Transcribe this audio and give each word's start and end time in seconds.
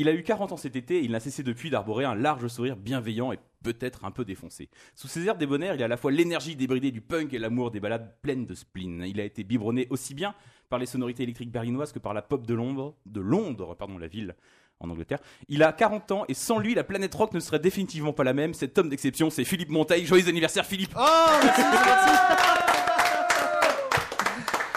Il 0.00 0.08
a 0.08 0.14
eu 0.14 0.22
40 0.22 0.52
ans 0.52 0.56
cet 0.56 0.76
été 0.76 0.96
et 0.96 1.04
il 1.04 1.10
n'a 1.10 1.20
cessé 1.20 1.42
depuis 1.42 1.68
d'arborer 1.68 2.06
un 2.06 2.14
large 2.14 2.46
sourire 2.48 2.74
bienveillant 2.74 3.32
et 3.32 3.38
peut-être 3.62 4.06
un 4.06 4.10
peu 4.10 4.24
défoncé. 4.24 4.70
Sous 4.94 5.08
ses 5.08 5.26
airs 5.26 5.36
débonnaires, 5.36 5.74
il 5.74 5.82
a 5.82 5.84
à 5.84 5.88
la 5.88 5.98
fois 5.98 6.10
l'énergie 6.10 6.56
débridée 6.56 6.90
du 6.90 7.02
punk 7.02 7.34
et 7.34 7.38
l'amour 7.38 7.70
des 7.70 7.80
balades 7.80 8.14
pleines 8.22 8.46
de 8.46 8.54
spleen. 8.54 9.04
Il 9.06 9.20
a 9.20 9.24
été 9.24 9.44
biberonné 9.44 9.88
aussi 9.90 10.14
bien 10.14 10.34
par 10.70 10.78
les 10.78 10.86
sonorités 10.86 11.24
électriques 11.24 11.52
berlinoises 11.52 11.92
que 11.92 11.98
par 11.98 12.14
la 12.14 12.22
pop 12.22 12.46
de 12.46 12.54
Londres, 12.54 12.94
de 13.04 13.20
Londres, 13.20 13.74
pardon, 13.74 13.98
la 13.98 14.06
ville 14.06 14.36
en 14.78 14.88
Angleterre. 14.88 15.18
Il 15.48 15.62
a 15.62 15.70
40 15.70 16.12
ans 16.12 16.24
et 16.28 16.32
sans 16.34 16.58
lui, 16.58 16.74
la 16.74 16.82
planète 16.82 17.14
rock 17.14 17.34
ne 17.34 17.40
serait 17.40 17.58
définitivement 17.58 18.14
pas 18.14 18.24
la 18.24 18.32
même. 18.32 18.54
Cet 18.54 18.78
homme 18.78 18.88
d'exception, 18.88 19.28
c'est 19.28 19.44
Philippe 19.44 19.68
Monteil. 19.68 20.06
Joyeux 20.06 20.28
anniversaire, 20.30 20.64
Philippe 20.64 20.94
Oh, 20.96 21.02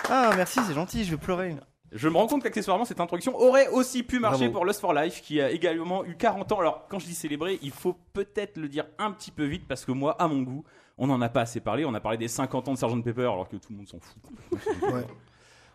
Ah, 0.09 0.31
merci, 0.35 0.59
c'est 0.67 0.73
gentil, 0.73 1.05
je 1.05 1.11
vais 1.11 1.17
pleurer. 1.17 1.55
Je 1.93 2.09
me 2.09 2.17
rends 2.17 2.27
compte 2.27 2.43
qu'accessoirement, 2.43 2.85
cette 2.85 2.99
introduction 2.99 3.35
aurait 3.39 3.67
aussi 3.67 4.01
pu 4.03 4.19
marcher 4.19 4.45
Bravo. 4.45 4.53
pour 4.53 4.65
Lost 4.65 4.81
for 4.81 4.93
Life, 4.93 5.21
qui 5.21 5.39
a 5.39 5.51
également 5.51 6.03
eu 6.05 6.15
40 6.15 6.51
ans. 6.51 6.59
Alors, 6.59 6.87
quand 6.89 6.97
je 6.99 7.05
dis 7.05 7.13
célébrer, 7.13 7.59
il 7.61 7.71
faut 7.71 7.95
peut-être 8.13 8.57
le 8.57 8.67
dire 8.67 8.85
un 8.97 9.11
petit 9.11 9.31
peu 9.31 9.45
vite, 9.45 9.67
parce 9.67 9.85
que 9.85 9.91
moi, 9.91 10.15
à 10.19 10.27
mon 10.27 10.41
goût, 10.41 10.63
on 10.97 11.07
n'en 11.07 11.21
a 11.21 11.29
pas 11.29 11.41
assez 11.41 11.59
parlé. 11.59 11.85
On 11.85 11.93
a 11.93 11.99
parlé 11.99 12.17
des 12.17 12.27
50 12.27 12.67
ans 12.67 12.73
de 12.73 12.77
Sgt 12.77 13.03
Pepper, 13.03 13.21
alors 13.21 13.47
que 13.47 13.57
tout 13.57 13.71
le 13.71 13.77
monde 13.77 13.87
s'en 13.87 13.99
fout. 13.99 14.21
Ouais. 14.91 15.05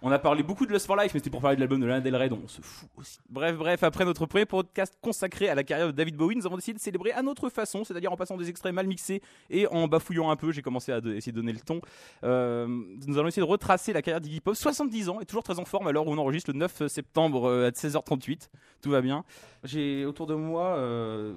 On 0.00 0.12
a 0.12 0.18
parlé 0.20 0.44
beaucoup 0.44 0.64
de 0.64 0.72
Lost 0.72 0.86
for 0.86 0.94
Life, 0.96 1.12
mais 1.12 1.18
c'était 1.18 1.28
pour 1.30 1.40
parler 1.40 1.56
de 1.56 1.60
l'album 1.60 1.80
de 1.80 1.86
Lana 1.86 2.00
Del 2.00 2.14
Rey, 2.14 2.30
on 2.30 2.46
se 2.46 2.60
fout 2.62 2.88
aussi. 2.96 3.18
Bref, 3.28 3.56
bref, 3.56 3.82
après 3.82 4.04
notre 4.04 4.26
premier 4.26 4.46
podcast 4.46 4.96
consacré 5.02 5.48
à 5.48 5.56
la 5.56 5.64
carrière 5.64 5.88
de 5.88 5.92
David 5.92 6.14
Bowie, 6.16 6.36
nous 6.36 6.46
avons 6.46 6.54
décidé 6.54 6.74
de 6.78 6.80
célébrer 6.80 7.10
à 7.10 7.22
notre 7.22 7.48
façon, 7.48 7.82
c'est-à-dire 7.82 8.12
en 8.12 8.16
passant 8.16 8.36
des 8.36 8.48
extraits 8.48 8.72
mal 8.72 8.86
mixés 8.86 9.20
et 9.50 9.66
en 9.66 9.88
bafouillant 9.88 10.30
un 10.30 10.36
peu. 10.36 10.52
J'ai 10.52 10.62
commencé 10.62 10.92
à 10.92 11.00
de- 11.00 11.14
essayer 11.14 11.32
de 11.32 11.36
donner 11.36 11.52
le 11.52 11.58
ton. 11.58 11.80
Euh, 12.22 12.66
nous 12.68 13.18
allons 13.18 13.26
essayer 13.26 13.42
de 13.44 13.50
retracer 13.50 13.92
la 13.92 14.00
carrière 14.02 14.20
d'Iggy 14.20 14.40
Pop. 14.40 14.54
70 14.54 15.08
ans 15.08 15.20
et 15.20 15.24
toujours 15.24 15.42
très 15.42 15.58
en 15.58 15.64
forme 15.64 15.88
à 15.88 15.92
l'heure 15.92 16.06
où 16.06 16.12
on 16.12 16.18
enregistre 16.18 16.52
le 16.52 16.58
9 16.58 16.86
septembre 16.86 17.48
euh, 17.48 17.66
à 17.66 17.70
16h38. 17.70 18.50
Tout 18.82 18.90
va 18.90 19.00
bien. 19.00 19.24
J'ai 19.64 20.04
autour 20.06 20.28
de 20.28 20.34
moi 20.34 20.76
euh, 20.76 21.34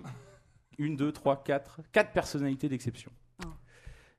une, 0.78 0.96
deux, 0.96 1.12
trois, 1.12 1.41
quatre, 1.44 1.80
quatre 1.91 2.12
personnalités 2.12 2.70
d'exception. 2.70 3.12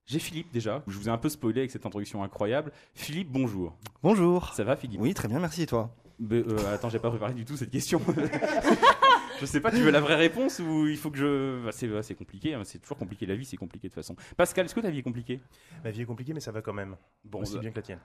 J'ai 0.07 0.19
Philippe 0.19 0.53
déjà, 0.53 0.83
je 0.89 0.99
vous 0.99 1.09
ai 1.09 1.13
un 1.13 1.19
peu 1.19 1.29
spoilé 1.29 1.61
avec 1.61 1.71
cette 1.71 1.87
introduction 1.87 2.23
incroyable. 2.25 2.73
Philippe, 2.95 3.31
bonjour. 3.31 3.77
Bonjour. 4.03 4.53
Ça 4.55 4.65
va 4.65 4.75
Philippe? 4.77 5.01
Oui, 5.01 5.15
très 5.15 5.29
bien, 5.29 5.39
merci 5.39 5.63
et 5.63 5.67
toi? 5.67 5.95
Mais, 6.19 6.43
euh, 6.47 6.75
attends, 6.75 6.89
j'ai 6.89 6.99
pas 6.99 7.11
préparé 7.11 7.35
du 7.35 7.45
tout 7.45 7.57
cette 7.57 7.71
question. 7.71 8.01
je 9.41 9.47
sais 9.47 9.61
pas, 9.61 9.71
tu 9.71 9.79
veux 9.79 9.91
la 9.91 10.01
vraie 10.01 10.17
réponse 10.17 10.59
ou 10.59 10.87
il 10.89 10.97
faut 10.97 11.11
que 11.11 11.19
je. 11.19 11.65
Bah, 11.65 11.71
c'est 11.73 11.87
bah, 11.87 12.03
c'est 12.03 12.15
compliqué, 12.15 12.55
hein, 12.55 12.63
c'est 12.65 12.79
toujours 12.81 12.99
compliqué. 12.99 13.27
La 13.27 13.37
vie, 13.37 13.45
c'est 13.45 13.57
compliqué 13.57 13.89
de 13.89 13.95
toute 13.95 14.03
façon. 14.03 14.17
Pascal, 14.37 14.65
est-ce 14.67 14.75
que 14.75 14.81
ta 14.81 14.91
vie 14.91 14.99
est 14.99 15.03
compliquée? 15.03 15.41
Ma 15.85 15.91
vie 15.91 16.03
est 16.03 16.07
compliquée, 16.07 16.33
mais 16.35 16.41
ça 16.41 16.51
va 16.53 16.63
quand 16.63 16.73
même. 16.75 16.97
Bon, 17.25 17.41
Aussi 17.41 17.55
bah, 17.55 17.61
bien 17.61 17.71
que 17.71 17.77
la 17.77 17.83
tienne. 17.83 18.01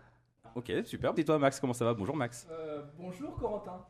ok, 0.56 0.72
super. 0.86 1.14
Et 1.18 1.26
toi, 1.26 1.38
Max, 1.40 1.60
comment 1.60 1.74
ça 1.74 1.86
va? 1.86 1.94
Bonjour, 1.96 2.16
Max. 2.16 2.48
Euh, 2.52 2.84
bonjour 2.98 3.36
Corentin. 3.36 3.86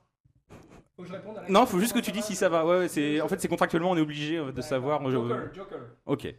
Faut 0.96 1.04
que 1.04 1.10
je 1.10 1.14
réponde 1.14 1.38
à 1.38 1.44
la 1.44 1.50
Non, 1.50 1.66
faut 1.66 1.80
juste 1.80 1.94
que 1.94 2.00
tu 2.00 2.12
dis 2.12 2.22
si 2.24 2.36
ça 2.36 2.50
va. 2.50 2.66
Ouais, 2.66 2.80
ouais, 2.80 2.88
c'est. 2.88 3.22
En 3.22 3.28
fait, 3.28 3.40
c'est 3.40 3.48
contractuellement, 3.48 3.92
on 3.92 3.98
est 3.98 4.02
obligé 4.02 4.44
de 4.52 4.62
savoir. 4.62 5.04
Je- 5.06 5.12
Joker, 5.12 5.54
Joker. 5.54 5.80
Ok. 6.06 6.34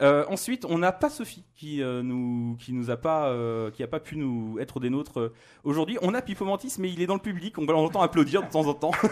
Euh, 0.00 0.24
ensuite, 0.28 0.64
on 0.64 0.78
n'a 0.78 0.92
pas 0.92 1.10
Sophie 1.10 1.44
qui 1.56 1.82
euh, 1.82 2.02
nous 2.04 2.56
qui 2.60 2.72
nous 2.72 2.90
a 2.90 2.96
pas 2.96 3.28
euh, 3.30 3.70
qui 3.72 3.82
a 3.82 3.88
pas 3.88 3.98
pu 3.98 4.16
nous 4.16 4.56
être 4.60 4.78
des 4.78 4.90
nôtres 4.90 5.18
euh, 5.20 5.34
aujourd'hui. 5.64 5.98
On 6.02 6.14
a 6.14 6.22
Pipo 6.22 6.44
Mantis, 6.44 6.74
mais 6.78 6.88
il 6.92 7.02
est 7.02 7.06
dans 7.06 7.14
le 7.14 7.20
public. 7.20 7.58
On 7.58 7.66
va 7.66 7.72
l'entendre 7.72 8.04
applaudir 8.04 8.42
de 8.44 8.48
temps 8.48 8.66
en 8.66 8.74
temps. 8.74 8.92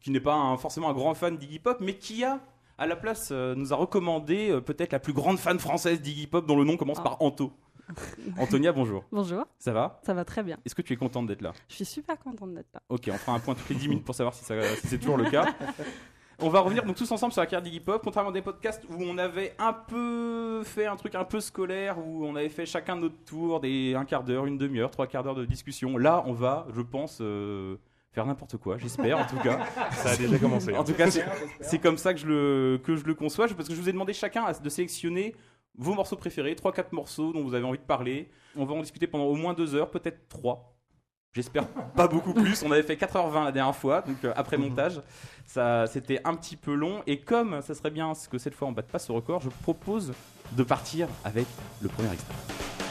qui 0.00 0.10
n'est 0.10 0.20
pas 0.20 0.34
un- 0.34 0.56
forcément 0.56 0.88
un 0.90 0.92
grand 0.94 1.14
fan 1.14 1.36
d'Iggy 1.36 1.58
Pop, 1.58 1.78
mais 1.80 1.94
qui 1.94 2.22
a 2.24 2.40
à 2.78 2.86
la 2.86 2.94
place 2.96 3.30
euh, 3.32 3.54
nous 3.56 3.72
a 3.72 3.76
recommandé 3.76 4.50
euh, 4.50 4.60
peut-être 4.60 4.92
la 4.92 5.00
plus 5.00 5.12
grande 5.12 5.38
fan 5.38 5.58
française 5.58 6.00
d'Iggy 6.00 6.26
Pop 6.26 6.46
dont 6.46 6.56
le 6.56 6.64
nom 6.64 6.76
commence 6.76 6.98
Ah. 7.00 7.04
par 7.04 7.22
Anto. 7.22 7.52
Antonia, 8.38 8.72
bonjour. 8.72 9.04
Bonjour, 9.12 9.44
Ça 9.58 9.72
va? 9.72 10.00
Ça 10.04 10.12
va 10.12 10.24
très 10.24 10.42
bien. 10.42 10.56
Est-ce 10.64 10.74
que 10.74 10.82
tu 10.82 10.92
es 10.92 10.96
contente 10.96 11.26
d'être 11.28 11.40
là? 11.42 11.52
Je 11.68 11.76
suis 11.76 11.84
super 11.84 12.18
contente 12.18 12.52
d'être 12.52 12.68
là. 12.74 12.82
Ok, 12.88 13.08
on 13.12 13.16
fera 13.16 13.32
un 13.36 13.38
point 13.38 13.54
toutes 13.54 13.68
les 13.68 13.76
10 13.76 13.88
minutes 13.88 14.04
pour 14.04 14.14
savoir 14.14 14.34
si 14.34 14.44
c'est 14.44 14.98
toujours 14.98 15.16
le 15.16 15.30
cas. 15.30 15.46
On 16.42 16.50
va 16.50 16.60
revenir 16.60 16.84
donc 16.84 16.96
tous 16.96 17.10
ensemble 17.10 17.32
sur 17.32 17.40
la 17.40 17.46
carrière 17.46 17.62
d'Iggy 17.62 17.80
Pop, 17.80 18.02
contrairement 18.04 18.28
à 18.30 18.32
des 18.34 18.42
podcasts 18.42 18.84
où 18.90 19.02
on 19.02 19.16
avait 19.16 19.54
un 19.58 19.72
peu 19.72 20.62
fait 20.64 20.84
un 20.84 20.96
truc 20.96 21.14
un 21.14 21.24
peu 21.24 21.40
scolaire, 21.40 21.96
où 21.98 22.26
on 22.26 22.36
avait 22.36 22.50
fait 22.50 22.66
chacun 22.66 22.96
notre 22.96 23.16
tour, 23.24 23.58
des 23.60 23.94
un 23.94 24.04
quart 24.04 24.22
d'heure, 24.22 24.44
une 24.44 24.58
demi-heure, 24.58 24.90
trois 24.90 25.06
quarts 25.06 25.22
d'heure 25.22 25.34
de 25.34 25.46
discussion. 25.46 25.96
Là, 25.96 26.22
on 26.26 26.34
va, 26.34 26.66
je 26.74 26.82
pense, 26.82 27.18
euh, 27.22 27.76
faire 28.12 28.26
n'importe 28.26 28.58
quoi, 28.58 28.76
j'espère 28.76 29.18
en 29.18 29.24
tout 29.26 29.38
cas. 29.38 29.60
Ça 29.92 30.10
a 30.10 30.16
déjà 30.16 30.38
commencé. 30.38 30.74
hein. 30.74 30.78
En 30.80 30.84
tout 30.84 30.92
cas, 30.92 31.10
c'est- 31.10 31.78
comme 31.78 31.96
ça 31.96 32.12
que 32.12 32.20
je 32.20 32.26
le, 32.26 32.80
que 32.84 32.96
je 32.96 33.04
le 33.06 33.14
conçois, 33.14 33.46
parce 33.48 33.68
que 33.68 33.74
je 33.74 33.80
vous 33.80 33.88
ai 33.88 33.92
demandé 33.92 34.12
chacun 34.12 34.44
de 34.62 34.68
sélectionner 34.68 35.34
vos 35.78 35.94
morceaux 35.94 36.16
préférés, 36.16 36.54
3-4 36.54 36.92
morceaux 36.92 37.32
dont 37.32 37.42
vous 37.44 37.54
avez 37.54 37.64
envie 37.64 37.78
de 37.78 37.82
parler. 37.82 38.28
On 38.56 38.66
va 38.66 38.74
en 38.74 38.80
discuter 38.80 39.06
pendant 39.06 39.24
au 39.24 39.36
moins 39.36 39.54
2 39.54 39.74
heures, 39.74 39.90
peut-être 39.90 40.28
3. 40.28 40.75
J'espère 41.36 41.66
pas 41.68 42.08
beaucoup 42.08 42.32
plus. 42.32 42.62
On 42.62 42.72
avait 42.72 42.82
fait 42.82 42.94
4h20 42.94 43.44
la 43.44 43.52
dernière 43.52 43.76
fois, 43.76 44.00
donc 44.00 44.16
euh, 44.24 44.32
après 44.36 44.56
montage. 44.56 45.02
Ça, 45.44 45.86
c'était 45.86 46.18
un 46.24 46.34
petit 46.34 46.56
peu 46.56 46.72
long. 46.72 47.02
Et 47.06 47.18
comme 47.18 47.60
ça 47.60 47.74
serait 47.74 47.90
bien 47.90 48.14
que 48.30 48.38
cette 48.38 48.54
fois 48.54 48.68
on 48.68 48.72
batte 48.72 48.86
pas 48.86 48.98
ce 48.98 49.12
record, 49.12 49.42
je 49.42 49.50
propose 49.50 50.14
de 50.52 50.62
partir 50.62 51.08
avec 51.26 51.46
le 51.82 51.90
premier 51.90 52.10
extrait. 52.10 52.85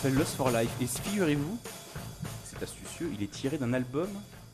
S'appelle 0.00 0.18
Lost 0.18 0.34
for 0.34 0.50
Life. 0.50 0.70
Et 0.80 0.86
figurez-vous, 0.86 1.58
c'est 2.44 2.62
astucieux, 2.62 3.10
il 3.14 3.22
est 3.22 3.30
tiré 3.30 3.58
d'un 3.58 3.74
album 3.74 4.08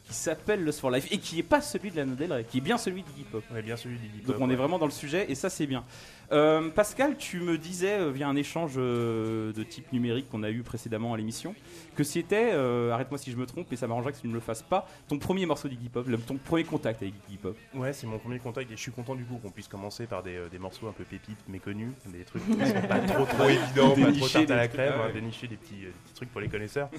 qui 0.07 0.15
s'appelle 0.15 0.65
Lust 0.65 0.81
for 0.81 0.91
Life 0.91 1.09
et 1.11 1.19
qui 1.19 1.39
est 1.41 1.43
pas 1.43 1.61
celui 1.61 1.91
de 1.91 1.97
Lana 1.97 2.15
Del 2.15 2.33
Rey, 2.33 2.45
qui 2.49 2.59
est 2.59 2.61
bien 2.61 2.79
celui 2.79 3.03
d'Iggy 3.03 3.25
Pop. 3.25 3.43
Est 3.57 3.63
bien 3.63 3.77
celui 3.77 3.97
d'Iggy 3.99 4.19
Donc 4.19 4.37
Pop, 4.37 4.37
on 4.41 4.47
est 4.47 4.51
ouais. 4.51 4.57
vraiment 4.57 4.79
dans 4.79 4.87
le 4.87 4.93
sujet 4.93 5.27
et 5.31 5.35
ça 5.35 5.51
c'est 5.51 5.67
bien. 5.67 5.85
Euh, 6.33 6.71
Pascal, 6.71 7.17
tu 7.17 7.39
me 7.41 7.57
disais 7.57 7.99
euh, 8.01 8.11
via 8.11 8.29
un 8.29 8.35
échange 8.37 8.73
euh, 8.77 9.53
de 9.53 9.63
type 9.63 9.93
numérique 9.93 10.29
qu'on 10.29 10.43
a 10.43 10.51
eu 10.51 10.63
précédemment 10.63 11.15
à 11.15 11.17
l'émission 11.17 11.55
que 11.95 12.03
c'était, 12.05 12.51
euh, 12.53 12.91
arrête-moi 12.91 13.17
si 13.19 13.31
je 13.31 13.37
me 13.37 13.47
trompe, 13.47 13.73
et 13.73 13.77
ça 13.77 13.87
m'arrangerait 13.87 14.13
que 14.13 14.19
tu 14.21 14.27
ne 14.29 14.35
le 14.35 14.41
fasses 14.41 14.63
pas, 14.63 14.89
ton 15.09 15.19
premier 15.19 15.47
morceau 15.47 15.69
d'Iggy 15.69 15.89
Pop, 15.89 16.07
le- 16.09 16.19
ton 16.19 16.37
premier 16.37 16.65
contact 16.65 17.01
avec 17.03 17.15
Iggy 17.29 17.39
Pop. 17.39 17.57
Ouais, 17.75 17.93
c'est 17.93 18.07
mon 18.09 18.19
premier 18.19 18.39
contact 18.41 18.71
et 18.73 18.77
je 18.77 18.81
suis 18.81 18.91
content 18.93 19.15
du 19.15 19.25
coup 19.25 19.37
qu'on 19.37 19.51
puisse 19.51 19.69
commencer 19.69 20.07
par 20.07 20.23
des, 20.25 20.39
des 20.51 20.59
morceaux 20.59 20.89
un 20.89 20.93
peu 20.93 21.05
pépites, 21.05 21.39
méconnus, 21.49 21.93
des 22.07 22.25
trucs 22.25 22.45
qui 22.45 22.53
sont 22.53 22.83
pas 22.89 22.99
trop 23.01 23.25
trop 23.25 23.45
évidents, 23.49 23.91
pas 23.95 24.13
trop 24.13 24.29
tarte 24.29 24.51
à 24.51 24.57
la 24.57 24.69
crème, 24.69 24.95
ah 24.97 25.03
hein, 25.03 25.07
ouais. 25.07 25.13
dénicher 25.13 25.47
des 25.47 25.57
petits, 25.57 25.75
des 25.77 25.87
petits 26.05 26.15
trucs 26.15 26.31
pour 26.33 26.41
les 26.41 26.49
connaisseurs. 26.49 26.91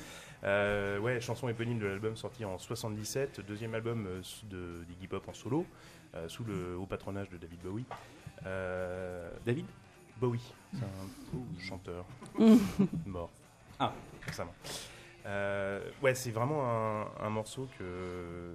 Euh, 0.44 1.00
ouais, 1.00 1.19
chanson 1.19 1.50
éponyme 1.50 1.80
de 1.80 1.88
l'album 1.88 2.16
sorti 2.16 2.45
en 2.45 2.57
77, 2.57 3.42
deuxième 3.42 3.74
album 3.74 4.06
euh, 4.07 4.22
de 4.50 4.84
d'Iggy 4.88 5.07
Pop 5.07 5.28
en 5.28 5.34
solo, 5.34 5.66
euh, 6.16 6.28
sous 6.30 6.44
le 6.44 6.78
haut 6.78 6.86
patronage 6.86 7.30
de 7.30 7.38
David 7.38 7.60
Bowie. 7.62 7.86
Euh, 8.45 9.31
David 9.45 9.66
Bowie, 10.19 10.54
c'est 10.74 10.84
un 10.84 11.60
chanteur 11.60 12.06
mort. 13.06 13.31
Ah. 13.80 13.94
récemment. 14.25 14.54
Euh, 15.25 15.81
ouais, 16.01 16.16
c'est 16.16 16.31
vraiment 16.31 16.66
un, 16.66 17.12
un 17.19 17.30
morceau 17.30 17.68
que 17.78 18.54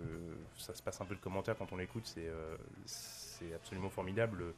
ça 0.56 0.75
se 0.75 0.82
passe 0.82 1.00
un 1.00 1.05
peu 1.05 1.14
de 1.14 1.20
commentaires 1.20 1.56
quand 1.56 1.73
on 1.73 1.76
l'écoute, 1.76 2.06
c'est 2.06 2.26
euh, 2.26 2.56
c'est 2.87 3.52
absolument 3.55 3.90
formidable. 3.90 4.55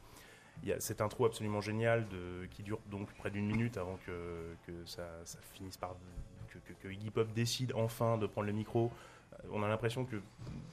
Il 0.63 0.69
y 0.69 0.73
a 0.73 0.79
cette 0.79 1.01
intro 1.01 1.25
absolument 1.25 1.59
géniale 1.59 2.07
de, 2.07 2.45
qui 2.51 2.63
dure 2.63 2.79
donc 2.89 3.13
près 3.15 3.29
d'une 3.29 3.45
minute 3.45 3.77
avant 3.77 3.99
que, 4.05 4.55
que 4.65 4.85
ça, 4.85 5.03
ça 5.25 5.39
finisse 5.53 5.75
par 5.75 5.95
que, 6.81 6.87
Iggy 6.87 7.09
Pop 7.11 7.27
décide 7.33 7.73
enfin 7.75 8.17
de 8.17 8.27
prendre 8.27 8.47
le 8.47 8.53
micro. 8.53 8.91
Euh, 9.33 9.47
On 9.51 9.63
a 9.63 9.67
l'impression 9.67 10.05
que 10.05 10.17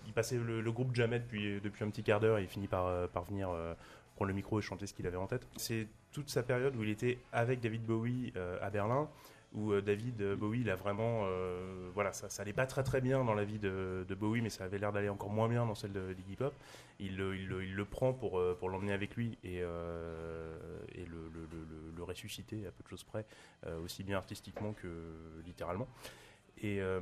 il 0.06 0.12
passait 0.12 0.36
le, 0.36 0.72
groupe 0.72 0.94
jamais 0.94 1.18
depuis, 1.18 1.60
depuis 1.60 1.84
un 1.84 1.90
petit 1.90 2.02
quart 2.02 2.20
d'heure 2.20 2.38
et 2.38 2.42
il 2.42 2.48
finit 2.48 2.68
par, 2.68 2.86
euh, 2.86 3.06
par 3.06 3.24
venir 3.24 3.50
euh, 3.50 3.74
prendre 4.16 4.28
le 4.28 4.34
micro 4.34 4.58
et 4.58 4.62
chanter 4.62 4.86
ce 4.86 4.94
qu'il 4.94 5.06
avait 5.06 5.16
en 5.16 5.26
tête. 5.26 5.46
C'est 5.56 5.88
toute 6.12 6.28
sa 6.28 6.42
période 6.42 6.76
où 6.76 6.82
il 6.82 6.90
était 6.90 7.18
avec 7.32 7.60
David 7.60 7.84
Bowie 7.84 8.32
à 8.60 8.68
Berlin, 8.68 9.08
où 9.54 9.72
euh, 9.72 9.80
David 9.80 10.20
euh, 10.20 10.36
Bowie, 10.36 10.60
il 10.60 10.70
a 10.70 10.76
vraiment, 10.76 11.22
euh, 11.24 11.90
voilà, 11.94 12.12
ça, 12.12 12.28
ça 12.28 12.44
pas 12.52 12.66
très 12.66 13.00
bien 13.00 13.24
dans 13.24 13.34
la 13.34 13.44
vie 13.44 13.58
de, 13.58 14.06
Bowie, 14.18 14.40
mais 14.40 14.50
ça 14.50 14.64
avait 14.64 14.78
l'air 14.78 14.92
d'aller 14.92 15.08
encore 15.08 15.30
moins 15.30 15.48
bien 15.48 15.66
dans 15.66 15.74
celle 15.74 15.92
de 15.92 16.12
d'Iggy 16.12 16.36
Pop. 16.36 16.54
Il, 16.98 17.16
le- 17.16 17.84
prend 17.84 18.12
pour, 18.12 18.38
l'emmener 18.68 18.92
avec 18.92 19.16
lui 19.16 19.38
et, 19.42 19.60
le, 19.60 20.56
ressusciter 22.02 22.66
à 22.66 22.70
peu 22.72 22.82
de 22.82 22.88
choses 22.88 23.04
près, 23.04 23.24
aussi 23.84 24.02
bien 24.02 24.16
artistiquement 24.16 24.72
que 24.72 24.88
littéralement. 25.44 25.88
Et, 26.64 26.80
euh, 26.80 27.00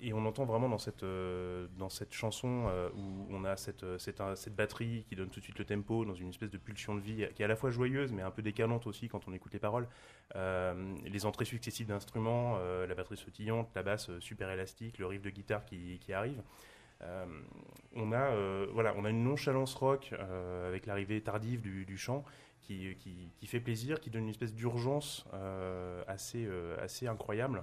et 0.00 0.12
on 0.12 0.26
entend 0.26 0.44
vraiment 0.44 0.68
dans 0.68 0.78
cette, 0.78 1.04
euh, 1.04 1.68
dans 1.78 1.88
cette 1.88 2.12
chanson 2.12 2.66
euh, 2.66 2.88
où 2.96 3.28
on 3.30 3.44
a 3.44 3.56
cette, 3.56 3.84
cette, 3.98 4.20
cette 4.34 4.56
batterie 4.56 5.04
qui 5.08 5.14
donne 5.14 5.28
tout 5.28 5.38
de 5.38 5.44
suite 5.44 5.60
le 5.60 5.64
tempo 5.64 6.04
dans 6.04 6.16
une 6.16 6.30
espèce 6.30 6.50
de 6.50 6.58
pulsion 6.58 6.96
de 6.96 7.00
vie 7.00 7.24
qui 7.36 7.42
est 7.42 7.44
à 7.44 7.48
la 7.48 7.54
fois 7.54 7.70
joyeuse 7.70 8.12
mais 8.12 8.22
un 8.22 8.32
peu 8.32 8.42
décalante 8.42 8.88
aussi 8.88 9.08
quand 9.08 9.28
on 9.28 9.32
écoute 9.32 9.52
les 9.52 9.60
paroles. 9.60 9.86
Les 10.34 11.26
entrées 11.26 11.44
successives 11.44 11.86
d'instruments, 11.86 12.58
la 12.58 12.94
batterie 12.94 13.18
sautillante, 13.18 13.68
la 13.74 13.82
basse 13.82 14.10
super 14.18 14.50
élastique, 14.50 14.98
le 14.98 15.06
riff 15.06 15.22
de 15.22 15.30
guitare 15.30 15.64
qui, 15.64 15.98
qui 16.00 16.12
arrive. 16.12 16.42
On, 17.94 18.12
a, 18.12 18.66
voilà, 18.72 18.94
on 18.96 19.04
a 19.04 19.10
une 19.10 19.22
nonchalance 19.22 19.74
rock 19.74 20.14
avec 20.66 20.86
l'arrivée 20.86 21.20
tardive 21.20 21.60
du, 21.60 21.84
du 21.84 21.98
chant 21.98 22.24
qui, 22.62 22.96
qui, 22.96 23.28
qui 23.36 23.46
fait 23.46 23.60
plaisir, 23.60 24.00
qui 24.00 24.08
donne 24.08 24.22
une 24.22 24.30
espèce 24.30 24.54
d'urgence 24.54 25.26
assez, 26.08 26.48
assez 26.80 27.06
incroyable. 27.06 27.62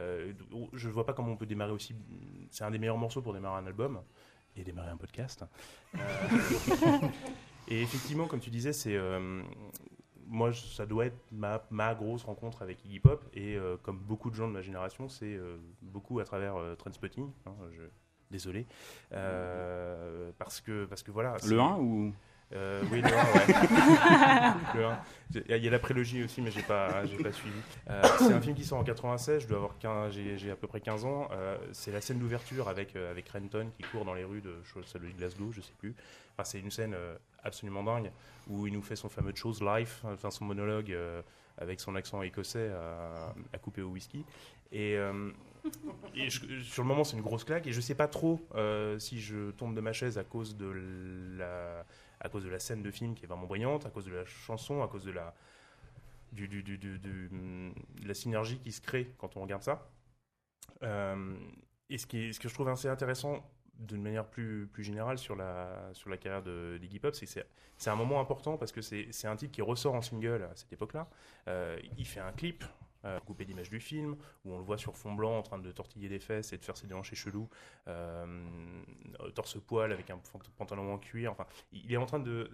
Euh, 0.00 0.32
je 0.72 0.88
ne 0.88 0.92
vois 0.92 1.04
pas 1.06 1.12
comment 1.12 1.32
on 1.32 1.36
peut 1.36 1.46
démarrer 1.46 1.72
aussi. 1.72 1.94
C'est 2.50 2.64
un 2.64 2.70
des 2.70 2.78
meilleurs 2.78 2.98
morceaux 2.98 3.22
pour 3.22 3.32
démarrer 3.32 3.58
un 3.62 3.66
album 3.66 4.00
et 4.56 4.64
démarrer 4.64 4.90
un 4.90 4.96
podcast. 4.96 5.44
Euh, 5.94 5.98
et 7.68 7.82
effectivement, 7.82 8.26
comme 8.26 8.40
tu 8.40 8.50
disais, 8.50 8.72
c'est 8.72 8.96
euh, 8.96 9.42
moi, 10.26 10.52
ça 10.52 10.86
doit 10.86 11.06
être 11.06 11.18
ma, 11.32 11.62
ma 11.70 11.94
grosse 11.94 12.24
rencontre 12.24 12.62
avec 12.62 12.84
Iggy 12.84 13.00
Pop. 13.00 13.24
Et 13.34 13.56
euh, 13.56 13.76
comme 13.82 13.98
beaucoup 13.98 14.30
de 14.30 14.34
gens 14.34 14.48
de 14.48 14.52
ma 14.52 14.62
génération, 14.62 15.08
c'est 15.08 15.38
beaucoup 15.82 16.18
à 16.20 16.24
travers 16.24 16.54
Trainspotting. 16.78 17.30
hein, 17.46 17.52
je- 17.72 17.82
désolé. 18.30 18.66
Parce, 19.10 20.60
que, 20.60 20.84
parce 20.86 21.02
que 21.02 21.10
voilà. 21.10 21.36
Le 21.46 21.60
1 21.60 21.76
ou 21.78 22.14
euh, 22.52 22.82
oui, 22.90 23.00
le 23.00 23.06
1, 23.06 23.10
ouais. 23.10 24.54
Le 24.74 24.84
1. 24.86 24.98
Il 25.56 25.64
y 25.64 25.68
a 25.68 25.70
la 25.70 25.78
prélogie 25.78 26.24
aussi, 26.24 26.42
mais 26.42 26.50
j'ai 26.50 26.62
pas, 26.62 27.06
j'ai 27.06 27.16
pas 27.16 27.30
suivi. 27.30 27.54
Euh, 27.88 28.02
c'est 28.18 28.32
un 28.32 28.40
film 28.40 28.56
qui 28.56 28.64
sort 28.64 28.78
en 28.78 28.84
96, 28.84 29.42
je 29.42 29.46
dois 29.48 29.58
avoir 29.58 29.78
15, 29.78 30.12
j'ai, 30.12 30.36
j'ai 30.36 30.50
à 30.50 30.56
peu 30.56 30.66
près 30.66 30.80
15 30.80 31.04
ans. 31.04 31.28
Euh, 31.30 31.56
c'est 31.72 31.92
la 31.92 32.00
scène 32.00 32.18
d'ouverture 32.18 32.68
avec, 32.68 32.96
euh, 32.96 33.10
avec 33.10 33.28
Renton 33.28 33.70
qui 33.76 33.84
court 33.84 34.04
dans 34.04 34.14
les 34.14 34.24
rues 34.24 34.40
de, 34.40 34.50
de 34.50 35.16
Glasgow, 35.16 35.52
je 35.52 35.60
sais 35.60 35.72
plus. 35.78 35.94
Enfin, 36.34 36.44
c'est 36.44 36.58
une 36.58 36.70
scène 36.72 36.94
euh, 36.94 37.14
absolument 37.44 37.84
dingue 37.84 38.10
où 38.48 38.66
il 38.66 38.72
nous 38.72 38.82
fait 38.82 38.96
son 38.96 39.08
fameux 39.08 39.32
chose 39.34 39.62
life, 39.62 40.00
enfin 40.04 40.30
son 40.30 40.44
monologue 40.44 40.90
euh, 40.90 41.22
avec 41.58 41.78
son 41.78 41.94
accent 41.94 42.22
écossais 42.22 42.70
à, 42.70 43.32
à 43.52 43.58
couper 43.58 43.82
au 43.82 43.88
whisky. 43.90 44.24
Et, 44.72 44.96
euh, 44.96 45.30
et 46.16 46.30
je- 46.30 46.60
sur 46.62 46.82
le 46.82 46.88
moment, 46.88 47.04
c'est 47.04 47.16
une 47.16 47.22
grosse 47.22 47.44
claque. 47.44 47.66
Et 47.68 47.72
je 47.72 47.80
sais 47.80 47.94
pas 47.94 48.08
trop 48.08 48.40
euh, 48.56 48.98
si 48.98 49.20
je 49.20 49.50
tombe 49.52 49.74
de 49.76 49.80
ma 49.80 49.92
chaise 49.92 50.18
à 50.18 50.24
cause 50.24 50.56
de 50.56 50.72
la, 51.38 51.84
à 52.20 52.28
cause 52.28 52.44
de 52.44 52.50
la 52.50 52.58
scène 52.58 52.82
de 52.82 52.90
film 52.90 53.14
qui 53.14 53.24
est 53.24 53.28
vraiment 53.28 53.46
brillante, 53.46 53.86
à 53.86 53.90
cause 53.90 54.04
de 54.06 54.12
la 54.12 54.24
chanson, 54.24 54.82
à 54.82 54.88
cause 54.88 55.04
de 55.04 55.10
la, 55.12 55.34
du, 56.32 56.48
du- 56.48 56.62
du- 56.62 56.78
de 56.98 57.70
la 58.06 58.14
synergie 58.14 58.58
qui 58.58 58.72
se 58.72 58.80
crée 58.80 59.14
quand 59.18 59.36
on 59.36 59.42
regarde 59.42 59.62
ça. 59.62 59.90
Euh, 60.82 61.36
et 61.88 61.98
ce, 61.98 62.06
qui 62.06 62.32
ce 62.32 62.40
que 62.40 62.48
je 62.48 62.54
trouve 62.54 62.68
assez 62.68 62.88
intéressant 62.88 63.44
d'une 63.74 64.02
manière 64.02 64.26
plus, 64.26 64.66
plus 64.66 64.84
générale 64.84 65.16
sur 65.18 65.34
la, 65.36 65.88
sur 65.94 66.10
la 66.10 66.18
carrière 66.18 66.42
de 66.42 66.78
d'Iggy 66.78 66.98
Pop, 66.98 67.14
c'est 67.14 67.26
que 67.26 67.32
c'est- 67.78 67.90
un 67.90 67.96
moment 67.96 68.20
important 68.20 68.58
parce 68.58 68.72
que 68.72 68.82
c'est 68.82 69.26
un 69.26 69.36
titre 69.36 69.52
qui 69.52 69.62
ressort 69.62 69.94
en 69.94 70.02
single 70.02 70.42
à 70.50 70.54
cette 70.54 70.72
époque-là. 70.72 71.08
Euh, 71.48 71.78
il 71.96 72.06
fait 72.06 72.20
un 72.20 72.32
clip. 72.32 72.62
Euh, 73.06 73.18
coupé 73.20 73.46
d'images 73.46 73.70
du 73.70 73.80
film, 73.80 74.14
où 74.44 74.52
on 74.52 74.58
le 74.58 74.62
voit 74.62 74.76
sur 74.76 74.94
fond 74.94 75.14
blanc 75.14 75.38
en 75.38 75.42
train 75.42 75.58
de 75.58 75.72
tortiller 75.72 76.10
des 76.10 76.18
fesses 76.18 76.52
et 76.52 76.58
de 76.58 76.64
faire 76.66 76.76
ses 76.76 76.86
déhanchés 76.86 77.16
chelous, 77.16 77.48
euh, 77.88 78.82
torse 79.34 79.58
poil 79.60 79.92
avec 79.92 80.10
un 80.10 80.18
pant- 80.18 80.38
pantalon 80.58 80.92
en 80.92 80.98
cuir. 80.98 81.32
Enfin, 81.32 81.46
il 81.72 81.90
est 81.92 81.96
en 81.96 82.06
train 82.06 82.18
de. 82.20 82.50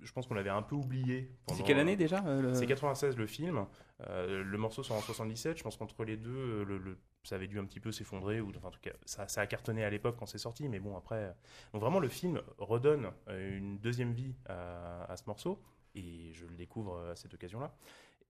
Je 0.00 0.12
pense 0.12 0.26
qu'on 0.26 0.34
l'avait 0.34 0.50
un 0.50 0.62
peu 0.62 0.74
oublié. 0.74 1.30
C'est 1.54 1.62
quelle 1.62 1.78
année 1.78 1.96
déjà 1.96 2.24
euh, 2.26 2.40
le- 2.42 2.54
C'est 2.54 2.66
96 2.66 3.16
le 3.16 3.26
film. 3.26 3.66
Euh, 4.08 4.42
le 4.42 4.58
morceau 4.58 4.82
sort 4.82 4.96
en 4.96 5.00
77. 5.00 5.58
Je 5.58 5.62
pense 5.62 5.76
qu'entre 5.76 6.04
les 6.04 6.16
deux, 6.16 6.64
le, 6.64 6.78
le- 6.78 6.98
ça 7.22 7.36
avait 7.36 7.46
dû 7.46 7.58
un 7.60 7.64
petit 7.64 7.78
peu 7.78 7.92
s'effondrer. 7.92 8.40
Ou 8.40 8.50
enfin, 8.56 8.68
en 8.68 8.70
tout 8.72 8.80
cas, 8.80 8.92
ça, 9.04 9.28
ça 9.28 9.42
a 9.42 9.46
cartonné 9.46 9.84
à 9.84 9.90
l'époque 9.90 10.16
quand 10.18 10.26
c'est 10.26 10.38
sorti. 10.38 10.68
Mais 10.68 10.80
bon, 10.80 10.96
après. 10.96 11.34
Donc 11.72 11.82
vraiment, 11.82 12.00
le 12.00 12.08
film 12.08 12.40
redonne 12.58 13.10
une 13.28 13.78
deuxième 13.78 14.12
vie 14.12 14.34
à, 14.46 15.04
à 15.04 15.16
ce 15.16 15.24
morceau. 15.26 15.62
Et 15.94 16.32
je 16.32 16.46
le 16.46 16.54
découvre 16.56 16.98
à 17.10 17.14
cette 17.16 17.34
occasion-là. 17.34 17.72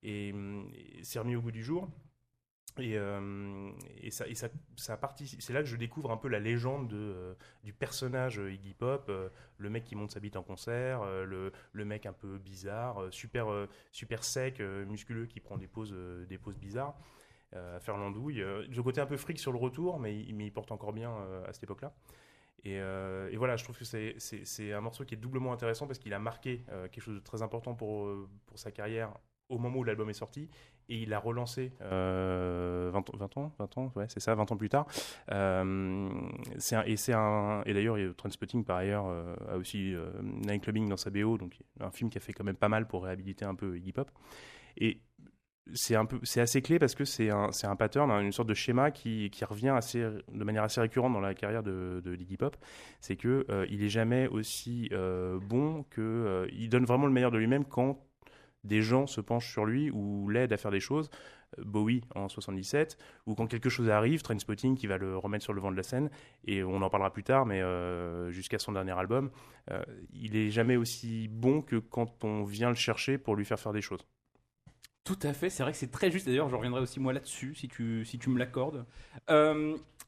Et, 0.02 0.34
c'est 1.02 1.18
remis 1.18 1.36
au 1.36 1.40
goût 1.42 1.52
du 1.52 1.62
jour. 1.62 1.88
Et, 2.78 2.96
euh, 2.96 3.70
ça. 4.10 4.24
C'est 4.76 5.52
là 5.52 5.60
que 5.60 5.68
je 5.68 5.76
découvre 5.76 6.10
un 6.10 6.16
peu 6.16 6.28
la 6.28 6.40
légende 6.40 6.88
de, 6.88 6.96
euh, 6.96 7.34
du 7.64 7.72
personnage 7.74 8.38
euh, 8.38 8.50
Iggy 8.52 8.72
Pop, 8.72 9.12
le 9.58 9.70
mec 9.70 9.84
qui 9.84 9.94
monte 9.94 10.12
sa 10.12 10.20
bite 10.20 10.36
en 10.36 10.42
concert, 10.42 11.04
le, 11.04 11.52
le 11.72 11.84
mec 11.84 12.06
un 12.06 12.14
peu 12.14 12.38
bizarre, 12.38 13.12
super, 13.12 13.46
super 13.90 14.24
sec, 14.24 14.60
musculeux, 14.60 15.26
qui 15.26 15.40
prend 15.40 15.58
des 15.58 15.68
poses, 15.68 15.94
des 16.28 16.38
poses 16.38 16.58
bizarres, 16.58 16.96
à 17.52 17.78
faire 17.80 17.96
l'andouille. 17.98 18.38
Le 18.38 18.82
côté 18.82 19.00
un 19.00 19.06
peu 19.06 19.16
fric 19.18 19.38
sur 19.38 19.52
le 19.52 19.58
retour, 19.58 20.00
mais, 20.00 20.18
il- 20.18 20.52
porte 20.52 20.72
encore 20.72 20.92
bien 20.92 21.14
à 21.46 21.52
cette 21.52 21.64
époque-là. 21.64 21.94
Et, 22.64 22.80
voilà, 23.36 23.56
je 23.56 23.64
trouve 23.64 23.78
que 23.78 23.84
c'est- 23.84 24.72
un 24.72 24.80
morceau 24.80 25.04
qui 25.04 25.14
est 25.14 25.18
doublement 25.18 25.52
intéressant 25.52 25.86
parce 25.86 25.98
qu'il 25.98 26.14
a 26.14 26.18
marqué 26.18 26.64
quelque 26.90 27.00
chose 27.02 27.16
de 27.16 27.20
très 27.20 27.42
important 27.42 27.74
pour, 27.74 28.08
pour 28.46 28.58
sa 28.58 28.72
carrière 28.72 29.12
au 29.52 29.58
moment 29.58 29.78
où 29.78 29.84
l'album 29.84 30.08
est 30.10 30.14
sorti 30.14 30.48
et 30.88 30.96
il 31.02 31.12
a 31.12 31.18
relancé 31.18 31.72
euh, 31.82 32.90
20, 32.92 32.98
ans- 33.10 33.16
20 33.16 33.36
ans 33.36 33.52
20 33.58 33.78
ans 33.78 33.92
ouais 33.96 34.06
c'est 34.08 34.20
ça 34.20 34.34
20 34.34 34.50
ans 34.50 34.56
plus 34.56 34.68
tard. 34.68 34.86
Euh, 35.30 36.08
c'est 36.58 36.76
et 36.86 36.96
c'est 36.96 37.12
un 37.12 37.62
et 37.66 37.74
d'ailleurs 37.74 37.96
Trainspotting 38.16 38.64
par 38.64 38.78
ailleurs 38.78 39.06
euh, 39.06 39.34
a 39.48 39.56
aussi 39.56 39.94
euh, 39.94 40.10
Night 40.22 40.62
Clubbing 40.62 40.88
dans 40.88 40.96
sa 40.96 41.10
BO 41.10 41.38
donc 41.38 41.58
un 41.80 41.90
film 41.90 42.10
qui 42.10 42.18
a 42.18 42.20
fait 42.20 42.32
quand 42.32 42.44
même 42.44 42.56
pas 42.56 42.68
mal 42.68 42.86
pour 42.86 43.04
réhabiliter 43.04 43.44
un 43.44 43.54
peu 43.54 43.76
Iggy 43.76 43.92
Pop. 43.92 44.10
Et 44.76 45.00
c'est 45.74 45.94
un 45.94 46.04
peu 46.06 46.18
c'est 46.24 46.40
assez 46.40 46.60
clé 46.60 46.78
parce 46.78 46.94
que 46.94 47.04
c'est 47.04 47.30
un 47.30 47.50
un 47.62 47.76
pattern 47.76 48.10
hein, 48.10 48.20
une 48.20 48.32
sorte 48.32 48.48
de 48.48 48.54
schéma 48.54 48.90
qui, 48.90 49.30
qui 49.30 49.44
revient 49.44 49.68
assez 49.70 50.00
de 50.00 50.44
manière 50.44 50.64
assez 50.64 50.80
récurrente 50.80 51.12
dans 51.12 51.20
la 51.20 51.34
carrière 51.34 51.62
de, 51.62 52.00
de 52.04 52.14
Iggy 52.16 52.36
Pop. 52.36 52.56
C'est 53.00 53.16
que 53.16 53.46
euh, 53.48 53.66
il 53.70 53.82
est 53.84 53.88
jamais 53.88 54.26
aussi 54.28 54.88
euh, 54.92 55.38
bon 55.40 55.84
que 55.84 56.00
euh, 56.00 56.48
il 56.52 56.68
donne 56.68 56.84
vraiment 56.84 57.06
le 57.06 57.12
meilleur 57.12 57.30
de 57.30 57.38
lui-même 57.38 57.64
quand 57.64 58.04
des 58.64 58.82
gens 58.82 59.06
se 59.06 59.20
penchent 59.20 59.50
sur 59.50 59.64
lui 59.64 59.90
ou 59.90 60.28
l'aident 60.28 60.52
à 60.52 60.56
faire 60.56 60.70
des 60.70 60.80
choses. 60.80 61.10
Euh, 61.58 61.64
Bowie 61.64 62.02
en 62.14 62.28
77, 62.28 62.96
ou 63.26 63.34
quand 63.34 63.46
quelque 63.46 63.68
chose 63.68 63.90
arrive, 63.90 64.22
Trainspotting 64.22 64.76
qui 64.76 64.86
va 64.86 64.98
le 64.98 65.16
remettre 65.16 65.44
sur 65.44 65.52
le 65.52 65.60
vent 65.60 65.70
de 65.70 65.76
la 65.76 65.82
scène, 65.82 66.10
et 66.44 66.62
on 66.62 66.82
en 66.82 66.90
parlera 66.90 67.12
plus 67.12 67.24
tard, 67.24 67.46
mais 67.46 67.60
euh, 67.60 68.30
jusqu'à 68.30 68.58
son 68.58 68.72
dernier 68.72 68.92
album, 68.92 69.30
euh, 69.70 69.82
il 70.12 70.36
est 70.36 70.50
jamais 70.50 70.76
aussi 70.76 71.28
bon 71.28 71.62
que 71.62 71.76
quand 71.76 72.24
on 72.24 72.44
vient 72.44 72.68
le 72.68 72.74
chercher 72.74 73.18
pour 73.18 73.36
lui 73.36 73.44
faire 73.44 73.58
faire 73.58 73.72
des 73.72 73.82
choses. 73.82 74.06
Tout 75.04 75.18
à 75.22 75.32
fait, 75.32 75.50
c'est 75.50 75.64
vrai 75.64 75.72
que 75.72 75.78
c'est 75.78 75.90
très 75.90 76.12
juste. 76.12 76.26
D'ailleurs, 76.26 76.48
je 76.48 76.54
reviendrai 76.54 76.80
aussi 76.80 77.00
moi 77.00 77.12
là-dessus, 77.12 77.54
si 77.56 77.66
tu, 77.66 78.04
si 78.04 78.18
tu 78.18 78.30
me 78.30 78.38
l'accordes. 78.38 78.86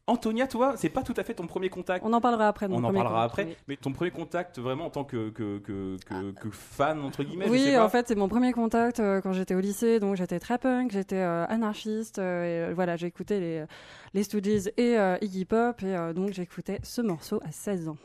Antonia, 0.07 0.47
toi, 0.47 0.75
c'est 0.77 0.91
pas 0.91 1.03
tout 1.03 1.15
à 1.17 1.23
fait 1.23 1.33
ton 1.33 1.47
premier 1.47 1.71
contact. 1.71 2.05
On 2.07 2.13
en 2.13 2.21
parlera 2.21 2.47
après. 2.49 2.67
On 2.69 2.77
en 2.85 2.93
parlera 2.93 3.05
contact, 3.05 3.25
après. 3.33 3.45
oui. 3.47 3.57
Mais 3.69 3.77
ton 3.77 3.93
premier 3.93 4.11
contact, 4.11 4.59
vraiment 4.59 4.85
en 4.85 4.91
tant 4.91 5.05
que, 5.05 5.31
que, 5.31 5.59
que, 5.61 5.97
que, 6.07 6.33
que 6.33 6.51
fan, 6.51 7.01
entre 7.01 7.23
guillemets, 7.25 7.47
je 7.47 7.51
Oui, 7.51 7.65
sais 7.65 7.73
pas. 7.77 7.85
en 7.87 7.89
fait, 7.89 8.07
c'est 8.09 8.15
mon 8.15 8.29
premier 8.29 8.53
contact 8.53 9.01
euh, 9.01 9.23
quand 9.23 9.33
j'étais 9.33 9.55
au 9.55 9.61
lycée. 9.61 10.01
Donc, 10.01 10.17
j'étais 10.17 10.39
très 10.41 10.59
punk, 10.59 10.91
j'étais 10.93 11.17
euh, 11.17 11.47
anarchiste. 11.49 12.19
euh, 12.19 12.45
et, 12.45 12.71
euh, 12.71 12.75
voilà, 12.75 12.97
j'écoutais 12.97 13.41
les, 13.41 13.65
les 14.13 14.23
Stooges 14.25 14.69
et 14.77 14.99
euh, 14.99 15.17
Iggy 15.23 15.47
Pop. 15.47 15.83
Et 15.83 15.97
euh, 15.97 16.13
donc, 16.13 16.33
j'écoutais 16.33 16.81
ce 16.83 17.01
morceau 17.01 17.41
à 17.43 17.51
16 17.51 17.89
ans. 17.89 17.97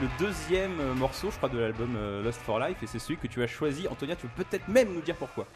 Le 0.00 0.08
deuxième 0.18 0.80
euh, 0.80 0.94
morceau, 0.94 1.30
je 1.30 1.36
crois, 1.36 1.48
de 1.48 1.58
l'album 1.58 1.94
euh, 1.96 2.22
Lost 2.22 2.40
for 2.40 2.58
Life. 2.58 2.82
Et 2.82 2.86
c'est 2.86 2.98
celui 2.98 3.18
que 3.18 3.26
tu 3.26 3.42
as 3.42 3.46
choisi. 3.46 3.86
Antonia, 3.88 4.16
tu 4.16 4.26
peux 4.26 4.44
peut-être 4.44 4.66
même 4.68 4.92
nous 4.92 5.00
dire 5.02 5.16
pourquoi? 5.16 5.46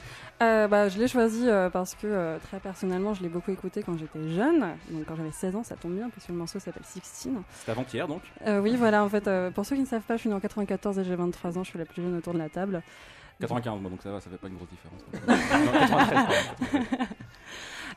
Euh, 0.43 0.69
bah, 0.69 0.89
je 0.89 0.99
l'ai 0.99 1.09
choisi 1.09 1.49
euh, 1.49 1.71
parce 1.71 1.95
que 1.95 2.07
euh, 2.07 2.39
très 2.39 2.61
personnellement, 2.61 3.15
je 3.15 3.23
l'ai 3.23 3.29
beaucoup 3.29 3.51
écouté 3.51 3.83
quand 3.83 3.97
j'étais 3.97 4.29
jeune. 4.31 4.61
Donc, 4.91 5.07
quand 5.07 5.17
j'avais 5.17 5.33
16 5.33 5.57
ans, 5.57 5.63
ça 5.63 5.77
tombe 5.77 5.95
bien 5.95 6.11
parce 6.11 6.27
que 6.27 6.33
le 6.33 6.39
morceau 6.39 6.59
s'appelle 6.59 6.85
16. 6.85 7.03
C'est 7.03 7.71
avant-hier, 7.71 8.07
donc. 8.07 8.23
Oui, 8.47 8.77
voilà, 8.77 9.05
en 9.05 9.09
fait, 9.09 9.29
pour 9.53 9.65
ceux 9.65 9.77
qui 9.77 9.83
ne 9.83 9.87
savent 9.87 10.03
pas, 10.03 10.17
je 10.17 10.21
suis 10.21 10.29
née 10.29 10.35
en 10.35 10.41
94 10.41 10.99
et 10.99 11.05
j'ai 11.05 11.17
23 11.17 11.59
ans. 11.59 11.65
Je 11.65 11.71
suis 11.71 11.79
la 11.79 11.87
plus 11.87 12.03
jeune 12.03 12.17
autour 12.17 12.35
de 12.35 12.39
la 12.39 12.49
table. 12.49 12.83
95, 13.41 13.81
moi, 13.81 13.91
donc 13.91 14.03
ça 14.03 14.11
va, 14.11 14.21
ça 14.21 14.31
fait 14.31 14.37
pas 14.37 14.49
une 14.49 14.57
grosse 14.57 14.69
différence. 14.69 15.01
non, 15.27 15.73
93, 15.73 16.27
pardon. 16.27 17.07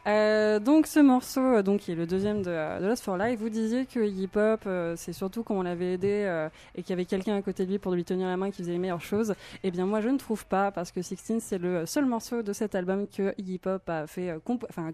Euh, 0.07 0.59
donc 0.59 0.87
ce 0.87 1.01
morceau, 1.01 1.41
euh, 1.41 1.63
donc 1.63 1.81
qui 1.81 1.91
est 1.91 1.95
le 1.95 2.05
deuxième 2.05 2.41
de, 2.41 2.49
euh, 2.49 2.79
de 2.79 2.87
Lost 2.87 3.03
for 3.03 3.17
Life, 3.17 3.39
vous 3.39 3.49
disiez 3.49 3.85
que 3.85 3.99
euh, 3.99 4.95
c'est 4.95 5.11
surtout 5.11 5.43
quand 5.43 5.55
on 5.55 5.63
l'avait 5.63 5.93
aidé 5.93 6.49
et 6.75 6.81
qu'il 6.81 6.91
y 6.91 6.93
avait 6.93 7.05
quelqu'un 7.05 7.35
à 7.35 7.41
côté 7.41 7.65
de 7.65 7.71
lui 7.71 7.77
pour 7.77 7.91
lui 7.91 8.05
tenir 8.05 8.27
la 8.27 8.37
main 8.37 8.49
qui 8.49 8.61
faisait 8.61 8.71
les 8.71 8.77
meilleures 8.77 9.01
choses. 9.01 9.35
Eh 9.63 9.71
bien 9.71 9.85
moi 9.85 9.99
je 9.99 10.07
ne 10.07 10.17
trouve 10.17 10.45
pas 10.45 10.71
parce 10.71 10.91
que 10.91 11.01
16 11.01 11.43
c'est 11.43 11.57
le 11.57 11.85
seul 11.85 12.05
morceau 12.05 12.41
de 12.41 12.53
cet 12.53 12.73
album 12.75 13.07
que 13.07 13.33
Pop 13.57 13.89
a 13.89 14.07
fait, 14.07 14.35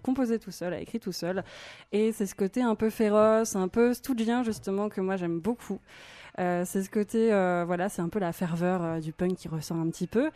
composé 0.02 0.38
tout 0.38 0.50
seul, 0.50 0.74
a 0.74 0.80
écrit 0.80 0.98
tout 0.98 1.12
seul, 1.12 1.44
et 1.92 2.12
c'est 2.12 2.26
ce 2.26 2.34
côté 2.34 2.62
un 2.62 2.74
peu 2.74 2.90
féroce, 2.90 3.56
un 3.56 3.68
peu 3.68 3.94
stoudgien 3.94 4.42
justement 4.42 4.88
que 4.88 5.00
moi 5.00 5.16
j'aime 5.16 5.38
beaucoup. 5.38 5.80
C'est 6.36 6.82
ce 6.82 6.90
côté, 6.90 7.28
voilà, 7.28 7.88
c'est 7.88 8.02
un 8.02 8.08
peu 8.08 8.18
la 8.18 8.32
ferveur 8.32 9.00
du 9.00 9.12
punk 9.12 9.36
qui 9.36 9.48
ressort 9.48 9.76
un 9.76 9.88
petit 9.90 10.06
peu. 10.06 10.30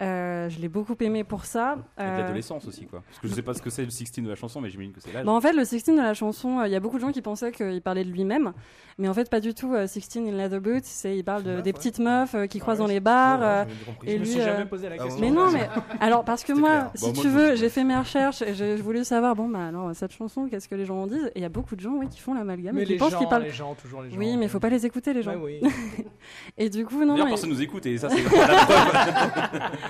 Euh, 0.00 0.48
je 0.48 0.58
l'ai 0.60 0.68
beaucoup 0.68 0.94
aimé 1.00 1.24
pour 1.24 1.44
ça. 1.44 1.76
Euh, 1.98 2.18
l'adolescence 2.20 2.66
aussi, 2.66 2.86
quoi. 2.86 3.02
Parce 3.06 3.18
que 3.18 3.28
je 3.28 3.34
sais 3.34 3.42
pas 3.42 3.52
ce 3.52 3.60
que 3.60 3.68
c'est 3.70 3.84
le 3.84 3.90
16 3.90 4.12
de 4.22 4.28
la 4.30 4.34
chanson, 4.34 4.60
mais 4.60 4.70
j'imagine 4.70 4.92
que 4.92 5.00
c'est 5.00 5.12
l'âge. 5.12 5.26
Bah, 5.26 5.32
en 5.32 5.40
fait, 5.40 5.52
le 5.52 5.64
16 5.64 5.84
de 5.84 5.96
la 5.96 6.14
chanson, 6.14 6.60
euh, 6.60 6.66
il 6.66 6.72
y 6.72 6.76
a 6.76 6.80
beaucoup 6.80 6.96
de 6.96 7.02
gens 7.02 7.12
qui 7.12 7.20
pensaient 7.20 7.52
qu'il 7.52 7.82
parlait 7.82 8.04
de 8.04 8.10
lui-même, 8.10 8.52
mais 8.98 9.08
en 9.08 9.14
fait, 9.14 9.28
pas 9.28 9.40
du 9.40 9.52
tout. 9.54 9.74
euh, 9.74 9.86
16 9.86 10.08
in 10.16 10.30
Leather 10.32 10.60
Boots, 10.60 10.80
c'est 10.84 11.16
il 11.16 11.22
parle 11.24 11.42
de, 11.42 11.50
Meuf, 11.50 11.62
des 11.62 11.68
ouais. 11.68 11.72
petites 11.74 11.98
meufs 11.98 12.34
euh, 12.34 12.46
qui 12.46 12.58
Ah 12.58 12.60
croisent 12.62 12.80
ouais, 12.80 12.86
dans 12.86 12.92
les 12.92 13.00
bars. 13.00 13.40
euh, 13.42 13.64
et 14.04 14.12
je 14.12 14.16
me 14.16 14.18
lui, 14.24 14.30
suis 14.30 14.40
euh, 14.40 14.44
jamais 14.44 14.64
posé 14.66 14.88
la 14.88 14.96
ah 14.98 15.02
question. 15.04 15.20
mais 15.20 15.30
non, 15.30 15.50
mais 15.50 15.68
alors 16.00 16.24
parce 16.24 16.44
que 16.44 16.52
moi, 16.54 16.68
clair. 16.70 16.90
si 16.94 17.04
Bon, 17.04 17.12
moi, 17.12 17.22
tu 17.22 17.28
veux, 17.28 17.56
j'ai 17.56 17.68
fait 17.68 17.84
mes 17.84 17.96
recherches 17.96 18.40
et 18.42 18.54
j'ai 18.54 18.76
voulu 18.76 19.04
savoir, 19.04 19.36
bon 19.36 19.48
bah 19.48 19.66
alors 19.68 19.90
cette 19.94 20.12
chanson, 20.12 20.48
qu'est-ce 20.48 20.68
que 20.68 20.74
les 20.76 20.86
gens 20.86 20.96
en 21.02 21.06
disent? 21.08 21.26
Et 21.34 21.40
il 21.40 21.42
y 21.42 21.46
a 21.46 21.48
beaucoup 21.50 21.76
de 21.76 21.80
gens, 21.80 21.92
oui, 21.98 22.08
qui 22.08 22.20
font 22.20 22.32
l'amalgame, 22.32 22.74
Mais 22.74 22.82
et 22.82 22.86
qui 22.86 22.92
les 22.92 22.98
pensent 22.98 23.12
gens, 23.12 23.26
parlent. 23.26 23.42
les 23.42 23.50
gens, 23.50 23.74
toujours 23.74 24.00
les 24.02 24.10
gens. 24.10 24.16
Oui, 24.16 24.36
mais 24.38 24.48
faut 24.48 24.60
pas 24.60 24.70
les 24.70 24.86
écouter 24.86 25.12
les 25.12 25.22
gens. 25.22 25.34
Et 26.56 26.68
du 26.70 26.84
coup, 26.86 27.04
non, 27.04 27.16
personne 27.26 27.50
nous 27.50 27.60
écoute 27.62 27.84
et 27.86 27.96
ça, 27.98 28.08
c'est 28.08 28.22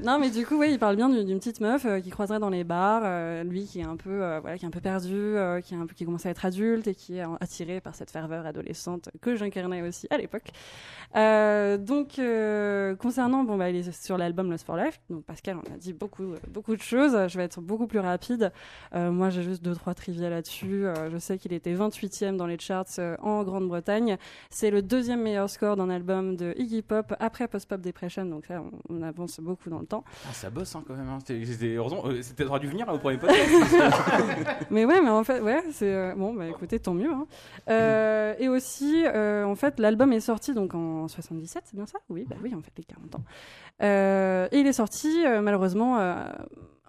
Non, 0.00 0.20
mais 0.20 0.30
du 0.30 0.46
coup, 0.46 0.56
oui, 0.56 0.68
il 0.70 0.78
parle 0.78 0.94
bien 0.94 1.08
d'une 1.08 1.38
petite 1.40 1.60
meuf 1.60 1.84
euh, 1.84 1.98
qui 1.98 2.10
croiserait 2.10 2.38
dans 2.38 2.50
les 2.50 2.62
bars, 2.62 3.02
euh, 3.04 3.42
lui 3.42 3.64
qui 3.64 3.80
est 3.80 3.84
un 3.84 3.96
peu, 3.96 4.22
euh, 4.22 4.38
voilà, 4.38 4.56
qui 4.56 4.64
est 4.64 4.68
un 4.68 4.70
peu 4.70 4.80
perdu, 4.80 5.34
qui 5.64 5.74
est 5.74 5.76
un 5.76 5.86
peu, 5.86 5.94
qui 5.94 6.04
commence 6.04 6.24
à 6.24 6.30
être 6.30 6.44
adulte 6.44 6.86
et 6.86 6.94
qui 6.94 7.18
est 7.18 7.24
attiré 7.40 7.80
par 7.80 7.96
cette 7.96 8.12
ferveur 8.12 8.46
adolescente 8.46 9.08
que 9.20 9.34
j'incarnais 9.34 9.82
aussi 9.82 10.06
à 10.10 10.18
l'époque. 10.18 10.52
Donc, 11.14 12.20
concernant, 13.00 13.42
bon, 13.42 13.56
bah, 13.56 13.70
il 13.70 13.76
est 13.76 13.92
sur 13.92 14.16
l'album 14.16 14.50
Lost 14.50 14.64
for 14.64 14.76
Life. 14.76 15.00
Donc, 15.10 15.24
Pascal, 15.24 15.56
on 15.56 15.74
a 15.74 15.76
dit 15.76 15.92
beaucoup, 15.92 16.34
beaucoup 16.48 16.76
de 16.76 16.82
choses. 16.82 17.16
Je 17.28 17.36
vais 17.36 17.44
être 17.44 17.60
beaucoup 17.60 17.88
plus 17.88 17.98
rapide. 17.98 18.52
Moi, 18.94 19.30
j'ai 19.30 19.42
juste 19.42 19.64
deux, 19.64 19.74
trois 19.74 19.94
trivia 19.94 20.30
là-dessus. 20.30 20.84
Je 21.10 21.18
sais 21.18 21.38
qu'il 21.38 21.52
était 21.52 21.74
28e 21.74 22.36
dans 22.36 22.46
les 22.46 22.58
charts 22.58 23.00
en 23.20 23.42
Grande-Bretagne. 23.42 24.16
C'est 24.48 24.70
le 24.70 24.80
deuxième 24.82 25.22
meilleur 25.22 25.50
score 25.50 25.76
d'un 25.76 25.90
album 25.90 26.36
de 26.36 26.54
Iggy 26.56 26.82
Pop 26.82 27.14
après 27.18 27.48
Post 27.48 27.68
Pop 27.68 27.80
Depression. 27.80 28.26
Donc, 28.26 28.46
ça, 28.46 28.62
on, 28.62 28.98
on 28.98 29.02
avance 29.02 29.40
beaucoup 29.40 29.70
dans 29.70 29.80
le 29.80 29.87
temps. 29.88 30.04
Ah, 30.28 30.32
ça 30.32 30.50
bosse 30.50 30.74
hein, 30.76 30.82
quand 30.86 30.94
même. 30.94 31.08
Hein. 31.08 31.18
C'était- 31.26 31.44
c'était- 31.44 31.74
heureusement, 31.74 32.02
euh, 32.06 32.22
c'était 32.22 32.44
aurait 32.44 32.60
dû 32.60 32.68
venir 32.68 32.86
là, 32.86 32.94
au 32.94 32.98
premier 32.98 33.18
podcast. 33.18 33.40
Mais 34.70 34.84
ouais, 34.84 35.00
mais 35.00 35.10
en 35.10 35.24
fait, 35.24 35.40
ouais, 35.40 35.62
c'est 35.72 35.92
euh, 35.92 36.14
bon. 36.16 36.34
Bah 36.34 36.46
écoutez, 36.46 36.78
tant 36.78 36.94
mieux. 36.94 37.10
hein. 37.12 37.26
Euh, 37.70 38.34
et 38.38 38.48
aussi, 38.48 39.04
euh, 39.06 39.44
en 39.44 39.54
fait, 39.54 39.78
l'album 39.80 40.12
est 40.12 40.20
sorti 40.20 40.54
donc 40.54 40.74
en 40.74 41.08
77, 41.08 41.62
c'est 41.66 41.76
bien 41.76 41.86
ça? 41.86 41.98
Oui, 42.08 42.24
bah 42.28 42.36
oui, 42.42 42.54
en 42.54 42.60
fait, 42.62 42.72
les 42.76 42.84
40 42.84 43.14
ans. 43.16 43.22
Euh, 43.82 44.48
et 44.50 44.58
il 44.60 44.66
est 44.66 44.72
sorti 44.72 45.24
euh, 45.24 45.40
malheureusement 45.40 45.98
euh, 46.00 46.16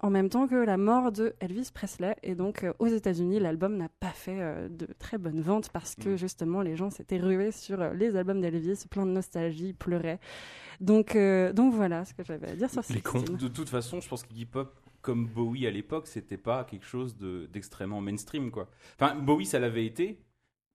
en 0.02 0.10
même 0.10 0.28
temps 0.28 0.46
que 0.48 0.54
la 0.56 0.76
mort 0.76 1.12
de 1.12 1.34
Elvis 1.40 1.70
Presley. 1.72 2.16
Et 2.22 2.34
donc, 2.34 2.64
euh, 2.64 2.72
aux 2.78 2.86
États-Unis, 2.86 3.38
l'album 3.38 3.76
n'a 3.76 3.88
pas 4.00 4.08
fait 4.14 4.38
euh, 4.40 4.68
de 4.68 4.88
très 4.98 5.18
bonnes 5.18 5.40
ventes 5.42 5.68
parce 5.70 5.94
que 5.94 6.10
Mm. 6.10 6.16
justement, 6.16 6.62
les 6.62 6.74
gens 6.76 6.90
s'étaient 6.90 7.18
rués 7.18 7.52
sur 7.52 7.80
euh, 7.80 7.92
les 7.94 8.16
albums 8.16 8.40
d'Elvis, 8.40 8.84
plein 8.90 9.04
de 9.06 9.10
nostalgie, 9.12 9.72
pleuraient. 9.74 10.18
Donc, 10.80 11.14
euh, 11.14 11.52
donc 11.52 11.74
voilà 11.74 12.04
ce 12.04 12.14
que 12.14 12.24
j'avais 12.24 12.48
à 12.50 12.56
dire 12.56 12.70
sur. 12.70 12.82
16. 12.82 13.02
De 13.36 13.48
toute 13.48 13.68
façon, 13.68 14.00
je 14.00 14.08
pense 14.08 14.22
qu'Iggy 14.22 14.46
Pop, 14.46 14.74
comme 15.02 15.26
Bowie 15.26 15.66
à 15.66 15.70
l'époque, 15.70 16.06
c'était 16.06 16.36
pas 16.38 16.64
quelque 16.64 16.86
chose 16.86 17.16
de- 17.16 17.46
d'extrêmement 17.52 18.00
mainstream, 18.00 18.50
quoi. 18.50 18.68
Enfin, 18.98 19.14
Bowie, 19.14 19.46
ça 19.46 19.58
l'avait 19.58 19.84
été, 19.86 20.18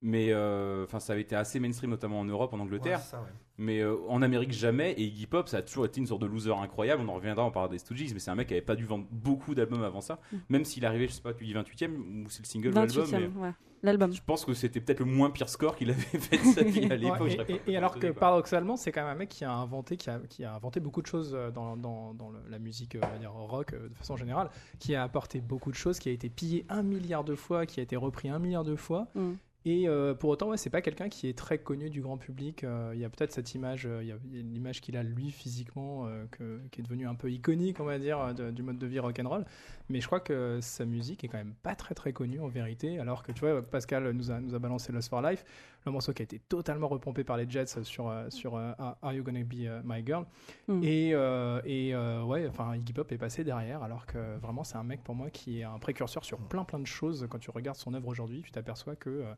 mais 0.01 0.27
euh, 0.31 0.83
enfin, 0.83 0.99
ça 0.99 1.13
avait 1.13 1.21
été 1.23 1.35
assez 1.35 1.59
mainstream, 1.59 1.89
notamment 1.89 2.19
en 2.19 2.25
Europe, 2.25 2.53
en 2.53 2.59
Angleterre. 2.59 2.97
Ouais, 2.97 3.03
c'est 3.03 3.11
ça, 3.11 3.21
ouais. 3.21 3.29
Mais 3.57 3.79
euh, 3.79 3.95
en 4.09 4.21
Amérique, 4.21 4.51
jamais. 4.51 4.91
Et 4.93 5.03
Iggy 5.03 5.27
Pop, 5.27 5.47
ça 5.47 5.57
a 5.57 5.61
toujours 5.61 5.85
été 5.85 5.99
une 5.99 6.07
sorte 6.07 6.21
de 6.21 6.27
loser 6.27 6.51
incroyable. 6.53 7.01
On 7.05 7.09
en 7.09 7.13
reviendra, 7.15 7.45
on 7.45 7.51
parlera 7.51 7.71
des 7.71 7.79
Stooges, 7.79 8.13
mais 8.13 8.19
c'est 8.19 8.29
un 8.31 8.35
mec 8.35 8.47
qui 8.47 8.53
avait 8.53 8.61
pas 8.61 8.75
dû 8.75 8.85
vendre 8.85 9.05
beaucoup 9.11 9.55
d'albums 9.55 9.83
avant 9.83 10.01
ça. 10.01 10.19
Mm. 10.31 10.37
Même 10.49 10.65
s'il 10.65 10.85
arrivait, 10.85 11.07
je 11.07 11.13
sais 11.13 11.21
pas, 11.21 11.33
tu 11.33 11.45
dis 11.45 11.53
28ème, 11.53 11.95
ou 12.25 12.29
c'est 12.29 12.41
le 12.43 12.47
single 12.47 12.69
ou 12.69 12.73
l'album. 12.73 13.05
28e, 13.05 13.11
mais 13.35 13.41
ouais. 13.47 13.53
L'album. 13.83 14.11
Je 14.11 14.21
pense 14.25 14.45
que 14.45 14.53
c'était 14.55 14.79
peut-être 14.81 14.99
le 14.99 15.05
moins 15.05 15.29
pire 15.29 15.47
score 15.47 15.75
qu'il 15.75 15.91
avait 15.91 15.99
fait 16.01 16.37
de 16.37 16.43
sa 16.43 16.63
vie 16.63 16.91
à 16.91 16.95
l'époque. 16.95 17.37
Et- 17.67 17.77
alors 17.77 17.97
que 17.99 18.07
paradoxalement, 18.11 18.77
c'est 18.77 18.91
quand 18.91 19.01
même 19.01 19.11
un 19.11 19.15
mec 19.15 19.29
qui 19.29 19.45
a 19.45 19.51
inventé, 19.53 19.95
qui 19.95 20.09
a, 20.09 20.19
qui 20.27 20.43
a 20.43 20.53
inventé 20.55 20.79
beaucoup 20.79 21.01
de 21.03 21.07
choses 21.07 21.33
euh, 21.35 21.51
dans, 21.51 21.77
dans, 21.77 22.13
dans 22.15 22.29
le- 22.31 22.39
la 22.49 22.57
musique, 22.59 22.95
euh, 22.95 22.99
on 23.03 23.07
va 23.07 23.17
dire 23.19 23.31
rock 23.31 23.73
euh, 23.73 23.87
de 23.89 23.93
façon 23.95 24.17
générale, 24.17 24.49
qui 24.79 24.95
a 24.95 25.03
apporté 25.03 25.39
beaucoup 25.39 25.69
de 25.71 25.75
choses, 25.75 25.99
qui 25.99 26.09
a 26.09 26.11
été 26.11 26.29
pillé 26.29 26.65
un 26.67 26.81
milliard 26.83 27.23
de 27.23 27.35
fois, 27.35 27.65
qui 27.67 27.79
a 27.79 27.83
été 27.83 27.95
repris 27.95 28.27
un 28.27 28.39
milliard 28.39 28.63
de 28.63 28.75
fois. 28.75 29.07
Mm. 29.13 29.33
Et 29.67 29.87
euh, 29.87 30.13
pour 30.13 30.29
autant, 30.29 30.49
ouais, 30.49 30.57
c'est 30.57 30.69
pas 30.69 30.81
quelqu'un 30.81 31.09
qui 31.09 31.27
est 31.27 31.35
très 31.35 31.57
connu 31.57 31.89
du 31.89 31.99
grand 32.01 32.17
public. 32.19 32.63
Euh, 32.63 32.91
Il 32.93 32.99
y 32.99 33.05
a 33.05 33.09
peut-être 33.09 33.31
cette 33.31 33.55
image, 33.55 33.87
euh, 33.87 34.03
il 34.03 34.07
y 34.09 34.11
a 34.11 34.17
l'image 34.43 34.79
qu'il 34.79 34.95
a 34.95 35.01
lui 35.01 35.31
physiquement, 35.31 36.07
que- 36.31 36.61
qui 36.71 36.81
est 36.81 36.83
devenue 36.83 37.07
un 37.07 37.15
peu 37.15 37.31
iconique, 37.31 37.79
on 37.79 37.85
va 37.85 37.97
dire, 37.97 38.33
du 38.53 38.61
mode 38.61 38.77
de 38.77 38.85
vie 38.85 38.99
rock'n'roll. 38.99 39.43
Mais 39.89 40.01
je 40.01 40.07
crois 40.07 40.19
que 40.19 40.59
sa 40.61 40.83
musique 40.85 41.23
est 41.23 41.27
quand 41.27 41.37
même 41.37 41.53
pas 41.61 41.75
très 41.75 41.93
très 41.93 42.11
connue 42.11 42.39
en 42.39 42.47
vérité. 42.47 42.97
Alors 42.99 43.21
que 43.21 43.31
tu 43.31 43.41
vois, 43.41 43.61
Pascal 43.61 44.09
nous 44.11 44.31
a, 44.31 44.39
nous 44.39 44.55
a 44.55 44.59
balancé 44.59 44.91
Lost 44.91 45.09
for 45.09 45.21
Life, 45.21 45.45
le 45.85 45.91
morceau 45.91 46.11
qui 46.13 46.21
a 46.21 46.25
été 46.25 46.39
totalement 46.39 46.87
repompé 46.87 47.23
par 47.23 47.37
les 47.37 47.47
Jets 47.47 47.83
sur, 47.83 48.09
euh, 48.09 48.29
sur 48.29 48.55
euh, 48.55 48.71
Are 48.79 49.13
You 49.13 49.23
Gonna 49.23 49.43
Be 49.43 49.53
euh, 49.67 49.81
My 49.85 50.03
Girl. 50.03 50.25
Mm. 50.67 50.83
Et, 50.83 51.11
euh, 51.13 51.61
et 51.65 51.93
euh, 51.93 52.23
ouais, 52.23 52.47
enfin, 52.47 52.75
Iggy 52.75 52.93
Pop 52.93 53.11
est 53.11 53.17
passé 53.19 53.43
derrière, 53.43 53.83
alors 53.83 54.05
que 54.07 54.37
vraiment, 54.39 54.63
c'est 54.63 54.77
un 54.77 54.83
mec 54.83 55.03
pour 55.03 55.13
moi 55.13 55.29
qui 55.29 55.59
est 55.59 55.63
un 55.63 55.77
précurseur 55.77 56.25
sur 56.25 56.39
plein 56.39 56.63
plein 56.63 56.79
de 56.79 56.87
choses. 56.87 57.27
Quand 57.29 57.37
tu 57.39 57.51
regardes 57.51 57.77
son 57.77 57.93
œuvre 57.93 58.07
aujourd'hui, 58.07 58.41
tu 58.41 58.51
t'aperçois 58.51 58.95
que 58.95 59.09
euh, 59.09 59.33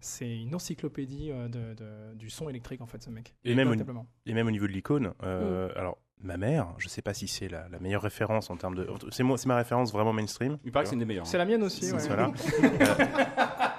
c'est 0.00 0.36
une 0.40 0.52
encyclopédie 0.56 1.30
euh, 1.30 1.46
de, 1.46 1.74
de- 1.74 2.14
du 2.16 2.28
son 2.28 2.48
électrique, 2.48 2.80
en 2.80 2.86
fait, 2.86 3.00
ce 3.02 3.10
mec. 3.10 3.34
Et 3.44 3.54
même 3.54 3.68
au, 3.68 3.70
Véritablement. 3.70 4.06
et 4.26 4.34
même 4.34 4.48
au 4.48 4.50
niveau 4.50 4.66
de 4.66 4.72
l'icône, 4.72 5.12
euh, 5.22 5.70
alors 5.76 5.98
ma 6.22 6.36
mère, 6.36 6.68
je 6.78 6.88
sais 6.88 7.02
pas 7.02 7.14
si 7.14 7.26
c'est 7.28 7.48
la, 7.48 7.68
la 7.68 7.78
meilleure 7.78 8.02
référence 8.02 8.50
en 8.50 8.56
termes 8.56 8.74
de. 8.74 8.88
C'est 9.10 9.22
moi- 9.22 9.38
c'est 9.38 9.46
ma 9.48 9.56
référence 9.56 9.92
vraiment 9.92 10.12
mainstream. 10.12 10.58
Il 10.64 10.72
paraît 10.72 10.84
que 10.84 10.88
c'est 10.90 10.94
une 10.94 11.00
des 11.00 11.04
meilleures. 11.06 11.26
C'est 11.26 11.38
la 11.38 11.44
mienne 11.44 11.62
aussi. 11.62 11.84
C'est- 11.84 11.92
ouais. 11.94 12.06
voilà. 12.06 12.30
Euh, 12.62 13.06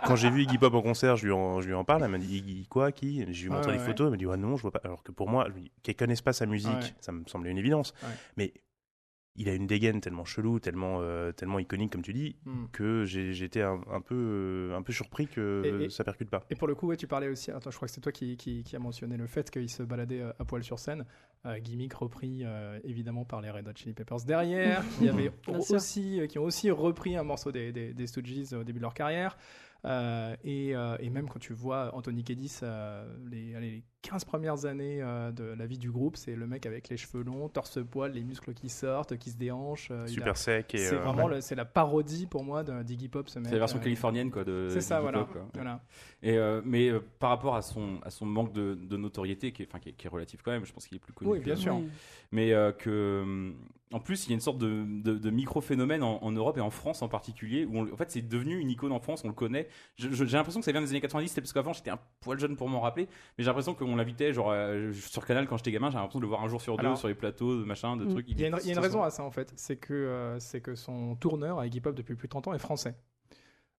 quand 0.05 0.15
j'ai 0.15 0.29
vu 0.29 0.43
Iggy 0.43 0.57
Pop 0.57 0.73
en 0.73 0.81
concert, 0.81 1.15
je 1.15 1.25
lui 1.25 1.31
en, 1.31 1.61
je 1.61 1.67
lui 1.67 1.73
en 1.73 1.83
parle. 1.83 2.03
Elle 2.03 2.11
m'a 2.11 2.17
dit 2.17 2.37
Iggy 2.37 2.67
quoi 2.67 2.91
Qui? 2.91 3.21
Je 3.21 3.25
lui 3.25 3.45
ai 3.45 3.49
Ouais, 3.49 3.55
montré 3.55 3.71
ouais, 3.71 3.77
des 3.77 3.83
photos. 3.83 4.05
Elle 4.07 4.11
m'a 4.11 4.17
dit 4.17 4.25
ouais, 4.25 4.37
non, 4.37 4.57
je 4.57 4.61
vois 4.61 4.71
pas. 4.71 4.81
Alors 4.83 5.03
que 5.03 5.11
pour 5.11 5.29
moi, 5.29 5.47
qu'elle 5.81 5.95
connaisse 5.95 6.21
pas 6.21 6.33
sa 6.33 6.45
musique, 6.45 6.69
Ouais. 6.71 6.93
ça 6.99 7.11
me 7.11 7.23
semblait 7.27 7.51
une 7.51 7.57
évidence. 7.57 7.93
Ouais. 8.03 8.09
Mais 8.37 8.53
il 9.35 9.49
a 9.49 9.53
une 9.55 9.65
dégaine 9.65 9.99
tellement 9.99 10.25
chelou, 10.25 10.59
tellement, 10.59 10.99
euh, 11.01 11.31
tellement 11.31 11.57
iconique, 11.59 11.91
comme 11.91 12.01
tu 12.03 12.13
dis, 12.13 12.35
Hmm. 12.45 12.65
que 12.71 13.03
j'ai- 13.05 13.33
j'étais 13.33 13.61
un, 13.61 13.81
un 13.91 13.99
peu, 14.01 14.13
euh, 14.15 14.75
un 14.77 14.81
peu 14.83 14.93
surpris 14.93 15.27
que 15.27 15.63
Et- 15.65 15.85
et- 15.85 15.89
ça 15.89 16.03
percute 16.03 16.29
pas. 16.29 16.45
Et 16.51 16.55
pour 16.55 16.67
le 16.67 16.75
coup, 16.75 16.87
ouais, 16.87 16.97
tu 16.97 17.07
parlais 17.07 17.27
aussi, 17.29 17.49
attends, 17.51 17.71
je 17.71 17.75
crois 17.75 17.87
que 17.87 17.93
c'est 17.93 18.01
toi 18.01 18.11
qui, 18.11 18.37
qui, 18.37 18.63
qui 18.63 18.75
a 18.75 18.79
mentionné 18.79 19.17
le 19.17 19.25
fait 19.27 19.49
qu'il 19.49 19.69
se 19.69 19.81
baladait 19.83 20.21
euh, 20.21 20.31
à 20.39 20.45
poil 20.45 20.63
sur 20.63 20.77
scène. 20.79 21.05
Euh, 21.45 21.59
gimmick 21.59 21.93
repris 21.93 22.41
euh, 22.43 22.79
évidemment 22.83 23.25
par 23.25 23.41
les 23.41 23.49
Red 23.49 23.67
Hot 23.67 23.71
Chili 23.75 23.93
Peppers 23.93 24.23
derrière, 24.25 24.81
qui, 24.99 25.09
avaient 25.09 25.31
aussi, 25.47 26.21
euh, 26.21 26.27
qui 26.27 26.37
ont 26.39 26.43
aussi 26.45 26.69
repris 26.71 27.15
un 27.17 27.23
morceau 27.23 27.51
des, 27.51 27.71
des, 27.71 27.93
des 27.93 28.07
Stooges 28.07 28.53
au 28.53 28.63
début 28.63 28.79
de 28.79 28.83
leur 28.83 28.93
carrière. 28.93 29.37
Euh, 29.85 30.35
et, 30.45 30.73
euh, 30.75 30.95
et 30.99 31.09
même 31.09 31.27
quand 31.27 31.39
tu 31.39 31.53
vois 31.53 31.93
Anthony 31.93 32.23
Kiedis, 32.23 32.59
euh, 32.63 33.05
les, 33.29 33.53
allez, 33.55 33.71
les 33.71 33.83
15 34.03 34.25
premières 34.25 34.65
années 34.65 35.01
euh, 35.01 35.31
de 35.31 35.43
la 35.43 35.65
vie 35.65 35.77
du 35.77 35.89
groupe, 35.89 36.17
c'est 36.17 36.35
le 36.35 36.45
mec 36.45 36.65
avec 36.65 36.89
les 36.89 36.97
cheveux 36.97 37.23
longs, 37.23 37.47
torse-poil, 37.47 38.11
les 38.11 38.23
muscles 38.23 38.53
qui 38.53 38.67
sortent, 38.69 39.17
qui 39.17 39.31
se 39.31 39.37
déhanchent. 39.37 39.89
euh, 39.91 40.03
a- 40.03 40.07
Super 40.07 40.37
sec. 40.37 40.75
et, 40.75 40.77
C'est 40.77 40.95
euh, 40.95 40.99
vraiment 40.99 41.27
le- 41.29 41.39
c'est 41.41 41.55
la 41.55 41.63
parodie 41.65 42.27
pour 42.27 42.43
moi 42.43 42.63
de- 42.63 42.83
d'Iggy 42.83 43.07
Pop, 43.07 43.29
ce 43.29 43.39
mec. 43.39 43.47
C'est 43.47 43.53
la 43.53 43.59
version 43.59 43.79
euh, 43.79 43.81
californienne 43.81 44.29
quoi 44.29 44.43
de. 44.43 44.67
C'est 44.71 44.81
ça, 44.81 44.99
voilà. 44.99 45.19
Pop, 45.19 45.31
quoi. 45.31 45.47
voilà. 45.53 45.81
Et 46.21 46.37
euh, 46.37 46.61
mais 46.65 46.89
euh, 46.89 46.99
par 47.19 47.29
rapport 47.29 47.55
à 47.55 47.61
son 47.61 47.99
à 48.03 48.09
son 48.09 48.25
manque 48.25 48.51
de, 48.53 48.75
de 48.75 48.97
notoriété 48.97 49.51
qui 49.53 49.63
est 49.63 49.67
enfin 49.67 49.79
qui 49.79 49.89
est, 49.89 49.93
qui 49.93 50.05
est 50.05 50.09
relatif 50.09 50.41
quand 50.43 50.51
même, 50.51 50.65
je 50.65 50.73
pense 50.73 50.85
qu'il 50.85 50.97
est 50.97 50.99
plus 50.99 51.13
connu. 51.13 51.31
Oui, 51.31 51.39
bien 51.39 51.55
sûr. 51.55 51.75
Oui. 51.77 51.87
Mais 52.33 52.51
euh, 52.53 52.71
que 52.73 53.53
en 53.91 53.99
plus 53.99 54.25
il 54.25 54.29
y 54.29 54.33
a 54.33 54.35
une 54.35 54.41
sorte 54.41 54.57
de, 54.57 54.85
de, 55.03 55.17
de 55.19 55.29
micro-phénomène 55.29 56.01
en, 56.01 56.17
en 56.23 56.31
Europe 56.31 56.57
et 56.57 56.61
en 56.61 56.71
France 56.71 57.03
en 57.03 57.07
particulier 57.07 57.63
où 57.65 57.77
on- 57.77 57.93
en 57.93 57.95
fait 57.95 58.09
c'est 58.09 58.27
devenu 58.27 58.57
une 58.57 58.71
icône 58.71 58.91
en 58.91 58.99
France, 58.99 59.21
on 59.23 59.27
le 59.27 59.33
connaît. 59.35 59.67
Je- 59.97 60.09
je- 60.09 60.25
J'ai 60.25 60.35
l'impression 60.37 60.59
que 60.61 60.65
ça 60.65 60.71
vient 60.71 60.81
des 60.81 60.89
années 60.89 60.99
90, 61.01 61.27
c'est 61.29 61.41
parce 61.41 61.53
qu'avant 61.53 61.73
j'étais 61.73 61.91
un 61.91 61.99
poil 62.21 62.39
jeune 62.39 62.55
pour 62.55 62.67
m'en 62.69 62.79
rappeler, 62.81 63.07
mais 63.37 63.43
j'ai 63.43 63.45
l'impression 63.45 63.75
qu'on 63.75 63.92
l'invitait 63.97 64.33
genre 64.33 64.51
euh, 64.51 64.91
sur 64.93 65.25
Canal 65.25 65.47
quand 65.47 65.57
j'étais 65.57 65.71
gamin, 65.71 65.89
j'ai 65.89 65.97
l'impression 65.97 66.19
de 66.19 66.23
le 66.23 66.29
voir 66.29 66.43
un 66.43 66.47
jour 66.47 66.61
sur 66.61 66.77
deux 66.77 66.85
Alors- 66.85 66.97
sur 66.97 67.07
les 67.07 67.15
plateaux, 67.15 67.59
de 67.59 67.63
machin, 67.65 67.97
de 67.97 68.05
trucs. 68.05 68.25
Il 68.29 68.39
y 68.39 68.43
a 68.45 68.47
une, 68.47 68.55
il 68.61 68.67
y 68.67 68.69
a 68.69 68.69
une 68.69 68.69
de 68.71 68.73
toute 68.75 68.83
raison 68.83 69.03
à 69.03 69.09
ça 69.09 69.23
en 69.23 69.31
fait, 69.31 69.51
c'est 69.55 69.77
que, 69.77 69.93
euh, 69.93 70.39
c'est 70.39 70.61
que 70.61 70.75
son 70.75 71.15
tourneur 71.15 71.59
à 71.59 71.65
Iggy 71.67 71.81
Pop 71.81 71.95
depuis 71.95 72.15
plus 72.15 72.27
de 72.27 72.31
30 72.31 72.47
ans 72.49 72.53
est 72.53 72.59
français. 72.59 72.95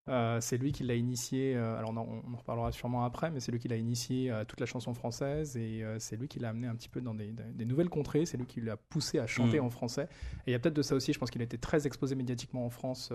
Euh, 0.06 0.38
c'est 0.42 0.59
lui 0.59 0.71
qui 0.73 0.85
l'a 0.85 0.97
initié, 0.97 1.56
euh, 1.56 1.78
alors 1.78 1.92
on 1.92 1.97
en, 1.97 2.23
on 2.28 2.35
en 2.35 2.37
reparlera 2.37 2.71
sûrement 2.73 3.06
après, 3.06 3.30
mais 3.30 3.40
c'est 3.40 3.50
lui 3.50 3.59
qui 3.59 3.68
l'a 3.68 3.76
initié 3.78 4.30
à 4.30 4.44
toute 4.44 4.61
la 4.61 4.66
chanson 4.66 4.92
française 4.92 5.56
et 5.56 5.83
c'est 5.99 6.16
lui 6.16 6.28
qui 6.28 6.38
l'a 6.40 6.50
amené 6.50 6.66
un 6.66 6.75
petit 6.75 6.90
peu 6.90 7.00
dans 7.00 7.14
des, 7.14 7.33
des- 7.33 7.42
des 7.54 7.64
nouvelles 7.64 7.88
contrées, 7.88 8.26
c'est 8.26 8.37
lui 8.37 8.44
qui 8.44 8.61
l'a 8.61 8.76
poussé 8.76 9.18
à 9.18 9.26
chanter 9.26 9.61
Mm. 9.61 9.64
en 9.64 9.71
français. 9.71 10.06
Et 10.47 10.50
il 10.50 10.52
y 10.52 10.54
a 10.54 10.59
peut-être 10.59 10.75
de 10.76 10.83
ça 10.83 10.94
aussi, 10.94 11.14
je 11.14 11.18
pense 11.18 11.30
qu'il 11.30 11.40
a 11.40 11.44
été 11.44 11.56
très 11.56 11.87
exposé 11.87 12.16
médiatiquement 12.16 12.66
en 12.66 12.68
France 12.68 13.14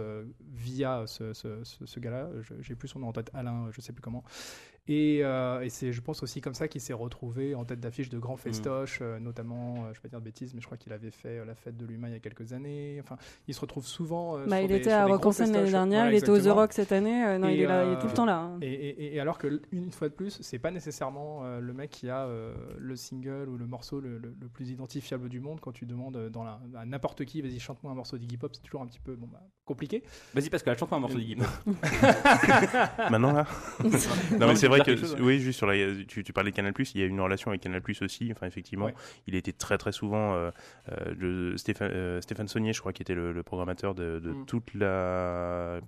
via 0.56 1.03
ce, 1.06 1.32
ce- 1.34 1.63
ce- 1.63 1.86
ce 1.86 2.00
gars-là, 2.00 2.27
j'ai 2.62 2.74
plus 2.74 2.88
son 2.88 2.98
nom 2.98 3.10
en 3.10 3.13
tête, 3.13 3.29
Alain, 3.36 3.68
je 3.72 3.82
sais 3.82 3.94
plus 3.94 4.01
comment. 4.01 4.24
Et, 4.91 5.19
euh, 5.24 5.62
et 5.62 5.69
c'est, 5.69 5.91
je 5.93 6.01
pense 6.01 6.24
aussi 6.24 6.41
comme 6.41 6.55
ça 6.55 6.67
qu'il 6.67 6.81
s'est 6.81 6.93
retrouvé 6.93 7.53
en 7.53 7.63
tête 7.63 7.79
d'affiche 7.79 8.10
de 8.10 8.17
grands 8.17 8.38
festoches, 8.38 9.00
euh, 9.03 9.19
notamment, 9.19 9.86
euh, 9.86 9.89
je 9.93 10.00
vais 10.00 10.01
pas 10.01 10.08
dire 10.10 10.19
de 10.19 10.25
bêtises, 10.25 10.55
mais 10.55 10.62
je 10.62 10.65
crois 10.65 10.77
qu'il 10.77 10.91
avait 10.91 11.12
fait 11.12 11.38
euh, 11.39 11.46
la 11.46 11.53
fête 11.53 11.77
de 11.77 11.86
l'humain 11.86 12.08
il 12.08 12.13
y 12.13 12.17
a 12.17 12.19
quelques 12.19 12.53
années. 12.53 12.98
Enfin, 13.00 13.15
il 13.48 13.53
se 13.53 13.62
retrouve 13.62 13.86
souvent. 13.86 14.38
euh, 14.39 14.46
Bah, 14.48 14.55
sur 14.58 14.65
il 14.65 14.67
des- 14.69 14.75
était 14.77 14.89
sur 14.89 14.98
à 15.00 15.05
des 15.05 15.12
Rock 15.12 15.22
gros 15.22 15.29
en 15.29 15.31
scène 15.31 15.53
l'année 15.53 15.69
dernière, 15.69 16.00
Voilà, 16.05 16.12
il 16.13 16.17
était 16.17 16.29
aux 16.31 16.39
The. 16.39 16.48
Rock 16.48 16.74
cette 16.74 16.91
année. 16.91 17.24
euh, 17.24 17.38
non, 17.38 17.50
Et, 17.50 17.53
il, 17.53 17.62
est 17.62 17.65
là, 17.67 17.86
il 17.86 17.93
est 17.93 18.00
tout 18.00 18.08
le 18.08 18.13
temps 18.13 18.25
là. 18.25 18.39
hein. 18.39 18.58
Et, 18.62 18.74
et- 18.74 19.15
et 19.15 19.19
alors 19.19 19.38
que 19.38 19.62
une 19.72 19.91
fois 19.91 20.10
de 20.10 20.13
plus, 20.15 20.39
c'est 20.41 20.58
pas 20.60 20.72
nécessairement 20.72 21.46
euh, 21.46 21.60
le 21.60 21.74
mec 21.74 21.91
qui 21.91 22.10
a 22.10 22.25
euh, 22.25 22.55
le 22.79 22.96
single 22.96 23.48
ou 23.48 23.58
le 23.58 23.67
morceau 23.67 24.00
le, 24.00 24.17
le- 24.17 24.34
le 24.41 24.48
plus 24.48 24.72
identifiable 24.72 25.29
du 25.29 25.39
monde. 25.39 25.60
Quand 25.60 25.72
tu 25.72 25.86
demandes 25.86 26.29
dans 26.29 26.43
la, 26.43 26.60
à 26.75 26.86
n'importe 26.86 27.25
qui, 27.25 27.43
vas-y 27.43 27.60
chante-moi 27.60 27.91
un 27.91 27.96
morceau 27.96 28.17
d'Iggy 28.17 28.38
Pop, 28.38 28.55
c'est 28.55 28.63
toujours 28.63 28.81
un 28.81 28.88
petit 28.88 29.00
peu 29.00 29.15
bon, 29.15 29.27
bah, 29.31 29.43
compliqué. 29.69 30.03
Vas-y 30.33 30.49
Pascal, 30.49 30.77
chante-moi 30.77 30.97
un 30.97 31.01
morceau 31.01 31.17
d'Iggy 31.17 31.35
Pop. 31.38 31.47
Maintenant 33.11 33.31
là 33.31 33.45
Non 34.39 34.47
mais 34.47 34.55
c'est 34.55 34.67
vrai 34.67 34.79
que 34.79 34.85
quelque 34.85 34.99
chose, 35.01 35.13
ouais. 35.13 35.21
oui 35.21 35.39
juste 35.39 35.57
sur 35.57 35.67
la 35.67 35.75
tu, 36.07 36.23
tu 36.23 36.33
parlais 36.33 36.51
de 36.51 36.55
Canal 36.55 36.73
il 36.77 37.01
y 37.01 37.03
a 37.03 37.07
une 37.07 37.21
relation 37.21 37.51
avec 37.51 37.61
Canal 37.61 37.81
aussi 38.01 38.29
enfin 38.31 38.47
effectivement 38.47 38.85
Ouais. 38.85 38.93
il 39.27 39.35
était 39.35 39.51
très 39.53 39.77
très 39.77 39.91
souvent 39.91 40.33
euh, 40.33 40.51
euh, 40.91 41.13
Stéphane 41.57 41.91
euh, 41.93 42.21
Stéphane 42.21 42.47
Saunier 42.47 42.73
je 42.73 42.79
crois 42.79 42.93
qui 42.93 43.01
était 43.01 43.13
le, 43.15 43.31
le 43.31 43.43
programmateur 43.43 43.93
de, 43.95 44.19
de 44.19 44.31
Mm. 44.31 44.45
toute 44.45 44.73
la 44.73 45.79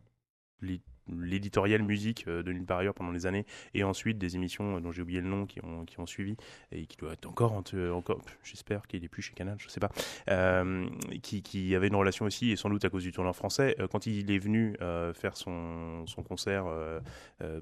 l'éditorial 1.20 1.82
musique 1.84 2.26
euh, 2.28 2.44
de 2.44 2.52
nulle 2.52 2.66
part 2.66 2.80
ailleurs 2.80 2.94
pendant 2.94 3.12
des 3.14 3.26
années 3.26 3.46
et 3.74 3.84
ensuite 3.84 4.18
des 4.18 4.36
émissions 4.36 4.78
euh, 4.78 4.80
dont 4.80 4.92
j'ai 4.92 5.02
oublié 5.02 5.22
le 5.22 5.28
nom 5.28 5.46
qui 5.46 5.60
ont, 5.64 5.86
qui 5.86 6.00
ont 6.00 6.06
suivi 6.06 6.36
et 6.72 6.86
qui 6.86 6.98
doit 6.98 7.14
être 7.14 7.26
encore 7.28 7.54
en- 7.54 7.64
euh, 7.74 7.92
encore 7.92 8.22
j'espère 8.44 8.88
qu'il 8.88 9.04
est 9.04 9.08
plus 9.10 9.22
chez 9.22 9.34
Canal 9.34 9.56
je 9.60 9.68
sais 9.70 9.80
pas 9.80 9.90
euh, 10.30 10.88
qui, 11.22 11.42
qui 11.42 11.76
avait 11.76 11.88
une 11.88 11.96
relation 11.96 12.26
aussi 12.26 12.52
et 12.52 12.56
sans 12.56 12.70
doute 12.70 12.86
à 12.86 12.90
cause 12.90 13.04
du 13.04 13.12
tourneur 13.12 13.36
français 13.36 13.76
quand 13.92 14.06
il 14.08 14.30
est 14.32 14.40
venu 14.40 14.76
euh, 14.82 15.14
faire 15.14 15.36
son, 15.38 16.06
son 16.08 16.24
concert 16.24 16.66
euh, 16.68 17.00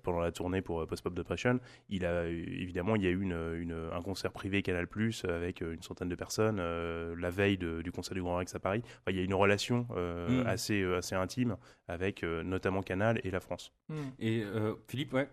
pendant 0.04 0.20
la 0.20 0.32
tournée 0.32 0.62
pour 0.62 0.86
Post 0.88 1.04
Pop 1.04 1.14
Depression 1.14 1.60
il 1.90 2.06
a 2.06 2.28
évidemment 2.28 2.96
il 2.96 3.04
y 3.04 3.08
a 3.08 3.12
eu 3.12 3.22
une, 3.22 3.38
une- 3.60 3.90
un 3.94 4.02
concert 4.02 4.32
privé 4.32 4.62
Canal 4.62 4.88
Plus 4.88 5.26
avec 5.26 5.62
une 5.62 5.82
centaine 5.82 6.10
de 6.10 6.16
personnes 6.16 6.58
la 6.60 7.30
veille 7.30 7.58
de- 7.58 7.82
du 7.82 7.92
concert 7.92 8.14
du 8.16 8.22
Grand 8.22 8.36
Rex 8.38 8.54
à 8.56 8.60
Paris 8.60 8.82
Enfin, 8.86 9.12
il 9.12 9.18
y 9.18 9.20
a 9.20 9.24
une 9.24 9.34
relation 9.34 9.88
euh, 9.96 10.44
Mm. 10.44 10.48
assez 10.48 10.84
assez 10.84 11.16
intime 11.16 11.56
avec 11.88 12.24
notamment 12.24 12.82
Canal 12.82 13.20
et 13.24 13.32
la 13.32 13.39
France 13.42 13.72
Et 14.20 14.42
euh, 14.44 14.76
Philippe, 14.88 15.14
ouais. 15.14 15.30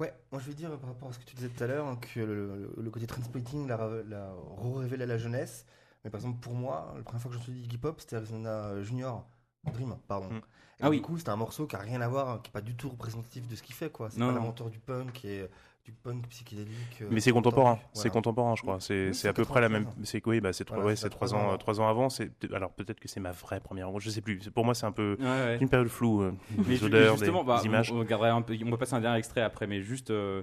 Ouais, 0.00 0.12
moi 0.32 0.40
je 0.40 0.46
vais 0.48 0.54
dire 0.54 0.70
par 0.78 0.88
rapport 0.90 1.08
à 1.10 1.12
ce 1.12 1.18
que 1.18 1.24
tu 1.24 1.34
disais 1.36 1.48
tout 1.48 1.62
à 1.62 1.66
l'heure 1.66 1.86
hein, 1.86 1.96
que 1.96 2.20
le, 2.20 2.56
le- 2.56 2.82
le 2.82 2.90
côté 2.90 3.06
transpotting 3.06 3.66
l'a 3.68 3.76
l'a 4.08 4.32
révélé 4.76 5.04
à 5.04 5.06
la 5.06 5.18
jeunesse. 5.18 5.66
Mais 6.04 6.10
par 6.10 6.20
exemple, 6.20 6.38
pour 6.40 6.54
moi, 6.54 6.94
la 6.96 7.02
première 7.02 7.20
fois 7.20 7.30
que 7.30 7.34
je 7.34 7.38
me 7.40 7.44
suis 7.44 7.52
dit 7.52 7.62
Iggy 7.64 7.78
Pop, 7.78 8.00
c'était 8.00 8.16
Arizona 8.16 8.82
Junior 8.82 9.26
Dream, 9.72 9.96
pardon. 10.06 10.28
Mm. 10.30 10.36
Et 10.36 10.40
Ah 10.80 10.84
du 10.86 10.90
oui. 10.90 11.02
coup, 11.02 11.18
c'était 11.18 11.30
un 11.30 11.36
morceau 11.36 11.66
qui 11.66 11.74
a 11.76 11.80
rien 11.80 12.00
à 12.00 12.08
voir, 12.08 12.40
qui 12.40 12.50
est 12.50 12.52
pas 12.52 12.60
du 12.60 12.76
tout 12.76 12.88
représentatif 12.88 13.46
de 13.48 13.56
ce 13.56 13.62
qu'il 13.62 13.74
fait, 13.74 13.90
quoi. 13.90 14.10
C'est 14.10 14.18
Non, 14.20 14.26
pas 14.28 14.32
non. 14.32 14.40
l'inventeur 14.40 14.70
du 14.70 14.78
punk, 14.78 15.12
qui 15.12 15.28
est 15.28 15.50
du 15.88 15.94
punk 15.94 16.28
psychédélique. 16.28 17.00
euh, 17.00 17.08
mais 17.10 17.20
c'est 17.20 17.32
contemporain 17.32 17.72
entendu. 17.72 17.86
c'est 17.94 18.00
Voilà. 18.00 18.10
contemporain 18.12 18.54
je 18.56 18.60
crois 18.62 18.78
c'est 18.78 19.10
Oui, 19.10 19.26
à 19.28 19.32
peu 19.32 19.44
près 19.46 19.60
la 19.62 19.68
93. 19.68 19.96
même 19.96 20.04
c'est 20.04 20.26
oui 20.26 20.40
bah 20.42 20.52
c'est 20.52 20.64
trois 20.64 20.82
Voilà, 20.82 20.94
ouais, 21.00 21.08
trois 21.08 21.34
ans 21.34 21.56
trois 21.56 21.80
ans 21.80 21.88
avant 21.88 22.10
c'est 22.10 22.30
alors 22.52 22.72
peut-être 22.72 23.00
que 23.00 23.08
c'est 23.08 23.20
ma 23.20 23.32
vraie 23.32 23.60
première 23.60 23.98
je 23.98 24.10
sais 24.10 24.20
plus 24.20 24.50
pour 24.50 24.66
moi 24.66 24.74
c'est 24.74 24.84
un 24.84 24.92
peu 24.92 25.16
Ouais, 25.18 25.24
ouais. 25.24 25.58
une 25.60 25.68
période 25.70 25.88
floue 25.88 26.22
euh, 26.24 26.32
Mais 26.58 26.64
des 26.64 26.76
ju- 26.76 26.84
odeurs 26.84 27.16
justement, 27.16 27.40
des, 27.40 27.46
bah, 27.48 27.60
des 27.60 27.66
images 27.66 27.90
On, 27.90 27.96
on 27.96 28.00
regarderait 28.00 28.28
un 28.28 28.42
peu, 28.42 28.54
on 28.66 28.70
va 28.70 28.76
passer 28.76 28.94
un 28.94 29.00
dernier 29.00 29.18
extrait 29.18 29.40
après, 29.40 29.66
mais 29.66 29.80
juste. 29.80 30.10
euh, 30.10 30.42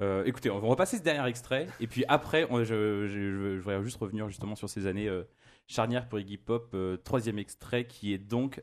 euh, 0.00 0.24
écoutez, 0.24 0.50
on 0.50 0.58
va 0.68 0.76
passer 0.76 0.96
ce 0.96 1.02
dernier 1.02 1.28
extrait, 1.28 1.66
et 1.78 1.86
puis 1.86 2.04
après, 2.08 2.46
on- 2.50 2.64
je, 2.64 3.06
je, 3.06 3.08
je- 3.08 3.56
je 3.56 3.60
voudrais 3.60 3.82
juste 3.84 3.98
revenir 3.98 4.26
justement 4.28 4.56
sur 4.56 4.68
ces 4.68 4.86
années 4.86 5.08
euh, 5.08 5.24
charnières 5.66 6.08
pour 6.08 6.18
Iggy 6.18 6.38
Pop. 6.38 6.70
euh, 6.74 6.96
troisième 6.96 7.38
extrait 7.38 7.84
qui 7.86 8.12
est 8.14 8.18
donc 8.18 8.60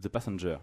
The 0.00 0.08
Passenger. 0.08 0.56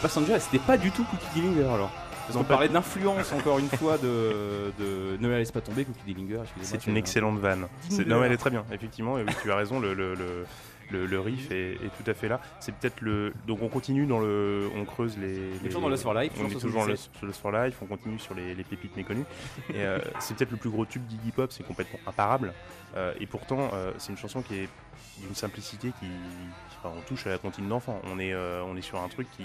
Passenger 0.00 0.34
et 0.34 0.40
c'était 0.40 0.58
pas 0.58 0.76
du 0.78 0.90
tout 0.90 1.04
Cookie 1.04 1.26
Dillinger 1.34 1.68
alors. 1.68 1.90
Parce 2.26 2.36
qu'on 2.38 2.44
parlait 2.44 2.68
d'influence 2.68 3.32
encore 3.36 3.58
une 3.58 3.68
fois 3.68 3.98
de, 3.98 4.72
de 4.78 5.16
Ne 5.18 5.28
la 5.28 5.38
laisse 5.38 5.50
pas 5.50 5.60
tomber, 5.60 5.84
Cookie 5.84 6.04
Dillinger. 6.14 6.42
C'est 6.62 6.86
une 6.86 6.94
un- 6.94 6.96
excellente 6.96 7.38
vanne. 7.38 7.66
Non, 8.06 8.20
mais 8.20 8.26
elle 8.26 8.32
est 8.32 8.36
très 8.36 8.50
bien, 8.50 8.64
effectivement. 8.72 9.18
Et 9.18 9.22
oui, 9.24 9.32
tu 9.42 9.50
as 9.50 9.56
raison, 9.56 9.80
le, 9.80 9.94
le, 9.94 10.14
le, 10.14 10.44
le- 10.92 11.06
le 11.06 11.20
riff 11.20 11.50
est, 11.50 11.72
est 11.72 11.90
tout 12.02 12.08
à 12.08 12.14
fait 12.14 12.28
là. 12.28 12.40
C'est 12.60 12.72
peut-être 12.74 13.00
le. 13.00 13.32
Donc 13.48 13.62
on 13.62 13.68
continue 13.68 14.06
dans 14.06 14.20
le. 14.20 14.68
On 14.76 14.84
creuse 14.84 15.16
les. 15.18 15.34
est 15.38 15.62
les- 15.62 15.68
toujours 15.70 15.80
dans 15.82 15.88
Lust 15.88 16.04
for 16.04 16.14
Life, 16.14 16.32
On 16.38 16.46
est 16.46 16.50
toujours 16.52 16.80
dans 16.82 16.86
77. 16.86 17.10
le- 17.14 17.18
sur 17.18 17.26
Lust 17.26 17.40
for 17.40 17.50
Life. 17.52 17.74
On 17.82 17.86
continue 17.86 18.18
sur 18.20 18.34
les, 18.34 18.54
les 18.54 18.64
pépites 18.64 18.96
méconnues. 18.96 19.24
Et 19.70 19.78
euh, 19.84 19.98
c'est 20.20 20.36
peut-être 20.36 20.50
le 20.52 20.56
plus 20.56 20.70
gros 20.70 20.84
tube 20.86 21.04
d'Iggy 21.06 21.32
Pop. 21.32 21.50
C'est 21.50 21.66
complètement 21.66 21.98
imparable. 22.06 22.52
Euh, 22.96 23.12
et 23.18 23.26
pourtant, 23.26 23.70
euh, 23.72 23.90
c'est 23.98 24.12
une 24.12 24.18
chanson 24.18 24.42
qui 24.42 24.54
est 24.54 24.68
d'une 25.20 25.34
simplicité 25.34 25.88
qui. 25.98 26.06
enfin, 26.78 26.94
on 26.96 27.00
touche 27.08 27.26
à 27.26 27.30
la 27.30 27.38
comptine 27.38 27.68
d'enfant. 27.68 28.00
On 28.12 28.20
est, 28.20 28.34
on 28.36 28.76
est 28.76 28.82
sur 28.82 29.00
un 29.00 29.08
truc 29.08 29.26
qui. 29.36 29.44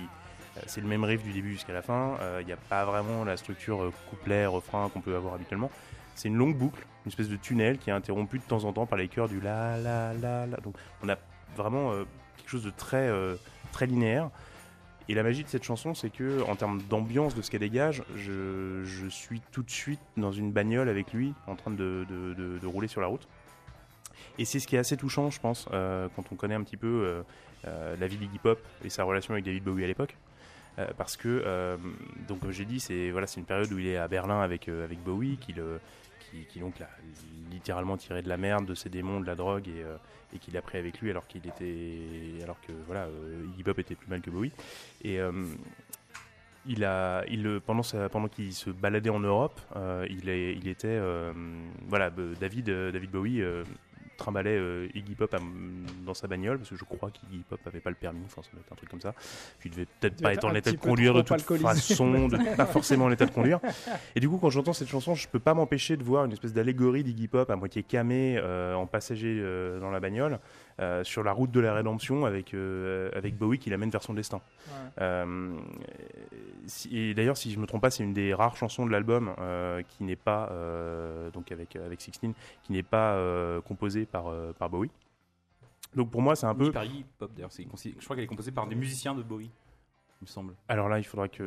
Euh, 0.57 0.61
C'est 0.67 0.81
le 0.81 0.87
même 0.87 1.03
riff 1.03 1.23
du 1.23 1.31
début 1.31 1.53
jusqu'à 1.53 1.73
la 1.73 1.81
fin. 1.81 2.17
Euh, 2.21 2.39
Il 2.41 2.47
n'y 2.47 2.53
a 2.53 2.57
pas 2.57 2.85
vraiment 2.85 3.23
la 3.23 3.37
structure 3.37 3.83
euh, 3.83 3.93
couplet, 4.09 4.45
refrain 4.45 4.89
qu'on 4.89 5.01
peut 5.01 5.15
avoir 5.15 5.33
habituellement. 5.33 5.71
C'est 6.15 6.29
une 6.29 6.37
longue 6.37 6.57
boucle, 6.57 6.85
une 7.05 7.09
espèce 7.09 7.29
de 7.29 7.35
tunnel 7.35 7.77
qui 7.77 7.89
est 7.89 7.93
interrompu 7.93 8.39
de 8.39 8.43
temps 8.43 8.63
en 8.63 8.73
temps 8.73 8.85
par 8.85 8.97
les 8.97 9.07
chœurs 9.07 9.27
du 9.27 9.41
la 9.41 9.77
la 9.77 10.13
la 10.13 10.45
la. 10.45 10.57
Donc 10.57 10.75
on 11.03 11.09
a 11.09 11.17
vraiment 11.55 11.91
euh, 11.91 12.05
quelque 12.37 12.49
chose 12.49 12.63
de 12.63 12.71
très 12.71 13.09
euh, 13.09 13.35
très 13.71 13.85
linéaire. 13.85 14.29
Et 15.07 15.13
la 15.13 15.21
magie 15.21 15.43
de 15.43 15.49
cette 15.49 15.63
chanson, 15.63 15.93
c'est 15.93 16.09
que 16.09 16.41
en 16.49 16.55
termes 16.55 16.81
d'ambiance 16.89 17.35
de 17.35 17.41
ce 17.41 17.51
qu'elle 17.51 17.59
dégage, 17.59 18.01
je, 18.15 18.83
suis 19.09 19.39
tout 19.51 19.61
de 19.61 19.69
suite 19.69 19.99
dans 20.17 20.31
une 20.31 20.51
bagnole 20.51 20.89
avec 20.89 21.13
lui, 21.13 21.33
en 21.45 21.55
train 21.55 21.71
de, 21.71 22.65
rouler 22.65 22.87
sur 22.87 23.01
la 23.01 23.07
route. 23.07 23.27
Et 24.39 24.45
c'est 24.45 24.59
ce 24.59 24.67
qui 24.67 24.75
est 24.75 24.79
assez 24.79 24.97
touchant, 24.97 25.29
je 25.29 25.39
pense, 25.39 25.67
euh, 25.71 26.07
quand 26.15 26.23
on 26.31 26.35
connaît 26.35 26.55
un 26.55 26.63
petit 26.63 26.77
peu 26.77 26.87
euh, 26.87 27.21
euh, 27.67 27.95
la 27.99 28.07
vie 28.07 28.17
d'Iggy 28.17 28.39
Pop 28.39 28.59
et 28.83 28.89
sa 28.89 29.03
relation 29.03 29.33
avec 29.33 29.45
David 29.45 29.63
Bowie 29.63 29.83
à 29.83 29.87
l'époque. 29.87 30.17
Euh, 30.77 30.87
parce 30.97 31.15
que, 31.15 31.41
euh, 31.45 31.77
donc 32.27 32.41
comme 32.41 32.51
j'ai 32.51 32.65
dit, 32.65 32.79
c'est 32.79 33.09
voilà, 33.11 33.27
une 33.37 33.45
période 33.45 33.71
où 33.71 33.79
il 33.79 33.87
est 33.87 33.97
à 33.97 34.07
Berlin 34.09 34.41
avec, 34.41 34.67
euh, 34.67 34.83
avec 34.83 34.99
Bowie, 35.01 35.37
qui, 35.37 35.53
qui 36.49 36.59
donc 36.59 36.79
l'a 36.79 36.89
littéralement 37.49 37.95
tiré 37.95 38.21
de 38.21 38.27
la 38.27 38.35
merde, 38.35 38.65
de 38.65 38.75
ses 38.75 38.89
démons, 38.89 39.21
de 39.21 39.25
la 39.25 39.35
drogue, 39.35 39.67
et, 39.69 39.83
et 40.35 40.39
qu'il 40.39 40.57
a 40.57 40.61
pris 40.61 40.77
avec 40.77 40.99
lui 40.99 41.09
alors 41.09 41.27
qu'il 41.27 41.47
était, 41.47 42.43
alors 42.43 42.59
que 42.67 42.73
voilà, 42.87 43.05
euh, 43.05 43.45
Iggy 43.53 43.63
Pop 43.63 43.79
était 43.79 43.95
plus 43.95 44.09
mal 44.09 44.19
que 44.21 44.29
Bowie. 44.29 44.51
Et 45.03 45.17
il 46.67 46.83
a, 46.83 47.23
il, 47.29 47.61
pendant, 47.65 47.83
sa- 47.83 48.09
pendant 48.09 48.27
qu'il 48.27 48.51
se 48.51 48.71
baladait 48.71 49.11
en 49.11 49.19
Europe, 49.19 49.61
il, 50.09 50.27
est, 50.27 50.55
il 50.55 50.67
était, 50.67 50.99
voilà, 51.87 52.09
David, 52.09 52.69
David 52.69 53.11
Bowie 53.11 53.43
trimballait 54.17 54.57
euh, 54.57 54.87
Iggy 54.95 55.15
Pop 55.15 55.33
à- 55.33 55.39
dans 56.05 56.13
sa 56.13 56.27
bagnole 56.27 56.57
parce 56.57 56.69
que 56.69 56.75
je 56.75 56.83
crois 56.83 57.09
qu'Iggy 57.11 57.43
Pop 57.49 57.59
avait 57.65 57.79
pas 57.79 57.89
le 57.89 57.95
permis, 57.95 58.21
enfin 58.25 58.41
ça 58.43 58.49
doit 58.53 58.61
être 58.65 58.71
un 58.71 58.75
truc 58.75 58.89
comme 58.89 59.01
ça. 59.01 59.13
Puis 59.59 59.69
il 59.69 59.71
devait 59.71 59.87
peut-être 59.99 60.21
pas 60.21 60.33
être 60.33 60.45
en 60.45 60.53
état 60.55 60.71
de 60.71 60.77
conduire 60.77 61.13
de 61.13 61.21
toute 61.21 61.41
façon, 61.61 62.27
de- 62.27 62.37
pas 62.57 62.65
forcément 62.65 63.05
en 63.05 63.11
état 63.11 63.25
de 63.25 63.31
conduire. 63.31 63.59
Et 64.15 64.19
du 64.19 64.29
coup, 64.29 64.37
quand 64.37 64.49
j'entends 64.49 64.73
cette 64.73 64.87
chanson, 64.89 65.15
je 65.15 65.27
peux 65.27 65.39
pas 65.39 65.53
m'empêcher 65.53 65.97
de 65.97 66.03
voir 66.03 66.25
une 66.25 66.31
espèce 66.31 66.53
d'allégorie 66.53 67.03
d'Iggy 67.03 67.27
Pop 67.27 67.49
à 67.49 67.55
moitié 67.55 67.83
camé 67.83 68.37
euh, 68.37 68.73
en 68.75 68.85
passager 68.87 69.39
euh, 69.41 69.79
dans 69.79 69.91
la 69.91 69.99
bagnole 69.99 70.39
euh, 70.79 71.03
sur 71.03 71.23
la 71.23 71.31
route 71.31 71.51
de 71.51 71.59
la 71.59 71.73
rédemption 71.73 72.25
avec, 72.25 72.53
euh, 72.53 73.09
avec 73.13 73.37
Bowie 73.37 73.59
qui 73.59 73.69
l'amène 73.69 73.89
vers 73.89 74.03
son 74.03 74.13
destin. 74.13 74.41
Euh, 74.99 75.55
si- 76.65 76.97
et 76.97 77.13
d'ailleurs, 77.13 77.37
si 77.37 77.51
je 77.51 77.59
me 77.59 77.65
trompe 77.65 77.81
pas, 77.81 77.89
c'est 77.91 78.03
une 78.03 78.13
des 78.13 78.33
rares 78.33 78.57
chansons 78.57 78.85
de 78.85 78.91
l'album 78.91 79.33
euh, 79.39 79.81
qui 79.87 80.03
n'est 80.03 80.15
pas 80.15 80.49
euh, 80.51 81.29
donc 81.31 81.51
avec 81.51 81.75
avec 81.75 82.01
Sixteen, 82.01 82.33
qui 82.63 82.73
n'est 82.73 82.83
pas 82.83 83.13
euh, 83.13 83.61
composée 83.61 84.05
par 84.05 84.27
euh, 84.27 84.51
par 84.57 84.69
Bowie. 84.69 84.91
Donc 85.95 86.11
pour 86.11 86.21
moi, 86.21 86.35
c'est 86.35 86.45
un 86.45 86.53
peu. 86.55 86.71
par 87.19 87.29
d'ailleurs. 87.29 87.49
Je 87.99 88.03
crois 88.03 88.15
qu'elle 88.15 88.25
est 88.25 88.27
composée 88.27 88.51
par 88.51 88.67
des 88.67 88.75
musiciens 88.75 89.15
de 89.15 89.23
Bowie, 89.23 89.49
me 90.25 90.29
semble. 90.29 90.55
Alors 90.67 90.89
là, 90.89 90.99
il 90.99 91.03
faudra 91.03 91.27
que 91.27 91.43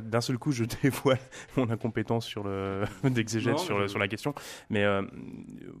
d'un 0.00 0.20
seul 0.20 0.38
coup, 0.38 0.52
je 0.52 0.64
dévoile 0.82 1.18
mon 1.56 1.68
incompétence 1.70 2.24
sur 2.26 2.44
le 2.44 2.84
d'exégèse 3.04 3.52
Non, 3.52 3.58
sur, 3.58 3.88
je- 3.88 3.98
la 3.98 4.08
question. 4.08 4.34
Mais 4.70 4.84
euh, 4.84 5.02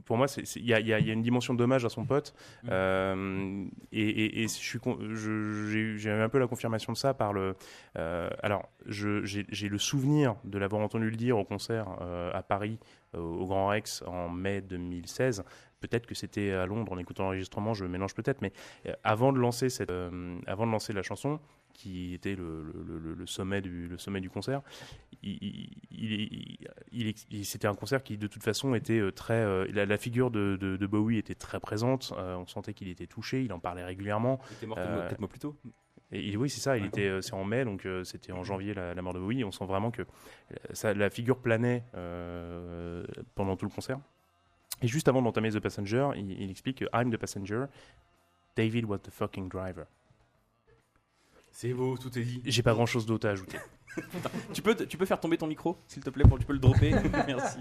pour 0.04 0.16
moi, 0.16 0.26
il 0.56 0.64
y 0.66 0.74
a, 0.74 0.80
y 0.80 0.88
y 0.88 1.10
une 1.12 1.22
dimension 1.22 1.54
d'hommage 1.54 1.84
à 1.84 1.88
son 1.88 2.04
pote. 2.04 2.34
Mm. 2.64 2.68
Euh, 2.72 3.64
et, 3.92 4.46
je 4.48 5.66
j'ai 5.70 5.78
eu- 5.78 6.10
un 6.10 6.28
peu 6.28 6.38
la 6.38 6.46
confirmation 6.46 6.92
de 6.92 6.98
ça 6.98 7.14
par 7.14 7.32
le. 7.32 7.54
euh, 7.98 8.28
alors, 8.42 8.68
j'ai 8.86 9.68
le 9.68 9.78
souvenir 9.78 10.36
de 10.44 10.58
l'avoir 10.58 10.82
entendu 10.82 11.10
le 11.10 11.16
dire 11.16 11.38
au 11.38 11.44
concert 11.44 11.86
euh, 12.00 12.30
à 12.34 12.42
Paris, 12.42 12.78
au 13.16 13.46
Grand 13.46 13.68
Rex, 13.68 14.02
en 14.06 14.28
mai 14.28 14.60
2016. 14.60 15.44
Peut-être 15.80 16.06
que 16.06 16.14
c'était 16.14 16.52
à 16.52 16.64
Londres 16.66 16.92
en 16.92 16.98
écoutant 16.98 17.24
l'enregistrement, 17.24 17.74
je 17.74 17.84
mélange 17.84 18.14
peut-être, 18.14 18.40
mais 18.40 18.52
avant 19.04 19.32
de 19.32 19.38
lancer 19.38 19.68
cette, 19.68 19.90
euh, 19.90 20.38
avant 20.46 20.66
de 20.66 20.72
lancer 20.72 20.92
la 20.94 21.02
chanson, 21.02 21.38
qui 21.76 22.14
était 22.14 22.34
le, 22.34 22.62
le- 22.62 22.98
le- 22.98 23.14
le 23.14 23.26
sommet 23.26 23.60
du, 23.60 23.86
le 23.88 23.98
sommet 23.98 24.20
du 24.20 24.30
concert. 24.30 24.62
Il, 25.22 25.38
il- 25.42 25.70
il- 25.90 26.58
il- 26.92 27.14
il- 27.30 27.44
c'était 27.44 27.68
un 27.68 27.74
concert 27.74 28.02
qui, 28.02 28.16
de 28.16 28.26
toute 28.26 28.42
façon, 28.42 28.74
était 28.74 28.98
euh, 28.98 29.12
très. 29.12 29.34
euh, 29.34 29.66
la, 29.72 29.84
la 29.86 29.98
figure 29.98 30.30
de, 30.30 30.56
de- 30.60 30.76
de 30.76 30.86
Bowie 30.86 31.18
était 31.18 31.34
très 31.34 31.60
présente. 31.60 32.12
euh, 32.16 32.36
on 32.36 32.46
sentait 32.46 32.74
qu'il 32.74 32.88
était 32.88 33.06
touché. 33.06 33.42
Il 33.44 33.52
en 33.52 33.58
parlait 33.60 33.84
régulièrement. 33.84 34.40
Il 34.50 34.54
était 34.54 34.66
mort 34.66 34.78
Euh, 34.78 35.08
4 35.08 35.18
mois 35.20 35.28
plus 35.28 35.38
tôt. 35.38 35.56
Et 36.12 36.36
oui, 36.36 36.48
c'est 36.48 36.60
ça. 36.60 36.78
Il 36.78 36.84
était. 36.86 37.20
C'est 37.20 37.34
en 37.34 37.44
mai, 37.44 37.64
donc 37.64 37.86
c'était 38.04 38.30
en 38.32 38.44
janvier 38.44 38.74
la, 38.74 38.94
la 38.94 39.02
mort 39.02 39.12
de 39.12 39.18
Bowie. 39.18 39.42
On 39.44 39.50
sent 39.50 39.66
vraiment 39.66 39.90
que 39.90 40.02
ça, 40.72 40.94
la 40.94 41.10
figure 41.10 41.38
planait 41.38 41.82
pendant 43.34 43.56
tout 43.56 43.66
le 43.66 43.70
concert. 43.72 43.98
Et 44.82 44.86
juste 44.88 45.08
avant 45.08 45.22
d'entamer 45.22 45.50
The 45.50 45.58
Passenger, 45.60 46.10
il, 46.16 46.30
il 46.30 46.50
explique 46.50 46.78
que 46.78 46.84
I'm 46.94 47.10
the 47.10 47.16
passenger. 47.16 47.64
David 48.56 48.84
was 48.84 48.98
the 48.98 49.10
fucking 49.10 49.48
driver. 49.48 49.86
C'est 51.58 51.72
beau, 51.72 51.96
tout 51.96 52.18
est 52.18 52.22
dit. 52.22 52.42
J'ai 52.44 52.62
pas 52.62 52.74
grand 52.74 52.84
chose 52.84 53.06
d'autre 53.06 53.26
à 53.26 53.30
ajouter. 53.30 53.56
Tu 54.52 54.60
peux, 54.60 54.74
tu 54.74 54.98
peux 54.98 55.06
faire 55.06 55.18
tomber 55.18 55.38
ton 55.38 55.46
micro, 55.46 55.78
s'il 55.88 56.04
te 56.04 56.10
plaît, 56.10 56.24
pour, 56.24 56.38
tu 56.38 56.44
peux 56.44 56.52
le 56.52 56.58
dropper. 56.58 56.90
Merci. 57.26 57.60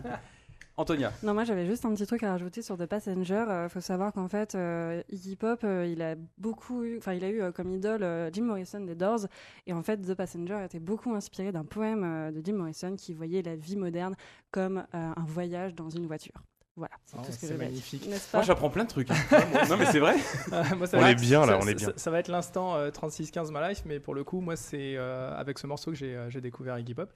Antonia. 0.75 1.13
Non, 1.23 1.33
moi 1.33 1.45
j'avais 1.45 1.65
juste 1.65 1.85
un 1.85 1.93
petit 1.93 2.05
truc 2.05 2.23
à 2.23 2.31
rajouter 2.31 2.61
sur 2.61 2.77
The 2.77 2.87
Passenger. 2.87 3.45
Il 3.63 3.69
faut 3.69 3.79
savoir 3.79 4.11
qu'en 4.11 4.27
fait, 4.27 4.53
euh, 4.53 5.01
Iggy 5.09 5.37
Pop, 5.37 5.61
euh, 5.63 5.87
il 5.89 6.01
a 6.01 6.15
beaucoup 6.37 6.83
eu, 6.83 6.97
enfin, 6.97 7.13
il 7.13 7.23
a 7.23 7.29
eu 7.29 7.41
euh, 7.41 7.53
comme 7.53 7.71
idole 7.71 8.03
euh, 8.03 8.29
Jim 8.33 8.43
Morrison 8.43 8.81
des 8.81 8.95
Doors. 8.95 9.27
Et 9.65 9.71
en 9.71 9.81
fait, 9.81 9.95
The 9.95 10.13
Passenger 10.13 10.61
était 10.65 10.81
beaucoup 10.81 11.13
inspiré 11.13 11.53
d'un 11.53 11.63
poème 11.63 12.03
euh, 12.03 12.31
de 12.31 12.41
Jim 12.45 12.55
Morrison 12.55 12.97
qui 12.97 13.13
voyait 13.13 13.43
la 13.43 13.55
vie 13.55 13.77
moderne 13.77 14.15
comme 14.51 14.79
euh, 14.93 15.13
un 15.15 15.25
voyage 15.25 15.73
dans 15.73 15.89
une 15.89 16.05
voiture. 16.05 16.43
Voilà, 16.77 16.93
c'est 17.05 17.15
Oh, 17.17 17.23
tout 17.25 17.31
ce 17.31 17.39
que 17.39 17.47
je 17.47 17.53
magnifique. 17.53 18.05
Moi, 18.33 18.41
j'apprends 18.43 18.69
plein 18.69 18.83
de 18.83 18.89
trucs. 18.89 19.09
hein. 19.09 19.15
non, 19.69 19.77
mais 19.77 19.85
c'est 19.85 19.99
vrai. 19.99 20.15
Moi, 20.75 20.87
ça 20.87 20.97
On 20.97 21.01
va 21.01 21.09
est 21.09 21.13
être- 21.13 21.21
bien, 21.21 21.45
là, 21.45 21.53
ça- 21.53 21.59
on 21.63 21.67
est 21.67 21.73
bien. 21.73 21.93
Ça, 21.95 22.11
va 22.11 22.19
être 22.19 22.27
l'instant 22.27 22.75
euh, 22.75 22.89
36-15 22.91 23.51
My 23.53 23.69
Life, 23.69 23.83
mais 23.85 23.99
pour 24.01 24.13
le 24.13 24.25
coup, 24.25 24.41
moi, 24.41 24.57
c'est 24.57 24.95
euh, 24.97 25.33
avec 25.37 25.57
ce 25.57 25.67
morceau 25.67 25.91
que 25.91 25.97
j'ai 25.97 26.15
euh, 26.17 26.29
j'ai 26.29 26.41
découvert 26.41 26.77
Iggy 26.77 26.93
Pop. 26.93 27.13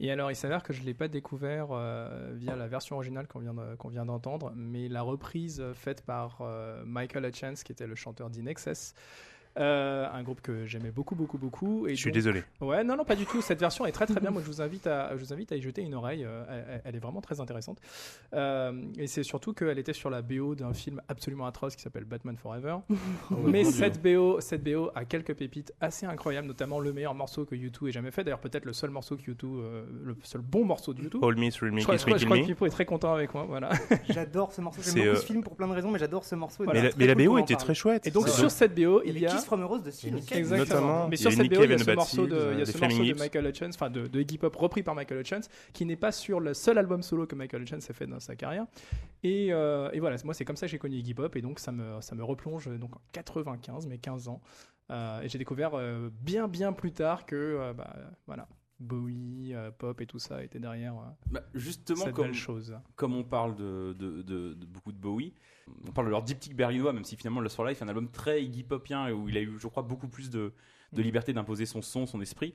Et 0.00 0.12
alors, 0.12 0.30
il 0.30 0.36
s'avère 0.36 0.62
que 0.62 0.72
je 0.74 0.82
ne 0.82 0.86
l'ai 0.86 0.94
pas 0.94 1.08
découvert 1.08 1.68
euh, 1.72 2.32
via 2.36 2.54
la 2.54 2.68
version 2.68 2.96
originale 2.96 3.26
qu'on 3.26 3.38
vient 3.40 3.54
de- 3.54 3.74
qu'on 3.76 3.88
vient 3.88 4.04
d'entendre, 4.04 4.52
mais 4.54 4.88
la 4.88 5.00
reprise 5.02 5.58
euh, 5.60 5.72
faite 5.72 6.02
par 6.02 6.38
euh, 6.42 6.82
Michael 6.84 7.24
Hutchence, 7.24 7.62
qui 7.64 7.72
était 7.72 7.86
le 7.86 7.94
chanteur 7.94 8.28
d'Inexcess. 8.28 8.94
Euh, 9.58 10.06
un 10.12 10.22
groupe 10.22 10.40
que 10.40 10.66
j'aimais 10.66 10.90
beaucoup, 10.92 11.14
beaucoup, 11.16 11.38
beaucoup. 11.38 11.86
Et 11.88 11.90
Je 11.90 11.96
suis 11.96 12.10
donc- 12.10 12.14
désolé. 12.14 12.44
Ouais, 12.60 12.84
non, 12.84 12.96
non, 12.96 13.04
pas 13.04 13.16
du 13.16 13.26
tout. 13.26 13.40
Cette 13.42 13.58
version 13.58 13.86
est 13.86 13.92
très, 13.92 14.06
très 14.06 14.20
bien. 14.20 14.30
Moi, 14.30 14.40
je 14.42 14.46
vous 14.46 14.60
invite 14.60 14.86
à, 14.86 15.16
je 15.16 15.24
vous 15.24 15.32
invite 15.32 15.50
à 15.50 15.56
y 15.56 15.60
jeter 15.62 15.82
une 15.82 15.94
oreille. 15.94 16.24
Euh, 16.24 16.44
elle, 16.48 16.82
elle 16.84 16.96
est 16.96 17.00
vraiment 17.00 17.20
très 17.20 17.40
intéressante. 17.40 17.78
Euh, 18.34 18.72
et 18.98 19.06
c'est 19.06 19.22
surtout 19.22 19.52
qu'elle 19.54 19.78
était 19.78 19.92
sur 19.92 20.10
la 20.10 20.22
BO 20.22 20.54
d'un 20.54 20.72
film 20.74 21.00
absolument 21.08 21.46
atroce 21.46 21.74
qui 21.74 21.82
s'appelle 21.82 22.04
Batman 22.04 22.36
Forever. 22.36 22.76
Mais 23.30 23.64
mon 23.64 23.70
cette 23.70 24.00
BO, 24.02 24.40
cette 24.40 24.62
BO 24.62 24.90
a 24.94 25.04
quelques 25.04 25.34
pépites 25.34 25.72
assez 25.80 26.06
incroyables, 26.06 26.46
notamment 26.46 26.78
le 26.78 26.92
meilleur 26.92 27.14
morceau 27.14 27.44
que 27.44 27.54
U2 27.54 27.88
ait 27.88 27.92
jamais 27.92 28.10
fait. 28.10 28.22
D'ailleurs, 28.24 28.38
peut-être 28.40 28.64
le 28.64 28.72
seul 28.72 28.90
morceau 28.90 29.16
que 29.16 29.22
U2, 29.22 29.44
euh, 29.44 29.84
le 30.04 30.16
seul 30.22 30.40
bon 30.40 30.64
morceau 30.64 30.94
de 30.94 31.02
U2. 31.02 31.24
All 31.26 31.36
Me, 31.36 31.50
Thrill 31.50 31.72
Me, 31.72 31.78
Je 31.80 31.84
crois, 31.84 31.94
Kiss 31.96 32.02
je 32.02 32.06
crois- 32.06 32.14
Me, 32.14 32.18
je 32.18 32.24
Kill 32.24 32.26
crois 32.26 32.38
que. 32.38 32.46
Pipo 32.46 32.66
est 32.66 32.70
très 32.70 32.84
content 32.86 33.12
avec 33.14 33.34
moi. 33.34 33.44
Voilà. 33.48 33.70
J'adore 34.08 34.52
ce 34.52 34.60
morceau. 34.60 34.82
J'aime 34.84 34.94
beaucoup 34.94 35.08
euh, 35.08 35.16
ce 35.16 35.26
film 35.26 35.42
pour 35.42 35.56
plein 35.56 35.66
de 35.68 35.72
raisons, 35.72 35.90
mais 35.90 35.98
j'adore 35.98 36.24
ce 36.24 36.34
morceau. 36.36 36.62
Voilà. 36.64 36.90
Mais 36.96 37.06
la, 37.06 37.14
mais 37.16 37.26
BO 37.26 37.38
était 37.38 37.56
très 37.56 37.74
chouette. 37.74 38.06
Et 38.06 38.10
donc, 38.10 38.28
sur 38.28 38.50
cette 38.50 38.74
BO, 38.74 39.02
il 39.04 39.18
y 39.18 39.26
a. 39.26 39.36
From 39.48 39.62
a 39.62 39.64
Rose 39.66 39.82
de 39.82 39.90
Nicks. 40.14 40.30
Exactement. 40.32 41.08
Mais 41.08 41.16
Il 41.16 41.18
y 41.18 41.22
sur 41.22 41.30
a 41.30 41.34
cette 41.34 41.50
BO, 41.50 41.64
il 41.64 41.70
y 41.70 41.74
a 41.74 41.78
ce 41.78 41.90
morceau 41.92 42.26
de, 42.26 42.50
il 42.52 42.58
y 42.58 42.62
a 42.62 42.66
Seeds, 42.66 42.72
ce 42.72 42.78
des 42.78 42.78
morceau 42.78 42.78
Flaming 42.78 42.98
de 42.98 43.02
Lips. 43.04 43.18
Michael 43.18 43.46
Hutchence, 43.46 43.74
enfin 43.74 43.90
de, 43.90 44.06
de 44.06 44.20
Iggy 44.20 44.38
Pop 44.38 44.54
repris 44.56 44.82
par 44.82 44.94
Michael 44.94 45.20
Hutchence, 45.20 45.48
qui 45.72 45.84
n'est 45.84 45.96
pas 45.96 46.12
sur 46.12 46.38
le 46.40 46.54
seul 46.54 46.78
album 46.78 47.02
solo 47.02 47.26
que 47.26 47.34
Michael 47.34 47.62
Hutchence 47.62 47.90
a 47.90 47.92
fait 47.92 48.06
dans 48.06 48.20
sa 48.20 48.36
carrière. 48.36 48.66
Et, 49.24 49.48
euh, 49.52 49.90
et 49.92 50.00
voilà, 50.00 50.16
moi 50.24 50.34
c'est 50.34 50.44
comme 50.44 50.56
ça 50.56 50.66
que 50.66 50.70
j'ai 50.70 50.78
connu 50.78 50.96
Iggy 50.96 51.14
Pop, 51.14 51.34
et 51.36 51.42
donc 51.42 51.58
ça 51.58 51.72
me, 51.72 52.00
ça 52.00 52.14
me 52.14 52.22
replonge 52.22 52.68
donc 52.78 52.94
en 52.94 53.00
95, 53.12 53.86
mes 53.88 53.98
15 53.98 54.28
ans. 54.28 54.40
Euh, 54.90 55.20
et 55.22 55.28
j'ai 55.28 55.38
découvert 55.38 55.72
euh, 55.74 56.08
bien 56.22 56.48
bien 56.48 56.72
plus 56.72 56.92
tard 56.92 57.26
que 57.26 57.36
euh, 57.36 57.72
bah, 57.74 57.94
voilà 58.26 58.48
Bowie, 58.80 59.52
euh, 59.54 59.70
Pop 59.76 60.00
et 60.00 60.06
tout 60.06 60.18
ça 60.20 60.42
était 60.44 60.60
derrière 60.60 60.94
euh, 60.94 61.02
Bah, 61.30 61.42
justement, 61.54 62.04
cette 62.04 62.14
comme, 62.14 62.26
belle 62.26 62.34
chose. 62.34 62.76
comme 62.96 63.14
on 63.14 63.24
parle 63.24 63.56
de, 63.56 63.92
de- 63.98 64.22
de- 64.22 64.54
de 64.54 64.66
beaucoup 64.66 64.92
de 64.92 64.96
Bowie, 64.98 65.34
on 65.88 65.92
parle 65.92 66.06
de 66.06 66.10
leur 66.10 66.22
diptyque 66.22 66.54
berlinois, 66.56 66.92
même 66.92 67.04
si 67.04 67.16
finalement 67.16 67.40
Lost 67.40 67.56
for 67.56 67.64
Life 67.64 67.80
est 67.80 67.84
un 67.84 67.88
album 67.88 68.08
très 68.10 68.42
Iggy 68.44 68.62
Popien 68.64 69.06
et 69.08 69.12
où 69.12 69.28
il 69.28 69.36
a 69.36 69.40
eu, 69.40 69.56
je 69.58 69.66
crois, 69.68 69.82
beaucoup 69.82 70.08
plus 70.08 70.30
de, 70.30 70.52
de 70.92 71.00
Mm. 71.00 71.04
liberté 71.04 71.32
d'imposer 71.32 71.66
son 71.66 71.82
son, 71.82 72.06
son 72.06 72.20
esprit. 72.20 72.54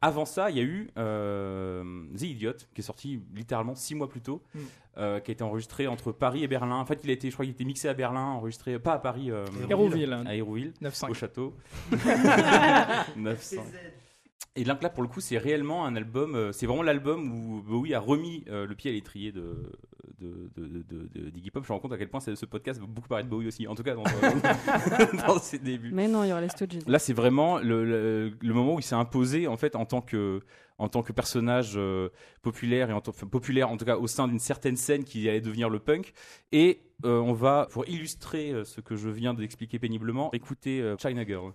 Avant 0.00 0.26
ça, 0.26 0.50
il 0.50 0.56
y 0.58 0.60
a 0.60 0.64
eu 0.64 0.90
euh, 0.98 1.82
The 2.18 2.22
Idiot, 2.22 2.52
qui 2.74 2.80
est 2.80 2.84
sorti 2.84 3.22
littéralement 3.34 3.74
six 3.74 3.94
mois 3.94 4.08
plus 4.08 4.20
tôt, 4.20 4.42
Mm. 4.54 4.58
euh, 4.98 5.20
qui 5.20 5.30
a 5.30 5.32
été 5.32 5.42
enregistré 5.44 5.86
entre 5.86 6.12
Paris 6.12 6.44
et 6.44 6.48
Berlin. 6.48 6.76
En 6.76 6.84
fait, 6.84 7.00
il 7.04 7.10
a 7.10 7.12
été, 7.14 7.28
je 7.30 7.34
crois 7.34 7.46
qu'il 7.46 7.54
était 7.54 7.64
mixé 7.64 7.88
à 7.88 7.94
Berlin, 7.94 8.20
enregistré 8.20 8.78
pas 8.78 8.92
à 8.94 8.98
Paris, 8.98 9.30
euh, 9.30 9.46
Hérouville, 9.70 10.12
à 10.26 10.34
Hérouville, 10.34 10.72
9.5. 10.82 11.10
au 11.10 11.14
château. 11.14 11.54
900. 13.16 13.62
Et 14.56 14.64
donc 14.64 14.82
là, 14.82 14.88
pour 14.90 15.02
le 15.02 15.08
coup, 15.08 15.20
c'est 15.20 15.38
réellement 15.38 15.84
un 15.84 15.96
album. 15.96 16.34
euh, 16.36 16.52
c'est 16.52 16.66
vraiment 16.66 16.82
l'album 16.82 17.32
où 17.32 17.62
Bowie 17.62 17.94
a 17.94 17.98
remis 18.00 18.44
euh, 18.48 18.66
le 18.66 18.74
pied 18.74 18.90
à 18.90 18.94
l'étrier 18.94 19.32
de, 19.32 19.72
de, 20.20 20.50
de, 20.56 20.66
de, 20.66 21.30
de- 21.30 21.50
Pop. 21.52 21.64
Je 21.64 21.68
me 21.72 21.74
rends 21.74 21.80
compte 21.80 21.92
à 21.92 21.98
quel 21.98 22.08
point 22.08 22.20
ce 22.20 22.46
podcast 22.46 22.80
va 22.80 22.86
beaucoup 22.86 23.08
parler 23.08 23.24
de 23.24 23.28
Bowie 23.28 23.46
aussi, 23.46 23.66
en 23.68 23.74
tout 23.74 23.82
cas 23.82 23.94
dans, 23.94 24.02
dans 25.26 25.38
ses 25.38 25.58
débuts. 25.58 25.90
Mais 25.92 26.08
non, 26.08 26.24
il 26.24 26.28
y 26.28 26.32
aura 26.32 26.40
les 26.40 26.48
Stooges. 26.48 26.78
Là, 26.86 26.98
c'est 26.98 27.12
vraiment 27.12 27.58
le, 27.58 27.84
le, 27.84 28.32
le 28.40 28.54
moment 28.54 28.74
où 28.74 28.78
il 28.80 28.82
s'est 28.82 28.94
imposé 28.94 29.46
en 29.46 29.56
fait 29.56 29.76
en 29.76 29.84
tant 29.84 30.00
que 30.00 30.40
en 30.78 30.88
tant 30.88 31.02
que 31.04 31.12
personnage 31.12 31.74
euh, 31.76 32.08
populaire 32.42 32.90
et 32.90 32.92
en 32.92 33.00
enfin, 33.06 33.26
populaire 33.28 33.70
en 33.70 33.76
tout 33.76 33.84
cas 33.84 33.96
au 33.96 34.08
sein 34.08 34.26
d'une 34.26 34.40
certaine 34.40 34.76
scène 34.76 35.04
qui 35.04 35.28
allait 35.28 35.40
devenir 35.40 35.70
le 35.70 35.78
punk. 35.78 36.12
Et 36.50 36.80
euh, 37.04 37.20
on 37.20 37.32
va 37.32 37.68
pour 37.70 37.88
illustrer 37.88 38.50
euh, 38.50 38.64
ce 38.64 38.80
que 38.80 38.96
je 38.96 39.08
viens 39.08 39.34
d'expliquer 39.34 39.78
péniblement, 39.78 40.30
écouter 40.32 40.80
euh, 40.80 40.96
China 40.98 41.24
Girl. 41.24 41.52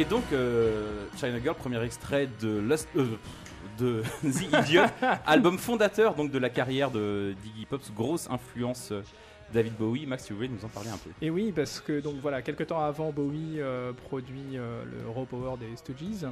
Et 0.00 0.06
donc, 0.06 0.24
euh, 0.32 1.04
China 1.14 1.38
Girl, 1.42 1.54
premier 1.54 1.82
extrait 1.84 2.26
de, 2.40 2.58
Lost- 2.58 2.88
euh, 2.96 3.18
de 3.78 4.02
The 4.22 4.60
Idiot, 4.62 4.84
album 5.26 5.58
fondateur 5.58 6.14
donc 6.14 6.30
de 6.30 6.38
la 6.38 6.48
carrière 6.48 6.90
de 6.90 7.34
d'Iggy 7.42 7.66
Pop, 7.66 7.82
grosse 7.94 8.26
influence 8.30 8.92
euh, 8.92 9.02
David 9.52 9.74
Bowie. 9.74 10.06
Max, 10.06 10.24
si 10.24 10.30
vous 10.30 10.36
voulez 10.36 10.48
nous 10.48 10.64
en 10.64 10.68
parler 10.68 10.88
un 10.88 10.96
peu. 10.96 11.10
Et 11.20 11.28
oui, 11.28 11.52
parce 11.54 11.80
que 11.80 12.00
donc 12.00 12.14
voilà, 12.22 12.40
quelques 12.40 12.68
temps 12.68 12.80
avant, 12.80 13.12
Bowie 13.12 13.56
euh, 13.60 13.92
produit 13.92 14.54
le 14.54 15.06
Raw 15.10 15.26
Power 15.26 15.58
des 15.58 15.76
Stooges. 15.76 16.24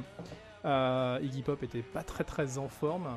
Iggy 1.23 1.43
Pop 1.43 1.61
était 1.61 1.83
pas 1.83 2.01
très 2.01 2.23
très 2.23 2.57
en 2.57 2.69
forme. 2.69 3.07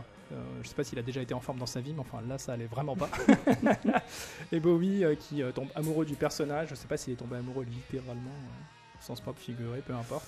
Je 0.62 0.69
sais 0.69 0.75
pas 0.75 0.85
s'il 0.85 0.99
a 0.99 1.03
déjà 1.03 1.23
été 1.23 1.33
en 1.33 1.41
forme 1.41 1.61
dans 1.61 1.67
sa 1.67 1.81
vie, 1.81 1.95
mais 1.95 2.01
enfin 2.01 2.19
là, 2.29 2.37
ça 2.37 2.53
allait 2.53 2.67
vraiment 2.67 2.95
pas. 2.97 3.09
Et 4.53 4.61
Bowie, 4.61 5.05
qui 5.19 5.43
tombe 5.55 5.69
amoureux 5.75 6.05
du 6.05 6.15
personnage, 6.15 6.69
je 6.69 6.75
sais 6.75 6.87
pas 6.87 6.99
s'il 6.99 7.15
est 7.15 7.17
tombé 7.17 7.37
amoureux 7.37 7.65
littéralement, 7.65 8.31
au 8.31 8.71
sens 9.03 9.21
propre 9.21 9.41
figuré, 9.41 9.81
peu 9.81 9.95
importe. 9.95 10.27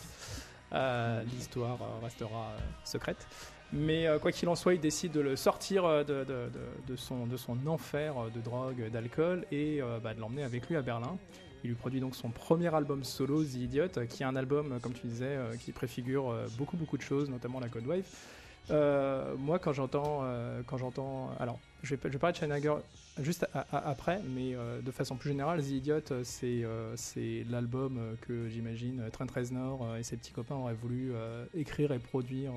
Euh, 0.72 1.22
L'histoire 1.24 1.78
euh, 1.80 2.04
restera 2.04 2.50
euh, 2.50 2.58
secrète. 2.84 3.26
Mais 3.72 4.06
quoi 4.20 4.30
qu'il 4.30 4.48
en 4.48 4.54
soit, 4.54 4.74
il 4.74 4.80
décide 4.80 5.10
de 5.10 5.20
le 5.20 5.34
sortir 5.34 6.04
de, 6.04 6.96
son, 6.96 7.26
de 7.26 7.36
son 7.36 7.66
enfer 7.66 8.14
de 8.32 8.40
drogue, 8.40 8.88
d'alcool 8.88 9.46
et 9.50 9.80
bah, 10.00 10.14
de 10.14 10.20
l'emmener 10.20 10.44
avec 10.44 10.68
lui 10.68 10.76
à 10.76 10.82
Berlin. 10.82 11.18
Il 11.64 11.70
lui 11.70 11.74
produit 11.74 11.98
donc 11.98 12.14
son 12.14 12.28
premier 12.28 12.72
album 12.72 13.02
solo, 13.02 13.42
The 13.42 13.54
Idiot, 13.54 13.88
qui 14.08 14.22
est 14.22 14.26
un 14.26 14.36
album, 14.36 14.78
comme 14.80 14.92
tu 14.92 15.08
disais, 15.08 15.36
qui 15.58 15.72
préfigure 15.72 16.36
beaucoup 16.56 16.76
beaucoup 16.76 16.96
de 16.96 17.02
choses, 17.02 17.28
notamment 17.28 17.58
la 17.58 17.68
Cold 17.68 17.86
Wave. 17.86 19.36
Moi, 19.38 19.58
quand 19.58 19.72
j'entends, 19.72 20.22
quand 20.66 20.76
j'entends, 20.76 21.32
alors, 21.40 21.58
je 21.84 21.94
vais, 21.94 22.18
parler 22.18 22.32
de 22.32 22.38
China 22.38 22.60
Girl 22.60 22.82
juste 23.20 23.46
après, 23.72 24.20
mais 24.34 24.54
euh, 24.54 24.80
de 24.80 24.90
façon 24.90 25.16
plus 25.16 25.30
générale, 25.30 25.62
The 25.62 25.68
Idiot, 25.68 26.00
euh, 26.10 26.22
c'est 26.24 26.64
euh, 26.64 26.96
c'est 26.96 27.44
l'album 27.48 28.00
que 28.22 28.48
j'imagine 28.48 29.02
Trent 29.12 29.26
Reznor 29.32 29.96
et 29.96 30.02
ses 30.02 30.16
petits 30.16 30.32
copains 30.32 30.56
auraient 30.56 30.74
voulu 30.74 31.12
écrire 31.54 31.92
et 31.92 31.98
produire. 31.98 32.52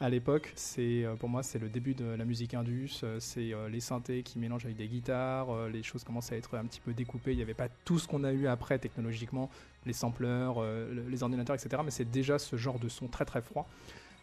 à 0.00 0.08
l'époque, 0.08 0.52
c'est 0.56 1.04
pour 1.18 1.28
moi 1.28 1.42
c'est 1.42 1.58
le 1.58 1.68
début 1.68 1.94
de 1.94 2.04
la 2.04 2.24
musique 2.24 2.54
indus, 2.54 3.04
c'est 3.18 3.52
les 3.70 3.80
synthés 3.80 4.22
qui 4.22 4.38
mélangent 4.38 4.64
avec 4.64 4.76
des 4.76 4.88
guitares, 4.88 5.68
les 5.68 5.82
choses 5.82 6.04
commencent 6.04 6.32
à 6.32 6.36
être 6.36 6.56
un 6.56 6.64
petit 6.64 6.80
peu 6.80 6.92
découpées. 6.92 7.32
Il 7.32 7.36
n'y 7.36 7.42
avait 7.42 7.54
pas 7.54 7.68
tout 7.84 7.98
ce 7.98 8.08
qu'on 8.08 8.24
a 8.24 8.32
eu 8.32 8.46
après 8.46 8.78
technologiquement, 8.78 9.50
les 9.86 9.92
sampleurs, 9.92 10.62
le- 10.62 11.06
les 11.08 11.22
ordinateurs, 11.22 11.54
etc. 11.54 11.82
Mais 11.84 11.90
c'est 11.90 12.10
déjà 12.10 12.38
ce 12.38 12.56
genre 12.56 12.78
de 12.78 12.88
son 12.88 13.08
très 13.08 13.24
très 13.24 13.42
froid. 13.42 13.68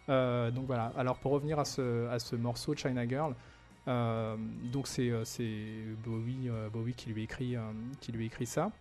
Donc 0.07 0.65
voilà. 0.65 0.91
Alors 0.97 1.17
pour 1.19 1.31
revenir 1.31 1.59
à 1.59 1.65
ce, 1.65 2.07
à 2.09 2.19
ce 2.19 2.35
morceau 2.35 2.75
China 2.75 3.07
Girl, 3.07 3.35
donc 3.87 4.87
c'est 4.87 5.09
euh, 5.09 5.23
Bowie, 6.03 6.49
euh, 6.49 6.69
Bowie 6.69 6.93
qui 6.93 7.09
lui 7.09 7.23
écrit 7.23 7.55
euh, 7.55 7.61
qui 8.01 8.11
lui 8.11 8.25
écrit 8.25 8.45
ça. 8.45 8.71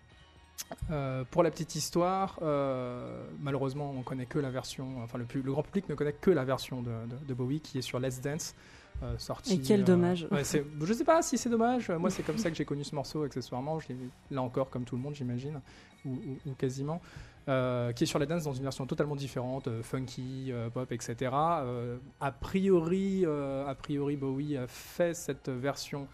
Euh, 0.90 1.22
pour 1.30 1.42
la 1.42 1.50
petite 1.50 1.74
histoire, 1.74 2.38
euh, 2.42 3.26
malheureusement, 3.40 3.92
on 3.96 4.02
connaît 4.02 4.24
que 4.26 4.38
la 4.38 4.50
version, 4.50 5.02
enfin 5.02 5.18
le, 5.18 5.26
grand 5.42 5.62
public 5.62 5.88
ne 5.90 5.94
connaît 5.94 6.14
que 6.14 6.30
la 6.30 6.44
version 6.44 6.80
de, 6.82 6.90
de- 6.90 7.24
de 7.28 7.34
Bowie 7.34 7.60
qui 7.60 7.76
est 7.78 7.82
sur 7.82 8.00
Let's 8.00 8.20
Dance, 8.22 8.54
euh, 9.02 9.18
sortie. 9.18 9.54
Et 9.54 9.60
quel 9.60 9.82
euh, 9.82 9.84
dommage. 9.84 10.26
ouais, 10.32 10.42
je 10.82 10.92
sais 10.94 11.04
pas 11.04 11.20
si 11.20 11.36
c'est 11.36 11.50
dommage. 11.50 11.90
Moi, 11.90 12.08
c'est 12.10 12.22
comme 12.22 12.38
ça 12.38 12.50
que 12.50 12.56
j'ai 12.56 12.64
connu 12.64 12.84
ce 12.84 12.94
morceau 12.94 13.22
accessoirement. 13.22 13.78
Je 13.80 13.88
là 14.30 14.40
encore 14.40 14.70
comme 14.70 14.84
tout 14.84 14.96
le 14.96 15.02
monde, 15.02 15.14
j'imagine, 15.14 15.60
ou, 16.06 16.12
ou- 16.14 16.38
ou 16.50 16.54
quasiment. 16.54 17.02
Euh, 17.48 17.92
qui 17.92 18.02
est 18.02 18.06
sur 18.06 18.18
Let's 18.18 18.28
Dance 18.28 18.42
dans 18.44 18.54
une 18.54 18.64
version 18.64 18.86
totalement 18.86 19.14
différente, 19.14 19.68
euh, 19.68 19.80
funky, 19.82 20.50
euh, 20.50 20.68
pop, 20.68 20.90
etc. 20.90 21.30
A 21.32 22.32
priori, 22.40 23.24
a 23.24 23.74
priori, 23.74 24.16
Bowie 24.16 24.56
a 24.56 24.66
fait 24.66 25.14
cette 25.14 25.48
version 25.48 26.08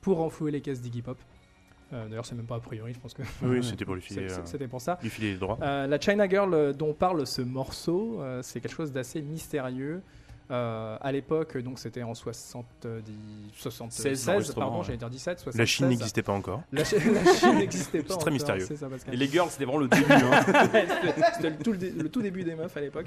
pour 0.00 0.20
enflouer 0.20 0.50
les 0.50 0.60
caisses 0.60 0.80
d'Iggy 0.80 1.02
Pop. 1.02 1.18
Euh, 1.92 2.08
D'ailleurs, 2.08 2.24
c'est 2.24 2.34
même 2.34 2.46
pas 2.46 2.56
a 2.56 2.60
priori, 2.60 2.94
je 2.94 3.00
pense 3.00 3.14
que 3.14 3.22
Oui, 3.42 3.62
c'était 3.64 3.84
pour 3.84 3.94
lui 3.94 4.02
filer, 4.02 4.28
c'était 4.44 4.68
pour 4.68 4.80
ça. 4.80 4.98
lui 5.02 5.10
filer 5.10 5.32
les 5.32 5.38
droits. 5.38 5.58
Euh, 5.62 5.86
la 5.86 6.00
China 6.00 6.28
Girl 6.28 6.72
dont 6.74 6.94
parle 6.94 7.26
ce 7.26 7.42
morceau, 7.42 8.20
euh, 8.20 8.42
c'est 8.42 8.60
quelque 8.60 8.74
chose 8.74 8.92
d'assez 8.92 9.22
mystérieux. 9.22 10.02
Euh, 10.50 10.96
à 11.00 11.12
l'époque, 11.12 11.56
donc 11.58 11.78
c'était 11.78 12.02
en 12.02 12.12
70, 12.12 13.02
76, 13.56 14.02
16 14.02 14.26
l'enregistrement, 14.26 14.66
pardon, 14.66 14.78
ouais. 14.80 14.84
j'allais 14.84 14.98
dire 14.98 15.10
17, 15.10 15.38
76. 15.38 15.58
La 15.58 15.66
Chine 15.66 15.88
n'existait 15.88 16.22
pas 16.22 16.32
encore. 16.32 16.62
La, 16.72 16.82
Chi- 16.84 16.96
la 16.98 17.34
Chine 17.34 17.54
n'existait 17.58 18.02
pas. 18.02 18.14
C'est 18.14 18.18
très 18.20 18.30
mystérieux. 18.32 18.64
c'est 18.66 18.76
ça, 18.76 18.88
Pascal. 18.88 19.14
Et 19.14 19.16
les 19.16 19.28
girls, 19.28 19.48
c'était 19.50 19.64
vraiment 19.64 19.78
le 19.78 19.86
début. 19.88 20.12
hein. 20.12 20.42
C'était 21.34 21.50
le 21.50 21.56
tout, 21.58 21.72
le 21.72 21.78
dé- 21.78 21.90
le 21.92 22.08
tout 22.08 22.20
début 22.22 22.42
des 22.42 22.54
meufs 22.56 22.76
à 22.76 22.80
l'époque. 22.80 23.06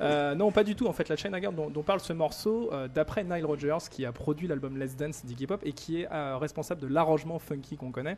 Euh, 0.00 0.34
non, 0.34 0.50
pas 0.50 0.64
du 0.64 0.74
tout. 0.74 0.86
En 0.86 0.92
fait, 0.94 1.08
la 1.10 1.16
China 1.16 1.38
Girl 1.40 1.54
dont, 1.54 1.68
dont 1.68 1.82
parle 1.82 2.00
ce 2.00 2.12
morceau, 2.14 2.70
euh, 2.72 2.88
d'après 2.88 3.22
Nile 3.22 3.44
Rodgers, 3.44 3.78
qui 3.90 4.06
a 4.06 4.12
produit 4.12 4.48
l'album 4.48 4.78
Let's 4.78 4.96
Dance 4.96 5.24
d'Iggy 5.26 5.46
Pop 5.46 5.60
et 5.64 5.72
qui 5.72 6.00
est 6.02 6.08
euh, 6.10 6.38
responsable 6.38 6.80
de 6.80 6.86
l'arrangement 6.86 7.38
funky 7.38 7.76
qu'on 7.76 7.90
connaît. 7.90 8.16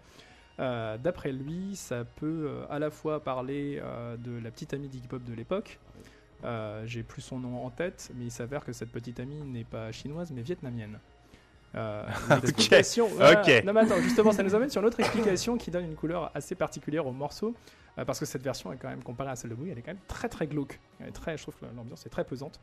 euh, 0.60 0.96
d'après 0.96 1.32
lui, 1.32 1.74
ça 1.74 2.04
peut 2.04 2.46
euh, 2.48 2.64
à 2.70 2.78
la 2.78 2.90
fois 2.90 3.18
parler 3.24 3.80
euh, 3.82 4.16
de 4.16 4.38
la 4.42 4.50
petite 4.52 4.74
amie 4.74 4.88
d'Iggy 4.88 5.08
Pop 5.08 5.24
de 5.24 5.34
l'époque. 5.34 5.78
Euh, 6.44 6.82
J'ai 6.86 7.02
plus 7.02 7.22
son 7.22 7.38
nom 7.38 7.64
en 7.64 7.70
tête, 7.70 8.10
mais 8.16 8.24
il 8.26 8.30
s'avère 8.30 8.64
que 8.64 8.72
cette 8.72 8.90
petite 8.90 9.20
amie 9.20 9.40
n'est 9.42 9.64
pas 9.64 9.92
chinoise 9.92 10.30
mais 10.32 10.42
vietnamienne. 10.42 10.98
Euh, 11.74 12.04
voilà. 12.26 12.42
ok. 13.42 13.64
Non 13.64 13.72
mais 13.72 13.80
attends, 13.80 14.00
justement, 14.00 14.32
ça 14.32 14.42
nous 14.42 14.54
amène 14.54 14.70
sur 14.70 14.80
une 14.80 14.86
autre 14.88 14.98
explication 15.00 15.56
qui 15.56 15.70
donne 15.70 15.84
une 15.84 15.94
couleur 15.94 16.30
assez 16.34 16.54
particulière 16.54 17.06
au 17.06 17.12
morceau, 17.12 17.54
euh, 17.98 18.04
parce 18.04 18.18
que 18.18 18.24
cette 18.26 18.42
version 18.42 18.72
est 18.72 18.76
quand 18.76 18.88
même 18.88 19.02
comparée 19.04 19.30
à 19.30 19.36
celle 19.36 19.50
de 19.50 19.54
Bowie, 19.54 19.70
elle 19.70 19.78
est 19.78 19.82
quand 19.82 19.92
même 19.92 20.00
très 20.08 20.28
très 20.28 20.46
glauque. 20.46 20.80
Elle 20.98 21.08
est 21.08 21.12
très, 21.12 21.36
je 21.36 21.42
trouve 21.42 21.54
que 21.56 21.66
l'ambiance 21.76 22.04
est 22.06 22.10
très 22.10 22.24
pesante. 22.24 22.58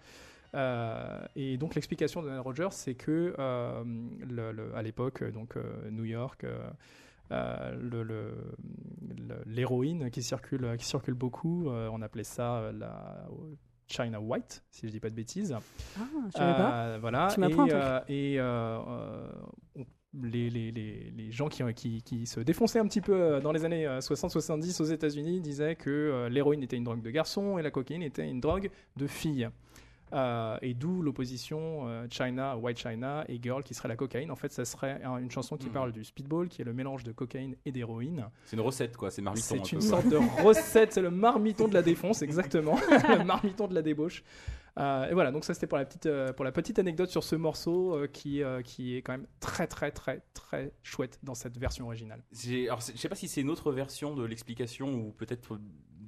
Euh, 0.55 1.19
et 1.35 1.57
donc 1.57 1.75
l'explication 1.75 2.21
de 2.21 2.29
Nile 2.29 2.39
Rodgers, 2.39 2.69
c'est 2.71 2.95
que 2.95 3.33
le- 3.37 4.51
le- 4.51 4.75
à 4.75 4.81
l'époque, 4.81 5.23
donc 5.31 5.55
New 5.91 6.05
York. 6.05 6.45
le- 7.29 8.33
l'héroïne 9.45 10.09
qui 10.09 10.23
circule, 10.23 10.75
qui 10.77 10.85
circule 10.85 11.13
beaucoup, 11.13 11.67
on 11.69 12.01
appelait 12.01 12.23
ça 12.23 12.71
la 12.73 13.25
China 13.87 14.19
White, 14.19 14.63
si 14.71 14.85
je 14.87 14.91
dis 14.91 14.99
pas 14.99 15.09
de 15.09 15.15
bêtises. 15.15 15.55
Ah, 15.97 16.03
je 16.27 16.37
savais 16.37 16.53
pas. 16.53 16.83
Euh, 16.83 16.97
Voilà. 16.99 17.29
Tu 17.33 17.39
m'apprends 17.39 17.65
et 17.65 17.71
euh, 17.73 17.99
et, 18.07 18.35
euh, 18.39 18.79
les, 20.13 20.49
les, 20.49 20.71
les, 20.71 21.11
les 21.15 21.31
gens 21.31 21.47
qui, 21.47 21.61
qui, 21.73 22.01
qui 22.01 22.25
se 22.25 22.39
défonçaient 22.39 22.79
un 22.79 22.87
petit 22.87 23.01
peu 23.01 23.39
dans 23.41 23.51
les 23.51 23.65
années 23.65 23.85
60-70 23.85 24.81
aux 24.81 24.85
États-Unis 24.85 25.41
disaient 25.41 25.75
que 25.75 26.27
l'héroïne 26.29 26.63
était 26.63 26.77
une 26.77 26.83
drogue 26.85 27.01
de 27.01 27.11
garçon 27.11 27.57
et 27.57 27.61
la 27.61 27.71
cocaïne 27.71 28.01
était 28.03 28.27
une 28.27 28.39
drogue 28.39 28.69
de 28.95 29.07
fille. 29.07 29.47
Euh, 30.13 30.57
et 30.61 30.73
d'où 30.73 31.01
l'opposition 31.01 31.87
euh, 31.87 32.07
China, 32.09 32.55
White 32.57 32.79
China 32.79 33.25
et 33.27 33.39
Girl 33.41 33.61
qui 33.63 33.73
serait 33.73 33.89
la 33.89 33.97
cocaïne. 33.97 34.31
En 34.31 34.35
fait, 34.37 34.51
ça 34.53 34.63
serait 34.63 35.01
un- 35.03 35.17
une 35.17 35.29
chanson 35.31 35.57
qui 35.57 35.67
Hmm. 35.67 35.71
parle 35.73 35.91
du 35.91 36.03
speedball, 36.05 36.47
qui 36.47 36.61
est 36.61 36.65
le 36.65 36.73
mélange 36.73 37.03
de 37.03 37.11
cocaïne 37.11 37.55
et 37.65 37.71
d'héroïne. 37.73 38.25
C'est 38.45 38.55
une 38.55 38.61
recette, 38.61 38.95
quoi. 38.95 39.11
C'est 39.11 39.21
marmiton. 39.21 39.45
C'est 39.63 39.71
une 39.73 39.81
sorte 39.81 40.07
de 40.07 40.15
recette, 40.45 40.93
c'est 40.93 41.01
le 41.01 41.11
marmiton 41.11 41.67
de 41.67 41.73
la 41.73 41.81
défonce, 41.81 42.21
exactement. 42.21 42.75
le 43.19 43.23
marmiton 43.25 43.67
de 43.67 43.75
la 43.75 43.81
débauche. 43.81 44.23
Euh, 44.79 45.09
et 45.09 45.13
voilà, 45.13 45.31
donc 45.31 45.43
ça 45.43 45.55
c'était 45.55 45.65
pour 45.65 45.79
la 45.79 45.85
petite 45.85 46.07
pour 46.35 46.45
la 46.45 46.51
petite 46.51 46.77
anecdote 46.77 47.09
sur 47.09 47.23
ce 47.23 47.35
morceau 47.35 47.97
qui 48.13 48.43
qui 48.63 48.95
est 48.95 49.01
quand 49.01 49.13
même 49.13 49.25
très 49.39 49.65
très 49.65 49.89
très 49.91 50.21
très 50.35 50.71
chouette 50.83 51.19
dans 51.23 51.33
cette 51.33 51.57
version 51.57 51.85
originale. 51.87 52.21
Alors, 52.67 52.79
je 52.81 52.95
sais 52.95 53.09
pas 53.09 53.15
si 53.15 53.27
c'est 53.27 53.41
une 53.41 53.49
autre 53.49 53.71
version 53.71 54.15
de 54.15 54.23
l'explication 54.23 54.93
ou 54.93 55.11
peut-être 55.11 55.59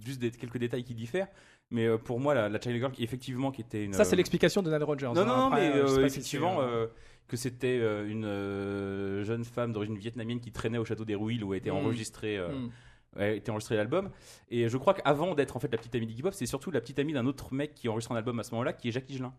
juste 0.05 0.19
des, 0.21 0.29
quelques 0.31 0.59
détails 0.59 0.83
qui 0.83 0.93
diffèrent, 0.93 1.27
mais 1.71 1.85
euh, 1.85 1.97
pour 1.97 2.19
moi, 2.19 2.33
la, 2.33 2.49
la 2.49 2.59
China 2.59 2.75
Girl, 2.77 2.91
effectivement, 2.99 3.51
qui 3.51 3.61
était 3.61 3.85
une. 3.85 3.93
Ça 3.93 4.03
c'est 4.05 4.13
euh, 4.13 4.17
l'explication 4.17 4.61
de 4.61 4.71
Nile 4.71 4.83
Rodgers. 4.83 5.07
Non, 5.07 5.17
hein. 5.21 5.25
non, 5.25 5.45
Après, 5.47 5.69
mais 5.69 5.75
euh, 5.77 5.87
si 5.87 5.99
effectivement, 6.05 6.59
que 7.27 7.37
c'était 7.37 7.77
une 8.07 8.23
jeune 9.23 9.43
femme 9.45 9.71
d'origine 9.71 9.97
vietnamienne 9.97 10.39
qui 10.39 10.51
traînait 10.51 10.79
au 10.79 10.85
château 10.85 11.05
des 11.05 11.15
Rouilles 11.15 11.43
où 11.43 11.53
a 11.53 11.57
été 11.57 11.69
Mm. 11.71 11.75
enregistré. 11.75 12.39
a 13.17 13.27
été 13.29 13.49
enregistré 13.51 13.75
l'album 13.75 14.11
et 14.51 14.69
je 14.69 14.77
crois 14.77 14.93
qu'avant 14.93 15.33
d'être 15.33 15.57
en 15.57 15.59
fait 15.59 15.71
la 15.71 15.79
petite 15.79 15.95
amie 15.95 16.05
d'Iggy 16.05 16.21
Pop 16.21 16.31
c'est 16.31 16.45
surtout 16.45 16.69
la 16.69 16.79
petite 16.79 16.99
amie 16.99 17.11
d'un 17.11 17.25
autre 17.25 17.55
mec 17.55 17.73
qui 17.73 17.89
enregistre 17.89 18.11
un 18.11 18.15
album 18.15 18.39
à 18.39 18.43
ce 18.43 18.51
moment-là 18.51 18.71
qui 18.71 18.87
est 18.89 18.91
Jackie 18.91 19.17
Gelin 19.17 19.33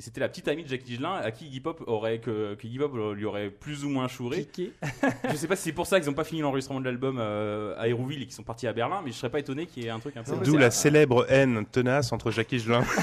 et 0.00 0.02
c'était 0.02 0.20
la 0.20 0.30
petite 0.30 0.48
amie 0.48 0.64
de 0.64 0.68
Jackie 0.70 0.96
Gelin 0.96 1.12
à 1.12 1.30
qui 1.30 1.44
Iggy 1.46 1.60
Pop 1.60 1.84
aurait 1.86 2.20
que, 2.20 2.54
que 2.54 2.66
Iggy 2.66 2.78
Pop 2.78 2.94
lui 3.14 3.26
aurait 3.26 3.50
plus 3.50 3.84
ou 3.84 3.90
moins 3.90 4.08
chouré 4.08 4.38
Piqué. 4.44 4.72
je 5.30 5.36
sais 5.36 5.46
pas 5.46 5.56
si 5.56 5.64
c'est 5.64 5.72
pour 5.72 5.86
ça 5.86 6.00
qu'ils 6.00 6.08
n'ont 6.08 6.14
pas 6.14 6.24
fini 6.24 6.40
l'enregistrement 6.40 6.80
de 6.80 6.86
l'album 6.86 7.18
euh, 7.20 7.74
à 7.76 7.86
Hérouville 7.86 8.22
et 8.22 8.24
qu'ils 8.24 8.32
sont 8.34 8.42
partis 8.42 8.66
à 8.66 8.72
Berlin 8.72 9.02
mais 9.04 9.10
je 9.10 9.16
serais 9.16 9.28
pas 9.28 9.40
étonné 9.40 9.66
qu'il 9.66 9.82
y 9.82 9.86
ait 9.88 9.90
un 9.90 9.98
truc 9.98 10.16
un 10.16 10.22
peu 10.22 10.34
D'où 10.42 10.56
la 10.56 10.70
célèbre 10.70 11.26
haine 11.30 11.66
tenace 11.66 12.12
entre 12.12 12.30
Jackie 12.30 12.60
Gelin 12.60 12.80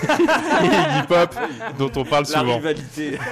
et 0.60 0.65
Iggy 0.65 1.07
Pop, 1.07 1.36
dont 1.77 1.91
on 2.01 2.03
parle 2.03 2.25
la 2.33 2.39
souvent. 2.39 2.57
rivalité 2.57 3.19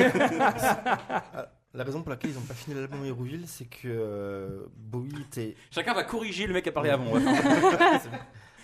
La 1.73 1.83
raison 1.83 2.01
pour 2.03 2.11
laquelle 2.11 2.29
ils 2.29 2.35
n'ont 2.35 2.41
pas 2.41 2.53
fini 2.53 2.75
l'album 2.75 3.03
Hérouville, 3.03 3.45
c'est 3.47 3.65
que 3.65 3.87
euh, 3.87 4.65
Bowie 4.77 5.11
était. 5.27 5.55
chacun 5.71 5.95
va 5.95 6.03
corriger 6.03 6.45
le 6.45 6.53
mec 6.53 6.61
qui 6.63 6.69
a 6.69 6.71
parlé 6.71 6.91
avant 6.91 7.11
ouais. 7.11 7.21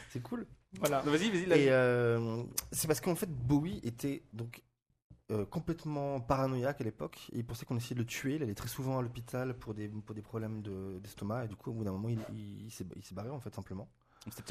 C'est- 0.09 0.21
cool. 0.21 0.45
Voilà. 0.79 0.99
vas-y 1.01 1.29
vas-y. 1.31 1.59
Et 1.59 1.71
euh, 1.71 2.43
c'est 2.71 2.87
parce 2.87 3.01
qu'en 3.01 3.15
fait, 3.15 3.29
Bowie 3.29 3.81
était 3.83 4.21
donc 4.31 4.61
euh, 5.31 5.45
complètement 5.45 6.19
paranoïaque 6.19 6.81
à 6.81 6.83
l'époque. 6.83 7.29
Il 7.33 7.45
pensait 7.45 7.65
qu'on 7.65 7.77
essayait 7.77 7.95
de 7.95 8.01
le 8.01 8.05
tuer. 8.05 8.35
Il 8.35 8.43
allait 8.43 8.53
très 8.53 8.67
souvent 8.67 8.99
à 8.99 9.01
l'hôpital 9.01 9.53
pour 9.57 9.73
des, 9.73 9.87
pour 9.87 10.13
des 10.13 10.21
problèmes 10.21 10.61
de- 10.61 10.99
d'estomac. 10.99 11.45
et 11.45 11.47
du 11.47 11.55
coup, 11.55 11.71
au 11.71 11.73
bout 11.73 11.83
d'un 11.83 11.91
moment, 11.93 12.09
il, 12.09 12.19
il- 12.33 12.65
il 12.65 12.71
s'est 12.71 12.85
barré, 13.15 13.29
en 13.29 13.39
fait, 13.39 13.53
simplement. 13.55 13.87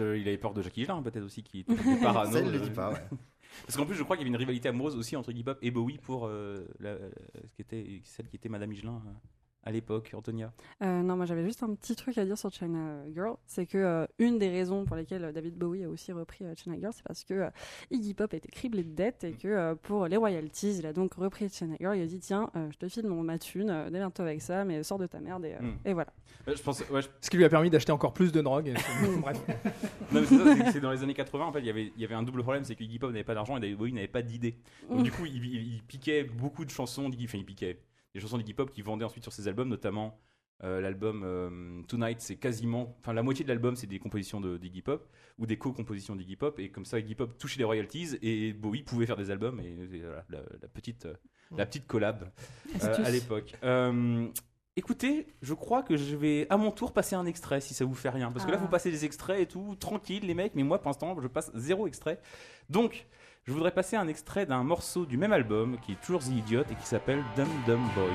Euh, 0.01 0.19
il 0.19 0.27
avait 0.27 0.39
peur 0.39 0.53
de 0.53 0.63
Jackie 0.63 0.85
Gelin 0.85 1.01
peut-être 1.03 1.23
aussi 1.25 1.43
qui 1.45 1.61
était 1.61 1.75
parano 2.03 2.33
Ça, 2.33 2.41
il 2.41 2.51
le 2.51 2.59
euh, 2.59 2.61
dit 2.61 2.71
pas, 2.71 2.91
ouais. 2.93 3.05
Parce 3.67 3.77
qu'en 3.77 3.85
plus, 3.87 3.95
je 3.97 4.03
crois 4.03 4.17
qu'il 4.17 4.25
y 4.25 4.29
avait 4.29 4.35
une 4.35 4.39
rivalité 4.41 4.69
amoureuse 4.69 4.97
aussi 4.97 5.17
entre 5.17 5.31
Iggy 5.31 5.45
Pop 5.45 5.59
et 5.63 5.71
Bowie 5.71 5.99
pour 5.99 6.27
euh, 6.27 6.67
la- 6.81 6.97
ce 6.99 7.55
qui 7.55 7.63
était, 7.63 8.01
celle 8.05 8.29
qui 8.29 8.37
était 8.37 8.49
Madame 8.49 8.73
Higelin 8.73 9.01
à 9.65 9.71
l'époque, 9.73 10.13
Antonia? 10.15 10.53
Euh, 10.83 11.03
non, 11.03 11.17
moi 11.17 11.27
j'avais 11.27 11.45
juste 11.45 11.63
un 11.63 11.75
petit 11.75 11.95
truc 11.95 12.17
à 12.19 12.25
dire 12.25 12.39
sur 12.39 12.51
China 12.51 13.03
Girl, 13.15 13.37
c'est 13.47 13.67
que 13.67 13.77
euh, 13.79 14.07
une 14.19 14.39
des 14.39 14.49
raisons 14.49 14.85
pour 14.85 14.97
lesquelles 14.97 15.25
euh, 15.25 15.33
David 15.33 15.55
Bowie 15.57 15.85
a 15.85 15.89
aussi 15.89 16.13
repris 16.13 16.45
euh, 16.45 16.55
China 16.57 16.77
Girl, 16.79 16.93
c'est 16.95 17.03
parce 17.03 17.25
que 17.25 17.35
euh, 17.35 17.51
Iggy 17.91 18.15
Pop 18.15 18.33
était 18.35 18.49
criblé 18.49 18.83
de 18.85 18.95
dettes 18.95 19.25
et 19.25 19.33
que 19.33 19.49
euh, 19.49 19.75
pour 19.75 20.07
les 20.07 20.17
royalties, 20.17 20.79
il 20.79 20.87
a 20.87 20.93
donc 20.93 21.15
repris 21.15 21.49
China 21.51 21.75
Girl. 21.79 21.97
Il 21.97 22.03
a 22.03 22.07
dit 22.07 22.21
tiens, 22.21 22.51
euh, 22.57 22.69
je 22.73 22.79
te 22.79 22.89
file 22.89 23.07
mon 23.07 23.23
ma 23.23 23.39
thune, 23.39 23.69
euh, 23.71 23.91
démerde-toi 23.91 24.25
avec 24.25 24.41
ça, 24.43 24.65
mais 24.65 24.83
sors 24.83 24.99
de 24.99 25.07
ta 25.07 25.21
merde 25.21 25.45
et, 25.45 25.55
euh, 25.55 25.61
Mm. 25.61 25.77
et 25.85 25.93
voilà. 25.93 26.13
Je 26.47 26.63
pense, 26.63 26.81
ouais, 26.89 27.03
je- 27.03 27.09
Ce 27.21 27.29
qui 27.29 27.37
lui 27.37 27.45
a 27.45 27.49
permis 27.51 27.69
d'acheter 27.71 27.93
encore 27.93 28.15
plus 28.15 28.33
de 28.33 28.41
drogue. 28.41 28.73
Bref. 29.23 29.41
non, 30.13 30.21
mais 30.21 30.27
c'est 30.27 30.39
ça, 30.39 30.57
c'est 30.57 30.65
que 30.65 30.73
c'est 30.73 30.81
dans 30.81 30.91
les 30.91 31.03
années 31.03 31.15
80, 31.15 31.45
en 31.47 31.53
fait, 31.53 31.61
il 31.61 31.67
y 31.67 31.71
avait, 31.71 31.93
il 31.95 32.01
y 32.01 32.05
avait 32.05 32.15
un 32.15 32.23
double 32.23 32.43
problème, 32.43 32.65
c'est 32.65 32.75
que 32.75 32.83
Iggy 32.83 32.99
Pop 32.99 33.11
n'avait 33.11 33.25
pas 33.25 33.35
d'argent 33.35 33.57
et 33.57 33.61
David 33.61 33.77
Bowie 33.77 33.93
n'avait 33.93 34.09
pas 34.09 34.23
d'idée. 34.23 34.57
Donc 34.89 35.01
Mm. 35.01 35.03
du 35.03 35.13
coup, 35.13 35.27
il, 35.27 35.45
il- 35.45 35.75
il 35.75 35.83
piquait 35.83 36.25
beaucoup 36.25 36.65
de 36.65 36.71
chansons 36.71 37.09
d'Iggy, 37.11 37.27
enfin 37.27 37.39
il 37.39 37.45
piquait 37.45 37.79
des 38.15 38.21
chansons 38.21 38.39
d'Iggy 38.39 38.55
Pop 38.55 38.71
qu'il 38.71 38.85
vendait 38.85 39.05
ensuite 39.05 39.23
sur 39.25 39.33
ses 39.33 39.49
albums, 39.49 39.69
notamment 39.69 40.19
euh, 40.63 40.81
l'album 40.81 41.23
euh, 41.25 41.83
Tonight, 41.89 42.21
c'est 42.21 42.37
quasiment, 42.37 42.95
enfin 43.01 43.15
la 43.15 43.23
moitié 43.23 43.45
de 43.45 43.49
l'album 43.49 43.77
c'est 43.77 43.87
des 43.87 43.99
compositions 43.99 44.41
de- 44.43 44.59
d'Iggy 44.59 44.83
Pop 44.83 45.09
ou 45.39 45.47
des 45.47 45.57
co-compositions 45.57 46.15
d'Iggy 46.17 46.37
Pop 46.37 46.59
et 46.59 46.71
comme 46.71 46.85
ça 46.85 46.99
Iggy 46.99 47.15
Pop 47.15 47.39
touchait 47.39 47.59
les 47.59 47.65
royalties 47.65 48.19
et 48.21 48.53
Bowie 48.53 48.83
pouvait 48.83 49.07
faire 49.07 49.17
des 49.17 49.31
albums 49.31 49.59
et, 49.61 49.69
et 49.97 50.01
voilà, 50.01 50.25
la, 50.29 50.39
la 50.61 50.69
petite, 50.69 51.07
euh, 51.07 51.15
la 51.57 51.65
petite 51.65 51.87
collab 51.87 52.31
euh, 52.85 53.05
à 53.05 53.11
l'époque. 53.11 53.55
Écoutez, 54.77 55.27
je 55.43 55.53
crois 55.53 55.83
que 55.83 55.97
je 55.97 56.15
vais 56.17 56.47
à 56.49 56.57
mon 56.57 56.71
tour 56.71 56.93
passer 56.93 57.15
un 57.17 57.27
extrait 57.27 57.61
si 57.61 57.75
ça 57.75 57.85
vous 57.85 57.95
fait 57.95 58.09
rien. 58.09 58.31
Parce 58.31 58.47
que 58.47 58.51
là, 58.51 58.57
Ah. 58.59 58.63
vous 58.63 58.69
passez 58.69 58.91
des 58.91 59.05
extraits 59.05 59.41
et 59.41 59.47
tout, 59.47 59.75
tranquille 59.77 60.25
les 60.25 60.33
mecs, 60.35 60.55
mais 60.55 60.63
moi 60.63 60.79
pour 60.79 60.89
l'instant, 60.89 61.17
je 61.21 61.27
passe 61.27 61.51
zéro 61.55 61.87
extrait. 61.87 62.21
Donc, 62.71 63.07
je 63.51 63.53
voudrais 63.53 63.73
passer 63.73 63.97
un 63.97 64.07
extrait 64.07 64.47
d'un 64.47 64.63
morceau 64.63 65.05
du 65.05 65.17
même 65.17 65.33
album 65.33 65.77
qui 65.85 65.91
est 65.93 66.01
toujours 66.01 66.21
The 66.21 66.29
Idiot 66.29 66.63
et 66.71 66.75
qui 66.77 66.87
s'appelle 66.87 67.21
Dum 67.37 67.49
Dum 67.67 67.81
Boys. 67.97 68.07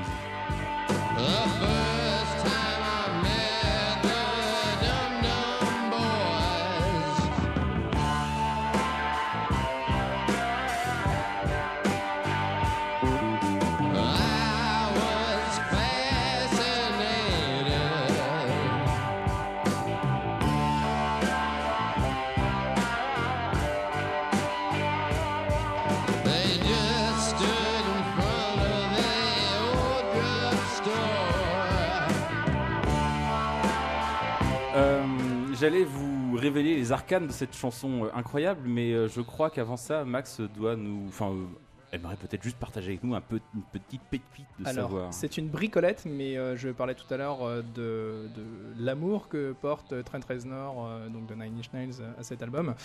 J'allais 35.59 35.85
vous 35.85 36.35
révéler 36.35 36.75
les 36.75 36.91
arcanes 36.91 37.27
de 37.27 37.31
cette 37.31 37.55
chanson 37.55 38.05
euh, 38.05 38.09
incroyable, 38.13 38.67
mais 38.67 38.91
euh, 38.93 39.07
je 39.07 39.21
crois 39.21 39.49
qu'avant 39.49 39.77
ça, 39.77 40.03
Max 40.03 40.41
doit 40.41 40.75
nous. 40.75 41.05
Enfin, 41.07 41.31
euh, 41.31 41.45
aimerait 41.93 42.17
peut-être 42.17 42.43
juste 42.43 42.57
partager 42.57 42.89
avec 42.89 43.03
nous 43.03 43.15
un 43.15 43.21
peu, 43.21 43.39
une 43.53 43.61
petite 43.61 44.01
pépite 44.11 44.45
de 44.59 44.67
Alors, 44.67 44.89
savoir. 44.89 45.13
c'est 45.13 45.37
une 45.37 45.47
bricolette, 45.47 46.03
mais 46.05 46.37
euh, 46.37 46.57
je 46.57 46.69
parlais 46.69 46.93
tout 46.95 47.11
à 47.13 47.17
l'heure 47.17 47.43
euh, 47.43 47.61
de, 47.61 48.27
de 48.35 48.43
l'amour 48.83 49.29
que 49.29 49.53
porte 49.53 49.93
Trent 50.03 50.19
Reznor, 50.27 50.85
euh, 50.87 51.07
donc 51.07 51.27
de 51.27 51.35
Nine 51.35 51.57
Inch 51.59 51.71
Nails, 51.73 52.03
à 52.19 52.23
cet 52.23 52.41
album. 52.43 52.75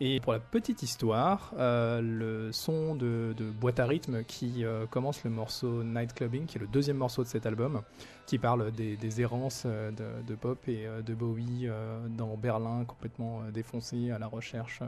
Et 0.00 0.20
pour 0.20 0.32
la 0.32 0.38
petite 0.40 0.82
histoire, 0.82 1.52
le 1.58 2.50
son 2.52 2.94
de, 2.94 3.34
de 3.36 3.44
boîte 3.50 3.80
à 3.80 3.86
rythme 3.86 4.22
qui 4.24 4.64
commence 4.90 5.24
le 5.24 5.30
morceau 5.30 5.82
Night 5.82 6.14
Clubbing, 6.14 6.46
qui 6.46 6.58
est 6.58 6.60
le 6.60 6.66
deuxième 6.66 6.96
morceau 6.96 7.22
de 7.22 7.28
cet 7.28 7.46
album, 7.46 7.82
qui 8.30 8.38
parle 8.38 8.70
des, 8.70 9.20
errances 9.20 9.64
euh, 9.66 9.90
de, 10.24 10.34
Pop 10.36 10.60
et 10.68 10.86
euh, 10.86 11.02
de 11.02 11.14
Bowie 11.14 11.64
euh, 11.64 11.98
dans 12.08 12.36
Berlin, 12.36 12.84
complètement 12.86 13.42
défoncé 13.52 14.12
à 14.12 14.20
la 14.20 14.28
recherche 14.28 14.78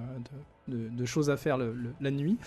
de 0.68 1.04
choses 1.04 1.28
à 1.28 1.36
faire 1.36 1.58
la 1.58 2.10
nuit. 2.12 2.38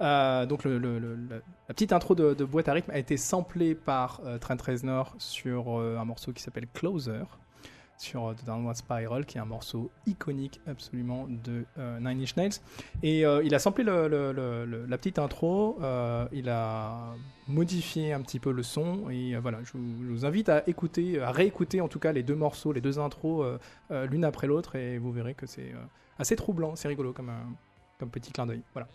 Donc 0.00 0.64
la, 0.64 1.40
petite 1.68 1.92
intro 1.92 2.16
de, 2.16 2.44
boîte 2.44 2.68
à 2.68 2.72
rythme 2.72 2.90
a 2.90 2.98
été 2.98 3.16
samplée 3.16 3.76
par 3.76 4.20
Trent 4.40 4.60
Reznor 4.60 5.14
sur 5.18 5.78
un 5.78 6.04
morceau 6.04 6.32
qui 6.32 6.42
s'appelle 6.42 6.66
Closer 6.74 7.22
sur 8.00 8.26
euh, 8.28 8.34
The 8.34 8.46
Downward 8.46 8.76
Spiral, 8.76 9.26
qui 9.26 9.38
est 9.38 9.40
un 9.40 9.44
morceau 9.44 9.90
iconique 10.06 10.60
absolument 10.66 11.26
de 11.28 11.64
euh, 11.78 11.98
Nine 12.00 12.22
Inch 12.22 12.36
Nails. 12.36 12.60
Et 13.02 13.24
euh, 13.24 13.42
il 13.44 13.54
a 13.54 13.58
samplé 13.58 13.84
la 13.84 14.98
petite 14.98 15.18
intro, 15.18 15.78
euh, 15.82 16.26
il 16.32 16.48
a 16.48 17.14
modifié 17.46 18.12
un 18.12 18.22
petit 18.22 18.38
peu 18.38 18.52
le 18.52 18.62
son, 18.62 19.10
et 19.10 19.34
euh, 19.34 19.40
voilà, 19.40 19.58
je 19.64 19.72
vous, 19.76 20.24
invite 20.24 20.48
à 20.48 20.62
écouter, 20.66 21.20
à 21.20 21.30
réécouter 21.30 21.80
en 21.80 21.88
tout 21.88 21.98
cas 21.98 22.12
les 22.12 22.22
deux 22.22 22.34
morceaux, 22.34 22.72
les 22.72 22.80
deux 22.80 22.98
intros, 22.98 23.44
euh, 23.44 23.58
euh, 23.90 24.06
l'une 24.06 24.24
après 24.24 24.46
l'autre, 24.46 24.76
et 24.76 24.98
vous 24.98 25.12
verrez 25.12 25.34
que 25.34 25.46
c'est 25.46 25.72
euh, 25.72 25.84
assez 26.18 26.36
troublant, 26.36 26.76
c'est 26.76 26.88
rigolo 26.88 27.12
comme, 27.12 27.30
comme 27.98 28.10
petit 28.10 28.32
clin 28.32 28.46
d'œil. 28.46 28.62
Voilà. 28.72 28.88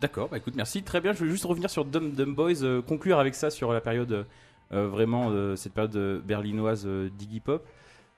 D'accord, 0.00 0.28
bah 0.28 0.36
écoute, 0.36 0.54
merci. 0.54 0.82
Très 0.82 1.00
bien, 1.00 1.12
je 1.12 1.18
voulais 1.18 1.30
juste 1.30 1.44
revenir 1.44 1.70
sur 1.70 1.84
Dum 1.84 2.12
Dum 2.12 2.34
Boys, 2.34 2.62
euh, 2.62 2.82
conclure 2.82 3.18
avec 3.18 3.34
ça 3.34 3.50
sur 3.50 3.72
la 3.72 3.80
période, 3.80 4.26
euh, 4.72 4.88
vraiment, 4.88 5.30
euh, 5.30 5.56
cette 5.56 5.72
période 5.72 5.96
euh, 5.96 6.20
berlinoise 6.20 6.84
euh, 6.86 7.08
d'Iggy 7.10 7.40
Pop. 7.40 7.66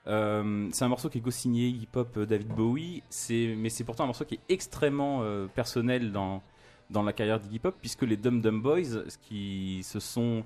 Euh, 0.06 0.68
c'est 0.72 0.84
un 0.84 0.88
morceau 0.88 1.08
qui 1.08 1.18
est 1.18 1.20
co-signé 1.20 1.74
Pop 1.92 2.16
euh, 2.16 2.26
David 2.26 2.48
Bowie, 2.48 3.02
mais 3.30 3.68
c'est 3.68 3.84
pourtant 3.84 4.04
un 4.04 4.06
morceau 4.06 4.24
qui 4.24 4.36
est 4.36 4.40
extrêmement 4.48 5.20
euh, 5.22 5.46
personnel 5.46 6.10
dans, 6.10 6.42
dans 6.88 7.02
la 7.02 7.12
carrière 7.12 7.38
d'Iggy 7.38 7.58
Pop, 7.58 7.76
puisque 7.80 8.02
les 8.02 8.16
Dum 8.16 8.40
Dum 8.40 8.62
Boys, 8.62 8.84
ce 8.84 9.18
qui 9.18 9.82
se 9.82 10.00
sont. 10.00 10.44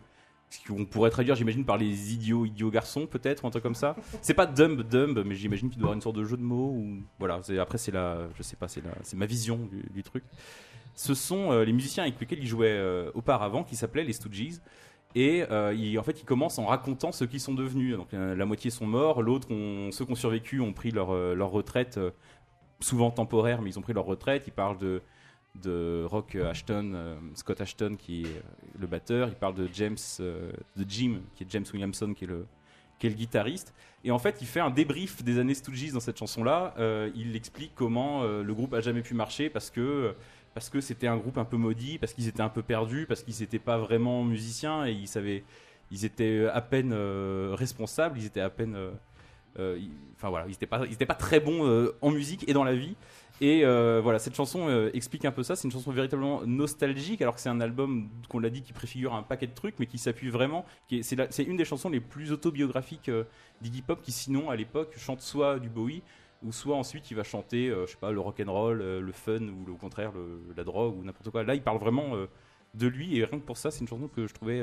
Ce 0.51 0.69
qu'on 0.69 0.85
pourrait 0.85 1.11
traduire, 1.11 1.35
j'imagine, 1.35 1.65
par 1.65 1.79
les 1.79 2.13
idiots, 2.13 2.45
idiots 2.45 2.71
garçons, 2.71 3.09
peut-être, 3.09 3.43
ou 3.43 3.49
un 3.49 3.51
truc 3.51 3.63
comme 3.63 3.75
ça. 3.75 3.97
C'est 4.23 4.35
pas 4.35 4.47
dumb, 4.47 4.83
dumb, 4.83 5.25
mais 5.27 5.35
j'imagine 5.35 5.69
qu'il 5.69 5.81
doit 5.81 5.87
y 5.87 5.89
avoir 5.89 5.95
une 5.95 6.01
sorte 6.01 6.15
de 6.15 6.23
jeu 6.23 6.37
de 6.37 6.43
mots. 6.43 6.71
Ou... 6.71 7.03
Voilà, 7.19 7.41
après, 7.61 7.79
c'est 7.79 7.91
la. 7.91 8.29
Je 8.37 8.43
sais 8.45 8.55
pas, 8.55 8.69
c'est, 8.69 8.83
ma 9.15 9.27
vision 9.27 9.69
du, 9.93 10.03
truc 10.03 10.23
ce 10.97 11.13
sont 11.13 11.51
les 11.59 11.73
musiciens 11.73 12.05
avec 12.05 12.21
lesquels 12.21 12.39
il 12.39 12.47
jouait 12.47 12.81
auparavant, 13.15 13.65
qui 13.65 13.75
s'appelaient 13.75 14.05
les 14.05 14.13
Stooges. 14.13 14.61
Et 15.15 15.45
euh, 15.51 15.73
il- 15.75 15.99
en 15.99 16.03
fait, 16.03 16.21
ils 16.21 16.25
commencent 16.25 16.59
en 16.59 16.67
racontant 16.67 17.13
ce 17.13 17.25
qu'ils 17.25 17.41
sont 17.41 17.55
devenus. 17.55 17.97
Donc, 17.97 18.13
euh, 18.15 18.35
la 18.35 18.45
moitié 18.45 18.71
sont 18.71 18.87
morts, 18.87 19.23
l'autre, 19.23 19.49
ceux 19.49 20.05
qui 20.05 20.13
ont 20.13 20.17
survécu 20.17 20.61
ont 20.61 20.73
pris 20.73 20.91
leur, 20.91 21.11
euh, 21.11 21.37
retraite, 21.45 22.01
souvent 22.81 23.11
temporaire, 23.11 23.63
mais 23.63 23.71
ils 23.71 23.79
ont 23.79 23.83
pris 23.83 23.93
leur 23.93 24.07
retraite. 24.07 24.45
Ils 24.47 24.53
parlent 24.53 24.79
de, 24.79 25.01
Rock 26.07 26.35
Ashton, 26.35 27.17
Scott 27.35 27.61
Ashton, 27.61 27.95
qui 27.97 28.23
est 28.23 28.43
le 28.79 28.87
batteur. 28.89 29.29
Ils 29.29 29.37
parlent 29.37 29.55
de 29.55 29.69
James, 29.73 29.97
de 30.19 30.85
Jim, 30.89 31.21
qui 31.37 31.45
est 31.45 31.47
James 31.51 31.65
Williamson, 31.73 32.13
qui 32.13 32.25
est 32.25 32.29
le, 32.29 32.47
guitariste. 33.05 33.75
Et 34.03 34.11
en 34.11 34.19
fait, 34.19 34.39
il 34.41 34.47
fait 34.47 34.61
un 34.61 34.71
débrief 34.71 35.23
des 35.23 35.39
années 35.39 35.55
Stooges 35.55 35.93
dans 35.93 36.01
cette 36.01 36.19
chanson-là. 36.19 36.75
Il 37.15 37.37
explique 37.37 37.73
comment 37.77 38.25
le 38.25 38.55
groupe 38.55 38.75
a 38.75 38.81
jamais 38.81 39.03
pu 39.03 39.15
marcher 39.15 39.49
parce 39.49 39.71
que 39.71 40.17
parce 40.55 40.71
que 40.71 40.81
c'était 40.81 41.07
un 41.07 41.17
groupe 41.17 41.39
un 41.39 41.45
peu 41.45 41.57
maudit, 41.57 41.99
parce 41.99 42.13
qu'ils 42.13 42.29
étaient 42.29 42.41
un 42.41 42.49
peu 42.49 42.63
perdus, 42.63 43.07
parce 43.07 43.23
qu'ils 43.23 43.41
n'étaient 43.41 43.59
pas 43.59 43.79
vraiment 43.79 44.25
musiciens 44.25 44.87
et 44.87 44.93
ils 44.93 46.05
étaient 46.05 46.47
à 46.47 46.61
peine 46.61 46.93
euh, 46.93 47.55
responsables, 47.59 48.19
ils 48.19 48.27
étaient 48.27 48.41
à 48.41 48.51
peine, 48.51 48.75
euh, 48.77 48.91
euh, 49.59 49.79
enfin 50.17 50.33
ils 50.47 50.51
n'étaient 50.51 51.07
pas, 51.07 51.15
très 51.15 51.41
bons 51.41 51.67
euh, 51.67 51.97
en 52.01 52.11
musique 52.11 52.49
et 52.49 52.53
dans 52.53 52.65
la 52.65 52.75
vie. 52.75 52.97
Et 53.41 53.65
euh, 53.65 54.01
voilà, 54.01 54.21
cette 54.21 54.37
chanson 54.37 54.69
euh, 54.69 54.91
explique 54.95 55.25
un 55.25 55.33
peu 55.33 55.43
ça. 55.43 55.57
C'est 55.57 55.65
une 55.65 55.73
chanson 55.73 55.91
véritablement 55.91 56.43
nostalgique, 56.47 57.21
alors 57.21 57.35
que 57.35 57.41
c'est 57.41 57.49
un 57.49 57.61
album 57.61 58.09
qu'on 58.29 58.39
l'a 58.39 58.51
dit 58.51 58.63
qui 58.63 58.73
préfigure 58.73 59.13
un 59.15 59.23
paquet 59.23 59.49
de 59.49 59.55
trucs, 59.55 59.79
mais 59.79 59.87
qui 59.87 59.99
s'appuie 59.99 60.31
vraiment. 60.31 60.65
C'est, 61.03 61.43
une 61.43 61.57
des 61.57 61.65
chansons 61.65 61.89
les 61.89 62.01
plus 62.01 62.31
autobiographiques 62.31 63.09
euh, 63.09 63.25
d'Iggy 63.61 63.83
Pop, 63.83 64.03
qui 64.03 64.13
sinon 64.13 64.51
à 64.51 64.57
l'époque 64.57 64.95
chante 64.97 65.21
soit 65.21 65.59
du 65.59 65.69
Bowie, 65.69 66.03
ou 66.45 66.53
soit 66.53 66.77
ensuite 66.77 67.11
il 67.11 67.15
va 67.17 67.25
chanter, 67.25 67.69
euh, 67.71 67.87
je 67.87 67.93
sais 67.93 67.99
pas, 67.99 68.13
le 68.13 68.21
rock 68.21 68.41
and 68.47 68.53
roll, 68.53 68.81
euh, 68.81 69.01
le 69.01 69.13
fun, 69.13 69.41
ou 69.43 69.65
le- 69.67 69.73
au 69.73 69.77
contraire 69.77 70.13
le- 70.13 70.41
la 70.57 70.63
drogue 70.65 70.97
ou 70.99 71.03
n'importe 71.05 71.31
quoi. 71.31 71.43
Là, 71.43 71.55
il 71.55 71.63
parle 71.63 71.79
vraiment 71.79 72.15
euh, 72.17 72.27
de 72.75 72.87
lui, 72.87 73.17
et 73.19 73.25
rien 73.25 73.39
que 73.41 73.45
pour 73.45 73.57
ça, 73.57 73.71
c'est 73.71 73.81
une 73.81 73.89
chanson 73.89 74.09
que 74.09 74.27
je 74.27 74.35
trouvais 74.35 74.63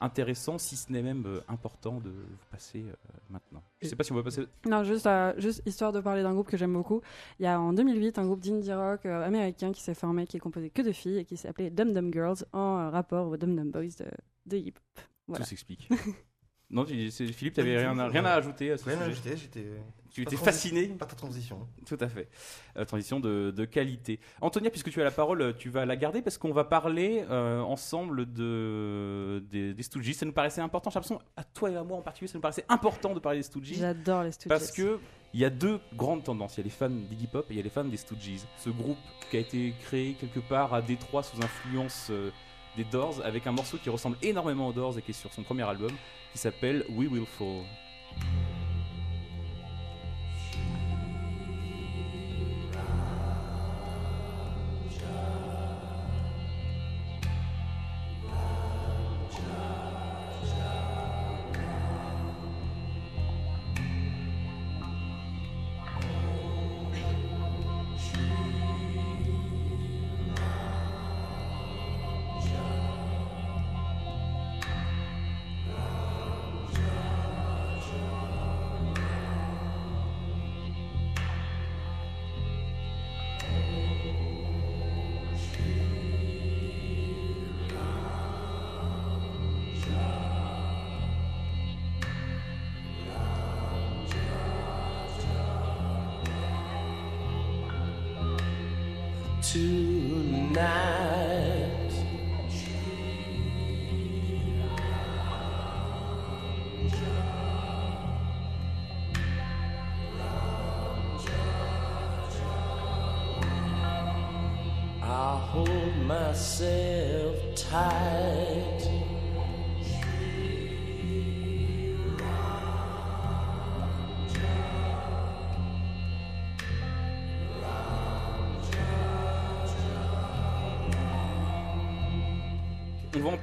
intéressant, 0.00 0.58
si 0.58 0.76
ce 0.76 0.90
n'est 0.92 1.02
même 1.02 1.24
important 1.48 2.00
de 2.00 2.10
vous 2.10 2.46
passer 2.50 2.84
maintenant. 3.30 3.62
Je 3.80 3.86
sais 3.86 3.94
pas 3.96 4.02
si 4.02 4.10
on 4.12 4.16
va 4.16 4.24
passer. 4.24 4.44
Non, 4.66 4.82
juste, 4.82 5.08
juste 5.38 5.62
histoire 5.64 5.92
de 5.92 6.00
parler 6.00 6.22
d'un 6.22 6.34
groupe 6.34 6.48
que 6.48 6.56
j'aime 6.56 6.72
beaucoup. 6.72 7.00
Il 7.38 7.44
y 7.44 7.46
a 7.46 7.58
en 7.60 7.72
2008 7.72 8.18
un 8.18 8.26
groupe 8.26 8.40
d'indie 8.40 8.72
rock 8.74 9.06
américain 9.06 9.70
qui 9.72 9.80
s'est 9.82 9.94
formé, 9.94 10.26
qui 10.26 10.36
est 10.36 10.40
composé 10.40 10.68
que 10.68 10.82
de 10.82 10.90
filles 10.92 11.18
et 11.18 11.24
qui 11.24 11.36
s'appelait 11.36 11.70
Dum 11.70 11.92
Dum 11.92 12.12
Girls 12.12 12.44
en 12.52 12.90
rapport 12.90 13.28
aux 13.28 13.36
Dum 13.36 13.54
Dum 13.54 13.70
Boys 13.70 13.94
de, 14.00 14.06
de 14.46 14.56
hip 14.56 14.74
hop. 14.76 15.00
Voilà. 15.28 15.44
Tout 15.44 15.48
s'explique. 15.48 15.88
non, 16.70 16.84
tu- 16.84 17.10
Philippe, 17.10 17.54
tu 17.54 17.60
n'avais 17.60 17.78
rien, 17.78 17.98
à- 17.98 18.08
rien 18.08 18.24
à 18.24 18.32
ajouter 18.32 18.72
à 18.72 18.76
ce 18.78 18.84
Rien 18.84 19.00
à 19.00 19.04
sujet. 19.04 19.12
ajouter, 19.12 19.36
j'étais. 19.36 19.66
Tu 20.10 20.22
pas 20.24 20.30
étais 20.32 20.44
fasciné 20.44 20.86
Par 20.88 21.08
ta 21.08 21.16
transition. 21.16 21.66
Tout 21.86 21.98
à 22.00 22.08
fait. 22.08 22.28
Euh, 22.76 22.84
transition 22.84 23.18
de, 23.18 23.52
de 23.54 23.64
qualité. 23.64 24.20
Antonia, 24.40 24.70
puisque 24.70 24.90
tu 24.90 25.00
as 25.00 25.04
la 25.04 25.10
parole, 25.10 25.42
euh, 25.42 25.52
tu 25.52 25.70
vas 25.70 25.84
la 25.86 25.96
garder 25.96 26.22
parce 26.22 26.38
qu'on 26.38 26.52
va 26.52 26.62
parler 26.62 27.24
euh, 27.30 27.60
ensemble 27.62 28.32
de, 28.32 29.42
des, 29.50 29.74
des 29.74 29.82
Stooges. 29.82 30.12
Ça 30.12 30.24
nous 30.24 30.32
paraissait 30.32 30.60
important. 30.60 30.90
J'ai 30.90 30.94
l'impression, 31.00 31.20
à 31.36 31.42
toi 31.42 31.70
et 31.70 31.76
à 31.76 31.82
moi 31.82 31.98
en 31.98 32.02
particulier, 32.02 32.28
ça 32.28 32.38
nous 32.38 32.42
paraissait 32.42 32.64
important 32.68 33.12
de 33.12 33.18
parler 33.18 33.40
des 33.40 33.42
Stooges. 33.44 33.74
J'adore 33.74 34.22
les 34.22 34.30
Stooges. 34.32 34.48
Parce 34.48 34.70
que 34.70 35.00
il 35.32 35.40
y 35.40 35.44
a 35.44 35.50
deux 35.50 35.80
grandes 35.96 36.22
tendances. 36.22 36.54
Il 36.56 36.58
y 36.58 36.60
a 36.60 36.64
les 36.64 36.70
fans 36.70 36.88
d'Iggy 36.90 37.26
Pop 37.26 37.46
et 37.50 37.54
il 37.54 37.56
y 37.56 37.60
a 37.60 37.64
les 37.64 37.68
fans 37.70 37.82
des 37.84 37.96
Stooges. 37.96 38.38
Ce 38.58 38.70
groupe 38.70 38.98
qui 39.30 39.36
a 39.36 39.40
été 39.40 39.74
créé 39.82 40.14
quelque 40.14 40.38
part 40.40 40.72
à 40.74 40.80
Détroit 40.80 41.24
sous 41.24 41.38
influence 41.42 42.06
euh, 42.10 42.30
des 42.76 42.84
Doors 42.84 43.20
avec 43.24 43.46
un 43.46 43.52
morceau 43.52 43.78
qui 43.78 43.90
ressemble 43.90 44.16
énormément 44.22 44.68
aux 44.68 44.72
Doors 44.72 44.98
et 44.98 45.02
qui 45.02 45.12
est 45.12 45.14
sur 45.14 45.32
son 45.32 45.42
premier 45.42 45.62
album 45.62 45.90
qui 46.32 46.38
s'appelle 46.38 46.84
We 46.90 47.08
Will 47.08 47.26
Fall. 47.26 47.64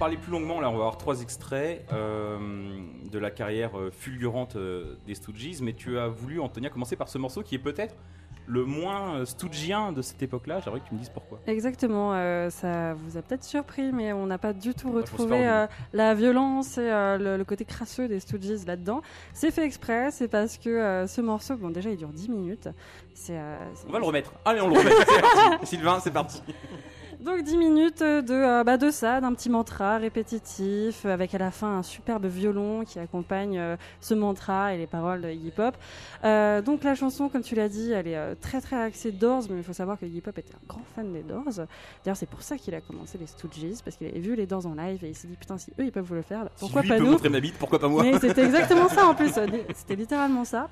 Parler 0.02 0.18
plus 0.18 0.32
longuement. 0.32 0.60
Là, 0.60 0.68
on 0.70 0.74
va 0.74 0.80
avoir 0.80 0.98
trois 0.98 1.22
extraits 1.22 1.86
euh, 1.94 2.40
de 3.12 3.20
la 3.20 3.30
carrière 3.30 3.78
euh, 3.78 3.92
fulgurante 3.92 4.56
euh, 4.56 4.96
des 5.06 5.14
Stooges. 5.14 5.62
Mais 5.62 5.74
tu 5.74 6.00
as 6.00 6.08
voulu, 6.08 6.40
Antonia, 6.40 6.72
commencer 6.72 6.96
par 6.96 7.08
ce 7.08 7.20
morceau 7.20 7.44
qui 7.44 7.54
est 7.54 7.60
peut-être 7.60 7.96
le 8.48 8.66
moins 8.66 9.24
stoogien 9.26 9.92
de 9.92 10.02
cette 10.02 10.24
époque-là. 10.24 10.60
J'aimerais 10.60 10.80
que 10.80 10.88
tu 10.88 10.96
me 10.96 11.00
dises 11.00 11.12
pourquoi. 11.12 11.40
Exactement, 11.46 12.14
euh, 12.16 12.50
ça 12.50 12.96
vous 12.96 13.16
a 13.16 13.22
peut-être 13.22 13.44
surpris, 13.44 13.92
mais 13.92 14.12
on 14.12 14.26
n'a 14.26 14.40
pas 14.40 14.54
du 14.54 14.74
tout 14.74 14.92
retrouvé 14.92 15.48
euh, 15.48 15.68
la 15.94 16.16
violence 16.16 16.80
et 16.80 16.82
euh, 16.90 17.20
le, 17.20 17.38
le 17.38 17.44
côté 17.46 17.64
crasseux 17.64 18.08
des 18.08 18.20
Stooges 18.20 18.66
là-dedans. 18.66 19.02
C'est 19.34 19.52
fait 19.52 19.66
exprès, 19.66 20.10
c'est 20.10 20.28
parce 20.28 20.58
que 20.58 21.06
ce 21.08 21.22
morceau, 21.22 21.58
bon 21.58 21.70
déjà 21.70 21.92
il 21.92 21.98
dure 21.98 22.10
10 22.10 22.30
minutes. 22.30 22.70
C'est, 23.14 23.40
On 23.88 23.92
va 23.92 24.00
le 24.00 24.06
remettre. 24.06 24.34
Allez, 24.46 24.62
on 24.62 24.68
le 24.68 24.80
remet. 24.80 24.92
Sylvain, 25.64 26.00
c'est 26.00 26.12
parti. 26.12 26.42
Donc 27.22 27.44
10 27.44 27.58
minutes 27.58 28.00
de, 28.00 28.34
euh, 28.34 28.64
bah, 28.64 28.78
de 28.78 28.90
ça, 28.90 29.22
d'un 29.22 29.32
petit 29.36 29.50
mantra 29.52 29.98
répétitif, 29.98 31.06
avec 31.06 31.36
à 31.36 31.38
la 31.38 31.52
fin 31.52 31.78
un 31.78 31.84
superbe 31.84 32.26
violon 32.26 32.84
qui 32.84 32.98
accompagne 32.98 33.60
euh, 33.60 33.76
ce 34.00 34.16
mantra 34.16 34.74
et 34.74 34.80
les 34.80 34.88
paroles 34.88 35.22
de 35.22 35.30
Iggy 35.30 35.52
Pop. 35.52 35.76
Euh, 36.24 36.64
donc 36.64 36.84
la 36.84 36.96
chanson, 36.96 37.30
comme 37.30 37.44
tu 37.44 37.54
l'as 37.54 37.70
dit, 37.70 37.92
elle 37.92 38.08
est 38.08 38.18
euh, 38.18 38.34
très 38.42 38.60
très 38.60 38.76
axée 38.76 39.12
Doors, 39.12 39.44
mais 39.52 39.58
il 39.58 39.64
faut 39.64 39.72
savoir 39.72 40.00
que 40.00 40.06
Iggy 40.08 40.22
Pop 40.22 40.36
était 40.40 40.56
un 40.56 40.68
grand 40.68 40.82
fan 40.96 41.14
des 41.14 41.22
Doors. 41.22 41.68
D'ailleurs 42.04 42.18
c'est 42.18 42.30
pour 42.30 42.42
ça 42.42 42.58
qu'il 42.58 42.74
a 42.74 42.82
commencé 42.82 43.20
les 43.20 43.28
Stooges, 43.28 43.84
parce 43.86 43.98
qu'il 43.98 44.08
avait 44.08 44.20
vu 44.20 44.36
les 44.36 44.48
Doors 44.48 44.66
en 44.66 44.74
live 44.74 45.06
et 45.06 45.10
il 45.10 45.16
s'est 45.16 45.28
dit 45.28 45.38
putain 45.38 45.60
si 45.60 45.70
eux 45.80 45.86
ils 45.86 45.92
peuvent 45.92 46.06
vous 46.06 46.16
le 46.16 46.24
faire, 46.24 46.50
pourquoi 46.60 46.82
si 46.82 46.88
lui 46.88 46.90
pas 46.90 46.98
peut 46.98 47.06
nous 47.06 47.12
montrer 47.12 47.30
ma 47.30 47.40
bite, 47.40 47.56
pourquoi 47.60 47.78
pas 47.78 47.88
moi 47.88 48.02
mais 48.02 48.18
c'était 48.20 48.46
exactement 48.46 48.90
ça 48.90 49.06
en 49.06 49.14
plus, 49.14 49.32
c'était 49.76 49.96
littéralement 49.96 50.44
ça. 50.44 50.70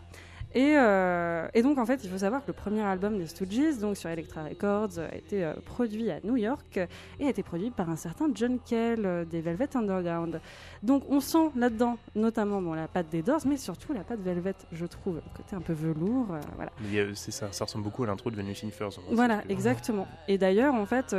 Et, 0.55 0.75
euh, 0.77 1.47
et 1.53 1.61
donc 1.61 1.77
en 1.77 1.85
fait, 1.85 2.03
il 2.03 2.09
faut 2.09 2.17
savoir 2.17 2.41
que 2.41 2.47
le 2.47 2.53
premier 2.53 2.81
album 2.81 3.19
des 3.19 3.27
Stooges, 3.27 3.77
donc 3.79 3.97
sur 3.97 4.09
Elektra 4.09 4.43
Records, 4.43 4.97
a 4.97 5.15
été 5.15 5.43
euh, 5.43 5.53
produit 5.63 6.09
à 6.09 6.19
New 6.23 6.37
York 6.37 6.79
et 7.19 7.25
a 7.27 7.29
été 7.29 7.43
produit 7.43 7.69
par 7.69 7.87
un 7.89 7.95
certain 7.95 8.29
John 8.33 8.57
Kell 8.59 9.05
euh, 9.05 9.25
des 9.25 9.41
Velvet 9.41 9.69
Underground. 9.75 10.41
Donc 10.81 11.03
on 11.07 11.19
sent 11.19 11.51
là-dedans 11.55 11.97
notamment 12.15 12.63
bon, 12.63 12.73
la 12.73 12.87
patte 12.87 13.09
des 13.09 13.21
Doors, 13.21 13.41
mais 13.45 13.57
surtout 13.57 13.93
la 13.93 14.03
patte 14.03 14.21
Velvet, 14.21 14.55
je 14.71 14.87
trouve, 14.87 15.17
le 15.17 15.37
côté 15.37 15.55
un 15.55 15.61
peu 15.61 15.73
velours, 15.73 16.33
euh, 16.33 16.39
voilà. 16.55 16.71
C'est 17.13 17.31
ça, 17.31 17.51
ça 17.51 17.65
ressemble 17.65 17.83
beaucoup 17.83 18.03
à 18.03 18.07
l'intro 18.07 18.31
de 18.31 18.35
Venus 18.35 18.63
in 18.63 18.71
fait, 18.71 18.85
Voilà, 19.11 19.43
exactement. 19.49 20.07
Et 20.27 20.39
d'ailleurs, 20.39 20.73
en 20.73 20.85
fait, 20.85 21.15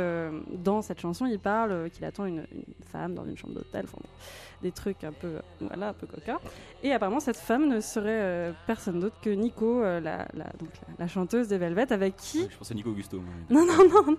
dans 0.51 0.81
cette 0.81 0.99
chanson, 0.99 1.25
il 1.25 1.39
parle 1.39 1.89
qu'il 1.91 2.03
attend 2.03 2.25
une, 2.25 2.45
une 2.53 2.63
femme 2.91 3.13
dans 3.13 3.25
une 3.25 3.37
chambre 3.37 3.53
d'hôtel, 3.53 3.85
enfin, 3.85 3.97
des 4.61 4.71
trucs 4.71 5.03
un 5.03 5.11
peu, 5.11 5.39
voilà, 5.59 5.89
un 5.89 5.93
peu 5.93 6.07
coquins. 6.07 6.39
Et 6.83 6.91
apparemment, 6.93 7.19
cette 7.19 7.37
femme 7.37 7.67
ne 7.67 7.79
serait 7.79 8.09
euh, 8.21 8.51
personne 8.67 8.99
d'autre 8.99 9.15
que 9.21 9.29
Nico, 9.29 9.83
euh, 9.83 9.99
la, 9.99 10.27
la- 10.33 10.51
donc 10.59 10.69
la, 10.87 10.93
la 10.99 11.07
chanteuse 11.07 11.47
des 11.47 11.57
Velvet, 11.57 11.91
avec 11.91 12.15
qui 12.15 12.47
Je 12.49 12.57
pensais 12.57 12.73
à 12.73 12.75
Nico 12.75 12.89
Augusto. 12.91 13.19
moi. 13.19 13.33
non, 13.49 13.65
non, 13.65 13.87
non, 13.89 14.17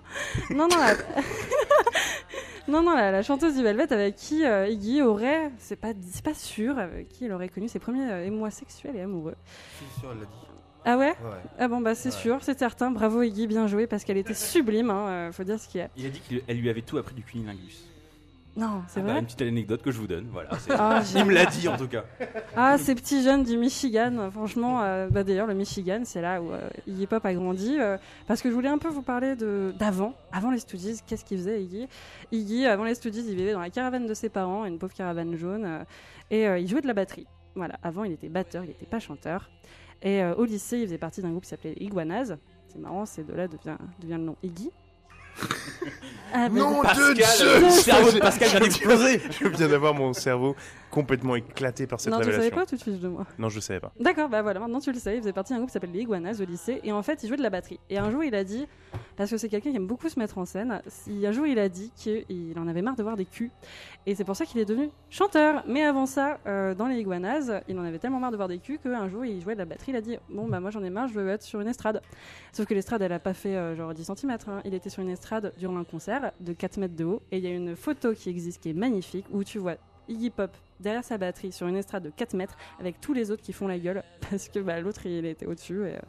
non, 0.51 0.67
non, 0.67 0.67
la... 0.67 0.93
non, 2.67 2.81
non, 2.81 2.95
la, 2.95 3.11
la 3.11 3.21
chanteuse 3.21 3.55
du 3.55 3.63
Velvet 3.63 3.91
avec 3.91 4.15
qui 4.15 4.45
euh, 4.45 4.67
Iggy 4.67 5.01
aurait, 5.01 5.51
c'est 5.57 5.75
pas, 5.75 5.93
c'est 6.09 6.23
pas 6.23 6.33
sûr, 6.33 6.77
avec 6.77 7.09
qui 7.09 7.25
il 7.25 7.31
aurait 7.31 7.49
connu 7.49 7.67
ses 7.67 7.79
premiers 7.79 8.09
euh, 8.11 8.25
émois 8.25 8.51
sexuels 8.51 8.95
et 8.95 9.01
amoureux. 9.01 9.35
Je 9.81 9.85
suis 9.91 9.99
sûr, 10.01 10.11
elle 10.11 10.19
l'a 10.19 10.25
dit. 10.25 10.31
Ah 10.85 10.97
ouais? 10.97 11.11
Ouais. 11.11 11.39
Ah 11.59 11.67
bon, 11.69 11.79
bah 11.79 11.95
c'est 11.95 12.09
Ouais. 12.09 12.15
sûr, 12.15 12.39
c'est 12.41 12.59
certain. 12.59 12.91
Bravo 12.91 13.21
Iggy, 13.21 13.47
bien 13.47 13.67
joué, 13.67 13.87
parce 13.87 14.03
qu'elle 14.03 14.17
était 14.17 14.33
sublime, 14.33 14.89
hein, 14.89 15.07
euh, 15.07 15.31
faut 15.31 15.45
dire 15.45 15.57
ce 15.57 15.69
qu'il 15.69 15.79
y 15.79 15.83
a. 15.83 15.89
Il 15.95 16.05
a 16.05 16.09
dit 16.09 16.19
qu'elle 16.19 16.57
lui 16.57 16.69
avait 16.69 16.81
tout 16.81 16.97
appris 16.97 17.15
du 17.15 17.23
cunilingus. 17.23 17.85
Non, 18.55 18.83
c'est 18.87 18.99
Ah 18.99 19.03
bah, 19.03 19.11
vrai 19.13 19.19
Une 19.21 19.25
petite 19.25 19.41
anecdote 19.41 19.81
que 19.81 19.89
je 19.91 19.97
vous 19.97 20.05
donne. 20.05 20.27
Voilà. 20.31 20.51
Ah, 20.69 21.01
Il 21.15 21.25
me 21.25 21.33
l'a 21.33 21.45
dit 21.45 21.67
en 21.67 21.75
tout 21.75 21.87
cas. 21.87 22.03
Ah, 22.55 22.77
ces 22.77 22.93
petits 22.93 23.23
jeunes 23.23 23.43
du 23.43 23.57
Michigan, 23.57 24.29
franchement, 24.31 24.81
euh, 24.83 25.07
bah 25.09 25.23
d'ailleurs, 25.23 25.47
le 25.47 25.55
Michigan, 25.55 26.01
c'est 26.03 26.21
là 26.21 26.39
où 26.39 26.51
euh, 26.51 26.69
Iggy 26.85 27.07
Pop 27.07 27.25
a 27.25 27.33
grandi. 27.33 27.77
euh, 27.79 27.97
parce 28.27 28.43
que 28.43 28.49
je 28.49 28.53
voulais 28.53 28.69
un 28.69 28.77
peu 28.77 28.89
vous 28.89 29.01
parler 29.01 29.35
d'avant, 29.79 30.13
avant 30.31 30.51
les 30.51 30.59
Stooges, 30.59 31.01
qu'est-ce 31.07 31.25
qu'il 31.25 31.37
faisait 31.39 31.63
Iggy? 31.63 31.87
Iggy, 32.31 32.65
avant 32.67 32.83
les 32.83 32.93
Stooges, 32.93 33.15
il 33.17 33.35
vivait 33.35 33.53
dans 33.53 33.59
la 33.59 33.71
caravane 33.71 34.05
de 34.05 34.13
ses 34.13 34.29
parents, 34.29 34.65
une 34.65 34.77
pauvre 34.77 34.93
caravane 34.93 35.35
jaune, 35.35 35.85
et 36.29 36.43
il 36.45 36.67
jouait 36.67 36.81
de 36.81 36.87
la 36.87 36.93
batterie. 36.93 37.25
Voilà, 37.55 37.79
avant, 37.81 38.03
il 38.03 38.11
était 38.11 38.29
batteur, 38.29 38.63
il 38.63 38.67
n'était 38.67 38.85
pas 38.85 38.99
chanteur. 38.99 39.49
Et 40.03 40.23
au 40.23 40.45
lycée, 40.45 40.77
il 40.79 40.85
faisait 40.85 40.97
partie 40.97 41.21
d'un 41.21 41.29
groupe 41.31 41.43
qui 41.43 41.49
s'appelait 41.49 41.75
Iguanaz. 41.79 42.37
C'est 42.67 42.79
marrant, 42.79 43.05
c'est 43.05 43.25
de 43.25 43.33
là 43.33 43.47
devient, 43.47 43.77
devient 43.99 44.13
le 44.17 44.23
nom 44.25 44.35
Iggy. 44.43 44.69
Ah, 46.35 46.49
mais- 46.49 46.59
Non, 46.59 46.81
Pascal, 46.81 47.13
de 47.13 47.65
le 47.65 47.69
cerveau 47.69 48.11
de 48.11 48.19
Pascal 48.19 48.49
vient 48.49 48.59
d'exploser. 48.61 49.21
Je 49.39 49.47
viens 49.49 49.67
d'avoir 49.67 49.93
mon 49.93 50.13
cerveau 50.13 50.55
complètement 50.89 51.35
éclaté 51.35 51.85
par 51.87 51.99
cette 51.99 52.11
non, 52.11 52.19
tu 52.19 52.25
savais 52.25 52.37
révélation. 52.37 52.59
pas, 52.59 52.65
tu 52.67 52.77
te 52.77 52.83
fiches 52.83 52.99
de 52.99 53.07
moi? 53.07 53.25
Non, 53.39 53.49
je 53.49 53.59
savais 53.59 53.79
pas. 53.79 53.91
D'accord, 53.99 54.29
bah 54.29 54.41
voilà, 54.43 54.59
maintenant 54.59 54.79
tu 54.79 54.91
le 54.91 54.99
sais, 54.99 55.15
il 55.15 55.21
faisait 55.21 55.33
partie 55.33 55.51
d'un 55.53 55.57
groupe 55.57 55.69
qui 55.69 55.73
s'appelle 55.73 55.91
les 55.91 56.01
Iguanas 56.01 56.39
au 56.39 56.45
lycée, 56.45 56.81
et 56.83 56.91
en 56.91 57.01
fait 57.01 57.23
il 57.23 57.27
jouait 57.27 57.37
de 57.37 57.41
la 57.41 57.49
batterie. 57.49 57.79
Et 57.89 57.97
un 57.97 58.11
jour 58.11 58.23
il 58.23 58.33
a 58.35 58.43
dit, 58.43 58.67
parce 59.17 59.31
que 59.31 59.37
c'est 59.37 59.49
quelqu'un 59.49 59.71
qui 59.71 59.77
aime 59.77 59.87
beaucoup 59.87 60.07
se 60.07 60.19
mettre 60.19 60.37
en 60.37 60.45
scène, 60.45 60.81
un 61.07 61.31
jour 61.31 61.47
il 61.47 61.57
a 61.57 61.67
dit 61.67 61.91
qu'il 61.95 62.25
en 62.59 62.67
avait 62.67 62.83
marre 62.83 62.95
de 62.95 63.01
voir 63.01 63.15
des 63.17 63.25
culs, 63.25 63.49
et 64.05 64.13
c'est 64.13 64.23
pour 64.23 64.35
ça 64.35 64.45
qu'il 64.45 64.59
est 64.61 64.65
devenu 64.65 64.91
chanteur. 65.09 65.63
Mais 65.67 65.83
avant 65.83 66.05
ça, 66.05 66.37
euh, 66.45 66.75
dans 66.75 66.85
les 66.85 66.97
Iguanas, 66.99 67.61
il 67.67 67.79
en 67.79 67.83
avait 67.85 67.97
tellement 67.99 68.19
marre 68.19 68.31
de 68.31 68.37
voir 68.37 68.47
des 68.47 68.59
culs 68.59 68.77
qu'un 68.77 69.07
jour 69.09 69.25
il 69.25 69.41
jouait 69.41 69.53
de 69.55 69.59
la 69.59 69.65
batterie, 69.65 69.93
il 69.93 69.95
a 69.95 70.01
dit, 70.01 70.17
bon 70.29 70.47
bah 70.47 70.59
moi 70.59 70.69
j'en 70.69 70.83
ai 70.83 70.91
marre, 70.91 71.07
je 71.07 71.13
veux 71.15 71.27
être 71.29 71.41
sur 71.43 71.59
une 71.59 71.67
estrade. 71.67 72.01
Sauf 72.51 72.67
que 72.67 72.73
l'estrade 72.75 73.01
elle 73.01 73.13
a 73.13 73.19
pas 73.19 73.33
fait 73.33 73.55
euh, 73.55 73.75
genre 73.75 73.95
10 73.95 74.11
cm, 74.15 74.37
il 74.63 74.75
était 74.75 74.89
sur 74.91 75.01
une 75.01 75.09
estrade 75.09 75.22
durant 75.57 75.77
un 75.77 75.83
concert 75.83 76.31
de 76.39 76.53
4 76.53 76.77
mètres 76.77 76.95
de 76.95 77.05
haut, 77.05 77.21
et 77.31 77.37
il 77.37 77.43
y 77.43 77.47
a 77.47 77.51
une 77.51 77.75
photo 77.75 78.13
qui 78.13 78.29
existe 78.29 78.61
qui 78.61 78.69
est 78.69 78.73
magnifique, 78.73 79.25
où 79.31 79.43
tu 79.43 79.59
vois 79.59 79.75
Iggy 80.09 80.29
Pop 80.31 80.51
derrière 80.81 81.03
sa 81.05 81.17
batterie 81.17 81.53
sur 81.53 81.65
une 81.67 81.77
estrade 81.77 82.03
de 82.03 82.09
4 82.09 82.33
mètres 82.33 82.57
avec 82.77 82.99
tous 82.99 83.13
les 83.13 83.31
autres 83.31 83.41
qui 83.41 83.53
font 83.53 83.67
la 83.67 83.79
gueule 83.79 84.03
parce 84.29 84.49
que 84.49 84.59
bah, 84.59 84.81
l'autre 84.81 85.05
il 85.05 85.25
était 85.25 85.45
au-dessus 85.45 85.85
et 85.87 85.93
euh, 85.95 85.99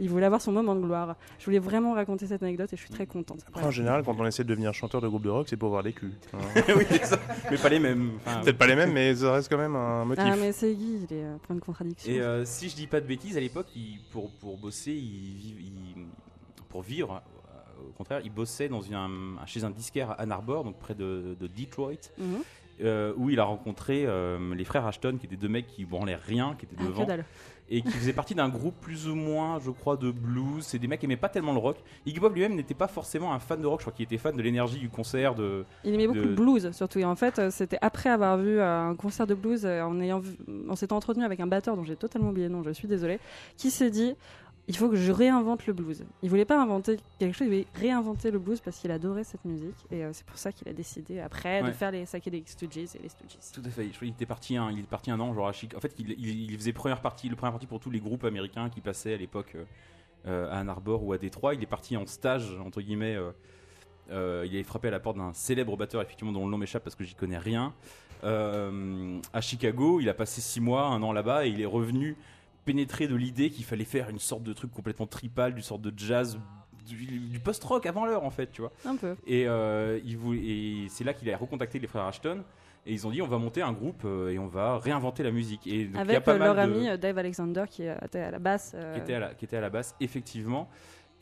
il 0.00 0.10
voulait 0.10 0.26
avoir 0.26 0.40
son 0.40 0.50
moment 0.50 0.74
de 0.74 0.80
gloire. 0.80 1.14
Je 1.38 1.44
voulais 1.44 1.60
vraiment 1.60 1.92
raconter 1.92 2.26
cette 2.26 2.42
anecdote 2.42 2.72
et 2.72 2.76
je 2.76 2.80
suis 2.82 2.90
très 2.90 3.06
contente. 3.06 3.44
Après, 3.46 3.62
en 3.64 3.70
général, 3.70 4.02
quand 4.02 4.16
on 4.18 4.26
essaie 4.26 4.42
de 4.42 4.48
devenir 4.48 4.74
chanteur 4.74 5.00
de 5.00 5.06
groupe 5.06 5.22
de 5.22 5.30
rock, 5.30 5.46
c'est 5.48 5.56
pour 5.56 5.68
voir 5.68 5.84
des 5.84 5.92
culs. 5.92 6.14
hein. 6.32 6.38
oui, 6.76 6.84
c'est 6.90 7.04
ça. 7.04 7.20
Mais 7.48 7.56
pas 7.56 7.68
les 7.68 7.78
mêmes. 7.78 8.14
Enfin, 8.26 8.40
Peut-être 8.40 8.58
pas 8.58 8.66
les 8.66 8.74
mêmes, 8.74 8.92
mais 8.92 9.14
ça 9.14 9.32
reste 9.34 9.48
quand 9.48 9.58
même 9.58 9.76
un 9.76 10.04
motif. 10.04 10.24
Ah 10.26 10.34
mais 10.36 10.50
c'est 10.50 10.74
Guy, 10.74 11.06
il 11.08 11.16
est 11.16 11.22
euh, 11.24 11.36
plein 11.36 11.54
de 11.54 11.60
contradictions. 11.60 12.12
Et 12.12 12.20
euh, 12.20 12.44
si 12.44 12.68
je 12.68 12.74
dis 12.74 12.88
pas 12.88 13.00
de 13.00 13.06
bêtises, 13.06 13.36
à 13.36 13.40
l'époque, 13.40 13.68
il- 13.76 14.00
pour, 14.10 14.32
pour 14.32 14.58
bosser, 14.58 14.90
il, 14.92 16.06
pour 16.68 16.82
vivre, 16.82 17.22
au 17.88 17.92
contraire, 17.96 18.20
il 18.24 18.30
bossait 18.32 18.68
dans 18.68 18.80
une, 18.80 18.94
un- 18.94 19.46
chez 19.46 19.64
un 19.64 19.70
disquaire 19.70 20.10
à 20.12 20.14
Ann 20.22 20.32
Arbor, 20.32 20.64
donc 20.64 20.78
près 20.78 20.94
de, 20.94 21.36
de 21.40 21.46
Detroit, 21.46 21.92
Mhm. 22.18 22.24
euh, 22.82 23.12
où 23.16 23.30
il 23.30 23.38
a 23.40 23.44
rencontré 23.44 24.04
euh, 24.06 24.54
les 24.54 24.64
frères 24.64 24.86
Ashton, 24.86 25.16
qui 25.18 25.26
étaient 25.26 25.36
deux 25.36 25.48
mecs 25.48 25.66
qui 25.66 25.84
branlaient 25.84 26.16
rien, 26.16 26.54
qui 26.58 26.66
étaient 26.66 26.76
Ah, 26.80 26.84
devant, 26.84 27.06
et 27.70 27.80
qui 27.80 27.92
faisaient 27.92 28.12
partie 28.12 28.34
d'un 28.34 28.50
groupe 28.50 28.74
plus 28.82 29.08
ou 29.08 29.14
moins, 29.14 29.58
je 29.58 29.70
crois, 29.70 29.96
de 29.96 30.10
blues. 30.10 30.62
C'est 30.66 30.78
des 30.78 30.86
mecs 30.86 31.00
qui 31.00 31.06
aimaient 31.06 31.16
pas 31.16 31.30
tellement 31.30 31.52
le 31.54 31.58
rock. 31.60 31.78
Iggy 32.04 32.20
Pop 32.20 32.34
lui-même 32.34 32.54
n'était 32.56 32.74
pas 32.74 32.88
forcément 32.88 33.32
un 33.32 33.38
fan 33.38 33.58
de 33.62 33.66
rock, 33.66 33.80
je 33.80 33.84
crois 33.84 33.92
qu'il 33.96 34.04
était 34.04 34.18
fan 34.18 34.36
de 34.36 34.42
l'énergie 34.42 34.78
du 34.78 34.90
concert, 34.90 35.34
de, 35.34 35.64
Il 35.82 35.94
aimait 35.94 36.06
beaucoup 36.06 36.18
le 36.20 36.34
blues 36.34 36.70
surtout 36.72 36.98
et 36.98 37.06
en 37.06 37.16
fait 37.16 37.38
euh, 37.38 37.50
c'était 37.50 37.78
après 37.80 38.10
avoir 38.10 38.36
vu 38.36 38.60
un 38.60 38.94
concert 38.96 39.26
de 39.26 39.34
blues 39.34 39.64
en 39.64 39.98
ayant 40.00 40.18
vu- 40.18 40.36
en 40.68 40.76
s'étant 40.76 40.96
entretenu 40.96 41.24
avec 41.24 41.40
un 41.40 41.46
batteur 41.46 41.74
dont 41.74 41.84
j'ai 41.84 41.96
totalement 41.96 42.28
oublié 42.28 42.48
le 42.48 42.52
nom, 42.52 42.62
je 42.62 42.70
suis 42.70 42.86
désolée, 42.86 43.18
qui 43.56 43.70
s'est 43.70 43.90
dit 43.90 44.14
il 44.66 44.76
faut 44.76 44.88
que 44.88 44.96
je 44.96 45.12
réinvente 45.12 45.66
le 45.66 45.72
blues. 45.74 46.04
Il 46.22 46.30
voulait 46.30 46.44
pas 46.46 46.60
inventer 46.60 46.96
quelque 47.18 47.34
chose, 47.36 47.46
il 47.46 47.50
voulait 47.50 47.66
réinventer 47.74 48.30
le 48.30 48.38
blues 48.38 48.60
parce 48.60 48.78
qu'il 48.78 48.90
adorait 48.90 49.24
cette 49.24 49.44
musique 49.44 49.76
et 49.90 50.04
euh, 50.04 50.10
c'est 50.12 50.24
pour 50.24 50.38
ça 50.38 50.52
qu'il 50.52 50.68
a 50.68 50.72
décidé 50.72 51.20
après 51.20 51.62
de 51.62 51.70
faire 51.72 51.90
les 51.90 52.04
Psychedelic 52.04 52.48
Stooges 52.48 52.76
et 52.78 52.98
les 53.02 53.08
Stooges. 53.08 53.36
Tout 53.52 53.62
à 53.64 53.68
fait. 53.70 53.86
Qu'il 53.88 54.08
était 54.08 54.24
parti 54.26 54.56
un, 54.56 54.70
il 54.70 54.78
est 54.80 54.82
parti 54.84 55.10
un 55.10 55.20
an, 55.20 55.34
genre 55.34 55.48
à 55.48 55.52
Chic. 55.52 55.74
En 55.76 55.80
fait, 55.80 55.94
il, 55.98 56.10
il- 56.12 56.50
il 56.50 56.56
faisait 56.56 56.72
première 56.72 57.00
partie, 57.02 57.28
le 57.28 57.36
première 57.36 57.52
partie 57.52 57.66
pour 57.66 57.80
tous 57.80 57.90
les 57.90 58.00
groupes 58.00 58.24
américains 58.24 58.70
qui 58.70 58.80
passaient 58.80 59.14
à 59.14 59.18
l'époque 59.18 59.52
euh, 59.56 59.64
euh, 60.26 60.50
à 60.50 60.60
Ann 60.60 60.68
Arbor 60.70 61.04
ou 61.04 61.12
à 61.12 61.18
Détroit. 61.18 61.54
Il 61.54 61.62
est 61.62 61.66
parti 61.66 61.96
en 61.98 62.06
stage 62.06 62.56
entre 62.64 62.80
guillemets. 62.80 63.16
euh, 64.10 64.44
il 64.46 64.54
avait 64.54 64.62
frappé 64.64 64.88
à 64.88 64.90
la 64.90 65.00
porte 65.00 65.16
d'un 65.18 65.32
célèbre 65.34 65.76
batteur, 65.76 66.00
effectivement, 66.02 66.32
dont 66.32 66.44
le 66.46 66.50
nom 66.50 66.58
m'échappe 66.58 66.84
parce 66.84 66.94
que 66.96 67.04
j'y 67.04 67.14
connais 67.14 67.38
rien. 67.38 67.74
Euh, 68.22 69.18
à 69.32 69.40
Chicago, 69.40 70.00
il 70.00 70.08
a 70.08 70.14
passé 70.14 70.40
six 70.40 70.60
mois, 70.60 70.86
un 70.86 71.02
an 71.02 71.12
là-bas, 71.12 71.46
et 71.46 71.50
il 71.50 71.60
est 71.60 71.66
revenu 71.66 72.16
pénétré 72.64 73.06
de 73.08 73.14
l'idée 73.14 73.50
qu'il 73.50 73.64
fallait 73.64 73.84
faire 73.84 74.08
une 74.10 74.18
sorte 74.18 74.42
de 74.42 74.52
truc 74.52 74.72
complètement 74.72 75.06
tripal, 75.06 75.54
du 75.54 75.62
sorte 75.62 75.82
de 75.82 75.92
jazz, 75.96 76.38
du, 76.86 76.96
du 77.18 77.38
post-rock 77.40 77.86
avant 77.86 78.04
l'heure 78.06 78.24
en 78.24 78.30
fait, 78.30 78.50
tu 78.52 78.60
vois. 78.60 78.72
Un 78.84 78.96
peu. 78.96 79.16
Et, 79.26 79.46
euh, 79.48 79.98
il 80.04 80.16
voulait- 80.18 80.40
et 80.44 80.86
c'est 80.88 81.04
là 81.04 81.14
qu'il 81.14 81.30
a 81.30 81.36
recontacté 81.36 81.78
les 81.78 81.86
frères 81.86 82.04
Ashton. 82.04 82.42
Et 82.86 82.92
ils 82.92 83.06
ont 83.06 83.10
dit 83.10 83.22
on 83.22 83.26
va 83.26 83.38
monter 83.38 83.62
un 83.62 83.72
groupe 83.72 84.02
euh, 84.04 84.28
et 84.28 84.38
on 84.38 84.46
va 84.46 84.76
réinventer 84.78 85.22
la 85.22 85.30
musique. 85.30 85.66
Et 85.66 85.84
donc, 85.86 85.92
il 85.92 85.94
y 85.94 85.98
a 85.98 86.00
Avec 86.02 86.24
pas 86.24 86.32
euh, 86.34 86.38
mal 86.38 86.54
leur 86.54 86.66
de- 86.68 86.72
ami 86.90 86.98
Dave 86.98 87.16
Alexander 87.16 87.64
qui 87.70 87.84
était 87.84 88.20
à 88.20 88.30
la 88.30 88.38
basse. 88.38 88.72
euh, 88.74 88.94
qui 88.94 89.00
était 89.00 89.14
à 89.14 89.20
la, 89.20 89.34
qui 89.34 89.44
était 89.46 89.56
à 89.56 89.62
la 89.62 89.70
basse, 89.70 89.94
effectivement. 90.00 90.68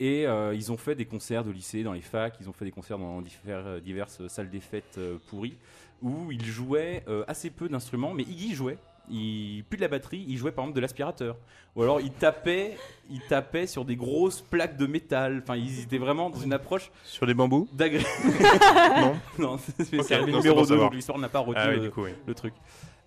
Et 0.01 0.23
ils 0.23 0.71
ont 0.73 0.75
fait 0.77 0.95
des 0.95 1.05
concerts 1.05 1.45
de 1.45 1.51
lycée 1.51 1.83
dans 1.83 1.93
les 1.93 2.01
facs, 2.01 2.35
ils 2.41 2.49
ont 2.49 2.51
fait 2.51 2.65
des 2.65 2.71
concerts 2.71 2.97
dans 2.97 3.21
divers- 3.21 3.79
diverses 3.79 4.27
salles 4.27 4.49
des 4.49 4.59
fêtes 4.59 4.99
pourries, 5.29 5.55
où 6.01 6.29
ils 6.33 6.43
jouaient 6.43 7.05
assez 7.27 7.49
peu 7.49 7.69
d'instruments, 7.69 8.13
mais 8.13 8.23
Iggy 8.23 8.53
jouait. 8.53 8.77
Il, 9.09 9.63
plus 9.69 9.77
de 9.77 9.81
la 9.81 9.89
batterie, 9.89 10.23
il 10.27 10.37
jouait 10.37 10.51
par 10.51 10.63
exemple 10.63 10.77
de 10.77 10.81
l'aspirateur. 10.81 11.35
Ou 11.75 11.81
alors 11.83 11.99
il 11.99 12.11
tapait, 12.11 12.77
il 13.09 13.19
tapait 13.27 13.67
sur 13.67 13.83
des 13.83 13.95
grosses 13.95 14.41
plaques 14.41 14.77
de 14.77 14.85
métal. 14.85 15.41
Enfin, 15.43 15.55
ils 15.57 15.81
étaient 15.81 15.97
vraiment 15.97 16.29
dans 16.29 16.39
une 16.39 16.53
approche 16.53 16.89
Sur 17.03 17.27
des 17.27 17.33
bambous 17.33 17.67
d'agré. 17.73 18.03
Non 18.99 19.15
non, 19.39 19.57
c'est 19.57 19.97
Ok, 19.99 20.05
c'est 20.07 20.19
non, 20.19 20.25
le 20.27 20.31
numéro 20.33 20.55
pour 20.55 20.61
2, 20.63 20.67
savoir. 20.69 20.87
donc 20.89 20.95
l'histoire 20.95 21.17
n'a 21.19 21.29
pas 21.29 21.39
retenu 21.39 21.55
Ah 21.65 21.69
oui, 21.69 21.75
le- 21.75 21.81
du 21.81 21.89
coup, 21.91 22.03
oui. 22.03 22.11
le 22.25 22.33
truc. 22.33 22.53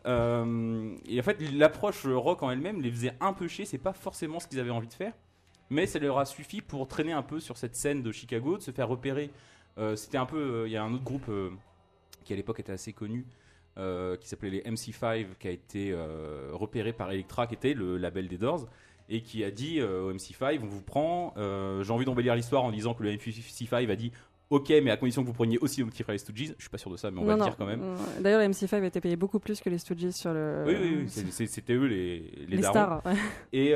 Euh, 0.07 0.95
et 1.09 1.19
en 1.19 1.23
fait, 1.23 1.39
l'approche 1.53 2.07
rock 2.07 2.43
en 2.43 2.51
elle-même 2.51 2.81
les 2.83 2.91
faisait 2.91 3.15
un 3.21 3.33
peu 3.33 3.49
chier. 3.49 3.65
C'est 3.65 3.79
pas 3.79 3.93
forcément 3.93 4.39
ce 4.41 4.47
qu'ils 4.47 4.61
avaient 4.61 4.71
envie 4.71 4.89
de 4.89 4.93
faire, 4.93 5.13
mais 5.71 5.87
ça 5.87 5.99
leur 5.99 6.19
a 6.19 6.25
suffi 6.27 6.61
pour 6.61 6.87
traîner 6.87 7.13
un 7.13 7.23
peu 7.23 7.41
sur 7.41 7.57
cette 7.57 7.75
scène 7.75 8.03
de 8.03 8.13
Chicago, 8.13 8.57
de 8.59 8.63
se 8.63 8.71
faire 8.71 8.89
repérer. 8.89 9.31
Euh, 9.79 9.97
C'était 9.97 10.19
un 10.19 10.27
peu. 10.27 10.39
euh, 10.39 10.69
Il 10.69 10.73
y 10.73 10.77
a 10.77 10.83
un 10.85 10.93
autre 10.93 11.05
groupe 11.05 11.31
qui 12.25 12.33
à 12.33 12.37
l'époque 12.37 12.61
était 12.61 12.73
assez 12.73 12.93
connu. 12.93 13.25
Euh, 13.79 14.17
qui 14.17 14.29
s'appelait 14.29 14.51
les 14.51 14.61
MC5, 14.63 15.27
qui 15.39 15.49
a 15.49 15.51
été 15.51 15.93
euh, 15.93 16.51
repéré 16.53 16.93
par 16.93 17.11
Elektra, 17.11 17.47
qui 17.47 17.55
était 17.55 17.75
le 17.75 17.97
label 17.99 18.29
des 18.29 18.39
Doors, 18.39 18.67
et 19.09 19.21
qui 19.23 19.45
a 19.45 19.51
dit 19.51 19.81
euh, 19.81 20.03
au 20.03 20.13
MC5, 20.13 20.59
on 20.63 20.67
vous 20.67 20.83
prend, 20.83 21.35
euh, 21.37 21.83
j'ai 21.85 21.93
envie 21.93 22.05
d'embellir 22.05 22.35
l'histoire 22.35 22.65
en 22.65 22.73
disant 22.73 22.95
que 22.95 23.03
le 23.03 23.11
MC5 23.13 23.89
a 23.91 23.97
dit, 23.97 24.13
ok, 24.51 24.69
mais 24.83 24.91
à 24.91 24.97
condition 24.97 25.23
que 25.23 25.27
vous 25.29 25.33
preniez 25.33 25.59
aussi 25.59 25.81
le 25.83 25.87
MC5 25.89 26.19
Stooges, 26.19 26.55
je 26.57 26.63
suis 26.63 26.71
pas 26.71 26.79
sûr 26.79 26.91
de 26.91 26.97
ça, 26.97 27.11
mais 27.11 27.21
on 27.21 27.25
va 27.25 27.37
le 27.37 27.43
dire 27.43 27.57
quand 27.57 27.67
même. 27.67 27.83
D'ailleurs, 28.21 28.41
les 28.41 28.49
MC5 28.49 28.83
étaient 28.85 29.01
payés 29.01 29.17
beaucoup 29.17 29.39
plus 29.39 29.61
que 29.61 29.69
les 29.71 29.79
Stooges 29.79 30.11
sur 30.11 30.33
le. 30.33 30.65
Oui, 30.67 30.75
oui, 30.81 31.09
oui, 31.17 31.47
c'était 31.47 31.75
eux 31.75 31.87
les, 31.87 32.21
les, 32.49 32.57
les 32.57 32.63
stars. 32.63 33.03
ouais. 33.05 33.15
Et, 33.53 33.75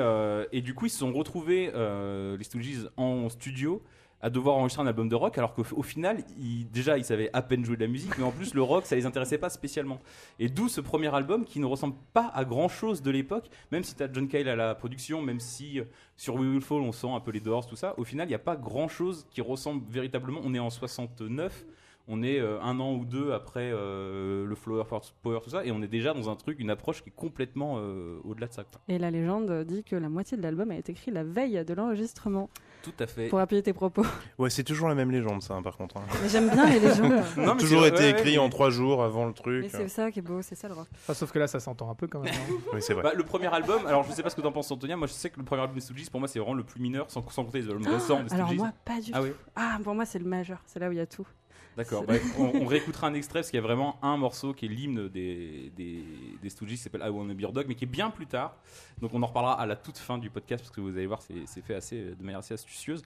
et 0.53 0.63
du 0.63 0.75
coup, 0.75 0.87
ils 0.87 0.91
se 0.91 0.99
sont 0.99 1.13
retrouvés, 1.13 1.67
les 1.67 2.45
Stooges, 2.45 2.89
en 2.97 3.29
studio 3.29 3.83
à 4.21 4.31
devoir 4.31 4.57
enregistrer 4.57 4.83
un 4.83 4.87
album 4.87 5.09
de 5.09 5.15
rock 5.15 5.39
alors 5.39 5.55
qu'au 5.55 5.65
au 5.73 5.83
final, 5.83 6.25
déjà, 6.73 6.99
ils 6.99 7.05
savaient 7.05 7.31
à 7.33 7.43
peine 7.43 7.65
jouer 7.65 7.77
de 7.77 7.83
la 7.83 7.89
musique, 7.89 8.17
mais 8.19 8.25
en 8.25 8.31
plus, 8.31 8.55
le 8.55 8.63
rock, 8.63 8.87
ça 8.87 8.97
les 8.97 9.07
intéressait 9.07 9.39
pas 9.39 9.51
spécialement. 9.51 9.99
Et 10.39 10.49
d'où 10.49 10.69
ce 10.69 10.81
premier 10.81 11.15
album 11.15 11.45
qui 11.45 11.61
ne 11.61 11.67
ressemble 11.67 11.95
pas 12.13 12.31
à 12.35 12.45
grand 12.45 12.69
chose 12.69 13.03
de 13.03 13.11
l'époque, 13.11 13.51
même 13.73 13.83
si 13.83 13.95
tu 13.95 14.03
as 14.03 14.13
John 14.13 14.29
Cale 14.29 14.49
à 14.49 14.57
la 14.57 14.75
production, 14.75 15.23
même 15.23 15.41
si 15.41 15.81
euh, 15.81 15.85
sur 16.17 16.35
We 16.35 16.49
Will 16.49 16.61
Fall 16.61 16.79
on 16.79 16.93
sent 16.93 17.11
un 17.11 17.21
peu 17.21 17.31
les 17.31 17.41
Doors, 17.41 17.67
tout 17.67 17.77
ça, 17.77 17.95
au 17.99 18.05
final, 18.05 18.27
il 18.27 18.31
n'y 18.31 18.35
a 18.35 18.41
pas 18.41 18.57
grand 18.57 18.89
chose 18.89 19.27
qui 19.31 19.41
ressemble 19.41 19.83
véritablement. 19.91 20.41
On 20.45 20.55
est 20.55 20.59
en 20.59 20.71
69. 20.71 21.65
On 22.13 22.23
est 22.25 22.41
euh, 22.41 22.61
un 22.61 22.81
an 22.81 22.93
ou 22.95 23.05
deux 23.05 23.33
après 23.33 23.71
euh, 23.73 24.45
le 24.45 24.55
Flower 24.57 24.83
Power, 25.23 25.39
tout 25.45 25.51
ça, 25.51 25.65
et 25.65 25.71
on 25.71 25.81
est 25.81 25.87
déjà 25.89 26.13
dans 26.13 26.29
un 26.29 26.35
truc, 26.35 26.59
une 26.59 26.71
approche 26.71 27.03
qui 27.05 27.11
est 27.11 27.15
complètement 27.15 27.77
euh, 27.79 28.19
au-delà 28.25 28.49
de 28.49 28.53
ça. 28.53 28.65
quoi. 28.65 28.81
Et 28.89 28.99
la 28.99 29.11
légende 29.13 29.65
dit 29.65 29.85
que 29.85 29.95
la 29.95 30.09
moitié 30.09 30.37
de 30.37 30.43
l'album 30.43 30.71
a 30.73 30.77
été 30.77 30.91
écrit 30.93 31.13
la 31.13 31.23
veille 31.23 31.65
de 31.65 31.73
l'enregistrement. 31.75 32.51
Tout 32.83 32.93
à 32.99 33.07
fait. 33.07 33.29
Pour 33.29 33.39
appuyer 33.39 33.63
tes 33.63 33.75
propos. 33.75 34.05
Ouais, 34.39 34.49
c'est 34.51 34.65
toujours 34.65 34.89
la 34.89 34.95
même 34.95 35.11
légende, 35.11 35.43
ça, 35.43 35.55
hein, 35.55 35.63
par 35.63 35.77
contre. 35.77 35.99
hein. 35.99 36.05
Mais 36.23 36.29
J'aime 36.31 36.49
bien 36.51 36.67
les 36.69 36.81
légendes. 36.81 37.13
Non, 37.37 37.55
mais 37.55 37.61
toujours 37.61 37.87
été 37.87 37.99
ouais, 37.99 38.11
écrit 38.11 38.31
ouais, 38.33 38.39
en 38.39 38.45
mais- 38.45 38.51
trois 38.51 38.71
jours 38.71 39.05
avant 39.05 39.23
le 39.25 39.29
Mais 39.29 39.35
truc. 39.35 39.67
c'est 39.71 39.89
ça 39.89 40.11
qui 40.11 40.19
est 40.19 40.23
beau, 40.23 40.41
c'est 40.43 40.55
ça 40.55 40.67
le 40.67 40.75
rock. 40.75 40.87
Enfin, 40.95 41.15
sauf 41.15 41.31
que 41.31 41.39
là, 41.39 41.47
ça 41.47 41.61
s'entend 41.61 41.91
un 41.91 41.95
peu 41.95 42.07
quand 42.09 42.21
même. 42.21 42.33
hein. 42.35 42.55
Oui, 42.73 42.81
c'est 42.83 42.95
vrai. 42.95 43.03
Bah, 43.03 43.13
le 43.15 43.23
premier 43.23 43.47
album, 43.55 43.87
alors 43.87 44.03
je 44.05 44.13
sais 44.13 44.23
pas 44.23 44.31
ce 44.31 44.37
que 44.37 44.41
t'en 44.41 44.51
penses 44.53 44.71
Antonia, 44.71 44.97
moi 44.97 45.07
je 45.07 45.13
sais 45.13 45.29
que 45.31 45.39
le 45.39 45.45
premier 45.45 45.61
album 45.63 45.75
des 45.77 45.81
Stooges 45.83 46.09
pour 46.11 46.21
moi 46.21 46.29
c'est 46.29 46.39
vraiment 46.39 46.55
le 46.55 46.65
plus 46.65 46.81
mineur 46.81 47.11
sans, 47.11 47.23
sans 47.31 47.45
compter 47.45 47.61
les 47.61 47.69
albums 47.69 47.87
récents 47.87 48.23
des 48.23 48.33
Alors 48.33 48.53
moi, 48.55 48.73
pas 48.85 48.99
du 49.01 49.11
Ah 49.13 49.19
tout. 49.21 49.25
oui, 49.27 49.33
Ah, 49.57 49.79
pour 49.85 49.95
moi, 49.95 50.07
c'est 50.07 50.19
le 50.19 50.25
majeur. 50.25 50.63
C'est 50.67 50.79
là 50.81 50.89
où 50.89 50.93
il 50.93 50.99
y 50.99 51.01
a 51.01 51.07
tout. 51.07 51.27
D'accord. 51.83 52.05
Bah, 52.05 52.15
on, 52.39 52.63
on 52.63 52.67
réécoutera 52.67 53.07
un 53.09 53.15
extrait 53.15 53.41
parce 53.41 53.51
qu'il 53.51 53.59
y 53.59 53.63
a 53.63 53.67
vraiment 53.67 53.99
un 54.03 54.17
morceau 54.17 54.53
qui 54.55 54.67
est 54.67 54.69
l'hymne 54.69 55.09
des, 55.09 55.73
des, 55.77 56.05
des 56.43 56.49
Stooges 56.51 56.71
qui 56.71 56.77
s'appelle 56.77 57.03
I 57.05 57.09
Wanna 57.11 57.35
Be 57.35 57.41
Your 57.41 57.53
Dog, 57.53 57.67
mais 57.69 57.75
qui 57.75 57.85
est 57.85 57.89
bien 57.89 58.11
plus 58.11 58.27
tard. 58.27 58.57
Donc 59.01 59.15
on 59.15 59.23
en 59.23 59.27
reparlera 59.27 59.61
à 59.61 59.67
la 59.67 59.77
toute 59.77 59.99
fin 59.99 60.19
du 60.19 60.31
podcast 60.31 60.63
parce 60.63 60.75
que 60.75 60.81
vous 60.81 60.91
allez 60.97 61.07
voir, 61.07 61.23
c'est 61.23 61.35
c'est 61.47 61.63
fait 61.65 61.75
assez, 61.75 62.01
de 62.03 62.23
manière 62.23 62.39
assez 62.41 62.55
astucieuse. 62.55 63.03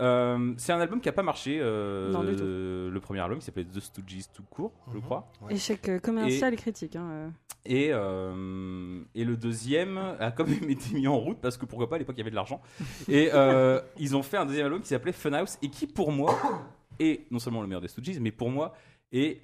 Euh, 0.00 0.54
c'est 0.56 0.72
un 0.72 0.80
album 0.80 0.98
qui 1.00 1.10
a 1.10 1.12
pas 1.12 1.22
marché, 1.22 1.58
euh, 1.60 2.10
Non, 2.10 2.24
du 2.24 2.34
tout. 2.34 2.42
le 2.44 2.98
premier 3.02 3.20
album 3.20 3.38
qui 3.38 3.44
s'appelait 3.44 3.64
The 3.66 3.80
Stooges 3.80 4.28
tout 4.32 4.44
court, 4.48 4.72
je 4.92 4.96
Mhm. 4.96 5.02
crois. 5.02 5.30
Ouais. 5.42 5.54
Échec 5.54 5.86
euh, 5.90 5.98
commercial 5.98 6.54
et, 6.54 6.56
critique. 6.56 6.96
hein, 6.96 7.08
euh. 7.10 7.28
Et, 7.66 7.88
euh, 7.92 9.02
et 9.14 9.24
le 9.24 9.36
deuxième 9.36 9.98
a 10.18 10.30
quand 10.30 10.48
même 10.48 10.70
été 10.70 10.94
mis 10.94 11.06
en 11.06 11.18
route 11.18 11.36
parce 11.42 11.58
que 11.58 11.66
pourquoi 11.66 11.88
pas 11.90 11.96
à 11.96 11.98
l'époque 11.98 12.14
il 12.16 12.20
y 12.20 12.22
avait 12.22 12.30
de 12.30 12.34
l'argent. 12.36 12.62
Et 13.08 13.28
euh, 13.34 13.78
ils 13.98 14.16
ont 14.16 14.22
fait 14.22 14.38
un 14.38 14.46
deuxième 14.46 14.66
album 14.66 14.80
qui 14.80 14.88
s'appelait 14.88 15.12
Funhouse 15.12 15.58
et 15.60 15.68
qui 15.68 15.86
pour 15.86 16.10
moi 16.12 16.34
est 17.00 17.26
non 17.32 17.40
seulement 17.40 17.62
le 17.62 17.66
meilleur 17.66 17.80
des 17.80 17.88
Stooges, 17.88 18.20
mais 18.20 18.30
pour 18.30 18.50
moi 18.50 18.74
est 19.10 19.42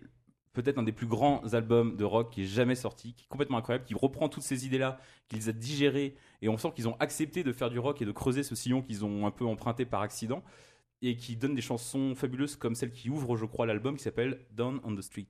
peut-être 0.52 0.78
un 0.78 0.82
des 0.82 0.92
plus 0.92 1.06
grands 1.06 1.42
albums 1.52 1.96
de 1.96 2.04
rock 2.04 2.32
qui 2.32 2.42
est 2.42 2.46
jamais 2.46 2.76
sorti, 2.76 3.14
qui 3.14 3.24
est 3.24 3.28
complètement 3.28 3.58
incroyable, 3.58 3.84
qui 3.84 3.94
reprend 3.94 4.28
toutes 4.28 4.42
ces 4.42 4.64
idées-là, 4.64 4.98
qui 5.28 5.36
les 5.36 5.48
a 5.48 5.52
digérées 5.52 6.14
et 6.40 6.48
on 6.48 6.56
sent 6.56 6.72
qu'ils 6.74 6.88
ont 6.88 6.96
accepté 6.98 7.42
de 7.42 7.52
faire 7.52 7.68
du 7.68 7.78
rock 7.78 8.00
et 8.00 8.04
de 8.04 8.12
creuser 8.12 8.42
ce 8.42 8.54
sillon 8.54 8.80
qu'ils 8.80 9.04
ont 9.04 9.26
un 9.26 9.30
peu 9.30 9.44
emprunté 9.44 9.84
par 9.84 10.00
accident 10.00 10.42
et 11.02 11.16
qui 11.16 11.36
donne 11.36 11.54
des 11.54 11.62
chansons 11.62 12.14
fabuleuses 12.14 12.56
comme 12.56 12.74
celle 12.74 12.90
qui 12.90 13.10
ouvre, 13.10 13.36
je 13.36 13.44
crois, 13.44 13.66
l'album 13.66 13.96
qui 13.96 14.04
s'appelle 14.04 14.46
Down 14.52 14.80
on 14.82 14.94
the 14.94 15.02
Street. 15.02 15.28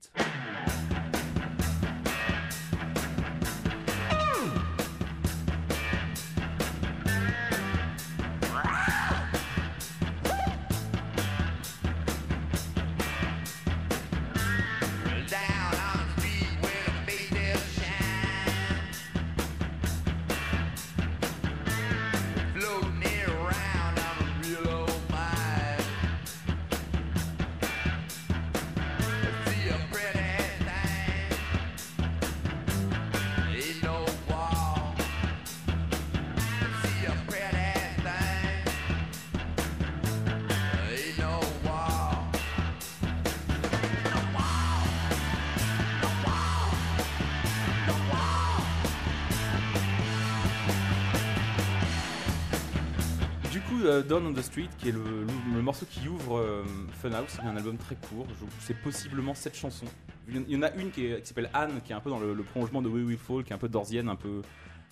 On 54.25 54.33
the 54.33 54.43
Street, 54.43 54.69
qui 54.79 54.89
est 54.89 54.93
le, 54.93 55.63
morceau 55.63 55.87
qui 55.91 56.09
ouvre 56.09 56.39
euh, 56.39 56.65
Funhouse, 57.01 57.27
c'est 57.29 57.43
un 57.43 57.57
album 57.57 57.77
très 57.77 57.97
court. 57.97 58.27
C'est 58.61 58.81
possiblement 58.81 59.35
sept 59.35 59.55
chansons. 59.57 59.87
Il 60.29 60.51
y 60.51 60.57
en- 60.57 60.63
a 60.63 60.73
une 60.75 60.91
qui 60.91 61.09
qui 61.21 61.27
s'appelle 61.27 61.51
Anne, 61.53 61.81
qui 61.85 61.93
est 61.93 61.95
un 61.95 62.01
peu 62.01 62.11
dans 62.11 62.19
le, 62.19 62.35
prolongement 62.43 62.83
de 62.83 62.89
We 62.89 63.05
Will 63.05 63.19
Fall, 63.19 63.45
qui 63.45 63.53
est 63.53 63.55
un 63.55 63.59
peu 63.59 63.69
dorsienne, 63.69 64.09
un 64.09 64.17
peu, 64.17 64.43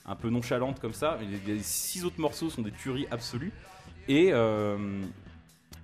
un 0.06 0.14
peu 0.14 0.28
nonchalante 0.30 0.80
comme 0.80 0.92
ça. 0.92 1.18
Les 1.46 1.58
six 1.62 2.04
autres 2.04 2.20
morceaux 2.20 2.50
sont 2.50 2.62
des 2.62 2.70
tueries 2.70 3.06
absolues. 3.10 3.52
Et 4.08 4.30
euh, 4.32 4.76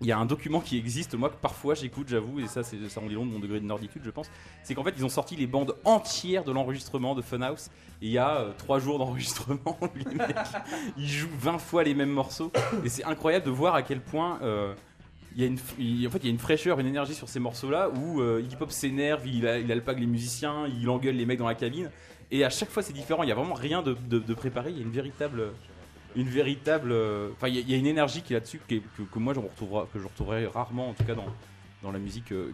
il 0.01 0.07
y 0.07 0.13
a 0.13 0.19
un 0.19 0.25
document 0.27 0.61
qui 0.61 0.79
existe, 0.79 1.15
moi, 1.15 1.29
que 1.29 1.37
parfois 1.37 1.75
j'écoute, 1.75 2.09
j'avoue, 2.09 2.41
et 2.41 2.47
ça, 2.47 2.63
c'est- 2.63 2.89
ça 2.89 3.01
en 3.01 3.07
dit 3.07 3.15
long 3.15 3.27
de 3.27 3.31
mon 3.33 3.39
degré 3.39 3.61
de 3.61 3.67
norditude, 3.67 4.03
je 4.05 4.11
pense. 4.11 4.31
C'est 4.63 4.75
qu'en 4.75 4.83
fait, 4.85 4.95
ils 4.97 5.05
ont 5.05 5.09
sorti 5.11 5.37
les 5.37 5.47
bandes 5.47 5.75
entières 5.85 6.45
de 6.45 6.53
l'enregistrement 6.53 7.15
de 7.15 7.23
Funhouse. 7.23 7.69
Et 8.03 8.07
il 8.07 8.13
y 8.13 8.19
a 8.19 8.37
euh, 8.41 8.53
trois 8.57 8.79
jours 8.79 8.99
d'enregistrement. 8.99 9.79
les 9.95 10.15
mecs, 10.15 10.37
ils 10.97 11.07
jouent 11.09 11.29
20 11.39 11.59
fois 11.59 11.85
les 11.85 11.95
mêmes 11.95 12.11
morceaux. 12.13 12.51
Et 12.85 12.89
c'est 12.89 13.05
incroyable 13.05 13.45
de 13.45 13.51
voir 13.51 13.75
à 13.75 13.83
quel 13.83 14.01
point. 14.01 14.39
euh, 14.43 14.73
il 15.37 15.43
y 15.43 15.45
a 15.45 15.47
une, 15.47 15.59
en 16.09 16.11
fait, 16.11 16.19
il 16.19 16.25
y 16.25 16.29
a 16.29 16.31
une 16.33 16.39
fraîcheur, 16.41 16.81
une 16.81 16.87
énergie 16.89 17.15
sur 17.15 17.29
ces 17.29 17.39
morceaux-là 17.39 17.89
où 17.91 18.21
euh, 18.21 18.41
Iggy 18.43 18.57
Pop 18.57 18.73
s'énerve, 18.73 19.25
il, 19.29 19.45
il 19.45 19.71
alpague 19.71 20.01
les 20.01 20.07
musiciens, 20.07 20.67
il 20.67 20.89
engueule 20.89 21.15
les 21.15 21.25
mecs 21.25 21.39
dans 21.39 21.47
la 21.47 21.55
cabine. 21.55 21.89
Et 22.33 22.43
à 22.45 22.51
chaque 22.51 22.71
fois, 22.71 22.83
c'est 22.83 22.93
différent. 22.93 23.23
Il 23.23 23.29
y 23.29 23.33
a 23.33 23.37
vraiment 23.37 23.55
rien 23.55 23.81
de 23.83 24.35
préparé. 24.35 24.71
Il 24.71 24.77
y 24.79 24.81
a 24.81 24.83
une 24.83 24.91
véritable, 24.91 25.53
une 26.17 26.29
véritable. 26.29 26.93
euh, 26.93 27.31
Enfin, 27.33 27.49
il 27.49 27.69
y, 27.69 27.73
a- 27.73 27.77
a 27.77 27.79
une 27.79 27.87
énergie 27.87 28.23
qui 28.23 28.33
est 28.33 28.37
là-dessus 28.37 28.61
que, 28.69 28.75
que, 29.03 29.19
moi, 29.19 29.35
je 29.35 29.41
retrouverai, 29.41 30.47
rarement, 30.47 30.91
en 30.91 30.95
tout 30.95 31.05
cas 31.05 31.15
dans 31.83 31.93
la 31.93 31.99
musique 31.99 32.33
euh, 32.33 32.53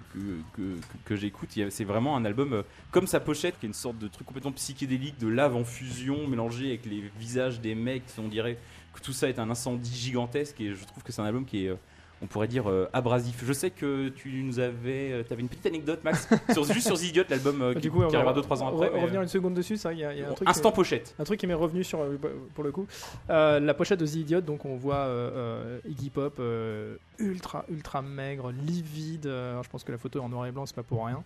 que, 1.05 1.17
j'écoute. 1.17 1.51
A- 1.59 1.71
C'est 1.71 1.85
vraiment 1.85 2.17
un 2.17 2.25
album 2.25 2.53
euh, 2.53 2.63
comme 2.93 3.07
sa 3.07 3.19
pochette, 3.21 3.59
qui 3.59 3.67
est 3.67 3.69
une 3.69 3.75
sorte 3.75 3.99
de 3.99 4.09
truc 4.09 4.27
complètement 4.27 4.53
psychédélique, 4.53 5.19
de 5.19 5.29
lave 5.29 5.57
en 5.57 5.65
fusion 5.65 6.27
mélangé 6.29 6.67
avec 6.69 6.87
les 6.87 7.03
visages 7.19 7.61
des 7.61 7.75
mecs. 7.75 8.05
On 8.19 8.29
dirait 8.29 8.59
que 8.95 9.01
tout 9.01 9.13
ça 9.13 9.29
est 9.29 9.39
un 9.39 9.51
incendie 9.51 9.95
gigantesque. 9.95 10.61
Et 10.61 10.75
je 10.75 10.85
trouve 10.85 11.03
que 11.03 11.13
c'est 11.13 11.23
un 11.23 11.27
album 11.27 11.45
qui 11.45 11.67
est, 11.67 11.75
on 12.23 12.27
pourrait 12.27 12.49
dire, 12.49 12.71
euh, 12.71 12.89
abrasif. 12.95 13.45
Je 13.45 13.53
sais 13.53 13.71
que 13.71 14.09
tu 14.09 14.43
nous 14.43 14.59
avais, 14.59 15.13
euh, 15.13 15.23
avais 15.31 15.43
une 15.43 15.49
petite 15.49 15.67
anecdote, 15.67 16.01
Max, 16.03 16.29
sur, 16.53 16.65
juste 16.65 16.87
sur 16.87 16.97
The 16.99 17.03
Idiot, 17.05 17.25
l'album 17.29 17.61
euh, 17.61 17.75
qui, 17.75 17.89
on 17.91 17.93
qui 18.09 18.15
va 18.17 18.21
arrivera 18.21 18.33
2-3 18.33 18.63
ans 18.63 18.69
après. 18.69 18.89
re- 18.89 18.91
mais, 18.95 19.01
revenir 19.03 19.21
euh, 19.21 19.23
une 19.25 19.29
seconde 19.29 19.55
dessus, 19.55 19.77
ça, 19.77 19.93
il 19.93 19.99
y 19.99 20.05
a, 20.05 20.13
il 20.15 20.21
y 20.21 20.23
a 20.23 20.31
un 20.31 20.33
truc. 20.33 20.49
instant 20.49 20.71
qui- 20.71 20.77
pochette. 20.77 21.15
Un 21.19 21.25
truc 21.25 21.39
qui 21.41 21.47
m'est 21.47 21.53
revenu 21.55 21.85
sur, 21.85 22.01
euh, 22.01 22.17
pour 22.55 22.65
le 22.65 22.73
coup. 22.73 22.87
Euh, 23.29 23.61
la 23.61 23.75
pochette 23.75 24.01
de 24.01 24.07
The 24.07 24.15
Idiot, 24.15 24.41
donc 24.41 24.65
on 24.65 24.77
voit 24.77 24.95
euh, 24.97 25.31
euh, 25.35 25.79
Iggy 25.89 26.09
Pop 26.11 26.37
euh, 26.41 26.97
ultra, 27.19 27.65
ultra 27.71 28.01
maigre, 28.03 28.51
livide. 28.51 29.27
euh, 29.27 29.51
alors 29.53 29.65
je 29.65 29.69
pense 29.71 29.85
que 29.85 29.93
la 29.93 29.99
photo 29.99 30.21
en 30.21 30.29
noir 30.31 30.47
et 30.47 30.53
blanc, 30.53 30.65
c'est 30.67 30.75
pas 30.77 30.83
pour 30.83 31.05
rien. 31.07 31.23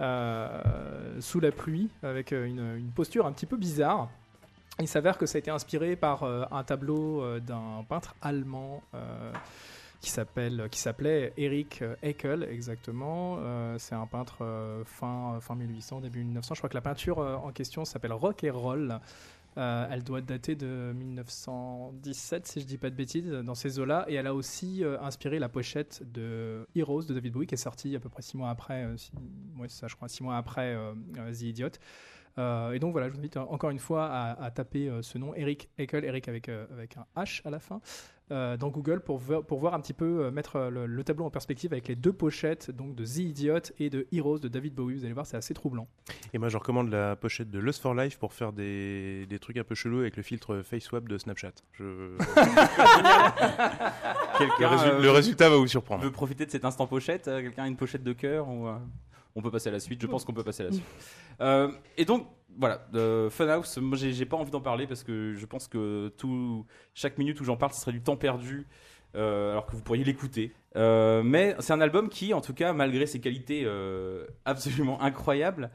Euh, 0.00 1.20
sous 1.20 1.40
la 1.40 1.52
pluie, 1.52 1.88
avec 2.02 2.32
euh, 2.32 2.46
une, 2.46 2.76
une 2.78 2.90
posture 2.90 3.26
un 3.26 3.32
petit 3.32 3.46
peu 3.46 3.56
bizarre. 3.58 4.08
Il 4.80 4.88
s'avère 4.88 5.18
que 5.18 5.26
ça 5.26 5.36
a 5.36 5.40
été 5.40 5.50
inspiré 5.50 5.94
par 5.94 6.22
euh, 6.22 6.44
un 6.50 6.64
tableau 6.64 7.20
euh, 7.22 7.38
d'un 7.38 7.84
peintre 7.86 8.14
allemand. 8.22 8.82
Qui 10.00 10.10
s'appelle 10.10 10.68
qui 10.70 10.78
s'appelait 10.80 11.32
Eric 11.36 11.84
Eckel 12.02 12.42
exactement. 12.50 13.36
Euh, 13.40 13.76
c'est 13.78 13.94
un 13.94 14.06
peintre 14.06 14.38
euh, 14.42 14.82
fin 14.84 15.38
fin 15.40 15.54
1800 15.54 16.00
début 16.00 16.24
1900 16.24 16.54
je 16.54 16.60
crois 16.60 16.70
que 16.70 16.74
la 16.74 16.80
peinture 16.80 17.18
euh, 17.18 17.36
en 17.36 17.52
question 17.52 17.84
s'appelle 17.84 18.12
Rock 18.14 18.42
et 18.44 18.50
Roll. 18.50 18.98
Elle 19.56 20.02
doit 20.04 20.22
dater 20.22 20.54
de 20.54 20.92
1917 20.94 22.46
si 22.46 22.60
je 22.60 22.66
dis 22.66 22.78
pas 22.78 22.88
de 22.88 22.94
bêtises 22.94 23.26
dans 23.30 23.54
ces 23.54 23.78
eaux 23.78 23.84
là 23.84 24.06
et 24.08 24.14
elle 24.14 24.26
a 24.26 24.34
aussi 24.34 24.82
inspiré 25.02 25.38
la 25.38 25.48
pochette 25.50 26.02
de 26.14 26.66
Heroes 26.74 27.02
de 27.02 27.12
David 27.14 27.32
Bowie 27.34 27.46
qui 27.46 27.54
est 27.54 27.58
sortie 27.58 27.94
à 27.94 28.00
peu 28.00 28.08
près 28.08 28.22
six 28.22 28.36
mois 28.38 28.48
après 28.48 28.84
euh, 28.84 28.96
six- 28.96 29.12
ça 29.68 29.86
je 29.88 29.96
crois 29.96 30.08
six 30.08 30.22
mois 30.22 30.36
après 30.38 30.74
The 31.32 31.42
Idiot 31.42 31.68
et 32.38 32.78
donc 32.78 32.92
voilà, 32.92 33.08
je 33.08 33.12
vous 33.12 33.18
invite 33.18 33.36
euh, 33.36 33.40
encore 33.48 33.70
une 33.70 33.78
fois 33.78 34.06
à, 34.06 34.42
à 34.42 34.50
taper 34.50 34.88
euh, 34.88 35.02
ce 35.02 35.18
nom, 35.18 35.34
Eric 35.34 35.68
Eckel, 35.78 36.04
Eric 36.04 36.28
avec, 36.28 36.48
euh, 36.48 36.66
avec 36.72 36.96
un 36.96 37.04
H 37.20 37.42
à 37.44 37.50
la 37.50 37.58
fin, 37.58 37.80
euh, 38.32 38.56
dans 38.56 38.68
Google 38.68 39.00
pour, 39.00 39.18
vo- 39.18 39.42
pour 39.42 39.58
voir 39.58 39.74
un 39.74 39.80
petit 39.80 39.92
peu, 39.92 40.24
euh, 40.26 40.30
mettre 40.30 40.56
euh, 40.56 40.70
le, 40.70 40.86
le 40.86 41.04
tableau 41.04 41.24
en 41.26 41.30
perspective 41.30 41.72
avec 41.72 41.88
les 41.88 41.96
deux 41.96 42.12
pochettes 42.12 42.70
donc 42.70 42.94
de 42.94 43.04
The 43.04 43.16
Idiot 43.16 43.58
et 43.80 43.90
de 43.90 44.06
Heroes 44.12 44.38
de 44.38 44.48
David 44.48 44.74
Bowie. 44.74 44.94
Vous 44.94 45.04
allez 45.04 45.12
voir, 45.12 45.26
c'est 45.26 45.36
assez 45.36 45.52
troublant. 45.54 45.88
Et 46.32 46.38
moi, 46.38 46.48
je 46.48 46.56
recommande 46.56 46.88
la 46.90 47.16
pochette 47.16 47.50
de 47.50 47.58
Lust 47.58 47.82
for 47.82 47.94
Life 47.94 48.18
pour 48.18 48.32
faire 48.32 48.52
des, 48.52 49.26
des 49.28 49.38
trucs 49.40 49.56
un 49.56 49.64
peu 49.64 49.74
chelous 49.74 49.98
avec 50.00 50.16
le 50.16 50.22
filtre 50.22 50.62
Face 50.62 50.84
Swap 50.84 51.08
de 51.08 51.18
Snapchat. 51.18 51.52
Je... 51.72 51.82
le, 51.84 52.18
Quelqu'un 54.38 54.68
résu- 54.76 54.88
euh, 54.88 55.00
le 55.02 55.10
résultat 55.10 55.50
va 55.50 55.56
vous 55.56 55.66
surprendre. 55.66 56.02
veut 56.02 56.10
profiter 56.12 56.46
de 56.46 56.50
cet 56.50 56.64
instant 56.64 56.86
pochette 56.86 57.28
euh, 57.28 57.42
Quelqu'un 57.42 57.64
a 57.64 57.68
une 57.68 57.76
pochette 57.76 58.02
de 58.04 58.12
cœur 58.12 58.48
ou, 58.48 58.68
euh, 58.68 58.76
On 59.36 59.42
peut 59.42 59.50
passer 59.50 59.68
à 59.68 59.72
la 59.72 59.80
suite. 59.80 60.00
Je 60.02 60.06
pense 60.06 60.24
qu'on 60.24 60.32
peut 60.32 60.44
passer 60.44 60.62
à 60.62 60.66
la 60.66 60.72
suite. 60.72 60.84
Euh, 61.40 61.70
et 61.96 62.04
donc, 62.04 62.26
voilà, 62.58 62.86
euh, 62.94 63.30
Funhouse, 63.30 63.78
moi 63.78 63.96
j'ai 63.96 64.26
pas 64.26 64.36
envie 64.36 64.50
d'en 64.50 64.60
parler 64.60 64.86
parce 64.86 65.02
que 65.04 65.34
je 65.34 65.46
pense 65.46 65.68
que 65.68 66.08
tout, 66.18 66.66
chaque 66.94 67.16
minute 67.18 67.40
où 67.40 67.44
j'en 67.44 67.56
parle, 67.56 67.72
ce 67.72 67.80
serait 67.80 67.92
du 67.92 68.02
temps 68.02 68.16
perdu. 68.16 68.66
euh, 69.16 69.52
alors 69.52 69.66
que 69.66 69.72
vous 69.72 69.82
pourriez 69.82 70.04
l'écouter. 70.04 70.54
Euh, 70.76 71.22
mais 71.22 71.56
c'est 71.58 71.72
un 71.72 71.80
album 71.80 72.08
qui, 72.08 72.32
en 72.34 72.40
tout 72.40 72.54
cas, 72.54 72.72
malgré 72.72 73.06
ses 73.06 73.20
qualités 73.20 73.66
absolument 74.44 75.00
incroyables, 75.02 75.70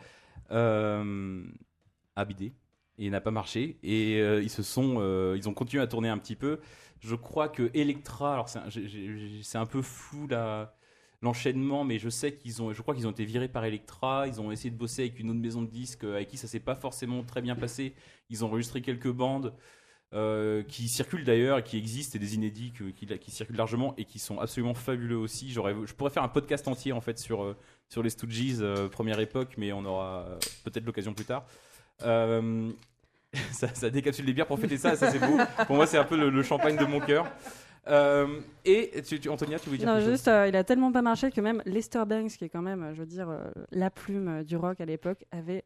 a 0.50 2.26
bidé 2.26 2.54
et 2.98 3.10
n'a 3.10 3.22
pas 3.22 3.32
marché. 3.32 3.78
Et 3.84 4.20
euh, 4.22 4.42
ils 4.42 4.50
se 4.50 4.64
sont, 4.64 4.96
euh, 5.00 5.36
ils 5.38 5.50
ont 5.50 5.54
continué 5.54 5.84
à 5.84 5.88
tourner 5.88 6.10
un 6.10 6.18
petit 6.18 6.36
peu. 6.36 6.60
Je 7.00 7.16
crois 7.16 7.50
que 7.50 7.70
Electra, 7.74 8.34
alors 8.34 8.48
un, 8.56 8.70
c'est 9.44 9.58
un 9.58 9.66
peu 9.66 9.82
flou 9.82 10.28
là 10.28 10.76
l'enchaînement, 11.26 11.84
mais 11.84 12.00
je 12.00 12.10
sais 12.10 12.34
qu'ils 12.34 12.62
ont, 12.62 12.72
je 12.72 12.82
crois 12.82 12.96
qu'ils 12.96 13.08
ont 13.08 13.12
été 13.12 13.26
virés 13.26 13.50
par 13.50 13.66
Electra. 13.66 14.28
Ils 14.28 14.40
ont 14.40 14.52
essayé 14.52 14.72
de 14.72 14.78
bosser 14.78 15.02
avec 15.04 15.20
une 15.20 15.30
autre 15.30 15.40
maison 15.40 15.62
de 15.62 15.68
disques 15.68 16.06
euh, 16.06 16.16
avec 16.16 16.30
qui 16.30 16.38
ça 16.38 16.48
s'est 16.48 16.60
pas 16.60 16.76
forcément 16.76 17.24
très 17.24 17.42
bien 17.42 17.56
passé. 17.56 17.94
Ils 18.30 18.46
ont 18.46 18.48
enregistré 18.48 18.82
quelques 18.82 19.12
bandes 19.12 19.54
euh, 20.16 20.64
qui 20.64 20.88
circulent 20.88 21.26
d'ailleurs, 21.26 21.58
et 21.58 21.64
qui 21.64 21.78
existent, 21.78 22.16
et 22.16 22.20
des 22.20 22.36
inédits 22.36 22.72
qui, 22.72 23.32
circulent 23.32 23.58
largement 23.58 23.94
et 23.98 24.06
qui 24.06 24.18
sont 24.18 24.40
absolument 24.40 24.74
fabuleux 24.74 25.18
aussi. 25.18 25.52
J'aurais, 25.52 25.76
je 25.86 25.94
pourrais 25.94 26.12
faire 26.12 26.24
un 26.24 26.30
podcast 26.30 26.68
entier 26.70 26.94
en 26.94 27.02
fait 27.02 27.20
sur 27.20 27.44
euh, 27.44 27.58
sur 27.90 28.02
les 28.02 28.12
Stooges 28.12 28.62
euh, 28.62 28.88
première 28.88 29.20
époque, 29.20 29.56
mais 29.58 29.74
on 29.74 29.84
aura 29.84 30.26
peut-être 30.64 30.86
l'occasion 30.86 31.14
plus 31.14 31.26
tard. 31.26 31.46
Ça, 33.52 33.68
ça 33.74 33.90
décapsule 33.90 34.26
les 34.26 34.32
bières 34.32 34.48
pour 34.48 34.58
fêter 34.58 34.78
ça, 34.78 34.96
ça 34.96 35.12
c'est 35.12 35.20
beau. 35.20 35.38
Pour 35.68 35.76
moi, 35.76 35.86
c'est 35.86 35.98
un 35.98 36.06
peu 36.06 36.16
le, 36.16 36.30
le 36.30 36.42
champagne 36.42 36.78
de 36.78 36.86
mon 36.86 37.02
cœur. 37.02 37.30
Euh, 37.88 38.40
et 38.64 39.02
tu, 39.08 39.20
tu- 39.20 39.30
Antonia, 39.30 39.60
tu 39.60 39.66
voulais 39.68 39.78
dire 39.78 39.88
Non, 39.88 39.94
quelque 39.96 40.04
chose 40.06 40.12
juste, 40.14 40.28
euh, 40.28 40.48
il 40.48 40.56
a 40.56 40.64
tellement 40.64 40.92
pas 40.92 41.02
marché 41.02 41.30
que 41.32 41.40
même 41.42 41.62
Lester 41.66 42.04
Banks, 42.08 42.32
qui 42.32 42.46
est 42.46 42.50
quand 42.50 42.62
même, 42.62 42.84
euh, 42.84 42.94
je 42.94 43.00
veux 43.02 43.06
dire, 43.06 43.30
euh, 43.30 43.50
la 43.72 43.90
plume 43.92 44.44
du 44.44 44.58
rock 44.58 44.82
à 44.82 44.86
l'époque, 44.86 45.24
avait, 45.32 45.64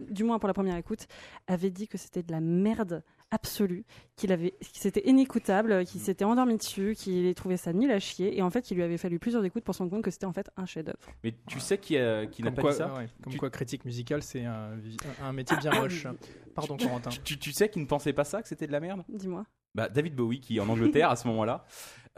du 0.00 0.24
moins 0.24 0.38
pour 0.38 0.48
la 0.48 0.54
première 0.54 0.76
écoute, 0.76 1.06
avait 1.46 1.70
dit 1.70 1.86
que 1.86 1.98
c'était 1.98 2.22
de 2.22 2.32
la 2.32 2.40
merde 2.40 3.02
absolue, 3.32 3.84
qu'il 4.14 4.30
avait, 4.30 4.54
c'était 4.60 5.02
inécoutable, 5.08 5.80
Mm. 5.80 5.84
qu'il 5.84 6.00
s'était 6.00 6.24
endormi 6.24 6.56
dessus, 6.56 6.94
qu'il 6.96 7.34
trouvait 7.34 7.56
ça 7.56 7.72
nul 7.72 7.90
à 7.90 7.98
chier, 7.98 8.36
et 8.38 8.42
en 8.42 8.50
fait, 8.50 8.70
il 8.70 8.76
lui 8.76 8.82
avait 8.84 8.98
fallu 8.98 9.18
plusieurs 9.18 9.44
écoutes 9.44 9.64
pour 9.64 9.74
se 9.74 9.80
rendre 9.80 9.90
compte 9.90 10.04
que 10.04 10.10
c'était 10.12 10.26
en 10.26 10.32
fait 10.32 10.48
un 10.56 10.66
chef-d'œuvre. 10.66 10.98
Mais 11.24 11.34
tu 11.48 11.58
sais 11.58 11.78
qui, 11.78 11.96
a- 11.98 12.26
qui 12.26 12.42
n'a 12.42 12.48
Comme 12.50 12.56
pas 12.56 12.62
quoi, 12.62 12.70
dit 12.72 12.76
ça? 12.78 12.94
ouais, 12.94 13.06
comme 13.24 13.32
Tu- 13.32 13.38
quoi, 13.38 13.50
critique 13.50 13.84
musicale, 13.84 14.22
c'est 14.22 14.44
un, 14.44 15.32
métier 15.32 15.56
bien 15.56 15.72
moche. 15.72 16.06
Pardon, 16.54 16.76
Corentin. 16.76 17.10
tu, 17.10 17.20
tu- 17.22 17.38
tu 17.38 17.52
sais 17.52 17.68
qui 17.68 17.80
ne 17.80 17.86
pensait 17.86 18.12
pas 18.12 18.24
ça, 18.24 18.42
que 18.42 18.48
c'était 18.48 18.66
de 18.66 18.72
la 18.72 18.80
merde? 18.80 19.02
Dis-moi. 19.08 19.44
bah, 19.74 19.88
David 19.88 20.14
Bowie 20.14 20.38
qui 20.40 20.58
est 20.58 20.60
en 20.60 20.68
Angleterre 20.68 21.08
à 21.10 21.16
ce 21.16 21.26
moment-là. 21.28 21.64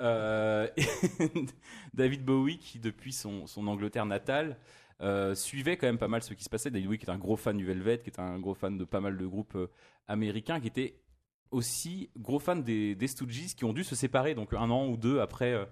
Euh, 0.00 0.66
David 1.94 2.24
Bowie 2.24 2.58
qui 2.58 2.78
depuis 2.78 3.12
son, 3.12 3.46
son 3.46 3.66
Angleterre 3.68 4.06
natale 4.06 4.56
euh, 5.00 5.34
suivait 5.34 5.76
quand 5.76 5.86
même 5.86 5.98
pas 5.98 6.08
mal 6.08 6.22
ce 6.22 6.34
qui 6.34 6.44
se 6.44 6.48
passait. 6.50 6.70
David 6.70 6.86
Bowie 6.86 6.98
qui 6.98 7.06
est 7.06 7.10
un 7.10 7.18
gros 7.18 7.36
fan 7.36 7.56
du 7.56 7.64
Velvet, 7.64 7.98
qui 7.98 8.10
est 8.10 8.18
un 8.20 8.38
gros 8.38 8.54
fan 8.54 8.76
de 8.78 8.84
pas 8.84 9.00
mal 9.00 9.16
de 9.16 9.26
groupes 9.26 9.54
euh, 9.56 9.70
américains, 10.08 10.60
qui 10.60 10.66
était 10.68 10.96
aussi 11.54 12.10
gros 12.18 12.38
fan 12.38 12.62
des, 12.62 12.94
des 12.94 13.06
qui 13.06 13.64
ont 13.64 13.72
dû 13.72 13.84
se 13.84 13.94
séparer 13.94 14.34
donc 14.34 14.52
un 14.52 14.70
an 14.70 14.88
ou 14.88 14.96
deux 14.96 15.20
après, 15.20 15.52
euh, 15.52 15.64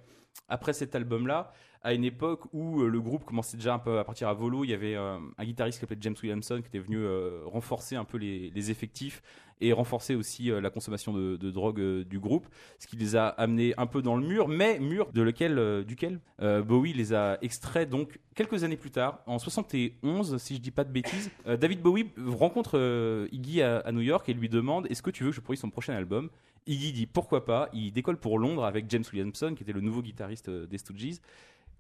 après 0.49 0.73
cet 0.73 0.95
album-là, 0.95 1.53
à 1.85 1.95
une 1.95 2.05
époque 2.05 2.43
où 2.53 2.83
euh, 2.83 2.89
le 2.89 3.01
groupe 3.01 3.25
commençait 3.25 3.57
déjà 3.57 3.75
un 3.75 3.79
peu 3.79 3.99
à 3.99 4.05
partir 4.05 4.29
à 4.29 4.35
volo. 4.35 4.65
Il 4.65 4.71
y 4.71 4.75
avait 4.75 4.95
euh, 4.95 5.19
un 5.37 5.45
guitariste 5.45 5.79
qui 5.79 5.81
s'appelait 5.81 5.99
James 6.01 6.15
Williamson 6.23 6.61
qui 6.61 6.69
était 6.69 6.79
venu 6.79 6.99
euh, 6.99 7.41
renforcer 7.47 7.97
un 7.97 8.05
peu 8.05 8.19
les, 8.19 8.71
effectifs 8.71 9.23
et 9.61 9.73
renforcer 9.73 10.15
aussi 10.15 10.51
la 10.51 10.71
consommation 10.71 11.13
de, 11.13 11.51
drogue 11.51 11.81
du 12.03 12.19
groupe, 12.19 12.49
ce 12.79 12.87
qui 12.87 12.97
les 12.97 13.17
a 13.17 13.29
amenés 13.29 13.75
un 13.77 13.87
peu 13.87 14.03
dans 14.03 14.17
le 14.17 14.27
mur, 14.27 14.49
mais 14.49 14.79
mur 14.81 15.11
de 15.13 15.23
lequel, 15.23 15.85
duquel 15.85 16.21
Bowie 16.41 16.93
les 16.93 17.13
a 17.13 17.39
extraits 17.43 17.89
donc 17.89 18.19
quelques 18.35 18.65
années 18.65 18.77
plus 18.77 18.91
tard, 18.91 19.21
en 19.27 19.39
71, 19.39 20.39
si 20.39 20.57
je 20.57 20.61
dis 20.61 20.73
pas 20.73 20.83
de 20.85 20.91
bêtises. 20.91 21.31
David 21.47 21.81
Bowie 21.81 22.11
rencontre 22.27 23.29
Iggy 23.31 23.63
à, 23.63 23.79
à 23.79 23.93
New 23.93 24.01
York 24.01 24.29
et 24.29 24.33
lui 24.33 24.49
demande 24.49 24.87
Est-ce 24.91 25.03
que 25.03 25.11
tu 25.11 25.23
veux 25.23 25.31
que 25.31 25.37
je 25.37 25.41
produise 25.41 25.61
son 25.61 25.71
prochain 25.71 25.95
album? 25.95 26.29
Iggy 26.67 26.93
dit 26.93 27.07
pourquoi 27.07 27.45
pas. 27.45 27.69
Il 27.73 27.93
décolle 27.93 28.19
pour 28.19 28.39
Londres 28.39 28.65
avec 28.65 28.89
James 28.91 29.05
Williamson, 29.13 29.55
qui 29.55 29.63
était 29.63 29.73
le 29.73 29.81
nouveau 29.81 30.03
guitariste 30.03 30.49
euh, 30.49 30.67
des 30.67 30.79
Stooges. 30.79 31.21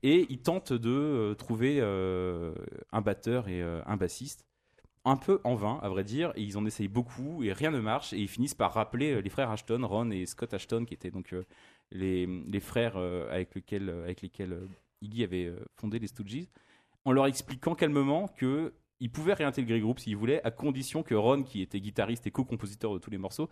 Et 0.02 0.26
il 0.30 0.40
tente 0.40 0.72
de 0.72 0.90
euh, 0.90 1.34
trouver 1.34 1.78
euh, 1.80 2.54
un 2.90 3.00
batteur 3.00 3.48
et 3.48 3.62
un 3.62 3.96
bassiste 3.96 4.46
un 5.04 5.16
peu 5.16 5.40
en 5.42 5.56
vain, 5.56 5.80
à 5.82 5.88
vrai 5.88 6.04
dire, 6.04 6.32
ils 6.36 6.56
en 6.56 6.64
essayent 6.64 6.86
beaucoup 6.86 7.42
et 7.42 7.52
rien 7.52 7.72
ne 7.72 7.80
marche, 7.80 8.12
et 8.12 8.18
ils 8.18 8.28
finissent 8.28 8.54
par 8.54 8.72
rappeler 8.72 9.20
les 9.20 9.30
frères 9.30 9.50
Ashton, 9.50 9.84
Ron 9.84 10.10
et 10.12 10.26
Scott 10.26 10.54
Ashton, 10.54 10.84
qui 10.84 10.94
étaient 10.94 11.10
donc 11.10 11.34
les, 11.90 12.24
les 12.26 12.60
frères 12.60 12.96
avec, 12.96 13.52
lesquels, 13.56 13.90
avec 13.90 14.22
lesquels 14.22 14.56
Iggy 15.00 15.24
avait 15.24 15.52
fondé 15.74 15.98
les 15.98 16.06
Stooges, 16.06 16.46
en 17.04 17.10
leur 17.10 17.26
expliquant 17.26 17.74
calmement 17.74 18.28
que 18.28 18.72
ils 19.02 19.10
pouvaient 19.10 19.34
réintégrer 19.34 19.78
le 19.78 19.82
groupe 19.82 19.98
s'ils 19.98 20.16
voulaient, 20.16 20.40
à 20.44 20.52
condition 20.52 21.02
que 21.02 21.16
Ron, 21.16 21.42
qui 21.42 21.60
était 21.60 21.80
guitariste 21.80 22.28
et 22.28 22.30
co-compositeur 22.30 22.94
de 22.94 23.00
tous 23.00 23.10
les 23.10 23.18
morceaux, 23.18 23.50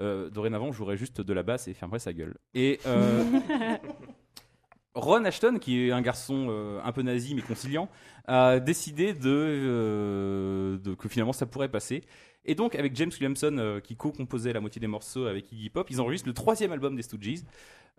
euh, 0.00 0.30
dorénavant 0.30 0.72
jouerait 0.72 0.96
juste 0.96 1.20
de 1.20 1.32
la 1.32 1.42
basse 1.42 1.68
et 1.68 1.74
fermerait 1.74 1.98
sa 1.98 2.12
gueule. 2.12 2.36
Et 2.54 2.80
euh, 2.86 3.24
Ron 4.94 5.24
Ashton, 5.24 5.58
qui 5.60 5.86
est 5.86 5.92
un 5.92 6.02
garçon 6.02 6.48
euh, 6.50 6.80
un 6.82 6.90
peu 6.92 7.02
nazi 7.02 7.34
mais 7.34 7.42
conciliant, 7.42 7.88
a 8.26 8.58
décidé 8.58 9.12
de, 9.14 10.80
de- 10.82 10.94
que 10.94 11.08
finalement 11.08 11.32
ça 11.32 11.46
pourrait 11.46 11.68
passer. 11.70 12.02
Et 12.44 12.54
donc 12.54 12.74
avec 12.74 12.96
James 12.96 13.10
Williamson 13.12 13.80
qui 13.84 13.96
co-composait 13.96 14.52
la 14.52 14.60
moitié 14.60 14.80
des 14.80 14.86
morceaux 14.86 15.26
avec 15.26 15.52
Iggy 15.52 15.70
Pop, 15.70 15.88
ils 15.90 16.00
enregistrent 16.00 16.28
le 16.28 16.34
troisième 16.34 16.72
album 16.72 16.96
des 16.96 17.02
Stooges. 17.02 17.40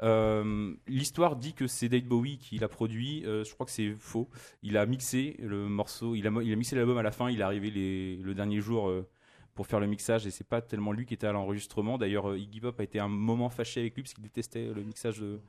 Euh, 0.03 0.73
L'histoire 0.87 1.35
dit 1.35 1.53
que 1.53 1.67
c'est 1.67 1.87
David 1.87 2.07
Bowie 2.07 2.39
qui 2.39 2.57
l'a 2.57 2.67
produit. 2.67 3.23
Euh, 3.25 3.43
je 3.43 3.53
crois 3.53 3.67
que 3.67 3.71
c'est 3.71 3.93
faux. 3.99 4.29
Il 4.63 4.75
a 4.77 4.85
mixé 4.87 5.35
le 5.39 5.69
morceau, 5.69 6.15
il 6.15 6.25
a, 6.25 6.31
mo- 6.31 6.41
il 6.41 6.51
a 6.51 6.55
mixé 6.55 6.75
l'album 6.75 6.97
à 6.97 7.03
la 7.03 7.11
fin. 7.11 7.29
Il 7.29 7.39
est 7.39 7.43
arrivé 7.43 7.69
les- 7.69 8.15
le 8.17 8.33
dernier 8.33 8.59
jour 8.61 8.89
euh, 8.89 9.07
pour 9.53 9.67
faire 9.67 9.79
le 9.79 9.87
mixage 9.87 10.25
et 10.25 10.31
c'est 10.31 10.47
pas 10.47 10.61
tellement 10.61 10.91
lui 10.91 11.05
qui 11.05 11.13
était 11.13 11.27
à 11.27 11.31
l'enregistrement. 11.31 11.97
D'ailleurs, 11.97 12.29
euh, 12.29 12.37
Iggy 12.37 12.61
Pop 12.61 12.79
a 12.79 12.83
été 12.83 12.99
un 12.99 13.07
moment 13.07 13.49
fâché 13.49 13.81
avec 13.81 13.95
lui 13.95 14.03
parce 14.03 14.13
qu'il 14.13 14.23
détestait 14.23 14.65
le 14.73 14.83
mixage 14.83 15.19
de, 15.19 15.39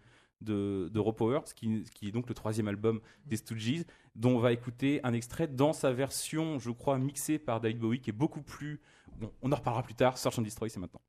de, 0.40 0.90
de 0.92 1.02
ce 1.46 1.54
qui 1.54 2.08
est 2.08 2.12
donc 2.12 2.28
le 2.28 2.34
troisième 2.34 2.68
album 2.68 3.00
des 3.26 3.36
Stooges, 3.36 3.84
dont 4.16 4.36
on 4.36 4.38
va 4.38 4.52
écouter 4.52 5.00
un 5.04 5.12
extrait 5.12 5.46
dans 5.46 5.72
sa 5.72 5.92
version, 5.92 6.58
je 6.58 6.70
crois, 6.70 6.98
mixée 6.98 7.38
par 7.38 7.60
David 7.60 7.78
Bowie, 7.78 8.00
qui 8.00 8.10
est 8.10 8.14
beaucoup 8.14 8.42
plus. 8.42 8.80
Bon, 9.20 9.30
on 9.42 9.52
en 9.52 9.56
reparlera 9.56 9.82
plus 9.82 9.94
tard. 9.94 10.18
Search 10.18 10.38
and 10.38 10.42
Destroy, 10.42 10.68
c'est 10.68 10.80
maintenant. 10.80 11.00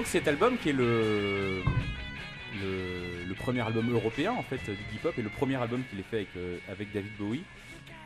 Donc 0.00 0.06
cet 0.06 0.28
album 0.28 0.56
qui 0.56 0.70
est 0.70 0.72
le, 0.72 1.62
premier 3.36 3.60
album 3.60 3.92
européen 3.92 4.32
en 4.32 4.42
fait 4.42 4.56
du 4.64 4.72
hip-hop 4.94 5.12
et 5.18 5.22
le 5.22 5.28
premier 5.28 5.56
album 5.56 5.82
qu'il 5.90 6.00
ait 6.00 6.02
fait 6.02 6.16
avec, 6.16 6.28
euh, 6.38 6.58
David 6.94 7.12
Bowie. 7.18 7.42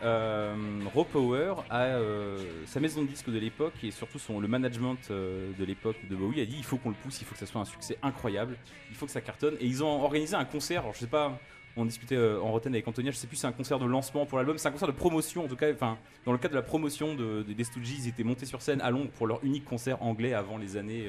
Euh, 0.03 0.57
Raw 0.92 1.05
Power 1.05 1.55
a 1.70 1.82
euh, 1.82 2.36
sa 2.66 2.80
maison 2.80 3.03
de 3.03 3.07
disques 3.07 3.30
de 3.30 3.38
l'époque 3.38 3.74
et 3.84 3.92
surtout 3.92 4.18
son, 4.18 4.40
le 4.40 4.49
management 4.49 4.99
euh, 5.12 5.53
de 5.57 5.64
l'époque 5.64 5.97
de 6.11 6.16
Bowie 6.16 6.40
a 6.40 6.47
dit 6.47 6.57
il 6.59 6.64
faut 6.64 6.78
qu'on 6.78 6.88
le 6.88 6.97
pousse, 6.97 7.20
il 7.20 7.26
faut 7.26 7.34
que 7.34 7.38
ça 7.38 7.47
soit 7.47 7.61
un 7.61 7.64
succès 7.64 7.97
incroyable, 8.03 8.57
il 8.90 8.97
faut 8.97 9.07
que 9.07 9.12
ça 9.12 9.20
cartonne 9.20 9.55
et 9.61 9.66
ils 9.66 9.84
ont 9.84 10.03
organisé 10.03 10.34
un 10.34 10.45
concert, 10.45 10.80
alors 10.80 10.95
je 10.95 10.99
sais 11.01 11.07
pas, 11.07 11.38
on 11.76 11.84
discutait 11.84 12.18
en 12.18 12.51
rotaine 12.51 12.74
avec 12.74 12.88
Antonia, 12.88 13.12
je 13.12 13.16
sais 13.18 13.28
plus 13.28 13.36
si 13.36 13.42
c'est 13.42 13.47
un 13.47 13.53
concert 13.53 13.78
de 13.78 13.86
lancement 13.86 14.26
pour 14.26 14.38
l'album, 14.38 14.59
c'est 14.59 14.66
un 14.66 14.72
concert 14.72 14.88
de 14.88 14.92
promotion 14.92 15.45
en 15.45 15.49
tout 15.49 15.57
cas, 15.57 15.72
enfin 15.72 15.97
dans 16.26 16.32
le 16.32 16.38
cadre 16.38 16.55
de 16.55 16.59
la 16.59 16.62
promotion 16.62 17.14
de, 17.14 17.45
de- 17.45 17.53
des 17.53 17.64
Stooges, 17.64 17.90
ils 17.90 18.09
étaient 18.09 18.24
montés 18.24 18.47
sur 18.47 18.62
scène 18.62 18.80
à 18.80 18.90
Londres 18.90 19.11
pour 19.16 19.28
leur 19.28 19.45
unique 19.45 19.64
concert 19.64 20.03
anglais 20.03 20.34
avant 20.34 20.59
les 20.59 20.76
années 20.76 21.09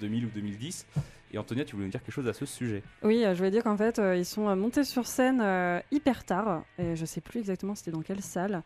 2000 0.00 0.26
ou 0.26 0.28
2010. 0.28 0.86
Et 1.32 1.38
Antonia, 1.38 1.64
tu 1.64 1.72
voulais 1.74 1.86
nous 1.86 1.90
dire 1.90 2.02
quelque 2.02 2.14
chose 2.14 2.28
à 2.28 2.34
ce 2.34 2.44
sujet 2.44 2.82
Oui, 3.02 3.24
euh, 3.24 3.32
je 3.32 3.38
voulais 3.38 3.50
dire 3.50 3.64
qu'en 3.64 3.76
fait, 3.76 3.98
euh, 3.98 4.16
ils 4.16 4.26
sont 4.26 4.48
euh, 4.48 4.54
montés 4.54 4.84
sur 4.84 5.06
scène 5.06 5.42
hyper 5.90 6.24
tard. 6.24 6.64
Et 6.78 6.94
je 6.94 7.04
sais 7.06 7.20
plus 7.20 7.40
exactement 7.40 7.74
c'était 7.74 7.90
dans 7.90 8.02
quelle 8.02 8.20
salle. 8.20 8.62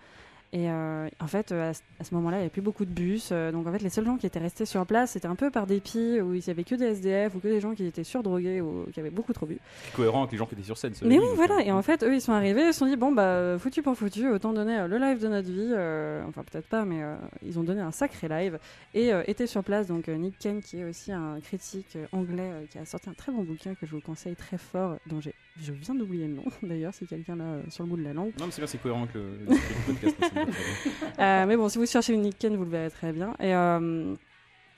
Et 0.58 0.70
euh, 0.70 1.06
en 1.20 1.26
fait, 1.26 1.52
euh, 1.52 1.70
à 2.00 2.04
ce- 2.04 2.14
moment-là, 2.14 2.38
il 2.38 2.40
n'y 2.40 2.44
avait 2.44 2.50
plus 2.50 2.62
beaucoup 2.62 2.86
de 2.86 2.90
bus. 2.90 3.28
euh, 3.30 3.52
donc 3.52 3.66
en 3.66 3.72
fait, 3.72 3.82
les 3.82 3.90
seuls 3.90 4.06
gens 4.06 4.16
qui 4.16 4.24
étaient 4.26 4.38
restés 4.38 4.64
sur 4.64 4.86
place, 4.86 5.10
c'était 5.10 5.26
un 5.28 5.34
peu 5.34 5.50
par 5.50 5.66
dépit, 5.66 6.18
où 6.22 6.32
il 6.32 6.38
n'y 6.42 6.48
avait 6.50 6.64
que 6.64 6.74
des 6.74 6.86
SDF 6.86 7.34
ou 7.34 7.40
que 7.40 7.48
des 7.48 7.60
gens 7.60 7.74
qui 7.74 7.84
étaient 7.84 8.04
surdrogués 8.04 8.62
ou 8.62 8.86
qui 8.90 8.98
avaient 9.00 9.10
beaucoup 9.10 9.34
trop 9.34 9.44
bu. 9.44 9.58
Cohérent 9.94 10.20
avec 10.20 10.32
les 10.32 10.38
gens 10.38 10.46
qui 10.46 10.54
étaient 10.54 10.62
sur 10.64 10.78
scène. 10.78 10.94
Mais 11.02 11.18
oui, 11.18 11.26
voilà. 11.34 11.60
Et 11.62 11.70
en 11.72 11.82
fait, 11.82 12.02
eux, 12.04 12.14
ils 12.14 12.22
sont 12.22 12.32
arrivés, 12.32 12.62
ils 12.68 12.72
se 12.72 12.78
sont 12.78 12.86
dit, 12.86 12.96
bon, 12.96 13.12
bah, 13.12 13.58
foutu 13.58 13.82
pour 13.82 13.96
foutu, 13.98 14.30
autant 14.30 14.54
donner 14.54 14.86
le 14.88 14.96
live 14.96 15.20
de 15.20 15.28
notre 15.28 15.50
vie. 15.50 15.72
euh, 15.74 16.24
enfin, 16.26 16.42
peut-être 16.50 16.68
pas, 16.68 16.86
mais 16.86 17.02
euh, 17.02 17.16
ils 17.44 17.58
ont 17.58 17.62
donné 17.62 17.82
un 17.82 17.90
sacré 17.92 18.26
live. 18.28 18.58
Et 18.94 19.10
était 19.26 19.46
sur 19.46 19.62
place, 19.62 19.86
donc 19.88 20.08
Nick 20.08 20.38
Ken, 20.38 20.62
qui 20.62 20.78
est 20.78 20.84
aussi 20.84 21.12
un 21.12 21.38
critique 21.40 21.98
anglais, 22.12 22.50
qui 22.70 22.78
a 22.78 22.86
sorti 22.86 23.10
un 23.10 23.14
très 23.14 23.30
bon 23.30 23.42
bouquin 23.42 23.74
que 23.74 23.84
je 23.84 23.90
vous 23.90 24.00
conseille 24.00 24.36
très 24.36 24.56
fort, 24.56 24.96
dont 25.06 25.20
j'ai, 25.20 25.34
je 25.60 25.72
viens 25.72 25.94
d'oublier 25.94 26.26
le 26.28 26.34
nom, 26.34 26.44
d'ailleurs, 26.62 26.94
si 26.94 27.04
quelqu'un 27.06 27.36
l'a 27.36 27.58
sur 27.68 27.84
le 27.84 27.90
bout 27.90 27.96
de 27.98 28.04
la 28.04 28.14
langue. 28.14 28.32
Non, 28.40 28.46
mais 28.46 28.52
c'est 28.52 28.62
bien, 28.62 28.66
c'est 28.66 28.78
cohérent 28.78 29.02
avec 29.02 29.14
le, 29.14 29.54
du 29.54 29.60
podcast. 29.86 30.16
Mais. 30.46 30.52
Euh, 31.18 31.46
mais 31.46 31.56
bon, 31.56 31.68
si 31.68 31.78
vous 31.78 31.86
cherchez 31.86 32.14
Nick 32.16 32.38
Ken, 32.38 32.54
vous 32.56 32.64
le 32.64 32.70
verrez 32.70 32.90
très 32.90 33.10
bien. 33.10 33.34
Et, 33.40 33.54
euh, 33.54 34.14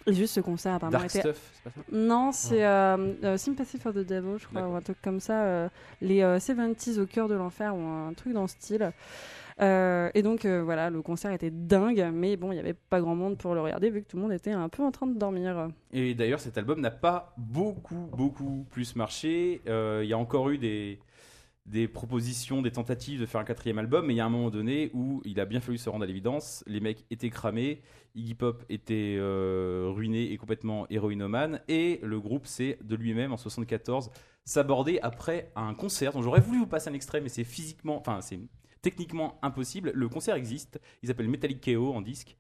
et 0.07 0.13
juste 0.13 0.35
ce 0.35 0.41
concert, 0.41 0.75
apparemment, 0.75 0.99
Dark 0.99 1.07
était 1.07 1.21
Stuff, 1.21 1.51
c'est 1.53 1.63
pas 1.65 1.71
ça? 1.71 1.83
Non, 1.91 2.31
c'est 2.33 2.65
euh, 2.65 3.13
euh, 3.25 3.37
Sympathy 3.37 3.77
for 3.79 3.93
the 3.93 3.99
Devil, 4.07 4.39
je 4.39 4.47
crois, 4.47 4.63
ou 4.69 4.75
un 4.77 4.81
truc 4.81 4.99
comme 5.03 5.19
ça. 5.19 5.69
les 6.01 6.23
euh, 6.23 6.39
70s 6.39 7.01
au 7.01 7.07
cœur 7.07 7.29
de 7.29 7.35
l'enfer 7.35 7.75
ou 7.75 7.81
un 7.81 8.13
truc 8.15 8.33
dans 8.35 8.47
ce 8.47 8.55
style. 8.55 8.93
Euh, 9.61 10.09
et 10.15 10.23
donc 10.23 10.45
euh, 10.45 10.63
voilà, 10.63 10.89
le 10.89 11.03
concert 11.03 11.33
était 11.33 11.51
dingue, 11.51 12.11
mais 12.13 12.37
bon, 12.37 12.53
il 12.53 12.55
n'y 12.55 12.61
avait 12.61 12.75
pas 12.75 13.01
grand 13.01 13.17
monde 13.17 13.37
pour 13.37 13.55
le 13.55 13.61
regarder 13.61 13.91
vu 13.91 14.03
que 14.03 14.09
tout 14.09 14.17
le 14.17 14.23
monde 14.23 14.33
était 14.33 14.53
un 14.53 14.69
peu 14.69 14.85
en 14.85 14.93
train 14.93 15.07
de 15.07 15.19
dormir. 15.19 15.69
Et 15.93 16.15
d'ailleurs, 16.15 16.41
cet 16.41 16.59
album 16.59 16.81
n'a 16.81 16.93
pas 16.93 17.35
beaucoup, 17.37 18.09
beaucoup 18.17 18.65
plus 18.71 18.95
marché. 18.95 19.61
Euh, 19.67 20.03
Il 20.05 20.09
y 20.09 20.13
a 20.13 20.19
encore 20.19 20.51
eu 20.51 20.59
des, 20.59 21.01
des 21.69 21.87
propositions, 21.87 22.63
des 22.63 22.71
tentatives 22.71 23.21
de 23.21 23.27
faire 23.27 23.41
un 23.41 23.45
quatrième 23.45 23.79
album, 23.79 24.07
mais 24.07 24.15
il 24.15 24.17
y 24.17 24.21
a 24.21 24.27
un 24.27 24.31
moment 24.31 24.51
donné 24.51 24.91
où 24.95 25.21
il 25.25 25.39
a 25.39 25.45
bien 25.45 25.61
fallu 25.61 25.77
se 25.77 25.91
rendre 25.91 26.05
à 26.05 26.07
l'évidence. 26.07 26.65
Les 26.67 26.81
mecs 26.81 27.05
étaient 27.11 27.31
cramés, 27.31 27.83
Iggy 28.15 28.35
Pop 28.35 28.65
était 28.71 29.17
euh, 29.19 29.91
ruiné 29.95 30.33
et 30.33 30.37
complètement 30.39 30.87
héroïnomane, 30.89 31.61
et 31.69 32.01
le 32.03 32.21
groupe 32.21 32.47
s'est 32.47 32.79
de 32.83 32.97
lui-même 32.97 33.33
en 33.33 33.37
74 33.37 34.11
s'aborder 34.45 34.99
après 35.03 35.53
un 35.57 35.75
concert 35.75 36.13
dont 36.13 36.23
j'aurais 36.23 36.41
voulu 36.41 36.61
vous 36.61 36.67
passer 36.67 36.89
un 36.89 36.95
extrait, 36.95 37.21
mais 37.21 37.29
c'est 37.29 37.45
physiquement, 37.45 37.99
enfin 37.99 38.23
c'est 38.23 38.41
techniquement 38.81 39.39
impossible. 39.43 39.93
Le 39.95 40.09
concert 40.09 40.37
existe, 40.37 40.81
il 41.03 41.09
s'appelle 41.09 41.29
Metallic 41.29 41.63
KO 41.63 41.93
en 41.93 42.01
disque. 42.01 42.39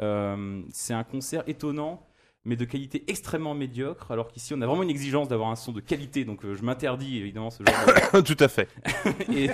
Euh, 0.00 0.62
c'est 0.70 0.92
un 0.92 1.04
concert 1.04 1.44
étonnant 1.46 2.06
mais 2.46 2.56
de 2.56 2.64
qualité 2.64 3.04
extrêmement 3.08 3.54
médiocre, 3.54 4.10
alors 4.12 4.28
qu'ici 4.28 4.54
on 4.54 4.60
a 4.62 4.66
vraiment 4.66 4.82
une 4.84 4.90
exigence 4.90 5.28
d'avoir 5.28 5.50
un 5.50 5.56
son 5.56 5.72
de 5.72 5.80
qualité, 5.80 6.24
donc 6.24 6.44
euh, 6.44 6.54
je 6.54 6.62
m'interdis 6.62 7.18
évidemment 7.18 7.50
ce 7.50 7.62
genre 7.62 7.74
de... 8.14 8.20
Tout 8.34 8.36
à 8.42 8.48
fait. 8.48 8.68
Et 9.32 9.50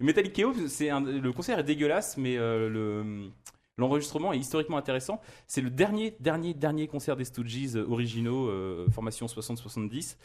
Metallic 0.00 0.32
Chaos, 0.32 0.54
un- 0.90 1.00
le 1.00 1.32
concert 1.32 1.58
est 1.58 1.64
dégueulasse, 1.64 2.16
mais 2.16 2.36
euh, 2.36 2.68
le 2.68 3.30
l'enregistrement 3.76 4.34
est 4.34 4.38
historiquement 4.38 4.76
intéressant. 4.76 5.22
C'est 5.46 5.62
le 5.62 5.70
dernier, 5.70 6.14
dernier, 6.20 6.52
dernier 6.52 6.86
concert 6.86 7.16
des 7.16 7.24
Stooges 7.24 7.76
euh, 7.76 7.86
originaux, 7.88 8.48
euh, 8.48 8.86
formation 8.90 9.24
60-70. 9.26 10.16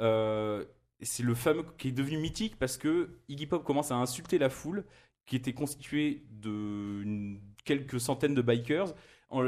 Euh, 0.00 0.64
c'est 1.02 1.22
le 1.22 1.34
fameux 1.34 1.64
qui 1.76 1.88
est 1.88 1.92
devenu 1.92 2.16
mythique 2.16 2.56
parce 2.58 2.78
que 2.78 3.10
Iggy 3.28 3.46
Pop 3.46 3.64
commence 3.64 3.90
à 3.90 3.96
insulter 3.96 4.38
la 4.38 4.48
foule 4.48 4.84
qui 5.26 5.36
était 5.36 5.52
constituée 5.52 6.22
de 6.30 7.02
une- 7.02 7.40
quelques 7.64 8.00
centaines 8.00 8.34
de 8.34 8.40
bikers 8.42 8.94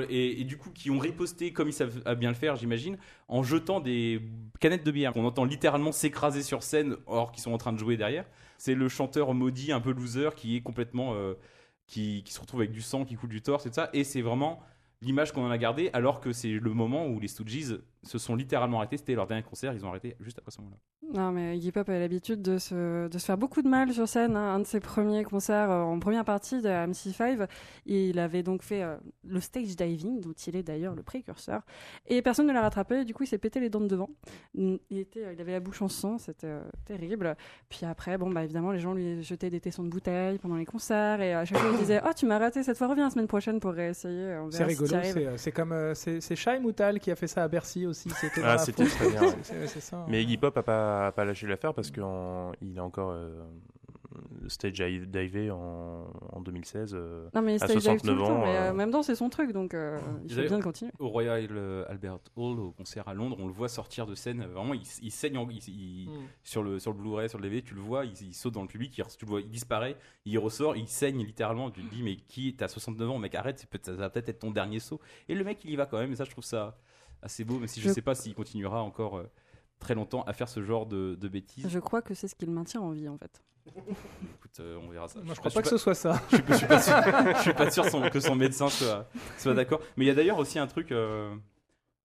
et, 0.08 0.44
du 0.44 0.56
coup 0.56 0.70
qui 0.70 0.90
ont 0.90 0.98
riposté 0.98 1.52
comme 1.52 1.68
ils 1.68 1.72
savent 1.72 2.14
bien 2.16 2.30
le 2.30 2.34
faire 2.34 2.56
j'imagine 2.56 2.96
en 3.28 3.42
jetant 3.42 3.80
des 3.80 4.22
canettes 4.60 4.84
de 4.84 4.90
bière 4.90 5.12
qu'on 5.12 5.24
entend 5.24 5.44
littéralement 5.44 5.92
s'écraser 5.92 6.42
sur 6.42 6.62
scène 6.62 6.96
or 7.06 7.32
qu'ils 7.32 7.42
sont 7.42 7.52
en 7.52 7.58
train 7.58 7.72
de 7.72 7.78
jouer 7.78 7.96
derrière. 7.96 8.24
C'est 8.58 8.74
le 8.74 8.88
chanteur 8.88 9.34
maudit 9.34 9.72
un 9.72 9.80
peu 9.80 9.92
loser 9.92 10.30
qui 10.36 10.56
est 10.56 10.60
complètement 10.60 11.14
euh, 11.14 11.34
qui, 11.86 12.22
qui 12.24 12.32
se 12.32 12.40
retrouve 12.40 12.60
avec 12.60 12.72
du 12.72 12.80
sang 12.80 13.04
qui 13.04 13.14
coule 13.16 13.30
du 13.30 13.42
torse 13.42 13.66
et 13.66 13.68
tout 13.68 13.74
ça. 13.74 13.90
Et 13.92 14.04
c'est 14.04 14.22
vraiment 14.22 14.62
l'image 15.02 15.32
qu'on 15.32 15.44
en 15.44 15.50
a 15.50 15.58
gardée 15.58 15.90
alors 15.92 16.20
que 16.20 16.32
c'est 16.32 16.52
le 16.52 16.72
moment 16.72 17.06
où 17.06 17.20
les 17.20 17.28
Stooges 17.28 17.78
se 18.04 18.18
sont 18.18 18.34
littéralement 18.36 18.78
arrêtés 18.78 18.96
c'était 18.96 19.14
leur 19.14 19.26
dernier 19.26 19.42
concert 19.42 19.72
ils 19.74 19.84
ont 19.84 19.88
arrêté 19.88 20.16
juste 20.20 20.38
après 20.38 20.50
ce 20.50 20.60
moment-là 20.60 20.76
Non, 21.14 21.32
mais 21.32 21.56
Iggy 21.56 21.72
Pop 21.72 21.88
avait 21.88 22.00
l'habitude 22.00 22.42
de 22.42 22.58
se, 22.58 23.08
de 23.08 23.18
se 23.18 23.24
faire 23.24 23.38
beaucoup 23.38 23.62
de 23.62 23.68
mal 23.68 23.92
sur 23.92 24.08
scène. 24.08 24.36
hein. 24.36 24.54
Un 24.54 24.60
de 24.60 24.64
ses 24.66 24.80
premiers 24.80 25.24
concerts 25.24 25.70
euh, 25.70 25.82
en 25.82 25.98
première 25.98 26.24
partie 26.24 26.60
de 26.62 26.68
MC5, 26.68 27.46
il 27.86 28.18
avait 28.18 28.42
donc 28.42 28.62
fait 28.62 28.82
euh, 28.82 28.96
le 29.26 29.40
stage 29.40 29.76
diving, 29.76 30.20
dont 30.20 30.32
il 30.32 30.56
est 30.56 30.62
d'ailleurs 30.62 30.94
le 30.94 31.02
précurseur. 31.02 31.62
Et 32.06 32.22
personne 32.22 32.46
ne 32.46 32.52
l'a 32.52 32.62
rattrapé, 32.62 33.00
et 33.00 33.04
du 33.04 33.14
coup 33.14 33.22
il 33.24 33.26
s'est 33.26 33.38
pété 33.38 33.60
les 33.60 33.70
dents 33.70 33.80
de 33.80 33.86
devant. 33.88 34.10
Il, 34.54 34.78
était, 34.90 35.24
euh, 35.24 35.32
il 35.32 35.40
avait 35.40 35.52
la 35.52 35.60
bouche 35.60 35.82
en 35.82 35.88
sang, 35.88 36.18
c'était 36.18 36.46
euh, 36.46 36.62
terrible. 36.84 37.36
Puis 37.68 37.84
après, 37.86 38.18
bon, 38.18 38.30
bah, 38.30 38.44
évidemment, 38.44 38.72
les 38.72 38.78
gens 38.80 38.94
lui 38.94 39.22
jetaient 39.22 39.50
des 39.50 39.60
tessons 39.60 39.82
de 39.84 39.88
bouteille 39.88 40.38
pendant 40.38 40.56
les 40.56 40.66
concerts, 40.66 41.20
et 41.20 41.34
à 41.34 41.44
chaque 41.44 41.58
fois 41.58 41.70
il 41.72 41.78
disait 41.78 42.00
Oh, 42.04 42.10
tu 42.16 42.26
m'as 42.26 42.38
raté 42.38 42.62
cette 42.62 42.76
fois, 42.78 42.88
reviens 42.88 43.04
la 43.04 43.10
semaine 43.10 43.26
prochaine 43.26 43.60
pour 43.60 43.72
réessayer. 43.72 44.36
C'est 44.50 44.56
si 44.58 44.62
rigolo, 44.64 44.94
arrives. 44.94 45.12
c'est, 45.14 45.38
c'est 45.38 45.52
comme 45.52 45.72
euh, 45.72 45.94
c'est, 45.94 46.20
c'est 46.20 46.36
Shai 46.36 46.58
Moutal 46.60 46.98
qui 47.00 47.10
a 47.10 47.16
fait 47.16 47.26
ça 47.26 47.42
à 47.44 47.48
Bercy 47.48 47.86
aussi. 47.86 47.93
C'était 47.94 48.40
dans 48.40 48.46
Ah, 48.48 48.58
c'était 48.58 48.86
très 48.86 49.10
bien, 49.10 49.22
ouais. 49.22 49.34
C'est, 49.42 49.54
c'est- 49.60 49.66
c'est 49.68 49.80
ça. 49.80 49.96
hein. 49.98 50.06
Mais 50.08 50.22
Iggy 50.22 50.36
Pop 50.36 50.56
a 50.56 50.62
pas, 50.62 51.06
a 51.08 51.12
pas 51.12 51.24
lâché 51.24 51.46
l'affaire 51.46 51.72
parce 51.74 51.90
qu'il 51.90 52.02
a 52.02 52.84
encore 52.84 53.10
euh, 53.12 53.42
stage 54.48 54.72
divé 54.74 55.50
en, 55.50 56.04
en 56.32 56.40
2016. 56.40 56.92
euh, 56.94 57.28
Non, 57.34 57.42
mais 57.42 57.56
il 57.56 57.62
à 57.62 57.66
stage 57.66 57.78
dive 57.82 58.00
tout 58.00 58.06
69 58.06 58.16
le 58.16 58.22
temps, 58.24 58.32
ans, 58.40 58.44
mais 58.44 58.56
euh, 58.56 58.70
euh, 58.70 58.72
même 58.74 58.90
temps, 58.90 59.02
c'est 59.02 59.14
son 59.14 59.28
truc, 59.30 59.52
donc 59.52 59.74
euh, 59.74 59.98
il 60.28 60.32
faut 60.34 60.42
bien 60.42 60.60
continuer. 60.60 60.92
au 60.98 61.08
Royal 61.08 61.48
Albert 61.88 62.18
Hall 62.36 62.60
au 62.60 62.70
concert 62.72 63.08
à 63.08 63.14
Londres 63.14 63.36
on 63.40 63.46
le 63.46 63.52
voit 63.52 63.68
sortir 63.68 64.06
de 64.06 64.14
scène 64.14 64.44
vraiment 64.46 64.74
il, 64.74 64.82
il 65.02 65.10
saigne 65.10 65.38
en- 65.38 65.48
il- 65.50 65.58
il- 65.68 66.08
Mm. 66.10 66.12
sur 66.42 66.62
le 66.62 66.78
sur 66.78 66.92
le 66.92 66.98
Blu-ray 66.98 67.28
sur 67.28 67.38
le 67.38 67.44
DVD 67.44 67.62
tu 67.62 67.74
le 67.74 67.80
vois 67.80 68.04
il, 68.04 68.12
il 68.22 68.34
saute 68.34 68.54
dans 68.54 68.62
le 68.62 68.68
public 68.68 68.96
il, 68.98 69.04
tu 69.16 69.24
le 69.24 69.30
vois 69.30 69.40
il 69.40 69.48
disparaît 69.50 69.96
il 70.26 70.38
ressort 70.38 70.76
il 70.76 70.86
saigne 70.88 71.24
littéralement 71.24 71.70
tu 71.70 71.82
te 71.82 71.92
dis 71.94 72.02
mais 72.02 72.16
qui 72.16 72.54
t'as 72.54 72.68
69 72.68 73.10
ans 73.10 73.18
mec 73.18 73.34
arrête 73.34 73.66
ça 73.82 73.92
va 73.92 74.10
peut-être 74.10 74.28
être 74.28 74.38
ton 74.40 74.50
dernier 74.50 74.78
saut 74.80 75.00
et 75.28 75.34
le 75.34 75.42
mec 75.44 75.58
il 75.64 75.70
y 75.70 75.76
va 75.76 75.86
quand 75.86 75.98
même 75.98 76.12
et 76.12 76.16
ça 76.16 76.24
je 76.24 76.30
trouve 76.30 76.44
ça 76.44 76.76
assez 77.24 77.44
beau 77.44 77.58
même 77.58 77.66
si 77.68 77.80
je, 77.80 77.88
Je- 77.88 77.94
sais 77.94 78.02
pas 78.02 78.14
s'il 78.14 78.34
continuera 78.34 78.82
encore 78.82 79.16
euh, 79.18 79.30
très 79.80 79.94
longtemps 79.94 80.22
à 80.22 80.32
faire 80.32 80.48
ce 80.48 80.62
genre 80.62 80.86
de, 80.86 81.14
de 81.14 81.28
bêtises 81.28 81.66
Je 81.68 81.78
crois 81.78 82.02
que 82.02 82.14
c'est 82.14 82.28
ce 82.28 82.34
qui 82.34 82.46
le 82.46 82.52
maintient 82.52 82.80
en 82.80 82.90
vie, 82.90 83.08
en 83.08 83.18
fait. 83.18 83.42
Écoute, 83.66 84.60
euh, 84.60 84.78
on 84.82 84.88
verra 84.90 85.08
ça 85.08 85.18
Moi, 85.20 85.28
je 85.28 85.32
suis 85.32 85.38
crois 85.40 85.50
pas 85.50 85.62
que 85.62 85.68
ce 85.68 85.78
soit 85.78 85.94
ça. 85.94 86.20
je 86.30 86.36
suis, 86.36 86.44
je 86.48 86.54
suis 86.54 86.66
pas 86.66 86.80
sûr, 86.80 86.94
je 87.36 87.40
suis 87.40 87.54
pas 87.54 87.70
sûr 87.70 87.84
son- 87.86 88.08
que 88.10 88.20
son 88.20 88.34
médecin 88.36 88.68
soit, 88.68 89.08
soit 89.38 89.54
d'accord. 89.54 89.80
Mais 89.96 90.04
il 90.04 90.08
y 90.08 90.10
a 90.10 90.14
d'ailleurs 90.14 90.38
aussi 90.38 90.58
un 90.58 90.66
truc. 90.66 90.92
euh, 90.92 91.30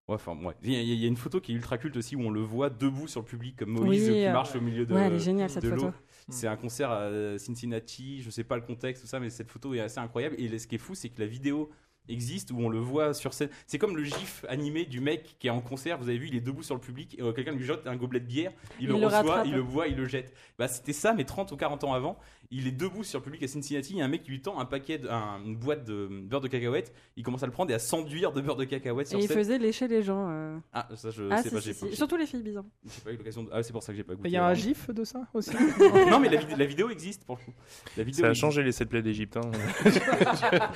ouais, 0.07 0.15
enfin, 0.15 0.37
ouais. 0.37 0.55
Il 0.63 0.71
y, 0.73 0.75
a- 0.77 0.81
il 0.81 0.93
y 0.93 1.03
a 1.05 1.07
une 1.07 1.17
photo 1.17 1.41
qui 1.41 1.51
est 1.51 1.55
ultra 1.55 1.77
culte 1.77 1.97
aussi 1.97 2.15
où 2.15 2.21
on 2.21 2.29
le 2.31 2.41
voit 2.41 2.69
debout 2.69 3.07
sur 3.09 3.19
le 3.21 3.25
public 3.25 3.57
comme 3.57 3.71
Moïse 3.71 4.07
Oui, 4.07 4.13
qui 4.15 4.25
euh, 4.25 4.31
marche 4.31 4.55
au 4.55 4.61
milieu 4.61 4.85
de, 4.85 4.93
ouais, 4.95 5.01
elle 5.01 5.13
est 5.13 5.19
géniale 5.19 5.49
cette 5.49 5.63
de 5.63 5.69
photo. 5.69 5.85
l'eau. 5.87 5.93
C'est 6.29 6.47
un 6.47 6.55
concert 6.57 6.91
à 6.91 7.09
Cincinnati, 7.39 8.21
je 8.21 8.29
sais 8.29 8.43
pas 8.43 8.55
le 8.55 8.61
contexte, 8.61 9.01
tout 9.01 9.07
ça, 9.09 9.19
mais 9.19 9.29
cette 9.29 9.49
photo 9.49 9.73
est 9.73 9.79
assez 9.79 9.97
incroyable. 9.99 10.35
Et 10.37 10.57
ce 10.59 10.67
qui 10.67 10.75
est 10.75 10.79
fou, 10.79 10.93
c'est 10.95 11.09
que 11.09 11.19
la 11.19 11.27
vidéo 11.27 11.71
existe 12.09 12.51
où 12.51 12.59
on 12.59 12.69
le 12.69 12.79
voit 12.79 13.13
sur 13.13 13.33
scène. 13.33 13.49
C'est 13.67 13.77
comme 13.77 13.95
le 13.95 14.03
gif 14.03 14.45
animé 14.49 14.85
du 14.85 14.99
mec 14.99 15.35
qui 15.39 15.47
est 15.47 15.51
en 15.51 15.61
concert, 15.61 15.97
vous 15.97 16.09
avez 16.09 16.17
vu, 16.17 16.27
il 16.27 16.35
est 16.35 16.41
debout 16.41 16.63
sur 16.63 16.75
le 16.75 16.81
public, 16.81 17.15
et, 17.17 17.21
euh, 17.21 17.31
quelqu'un 17.31 17.51
lui 17.51 17.63
jette 17.63 17.87
un 17.87 17.95
gobelet 17.95 18.19
de 18.19 18.25
bière, 18.25 18.51
il, 18.79 18.85
Il 18.85 18.87
le 18.89 19.05
reçoit, 19.05 19.43
il 19.45 19.53
le 19.53 19.61
voit, 19.61 19.87
il 19.87 19.95
le 19.95 20.05
jette. 20.05 20.33
Bah, 20.57 20.67
c'était 20.67 20.93
ça, 20.93 21.13
mais 21.13 21.23
30 21.23 21.51
ou 21.51 21.57
40 21.57 21.83
ans 21.83 21.93
avant. 21.93 22.17
Il 22.51 22.65
est 22.65 22.71
debout 22.71 23.03
sur 23.03 23.19
le 23.19 23.23
public 23.23 23.43
à 23.43 23.47
Cincinnati, 23.47 23.93
il 23.93 23.97
y 23.97 24.01
a 24.01 24.05
un 24.05 24.07
mec 24.07 24.23
qui 24.23 24.31
lui 24.31 24.41
tend 24.41 24.59
un 24.59 24.65
paquet, 24.65 24.97
de, 24.97 25.07
un- 25.07 25.39
une 25.45 25.55
boîte 25.55 25.83
de 25.85 26.07
beurre 26.07 26.41
de 26.41 26.47
cacahuètes, 26.47 26.91
il 27.15 27.23
commence 27.23 27.43
à 27.43 27.45
le 27.45 27.51
prendre 27.51 27.69
et 27.69 27.75
à 27.75 27.79
s'enduire 27.79 28.31
de 28.31 28.41
beurre 28.41 28.55
de 28.55 28.63
cacahuètes 28.65 29.05
Et 29.05 29.09
sur 29.11 29.19
il 29.19 29.27
scène. 29.27 29.37
faisait 29.37 29.57
lécher 29.59 29.87
les 29.87 30.01
gens. 30.01 30.27
euh. 30.31 30.57
Ah, 30.73 30.87
ça 30.95 31.11
je 31.11 31.25
Ah, 31.29 31.43
sais 31.43 31.49
si, 31.49 31.55
pas, 31.55 31.61
si, 31.61 31.67
j'ai 31.67 31.73
si. 31.75 31.85
pas, 31.85 31.95
Surtout 31.95 32.17
les 32.17 32.25
filles 32.25 32.41
bizarres. 32.41 32.63
j'ai 32.85 33.01
pas 33.01 33.11
eu 33.11 33.17
l'occasion 33.17 33.43
de... 33.43 33.49
Ah, 33.53 33.61
c'est 33.61 33.71
pour 33.71 33.83
ça 33.83 33.91
que 33.93 33.97
j'ai 33.97 34.03
pas 34.03 34.15
goûté. 34.15 34.29
Il 34.29 34.31
y 34.31 34.37
a 34.37 34.47
un 34.47 34.53
gif 34.55 34.89
de 34.89 35.03
ça 35.03 35.27
aussi. 35.33 35.51
non, 36.09 36.19
mais 36.19 36.29
la, 36.29 36.37
vid- 36.41 36.57
la 36.57 36.65
vidéo 36.65 36.89
existe 36.89 37.23
pour 37.23 37.37
le 37.37 37.43
coup. 37.45 37.53
La 37.97 38.03
vidéo 38.03 38.21
Ça 38.21 38.25
a 38.25 38.29
existe. 38.29 38.41
changé 38.41 38.63
les 38.63 38.71
sept 38.71 38.89
plaies 38.89 39.03
d'Égypte. 39.03 39.37
hein. 39.37 39.51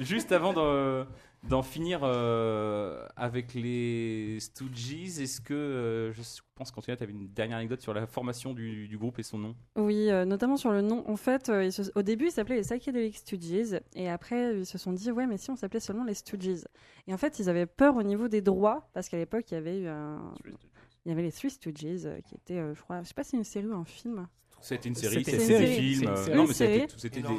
Juste 0.00 0.32
avant, 0.32 0.52
dans, 0.52 1.06
d'en 1.48 1.62
finir 1.62 2.00
euh, 2.02 3.06
avec 3.16 3.54
les 3.54 4.38
Stooges. 4.40 5.20
Est-ce 5.20 5.40
que, 5.40 5.54
euh, 5.54 6.12
je 6.12 6.22
pense 6.54 6.70
qu'Antonia, 6.70 6.96
tu 6.96 7.02
avais 7.02 7.12
une 7.12 7.28
dernière 7.28 7.56
anecdote 7.56 7.80
sur 7.80 7.94
la 7.94 8.06
formation 8.06 8.52
du, 8.52 8.88
du 8.88 8.98
groupe 8.98 9.18
et 9.18 9.22
son 9.22 9.38
nom? 9.38 9.56
Oui, 9.76 10.10
euh, 10.10 10.24
notamment 10.24 10.56
sur 10.56 10.70
le 10.70 10.82
nom. 10.82 11.02
En 11.08 11.16
fait, 11.16 11.46
se- 11.46 11.90
au 11.94 12.02
début, 12.02 12.26
ils 12.26 12.32
s'appelaient 12.32 12.56
les 12.56 12.62
Psychedelic 12.62 13.16
Stooges. 13.16 13.80
Et 13.94 14.08
après, 14.08 14.58
ils 14.58 14.66
se 14.66 14.78
sont 14.78 14.92
dit, 14.92 15.10
ouais, 15.10 15.26
mais 15.26 15.38
si 15.38 15.50
on 15.50 15.56
s'appelait 15.56 15.80
seulement 15.80 16.04
les 16.04 16.14
Stooges. 16.14 16.64
Et 17.06 17.14
en 17.14 17.18
fait, 17.18 17.38
ils 17.38 17.48
avaient 17.48 17.66
peur 17.66 17.96
au 17.96 18.02
niveau 18.02 18.28
des 18.28 18.42
droits, 18.42 18.88
parce 18.92 19.08
qu'à 19.08 19.16
l'époque, 19.16 19.50
il 19.50 19.54
y 19.54 19.56
avait 19.56 19.78
eu 19.80 19.88
un. 19.88 20.34
Il 21.06 21.08
y 21.08 21.12
avait 21.12 21.22
les 21.22 21.32
Three 21.32 21.48
Stooges, 21.50 22.06
qui 22.26 22.34
était, 22.34 22.58
euh, 22.58 22.74
je 22.74 22.82
crois, 22.82 23.00
je 23.02 23.08
sais 23.08 23.14
pas 23.14 23.24
si 23.24 23.30
c'est 23.30 23.36
une 23.38 23.44
série 23.44 23.66
ou 23.66 23.74
un 23.74 23.86
film. 23.86 24.28
C'était 24.60 24.88
une 24.88 24.94
série, 24.94 25.24
C'était 25.24 25.36
des 25.38 25.44
série. 25.44 25.66
films. 25.66 25.98
C'est 25.98 26.04
une 26.04 26.10
euh, 26.10 26.16
série. 26.16 26.36
Non, 26.36 26.46
mais 26.46 26.52
c'était 26.54 26.86
c'était 26.96 27.20
Énorme 27.20 27.36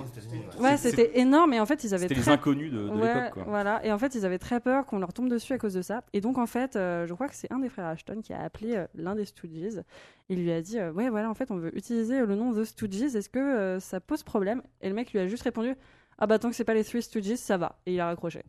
des- 0.55 0.61
ouais. 0.61 0.78
C'était 0.78 1.19
et 1.19 1.59
en 1.59 1.65
fait, 1.65 1.84
ils 1.84 1.93
avaient 1.93 2.07
c'était 2.07 2.15
très 2.22 2.32
les 2.32 2.36
inconnus 2.38 2.72
de, 2.72 2.78
de 2.80 2.89
Ouais, 2.89 3.13
l'époque. 3.13 3.34
quoi. 3.34 3.43
Voilà, 3.47 3.86
et 3.86 3.91
en 3.91 3.97
fait, 3.99 4.15
ils 4.15 4.26
avaient 4.26 4.39
très 4.39 4.59
peur 4.59 4.86
qu'on 4.86 4.99
leur 4.99 5.13
tombe 5.13 5.30
dessus 5.30 5.53
à 5.53 5.57
cause 5.57 5.74
de 5.74 5.82
ça. 5.82 6.03
Et 6.13 6.22
donc, 6.22 6.38
en 6.38 6.45
fait, 6.47 6.76
euh, 6.76 7.05
je 7.07 7.13
crois 7.13 7.28
que 7.30 7.36
c'est 7.36 7.51
un 7.51 7.59
des 7.59 7.69
frères 7.69 7.86
Ashton 7.86 8.22
qui 8.22 8.34
a 8.34 8.41
appelé 8.41 8.76
euh, 8.76 8.86
l'un 8.95 9.15
des 9.15 9.26
Stooges. 9.26 9.82
Il 10.30 10.41
lui 10.41 10.51
a 10.51 10.61
dit 10.61 10.80
euh, 10.80 10.91
Ouais, 10.93 11.09
voilà, 11.09 11.30
en 11.30 11.34
fait, 11.36 11.51
on 11.51 11.57
veut 11.57 11.76
utiliser 11.78 12.19
le 12.26 12.36
nom 12.36 12.53
The 12.53 12.63
Stooges. 12.63 13.15
Est-ce 13.15 13.30
que 13.30 13.39
euh, 13.39 13.80
ça 13.80 13.99
pose 13.99 14.24
problème? 14.24 14.61
Et 14.82 14.89
le 14.89 14.95
mec 14.95 15.11
lui 15.11 15.19
a 15.19 15.28
juste 15.28 15.43
répondu 15.43 15.76
Ah, 16.17 16.28
bah, 16.28 16.39
tant 16.39 16.49
que 16.49 16.55
c'est 16.55 16.63
pas 16.63 16.74
les 16.74 16.84
Three 16.84 17.01
Stooges, 17.03 17.36
ça 17.36 17.57
va. 17.57 17.80
Et 17.86 17.93
il 17.93 17.99
a 17.99 18.07
raccroché. 18.07 18.41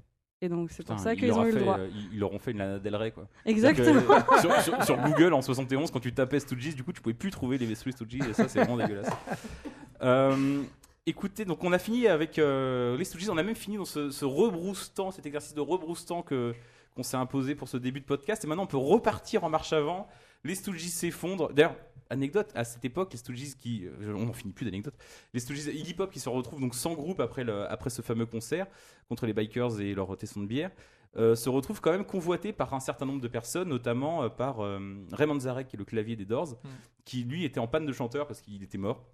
Et 0.42 0.48
donc, 0.48 0.72
c'est 0.72 0.84
pour 0.84 0.98
ça 0.98 1.14
il 1.14 1.20
qu'ils 1.20 1.32
ont 1.32 1.46
eu 1.46 1.52
le 1.52 1.60
droit. 1.60 1.78
euh, 1.78 1.88
ils, 2.12 2.18
leur 2.18 2.32
ont 2.32 2.38
fait 2.40 2.50
une 2.50 2.58
Lana 2.58 2.80
Del 2.80 2.96
Rey, 2.96 3.12
quoi. 3.12 3.28
Exactement. 3.46 4.02
Euh, 4.10 4.82
sur, 4.84 4.96
Google 4.98 5.34
en 5.34 5.40
71, 5.40 5.92
quand 5.92 6.00
tu 6.00 6.12
tapais 6.12 6.40
Stooges, 6.40 6.74
du 6.74 6.82
coup, 6.82 6.92
tu 6.92 7.00
pouvais 7.00 7.14
plus 7.14 7.30
trouver 7.30 7.58
les 7.58 7.76
Three 7.76 7.92
Stooges, 7.92 8.28
et 8.28 8.32
ça, 8.32 8.48
c'est 8.48 8.58
vraiment 8.58 8.76
dégueulasse. 8.76 9.08
Euh, 10.02 10.62
écoutez, 11.06 11.44
donc 11.44 11.62
on 11.62 11.72
a 11.72 11.78
fini 11.78 12.08
avec 12.08 12.38
les 12.38 13.04
Stooges, 13.04 13.30
on 13.30 13.38
a 13.38 13.42
même 13.44 13.54
fini 13.54 13.76
dans 13.76 13.84
ce, 13.84 14.10
ce 14.10 14.24
rebroustant, 14.24 15.12
cet 15.12 15.24
exercice 15.26 15.54
de 15.54 15.60
rebroustant 15.60 16.22
que 16.22 16.54
qu'on 16.96 17.04
s'est 17.04 17.16
imposé 17.16 17.54
pour 17.54 17.68
ce 17.68 17.76
début 17.76 18.00
de 18.00 18.04
podcast, 18.04 18.42
et 18.42 18.48
maintenant 18.48 18.64
on 18.64 18.66
peut 18.66 18.76
repartir 18.76 19.44
en 19.44 19.48
marche 19.48 19.72
avant. 19.72 20.08
Les 20.42 20.56
Stooges 20.56 20.88
s'effondrent. 20.88 21.52
D'ailleurs, 21.52 21.76
anecdote, 22.10 22.50
à 22.54 22.64
cette 22.64 22.84
époque, 22.84 23.12
les 23.12 23.18
Stooges 23.18 23.56
qui, 23.58 23.86
euh, 23.86 24.14
on 24.14 24.26
n'en 24.26 24.32
finit 24.32 24.52
plus 24.52 24.64
d'anecdotes. 24.64 24.96
Les 25.34 25.40
Stooges, 25.40 25.66
Iggy 25.66 25.94
Pop 25.94 26.10
qui 26.10 26.20
se 26.20 26.28
retrouvent 26.28 26.60
donc 26.60 26.74
sans 26.74 26.94
groupe 26.94 27.20
après 27.20 27.44
le, 27.44 27.70
après 27.70 27.90
ce 27.90 28.02
fameux 28.02 28.26
concert 28.26 28.66
contre 29.08 29.26
les 29.26 29.32
bikers 29.32 29.80
et 29.80 29.94
leur 29.94 30.16
tesson 30.16 30.40
de 30.40 30.46
bière 30.46 30.70
euh, 31.18 31.34
se 31.34 31.50
retrouve 31.50 31.82
quand 31.82 31.90
même 31.92 32.06
convoité 32.06 32.54
par 32.54 32.72
un 32.72 32.80
certain 32.80 33.04
nombre 33.04 33.20
de 33.20 33.28
personnes, 33.28 33.68
notamment 33.68 34.22
euh, 34.22 34.28
par 34.30 34.60
euh, 34.60 34.78
Raymond 35.12 35.40
Zarek, 35.40 35.68
qui 35.68 35.76
est 35.76 35.78
le 35.78 35.84
clavier 35.84 36.16
des 36.16 36.24
Doors, 36.24 36.52
Mm. 36.64 36.68
qui 37.04 37.24
lui 37.24 37.44
était 37.44 37.60
en 37.60 37.66
panne 37.66 37.84
de 37.84 37.92
chanteur 37.92 38.26
parce 38.26 38.40
qu'il 38.40 38.62
était 38.62 38.78
mort. 38.78 39.04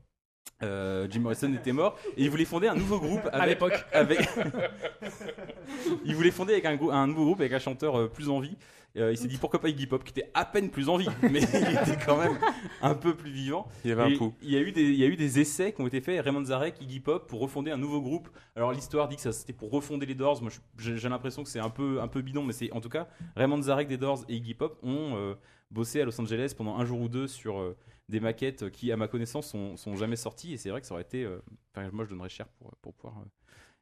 Jim 0.61 1.20
Morrison 1.20 1.53
était 1.55 1.72
mort 1.72 1.97
et 2.16 2.24
il 2.24 2.30
voulait 2.30 2.45
fonder 2.45 2.66
un 2.66 2.74
nouveau 2.74 2.99
groupe 2.99 3.24
avec, 3.32 3.41
À 3.41 3.47
l'époque. 3.47 3.84
avec 3.93 4.18
il 6.05 6.16
voulait 6.16 6.32
fonder 6.32 6.55
avec 6.55 6.64
un, 6.64 7.07
nouveau 7.07 7.26
groupe 7.26 7.41
avec 7.41 7.53
un 7.53 7.61
chanteur 7.61 8.11
plus 8.11 8.28
en 8.28 8.41
vie. 8.41 8.57
Euh, 8.99 9.13
il 9.13 9.17
s'est 9.17 9.29
dit 9.29 9.39
pourquoi 9.39 9.61
pas 9.61 9.69
Iggy 9.69 9.87
Pop 9.87 10.03
qui 10.03 10.11
était 10.11 10.31
à 10.35 10.45
peine 10.45 10.71
plus 10.71 10.89
en 10.89 10.97
vie, 10.97 11.09
mais 11.23 11.41
il 11.41 11.79
était 11.79 12.05
quand 12.05 12.19
même 12.19 12.39
un 12.83 12.95
peu 12.95 13.15
plus 13.15 13.31
vivant. 13.31 13.69
Il 13.85 13.91
y 13.91 13.93
avait 13.93 14.11
Et 14.11 14.15
un 14.15 14.19
pouls. 14.19 14.35
Il 14.43 14.51
y, 14.51 14.57
a 14.57 14.61
eu 14.61 14.73
des, 14.73 14.83
il 14.83 14.97
y 14.97 15.05
a 15.05 15.07
eu 15.07 15.17
des 15.17 15.39
essais 15.39 15.73
qui 15.73 15.81
ont 15.81 15.87
été 15.87 16.01
faits, 16.01 16.23
Raymond 16.25 16.47
Zarek, 16.47 16.81
Iggy 16.81 17.01
Pop, 17.01 17.29
pour 17.29 17.41
refonder 17.41 17.71
un 17.71 17.77
nouveau 17.77 18.01
groupe. 18.01 18.29
Alors 18.57 18.73
l'histoire 18.73 19.09
dit 19.09 19.17
que 19.17 19.23
ça 19.23 19.33
c'était 19.33 19.53
pour 19.53 19.71
refonder 19.71 20.07
les 20.07 20.15
Doors. 20.15 20.43
Moi 20.43 20.51
j'ai 20.79 21.09
l'impression 21.09 21.43
que 21.43 21.49
c'est 21.49 21.61
un 21.61 21.71
peu, 21.71 22.01
un 22.01 22.09
peu 22.09 22.23
bidon, 22.23 22.43
mais 22.43 22.53
c'est 22.53 22.73
en 22.73 22.81
tout 22.81 22.89
cas 22.89 23.09
Raymond 23.37 23.63
Zarek 23.63 23.89
des 23.89 23.99
Doors 23.99 24.25
et 24.29 24.37
Iggy 24.37 24.55
Pop 24.55 24.79
ont 24.83 25.17
euh, 25.17 25.35
bossé 25.71 26.01
à 26.01 26.05
Los 26.05 26.21
Angeles 26.21 26.55
pendant 26.57 26.77
un 26.77 26.85
jour 26.85 27.01
ou 27.01 27.09
deux 27.09 27.29
sur 27.29 27.61
euh, 27.61 27.77
des 28.09 28.21
maquettes 28.21 28.71
qui, 28.71 28.91
à 28.91 28.97
ma 28.97 29.07
connaissance, 29.07 29.49
sont, 29.49 29.77
sont 29.77 29.95
jamais 29.95 30.17
sorties. 30.17 30.55
Et 30.55 30.57
c'est 30.57 30.71
vrai 30.71 30.81
que 30.81 30.87
ça 30.87 30.95
aurait 30.95 31.03
été. 31.03 31.29
Enfin, 31.75 31.89
moi 31.93 32.05
je 32.05 32.11
donnerais 32.11 32.31
cher 32.31 32.49
pour, 32.59 32.75
pour 32.81 32.95
pouvoir 32.95 33.23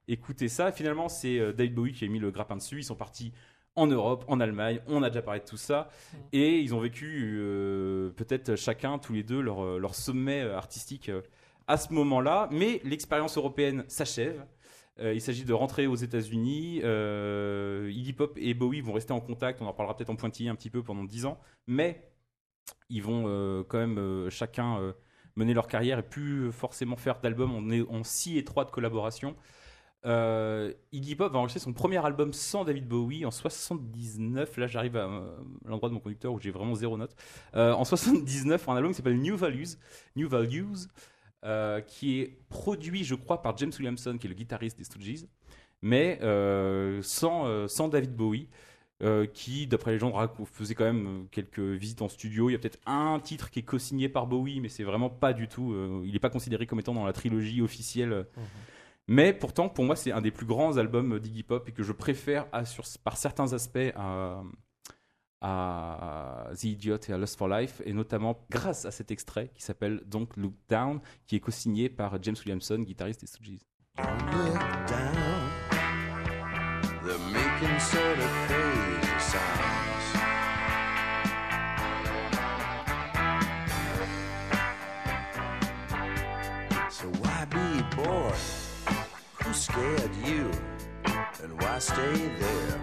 écouter 0.08 0.48
ça. 0.48 0.72
Finalement, 0.72 1.08
c'est 1.08 1.52
David 1.52 1.74
Bowie 1.74 1.92
qui 1.92 2.04
a 2.04 2.08
mis 2.08 2.18
le 2.18 2.32
grappin 2.32 2.56
dessus. 2.56 2.78
Ils 2.78 2.84
sont 2.84 2.96
partis 2.96 3.32
en 3.76 3.86
Europe, 3.86 4.24
en 4.26 4.40
Allemagne. 4.40 4.80
On 4.88 5.02
a 5.02 5.10
déjà 5.10 5.22
parlé 5.22 5.40
de 5.40 5.44
tout 5.44 5.58
ça. 5.58 5.90
Et 6.32 6.58
ils 6.58 6.74
ont 6.74 6.80
vécu 6.80 7.38
euh, 7.38 8.10
peut-être 8.10 8.56
chacun, 8.56 8.98
tous 8.98 9.12
les 9.12 9.22
deux, 9.22 9.40
leur, 9.40 9.64
euh, 9.64 9.78
leur 9.78 9.94
sommet 9.94 10.42
euh, 10.42 10.56
artistique 10.56 11.10
euh, 11.10 11.20
à 11.68 11.76
ce 11.76 11.92
moment-là. 11.92 12.48
Mais 12.50 12.80
l'expérience 12.84 13.36
européenne 13.36 13.84
s'achève. 13.86 14.44
Euh, 14.98 15.12
il 15.12 15.20
s'agit 15.20 15.44
de 15.44 15.52
rentrer 15.52 15.86
aux 15.86 15.94
États-Unis. 15.94 16.76
Iggy 16.78 18.12
Pop 18.14 18.36
et 18.40 18.54
Bowie 18.54 18.80
vont 18.80 18.94
rester 18.94 19.12
en 19.12 19.20
contact. 19.20 19.60
On 19.60 19.66
en 19.66 19.74
parlera 19.74 19.94
peut-être 19.94 20.10
en 20.10 20.16
pointillé 20.16 20.48
un 20.48 20.54
petit 20.54 20.70
peu 20.70 20.82
pendant 20.82 21.04
10 21.04 21.26
ans. 21.26 21.38
Mais 21.66 22.10
ils 22.88 23.02
vont 23.02 23.64
quand 23.68 23.78
même 23.78 24.30
chacun 24.30 24.94
mener 25.36 25.52
leur 25.52 25.68
carrière 25.68 25.98
et 25.98 26.02
plus 26.02 26.50
forcément 26.50 26.96
faire 26.96 27.20
d'albums 27.20 27.86
en 27.90 28.04
si 28.04 28.38
étroite 28.38 28.70
collaboration. 28.70 29.36
Euh, 30.04 30.72
Iggy 30.92 31.16
Pop 31.16 31.32
va 31.32 31.38
enregistrer 31.38 31.60
son 31.60 31.72
premier 31.72 32.04
album 32.04 32.32
sans 32.32 32.64
David 32.64 32.86
Bowie 32.86 33.24
en 33.24 33.30
79. 33.30 34.56
Là, 34.56 34.66
j'arrive 34.66 34.96
à, 34.96 35.06
euh, 35.06 35.36
l'endroit 35.64 35.88
de 35.88 35.94
mon 35.94 36.00
conducteur 36.00 36.32
où 36.32 36.40
j'ai 36.40 36.50
vraiment 36.50 36.74
zéro 36.74 36.96
note. 36.96 37.14
Euh, 37.54 37.72
en 37.72 37.84
79, 37.84 38.68
un 38.68 38.76
album 38.76 38.92
qui 38.92 38.96
s'appelle 38.96 39.18
New 39.18 39.36
Values, 39.36 39.76
New 40.14 40.28
Values 40.28 40.88
qui 41.86 42.18
est 42.18 42.38
produit, 42.48 43.04
je 43.04 43.14
crois, 43.14 43.40
par 43.40 43.56
James 43.58 43.70
Williamson, 43.78 44.18
qui 44.18 44.26
est 44.26 44.30
le 44.30 44.34
guitariste 44.34 44.76
des 44.78 44.82
Stooges, 44.82 45.26
mais 45.80 46.18
sans, 47.02 47.68
sans 47.68 47.86
David 47.86 48.16
Bowie. 48.16 48.48
qui, 49.32 49.68
d'après 49.68 49.92
les 49.92 50.00
gens, 50.00 50.12
faisait 50.52 50.74
quand 50.74 50.92
même 50.92 51.28
quelques 51.30 51.60
visites 51.60 52.02
en 52.02 52.08
studio. 52.08 52.50
Il 52.50 52.54
y 52.54 52.56
a 52.56 52.58
peut-être 52.58 52.80
un 52.84 53.20
titre 53.20 53.50
qui 53.50 53.60
est 53.60 53.62
co-signé 53.62 54.08
par 54.08 54.26
Bowie, 54.26 54.58
mais 54.58 54.68
c'est 54.68 54.82
vraiment 54.82 55.08
pas 55.08 55.32
du 55.32 55.46
tout. 55.46 55.72
il 56.04 56.10
n'est 56.10 56.18
pas 56.18 56.30
considéré 56.30 56.66
comme 56.66 56.80
étant 56.80 56.94
dans 56.94 57.06
la 57.06 57.12
trilogie 57.12 57.62
officielle. 57.62 58.26
Mais 59.08 59.32
pourtant, 59.32 59.68
pour 59.68 59.84
moi, 59.84 59.94
c'est 59.94 60.10
un 60.10 60.20
des 60.20 60.32
plus 60.32 60.46
grands 60.46 60.78
albums 60.78 61.20
d'Iggy 61.20 61.44
Pop 61.44 61.68
et 61.68 61.72
que 61.72 61.82
je 61.82 61.92
préfère 61.92 62.48
par 63.04 63.16
certains 63.16 63.52
aspects 63.52 63.92
à, 63.94 64.42
The 66.58 66.64
Idiot 66.64 66.98
et 67.08 67.12
à 67.12 67.18
Lust 67.18 67.38
for 67.38 67.46
Life, 67.48 67.80
et 67.84 67.92
notamment 67.92 68.44
grâce 68.50 68.84
à 68.84 68.90
cet 68.90 69.12
extrait 69.12 69.50
qui 69.54 69.62
s'appelle 69.62 70.02
Don't 70.06 70.26
Look 70.36 70.54
Down, 70.68 71.00
qui 71.26 71.36
est 71.36 71.40
co-signé 71.40 71.88
par 71.88 72.20
James 72.22 72.36
Williamson, 72.44 72.80
guitariste 72.80 73.20
des 73.20 73.26
Stooges. 73.28 73.60
Scared 89.56 90.14
you? 90.24 90.50
And 91.42 91.60
why 91.62 91.78
stay 91.78 92.30
there? 92.38 92.80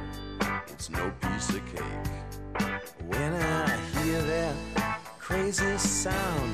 It's 0.68 0.90
no 0.90 1.12
piece 1.22 1.50
of 1.50 1.66
cake. 1.68 2.12
When 3.06 3.34
I 3.34 3.78
hear 3.78 4.22
that 4.22 4.56
crazy 5.20 5.78
sound, 5.78 6.54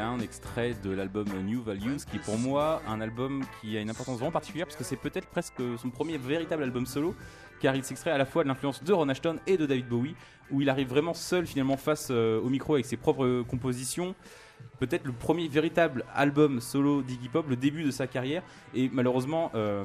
Down, 0.00 0.22
extrait 0.22 0.74
de 0.82 0.90
l'album 0.92 1.26
New 1.44 1.60
Values, 1.62 1.98
qui 2.10 2.16
est 2.16 2.24
pour 2.24 2.38
moi 2.38 2.80
un 2.88 3.02
album 3.02 3.44
qui 3.60 3.76
a 3.76 3.82
une 3.82 3.90
importance 3.90 4.16
vraiment 4.16 4.32
particulière 4.32 4.66
parce 4.66 4.76
que 4.76 4.82
c'est 4.82 4.96
peut-être 4.96 5.26
presque 5.26 5.60
son 5.76 5.90
premier 5.90 6.16
véritable 6.16 6.62
album 6.62 6.86
solo, 6.86 7.14
car 7.60 7.76
il 7.76 7.84
s'extrait 7.84 8.10
à 8.10 8.16
la 8.16 8.24
fois 8.24 8.42
de 8.42 8.48
l'influence 8.48 8.82
de 8.82 8.94
Ron 8.94 9.10
Ashton 9.10 9.36
et 9.46 9.58
de 9.58 9.66
David 9.66 9.88
Bowie, 9.88 10.14
où 10.50 10.62
il 10.62 10.70
arrive 10.70 10.88
vraiment 10.88 11.12
seul 11.12 11.46
finalement 11.46 11.76
face 11.76 12.08
euh, 12.10 12.40
au 12.40 12.48
micro 12.48 12.74
avec 12.74 12.86
ses 12.86 12.96
propres 12.96 13.26
euh, 13.26 13.44
compositions. 13.44 14.14
Peut-être 14.78 15.04
le 15.04 15.12
premier 15.12 15.48
véritable 15.48 16.06
album 16.14 16.60
solo 16.60 17.02
d'Iggy 17.02 17.28
Pop, 17.28 17.46
le 17.50 17.56
début 17.56 17.84
de 17.84 17.90
sa 17.90 18.06
carrière, 18.06 18.42
et 18.74 18.88
malheureusement. 18.90 19.50
euh, 19.54 19.84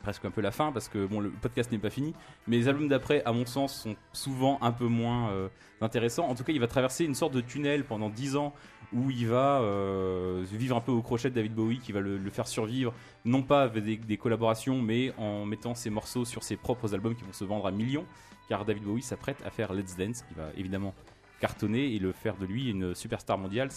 presque 0.00 0.24
un 0.24 0.30
peu 0.30 0.40
la 0.40 0.52
fin 0.52 0.70
parce 0.70 0.88
que 0.88 1.06
bon 1.06 1.18
le 1.18 1.28
podcast 1.28 1.72
n'est 1.72 1.78
pas 1.78 1.90
fini 1.90 2.14
mais 2.46 2.56
les 2.56 2.68
albums 2.68 2.86
d'après 2.86 3.20
à 3.24 3.32
mon 3.32 3.44
sens 3.44 3.82
sont 3.82 3.96
souvent 4.12 4.56
un 4.62 4.70
peu 4.70 4.86
moins 4.86 5.32
intéressants 5.80 6.28
en 6.28 6.36
tout 6.36 6.44
cas 6.44 6.52
il 6.52 6.60
va 6.60 6.68
traverser 6.68 7.04
une 7.04 7.16
sorte 7.16 7.34
de 7.34 7.40
tunnel 7.40 7.82
pendant 7.82 8.08
10 8.08 8.36
ans 8.36 8.54
où 8.92 9.10
il 9.10 9.28
va 9.28 9.60
euh, 9.60 10.44
vivre 10.50 10.76
un 10.76 10.80
peu 10.80 10.92
au 10.92 11.02
crochet 11.02 11.30
de 11.30 11.34
David 11.34 11.54
Bowie 11.54 11.78
qui 11.78 11.92
va 11.92 12.00
le, 12.00 12.18
faire 12.30 12.48
survivre 12.48 12.94
non 13.24 13.42
pas 13.42 13.62
avec 13.62 14.06
des, 14.06 14.16
collaborations 14.16 14.80
mais 14.80 15.12
en 15.18 15.44
mettant 15.44 15.74
ses 15.74 15.90
morceaux 15.90 16.24
sur 16.24 16.42
ses 16.42 16.56
propres 16.56 16.94
albums 16.94 17.14
qui 17.14 17.24
vont 17.24 17.32
se 17.32 17.44
vendre 17.44 17.66
à 17.66 17.70
millions 17.70 18.06
car 18.48 18.64
David 18.64 18.84
Bowie 18.84 19.02
s'apprête 19.02 19.36
à 19.44 19.50
faire 19.50 19.72
Let's 19.72 19.96
Dance 19.96 20.22
qui 20.22 20.34
va 20.34 20.50
évidemment 20.56 20.94
cartonner 21.40 21.94
et 21.94 21.98
le 21.98 22.12
faire 22.12 22.36
de 22.36 22.46
lui 22.46 22.70
une 22.70 22.94
superstar 22.94 23.38
mondiale 23.38 23.68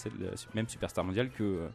même 0.54 0.68
superstar 0.68 1.04
mondiale 1.04 1.30
que 1.30 1.42
euh, 1.42 1.68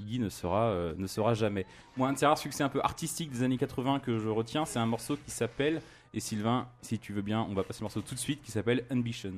Iggy 0.00 0.18
ne 0.18 0.28
sera, 0.28 0.64
euh, 0.64 0.94
ne 0.96 1.06
sera 1.06 1.34
jamais. 1.34 1.66
Moi, 1.96 2.08
un 2.08 2.12
de 2.12 2.18
ces 2.18 2.26
rares 2.26 2.38
succès 2.38 2.62
un 2.62 2.68
peu 2.68 2.80
artistiques 2.82 3.30
des 3.30 3.42
années 3.42 3.58
80 3.58 4.00
que 4.00 4.18
je 4.18 4.28
retiens, 4.28 4.64
c'est 4.64 4.78
un 4.78 4.86
morceau 4.86 5.16
qui 5.16 5.30
s'appelle, 5.30 5.80
et 6.14 6.20
Sylvain, 6.20 6.68
si 6.82 6.98
tu 6.98 7.12
veux 7.12 7.22
bien, 7.22 7.46
on 7.48 7.54
va 7.54 7.62
passer 7.62 7.80
le 7.80 7.84
morceau 7.84 8.00
tout 8.02 8.14
de 8.14 8.20
suite, 8.20 8.42
qui 8.42 8.50
s'appelle 8.50 8.84
Ambition. 8.90 9.32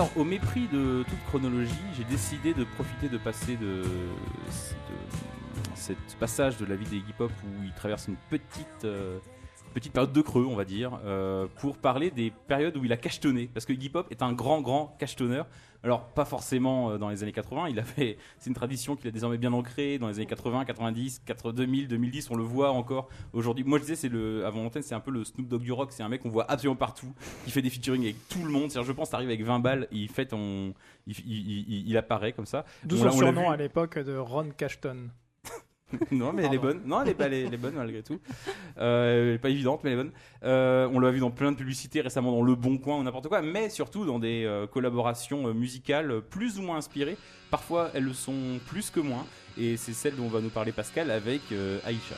Alors, 0.00 0.16
au 0.16 0.24
mépris 0.24 0.66
de 0.72 1.04
toute 1.06 1.22
chronologie, 1.26 1.74
j'ai 1.94 2.04
décidé 2.04 2.54
de 2.54 2.64
profiter 2.64 3.10
de 3.10 3.18
passer 3.18 3.58
de, 3.58 3.82
ce 5.74 5.92
passage 6.18 6.56
de 6.56 6.64
la 6.64 6.74
vie 6.74 6.86
des 6.86 7.02
Pop 7.18 7.30
où 7.44 7.62
il 7.62 7.74
traverse 7.74 8.08
une 8.08 8.16
petite, 8.30 8.86
euh, 8.86 9.18
petite 9.72 9.92
période 9.92 10.12
de 10.12 10.20
creux, 10.20 10.44
on 10.46 10.56
va 10.56 10.64
dire, 10.64 10.98
euh, 11.04 11.46
pour 11.58 11.76
parler 11.78 12.10
des 12.10 12.32
périodes 12.48 12.76
où 12.76 12.84
il 12.84 12.92
a 12.92 12.96
cachetonné. 12.96 13.48
Parce 13.52 13.64
que 13.66 13.72
Iggy 13.72 13.88
Pop 13.88 14.06
est 14.10 14.22
un 14.22 14.32
grand, 14.32 14.60
grand 14.60 14.96
cachetonneur. 14.98 15.46
Alors, 15.82 16.08
pas 16.08 16.26
forcément 16.26 16.90
euh, 16.90 16.98
dans 16.98 17.08
les 17.08 17.22
années 17.22 17.32
80, 17.32 17.68
il 17.70 17.78
avait, 17.78 18.18
c'est 18.38 18.50
une 18.50 18.54
tradition 18.54 18.96
qu'il 18.96 19.08
a 19.08 19.10
désormais 19.10 19.38
bien 19.38 19.52
ancrée 19.54 19.98
dans 19.98 20.08
les 20.08 20.16
années 20.16 20.26
80, 20.26 20.66
90, 20.66 21.22
80, 21.24 21.52
2000, 21.54 21.88
2010, 21.88 22.30
on 22.30 22.34
le 22.36 22.42
voit 22.42 22.70
encore 22.72 23.08
aujourd'hui. 23.32 23.64
Moi, 23.64 23.78
je 23.78 23.84
disais, 23.84 23.96
c'est 23.96 24.10
le, 24.10 24.44
avant 24.44 24.62
l'antenne, 24.62 24.82
c'est 24.82 24.94
un 24.94 25.00
peu 25.00 25.10
le 25.10 25.24
Snoop 25.24 25.48
Dogg 25.48 25.62
du 25.62 25.72
rock, 25.72 25.90
c'est 25.92 26.02
un 26.02 26.08
mec 26.10 26.20
qu'on 26.20 26.28
voit 26.28 26.50
absolument 26.50 26.76
partout, 26.76 27.14
qui 27.46 27.50
fait 27.50 27.62
des 27.62 27.70
featuring 27.70 28.02
avec 28.02 28.28
tout 28.28 28.44
le 28.44 28.50
monde. 28.50 28.70
C'est-à-dire, 28.70 28.88
je 28.88 28.92
pense, 28.92 29.08
t'arrives 29.08 29.28
avec 29.30 29.42
20 29.42 29.60
balles, 29.60 29.88
il 29.90 30.08
fait 30.10 30.26
ton, 30.26 30.74
il, 31.06 31.14
il- 31.26 31.48
il- 31.70 31.88
il 31.88 31.96
apparaît 31.96 32.32
comme 32.32 32.44
ça. 32.46 32.66
D'où 32.84 32.96
On 32.96 33.10
son 33.10 33.16
surnom 33.16 33.48
à 33.50 33.56
l'époque 33.56 33.98
de 33.98 34.16
Ron 34.18 34.50
Cashton. 34.54 35.10
non, 36.10 36.32
mais 36.32 36.44
elle 36.44 36.54
est 36.54 36.58
bonne. 36.58 36.80
Non, 36.84 37.02
elle 37.02 37.08
est 37.10 37.14
pas, 37.14 37.26
elle 37.26 37.34
est, 37.34 37.42
elle 37.42 37.54
est 37.54 37.58
bonne 37.58 37.74
malgré 37.74 38.02
tout. 38.02 38.18
Euh, 38.78 39.28
elle 39.28 39.34
est 39.34 39.38
pas 39.38 39.50
évidente, 39.50 39.80
mais 39.82 39.90
elle 39.90 39.98
est 39.98 40.02
bonne. 40.02 40.12
Euh, 40.44 40.88
on 40.92 41.00
l'a 41.00 41.10
vu 41.10 41.20
dans 41.20 41.30
plein 41.30 41.52
de 41.52 41.56
publicités 41.56 42.00
récemment, 42.00 42.32
dans 42.32 42.42
Le 42.42 42.54
Bon 42.54 42.78
Coin 42.78 42.98
ou 42.98 43.02
n'importe 43.02 43.28
quoi, 43.28 43.42
mais 43.42 43.68
surtout 43.68 44.04
dans 44.04 44.18
des 44.18 44.44
euh, 44.44 44.66
collaborations 44.66 45.48
euh, 45.48 45.52
musicales 45.52 46.20
plus 46.30 46.58
ou 46.58 46.62
moins 46.62 46.76
inspirées. 46.76 47.16
Parfois, 47.50 47.90
elles 47.94 48.04
le 48.04 48.12
sont 48.12 48.60
plus 48.66 48.90
que 48.90 49.00
moins, 49.00 49.26
et 49.58 49.76
c'est 49.76 49.92
celle 49.92 50.14
dont 50.16 50.28
va 50.28 50.40
nous 50.40 50.50
parler 50.50 50.72
Pascal 50.72 51.10
avec 51.10 51.40
euh, 51.52 51.78
Aïcha. 51.84 52.16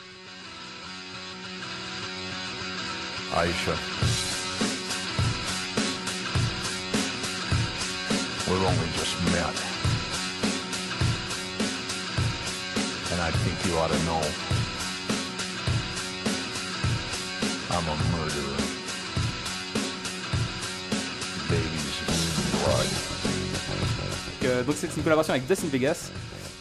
Aisha. 3.34 3.72
We've 8.46 8.62
only 8.62 8.88
just 8.98 9.16
met. 9.32 9.71
And 13.12 13.20
I 13.20 13.30
think 13.30 13.56
you 13.66 13.76
ought 13.78 13.90
to 13.90 13.98
know. 14.04 14.20
I'm 17.70 17.84
a 17.88 17.96
murderer. 18.16 18.56
Baby's 21.50 22.00
blood. 22.52 22.86
Donc, 24.40 24.50
euh, 24.50 24.62
donc 24.64 24.74
c'est 24.78 24.96
une 24.96 25.02
collaboration 25.02 25.32
avec 25.34 25.46
Dustin 25.46 25.68
Vegas 25.68 26.10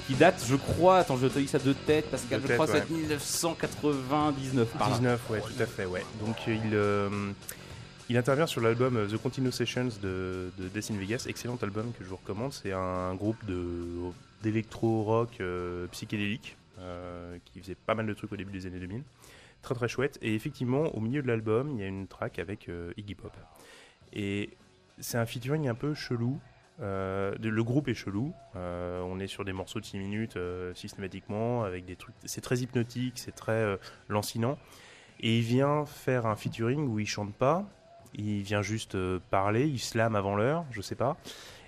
qui 0.07 0.15
date, 0.15 0.43
je 0.47 0.55
crois, 0.55 0.97
attends, 0.99 1.17
je 1.17 1.27
te 1.27 1.39
dis 1.39 1.47
ça 1.47 1.59
de 1.59 1.73
tête, 1.73 2.09
Pascal, 2.11 2.41
De 2.41 2.47
je 2.47 2.53
crois 2.53 2.67
tête, 2.67 2.83
que 2.83 2.87
c'est 2.89 2.93
1999 2.93 4.67
par 4.77 4.89
là. 4.89 4.95
19, 4.97 5.29
ouais, 5.29 5.39
tout 5.41 5.63
à 5.63 5.65
fait, 5.65 5.85
ouais. 5.85 6.03
Donc 6.25 6.35
il, 6.47 6.73
euh, 6.73 7.09
il 8.09 8.17
intervient 8.17 8.47
sur 8.47 8.59
l'album 8.61 8.97
euh, 8.97 9.07
The 9.07 9.17
Continuous 9.17 9.51
Sessions 9.51 9.89
de, 10.01 10.51
de 10.57 10.67
Death 10.73 10.91
in 10.91 10.97
Vegas, 10.97 11.25
excellent 11.27 11.57
album 11.61 11.91
que 11.97 12.03
je 12.03 12.09
vous 12.09 12.17
recommande. 12.17 12.51
C'est 12.51 12.73
un 12.73 13.13
groupe 13.15 13.37
de 13.45 13.63
d'électro-rock 14.41 15.39
euh, 15.39 15.87
psychédélique 15.87 16.57
euh, 16.79 17.37
qui 17.45 17.59
faisait 17.59 17.75
pas 17.75 17.95
mal 17.95 18.05
de 18.05 18.13
trucs 18.13 18.31
au 18.31 18.37
début 18.37 18.51
des 18.51 18.65
années 18.65 18.79
2000. 18.79 19.03
Très 19.61 19.75
très 19.75 19.87
chouette. 19.87 20.17
Et 20.21 20.33
effectivement, 20.33 20.95
au 20.95 20.99
milieu 20.99 21.21
de 21.21 21.27
l'album, 21.27 21.71
il 21.71 21.79
y 21.79 21.83
a 21.83 21.87
une 21.87 22.07
track 22.07 22.39
avec 22.39 22.67
euh, 22.69 22.93
Iggy 22.97 23.15
Pop. 23.15 23.35
Et 24.13 24.49
c'est 24.99 25.17
un 25.17 25.25
featuring 25.25 25.67
un 25.67 25.75
peu 25.75 25.93
chelou. 25.93 26.39
Le 26.79 27.61
groupe 27.61 27.87
est 27.89 27.93
chelou. 27.93 28.33
On 28.55 29.19
est 29.19 29.27
sur 29.27 29.45
des 29.45 29.53
morceaux 29.53 29.79
de 29.79 29.85
6 29.85 29.99
minutes 29.99 30.37
systématiquement, 30.73 31.63
avec 31.63 31.85
des 31.85 31.95
trucs. 31.95 32.15
C'est 32.25 32.41
très 32.41 32.57
hypnotique, 32.57 33.19
c'est 33.19 33.35
très 33.35 33.77
lancinant. 34.09 34.57
Et 35.19 35.37
il 35.37 35.43
vient 35.43 35.85
faire 35.85 36.25
un 36.25 36.35
featuring 36.35 36.87
où 36.87 36.97
il 36.97 37.05
chante 37.05 37.35
pas. 37.35 37.65
Il 38.15 38.41
vient 38.41 38.63
juste 38.63 38.97
parler, 39.29 39.67
il 39.67 39.79
slam 39.79 40.15
avant 40.15 40.35
l'heure, 40.35 40.65
je 40.71 40.81
sais 40.81 40.95
pas. 40.95 41.17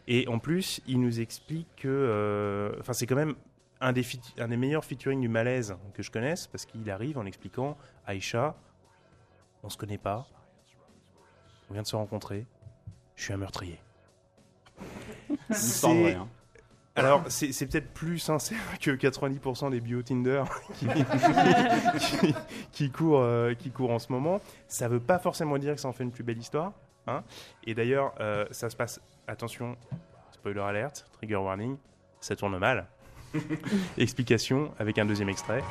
Et 0.08 0.28
en 0.28 0.40
plus, 0.40 0.82
il 0.88 1.00
nous 1.02 1.20
explique 1.22 1.68
que. 1.78 1.88
euh, 1.88 2.72
Enfin, 2.80 2.94
c'est 2.94 3.06
quand 3.08 3.16
même 3.16 3.36
un 3.82 3.92
des, 3.94 4.04
feat- 4.04 4.34
un 4.38 4.48
des 4.48 4.58
meilleurs 4.58 4.86
featuring 4.86 5.20
du 5.22 5.28
malaise 5.30 5.76
que 5.94 6.04
je 6.04 6.12
connaisse, 6.12 6.48
parce 6.48 6.66
qu'il 6.66 6.90
arrive 6.90 7.18
en 7.18 7.26
expliquant 7.26 7.78
Aïcha, 8.06 8.56
on 9.64 9.70
se 9.70 9.78
connaît 9.78 9.98
pas, 9.98 10.26
on 11.70 11.74
vient 11.74 11.82
de 11.84 11.88
se 11.88 11.96
rencontrer, 11.96 12.46
je 13.16 13.24
suis 13.24 13.34
un 13.34 13.38
meurtrier. 13.38 13.80
C'est- 15.52 15.88
vraie, 15.88 16.14
hein. 16.16 16.28
Alors, 16.96 17.24
c'est 17.28 17.52
c'est 17.54 17.66
peut-être 17.66 17.92
plus 17.92 18.20
sincère 18.20 18.60
que 18.80 18.92
90% 18.92 19.72
des 19.72 19.82
bio 19.82 20.04
Tinder 20.04 20.44
qui, 20.76 20.86
qui, 22.00 22.36
qui 22.72 22.92
courent, 22.92 23.22
euh, 23.22 23.56
qui 23.56 23.72
courent 23.72 23.90
en 23.90 23.98
ce 23.98 24.12
moment. 24.12 24.42
Ça 24.68 24.88
veut 24.88 25.00
pas 25.00 25.18
forcément 25.18 25.58
dire 25.58 25.74
que 25.74 25.82
ça 25.82 25.88
en 25.88 25.94
fait 25.94 26.04
une 26.04 26.12
plus 26.12 26.24
belle 26.24 26.38
histoire. 26.38 26.72
Hein 27.08 27.24
Et 27.66 27.74
d'ailleurs, 27.74 28.14
euh, 28.20 28.46
ça 28.52 28.70
se 28.70 28.76
passe, 28.76 29.02
attention, 29.28 29.76
spoiler 30.32 30.62
alert, 30.62 31.06
trigger 31.14 31.38
warning, 31.38 31.78
ça 32.20 32.36
tourne 32.36 32.58
mal. 32.58 32.88
Explication 33.98 34.72
avec 34.80 34.98
un 34.98 35.06
deuxième 35.06 35.30
extrait. 35.30 35.64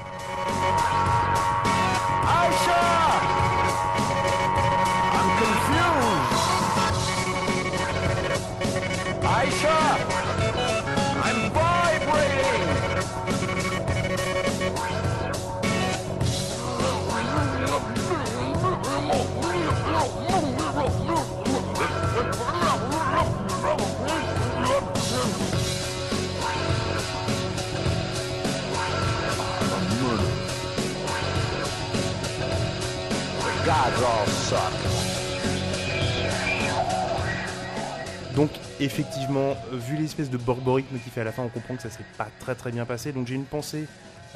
Donc 38.34 38.50
effectivement, 38.80 39.54
vu 39.72 39.96
l'espèce 39.96 40.30
de 40.30 40.38
borboricme 40.38 40.98
qu'il 40.98 41.12
fait 41.12 41.20
à 41.20 41.24
la 41.24 41.32
fin, 41.32 41.42
on 41.42 41.48
comprend 41.48 41.76
que 41.76 41.82
ça 41.82 41.90
s'est 41.90 42.04
pas 42.16 42.28
très 42.40 42.54
très 42.54 42.70
bien 42.72 42.86
passé. 42.86 43.12
Donc 43.12 43.26
j'ai 43.26 43.34
une 43.34 43.44
pensée 43.44 43.86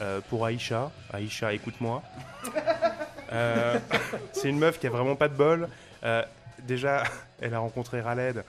euh, 0.00 0.20
pour 0.28 0.44
Aïcha. 0.44 0.90
Aïcha, 1.12 1.52
écoute-moi. 1.52 2.02
Euh, 3.32 3.76
c'est 4.30 4.48
une 4.48 4.58
meuf 4.60 4.78
qui 4.78 4.86
a 4.86 4.90
vraiment 4.90 5.16
pas 5.16 5.26
de 5.26 5.34
bol. 5.34 5.68
Euh, 6.04 6.22
déjà, 6.62 7.02
elle 7.40 7.54
a 7.54 7.58
rencontré 7.58 8.00
Raled, 8.00 8.44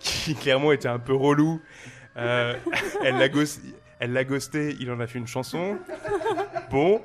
qui 0.00 0.34
clairement 0.34 0.72
était 0.72 0.88
un 0.88 0.98
peu 0.98 1.14
relou. 1.14 1.62
Elle 2.16 3.16
l'a 3.16 3.28
ghost- 3.28 3.60
elle 4.00 4.12
l'a 4.12 4.24
ghosté, 4.24 4.76
il 4.80 4.90
en 4.90 4.98
a 4.98 5.06
fait 5.06 5.20
une 5.20 5.28
chanson. 5.28 5.76
Bon. 6.72 7.00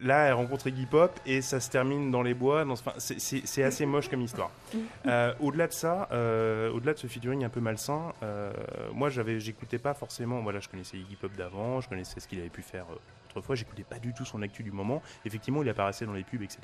Là, 0.00 0.26
elle 0.28 0.34
rencontre 0.34 0.68
Iggy 0.68 0.86
Pop 0.86 1.10
et 1.26 1.42
ça 1.42 1.58
se 1.58 1.70
termine 1.70 2.10
dans 2.12 2.22
les 2.22 2.34
bois. 2.34 2.64
dans 2.64 2.76
ce- 2.76 2.82
enfin, 2.86 2.92
c'est- 2.98 3.62
assez 3.64 3.84
moche 3.84 4.08
comme 4.08 4.22
histoire. 4.22 4.50
Euh, 5.06 5.32
au-delà 5.40 5.66
de 5.66 5.72
ça, 5.72 6.08
euh, 6.12 6.70
au-delà 6.70 6.92
de 6.94 6.98
ce 6.98 7.06
featuring 7.06 7.42
un 7.44 7.48
peu 7.48 7.60
malsain, 7.60 8.12
euh, 8.22 8.52
moi 8.92 9.08
j'avais, 9.08 9.40
j'écoutais 9.40 9.78
pas 9.78 9.94
forcément. 9.94 10.40
Voilà, 10.42 10.60
je 10.60 10.68
connaissais 10.68 10.98
Iggy 10.98 11.16
Pop 11.16 11.32
d'avant, 11.36 11.80
je 11.80 11.88
connaissais 11.88 12.20
ce 12.20 12.28
qu'il 12.28 12.38
avait 12.38 12.48
pu 12.50 12.62
faire 12.62 12.84
autrefois. 13.30 13.54
J'écoutais 13.56 13.82
pas 13.84 13.98
du 13.98 14.12
tout 14.14 14.24
son 14.24 14.42
actu 14.42 14.62
du 14.62 14.70
moment. 14.70 15.02
Effectivement, 15.24 15.62
il 15.62 15.68
apparaissait 15.68 16.06
dans 16.06 16.12
les 16.12 16.24
pubs, 16.24 16.42
etc. 16.42 16.60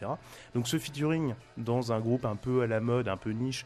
Donc 0.55 0.69
ce 0.69 0.79
featuring 0.79 1.35
dans 1.57 1.93
un 1.93 2.01
groupe 2.01 2.25
un 2.27 2.37
peu 2.37 2.63
à 2.63 2.67
la 2.67 2.81
mode, 2.81 3.09
un 3.09 3.17
peu 3.17 3.31
niche. 3.31 3.65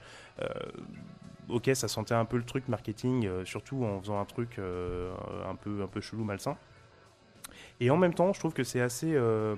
Ok, 1.49 1.71
ça 1.75 1.89
sentait 1.89 2.15
un 2.15 2.27
peu 2.27 2.37
le 2.37 2.45
truc 2.45 2.69
marketing, 2.69 3.27
euh, 3.27 3.45
surtout 3.47 3.83
en 3.85 4.01
faisant 4.01 4.21
un 4.21 4.25
truc 4.27 4.59
euh, 4.59 5.13
un 5.49 5.55
peu 5.55 5.83
un 5.83 5.87
peu 5.87 6.01
chelou, 6.03 6.23
malsain. 6.23 6.57
Et 7.81 7.91
en 7.91 7.97
même 7.97 8.15
temps, 8.15 8.33
je 8.33 8.39
trouve 8.39 8.55
que 8.55 8.65
c'est 8.65 8.81
assez. 8.81 9.15
euh, 9.15 9.57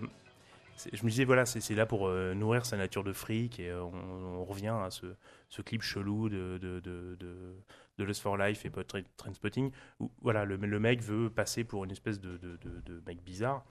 je 0.93 1.05
me 1.05 1.11
disais, 1.11 1.25
voilà, 1.25 1.45
c'est 1.47 1.75
là 1.75 1.87
pour 1.87 2.09
euh, 2.09 2.35
nourrir 2.35 2.65
sa 2.65 2.77
nature 2.77 3.05
de 3.05 3.13
fric 3.13 3.61
et 3.61 3.71
euh, 3.71 3.83
on, 3.83 4.45
revient 4.45 4.69
à 4.83 4.89
ce, 4.91 5.63
clip 5.63 5.83
chelou 5.83 6.29
de, 6.29 6.59
de, 6.59 6.81
de, 6.81 7.17
de, 7.21 7.55
de 7.99 8.05
Lust 8.05 8.23
for 8.23 8.37
Life 8.37 8.65
et 8.65 8.71
Trainspotting 9.17 9.71
où 9.99 10.11
voilà, 10.23 10.45
le, 10.45 10.57
le 10.57 10.81
mec 10.81 11.03
veut 11.03 11.29
passer 11.29 11.65
pour 11.65 11.85
une 11.85 11.91
espèce 11.91 12.19
de, 12.19 12.39
de, 12.39 12.57
de, 12.63 13.03
mec 13.07 13.23
bizarre. 13.23 13.65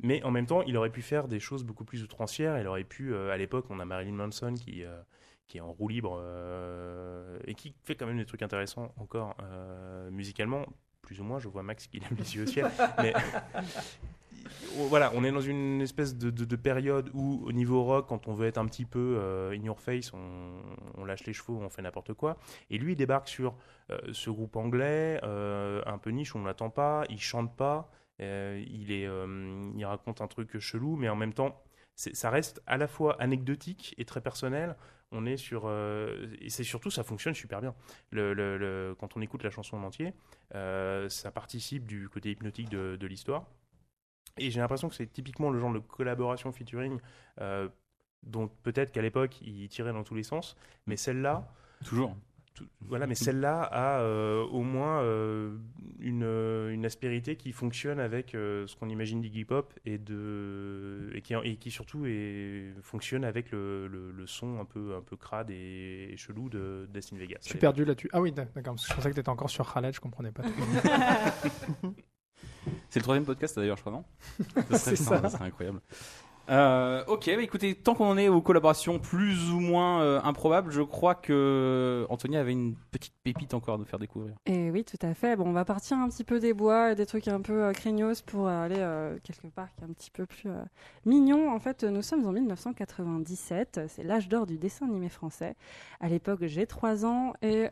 Mais 0.00 0.22
en 0.22 0.30
même 0.30 0.46
temps, 0.46 0.62
il 0.62 0.76
aurait 0.76 0.90
pu 0.90 1.02
faire 1.02 1.26
des 1.26 1.40
choses 1.40 1.64
beaucoup 1.64 1.84
plus 1.84 2.02
outrancières. 2.04 2.58
Il 2.60 2.66
aurait 2.68 2.84
pu, 2.84 3.16
à 3.16 3.36
l'époque, 3.36 3.66
on 3.68 3.80
a 3.80 3.84
Marilyn 3.84 4.12
Manson 4.12 4.54
qui, 4.54 4.84
qui 5.48 5.58
est 5.58 5.60
en 5.60 5.72
roue 5.72 5.88
libre 5.88 6.22
et 7.44 7.54
qui 7.54 7.74
fait 7.82 7.96
quand 7.96 8.06
même 8.06 8.18
des 8.18 8.24
trucs 8.24 8.42
intéressants 8.42 8.94
encore 8.96 9.36
musicalement. 10.12 10.66
Plus 11.08 11.22
ou 11.22 11.24
moins, 11.24 11.38
je 11.38 11.48
vois 11.48 11.62
Max 11.62 11.86
qui 11.86 12.00
lève 12.00 12.12
les 12.18 12.36
yeux 12.36 12.42
au 12.42 12.46
ciel. 12.46 12.70
mais 12.98 13.14
voilà, 14.90 15.10
on 15.14 15.24
est 15.24 15.32
dans 15.32 15.40
une 15.40 15.80
espèce 15.80 16.14
de, 16.14 16.28
de- 16.28 16.44
de 16.44 16.56
période 16.56 17.10
où, 17.14 17.42
au 17.46 17.52
niveau 17.52 17.82
rock, 17.82 18.08
quand 18.08 18.28
on 18.28 18.34
veut 18.34 18.46
être 18.46 18.58
un 18.58 18.66
petit 18.66 18.84
peu 18.84 19.16
euh, 19.18 19.52
in 19.52 19.64
your 19.64 19.80
face, 19.80 20.12
on, 20.12 21.04
lâche 21.06 21.24
les 21.24 21.32
chevaux, 21.32 21.58
on 21.62 21.70
fait 21.70 21.80
n'importe 21.80 22.12
quoi. 22.12 22.36
Et 22.68 22.76
lui, 22.76 22.92
il 22.92 22.96
débarque 22.96 23.26
sur 23.26 23.56
euh, 23.90 23.98
ce 24.12 24.28
groupe 24.28 24.56
anglais, 24.56 25.18
euh, 25.22 25.80
un 25.86 25.96
peu 25.96 26.10
niche, 26.10 26.36
on 26.36 26.40
ne 26.40 26.46
l'attend 26.46 26.68
pas, 26.68 27.04
il 27.08 27.18
chante 27.22 27.56
pas, 27.56 27.90
il, 28.20 28.92
est, 28.92 29.08
il 29.76 29.84
raconte 29.86 30.20
un 30.20 30.26
truc 30.26 30.58
chelou, 30.58 30.96
mais 30.96 31.08
en 31.08 31.16
même 31.16 31.32
temps, 31.32 31.62
ça 31.94 32.28
reste 32.28 32.60
à 32.66 32.76
la 32.76 32.86
fois 32.86 33.16
anecdotique 33.18 33.94
et 33.96 34.04
très 34.04 34.20
personnel. 34.20 34.76
On 35.10 35.24
est 35.24 35.36
sur. 35.38 35.62
euh, 35.66 36.36
et 36.40 36.50
c'est 36.50 36.64
surtout, 36.64 36.90
ça 36.90 37.02
fonctionne 37.02 37.34
super 37.34 37.60
bien. 37.60 37.74
Quand 38.98 39.16
on 39.16 39.20
écoute 39.22 39.42
la 39.42 39.50
chanson 39.50 39.76
en 39.78 39.84
entier, 39.84 40.12
euh, 40.54 41.08
ça 41.08 41.30
participe 41.30 41.86
du 41.86 42.08
côté 42.08 42.30
hypnotique 42.30 42.68
de, 42.68 42.96
de 42.96 43.06
l'histoire. 43.06 43.46
Et 44.36 44.50
j'ai 44.50 44.60
l'impression 44.60 44.88
que 44.88 44.94
c'est 44.94 45.06
typiquement 45.12 45.50
le 45.50 45.58
genre 45.58 45.72
de 45.72 45.78
collaboration 45.80 46.52
featuring 46.52 47.00
euh, 47.40 47.68
dont 48.22 48.48
peut-être 48.48 48.92
qu'à 48.92 49.02
l'époque 49.02 49.40
il 49.42 49.68
tirait 49.68 49.92
dans 49.92 50.04
tous 50.04 50.14
les 50.14 50.22
sens, 50.22 50.56
mais 50.86 50.96
celle-là, 50.96 51.48
Toujours. 51.84 52.16
Tout- 52.58 52.68
voilà, 52.80 53.06
mais 53.06 53.14
celle-là 53.14 53.62
a 53.62 54.00
euh, 54.00 54.42
au 54.44 54.62
moins 54.62 55.00
euh, 55.02 55.56
une, 56.00 56.22
euh, 56.24 56.70
une 56.70 56.84
aspérité 56.84 57.36
qui 57.36 57.52
fonctionne 57.52 58.00
avec 58.00 58.34
euh, 58.34 58.66
ce 58.66 58.76
qu'on 58.76 58.88
imagine 58.88 59.20
d'Iggy 59.20 59.44
Pop 59.44 59.72
et, 59.84 59.98
de, 59.98 61.10
et, 61.14 61.22
qui, 61.22 61.34
et 61.34 61.56
qui 61.56 61.70
surtout 61.70 62.04
est, 62.06 62.72
fonctionne 62.82 63.24
avec 63.24 63.50
le, 63.52 63.86
le- 63.88 64.10
le 64.10 64.26
son 64.26 64.58
un 64.60 64.64
peu, 64.64 64.94
un 64.96 65.02
peu 65.02 65.16
crade 65.16 65.50
et, 65.50 66.14
chelou 66.16 66.48
de 66.48 66.88
Destin 66.92 67.16
Vegas. 67.16 67.38
Je 67.42 67.48
suis 67.50 67.58
perdu 67.58 67.84
là-dessus. 67.84 68.10
Ah 68.12 68.20
oui, 68.20 68.32
d'accord. 68.32 68.62
parce 68.74 68.84
que 68.86 68.90
Je 68.90 68.94
pensais 68.96 69.10
que 69.10 69.14
t'étais 69.14 69.28
encore 69.28 69.50
sur 69.50 69.72
Khaled, 69.72 69.94
je 69.94 70.00
comprenais 70.00 70.32
pas. 70.32 70.42
C'est 72.90 73.00
le 73.00 73.02
troisième 73.04 73.24
podcast 73.24 73.56
d'ailleurs, 73.56 73.76
je 73.76 73.82
crois, 73.82 73.92
non? 73.92 74.04
Ça 74.70 74.78
serait, 74.78 74.78
C'est 74.78 74.96
ça. 74.96 75.20
ça 75.22 75.28
serait 75.30 75.44
incroyable. 75.44 75.80
Euh, 76.48 77.04
ok, 77.06 77.26
bah 77.26 77.42
écoutez, 77.42 77.74
tant 77.74 77.94
qu'on 77.94 78.06
en 78.06 78.16
est 78.16 78.28
aux 78.28 78.40
collaborations 78.40 78.98
plus 78.98 79.50
ou 79.50 79.60
moins 79.60 80.02
euh, 80.02 80.20
improbables, 80.24 80.70
je 80.70 80.80
crois 80.80 81.14
que 81.14 82.06
Anthony 82.08 82.36
avait 82.38 82.52
une 82.52 82.74
petite 82.90 83.12
pépite 83.22 83.52
encore 83.52 83.74
à 83.74 83.78
nous 83.78 83.84
faire 83.84 83.98
découvrir. 83.98 84.34
Et 84.46 84.70
oui, 84.70 84.84
tout 84.84 84.98
à 85.02 85.12
fait. 85.12 85.36
Bon, 85.36 85.46
on 85.46 85.52
va 85.52 85.66
partir 85.66 85.98
un 85.98 86.08
petit 86.08 86.24
peu 86.24 86.40
des 86.40 86.54
bois 86.54 86.92
et 86.92 86.94
des 86.94 87.04
trucs 87.04 87.28
un 87.28 87.42
peu 87.42 87.64
euh, 87.64 87.72
craignos 87.72 88.22
pour 88.22 88.48
aller 88.48 88.78
euh, 88.78 89.18
quelque 89.22 89.48
part 89.48 89.68
qui 89.74 89.82
est 89.82 89.84
un 89.84 89.92
petit 89.92 90.10
peu 90.10 90.24
plus 90.24 90.50
mignon. 91.04 91.50
En 91.50 91.58
fait, 91.58 91.84
nous 91.84 92.02
sommes 92.02 92.26
en 92.26 92.32
1997. 92.32 93.80
C'est 93.88 94.02
l'âge 94.02 94.28
d'or 94.28 94.46
du 94.46 94.56
dessin 94.58 94.86
animé 94.86 95.08
français. 95.10 95.54
À 96.00 96.08
l'époque, 96.08 96.40
j'ai 96.46 96.66
3 96.66 97.04
ans 97.04 97.34
et 97.42 97.68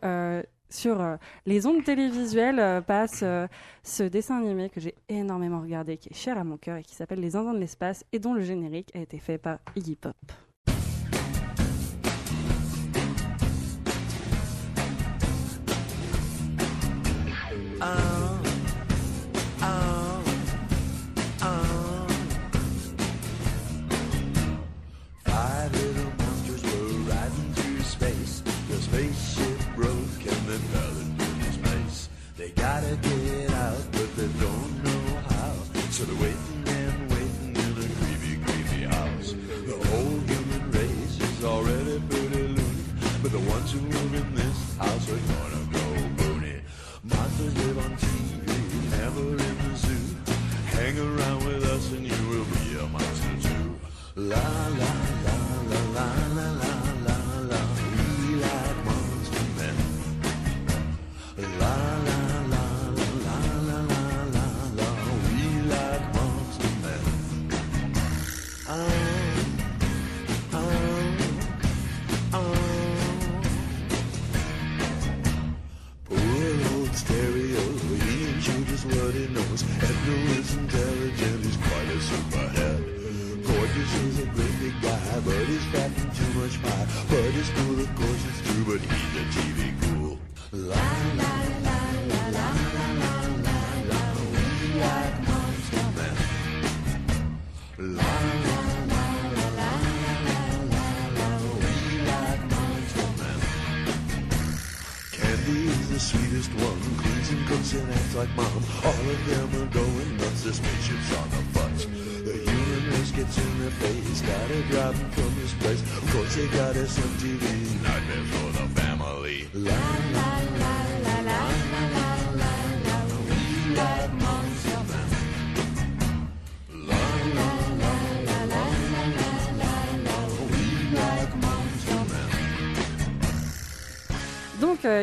sur 0.69 1.01
euh, 1.01 1.17
les 1.45 1.67
ondes 1.67 1.85
télévisuelles 1.85 2.59
euh, 2.59 2.81
passe 2.81 3.21
euh, 3.23 3.47
ce 3.83 4.03
dessin 4.03 4.39
animé 4.39 4.71
que 4.71 4.81
j'ai 4.81 4.95
énormément 5.09 5.61
regardé, 5.61 5.97
qui 5.97 6.11
est 6.11 6.17
cher 6.17 6.39
à 6.39 6.45
mon 6.45 6.57
cœur 6.57 6.77
et 6.79 6.83
qui 6.83 6.95
s'appelle 6.95 7.21
Les 7.21 7.31
Zinzins 7.31 7.55
de 7.55 7.59
l'espace 7.59 8.05
et 8.13 8.19
dont 8.19 8.35
le 8.35 8.43
générique 8.43 8.95
a 8.95 9.01
été 9.01 9.19
fait 9.19 9.39
par 9.39 9.59
Iggy 9.77 9.97
Pop. 9.97 10.17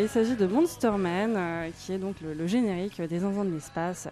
Il 0.02 0.10
s'agit 0.10 0.36
de 0.36 0.46
Monster 0.46 0.92
Man, 0.98 1.36
euh, 1.36 1.70
qui 1.80 1.94
est 1.94 1.98
donc 1.98 2.16
le, 2.22 2.48
générique 2.48 3.02
des 3.02 3.20
Zinzins 3.20 3.46
de 3.46 3.52
l'espace, 3.52 4.08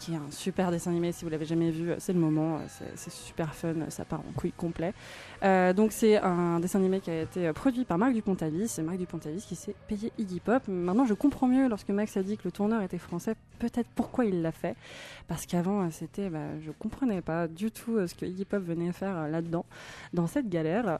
qui 0.00 0.14
est 0.14 0.16
un 0.16 0.30
super 0.30 0.70
dessin 0.72 0.90
animé. 0.90 1.12
Si 1.12 1.24
vous 1.24 1.30
l'avez 1.30 1.44
jamais 1.44 1.70
vu, 1.70 1.92
c'est 1.98 2.12
le 2.12 2.18
moment. 2.18 2.58
c'est- 2.96 3.10
super 3.10 3.54
fun, 3.54 3.74
ça 3.90 4.04
part 4.04 4.20
en 4.20 4.32
couille 4.36 4.52
complet. 4.52 4.92
Euh, 5.42 5.72
donc, 5.72 5.92
c'est 5.92 6.16
un 6.18 6.58
dessin 6.58 6.78
animé 6.80 7.00
qui 7.00 7.10
a 7.10 7.22
été 7.22 7.52
produit 7.52 7.84
par 7.84 7.98
Marc 7.98 8.12
Dupontavis. 8.14 8.68
C'est 8.68 8.82
Marc 8.82 8.98
Dupontavis 8.98 9.44
qui 9.46 9.54
s'est 9.56 9.74
payé 9.88 10.10
Iggy 10.18 10.40
Pop. 10.40 10.62
Maintenant, 10.68 11.04
je 11.04 11.14
comprends 11.14 11.46
mieux 11.46 11.68
lorsque 11.68 11.90
Max 11.90 12.16
a 12.16 12.22
dit 12.22 12.36
que 12.36 12.42
le 12.46 12.50
tourneur 12.52 12.82
était 12.82 12.98
français, 12.98 13.34
peut-être 13.58 13.88
pourquoi 13.94 14.24
il 14.24 14.42
l'a 14.42 14.52
fait. 14.52 14.74
Parce 15.28 15.44
qu'avant, 15.46 15.90
c'était, 15.90 16.28
bah, 16.30 16.38
je 16.64 16.70
comprenais 16.72 17.20
pas 17.20 17.46
du 17.46 17.70
tout 17.70 17.96
euh, 17.96 18.06
ce 18.06 18.14
que 18.14 18.24
Iggy 18.26 18.44
Pop 18.46 18.62
venait 18.62 18.92
faire 18.92 19.16
euh, 19.16 19.28
là-dedans, 19.28 19.64
dans 20.14 20.26
cette 20.26 20.48
galère. 20.48 20.98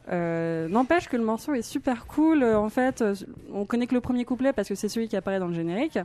N'empêche 0.69 1.07
que 1.09 1.17
le 1.17 1.23
morceau 1.23 1.53
est 1.53 1.61
super 1.63 2.05
cool. 2.05 2.43
En 2.43 2.69
fait, 2.69 3.03
on 3.51 3.65
connaît 3.65 3.87
que 3.87 3.95
le 3.95 4.01
premier 4.01 4.25
couplet 4.25 4.53
parce 4.53 4.67
que 4.67 4.75
c'est 4.75 4.89
celui 4.89 5.07
qui 5.07 5.15
apparaît 5.15 5.39
dans 5.39 5.47
le 5.47 5.53
générique. 5.53 5.97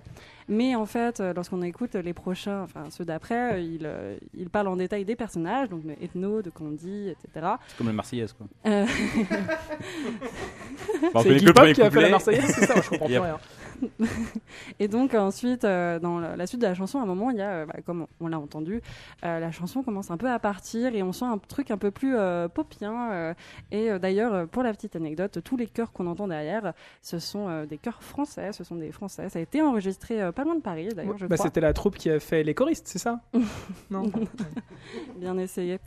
Mais 0.48 0.76
en 0.76 0.86
fait, 0.86 1.18
euh, 1.20 1.32
lorsqu'on 1.34 1.60
écoute 1.62 1.94
les 1.94 2.12
prochains, 2.12 2.62
enfin 2.62 2.84
ceux 2.90 3.04
d'après, 3.04 3.54
euh, 3.54 3.58
il, 3.58 3.80
euh, 3.84 4.16
il 4.32 4.48
parle 4.48 4.68
en 4.68 4.76
détail 4.76 5.04
des 5.04 5.16
personnages, 5.16 5.68
donc 5.68 5.84
de 5.84 5.92
Ethno, 6.00 6.40
de 6.40 6.50
Candy, 6.50 7.08
etc. 7.08 7.46
C'est 7.66 7.76
comme 7.76 7.88
la 7.88 7.92
Marseillaise, 7.92 8.32
quoi. 8.32 8.46
Euh, 8.66 8.86
Bon, 11.02 11.10
on 11.14 11.22
C'est 11.22 11.28
connaît 11.28 11.40
que 11.40 11.44
le 11.46 11.52
premier 11.52 11.72
qui 11.72 11.82
a 11.82 11.90
fait 11.90 12.00
la 12.00 12.08
couplet. 12.08 12.10
Marseillaise, 12.10 12.52
c'est 12.54 12.66
ça 12.66 12.80
Je 12.80 12.88
comprends 12.90 13.08
Yep. 13.10 13.22
rien. 13.22 13.38
Et 14.80 14.88
donc 14.88 15.14
ensuite, 15.14 15.64
euh, 15.64 15.98
dans 15.98 16.18
la, 16.18 16.46
suite 16.46 16.60
de 16.60 16.66
la 16.66 16.74
chanson, 16.74 16.98
à 16.98 17.02
un 17.02 17.06
moment, 17.06 17.30
il 17.30 17.38
y 17.38 17.42
a, 17.42 17.50
euh, 17.50 17.66
bah, 17.66 17.74
comme 17.84 18.06
on, 18.20 18.28
l'a 18.28 18.38
entendu, 18.38 18.82
euh, 19.24 19.40
la 19.40 19.50
chanson 19.50 19.82
commence 19.82 20.10
un 20.10 20.16
peu 20.16 20.30
à 20.30 20.38
partir 20.38 20.94
et 20.94 21.02
on 21.02 21.12
sent 21.12 21.24
un 21.24 21.38
truc 21.38 21.70
un 21.70 21.78
peu 21.78 21.90
plus 21.90 22.16
popien. 22.54 23.34
et 23.70 23.98
d'ailleurs, 23.98 24.48
pour 24.48 24.62
la 24.62 24.72
petite 24.72 24.96
anecdote, 24.96 25.38
tous 25.42 25.56
les 25.56 25.66
chœurs 25.66 25.92
qu'on 25.92 26.06
entend 26.06 26.28
derrière, 26.28 26.72
ce 27.02 27.18
sont 27.18 27.64
des 27.64 27.78
chœurs 27.78 28.02
français, 28.02 28.52
ce 28.52 28.64
sont 28.64 28.76
des 28.76 28.92
Français. 28.92 29.28
Ça 29.28 29.38
a 29.38 29.42
été 29.42 29.62
enregistré 29.62 30.30
pas 30.32 30.44
loin 30.44 30.54
de 30.54 30.60
Paris, 30.60 30.88
d'ailleurs, 30.94 31.18
je 31.18 31.26
Bah, 31.26 31.36
crois. 31.36 31.46
C'était 31.46 31.60
la 31.60 31.72
troupe 31.72 31.96
qui 31.96 32.10
a 32.10 32.20
fait 32.20 32.42
les 32.42 32.54
choristes, 32.54 32.88
c'est 32.88 32.98
ça 32.98 33.20
Non. 33.90 34.10
Bien 35.16 35.36
essayé. 35.38 35.78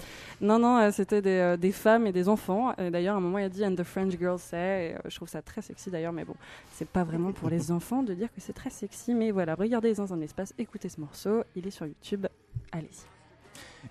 Non, 0.41 0.59
non, 0.59 0.91
c'était 0.91 1.21
des, 1.21 1.55
des 1.59 1.71
femmes 1.71 2.07
et 2.07 2.11
des 2.11 2.29
enfants. 2.29 2.73
Et 2.77 2.91
D'ailleurs, 2.91 3.15
à 3.15 3.17
un 3.17 3.21
moment, 3.21 3.37
il 3.37 3.45
a 3.45 3.49
dit 3.49 3.65
And 3.65 3.75
the 3.75 3.83
French 3.83 4.17
girls 4.17 4.39
say. 4.39 4.95
Et, 5.05 5.09
je 5.09 5.15
trouve 5.15 5.29
ça 5.29 5.41
très 5.41 5.61
sexy 5.61 5.89
d'ailleurs, 5.89 6.13
mais 6.13 6.25
bon, 6.25 6.35
c'est 6.73 6.87
pas 6.87 7.03
vraiment 7.03 7.31
pour 7.31 7.49
les 7.49 7.71
enfants 7.71 7.78
de 7.79 8.13
dire 8.13 8.27
que 8.33 8.41
c'est 8.41 8.53
très 8.53 8.69
sexy. 8.69 9.13
Mais 9.13 9.31
voilà, 9.31 9.55
regardez 9.55 9.93
dans 9.93 10.13
un 10.13 10.21
espace, 10.21 10.53
écoutez 10.57 10.89
ce 10.89 10.99
morceau. 10.99 11.43
Il 11.55 11.67
est 11.67 11.71
sur 11.71 11.85
YouTube. 11.85 12.27
Allez-y. 12.71 13.05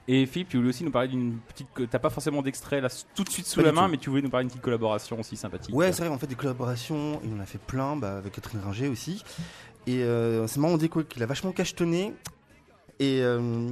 Et 0.07 0.27
Philippe, 0.27 0.49
tu 0.51 0.57
voulais 0.59 0.69
aussi 0.69 0.85
nous 0.85 0.91
parler 0.91 1.09
d'une 1.09 1.39
petite. 1.39 1.69
T'as 1.91 1.99
pas 1.99 2.11
forcément 2.11 2.43
d'extrait 2.43 2.81
là 2.81 2.89
tout 3.15 3.25
de 3.25 3.29
suite 3.31 3.47
sous 3.47 3.61
Pas 3.61 3.67
la 3.67 3.73
main, 3.73 3.85
tout. 3.87 3.91
mais 3.93 3.97
tu 3.97 4.11
voulais 4.11 4.23
nous 4.23 4.31
parler 4.31 4.45
d'une 4.45 4.51
petite 4.51 4.63
collaboration 4.63 5.19
aussi 5.19 5.37
sympathique. 5.37 5.75
Ouais, 5.75 5.93
c'est 5.93 6.03
vrai, 6.03 6.15
en 6.15 6.19
fait, 6.19 6.27
des 6.27 6.35
collaborations, 6.35 7.21
il 7.25 7.33
en 7.35 7.41
a 7.41 7.47
fait 7.47 7.59
plein, 7.59 7.97
bah, 7.97 8.19
avec 8.19 8.33
Catherine 8.33 8.61
Ringer 8.61 8.89
aussi. 8.89 9.25
Et 9.87 10.03
euh, 10.03 10.47
c'est 10.47 10.61
marrant, 10.61 10.75
on 10.75 10.79
dit 10.79 10.89
quoi, 10.89 11.05
qu'il 11.05 11.23
a 11.23 11.27
vachement 11.27 11.53
cachetonné. 11.53 12.15
Et, 13.01 13.23
euh, 13.23 13.69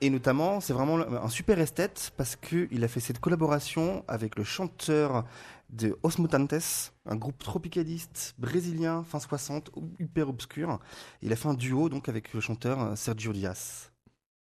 et 0.00 0.10
notamment, 0.10 0.60
c'est 0.60 0.72
vraiment 0.72 0.98
un 0.98 1.28
super 1.28 1.58
esthète 1.58 2.12
parce 2.16 2.36
qu'il 2.36 2.82
a 2.82 2.88
fait 2.88 3.00
cette 3.00 3.20
collaboration 3.20 4.04
avec 4.08 4.36
le 4.36 4.44
chanteur 4.44 5.24
de 5.70 5.98
Os 6.02 6.18
Mutantes, 6.18 6.92
un 7.06 7.16
groupe 7.16 7.38
tropicaliste 7.38 8.34
brésilien 8.38 9.02
fin 9.04 9.18
60, 9.20 9.70
hyper 9.98 10.28
obscur. 10.28 10.78
Il 11.22 11.32
a 11.32 11.36
fait 11.36 11.48
un 11.48 11.54
duo 11.54 11.88
donc 11.88 12.08
avec 12.08 12.32
le 12.32 12.40
chanteur 12.40 12.80
euh, 12.80 12.96
Sergio 12.96 13.32
Dias. 13.32 13.90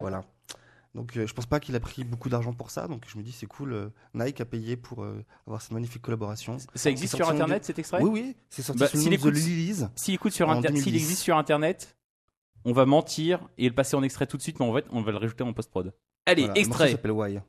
Voilà. 0.00 0.24
Donc 0.94 1.16
euh, 1.16 1.26
je 1.26 1.32
pense 1.32 1.46
pas 1.46 1.58
qu'il 1.58 1.74
a 1.74 1.80
pris 1.80 2.04
beaucoup 2.04 2.28
d'argent 2.28 2.52
pour 2.52 2.70
ça, 2.70 2.86
donc 2.86 3.04
je 3.08 3.16
me 3.16 3.22
dis 3.22 3.32
c'est 3.32 3.46
cool. 3.46 3.72
euh, 3.72 3.88
Nike 4.12 4.42
a 4.42 4.44
payé 4.44 4.76
pour 4.76 5.02
euh, 5.04 5.24
avoir 5.46 5.62
cette 5.62 5.70
magnifique 5.72 6.02
collaboration. 6.02 6.58
Ça 6.74 6.90
existe 6.90 7.16
sur 7.16 7.30
internet 7.30 7.64
cet 7.64 7.78
extrait? 7.78 8.02
Oui, 8.02 8.10
oui, 8.12 8.36
c'est 8.50 8.60
sorti 8.62 8.80
Bah, 8.80 8.88
de 8.92 9.30
Lilies. 9.30 9.86
S'il 9.96 10.14
écoute 10.14 10.32
sur 10.32 10.48
En 10.50 10.52
inter- 10.58 10.68
2010. 10.68 10.82
s'il 10.84 10.94
existe 10.94 11.22
sur 11.22 11.38
internet, 11.38 11.96
on 12.66 12.72
va 12.74 12.84
mentir 12.84 13.48
et 13.56 13.68
le 13.68 13.74
passer 13.74 13.96
en 13.96 14.02
extrait 14.02 14.26
tout 14.26 14.36
de 14.36 14.42
suite, 14.42 14.60
mais 14.60 14.66
en 14.66 14.74
fait, 14.74 14.84
on 14.90 15.00
va 15.00 15.12
le 15.12 15.16
rajouter 15.18 15.44
en 15.44 15.52
post-prod. 15.54 15.94
Allez, 16.26 16.42
Voilà, 16.42 16.54
le 16.60 16.66
morceau 16.68 16.82
extrait. 16.84 16.90
s'appelle. 16.92 17.10
Why 17.12 17.40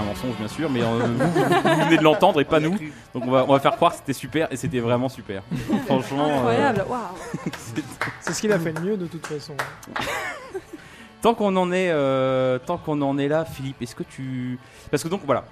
un 0.00 0.04
mensonge, 0.04 0.36
bien 0.38 0.48
sûr, 0.48 0.68
mais 0.70 0.82
euh, 0.82 0.86
vous, 0.86 1.16
vous- 1.28 1.42
vous 1.44 1.84
venez 1.84 1.96
de 1.98 2.02
l'entendre 2.02 2.40
et 2.40 2.44
pas 2.44 2.60
nous. 2.60 2.72
Donc 3.14 3.24
on 3.26 3.30
va, 3.30 3.44
on 3.48 3.52
va 3.52 3.60
faire 3.60 3.72
croire 3.76 3.92
que 3.92 3.98
c'était 3.98 4.12
super 4.12 4.52
et 4.52 4.56
c'était 4.56 4.80
vraiment 4.80 5.08
super. 5.08 5.42
Franchement. 5.86 6.28
euh, 6.28 6.36
Incroyable. 6.36 6.84
Waouh. 6.88 7.00
C'est 8.20 8.32
ce 8.32 8.40
qu'il 8.40 8.52
a 8.52 8.58
fait 8.58 8.72
de 8.72 8.80
mieux 8.80 8.96
de 8.96 9.06
toute 9.06 9.26
façon. 9.26 9.54
Tant 11.22 11.34
qu'on 11.34 11.54
en 11.56 11.70
est, 11.70 11.90
euh, 11.90 12.58
tant 12.58 12.78
qu'on 12.78 13.00
en 13.02 13.18
est 13.18 13.28
là, 13.28 13.44
Philippe, 13.44 13.82
est-ce 13.82 13.94
que 13.94 14.02
tu, 14.04 14.58
parce 14.90 15.02
que 15.02 15.08
donc 15.08 15.20
voilà, 15.26 15.44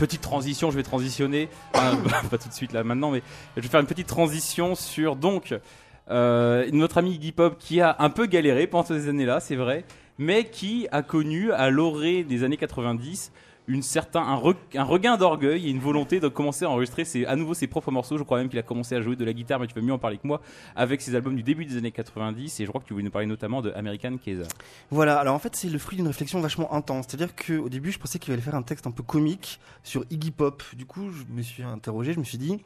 petite 0.00 0.20
transition, 0.20 0.70
je 0.72 0.76
vais 0.76 0.82
transitionner, 0.82 1.48
Enfin, 1.74 1.96
pas 2.30 2.38
tout 2.38 2.48
de 2.48 2.54
suite 2.54 2.72
là 2.72 2.82
maintenant, 2.82 3.12
mais 3.12 3.22
je 3.56 3.62
vais 3.62 3.68
faire 3.68 3.80
une 3.80 3.86
petite 3.86 4.08
transition 4.08 4.74
sur 4.74 5.14
donc 5.14 5.54
euh, 6.10 6.68
notre 6.72 6.98
ami 6.98 7.12
Iggy 7.14 7.30
Pop 7.30 7.56
qui 7.60 7.80
a 7.80 7.94
un 8.00 8.10
peu 8.10 8.26
galéré 8.26 8.66
pendant 8.66 8.84
ces 8.84 9.08
années-là, 9.08 9.38
c'est 9.38 9.54
vrai, 9.54 9.84
mais 10.18 10.44
qui 10.44 10.86
a 10.92 11.02
connu 11.02 11.52
à 11.52 11.70
l'orée 11.70 12.24
des 12.24 12.44
années 12.44 12.56
90 12.56 13.32
une 13.68 13.82
certain 13.82 14.20
un, 14.22 14.36
re- 14.36 14.56
un 14.74 14.82
regain 14.82 15.16
d'orgueil 15.16 15.68
et 15.68 15.70
une 15.70 15.78
volonté 15.78 16.18
de 16.18 16.26
commencer 16.26 16.64
à 16.64 16.70
enregistrer 16.70 17.04
à 17.26 17.36
nouveau 17.36 17.54
ses 17.54 17.68
propres 17.68 17.92
morceaux. 17.92 18.18
Je 18.18 18.24
crois 18.24 18.38
même 18.38 18.48
qu'il 18.48 18.58
a 18.58 18.62
commencé 18.62 18.96
à 18.96 19.00
jouer 19.00 19.14
de 19.14 19.24
la 19.24 19.32
guitare, 19.32 19.60
mais 19.60 19.68
tu 19.68 19.74
peux 19.74 19.80
mieux 19.80 19.92
en 19.92 20.00
parler 20.00 20.16
que 20.18 20.26
moi, 20.26 20.40
avec 20.74 21.00
ses 21.00 21.14
albums 21.14 21.36
du 21.36 21.44
début 21.44 21.64
des 21.64 21.76
années 21.76 21.92
90. 21.92 22.58
Et 22.58 22.64
je 22.64 22.68
crois 22.68 22.80
que 22.80 22.86
tu 22.88 22.92
voulais 22.92 23.04
nous 23.04 23.12
parler 23.12 23.28
notamment 23.28 23.62
de 23.62 23.70
American. 23.76 24.16
Voilà, 24.90 25.16
alors 25.16 25.36
en 25.36 25.38
fait, 25.38 25.54
c'est 25.54 25.68
le 25.68 25.78
fruit 25.78 25.96
d'une 25.96 26.08
réflexion 26.08 26.40
vachement 26.40 26.74
intense. 26.74 27.06
C'est-à-dire 27.08 27.36
qu'au 27.36 27.68
début, 27.68 27.92
je 27.92 28.00
pensais 28.00 28.18
qu'il 28.18 28.32
allait 28.32 28.42
faire 28.42 28.56
un 28.56 28.62
texte 28.62 28.88
un 28.88 28.90
peu 28.90 29.04
comique 29.04 29.60
sur 29.84 30.04
Iggy 30.10 30.32
Pop. 30.32 30.64
Du 30.76 30.84
coup, 30.84 31.12
je 31.12 31.22
me 31.32 31.40
suis 31.40 31.62
interrogé, 31.62 32.14
je 32.14 32.18
me 32.18 32.24
suis 32.24 32.38
dit, 32.38 32.58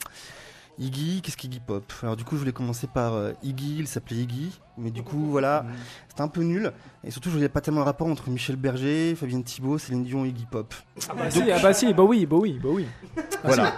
Iggy, 0.78 1.22
qu'est-ce 1.22 1.36
qu'Iggy 1.38 1.60
Pop? 1.60 1.90
Alors 2.02 2.16
du 2.16 2.24
coup, 2.24 2.34
je 2.36 2.40
voulais 2.40 2.52
commencer 2.52 2.86
par 2.86 3.14
euh, 3.14 3.32
Iggy, 3.42 3.76
il 3.78 3.86
s'appelait 3.88 4.16
Iggy. 4.16 4.60
Mais 4.76 4.90
du 4.90 5.02
coup, 5.02 5.24
voilà, 5.30 5.64
c'était 6.08 6.20
un 6.20 6.28
peu 6.28 6.42
nul. 6.42 6.70
Et 7.02 7.10
surtout, 7.10 7.30
je 7.30 7.34
voyais 7.34 7.48
pas 7.48 7.62
tellement 7.62 7.80
le 7.80 7.86
rapport 7.86 8.06
entre 8.08 8.28
Michel 8.28 8.56
Berger, 8.56 9.14
Fabienne 9.14 9.42
Thibault, 9.42 9.78
Céline 9.78 10.04
Dion 10.04 10.24
et 10.26 10.28
Iggy 10.28 10.44
Pop. 10.50 10.74
Ah 11.08 11.14
bah 11.14 11.30
si, 11.30 11.50
ah 11.50 11.58
bah 11.62 11.72
si, 11.72 11.94
bah 11.94 12.02
oui, 12.02 12.26
bah 12.26 12.36
oui, 12.36 12.58
bah 12.62 12.68
oui. 12.70 12.86
Voilà. 13.42 13.72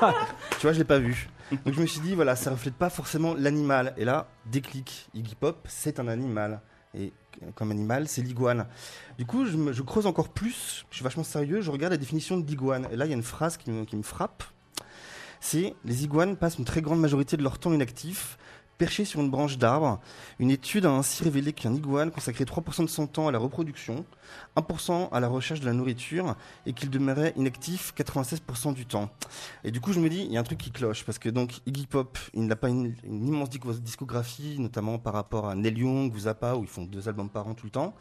tu 0.58 0.62
vois, 0.62 0.72
je 0.72 0.78
l'ai 0.78 0.84
pas 0.84 0.98
vu. 1.00 1.28
Donc 1.64 1.74
je 1.74 1.80
me 1.80 1.86
suis 1.86 2.00
dit, 2.00 2.14
voilà, 2.14 2.36
ça 2.36 2.50
reflète 2.52 2.74
pas 2.74 2.90
forcément 2.90 3.34
l'animal. 3.34 3.92
Et 3.96 4.04
là, 4.04 4.28
déclic. 4.50 5.08
Iggy 5.14 5.34
Pop, 5.34 5.66
c'est 5.68 5.98
un 5.98 6.06
animal. 6.06 6.60
Et 6.94 7.12
comme 7.56 7.72
animal, 7.72 8.06
c'est 8.08 8.22
l'iguane. 8.22 8.66
Du 9.18 9.26
coup, 9.26 9.46
je, 9.46 9.56
me- 9.56 9.72
je 9.72 9.82
creuse 9.82 10.06
encore 10.06 10.28
plus. 10.28 10.86
Je 10.90 10.96
suis 10.96 11.04
vachement 11.04 11.24
sérieux. 11.24 11.60
Je 11.60 11.70
regarde 11.72 11.92
la 11.92 11.98
définition 11.98 12.36
de 12.38 12.46
l'iguane. 12.46 12.86
Et 12.92 12.96
là, 12.96 13.04
il 13.04 13.08
y 13.08 13.12
a 13.12 13.16
une 13.16 13.22
phrase 13.22 13.56
qui 13.56 13.70
me, 13.72 13.84
qui 13.84 13.96
me 13.96 14.02
frappe. 14.02 14.44
C'est 15.48 15.76
les 15.84 16.02
iguanes 16.02 16.36
passent 16.36 16.58
une 16.58 16.64
très 16.64 16.82
grande 16.82 16.98
majorité 17.00 17.36
de 17.36 17.42
leur 17.44 17.60
temps 17.60 17.72
inactif 17.72 18.36
perchés 18.78 19.04
sur 19.04 19.20
une 19.20 19.30
branche 19.30 19.58
d'arbre. 19.58 20.00
Une 20.40 20.50
étude 20.50 20.86
a 20.86 20.90
ainsi 20.90 21.22
révélé 21.22 21.52
qu'un 21.52 21.72
iguane 21.72 22.10
consacrait 22.10 22.42
3% 22.42 22.82
de 22.82 22.88
son 22.88 23.06
temps 23.06 23.28
à 23.28 23.30
la 23.30 23.38
reproduction, 23.38 24.04
1% 24.56 25.08
à 25.12 25.20
la 25.20 25.28
recherche 25.28 25.60
de 25.60 25.66
la 25.66 25.72
nourriture 25.72 26.34
et 26.66 26.72
qu'il 26.72 26.90
demeurait 26.90 27.32
inactif 27.36 27.94
96% 27.96 28.74
du 28.74 28.86
temps. 28.86 29.08
Et 29.62 29.70
du 29.70 29.80
coup, 29.80 29.92
je 29.92 30.00
me 30.00 30.08
dis, 30.08 30.24
il 30.24 30.32
y 30.32 30.36
a 30.36 30.40
un 30.40 30.42
truc 30.42 30.58
qui 30.58 30.72
cloche, 30.72 31.04
parce 31.04 31.20
que 31.20 31.28
donc 31.28 31.60
Iggy 31.64 31.86
Pop, 31.86 32.18
il 32.34 32.44
n'a 32.48 32.56
pas 32.56 32.68
une, 32.68 32.96
une 33.04 33.28
immense 33.28 33.48
disco- 33.48 33.72
discographie, 33.72 34.56
notamment 34.58 34.98
par 34.98 35.12
rapport 35.14 35.48
à 35.48 35.54
Neil 35.54 35.78
Young 35.78 36.12
ou 36.12 36.18
Zappa, 36.18 36.56
où 36.56 36.64
ils 36.64 36.68
font 36.68 36.82
deux 36.82 37.08
albums 37.08 37.30
par 37.30 37.46
an 37.46 37.54
tout 37.54 37.66
le 37.66 37.70
temps. 37.70 37.94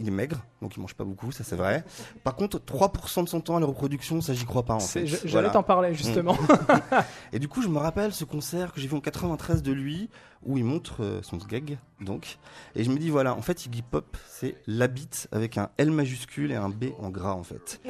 Il 0.00 0.06
est 0.06 0.12
maigre, 0.12 0.44
donc 0.62 0.76
il 0.76 0.80
mange 0.80 0.94
pas 0.94 1.02
beaucoup, 1.02 1.32
ça 1.32 1.42
c'est 1.42 1.56
vrai. 1.56 1.84
Par 2.22 2.36
contre, 2.36 2.60
3% 2.60 3.24
de 3.24 3.28
son 3.28 3.40
temps 3.40 3.56
à 3.56 3.60
la 3.60 3.66
reproduction, 3.66 4.20
ça 4.20 4.32
j'y 4.32 4.44
crois 4.44 4.62
pas 4.62 4.74
en 4.74 4.78
C'est- 4.78 5.00
fait. 5.00 5.06
J'allais 5.08 5.30
Voilà. 5.32 5.48
Mm. 5.48 5.52
t'en 5.54 5.62
parler 5.64 5.92
justement. 5.92 6.36
Et 7.32 7.40
du 7.40 7.48
coup, 7.48 7.62
je 7.62 7.68
me 7.68 7.78
rappelle 7.78 8.12
ce 8.12 8.22
concert 8.24 8.72
que 8.72 8.80
j'ai 8.80 8.86
vu 8.86 8.94
en 8.94 9.00
93 9.00 9.60
de 9.60 9.72
lui, 9.72 10.08
où 10.44 10.56
il 10.56 10.62
montre 10.64 11.02
euh, 11.02 11.20
son 11.22 11.36
gag, 11.38 11.78
donc. 12.00 12.38
Et 12.76 12.84
je 12.84 12.90
me 12.90 12.96
dis, 12.96 13.10
voilà, 13.10 13.34
en 13.34 13.42
fait, 13.42 13.66
Iggy 13.66 13.82
Pop, 13.82 14.16
c'est 14.28 14.54
la 14.68 14.86
bite 14.86 15.26
avec 15.32 15.58
un 15.58 15.68
L 15.78 15.90
majuscule 15.90 16.52
et 16.52 16.56
un 16.56 16.68
B 16.68 16.90
en 17.00 17.10
gras, 17.10 17.32
en 17.34 17.42
fait. 17.42 17.80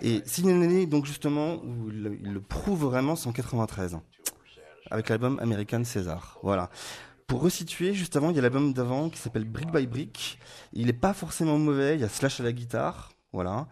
Et 0.00 0.22
a 0.26 0.40
une 0.50 0.62
année, 0.62 0.86
donc 0.86 1.04
justement, 1.04 1.56
où 1.56 1.90
il, 1.90 2.02
le- 2.02 2.18
il 2.22 2.32
le 2.32 2.40
prouve 2.40 2.84
vraiment, 2.86 3.14
c'est 3.14 3.28
en 3.28 3.32
93, 3.32 3.98
avec 4.90 5.10
l'album 5.10 5.38
American 5.38 5.84
César. 5.84 6.38
Voilà. 6.42 6.70
Pour 7.26 7.40
resituer, 7.42 7.94
juste 7.94 8.16
avant, 8.16 8.30
il 8.30 8.36
y 8.36 8.38
a 8.38 8.42
l'album 8.42 8.72
d'avant 8.74 9.08
qui 9.08 9.18
s'appelle 9.18 9.44
Brick 9.44 9.70
by 9.72 9.86
Brick. 9.86 10.38
Il 10.72 10.88
est 10.88 10.92
pas 10.94 11.14
forcément 11.14 11.58
mauvais, 11.58 11.94
il 11.94 12.00
y 12.00 12.04
a 12.04 12.08
Slash 12.08 12.40
à 12.40 12.42
la 12.42 12.52
guitare, 12.52 13.12
voilà. 13.32 13.66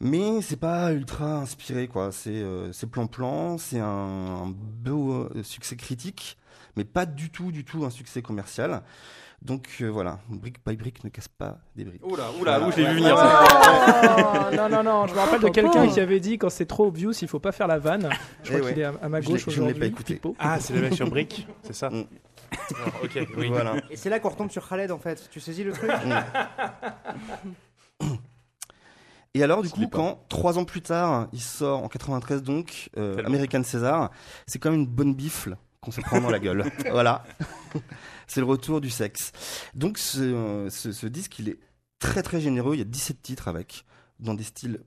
Mais 0.00 0.42
c'est 0.42 0.56
pas 0.56 0.92
ultra 0.92 1.38
inspiré, 1.38 1.88
quoi. 1.88 2.10
C'est 2.12 2.30
euh, 2.30 2.72
c'est 2.72 2.88
plan-plan, 2.88 3.58
c'est 3.58 3.80
un, 3.80 3.86
un 3.86 4.46
beau 4.46 5.12
euh, 5.34 5.42
succès 5.42 5.76
critique, 5.76 6.38
mais 6.76 6.84
pas 6.84 7.04
du 7.06 7.30
tout, 7.30 7.50
du 7.52 7.64
tout 7.64 7.84
un 7.84 7.90
succès 7.90 8.22
commercial. 8.22 8.82
Donc 9.42 9.68
euh, 9.80 9.86
voilà, 9.88 10.18
brick 10.28 10.56
by 10.66 10.76
brick 10.76 11.04
ne 11.04 11.10
casse 11.10 11.28
pas 11.28 11.58
des 11.76 11.84
briques. 11.84 12.04
Oula, 12.04 12.24
oula, 12.40 12.58
Voilà. 12.58 12.66
où 12.68 12.72
je 12.72 12.76
l'ai 12.78 12.82
vu 12.84 12.88
Ouais. 12.94 12.96
venir. 13.02 13.16
ça. 13.16 13.44
Oh, 14.50 14.56
non, 14.56 14.68
non, 14.68 14.82
non, 14.82 15.06
je 15.06 15.14
me 15.14 15.18
rappelle 15.20 15.40
de 15.40 15.48
quelqu'un 15.50 15.86
qui 15.86 16.00
avait 16.00 16.18
dit 16.18 16.38
quand 16.38 16.50
c'est 16.50 16.66
trop 16.66 16.86
obvious, 16.86 17.12
il 17.22 17.28
faut 17.28 17.38
pas 17.38 17.52
faire 17.52 17.68
la 17.68 17.78
vanne. 17.78 18.08
Je 18.42 18.48
crois 18.48 18.60
Eh 18.60 18.64
ouais. 18.64 18.72
qu'il 18.72 18.82
est 18.82 18.84
à, 18.84 18.94
à 19.00 19.08
ma 19.08 19.20
gauche 19.20 19.46
aujourd'hui. 19.46 19.78
pas 19.78 19.86
écouté. 19.86 20.14
Pipo. 20.14 20.34
Ah, 20.40 20.58
c'est 20.58 20.72
le 20.74 20.80
mec 20.80 20.94
sur 20.94 21.08
Brick, 21.08 21.46
c'est 21.62 21.72
ça 21.74 21.90
Mm. 21.90 22.04
Alors, 22.76 23.00
Ok, 23.02 23.18
oui. 23.36 23.48
Voilà. 23.48 23.76
Et 23.90 23.96
c'est 23.96 24.10
là 24.10 24.20
qu'on 24.20 24.30
retombe 24.30 24.50
sur 24.50 24.68
Khaled 24.68 24.90
en 24.90 24.98
fait. 24.98 25.28
Tu 25.30 25.40
saisis 25.40 25.64
le 25.64 25.72
truc 25.72 25.90
Et 29.34 29.42
alors, 29.42 29.62
du 29.62 29.68
coup, 29.68 29.86
quand 29.88 30.24
trois 30.28 30.58
ans 30.58 30.64
plus 30.64 30.82
tard, 30.82 31.28
il 31.32 31.40
sort 31.40 31.84
en 31.84 31.88
93 31.88 32.42
donc 32.42 32.90
euh. 32.96 33.22
American 33.24 33.62
César, 33.62 34.10
c'est 34.46 34.58
comme 34.58 34.74
une 34.74 34.86
bonne 34.86 35.14
bifle 35.14 35.56
qu'on 35.80 35.90
se 35.90 36.00
prend 36.00 36.20
dans 36.20 36.30
la 36.30 36.40
gueule. 36.40 36.64
Voilà, 36.90 37.24
c'est 38.26 38.40
le 38.40 38.46
retour 38.46 38.80
du 38.80 38.90
sexe. 38.90 39.32
Donc, 39.74 39.98
ce, 39.98 40.66
ce, 40.70 40.92
ce 40.92 41.06
disque, 41.06 41.38
il 41.38 41.50
est 41.50 41.58
très 41.98 42.22
très 42.22 42.40
généreux. 42.40 42.74
Il 42.74 42.78
y 42.78 42.82
a 42.82 42.86
17 42.86 43.22
titres 43.22 43.48
avec, 43.48 43.84
dans 44.18 44.34
des 44.34 44.44
styles 44.44 44.80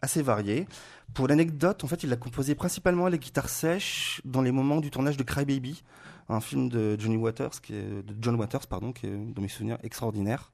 assez 0.00 0.22
variés. 0.22 0.66
Pour 1.14 1.28
l'anecdote, 1.28 1.84
en 1.84 1.86
fait, 1.86 2.02
il 2.02 2.10
l'a 2.10 2.16
composé 2.16 2.54
principalement 2.54 3.06
à 3.06 3.10
la 3.10 3.18
guitare 3.18 3.48
sèche 3.48 4.20
dans 4.24 4.42
les 4.42 4.52
moments 4.52 4.80
du 4.80 4.90
tournage 4.90 5.16
de 5.16 5.22
Cry 5.22 5.44
Baby, 5.44 5.82
un 6.28 6.40
film 6.40 6.68
de 6.68 6.98
Johnny 6.98 7.16
Waters, 7.16 7.60
qui 7.62 7.74
est, 7.74 8.02
de 8.02 8.14
John 8.20 8.36
Waters, 8.36 8.66
pardon, 8.66 8.92
qui 8.92 9.06
est, 9.06 9.16
dans 9.16 9.42
mes 9.42 9.48
souvenirs, 9.48 9.78
extraordinaire. 9.82 10.52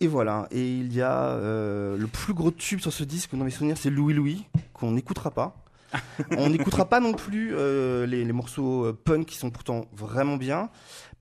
Et 0.00 0.06
voilà. 0.06 0.46
Et 0.50 0.76
il 0.76 0.92
y 0.92 1.00
a 1.00 1.28
euh, 1.28 1.96
le 1.96 2.06
plus 2.06 2.34
gros 2.34 2.50
tube 2.50 2.80
sur 2.80 2.92
ce 2.92 3.04
disque, 3.04 3.34
dans 3.34 3.44
mes 3.44 3.50
souvenirs, 3.50 3.78
c'est 3.78 3.90
Louis 3.90 4.14
Louis, 4.14 4.46
qu'on 4.72 4.92
n'écoutera 4.92 5.30
pas. 5.30 5.62
On 6.36 6.50
n'écoutera 6.50 6.88
pas 6.88 6.98
non 6.98 7.12
plus 7.12 7.54
euh, 7.54 8.06
les, 8.06 8.24
les 8.24 8.32
morceaux 8.32 8.86
euh, 8.86 8.92
punk 8.92 9.26
qui 9.26 9.36
sont 9.36 9.50
pourtant 9.50 9.86
vraiment 9.92 10.36
bien. 10.36 10.68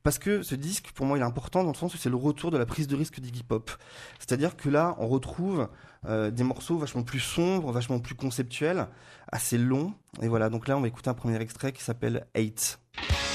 Parce 0.06 0.20
que 0.20 0.44
ce 0.44 0.54
disque, 0.54 0.92
pour 0.94 1.08
moi, 1.08 1.18
il 1.18 1.22
est 1.22 1.26
important 1.26 1.64
dans 1.64 1.72
le 1.72 1.76
sens 1.76 1.96
où 1.96 1.98
c'est 1.98 2.12
le 2.12 2.16
retour 2.16 2.52
de 2.52 2.60
la 2.60 2.68
prise 2.68 2.88
de 2.88 2.96
risque 2.96 3.20
d'Iggy 3.20 3.42
Pop. 3.42 3.72
C'est-à-dire 4.20 4.56
que 4.56 4.70
là, 4.70 4.96
on 5.00 5.08
retrouve 5.08 5.68
euh, 6.08 6.30
des 6.30 6.44
morceaux 6.44 6.78
vachement 6.78 7.02
plus 7.02 7.20
sombres, 7.20 7.72
vachement 7.72 7.98
plus 7.98 8.14
conceptuels, 8.14 8.88
assez 9.32 9.58
longs. 9.58 9.96
Et 10.22 10.28
voilà, 10.28 10.52
donc 10.52 10.68
là, 10.68 10.78
on 10.78 10.82
va 10.82 10.88
écouter 10.88 11.10
un 11.10 11.16
premier 11.16 11.42
extrait 11.42 11.72
qui 11.72 11.82
s'appelle 11.82 12.28
Eight. 12.36 12.80
An 12.98 13.35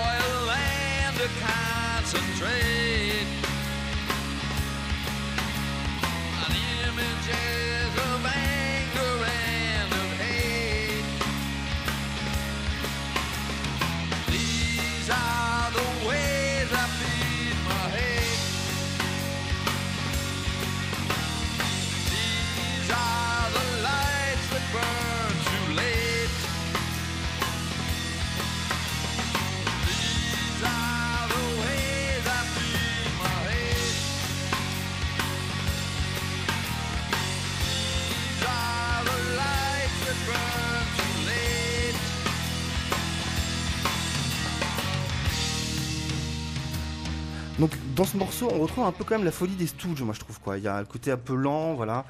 dans 48.01 48.07
ce 48.07 48.17
morceau, 48.17 48.49
on 48.51 48.57
retrouve 48.57 48.85
un 48.85 48.91
peu 48.91 49.03
quand 49.03 49.13
même 49.13 49.25
la 49.25 49.31
folie 49.31 49.53
des 49.53 49.67
Stooges, 49.67 50.01
moi 50.01 50.15
je 50.15 50.19
trouve 50.19 50.39
quoi. 50.39 50.57
Il 50.57 50.63
y 50.63 50.67
a 50.67 50.79
le 50.79 50.87
côté 50.87 51.11
un 51.11 51.17
peu 51.17 51.35
lent, 51.35 51.75
voilà. 51.75 52.03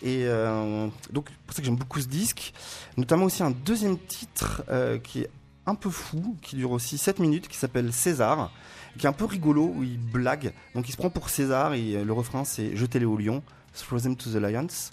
Et 0.00 0.22
euh, 0.26 0.86
donc 1.10 1.30
c'est 1.30 1.36
pour 1.44 1.56
ça 1.56 1.62
que 1.62 1.66
j'aime 1.66 1.74
beaucoup 1.74 2.00
ce 2.00 2.06
disque. 2.06 2.52
Notamment 2.96 3.24
aussi 3.24 3.42
un 3.42 3.50
deuxième 3.50 3.98
titre 3.98 4.62
euh, 4.68 4.98
qui 4.98 5.22
est 5.22 5.30
un 5.66 5.74
peu 5.74 5.90
fou, 5.90 6.36
qui 6.42 6.54
dure 6.54 6.70
aussi 6.70 6.96
7 6.96 7.18
minutes, 7.18 7.48
qui 7.48 7.56
s'appelle 7.56 7.92
César, 7.92 8.52
qui 8.96 9.04
est 9.04 9.08
un 9.08 9.12
peu 9.12 9.24
rigolo, 9.24 9.72
où 9.74 9.82
il 9.82 9.98
blague. 9.98 10.52
Donc 10.76 10.88
il 10.88 10.92
se 10.92 10.96
prend 10.96 11.10
pour 11.10 11.28
César 11.28 11.74
et 11.74 11.96
euh, 11.96 12.04
le 12.04 12.12
refrain 12.12 12.44
c'est 12.44 12.76
Jetez-les 12.76 13.04
au 13.04 13.16
lion, 13.16 13.42
Throw 13.74 13.98
them 13.98 14.14
to 14.14 14.30
the 14.30 14.36
lions. 14.36 14.92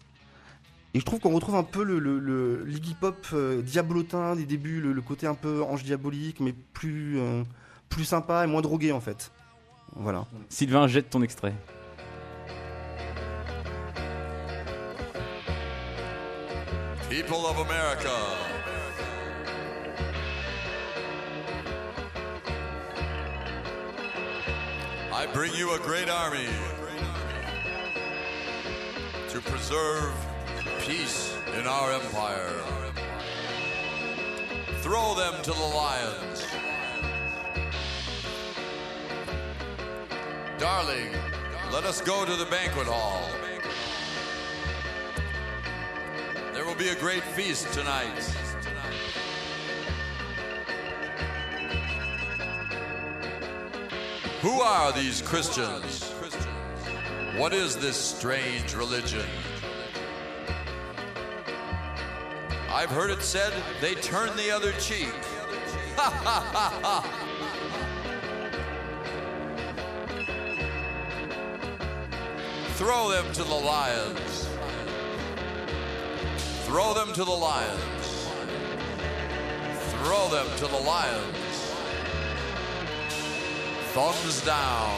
Et 0.96 1.00
je 1.00 1.06
trouve 1.06 1.20
qu'on 1.20 1.36
retrouve 1.36 1.58
un 1.58 1.64
peu 1.64 1.84
le, 1.84 2.00
le, 2.00 2.64
l'Iggy 2.66 2.96
Pop 3.00 3.24
euh, 3.34 3.62
diablotin 3.62 4.36
des 4.36 4.48
débuts, 4.48 4.82
le, 4.82 4.94
le 4.94 5.02
côté 5.04 5.28
un 5.28 5.36
peu 5.36 5.62
ange 5.62 5.84
diabolique, 5.84 6.40
mais 6.40 6.54
plus, 6.74 7.20
plus 7.88 8.06
sympa 8.06 8.46
et 8.46 8.48
moins 8.48 8.62
drogué 8.62 8.92
en 8.92 9.00
fait. 9.00 9.32
Voilà. 9.95 10.26
Sylvain, 10.49 10.88
jette 10.88 11.10
ton 11.10 11.22
extrait. 11.22 11.53
People 17.10 17.45
of 17.48 17.57
America. 17.57 18.14
I 25.11 25.26
bring 25.34 25.53
you 25.53 25.74
a 25.74 25.80
great 25.80 26.10
army 26.10 26.48
to 29.30 29.41
preserve 29.41 30.14
peace 30.80 31.36
in 31.60 31.68
our 31.68 31.91
empire. 31.91 32.53
Throw 34.82 35.16
them 35.16 35.34
to 35.44 35.52
the 35.52 35.72
lions. 35.76 36.69
Darling, 40.60 41.14
let 41.72 41.86
us 41.86 42.02
go 42.02 42.26
to 42.26 42.36
the 42.36 42.44
banquet 42.48 42.86
hall. 42.86 43.30
There 46.52 46.65
will 46.65 46.76
be 46.76 46.90
a 46.90 46.95
great 46.95 47.23
feast 47.23 47.72
tonight. 47.72 48.19
Who 54.41 54.60
are 54.60 54.91
these 54.91 55.22
Christians? 55.22 56.11
What 57.38 57.53
is 57.53 57.77
this 57.77 57.95
strange 57.95 58.76
religion? 58.76 59.26
I've 62.69 62.90
heard 62.90 63.11
it 63.11 63.22
said 63.22 63.53
they 63.80 63.95
turn 63.95 64.36
the 64.36 64.52
other 64.52 64.73
cheek. 64.73 65.14
Ha 65.99 66.10
ha 66.11 66.49
ha 66.53 66.80
ha! 66.81 67.29
Throw 72.80 73.12
them 73.12 73.26
to 73.34 73.44
the 73.44 73.60
lions. 73.60 74.48
Throw 76.66 76.94
them 76.94 77.12
to 77.14 77.26
the 77.26 77.30
lions. 77.30 78.30
Throw 79.92 80.30
them 80.30 80.48
to 80.60 80.66
the 80.66 80.80
lions. 80.88 81.74
Thumbs 83.94 84.46
down. 84.46 84.96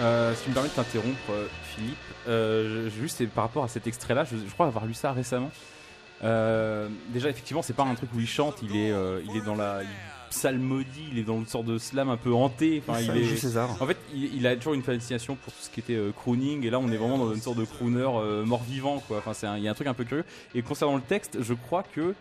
Euh, 0.00 0.34
si 0.34 0.42
tu 0.42 0.48
me 0.48 0.54
permets 0.54 0.68
de 0.68 0.74
t'interrompre, 0.74 1.30
euh, 1.30 1.46
Philippe, 1.62 1.96
euh, 2.26 2.90
juste 2.90 3.24
par 3.28 3.44
rapport 3.44 3.62
à 3.62 3.68
cet 3.68 3.86
extrait-là, 3.86 4.24
je, 4.24 4.52
crois 4.52 4.66
avoir 4.66 4.84
lu 4.84 4.94
ça 4.94 5.12
récemment. 5.12 5.52
Déjà, 6.20 7.28
effectivement, 7.28 7.62
c'est 7.62 7.72
pas 7.72 7.84
un 7.84 7.94
truc 7.94 8.10
où 8.16 8.18
il 8.18 8.26
chante, 8.26 8.56
il 8.62 8.74
est, 8.74 8.92
il 9.26 9.36
est 9.36 9.44
dans 9.46 9.54
la 9.54 9.82
psalmodie, 10.34 11.08
il 11.12 11.18
est 11.18 11.22
dans 11.22 11.38
une 11.38 11.46
sorte 11.46 11.66
de 11.66 11.78
slam 11.78 12.08
un 12.08 12.16
peu 12.16 12.32
hanté. 12.32 12.82
Enfin, 12.86 13.00
il 13.00 13.16
est. 13.16 13.36
César. 13.36 13.70
En 13.80 13.86
fait, 13.86 13.96
il, 14.12 14.34
il 14.34 14.46
a 14.46 14.56
toujours 14.56 14.74
une 14.74 14.82
fascination 14.82 15.36
pour 15.36 15.52
tout 15.52 15.60
ce 15.62 15.70
qui 15.70 15.80
était 15.80 15.94
euh, 15.94 16.12
crooning, 16.12 16.64
et 16.64 16.70
là, 16.70 16.78
on 16.78 16.88
est 16.90 16.96
vraiment 16.96 17.18
dans 17.18 17.32
une 17.32 17.40
sorte 17.40 17.58
de 17.58 17.64
crooner 17.64 18.06
euh, 18.16 18.44
mort-vivant, 18.44 19.02
quoi. 19.06 19.18
Enfin, 19.18 19.32
c'est 19.34 19.46
il 19.56 19.62
y 19.62 19.68
a 19.68 19.70
un 19.70 19.74
truc 19.74 19.86
un 19.86 19.94
peu 19.94 20.04
curieux. 20.04 20.24
Et 20.54 20.62
concernant 20.62 20.96
le 20.96 21.02
texte, 21.02 21.38
je 21.40 21.54
crois 21.54 21.82
que 21.82 22.14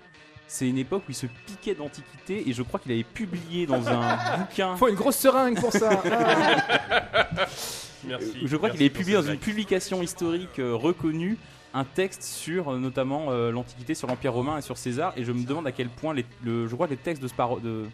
c'est 0.48 0.68
une 0.68 0.78
époque 0.78 1.04
où 1.08 1.12
il 1.12 1.16
se 1.16 1.28
piquait 1.46 1.76
d'antiquité, 1.76 2.48
et 2.48 2.54
je 2.54 2.62
crois 2.62 2.80
qu'il 2.80 2.92
avait 2.92 3.04
publié 3.04 3.66
dans 3.66 3.88
un 3.88 4.38
bouquin. 4.38 4.76
Faut 4.76 4.88
une 4.88 4.96
grosse 4.96 5.18
seringue 5.18 5.60
pour 5.60 5.72
ça. 5.72 6.02
Ah. 7.16 7.48
Merci. 8.06 8.34
Je 8.44 8.58
crois 8.58 8.70
qu'il 8.70 8.82
pour 8.82 8.90
publié 8.90 9.16
dans 9.16 9.24
une 9.24 9.38
publication 9.38 10.02
historique 10.02 10.60
euh, 10.60 10.76
reconnue 10.76 11.38
un 11.74 11.86
texte 11.86 12.24
sur 12.24 12.70
euh, 12.70 12.78
notamment 12.78 13.28
euh, 13.30 13.52
l'Antiquité, 13.52 13.96
sur 13.96 14.08
l'Empire 14.08 14.34
romain 14.34 14.58
et 14.58 14.62
sur 14.62 14.78
César. 14.78 15.14
Et 15.18 15.24
je 15.24 15.32
me 15.32 15.44
demande 15.44 15.68
à 15.68 15.72
quel 15.72 15.90
point 15.90 16.14
les, 16.14 16.26
le, 16.44 16.68
je 16.68 16.76
crois 16.76 16.88
que 16.88 16.92
les 16.92 16.98
textes 16.98 17.24
de, 17.24 17.30
de 17.62 17.86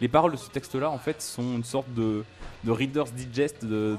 les 0.00 0.08
paroles 0.08 0.32
de 0.32 0.36
ce 0.36 0.48
texte-là, 0.50 0.90
en 0.90 0.98
fait, 0.98 1.20
sont 1.22 1.54
une 1.56 1.64
sorte 1.64 1.92
de, 1.94 2.24
de 2.64 2.70
Reader's 2.70 3.12
Digest 3.12 3.64
de, 3.64 3.96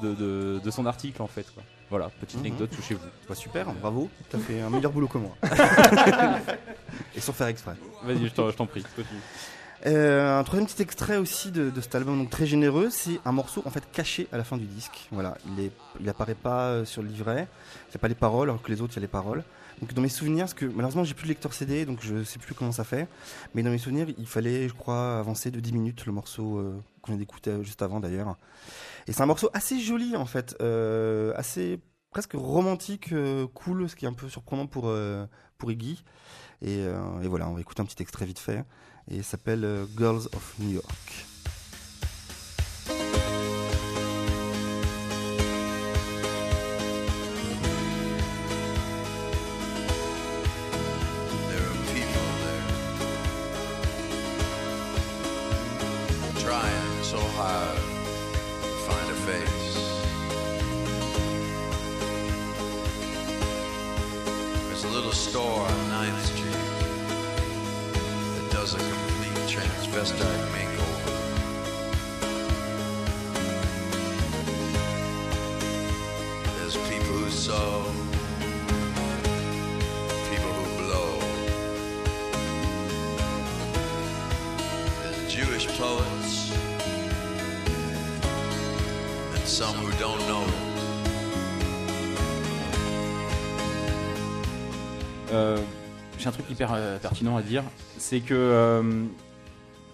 de, 0.63 0.71
son 0.71 0.85
article, 0.85 1.21
en 1.21 1.27
fait. 1.27 1.45
quoi. 1.53 1.63
Voilà, 1.89 2.09
petite 2.19 2.39
Mhm. 2.39 2.45
anecdote 2.45 2.69
chez 2.88 2.93
vous. 2.93 3.01
Bah, 3.27 3.35
super, 3.35 3.65
bravo. 3.73 4.09
T'as 4.30 4.38
fait 4.38 4.61
un 4.61 4.69
meilleur 4.69 4.91
boulot 4.91 5.07
que 5.07 5.17
moi. 5.17 5.35
Et 7.15 7.19
sans 7.21 7.34
faire 7.34 7.47
exprès. 7.47 7.73
Vas-y, 8.03 8.27
je 8.27 8.34
t'en 8.34 8.49
je 8.49 8.55
t'en 8.55 8.65
prie, 8.65 8.84
continue. 8.95 9.19
Euh, 9.85 10.38
un 10.39 10.43
troisième 10.43 10.67
petit 10.67 10.81
extrait 10.81 11.15
aussi 11.17 11.51
de, 11.51 11.69
de 11.69 11.81
cet 11.81 11.95
album, 11.95 12.17
donc 12.17 12.30
très 12.30 12.45
généreux, 12.45 12.89
c'est 12.91 13.19
un 13.23 13.31
morceau 13.31 13.63
en 13.65 13.69
fait 13.69 13.84
caché 13.93 14.27
à 14.34 14.38
la 14.38 14.43
fin 14.43 14.57
du 14.57 14.65
disque. 14.65 15.07
Voilà, 15.11 15.38
il 15.47 15.63
est, 15.65 15.71
il 16.01 16.09
apparaît 16.09 16.35
pas 16.35 16.63
euh, 16.65 16.85
sur 16.85 17.01
le 17.01 17.07
livret, 17.07 17.47
il 17.88 17.91
n'y 17.91 17.95
a 17.95 17.99
pas 17.99 18.09
les 18.09 18.15
paroles, 18.15 18.49
alors 18.49 18.61
que 18.61 18.69
les 18.71 18.81
autres 18.81 18.91
il 18.93 18.97
y 18.97 18.99
a 18.99 19.01
les 19.03 19.07
paroles. 19.07 19.41
Donc 19.81 19.93
dans 19.93 20.01
mes 20.01 20.10
souvenirs, 20.10 20.45
parce 20.45 20.53
que 20.53 20.65
malheureusement 20.65 21.03
j'ai 21.03 21.14
plus 21.14 21.23
de 21.23 21.30
lecteur 21.30 21.53
CD, 21.53 21.85
donc 21.85 21.99
je 22.01 22.23
sais 22.23 22.39
plus 22.39 22.53
comment 22.53 22.72
ça 22.72 22.84
fait, 22.84 23.07
mais 23.56 23.64
dans 23.64 23.72
mes 23.72 23.77
souvenirs, 23.77 24.07
il 24.18 24.27
fallait, 24.27 24.68
je 24.68 24.73
crois, 24.73 25.19
avancer 25.19 25.51
de 25.51 25.60
10 25.60 25.73
minutes 25.73 26.06
le 26.06 26.11
morceau 26.11 26.57
euh, 26.57 26.81
qu'on 27.01 27.15
d'écouter 27.15 27.51
euh, 27.51 27.64
juste 27.64 27.81
avant 27.81 27.99
d'ailleurs. 27.99 28.38
Et 29.07 29.14
c'est 29.14 29.22
un 29.22 29.26
morceau 29.26 29.49
assez 29.53 29.80
joli 29.80 30.15
en 30.15 30.26
fait, 30.26 30.56
euh, 30.61 31.34
assez 31.35 31.80
presque 32.11 32.34
romantique, 32.34 33.11
euh, 33.14 33.47
cool, 33.53 33.89
ce 33.89 33.95
qui 33.95 34.06
est 34.06 34.10
un 34.10 34.14
peu 34.14 34.30
surprenant 34.30 34.68
pour 34.68 34.93
pour 35.57 35.72
Iggy. 35.72 36.03
Et, 36.61 36.80
et 36.80 37.27
voilà, 37.27 37.49
on 37.49 37.53
va 37.53 37.61
écouter 37.61 37.81
un 37.81 37.85
petit 37.85 38.01
extrait 38.01 38.26
vite 38.26 38.39
fait 38.39 38.65
et 39.10 39.18
il 39.18 39.23
s'appelle 39.23 39.88
Girls 39.97 40.27
of 40.34 40.56
New 40.60 40.72
York. 40.72 41.28
So 57.10 57.18
hard 57.18 57.76
to 57.76 58.69
find 58.86 59.10
a 59.10 59.15
face. 59.26 59.73
There's 64.68 64.84
a 64.84 64.90
little 64.90 65.11
store 65.11 65.61
on 65.61 65.77
9th 65.90 66.26
Street 66.26 66.53
that 68.36 68.52
does 68.52 68.76
a 68.76 68.77
complete 68.77 69.41
transvestite 69.49 70.48
J'ai 96.19 96.27
un 96.27 96.31
truc 96.31 96.45
hyper 96.49 96.71
euh, 96.73 96.97
pertinent 96.99 97.37
à 97.37 97.41
dire, 97.41 97.63
c'est 97.97 98.19
que 98.19 98.33
euh, 98.33 99.03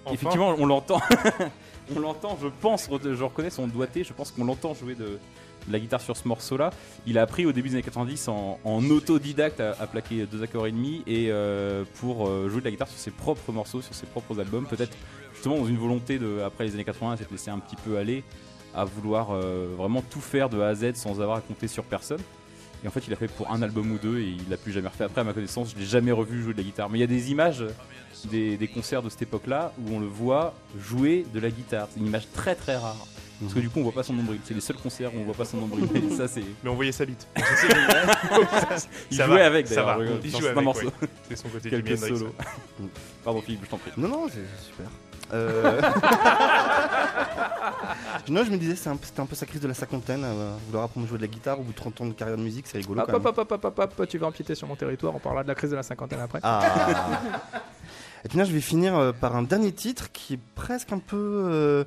Enfin. 0.07 0.13
effectivement 0.13 0.55
on 0.59 0.65
l'entend, 0.67 1.01
on 1.95 1.99
l'entend, 1.99 2.37
je 2.41 2.47
pense, 2.61 2.87
re- 2.89 3.13
je 3.15 3.23
reconnais 3.23 3.49
son 3.49 3.67
doigté, 3.67 4.03
je 4.03 4.13
pense 4.13 4.31
qu'on 4.31 4.43
l'entend 4.45 4.73
jouer 4.75 4.93
de, 4.93 5.03
de 5.05 5.71
la 5.71 5.79
guitare 5.79 5.99
sur 6.01 6.15
ce 6.15 6.27
morceau-là. 6.27 6.69
Il 7.07 7.17
a 7.17 7.23
appris 7.23 7.45
au 7.47 7.51
début 7.51 7.69
des 7.69 7.75
années 7.75 7.83
90 7.83 8.27
en, 8.27 8.59
en 8.63 8.83
autodidacte 8.91 9.59
à, 9.59 9.71
à 9.79 9.87
plaquer 9.87 10.27
deux 10.27 10.43
accords 10.43 10.67
et 10.67 10.71
demi 10.71 11.01
et 11.07 11.27
euh, 11.31 11.83
pour 11.99 12.27
euh, 12.27 12.49
jouer 12.49 12.59
de 12.59 12.65
la 12.65 12.71
guitare 12.71 12.87
sur 12.87 12.99
ses 12.99 13.09
propres 13.11 13.51
morceaux, 13.51 13.81
sur 13.81 13.95
ses 13.95 14.05
propres 14.05 14.39
albums, 14.39 14.67
peut-être 14.67 14.95
justement 15.33 15.57
dans 15.57 15.65
une 15.67 15.77
volonté 15.77 16.19
de 16.19 16.41
après 16.45 16.65
les 16.65 16.73
années 16.75 16.83
80, 16.83 17.17
s'être 17.17 17.31
laissé 17.31 17.49
un 17.49 17.57
petit 17.59 17.75
peu 17.75 17.97
aller 17.97 18.23
à 18.75 18.85
vouloir 18.85 19.29
euh, 19.31 19.69
vraiment 19.75 20.03
tout 20.07 20.21
faire 20.21 20.49
de 20.49 20.59
A 20.61 20.67
à 20.67 20.75
Z 20.75 20.93
sans 20.95 21.19
avoir 21.21 21.37
à 21.37 21.41
compter 21.41 21.67
sur 21.67 21.83
personne. 21.83 22.21
Et 22.83 22.87
en 22.87 22.91
fait, 22.91 23.03
il 23.07 23.13
a 23.13 23.15
fait 23.15 23.27
pour 23.27 23.51
un 23.51 23.61
album 23.61 23.91
ou 23.91 23.97
deux 23.97 24.19
et 24.19 24.27
il 24.27 24.49
l'a 24.49 24.57
plus 24.57 24.71
jamais 24.71 24.87
refait. 24.87 25.05
Après, 25.05 25.21
à 25.21 25.23
ma 25.23 25.33
connaissance, 25.33 25.71
je 25.73 25.79
l'ai 25.79 25.85
jamais 25.87 26.11
revu 26.11 26.43
jouer 26.43 26.53
de 26.53 26.57
la 26.59 26.63
guitare. 26.63 26.89
Mais 26.89 26.97
il 26.99 27.01
y 27.01 27.03
a 27.03 27.07
des 27.07 27.31
images 27.31 27.63
des, 28.31 28.57
des 28.57 28.67
concerts 28.67 29.01
de 29.01 29.09
cette 29.09 29.23
époque-là 29.23 29.71
où 29.79 29.95
on 29.95 29.99
le 29.99 30.07
voit 30.07 30.53
jouer 30.79 31.25
de 31.33 31.39
la 31.39 31.49
guitare. 31.49 31.87
C'est 31.91 31.99
une 31.99 32.07
image 32.07 32.27
très 32.33 32.55
très 32.55 32.75
rare. 32.77 33.07
Parce 33.41 33.53
que 33.53 33.59
du 33.59 33.69
coup, 33.69 33.79
on 33.79 33.83
voit 33.83 33.91
pas 33.91 34.03
son 34.03 34.13
nombril. 34.13 34.39
C'est 34.45 34.53
les 34.53 34.61
seuls 34.61 34.77
concerts 34.77 35.13
où 35.13 35.19
on 35.19 35.23
voit 35.23 35.33
pas 35.33 35.43
son 35.43 35.57
nombril. 35.57 35.85
Et 35.93 36.09
ça, 36.15 36.27
c'est. 36.27 36.43
Mais 36.63 36.69
on 36.69 36.75
voyait 36.75 36.93
sa 36.93 37.05
bite. 37.05 37.27
Il 39.11 39.17
Ça 39.17 39.25
jouait 39.25 39.39
va, 39.39 39.45
avec 39.45 39.67
ça 39.67 39.75
d'ailleurs. 39.75 39.97
va. 39.99 40.05
Il 40.23 40.31
certains 40.31 40.67
avec, 40.69 40.75
ouais. 40.85 41.07
C'est 41.29 41.35
son 41.35 41.49
côté 41.49 41.69
Quelques 41.69 41.91
Hendrix. 42.01 42.17
solos. 42.17 42.33
Pardon, 43.23 43.41
Philippe, 43.41 43.61
je 43.65 43.69
t'en 43.69 43.77
prie. 43.77 43.91
Non, 43.97 44.07
non, 44.07 44.27
c'est 44.29 44.65
super. 44.65 44.85
Euh... 45.33 45.81
non, 48.29 48.43
je 48.43 48.51
me 48.51 48.57
disais, 48.57 48.75
c'est 48.75 48.89
un- 48.89 48.97
c'était 49.01 49.19
un 49.21 49.25
peu 49.25 49.35
sa 49.35 49.45
crise 49.45 49.61
de 49.61 49.67
la 49.67 49.73
cinquantaine, 49.73 50.23
euh, 50.23 50.55
vouloir 50.67 50.85
apprendre 50.85 51.05
à 51.05 51.09
jouer 51.09 51.17
de 51.17 51.23
la 51.23 51.27
guitare 51.27 51.59
au 51.59 51.63
bout 51.63 51.71
de 51.71 51.77
30 51.77 52.01
ans 52.01 52.05
de 52.07 52.13
carrière 52.13 52.37
de 52.37 52.43
musique, 52.43 52.67
c'est 52.67 52.77
rigolo 52.77 53.01
Hop, 53.01 53.07
quand 53.07 53.13
hop, 53.17 53.23
même. 53.23 53.31
hop, 53.31 53.39
hop, 53.51 53.65
hop, 53.65 53.79
hop, 53.79 53.93
hop, 53.99 54.07
tu 54.07 54.17
vas 54.17 54.27
empiéter 54.27 54.55
sur 54.55 54.67
mon 54.67 54.75
territoire, 54.75 55.15
on 55.15 55.19
parlera 55.19 55.43
de 55.43 55.47
la 55.47 55.55
crise 55.55 55.71
de 55.71 55.75
la 55.75 55.83
cinquantaine 55.83 56.19
après. 56.19 56.39
Ah. 56.43 56.61
Et 58.25 58.27
puis 58.27 58.37
là, 58.39 58.43
je 58.43 58.51
vais 58.51 58.61
finir 58.61 58.95
euh, 58.95 59.11
par 59.11 59.35
un 59.35 59.43
dernier 59.43 59.71
titre 59.71 60.11
qui 60.11 60.33
est 60.35 60.39
presque 60.55 60.91
un 60.91 60.99
peu. 60.99 61.15
euh, 61.51 61.83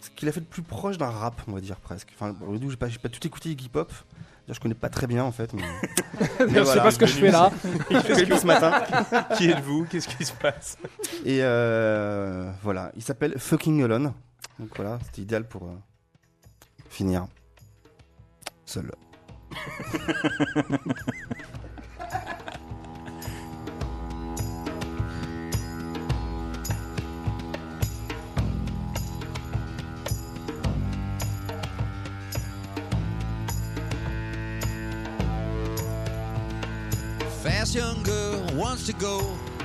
ce 0.00 0.10
qu'il 0.10 0.28
a 0.28 0.32
fait 0.32 0.40
de 0.40 0.46
plus 0.46 0.62
proche 0.62 0.98
d'un 0.98 1.10
rap, 1.10 1.40
on 1.48 1.52
va 1.52 1.60
dire 1.60 1.76
presque. 1.76 2.08
Enfin, 2.14 2.32
bon, 2.38 2.48
au 2.48 2.52
début, 2.58 2.70
j'ai 2.70 2.76
pas, 2.76 2.88
j'ai 2.88 2.98
pas 2.98 3.08
tout 3.08 3.24
écouté 3.26 3.50
hip 3.50 3.70
hop. 3.76 3.92
Je 4.52 4.60
connais 4.60 4.74
pas 4.74 4.88
très 4.88 5.06
bien 5.06 5.24
en 5.24 5.32
fait. 5.32 5.52
Mais... 5.52 5.60
Je 6.40 6.64
sais 6.64 6.76
pas 6.76 6.90
ce 6.90 6.98
que 6.98 7.06
je 7.06 7.14
fais 7.14 7.30
là. 7.30 7.50
Il 7.90 8.00
fait 8.00 8.36
ce 8.36 8.46
matin. 8.46 8.82
Qui 9.36 9.50
êtes-vous? 9.50 9.86
Qu'est-ce 9.86 10.08
qui 10.08 10.24
se 10.24 10.32
passe? 10.32 10.76
Et 11.24 11.38
euh, 11.42 12.50
voilà, 12.62 12.92
il 12.96 13.02
s'appelle 13.02 13.38
Fucking 13.38 13.82
Alone. 13.82 14.12
Donc 14.58 14.68
voilà, 14.76 14.98
c'était 15.04 15.22
idéal 15.22 15.46
pour 15.46 15.64
euh, 15.64 15.74
finir 16.88 17.26
seul. 18.66 18.90
Fast 37.60 37.74
young 37.74 38.02
girl 38.04 38.40
wants 38.54 38.86
to 38.86 38.94
go. 38.94 39.20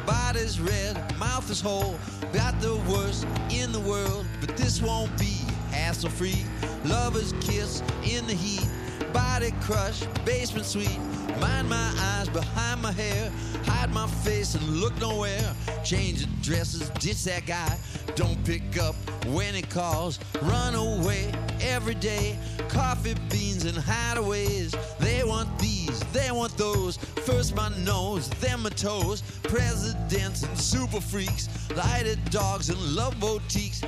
Body's 0.05 0.59
red, 0.59 1.17
mouth 1.17 1.49
is 1.49 1.61
whole. 1.61 1.97
Got 2.33 2.59
the 2.59 2.75
worst 2.91 3.25
in 3.49 3.71
the 3.71 3.79
world, 3.79 4.25
but 4.41 4.57
this 4.57 4.81
won't 4.81 5.17
be 5.17 5.37
hassle 5.71 6.09
free. 6.09 6.43
Lovers 6.83 7.31
kiss 7.39 7.81
in 8.03 8.27
the 8.27 8.33
heat. 8.33 8.67
Body 9.15 9.53
crush, 9.61 10.03
basement 10.25 10.65
suite. 10.65 10.99
Mind 11.39 11.69
my 11.69 11.93
eyes 11.99 12.27
behind 12.27 12.81
my 12.81 12.91
hair. 12.91 13.31
Hide 13.63 13.89
my 13.93 14.07
face 14.07 14.55
and 14.55 14.67
look 14.81 14.93
nowhere. 14.99 15.55
Change 15.85 16.25
the 16.25 16.27
dresses, 16.41 16.89
ditch 16.99 17.23
that 17.23 17.45
guy. 17.45 17.77
Don't 18.15 18.43
pick 18.43 18.77
up 18.77 18.93
when 19.27 19.53
he 19.53 19.61
calls. 19.61 20.19
Run 20.41 20.75
away 20.75 21.31
every 21.61 21.95
day. 21.95 22.37
Coffee 22.67 23.15
beans 23.29 23.63
and 23.63 23.77
hideaways. 23.77 24.75
They 24.99 25.23
want 25.23 25.47
these, 25.59 25.97
they 26.11 26.29
want 26.31 26.57
those. 26.57 26.97
First 27.25 27.55
my 27.55 27.69
nose, 27.85 28.27
then 28.41 28.63
my 28.63 28.69
toes. 28.71 29.21
Presidents 29.43 30.43
and 30.43 30.59
super 30.59 30.99
freaks. 30.99 31.47
Lighted 31.73 32.19
dogs 32.31 32.69
and 32.69 32.79
love 32.93 33.17
boutiques. 33.21 33.81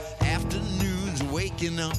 Waking 1.24 1.80
up. 1.80 1.96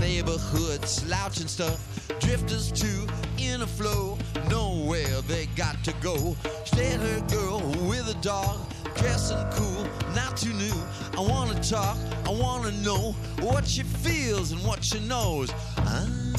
Neighborhood 0.00 0.84
slouching 0.84 1.48
stuff. 1.48 2.08
Drifters 2.20 2.72
too 2.72 3.06
in 3.38 3.62
a 3.62 3.66
flow. 3.66 4.18
Nowhere 4.50 5.20
they 5.22 5.46
got 5.56 5.82
to 5.84 5.92
go. 6.00 6.36
Stay 6.64 6.92
her 6.94 7.20
girl 7.28 7.60
with 7.88 8.08
a 8.08 8.16
dog. 8.20 8.58
Dressing 8.96 9.44
cool, 9.52 9.86
not 10.14 10.36
too 10.36 10.52
new. 10.54 10.72
I 11.16 11.20
wanna 11.20 11.60
talk, 11.62 11.98
I 12.24 12.30
wanna 12.30 12.72
know 12.82 13.12
what 13.40 13.66
she 13.66 13.82
feels 13.82 14.52
and 14.52 14.64
what 14.64 14.82
she 14.82 15.00
knows. 15.00 15.50
I'm 15.76 16.36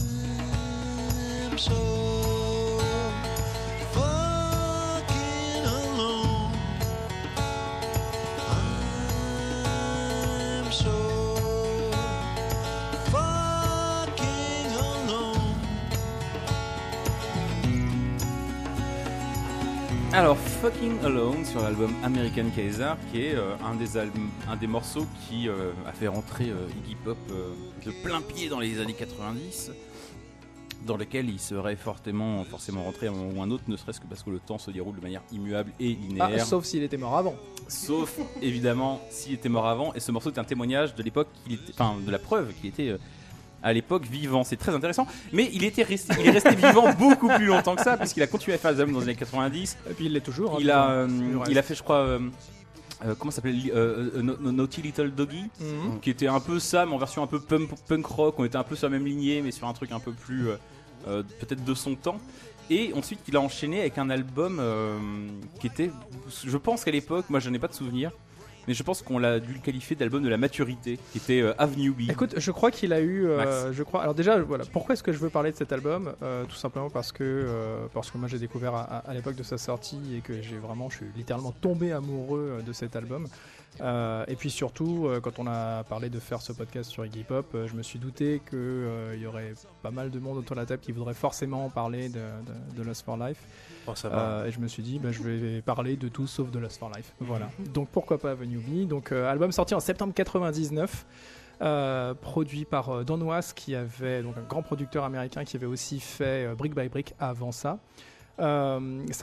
so 1.57 2.36
Alors, 20.18 20.35
Fucking 20.35 20.98
Alone 21.06 21.45
sur 21.45 21.61
l'album 21.61 21.94
American 22.03 22.49
Kaiser, 22.56 22.94
qui 23.11 23.22
est 23.22 23.35
euh, 23.35 23.53
un, 23.64 23.76
des 23.76 23.98
albums, 23.98 24.31
un 24.49 24.56
des 24.56 24.65
morceaux 24.65 25.06
qui 25.30 25.48
euh, 25.48 25.69
a 25.85 25.91
fait 25.91 26.07
rentrer 26.07 26.49
euh, 26.49 26.68
Iggy 26.84 26.95
Pop 26.95 27.19
de 27.85 27.91
plein 28.03 28.19
pied 28.22 28.49
dans 28.49 28.60
les 28.60 28.81
années 28.81 28.95
90. 28.95 29.69
dans 30.88 30.98
lequel 30.98 31.30
il 31.30 31.39
serait 31.39 31.76
fortement, 31.76 32.44
forcément 32.45 32.84
rentré 32.84 33.06
à 33.06 33.11
un 33.11 33.14
moment 33.14 33.39
ou 33.39 33.44
un 33.44 33.52
autre, 33.52 33.65
ne 33.68 33.77
serait-ce 33.77 34.02
que 34.02 34.07
parce 34.07 34.23
que 34.23 34.31
le 34.31 34.39
temps 34.39 34.57
se 34.57 34.72
déroule 34.72 34.95
de 34.95 35.02
manière 35.02 35.22
immuable 35.31 35.72
et 35.80 35.95
Ah, 35.95 36.07
linéaire. 36.07 36.45
sauf 36.48 36.65
s'il 36.65 36.81
était 36.81 36.98
mort 36.98 37.15
avant. 37.15 37.35
Sauf 37.68 38.18
évidemment 38.41 38.99
s'il 39.11 39.34
était 39.35 39.49
mort 39.49 39.68
avant. 39.68 39.94
Et 39.94 39.99
ce 39.99 40.11
morceau 40.11 40.31
est 40.31 40.39
un 40.39 40.44
témoignage 40.44 40.95
de 40.95 41.03
l'époque, 41.03 41.27
enfin 41.69 41.94
de 42.03 42.10
la 42.10 42.18
preuve 42.18 42.53
qu'il 42.56 42.69
était 42.72 42.98
à 43.68 43.73
l'époque 43.73 44.06
vivant. 44.06 44.44
C'est 44.44 44.57
très 44.57 44.73
intéressant. 44.73 45.06
Mais 45.34 45.49
il 45.53 45.64
était 45.64 45.84
resté, 45.84 46.14
il 46.19 46.27
est 46.27 46.31
resté 46.31 46.56
vivant 46.56 46.91
beaucoup 46.99 47.27
plus 47.30 47.45
longtemps 47.45 47.76
que 47.76 47.84
ça, 47.84 47.98
puisqu'il 47.98 48.23
a 48.23 48.27
continué 48.27 48.56
à 48.56 48.57
faire 48.57 48.73
des 48.73 48.80
albums 48.81 48.94
dans 48.95 48.99
les 49.02 49.07
années 49.10 49.15
90. 49.15 49.77
Et 49.89 49.94
puis 49.94 50.06
il 50.06 50.14
l'est 50.14 50.22
toujours. 50.22 50.53
hein, 50.53 50.57
Il 50.60 50.72
a, 50.72 50.89
euh, 50.89 51.07
il 51.49 51.57
a 51.57 51.61
fait, 51.61 51.76
je 51.76 51.84
crois, 51.84 51.98
euh, 51.98 52.19
euh, 53.06 53.14
comment 53.19 53.30
s'appelait, 53.31 53.53
euh, 53.76 54.22
Naughty 54.22 54.81
Little 54.81 55.11
Doggy, 55.11 55.44
Mhm. 55.61 55.99
qui 56.02 56.10
était 56.10 56.27
un 56.27 56.39
peu 56.39 56.60
ça, 56.60 56.85
mais 56.85 56.94
en 56.94 56.98
version 56.98 57.22
un 57.23 57.27
peu 57.27 57.39
punk, 57.39 57.69
punk 57.88 58.06
rock. 58.06 58.35
On 58.39 58.45
était 58.45 58.57
un 58.57 58.64
peu 58.64 58.76
sur 58.76 58.88
la 58.89 58.98
même 58.98 59.06
lignée, 59.06 59.41
mais 59.41 59.52
sur 59.52 59.68
un 59.68 59.73
truc 59.73 59.91
un 59.91 59.99
peu 59.99 60.11
plus, 60.14 60.48
euh, 61.07 61.23
peut-être 61.39 61.64
de 61.64 61.73
son 61.73 61.95
temps. 61.95 62.18
Et 62.69 62.91
ensuite, 62.95 63.19
il 63.27 63.35
a 63.38 63.39
enchaîné 63.39 63.80
avec 63.81 63.98
un 63.98 64.10
album 64.10 64.61
qui 65.61 65.68
était, 65.68 65.89
je 66.45 66.57
pense 66.57 66.84
qu'à 66.84 66.91
l'époque, 66.91 67.26
moi 67.30 67.39
je 67.39 67.49
n'ai 67.49 67.60
pas 67.60 67.68
de 67.69 67.73
souvenir, 67.73 68.11
mais 68.68 68.73
je 68.73 68.84
pense 68.84 69.02
qu'on 69.02 69.18
l'a 69.18 69.39
dû 69.39 69.53
le 69.53 69.60
qualifier 69.60 69.95
d'album 69.95 70.23
de 70.23 70.30
la 70.30 70.38
maturité, 70.38 70.99
qui 71.11 71.18
était 71.18 71.41
euh, 71.41 71.53
Avenue 71.57 71.91
B. 71.91 72.10
Écoute, 72.10 72.35
je 72.38 72.52
crois 72.52 72.72
qu'il 72.72 72.91
a 72.94 72.99
eu, 72.99 73.26
euh, 73.27 73.72
je 73.73 73.84
crois. 73.84 74.02
Alors 74.02 74.14
déjà, 74.15 74.38
voilà, 74.39 74.65
pourquoi 74.72 74.94
est-ce 74.94 75.03
que 75.03 75.14
je 75.14 75.18
veux 75.19 75.30
parler 75.30 75.52
de 75.52 75.57
cet 75.57 75.72
album 75.72 76.14
Euh, 76.22 76.44
Tout 76.45 76.56
simplement 76.56 76.89
parce 76.89 77.11
que 77.11 77.23
euh, 77.23 77.85
parce 77.94 78.11
que 78.11 78.18
moi 78.18 78.27
j'ai 78.27 78.39
découvert 78.39 78.76
à, 78.76 78.81
à- 78.81 79.10
à 79.10 79.14
l'époque 79.14 79.35
de 79.35 79.44
sa 79.44 79.57
sortie 79.57 79.99
et 80.15 80.22
que 80.22 80.41
j'ai 80.41 80.57
vraiment, 80.57 80.89
je 80.89 80.98
suis 80.98 81.06
littéralement 81.15 81.52
tombé 81.52 81.91
amoureux 81.91 82.61
de 82.65 82.73
cet 82.73 82.95
album. 82.95 83.27
Euh, 83.81 84.25
et 84.27 84.35
puis 84.35 84.49
surtout, 84.49 85.07
euh, 85.07 85.19
quand 85.19 85.39
on 85.39 85.47
a 85.47 85.83
parlé 85.83 86.09
de 86.09 86.19
faire 86.19 86.41
ce 86.41 86.51
podcast 86.51 86.89
sur 86.89 87.05
Iggy 87.05 87.23
Pop, 87.23 87.47
euh, 87.53 87.67
je 87.67 87.75
me 87.75 87.83
suis 87.83 87.99
douté 87.99 88.41
que 88.45 88.55
euh, 88.55 89.15
il 89.15 89.21
y 89.21 89.27
aurait 89.27 89.53
pas 89.81 89.91
mal 89.91 90.09
de 90.11 90.19
monde 90.19 90.37
autour 90.37 90.55
de 90.55 90.61
la 90.61 90.65
table 90.65 90.81
qui 90.81 90.91
voudrait 90.91 91.13
forcément 91.13 91.69
parler 91.69 92.09
de, 92.09 92.19
de, 92.19 92.77
de 92.77 92.83
Lost 92.83 93.03
for 93.05 93.17
Life. 93.17 93.39
Oh, 93.87 93.95
ça 93.95 94.09
va. 94.09 94.47
Et 94.47 94.51
je 94.51 94.59
me 94.59 94.67
suis 94.67 94.83
dit, 94.83 94.99
bah, 94.99 95.11
je 95.11 95.21
vais 95.23 95.61
parler 95.61 95.95
de 95.97 96.07
tout 96.07 96.27
sauf 96.27 96.51
de 96.51 96.59
Lost 96.59 96.79
for 96.79 96.91
Life. 96.95 97.13
Voilà. 97.19 97.49
Donc 97.73 97.89
pourquoi 97.89 98.17
pas 98.17 98.31
Avenue 98.31 98.57
B 98.59 98.87
Donc 98.87 99.11
album 99.11 99.51
sorti 99.51 99.73
en 99.75 99.79
septembre 99.79 100.13
99. 100.13 101.05
euh, 101.61 102.13
produit 102.13 102.65
par 102.65 102.89
euh, 102.89 103.03
Don 103.03 103.19
Was 103.21 103.51
qui 103.55 103.73
avait 103.73 104.21
donc 104.21 104.37
un 104.37 104.43
grand 104.43 104.61
producteur 104.61 105.03
américain 105.03 105.43
qui 105.43 105.57
avait 105.57 105.65
aussi 105.65 105.99
fait 105.99 106.45
euh, 106.45 106.55
Brick 106.55 106.75
by 106.75 106.87
Brick 106.87 107.15
avant 107.19 107.51
ça. 107.51 107.79
C'est 108.39 108.43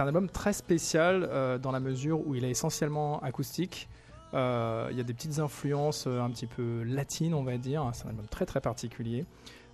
un 0.01 0.07
album 0.09 0.29
très 0.29 0.53
spécial 0.53 1.31
dans 1.63 1.71
la 1.71 1.79
mesure 1.79 2.27
où 2.27 2.35
il 2.35 2.45
est 2.45 2.51
essentiellement 2.51 3.21
acoustique. 3.21 3.89
Euh, 4.35 4.89
Il 4.91 4.97
y 4.97 5.01
a 5.01 5.05
des 5.05 5.15
petites 5.15 5.39
influences 5.39 6.05
euh, 6.07 6.21
un 6.21 6.31
petit 6.31 6.47
peu 6.47 6.83
latines, 6.85 7.35
on 7.35 7.43
va 7.45 7.57
dire. 7.57 7.89
C'est 7.95 8.07
un 8.07 8.11
album 8.11 8.27
très 8.27 8.47
très 8.47 8.61
particulier. 8.61 9.25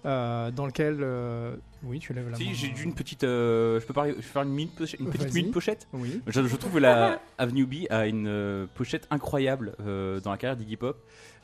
euh, 0.07 0.51
dans 0.51 0.65
lequel. 0.67 0.99
euh, 1.01 1.57
Oui, 1.83 1.99
tu 1.99 2.13
lèves 2.15 2.25
la 2.27 2.31
main. 2.31 2.37
Si, 2.37 2.55
j'ai 2.55 2.69
dû 2.69 2.85
une 2.85 2.95
petite. 2.95 3.23
euh, 3.25 3.79
je 3.81 3.87
peux 3.87 3.93
parler, 3.93 4.13
je 4.13 4.17
peux 4.17 4.23
faire 4.23 4.43
une, 4.43 4.69
pochette- 4.69 4.99
une 5.01 5.11
petite 5.11 5.35
mini 5.35 5.51
pochette? 5.51 5.89
Oui. 5.93 6.21
je, 6.27 6.43
je 6.47 6.57
trouve 6.57 6.73
que 6.73 6.79
la 6.79 7.21
Avenue 7.39 7.67
B 7.67 7.75
a 7.91 8.07
une 8.07 8.67
pochette 8.75 9.07
incroyable 9.11 9.75
dans 9.79 10.31
la 10.31 10.37
carrière 10.39 10.57
d'Iggy 10.57 10.77
Pop, 10.77 10.97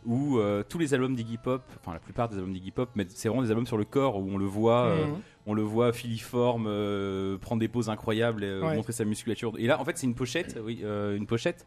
où 0.07 0.39
tous 0.71 0.79
les 0.79 0.95
albums 0.95 1.15
d'Iggy 1.15 1.37
Pop, 1.37 1.63
enfin 1.81 1.93
la 1.93 1.99
plupart 1.99 2.29
des 2.31 2.37
albums 2.37 2.53
d'Iggy 2.55 2.71
Pop, 2.71 2.89
mais 2.95 3.05
c'est 3.11 3.29
vraiment 3.29 3.43
des 3.43 3.51
albums 3.51 3.67
sur 3.67 3.77
le 3.77 3.85
corps 3.85 4.17
où 4.17 4.27
on 4.33 4.39
le 4.39 4.47
voit, 4.47 4.95
Mhm. 4.95 5.17
on 5.47 5.53
le 5.55 5.63
voit 5.63 5.93
filiforme, 5.93 6.65
prendre 7.41 7.61
des 7.61 7.69
poses 7.69 7.91
incroyables, 7.91 8.43
et, 8.43 8.59
Ouais. 8.61 8.75
montrer 8.77 8.93
sa 8.95 9.05
musculature. 9.05 9.53
Et 9.59 9.67
là, 9.67 9.79
en 9.81 9.85
fait, 9.85 9.99
c'est 9.99 10.07
une 10.07 10.15
pochette, 10.15 10.59
oui, 10.65 10.83
une 10.83 11.27
pochette 11.27 11.67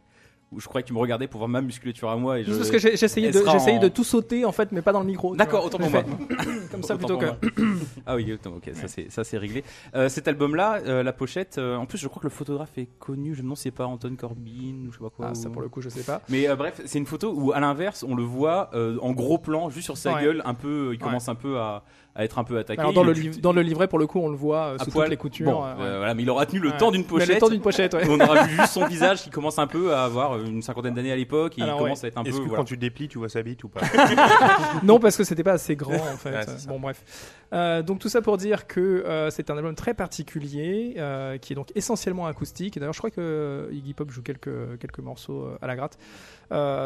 où 0.52 0.58
je 0.60 0.66
croyais 0.66 0.82
que 0.82 0.88
tu 0.88 0.94
me 0.94 0.98
regardais 0.98 1.28
pour 1.28 1.38
voir 1.38 1.48
ma 1.48 1.60
musculature 1.60 2.10
à 2.10 2.16
moi. 2.16 2.38
Et 2.40 2.44
je... 2.44 2.52
Parce 2.52 2.70
que 2.70 2.78
j'essayais 2.78 3.30
de, 3.30 3.86
en- 3.86 3.90
tout 3.90 4.02
sauter 4.04 4.44
en 4.44 4.52
fait, 4.52 4.72
mais 4.72 4.82
pas 4.82 4.92
dans 4.92 5.00
le 5.00 5.06
micro. 5.06 5.36
D'accord, 5.36 5.64
autant 5.64 5.78
pour 5.78 5.90
moi. 5.90 6.02
Comme 6.70 6.82
ça 6.82 6.94
Autant 6.94 7.18
plutôt 7.18 7.18
que. 7.18 7.26
ah 8.06 8.16
oui, 8.16 8.32
autant, 8.32 8.54
ok, 8.56 8.70
ça 8.74 8.88
c'est 8.88 9.10
ça 9.10 9.22
c'est 9.24 9.38
réglé. 9.38 9.62
Euh, 9.94 10.08
cet 10.08 10.26
album-là, 10.28 10.80
euh, 10.86 11.02
la 11.02 11.12
pochette, 11.12 11.58
euh, 11.58 11.76
en 11.76 11.86
plus 11.86 11.98
je 11.98 12.08
crois 12.08 12.20
que 12.20 12.26
le 12.26 12.32
photographe 12.32 12.76
est 12.78 12.88
connu. 12.98 13.34
Je 13.34 13.38
me 13.38 13.44
demande 13.44 13.56
si 13.58 13.64
c'est 13.64 13.70
pas 13.70 13.86
Anton 13.86 14.14
Corbin 14.18 14.86
ou 14.88 14.92
je 14.92 14.96
sais 14.98 15.02
pas 15.04 15.10
quoi. 15.10 15.26
Ah, 15.30 15.34
ça 15.34 15.48
ou- 15.48 15.52
pour 15.52 15.62
le 15.62 15.68
coup, 15.68 15.80
je 15.82 15.88
sais 15.88 16.02
pas. 16.02 16.20
Mais 16.28 16.48
bref, 16.56 16.80
c'est 16.84 16.98
une 16.98 17.06
photo 17.06 17.32
où 17.34 17.52
à 17.52 17.60
l'inverse, 17.60 18.04
on 18.08 18.14
le 18.16 18.22
voit 18.24 18.70
en 19.00 19.12
gros 19.12 19.38
plan, 19.38 19.70
juste 19.70 19.84
sur 19.84 19.96
sa 19.96 20.14
Ouais. 20.14 20.22
gueule, 20.24 20.42
un 20.44 20.54
peu, 20.54 20.86
il 20.86 20.90
Ouais. 20.90 20.96
commence 20.98 21.28
un 21.28 21.34
peu 21.36 21.58
à, 21.58 21.84
à 22.14 22.24
être 22.24 22.38
un 22.38 22.44
peu 22.44 22.58
attaqué. 22.58 22.80
Alors 22.80 22.92
dans 22.92 23.04
le, 23.04 23.14
dans 23.40 23.52
livret, 23.52 23.86
pour 23.86 23.98
le 23.98 24.06
coup, 24.06 24.18
on 24.20 24.28
le 24.28 24.36
voit 24.36 24.58
euh, 24.72 24.76
à 24.80 24.84
sous 24.84 24.90
poil. 24.90 25.04
toutes 25.06 25.10
les 25.10 25.16
coutures. 25.16 25.50
Bon, 25.50 25.64
euh, 25.64 25.68
euh, 25.78 25.92
ouais. 25.92 25.96
voilà, 25.98 26.14
mais 26.14 26.22
il 26.22 26.30
aura 26.30 26.44
tenu 26.46 26.60
le 26.60 26.70
Ouais. 26.70 26.76
temps 26.76 26.90
d'une 26.90 27.02
Mais 27.02 27.06
pochette. 27.06 27.28
le 27.34 27.38
temps 27.38 27.48
d'une 27.48 27.60
pochette, 27.60 27.94
ouais. 27.94 28.02
On 28.10 28.18
aura 28.20 28.44
vu 28.44 28.56
juste 28.56 28.72
son 28.72 28.86
visage 28.86 29.22
qui 29.22 29.30
commence 29.30 29.58
un 29.58 29.66
peu 29.66 29.94
à 29.94 30.04
avoir 30.04 30.38
une 30.40 30.60
cinquantaine 30.60 30.94
d'années 30.94 31.12
à 31.12 31.16
l'époque 31.16 31.58
et 31.58 31.62
Alors, 31.62 31.76
il 31.76 31.82
commence 31.84 32.00
ouais. 32.00 32.06
à 32.06 32.08
être 32.08 32.18
un 32.18 32.22
peu. 32.24 32.30
Est-ce 32.30 32.38
que 32.38 32.42
voilà. 32.42 32.56
quand 32.58 32.64
tu 32.64 32.76
déplies, 32.76 33.08
tu 33.08 33.18
vois 33.18 33.28
sa 33.28 33.42
bite 33.42 33.62
ou 33.64 33.68
pas? 33.68 33.80
Non, 34.82 34.98
parce 34.98 35.16
que 35.16 35.24
c'était 35.24 35.44
pas 35.44 35.52
assez 35.52 35.76
grand 35.76 35.94
en 35.94 36.16
fait. 36.16 36.66
Bon, 36.66 36.80
bref. 36.80 37.02
Euh, 37.52 37.82
donc 37.82 37.98
tout 37.98 38.08
ça 38.08 38.22
pour 38.22 38.36
dire 38.36 38.66
que 38.66 38.80
euh, 38.80 39.30
c'est 39.30 39.50
un 39.50 39.56
album 39.56 39.74
très 39.74 39.94
particulier, 39.94 40.94
euh, 40.98 41.38
qui 41.38 41.52
est 41.52 41.56
donc 41.56 41.72
essentiellement 41.74 42.26
acoustique. 42.26 42.78
D'ailleurs, 42.78 42.92
je 42.92 42.98
crois 42.98 43.10
que 43.10 43.68
Iggy 43.72 43.94
Pop 43.94 44.10
joue 44.10 44.22
quelques 44.22 44.78
quelques 44.78 45.00
morceaux 45.00 45.48
à 45.60 45.66
la 45.66 45.76
gratte. 45.76 45.98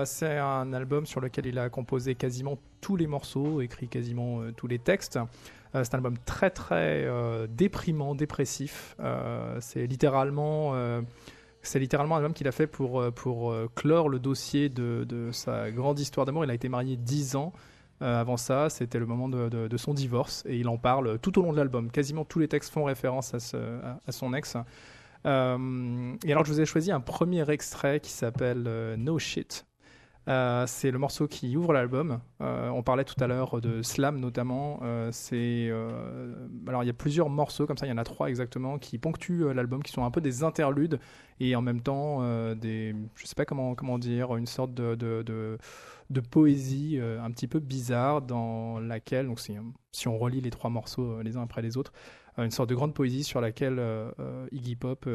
C'est 0.06 0.38
un 0.38 0.72
album 0.72 1.06
sur 1.06 1.20
lequel 1.20 1.46
il 1.46 1.58
a 1.58 1.68
composé 1.68 2.14
quasiment 2.14 2.58
tous 2.80 2.96
les 2.96 3.06
morceaux, 3.06 3.60
écrit 3.60 3.88
quasiment 3.88 4.40
tous 4.56 4.66
les 4.66 4.78
textes. 4.78 5.18
C'est 5.72 5.94
un 5.94 5.98
album 5.98 6.16
très 6.24 6.50
très 6.50 7.08
déprimant, 7.48 8.14
dépressif. 8.14 8.96
C'est 9.60 9.86
littéralement 9.86 10.74
c'est 11.62 11.78
littéralement 11.78 12.16
un 12.16 12.18
album 12.18 12.34
qu'il 12.34 12.46
a 12.46 12.52
fait 12.52 12.66
pour, 12.66 13.02
pour 13.12 13.54
clore 13.74 14.10
le 14.10 14.18
dossier 14.18 14.68
de, 14.68 15.04
de 15.08 15.30
sa 15.32 15.70
grande 15.70 15.98
histoire 15.98 16.26
d'amour. 16.26 16.44
Il 16.44 16.50
a 16.50 16.54
été 16.54 16.68
marié 16.68 16.96
10 16.96 17.36
ans. 17.36 17.54
Euh, 18.04 18.20
avant 18.20 18.36
ça, 18.36 18.68
c'était 18.68 18.98
le 18.98 19.06
moment 19.06 19.28
de, 19.28 19.76
son 19.76 19.94
divorce 19.94 20.44
et 20.46 20.58
il 20.58 20.68
en 20.68 20.76
parle 20.76 21.18
tout 21.18 21.38
au 21.38 21.42
long 21.42 21.52
de 21.52 21.56
l'album. 21.56 21.90
Quasiment 21.90 22.24
tous 22.24 22.38
les 22.38 22.48
textes 22.48 22.72
font 22.72 22.84
référence 22.84 23.34
à, 23.34 24.12
son 24.12 24.34
ex. 24.34 24.56
Euh, 25.26 26.14
et 26.24 26.32
alors, 26.32 26.44
je 26.44 26.52
vous 26.52 26.60
ai 26.60 26.66
choisi 26.66 26.92
un 26.92 27.00
premier 27.00 27.48
extrait 27.50 28.00
qui 28.00 28.10
s'appelle 28.10 28.64
euh, 28.66 28.96
No 28.96 29.18
Shit. 29.18 29.66
C'est 30.26 30.90
le 30.90 30.98
morceau 30.98 31.28
qui 31.28 31.54
ouvre 31.56 31.74
l'album. 31.74 32.18
On 32.40 32.82
parlait 32.82 33.04
tout 33.04 33.22
à 33.22 33.26
l'heure 33.26 33.60
de 33.60 33.82
Slam 33.82 34.18
notamment. 34.18 34.80
C'est 35.10 35.70
alors 36.66 36.82
il 36.82 36.86
y 36.86 36.90
a 36.90 36.94
plusieurs 36.94 37.28
morceaux 37.28 37.66
comme 37.66 37.76
ça, 37.76 37.84
il 37.84 37.90
y 37.90 37.92
en 37.92 37.98
a 37.98 38.04
trois 38.04 38.30
exactement 38.30 38.78
qui 38.78 38.96
ponctuent 38.96 39.52
l'album, 39.52 39.82
qui 39.82 39.92
sont 39.92 40.02
un 40.02 40.10
peu 40.10 40.22
des 40.22 40.42
interludes 40.42 40.98
et 41.40 41.54
en 41.56 41.60
même 41.60 41.82
temps 41.82 42.22
des, 42.54 42.96
je 43.16 43.26
sais 43.26 43.34
pas 43.34 43.44
comment 43.44 43.74
comment 43.74 43.98
dire, 43.98 44.34
une 44.36 44.46
sorte 44.46 44.72
de, 44.72 45.58
de, 46.10 46.20
poésie 46.20 46.98
euh, 46.98 47.22
un 47.22 47.30
petit 47.30 47.48
peu 47.48 47.58
bizarre 47.58 48.22
dans 48.22 48.78
laquelle 48.78 49.26
donc 49.26 49.40
si, 49.40 49.56
si 49.92 50.08
on 50.08 50.18
relit 50.18 50.40
les 50.40 50.50
trois 50.50 50.70
morceaux 50.70 51.18
euh, 51.18 51.22
les 51.22 51.36
uns 51.36 51.42
après 51.42 51.62
les 51.62 51.76
autres, 51.76 51.92
euh, 52.38 52.44
une 52.44 52.50
sorte 52.50 52.68
de 52.68 52.74
grande 52.74 52.94
poésie 52.94 53.24
sur 53.24 53.40
laquelle 53.40 53.80
Iggy 54.52 54.76
Pop 54.76 55.08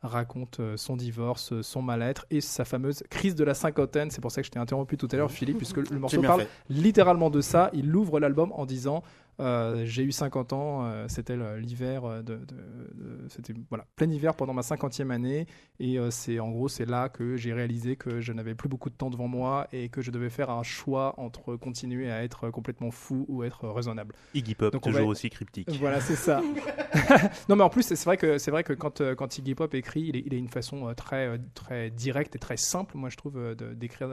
raconte 0.00 0.60
son 0.76 0.96
divorce, 0.96 1.60
son 1.62 1.82
mal-être 1.82 2.26
et 2.30 2.40
sa 2.40 2.64
fameuse 2.64 3.02
crise 3.10 3.34
de 3.34 3.42
la 3.42 3.54
cinquantaine. 3.54 4.10
C'est 4.10 4.20
pour 4.20 4.30
ça 4.30 4.42
que 4.42 4.46
je 4.46 4.52
t'ai 4.52 4.58
interrompu 4.58 4.96
tout 4.96 5.08
à 5.10 5.16
l'heure, 5.16 5.30
Philippe, 5.32 5.58
puisque 5.58 5.78
le 5.78 5.98
morceau 5.98 6.22
parle 6.22 6.42
fait. 6.42 6.48
littéralement 6.68 7.30
de 7.30 7.40
ça. 7.40 7.70
Il 7.72 7.94
ouvre 7.94 8.20
l'album 8.20 8.52
en 8.52 8.64
disant 8.64 9.02
euh, 9.40 9.84
J'ai 9.84 10.02
eu 10.02 10.12
50 10.12 10.52
ans, 10.52 10.84
euh, 10.86 11.06
c'était 11.08 11.36
l'hiver, 11.58 12.04
euh, 12.04 12.22
de, 12.22 12.36
de- 12.36 12.44
de- 12.44 13.28
c'était 13.28 13.54
voilà, 13.68 13.86
plein 13.96 14.10
hiver 14.10 14.34
pendant 14.34 14.52
ma 14.52 14.62
50e 14.62 15.10
année. 15.10 15.46
Et 15.80 15.98
euh, 15.98 16.10
c'est 16.10 16.40
en 16.40 16.50
gros, 16.50 16.68
c'est 16.68 16.86
là 16.86 17.08
que 17.08 17.36
j'ai 17.36 17.52
réalisé 17.52 17.96
que 17.96 18.20
je 18.20 18.32
n'avais 18.32 18.54
plus 18.54 18.68
beaucoup 18.68 18.90
de 18.90 18.94
temps 18.94 19.10
devant 19.10 19.28
moi 19.28 19.68
et 19.72 19.88
que 19.88 20.02
je 20.02 20.10
devais 20.10 20.30
faire 20.30 20.50
un 20.50 20.62
choix 20.62 21.14
entre 21.18 21.56
continuer 21.56 22.10
à 22.10 22.22
être 22.24 22.50
complètement 22.50 22.90
fou 22.90 23.24
ou 23.28 23.44
être 23.44 23.68
raisonnable. 23.68 24.14
Iggy 24.34 24.54
Pop, 24.54 24.72
Donc 24.72 24.86
on 24.86 24.90
toujours 24.90 25.06
va- 25.06 25.10
aussi 25.12 25.30
cryptique. 25.30 25.70
Voilà, 25.78 26.00
c'est 26.00 26.16
ça. 26.16 26.40
non, 27.48 27.56
mais 27.56 27.64
en 27.64 27.70
plus, 27.70 27.82
c'est 27.82 28.04
vrai 28.04 28.16
que 28.16 28.38
c'est 28.38 28.50
vrai 28.50 28.64
que 28.64 28.72
quand 28.72 29.02
quand 29.14 29.38
Iggy 29.38 29.54
Pop 29.54 29.72
écrit, 29.74 30.02
il, 30.02 30.16
est- 30.16 30.22
il 30.26 30.34
a 30.34 30.36
une 30.36 30.48
façon 30.48 30.92
très 30.94 31.38
très 31.54 31.90
directe 31.90 32.34
et 32.36 32.38
très 32.38 32.56
simple, 32.56 32.96
moi 32.96 33.08
je 33.08 33.16
trouve, 33.16 33.38
d'écrire 33.76 34.08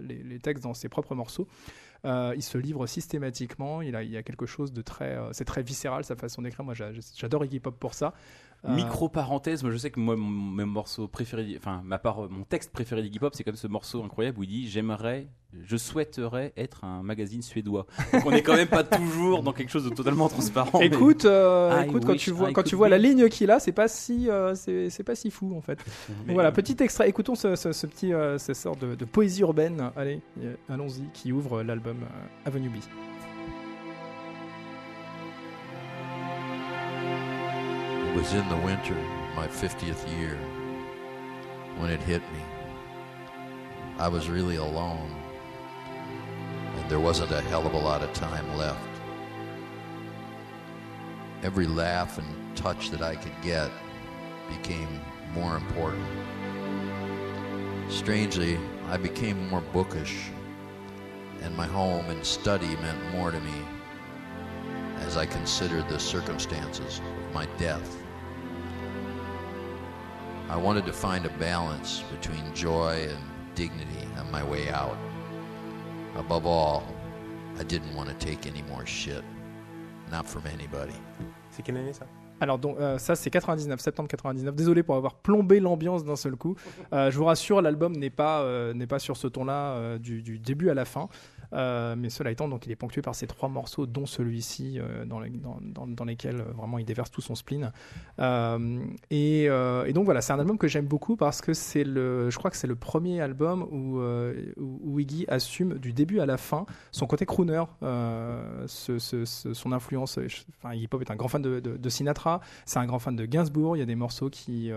les, 0.00 0.22
les 0.22 0.38
textes 0.38 0.64
dans 0.64 0.74
ses 0.74 0.88
propres 0.88 1.14
morceaux. 1.14 1.46
Euh, 2.04 2.32
il 2.36 2.42
se 2.42 2.58
livre 2.58 2.86
systématiquement. 2.86 3.80
Il 3.82 3.94
a 3.94 4.02
il 4.02 4.10
y 4.10 4.16
a 4.16 4.22
quelque 4.22 4.46
chose 4.46 4.72
de 4.72 4.82
très 4.82 5.16
euh, 5.16 5.32
c'est 5.32 5.44
très 5.44 5.62
viscéral 5.62 6.04
sa 6.04 6.16
façon 6.16 6.42
d'écrire. 6.42 6.64
Moi, 6.64 6.74
j'a- 6.74 6.90
j'adore 7.16 7.44
Iggy 7.44 7.60
Pop 7.60 7.78
pour 7.78 7.94
ça. 7.94 8.12
Euh, 8.64 8.76
Micro 8.76 9.08
parenthèse, 9.08 9.64
moi 9.64 9.72
je 9.72 9.76
sais 9.76 9.90
que 9.90 9.98
moi 9.98 10.14
mon, 10.14 10.66
morceau 10.66 11.08
préféré, 11.08 11.56
enfin 11.58 11.82
ma 11.84 11.98
part, 11.98 12.30
mon 12.30 12.44
texte 12.44 12.70
préféré 12.70 13.02
d'Iggy 13.02 13.18
Pop, 13.18 13.34
c'est 13.34 13.42
comme 13.42 13.56
ce 13.56 13.66
morceau 13.66 14.04
incroyable 14.04 14.38
où 14.38 14.44
il 14.44 14.48
dit 14.48 14.68
j'aimerais, 14.68 15.26
je 15.64 15.76
souhaiterais 15.76 16.52
être 16.56 16.84
un 16.84 17.02
magazine 17.02 17.42
suédois. 17.42 17.86
Donc 18.12 18.24
on 18.24 18.30
est 18.30 18.42
quand 18.42 18.54
même 18.54 18.68
pas 18.68 18.84
toujours 18.84 19.42
dans 19.42 19.52
quelque 19.52 19.70
chose 19.70 19.84
de 19.84 19.90
totalement 19.92 20.28
transparent. 20.28 20.78
Écoute, 20.80 21.24
euh, 21.24 21.82
écoute 21.82 22.04
quand 22.06 22.14
tu 22.16 22.30
vois 22.30 22.50
I 22.50 22.52
quand 22.52 22.62
tu 22.62 22.76
vois 22.76 22.88
la 22.88 22.98
ligne 22.98 23.28
qu'il 23.28 23.50
a, 23.50 23.58
c'est 23.58 23.72
pas 23.72 23.88
si 23.88 24.30
euh, 24.30 24.54
c'est 24.54 25.02
pas 25.04 25.16
si 25.16 25.32
fou 25.32 25.56
en 25.56 25.60
fait. 25.60 25.80
Mais, 26.26 26.34
voilà, 26.34 26.50
euh, 26.50 26.52
petit 26.52 26.76
extrait. 26.84 27.08
Écoutons 27.08 27.34
ce, 27.34 27.56
ce- 27.56 27.72
ce 27.72 27.86
petit 27.88 28.12
euh, 28.12 28.38
cette 28.38 28.54
sorte 28.54 28.78
de, 28.80 28.94
de 28.94 29.04
poésie 29.04 29.40
urbaine. 29.40 29.90
Allez, 29.96 30.20
euh, 30.40 30.54
allons-y, 30.68 31.02
qui 31.12 31.32
ouvre 31.32 31.64
l'album 31.64 31.96
euh, 32.02 32.46
Avenue 32.48 32.68
B. 32.68 32.74
It 38.12 38.16
was 38.16 38.34
in 38.34 38.46
the 38.50 38.56
winter, 38.58 38.94
my 39.34 39.48
50th 39.48 40.06
year, 40.18 40.36
when 41.78 41.90
it 41.90 42.00
hit 42.02 42.20
me. 42.32 42.42
I 43.98 44.06
was 44.08 44.28
really 44.28 44.56
alone, 44.56 45.10
and 46.76 46.90
there 46.90 47.00
wasn't 47.00 47.32
a 47.32 47.40
hell 47.40 47.66
of 47.66 47.72
a 47.72 47.78
lot 47.78 48.02
of 48.02 48.12
time 48.12 48.56
left. 48.58 48.92
every 51.42 51.66
laugh 51.66 52.18
and 52.18 52.56
touch 52.56 52.90
that 52.90 53.02
I 53.02 53.16
could 53.16 53.34
get 53.42 53.70
became 54.48 55.00
more 55.34 55.56
important. 55.56 56.06
Strangely, 57.88 58.58
I 58.88 58.96
became 58.96 59.48
more 59.48 59.60
bookish, 59.60 60.30
and 61.42 61.56
my 61.56 61.66
home 61.66 62.10
and 62.10 62.24
study 62.24 62.76
meant 62.76 63.12
more 63.12 63.30
to 63.30 63.40
me 63.40 63.62
as 64.98 65.16
I 65.16 65.26
considered 65.26 65.88
the 65.88 65.98
circumstances 65.98 67.00
of 67.00 67.34
my 67.34 67.46
death. 67.58 68.01
I 70.52 70.56
wanted 70.56 70.84
to 70.84 70.92
find 70.92 71.24
a 71.24 71.30
balance 71.38 72.04
between 72.10 72.44
joy 72.54 73.08
and 73.08 73.18
dignity 73.54 74.06
on 74.18 74.30
my 74.30 74.44
way 74.44 74.68
out. 74.68 74.98
Above 76.14 76.44
all, 76.44 76.82
I 77.58 77.64
didn't 77.64 77.94
want 77.96 78.10
to 78.10 78.14
take 78.14 78.46
any 78.46 78.60
more 78.68 78.84
shit. 78.84 79.24
Not 80.10 80.26
from 80.26 80.42
anybody. 80.46 80.92
C'est 81.48 81.62
quelle 81.62 81.78
année 81.78 81.94
ça? 81.94 82.04
Alors 82.38 82.58
donc 82.58 82.76
euh, 82.78 82.98
ça 82.98 83.16
c'est 83.16 83.30
99 83.30 83.80
septembre 83.80 84.10
99. 84.10 84.54
Désolé 84.54 84.82
pour 84.82 84.96
avoir 84.96 85.14
plombé 85.14 85.58
l'ambiance 85.58 86.04
d'un 86.04 86.16
seul 86.16 86.36
coup. 86.36 86.54
Euh, 86.92 87.10
je 87.10 87.16
vous 87.16 87.24
rassure, 87.24 87.62
l'album 87.62 87.96
n'est 87.96 88.10
pas 88.10 88.42
euh, 88.42 88.74
n'est 88.74 88.86
pas 88.86 88.98
sur 88.98 89.16
ce 89.16 89.28
ton-là 89.28 89.76
euh, 89.76 89.98
du, 89.98 90.20
du 90.20 90.38
début 90.38 90.68
à 90.68 90.74
la 90.74 90.84
fin. 90.84 91.08
Euh, 91.52 91.94
mais 91.96 92.10
cela 92.10 92.30
étant, 92.30 92.48
donc 92.48 92.66
il 92.66 92.72
est 92.72 92.76
ponctué 92.76 93.02
par 93.02 93.14
ces 93.14 93.26
trois 93.26 93.48
morceaux, 93.48 93.86
dont 93.86 94.06
celui-ci, 94.06 94.78
euh, 94.78 95.04
dans, 95.04 95.20
les- 95.20 95.30
dans, 95.30 95.58
dans- 95.60 95.86
dans 95.86 96.04
lesquels 96.04 96.40
euh, 96.40 96.52
vraiment 96.56 96.78
il 96.78 96.84
déverse 96.84 97.10
tout 97.10 97.20
son 97.20 97.34
spleen. 97.34 97.72
Et, 99.10 99.48
donc 99.92 100.04
voilà, 100.04 100.20
c'est 100.20 100.32
un 100.32 100.38
album 100.38 100.56
que 100.58 100.68
j'aime 100.68 100.86
beaucoup 100.86 101.16
parce 101.16 101.40
que 101.40 101.52
c'est 101.52 101.84
le, 101.84 102.30
je 102.30 102.38
crois 102.38 102.50
que 102.50 102.56
c'est 102.56 102.66
le 102.66 102.76
premier 102.76 103.20
album 103.20 103.62
où, 103.70 104.98
Iggy 104.98 105.26
assume 105.28 105.78
du 105.78 105.92
début 105.92 106.20
à 106.20 106.26
la 106.26 106.36
fin 106.36 106.64
son 106.92 107.06
côté 107.06 107.26
crooner, 107.26 107.64
son 108.66 109.72
influence. 109.72 110.18
Enfin, 110.58 110.74
Iggy 110.74 110.86
Pop 110.88 111.00
est 111.02 111.10
un 111.10 111.16
grand 111.16 111.28
fan 111.28 111.42
de, 111.42 111.88
Sinatra, 111.88 112.40
c'est 112.64 112.78
un 112.78 112.86
grand 112.86 112.98
fan 112.98 113.16
de 113.16 113.26
Gainsbourg. 113.26 113.76
Il 113.76 113.80
y 113.80 113.82
a 113.82 113.86
des 113.86 113.96
morceaux 113.96 114.30
qui, 114.30 114.70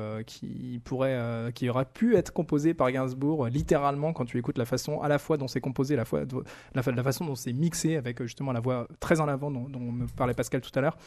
pourraient, 0.84 1.52
qui 1.53 1.69
auraient 1.69 1.85
pu 1.85 2.15
être 2.15 2.34
composés 2.34 2.73
par 2.73 2.91
Gainsbourg, 2.91 3.47
littéralement 3.47 4.11
quand 4.14 4.26
tu 4.26 4.38
écoutes 4.38 4.57
la 4.57 4.65
façon 4.65 5.02
à 5.02 5.07
la 5.07 5.19
fois 5.19 5.38
dont 5.38 5.47
c'est 5.47 5.61
composé, 5.61 5.95
la, 5.95 6.06
fois, 6.06 6.22
la, 6.74 6.82
fa- 6.82 6.92
la 6.92 7.04
façon 7.04 7.26
dont 7.26 7.36
c'est 7.36 7.54
mixé 7.54 7.96
avec 7.96 8.22
euh, 8.22 8.26
justement 8.26 8.52
la 8.52 8.60
voix 8.60 8.88
très 9.00 9.20
en 9.20 9.28
avant 9.28 9.52
dont, 9.52 9.70
me 9.70 10.08
parlait 10.08 10.34
Pascal 10.34 10.62
tout 10.62 10.72
à 10.76 10.82
l'heure. 10.82 10.98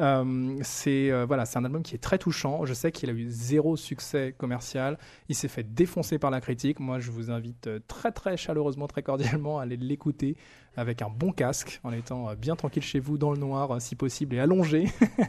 Euh, 0.00 0.58
c'est 0.62 1.10
euh, 1.10 1.26
voilà, 1.26 1.44
c'est 1.44 1.58
un 1.58 1.64
album 1.64 1.82
qui 1.82 1.94
est 1.94 1.98
très 1.98 2.18
touchant. 2.18 2.64
Je 2.64 2.74
sais 2.74 2.92
qu'il 2.92 3.10
a 3.10 3.12
eu 3.12 3.26
zéro 3.28 3.76
succès 3.76 4.34
commercial. 4.36 4.98
Il 5.28 5.34
s'est 5.34 5.48
fait 5.48 5.62
défoncer 5.74 6.18
par 6.18 6.30
la 6.30 6.40
critique. 6.40 6.80
Moi, 6.80 6.98
je 6.98 7.10
vous 7.10 7.30
invite 7.30 7.68
très 7.86 8.12
très 8.12 8.36
chaleureusement, 8.36 8.86
très 8.86 9.02
cordialement 9.02 9.58
à 9.58 9.62
aller 9.62 9.76
l'écouter 9.76 10.36
avec 10.76 11.02
un 11.02 11.08
bon 11.08 11.32
casque, 11.32 11.80
en 11.84 11.92
étant 11.92 12.28
euh, 12.28 12.34
bien 12.34 12.56
tranquille 12.56 12.82
chez 12.82 13.00
vous 13.00 13.18
dans 13.18 13.32
le 13.32 13.38
noir, 13.38 13.72
euh, 13.72 13.78
si 13.78 13.94
possible, 13.94 14.34
et 14.36 14.40
allongé. 14.40 14.88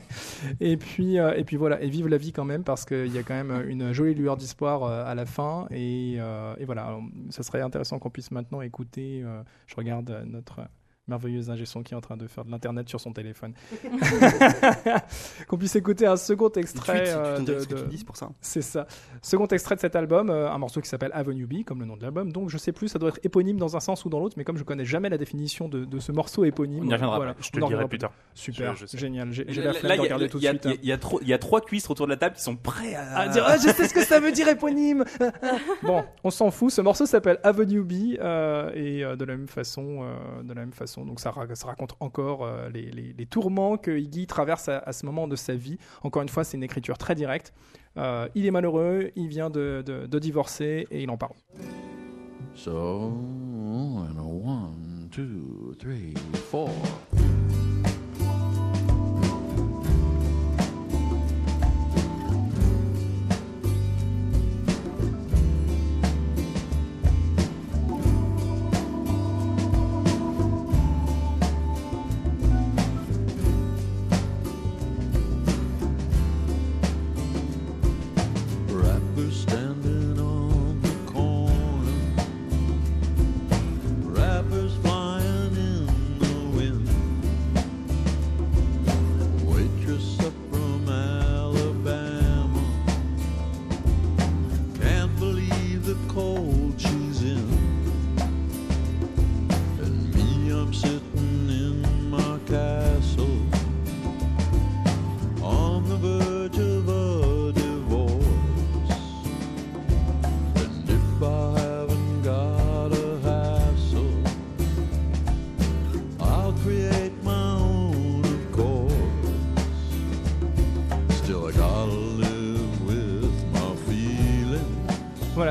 et 0.59 0.77
puis 0.77 1.19
euh, 1.19 1.33
et 1.35 1.43
puis 1.43 1.57
voilà, 1.57 1.81
et 1.81 1.89
vive 1.89 2.07
la 2.07 2.17
vie 2.17 2.31
quand 2.31 2.45
même 2.45 2.63
parce 2.63 2.85
qu'il 2.85 3.13
y 3.13 3.17
a 3.17 3.23
quand 3.23 3.33
même 3.33 3.67
une 3.67 3.91
jolie 3.91 4.13
lueur 4.13 4.37
d'espoir 4.37 4.83
à 4.83 5.15
la 5.15 5.25
fin. 5.25 5.67
Et, 5.71 6.17
voilà, 6.65 6.85
Alors, 6.85 7.03
ça 7.29 7.43
serait 7.43 7.61
intéressant 7.61 7.99
qu'on 7.99 8.09
puisse 8.09 8.31
maintenant 8.31 8.61
écouter. 8.61 9.23
je 9.67 9.75
regarde 9.75 10.23
notre 10.25 10.61
merveilleuse 11.07 11.49
ingé 11.49 11.65
son 11.65 11.83
qui 11.83 11.93
est 11.93 11.97
en 11.97 12.01
train 12.01 12.15
de 12.17 12.27
faire 12.27 12.45
de 12.45 12.51
l'internet 12.51 12.87
sur 12.87 12.99
son 12.99 13.11
téléphone. 13.11 13.53
qu'on 15.47 15.57
puisse 15.57 15.75
écouter 15.75 16.05
un 16.05 16.15
second 16.17 16.49
extrait 16.49 17.03
tu 17.03 17.09
euh, 17.13 17.39
de, 17.39 17.59
ce 17.59 17.67
que 17.67 17.73
de- 17.75 17.81
tu 17.81 17.87
dis, 17.87 17.97
c'est 17.97 18.05
pour 18.05 18.15
ça. 18.17 18.29
c'est 18.41 18.61
ça. 18.61 18.87
Second 19.21 19.47
extrait 19.47 19.75
de 19.75 19.81
cet 19.81 19.95
album, 19.95 20.29
euh, 20.29 20.49
un 20.49 20.57
morceau 20.57 20.81
qui 20.81 20.87
s'appelle 20.89 21.11
Avenue 21.13 21.45
B, 21.45 21.63
comme 21.65 21.79
le 21.79 21.85
nom 21.85 21.97
de 21.97 22.01
l'album. 22.03 22.31
Donc 22.31 22.49
je 22.49 22.57
sais 22.57 22.71
plus, 22.71 22.87
ça 22.87 22.99
doit 22.99 23.09
être 23.09 23.19
éponyme 23.23 23.57
dans 23.57 23.75
un 23.75 23.79
sens 23.79 24.05
ou 24.05 24.09
dans 24.09 24.19
l'autre, 24.19 24.35
mais 24.37 24.43
comme 24.43 24.57
je 24.57 24.63
connais 24.63 24.85
jamais 24.85 25.09
la 25.09 25.17
définition 25.17 25.67
de, 25.67 25.85
de 25.85 25.99
ce 25.99 26.11
morceau 26.11 26.45
éponyme, 26.45 26.83
On 26.85 26.89
y 26.89 26.93
reviendra 26.93 27.17
voilà. 27.17 27.35
Je 27.39 27.49
te 27.49 27.57
on 27.57 27.67
le 27.67 27.75
dirai 27.75 27.87
plus 27.87 27.97
tard. 27.97 28.13
Super, 28.33 28.75
Je- 28.75 28.81
je 28.81 28.85
sais. 28.85 28.97
génial. 28.97 29.31
J'ai 29.31 29.43
la 29.45 29.73
flemme 29.73 29.91
de 29.91 29.95
il 29.95 29.97
y 29.97 29.99
a- 29.99 30.01
regarder 30.03 30.29
tout 30.29 30.39
de 30.39 30.45
suite. 30.45 30.61
il 30.65 30.69
y 30.89 30.91
a- 30.91 30.99
il 31.21 31.27
y 31.29 31.33
a 31.33 31.35
y 31.35 31.39
trois 31.39 31.61
cuistres 31.61 31.91
autour 31.91 32.05
de 32.07 32.11
la 32.11 32.17
table 32.17 32.35
qui 32.35 32.41
sont 32.41 32.55
prêts 32.55 32.95
à. 32.95 33.17
À 33.19 33.27
dire, 33.27 33.43
Ah, 33.47 33.57
je 33.57 33.69
sais 33.69 33.87
ce 33.87 33.93
que 33.93 34.03
ça 34.03 34.19
veut 34.19 34.31
dire 34.31 34.47
éponyme. 34.47 35.03
bon, 35.83 36.03
on 36.23 36.29
s'en 36.29 36.49
fout. 36.51 36.71
Ce 36.71 36.81
morceau 36.81 37.05
s'appelle 37.05 37.39
Avenue 37.43 37.81
B 37.83 38.17
euh, 38.19 38.71
et 38.73 39.03
euh, 39.03 39.15
de 39.15 39.25
la 39.25 39.35
même 39.35 39.47
façon, 39.47 39.99
euh, 40.03 40.43
de 40.43 40.53
la 40.53 40.61
même 40.61 40.71
façon. 40.73 40.92
Donc 40.97 41.19
ça, 41.19 41.31
ra- 41.31 41.55
ça 41.55 41.67
raconte 41.67 41.95
encore 41.99 42.43
euh, 42.43 42.69
les, 42.69 43.25
tourments 43.25 43.77
que 43.77 43.91
Iggy 43.91 44.27
traverse 44.27 44.69
à, 44.69 44.91
ce 44.93 45.05
moment 45.05 45.27
de 45.27 45.35
sa 45.35 45.55
vie. 45.55 45.77
Encore 46.03 46.21
une 46.21 46.29
fois, 46.29 46.43
c'est 46.43 46.57
une 46.57 46.63
écriture 46.63 46.97
très 46.97 47.15
directe. 47.15 47.53
Euh, 47.97 48.27
il 48.35 48.45
est 48.45 48.51
malheureux, 48.51 49.11
il 49.15 49.27
vient 49.27 49.49
de, 49.49 50.07
divorcer 50.19 50.87
et 50.91 51.03
il 51.03 51.09
en 51.09 51.17
parle. 51.17 51.35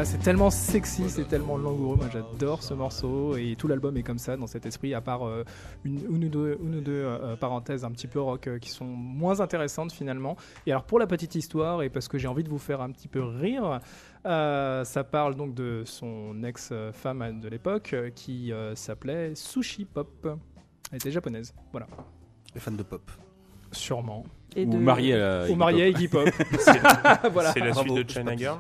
C'est 0.05 0.19
tellement 0.19 0.51
sexy, 0.51 1.09
c'est 1.09 1.29
tellement 1.29 1.57
langoureux. 1.57 1.97
Moi, 1.97 2.09
j'adore 2.13 2.63
ce 2.63 2.75
morceau 2.75 3.37
et 3.37 3.55
tout 3.57 3.69
l'album 3.69 3.97
est 3.97 4.03
comme 4.03 4.19
ça 4.19 4.37
dans 4.37 4.47
cet 4.47 4.67
esprit, 4.67 4.95
à 4.95 5.01
part 5.01 5.27
euh, 5.27 5.45
une, 5.85 6.01
une 6.11 6.25
ou 6.25 6.29
deux, 6.29 6.59
une 6.63 6.77
ou 6.77 6.81
deux 6.81 6.93
euh, 6.93 7.19
euh, 7.23 7.37
parenthèses 7.37 7.85
un 7.85 7.91
petit 7.93 8.09
peu 8.09 8.21
rock 8.21 8.49
qui 8.61 8.71
sont 8.71 8.85
moins 8.85 9.41
intéressantes 9.41 9.93
finalement. 9.93 10.37
Et 10.67 10.73
alors, 10.73 10.85
pour 10.85 10.99
la 10.99 11.07
petite 11.07 11.35
histoire 11.35 11.83
et 11.83 11.89
parce 11.89 12.09
que 12.09 12.19
j'ai 12.19 12.27
envie 12.27 12.43
de 12.43 12.49
vous 12.49 12.59
faire 12.59 12.81
un 12.81 12.91
petit 12.91 13.09
peu 13.09 13.23
rire, 13.23 13.81
ça 14.25 15.05
parle 15.11 15.37
donc 15.37 15.55
de 15.55 15.83
son 15.85 16.43
ex-femme 16.43 17.41
de 17.41 17.49
l'époque 17.49 17.95
qui 18.15 18.53
s'appelait 18.75 19.35
Sushi 19.35 19.85
Pop. 19.85 20.29
Elle 20.91 20.97
était 20.97 21.11
japonaise, 21.11 21.55
voilà, 21.71 21.87
Les 22.55 22.61
fans 22.61 22.73
de 22.73 22.83
pop. 22.83 23.11
sûrement. 23.71 24.25
Et 24.57 24.65
Ou 24.67 24.71
de- 24.71 24.77
marié 24.79 25.15
à 25.15 25.19
la. 25.45 25.51
Ou 25.51 25.55
mariée 25.55 25.85
à 25.85 25.89
Iggy 25.89 26.09
Pop. 26.09 26.29
C'est 26.59 26.81
voilà, 27.31 27.53
c'est 27.53 27.61
la 27.61 27.71
bravo, 27.73 27.95
suite 27.97 28.07
de 28.07 28.11
China 28.13 28.37
Girl 28.37 28.59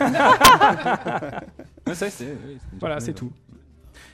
Ouais, 0.00 0.06
oui, 1.86 1.94
c'est- 1.94 2.36
voilà, 2.78 3.00
c'est 3.00 3.14
tout. 3.14 3.32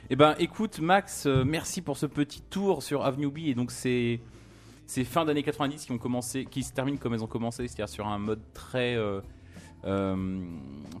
Eh 0.09 0.15
ben, 0.15 0.35
écoute, 0.39 0.79
Max, 0.79 1.25
euh, 1.25 1.43
merci 1.45 1.81
pour 1.81 1.97
ce 1.97 2.05
petit 2.05 2.41
tour 2.41 2.81
sur 2.81 3.05
Avenue 3.05 3.29
B. 3.29 3.39
Et 3.39 3.55
donc, 3.55 3.71
c'est 3.71 4.21
ces 4.85 5.03
fins 5.03 5.25
d'années 5.25 5.43
90 5.43 5.85
qui 5.85 5.91
ont 5.91 5.97
commencé, 5.97 6.45
qui 6.45 6.63
se 6.63 6.71
terminent 6.71 6.97
comme 6.97 7.13
elles 7.13 7.23
ont 7.23 7.27
commencé, 7.27 7.67
c'est-à-dire 7.67 7.89
sur 7.89 8.07
un 8.07 8.17
mode 8.17 8.39
très 8.53 8.95
euh, 8.95 9.19
euh, 9.83 10.39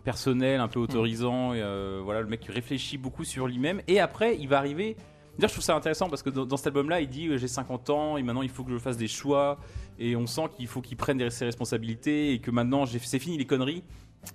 personnel, 0.03 0.59
un 0.59 0.67
peu 0.67 0.79
autorisant. 0.81 1.53
Et, 1.53 1.61
euh, 1.61 2.01
voilà, 2.03 2.19
le 2.21 2.27
mec 2.27 2.43
réfléchit 2.49 2.97
beaucoup 2.97 3.23
sur 3.23 3.47
lui-même. 3.47 3.81
Et 3.87 4.01
après, 4.01 4.35
il 4.37 4.49
va 4.49 4.57
arriver. 4.57 4.97
D'ailleurs, 5.37 5.49
je 5.49 5.53
trouve 5.55 5.63
ça 5.63 5.75
intéressant 5.75 6.09
parce 6.09 6.23
que 6.23 6.29
dans, 6.29 6.45
dans 6.45 6.57
cet 6.57 6.67
album-là, 6.67 7.01
il 7.01 7.07
dit 7.09 7.27
euh, 7.27 7.37
j'ai 7.37 7.47
50 7.47 7.89
ans 7.91 8.17
et 8.17 8.23
maintenant 8.23 8.41
il 8.41 8.49
faut 8.49 8.63
que 8.63 8.71
je 8.71 8.77
fasse 8.77 8.97
des 8.97 9.07
choix. 9.07 9.59
Et 9.99 10.15
on 10.15 10.25
sent 10.27 10.49
qu'il 10.55 10.67
faut 10.67 10.81
qu'il 10.81 10.97
prenne 10.97 11.17
des- 11.17 11.29
ses 11.29 11.45
responsabilités 11.45 12.33
et 12.33 12.39
que 12.39 12.51
maintenant 12.51 12.85
c'est 12.85 13.19
fini 13.19 13.37
les 13.37 13.45
conneries. 13.45 13.83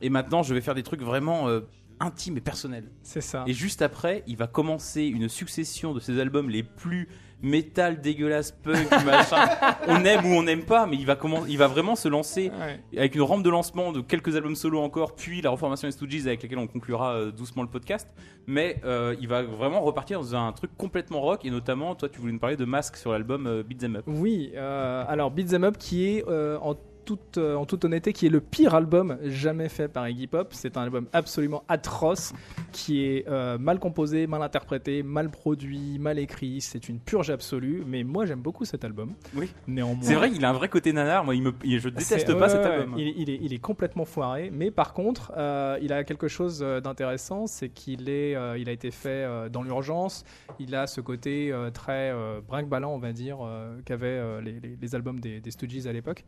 Et 0.01 0.09
maintenant, 0.11 0.43
je 0.43 0.55
vais 0.55 0.61
faire 0.61 0.75
des 0.75 0.83
trucs 0.85 1.03
vraiment 1.03 1.49
euh, 1.49 1.61
intimes 2.01 2.37
et 2.37 2.41
personnels. 2.41 2.91
C'est 3.03 3.21
ça. 3.21 3.45
Et 3.47 3.53
juste 3.53 3.83
après, 3.83 4.23
il 4.27 4.37
va 4.37 4.47
commencer 4.47 5.03
une 5.05 5.29
succession 5.29 5.93
de 5.93 6.01
ses 6.01 6.19
albums 6.21 6.49
les 6.49 6.63
plus 6.63 7.09
métal 7.43 8.01
dégueulasse, 8.01 8.53
punk, 8.53 8.91
machin. 9.05 9.49
on 9.89 10.05
aime 10.05 10.25
ou 10.25 10.35
on 10.37 10.43
n'aime 10.45 10.63
pas, 10.65 10.87
mais 10.87 10.97
il 10.97 11.07
va 11.07 11.17
comment, 11.17 11.45
il 11.47 11.59
va 11.59 11.67
vraiment 11.67 11.97
se 11.97 12.09
lancer 12.09 12.51
Ouais. 12.61 12.81
avec 12.99 13.15
une 13.15 13.23
rampe 13.23 13.43
de 13.43 13.51
lancement 13.51 13.93
de 13.93 14.01
quelques 14.01 14.37
albums 14.37 14.55
solo 14.57 14.81
encore, 14.81 15.15
puis 15.15 15.43
la 15.43 15.51
reformation 15.51 15.89
des 15.89 15.93
Stooges 15.93 16.27
avec 16.27 16.43
laquelle 16.43 16.59
on 16.59 16.67
conclura 16.67 17.15
euh, 17.15 17.31
doucement 17.33 17.63
le 17.63 17.69
podcast. 17.69 18.09
Mais 18.47 18.81
euh, 18.85 19.15
il 19.21 19.29
va 19.29 19.43
vraiment 19.43 19.81
repartir 19.81 20.19
dans 20.21 20.35
un 20.37 20.53
truc 20.53 20.71
complètement 20.77 21.21
rock, 21.21 21.45
et 21.45 21.51
notamment, 21.51 21.95
toi, 21.95 22.09
tu 22.09 22.21
voulais 22.21 22.33
nous 22.33 22.39
parler 22.39 22.57
de 22.57 22.65
Mask 22.65 22.97
sur 22.97 23.13
l'album 23.13 23.47
euh, 23.47 23.63
Beat 23.63 23.79
Them 23.81 23.97
Up. 23.97 24.05
Oui, 24.07 24.53
euh, 24.55 25.05
alors 25.09 25.31
Beat 25.31 25.49
Them 25.51 25.65
Up 25.65 25.77
qui 25.79 26.07
est 26.09 26.25
euh, 26.29 26.59
en 26.61 26.75
toute, 27.05 27.39
euh, 27.39 27.55
en 27.57 27.67
toute 27.67 27.85
honnêteté 27.85 28.13
qui 28.13 28.27
est 28.27 28.31
le 28.31 28.41
pire 28.41 28.75
album 28.75 29.19
jamais 29.25 29.69
fait 29.69 29.89
par 29.89 30.09
Iggy 30.09 30.27
Pop. 30.27 30.49
C'est 30.53 30.77
un 30.77 30.83
album 30.83 31.07
absolument 31.13 31.65
atroce 31.69 32.33
qui 32.73 33.05
est 33.05 33.29
euh, 33.29 33.59
mal 33.59 33.79
composé, 33.79 34.27
mal 34.27 34.43
interprété, 34.43 35.03
mal 35.03 35.31
produit, 35.31 35.99
mal 35.99 36.19
écrit. 36.19 36.61
C'est 36.61 36.89
une 36.89 36.99
purge 36.99 37.31
absolue. 37.31 37.83
Mais 37.87 38.05
moi 38.05 38.27
j'aime 38.27 38.41
beaucoup 38.41 38.65
cet 38.65 38.85
album. 38.85 39.13
Oui. 39.35 39.51
Néanmoins. 39.67 40.03
C'est 40.03 40.15
vrai, 40.15 40.31
il 40.35 40.45
a 40.45 40.51
un 40.51 40.55
vrai 40.55 40.69
côté 40.69 40.93
nanar. 40.93 41.25
Moi, 41.25 41.35
il 41.35 41.43
me, 41.43 41.53
il- 41.65 41.81
je 41.81 41.89
déteste 41.89 42.33
pas 42.35 42.47
ouais, 42.47 42.49
cet 42.49 42.65
album. 42.65 42.95
Il, 42.99 43.09
il 43.19 43.31
est, 43.31 43.39
il 43.43 43.53
est 43.53 43.59
complètement 43.59 44.05
foiré, 44.05 44.51
mais 44.53 44.71
par 44.71 44.93
contre, 44.93 45.33
euh, 45.37 45.79
il 45.83 45.93
a 45.93 46.05
quelque 46.05 46.29
chose 46.29 46.61
d'intéressant, 46.61 47.47
c'est 47.47 47.69
qu'il 47.69 48.09
est, 48.09 48.35
euh, 48.37 48.57
il 48.59 48.69
a 48.69 48.73
été 48.73 48.91
fait 48.91 49.27
dans 49.51 49.63
l'urgence. 49.63 50.25
Il 50.59 50.75
a 50.75 50.87
ce 50.87 51.01
côté 51.01 51.53
très 51.75 52.13
brinque-ballant, 52.47 52.93
on 52.93 52.99
va 52.99 53.13
dire, 53.13 53.39
qu'avaient 53.85 54.41
les, 54.43 54.61
les- 54.61 54.77
les 54.81 54.95
albums 54.95 55.21
des, 55.21 55.41
des 55.41 55.51
Stooges 55.51 55.87
à 55.87 55.93
l'époque. 55.93 56.25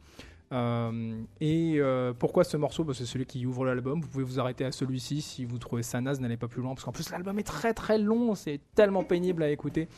Euh, 0.54 1.20
et 1.40 1.76
euh, 1.78 2.12
pourquoi 2.16 2.44
ce 2.44 2.56
morceau? 2.56 2.84
Bah, 2.84 2.92
C'est 2.94 3.06
celui 3.06 3.26
qui 3.26 3.44
ouvre 3.44 3.64
l'album. 3.64 4.00
Vous 4.00 4.08
pouvez 4.08 4.24
vous 4.24 4.38
arrêter 4.38 4.64
à 4.64 4.72
celui-ci 4.72 5.20
si 5.20 5.44
vous 5.44 5.58
trouvez 5.58 5.82
ça 5.82 6.00
naze, 6.00 6.20
n'allez 6.20 6.36
pas 6.36 6.48
plus 6.48 6.62
loin, 6.62 6.74
parce 6.74 6.84
qu'en 6.84 6.92
plus 6.92 7.10
l'album 7.10 7.38
est 7.38 7.44
très 7.44 7.74
très 7.74 7.98
long, 7.98 8.34
c'est 8.34 8.60
tellement 8.74 9.02
pénible 9.02 9.42
à 9.42 9.50
écouter. 9.50 9.88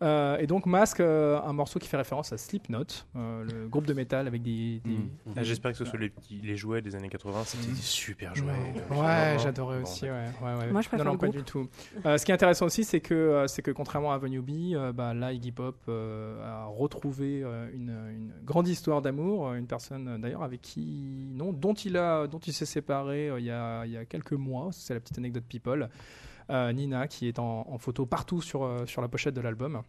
Euh, 0.00 0.38
et 0.38 0.46
donc 0.46 0.66
Mask, 0.66 1.00
euh, 1.00 1.40
un 1.42 1.52
morceau 1.52 1.80
qui 1.80 1.88
fait 1.88 1.96
référence 1.96 2.32
à 2.32 2.38
Slipknot, 2.38 2.84
euh, 3.16 3.44
le 3.44 3.66
groupe 3.68 3.84
de 3.86 3.94
métal 3.94 4.28
avec 4.28 4.42
des, 4.42 4.80
des- 4.84 4.90
Mm. 4.90 5.08
Ah, 5.36 5.42
J'espère 5.42 5.72
que 5.72 5.78
ce 5.78 5.84
soit 5.84 5.98
les, 5.98 6.08
petits- 6.10 6.40
les 6.42 6.56
jouets 6.56 6.80
des 6.82 6.94
années 6.94 7.08
80, 7.08 7.42
c'était 7.44 7.66
des 7.72 7.74
super 7.76 8.34
jouets. 8.36 8.52
Ouais, 8.90 9.36
j'adorais 9.42 9.78
Bon, 9.78 9.82
aussi. 9.82 10.04
Ouais, 10.04 10.10
ouais, 10.42 10.54
ouais. 10.60 10.70
Moi, 10.70 10.82
je 10.82 10.88
préfère 10.88 11.04
non, 11.04 11.12
non, 11.12 11.12
le 11.14 11.18
pas 11.18 11.26
groupe. 11.26 11.36
du 11.38 11.42
tout. 11.44 11.68
Euh, 12.06 12.16
ce 12.16 12.24
qui 12.24 12.30
est 12.30 12.34
intéressant 12.34 12.66
aussi, 12.66 12.84
c'est 12.84 13.00
que, 13.00 13.14
euh, 13.14 13.46
c'est 13.48 13.62
que 13.62 13.70
contrairement 13.72 14.12
à 14.12 14.14
Avenue 14.14 14.40
B, 14.40 14.74
euh, 14.74 14.92
bah, 14.92 15.14
là, 15.14 15.32
Iggy 15.32 15.50
Pop 15.52 15.76
euh, 15.88 16.44
a 16.44 16.66
retrouvé 16.66 17.42
euh, 17.42 17.68
une, 17.74 17.90
une 17.90 18.32
grande 18.44 18.68
histoire 18.68 19.02
d'amour, 19.02 19.52
une 19.54 19.66
personne 19.66 20.20
d'ailleurs 20.20 20.42
avec 20.44 20.60
qui, 20.62 21.28
non, 21.34 21.52
dont 21.52 21.74
il 21.74 21.96
a, 21.96 22.26
dont 22.28 22.38
il 22.38 22.52
s'est 22.52 22.66
séparé 22.66 23.28
euh, 23.30 23.40
il 23.40 23.46
y, 23.46 23.50
a, 23.50 23.84
il 23.84 23.90
y 23.92 23.96
a 23.96 24.04
quelques 24.04 24.32
mois. 24.32 24.68
C'est 24.72 24.94
la 24.94 25.00
petite 25.00 25.18
anecdote 25.18 25.44
people. 25.48 25.88
Nina, 26.72 27.08
qui 27.08 27.28
est 27.28 27.38
en, 27.38 27.66
en 27.68 27.78
photo 27.78 28.06
partout 28.06 28.40
sur, 28.42 28.64
euh, 28.64 28.86
sur 28.86 29.02
la 29.02 29.08
pochette 29.08 29.34
de 29.34 29.40
l'album. 29.40 29.82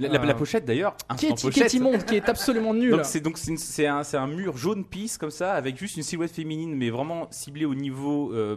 La, 0.00 0.08
la- 0.08 0.18
la 0.24 0.32
Euh, 0.32 0.34
pochette 0.36 0.64
d'ailleurs, 0.64 0.96
Qui 1.18 1.26
est, 1.26 1.32
instant 1.32 1.48
qui 1.50 1.58
est 1.58 1.62
pochette. 1.64 1.74
immonde, 1.74 2.04
qui 2.04 2.14
est 2.14 2.28
absolument 2.28 2.72
nul. 2.82 2.92
Donc 2.92 3.04
c'est 3.04 3.20
donc 3.20 3.36
c'est 3.36 3.86
un, 3.86 4.02
un 4.12 4.26
mur 4.28 4.56
jaune 4.56 4.84
pisse 4.84 5.18
comme 5.18 5.30
ça 5.32 5.54
avec 5.54 5.76
juste 5.76 5.96
une 5.96 6.04
silhouette 6.04 6.30
féminine 6.30 6.74
mais 6.76 6.90
vraiment 6.90 7.26
ciblée 7.30 7.64
au 7.64 7.74
niveau 7.74 8.32
euh, 8.32 8.56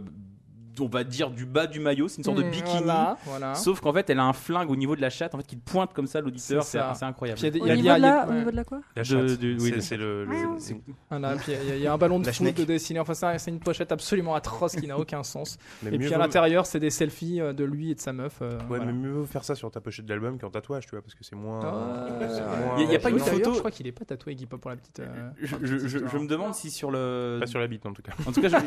on 0.80 0.86
va 0.88 1.04
dire 1.04 1.30
du 1.30 1.44
bas 1.46 1.66
du 1.66 1.80
maillot, 1.80 2.08
c'est 2.08 2.18
une 2.18 2.24
sorte 2.24 2.38
de 2.38 2.42
Mm, 2.42 2.50
bikini. 2.50 2.78
Voilà, 2.84 3.16
voilà. 3.24 3.54
Sauf 3.54 3.80
qu'en 3.80 3.92
fait, 3.92 4.08
elle 4.10 4.18
a 4.18 4.24
un 4.24 4.32
flingue 4.32 4.70
au 4.70 4.76
niveau 4.76 4.96
de 4.96 5.00
la 5.00 5.10
chatte 5.10 5.34
en 5.34 5.38
fait 5.38 5.46
qui 5.46 5.56
pointe 5.56 5.92
comme 5.92 6.06
ça 6.06 6.20
l'auditeur, 6.20 6.62
C'est 6.64 6.78
incroyable. 7.02 7.38
Puis 7.40 7.42
il 7.42 7.44
y 7.44 7.46
a 7.48 7.50
des- 7.50 7.60
Au 7.60 7.64
il 7.66 7.68
y 7.68 7.72
a- 7.72 7.76
niveau, 7.76 7.82
il 7.82 7.86
y 7.86 7.90
a- 7.90 7.94
de 7.94 7.98
il 7.98 8.02
y 8.02 8.06
a- 8.06 8.16
la, 8.16 8.26
au 8.26 8.30
ouais. 8.30 8.38
niveau 8.38 8.50
de 8.50 8.56
la 8.56 8.64
quoi 8.64 8.80
La 8.96 9.02
De- 9.02 9.06
chatte, 9.08 9.24
de- 9.40 9.52
oui, 9.54 9.60
c'est 9.60 9.70
la 9.76 9.80
c'est 9.82 9.96
le, 9.96 10.24
le- 10.24 10.36
c'est- 10.58 10.76
Voilà, 11.10 11.34
puis 11.36 11.52
il 11.52 11.68
y, 11.68 11.70
a- 11.72 11.76
il 11.76 11.82
y 11.82 11.86
a 11.86 11.92
un 11.92 11.98
ballon 11.98 12.18
de 12.20 12.26
La 12.26 12.32
foot 12.32 12.54
de 12.56 12.64
dessiné. 12.64 13.00
Enfin, 13.00 13.14
c'est 13.14 13.50
une 13.50 13.60
pochette 13.60 13.92
absolument 13.92 14.34
atroce 14.34 14.76
qui 14.76 14.86
n'a 14.86 14.98
aucun 14.98 15.22
sens. 15.22 15.58
mais 15.82 15.92
Et 15.94 15.98
puis 15.98 16.12
à 16.14 16.18
l'intérieur, 16.18 16.66
c'est 16.66 16.80
des 16.80 16.90
selfies 16.90 17.40
euh, 17.40 17.52
de 17.52 17.64
lui 17.64 17.90
et 17.90 17.94
de 17.94 18.00
sa 18.00 18.12
meuf. 18.12 18.38
euh, 18.42 18.56
Ouais, 18.58 18.64
voilà. 18.68 18.84
mais 18.86 18.92
mieux 18.92 19.10
vaut 19.12 19.26
faire 19.26 19.44
ça 19.44 19.54
sur 19.54 19.70
ta 19.70 19.80
pochette 19.80 20.06
d'album 20.06 20.38
qu'en 20.38 20.50
tatouage, 20.50 20.84
tu 20.86 20.90
vois, 20.92 21.02
parce 21.02 21.14
que 21.14 21.24
c'est 21.24 21.36
moins. 21.36 21.60
Ah, 21.62 22.06
c'est 22.08 22.40
ouais. 22.42 22.66
moins- 22.66 22.90
Y 22.92 22.96
a- 22.96 22.98
pas 22.98 23.10
une 23.10 23.18
photo- 23.18 23.52
Je 23.54 23.58
crois 23.58 23.70
qu'il 23.70 23.86
est 23.86 23.92
pas 23.92 24.04
tatoué, 24.04 24.34
Guy 24.34 24.46
Pop, 24.46 24.60
pour 24.60 24.70
la 24.70 24.76
petite. 24.76 25.00
euh, 25.00 25.30
Je, 25.40 25.50
pour 25.54 25.60
la 25.60 25.66
je- 25.66 25.74
petite 25.74 25.88
je- 25.88 25.96
histoire. 25.98 26.12
je 26.12 26.18
me 26.18 26.26
demande 26.28 26.54
si 26.54 26.70
sur 26.70 26.90
le 26.90 27.38
Pas 27.40 27.46
sur 27.46 27.58
la 27.60 27.66
bite 27.66 27.84
en 27.86 27.92
tout 27.92 28.02
cas. 28.02 28.12
En 28.26 28.32
tout 28.32 28.40
cas, 28.40 28.48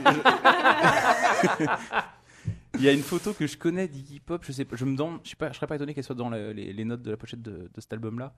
il 2.77 2.83
y 2.83 2.89
a 2.89 2.91
une 2.93 3.01
photo 3.01 3.33
que 3.33 3.47
je 3.47 3.57
connais 3.57 3.87
d'Iggy 3.87 4.19
Pop. 4.19 4.43
Je 4.45 4.51
sais 4.51 4.65
je 4.71 4.85
me 4.85 4.95
demande, 4.95 5.19
je 5.23 5.29
sais 5.31 5.35
pas, 5.35 5.51
je 5.51 5.55
serais 5.55 5.67
pas 5.67 5.75
étonné 5.75 5.93
qu'elle 5.93 6.03
soit 6.03 6.15
dans 6.15 6.29
le- 6.29 6.51
les, 6.51 6.85
notes 6.85 7.01
de 7.01 7.11
la 7.11 7.17
pochette 7.17 7.41
de 7.41 7.69
cet 7.77 7.93
album-là, 7.93 8.33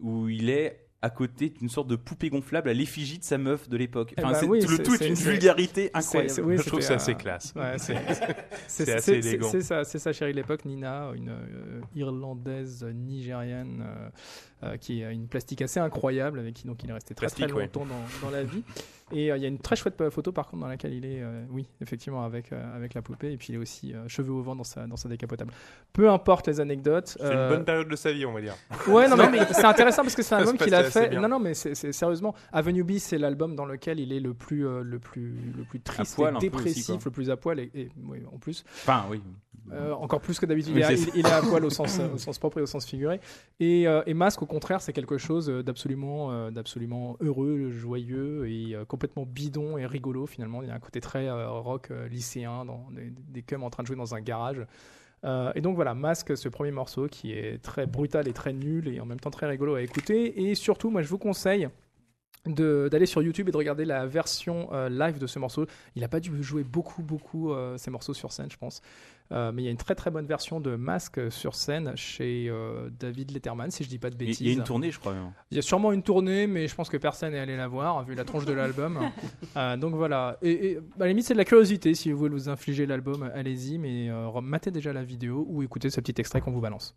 où 0.00 0.28
il 0.28 0.50
est 0.50 0.87
à 1.00 1.10
côté 1.10 1.50
d'une 1.50 1.68
sorte 1.68 1.86
de 1.86 1.94
poupée 1.96 2.28
gonflable 2.28 2.68
à 2.68 2.72
l'effigie 2.74 3.18
de 3.18 3.24
sa 3.24 3.38
meuf 3.38 3.68
de 3.68 3.76
l'époque. 3.76 4.14
Eh 4.16 4.24
Enfin, 4.24 4.32
bah 4.32 4.46
oui, 4.48 4.60
le 4.60 4.78
tout 4.82 4.94
est 5.00 5.06
une 5.08 5.14
vulgarité 5.14 5.90
incroyable. 5.94 6.40
oui, 6.44 6.58
Je 6.58 6.62
trouve 6.64 6.80
ça 6.80 6.94
assez 6.94 7.14
classe. 7.14 7.52
ouais, 7.54 7.76
c'est- 8.66 8.92
assez 8.92 9.12
élégant. 9.12 9.48
C'est 9.48 9.60
ça, 9.60 9.84
c'est 9.84 10.12
chérie 10.12 10.32
de 10.32 10.36
l'époque, 10.36 10.64
Nina, 10.64 11.12
une 11.14 11.28
euh, 11.28 11.80
irlandaise 11.94 12.84
nigérienne 12.84 13.84
euh, 13.86 14.08
euh, 14.64 14.76
qui 14.76 15.04
a 15.04 15.10
une 15.12 15.28
plastique 15.28 15.62
assez 15.62 15.78
incroyable, 15.78 16.40
avec 16.40 16.54
qui 16.54 16.66
donc 16.66 16.82
il 16.82 16.90
est 16.90 16.94
resté 16.94 17.14
très 17.14 17.26
Plastique, 17.26 17.46
très 17.46 17.54
ouais. 17.54 17.62
longtemps 17.64 17.86
dans, 17.86 18.26
dans 18.26 18.30
la 18.32 18.42
vie. 18.42 18.62
Et 19.10 19.32
euh, 19.32 19.38
il 19.38 19.42
y 19.42 19.46
a 19.46 19.48
une 19.48 19.58
très 19.58 19.74
chouette 19.74 19.98
euh, 20.02 20.10
photo 20.10 20.32
par 20.32 20.48
contre 20.48 20.60
dans 20.64 20.68
laquelle 20.68 20.92
il 20.92 21.06
est, 21.06 21.22
euh, 21.22 21.42
oui, 21.50 21.66
effectivement 21.80 22.24
avec 22.24 22.52
euh, 22.52 22.76
avec 22.76 22.92
la 22.92 23.00
poupée, 23.00 23.32
et 23.32 23.36
puis 23.38 23.46
il 23.50 23.54
est 23.54 23.58
aussi 23.58 23.94
euh, 23.94 24.06
cheveux 24.06 24.32
au 24.32 24.42
vent 24.42 24.54
dans 24.54 24.64
sa 24.64 24.86
dans 24.86 24.96
sa 24.96 25.08
décapotable. 25.08 25.50
Peu 25.94 26.10
importe 26.10 26.46
les 26.48 26.60
anecdotes. 26.60 27.16
C'est 27.18 27.32
une 27.32 27.48
bonne 27.48 27.64
période 27.64 27.88
de 27.88 27.96
sa 27.96 28.12
vie, 28.12 28.26
on 28.26 28.34
va 28.34 28.42
dire. 28.42 28.54
Ouais, 28.86 29.08
non, 29.08 29.16
mais, 29.30 29.38
c'est 29.52 29.64
intéressant 29.64 30.02
parce 30.02 30.14
que 30.14 30.22
c'est 30.22 30.34
un 30.34 30.38
album 30.38 30.58
qu'il 30.58 30.74
a 30.74 30.87
fait. 30.90 31.10
Non, 31.20 31.28
non, 31.28 31.38
mais 31.40 31.54
sérieusement, 31.54 32.34
Avenue 32.52 32.84
B, 32.84 32.92
c'est 32.98 33.18
l'album 33.18 33.54
dans 33.56 33.66
lequel 33.66 34.00
il 34.00 34.12
est 34.12 34.20
le 34.20 34.34
plus, 34.34 34.66
euh, 34.66 34.82
le 34.82 34.98
plus, 34.98 35.34
le 35.56 35.64
plus 35.64 35.80
triste 35.80 36.14
poil 36.16 36.34
et 36.34 36.36
aussi, 36.36 36.40
dépressif, 36.46 37.04
le 37.04 37.10
plus 37.10 37.30
à 37.30 37.36
poil 37.36 37.60
et, 37.60 37.70
et- 37.74 37.90
oui, 38.06 38.18
en 38.32 38.38
plus, 38.38 38.64
Enfin, 38.82 39.04
oui. 39.10 39.20
Euh, 39.70 39.92
encore 39.92 40.22
plus 40.22 40.38
que 40.38 40.46
d'habitude. 40.46 40.72
Oui, 40.74 40.82
il, 40.88 40.92
est- 40.94 41.10
il- 41.14 41.26
à 41.26 41.42
poil 41.42 41.62
au 41.62 41.68
sens, 41.68 41.98
au 42.14 42.16
sens 42.16 42.38
propre 42.38 42.56
et 42.58 42.62
au 42.62 42.66
sens 42.66 42.86
figuré. 42.86 43.20
Et, 43.60 43.86
euh, 43.86 44.00
et 44.06 44.14
Masque, 44.14 44.40
au 44.40 44.46
contraire, 44.46 44.80
c'est 44.80 44.94
quelque 44.94 45.18
chose 45.18 45.50
euh, 45.50 45.62
d'absolument, 45.62 46.50
d'absolument 46.50 47.18
heureux, 47.20 47.70
joyeux 47.70 48.48
et 48.48 48.74
complètement 48.88 49.26
bidon 49.26 49.76
et 49.76 49.84
rigolo 49.84 50.24
finalement. 50.26 50.62
Il 50.62 50.68
y 50.68 50.70
a 50.70 50.74
un 50.74 50.78
côté 50.78 51.02
très 51.02 51.30
rock 51.30 51.90
lycéen, 52.10 52.64
dans 52.64 52.88
des, 52.92 53.12
des 53.28 53.42
cums 53.42 53.62
en 53.62 53.68
train 53.68 53.82
de 53.82 53.88
jouer 53.88 53.96
dans 53.96 54.14
un 54.14 54.20
garage. 54.22 54.64
Euh, 55.24 55.52
et 55.54 55.60
donc 55.60 55.74
voilà, 55.74 55.94
Masque, 55.94 56.36
ce 56.36 56.48
premier 56.48 56.70
morceau 56.70 57.08
qui 57.08 57.32
est 57.32 57.62
très 57.62 57.86
brutal 57.86 58.28
et 58.28 58.32
très 58.32 58.52
nul 58.52 58.88
et 58.88 59.00
en 59.00 59.06
même 59.06 59.20
temps 59.20 59.30
très 59.30 59.46
rigolo 59.46 59.74
à 59.74 59.82
écouter. 59.82 60.48
Et 60.48 60.54
surtout, 60.54 60.90
moi 60.90 61.02
je 61.02 61.08
vous 61.08 61.18
conseille 61.18 61.68
d'aller 62.46 63.06
sur 63.06 63.22
YouTube 63.22 63.48
et 63.48 63.52
de 63.52 63.56
regarder 63.56 63.84
la 63.84 64.06
version 64.06 64.68
euh, 64.72 64.88
live 64.88 65.18
de 65.18 65.26
ce 65.26 65.38
morceau. 65.38 65.66
Il 65.96 66.02
n'a 66.02 66.08
pas 66.08 66.20
dû 66.20 66.42
jouer 66.42 66.64
beaucoup, 66.64 67.02
beaucoup 67.02 67.52
euh, 67.52 67.76
ces 67.76 67.90
morceaux 67.90 68.14
sur 68.14 68.32
scène, 68.32 68.50
je 68.50 68.56
pense. 68.56 68.80
Euh, 69.30 69.52
mais 69.52 69.62
il 69.62 69.64
y 69.66 69.68
a 69.68 69.70
une 69.70 69.76
très 69.76 69.94
très 69.94 70.10
bonne 70.10 70.24
version 70.26 70.58
de 70.60 70.74
Masque 70.76 71.30
sur 71.30 71.54
scène 71.54 71.92
chez 71.96 72.46
euh, 72.48 72.88
David 72.98 73.30
Letterman, 73.30 73.70
si 73.70 73.84
je 73.84 73.88
dis 73.88 73.98
pas 73.98 74.08
de 74.10 74.16
bêtises. 74.16 74.40
il 74.40 74.46
y 74.46 74.50
a 74.50 74.52
une 74.54 74.64
tournée, 74.64 74.90
je 74.90 74.98
crois. 74.98 75.12
hein. 75.12 75.32
Il 75.50 75.56
y 75.56 75.58
a 75.58 75.62
sûrement 75.62 75.92
une 75.92 76.02
tournée, 76.02 76.46
mais 76.46 76.66
je 76.66 76.74
pense 76.74 76.88
que 76.88 76.96
personne 76.96 77.32
n'est 77.32 77.38
allé 77.38 77.56
la 77.56 77.68
voir, 77.68 78.02
vu 78.04 78.14
la 78.14 78.24
tronche 78.24 78.44
de 78.46 78.52
l'album. 78.52 78.98
Euh, 79.56 79.76
donc 79.76 79.94
voilà. 79.94 80.36
Et, 80.42 80.72
et, 80.72 80.76
à 80.76 80.80
la 81.00 81.08
limite, 81.08 81.24
c'est 81.24 81.34
de 81.34 81.38
la 81.38 81.44
curiosité. 81.44 81.94
Si 81.94 82.12
vous 82.12 82.18
voulez 82.18 82.30
vous 82.34 82.48
infliger 82.48 82.86
l'album, 82.86 83.28
allez-y, 83.34 83.78
mais 83.78 84.08
matez 84.42 84.70
déjà 84.70 84.92
la 84.92 85.02
vidéo 85.02 85.44
ou 85.48 85.62
écoutez 85.62 85.90
ce 85.90 86.00
petit 86.00 86.14
extrait 86.20 86.40
qu'on 86.40 86.52
vous 86.52 86.60
balance. 86.60 86.94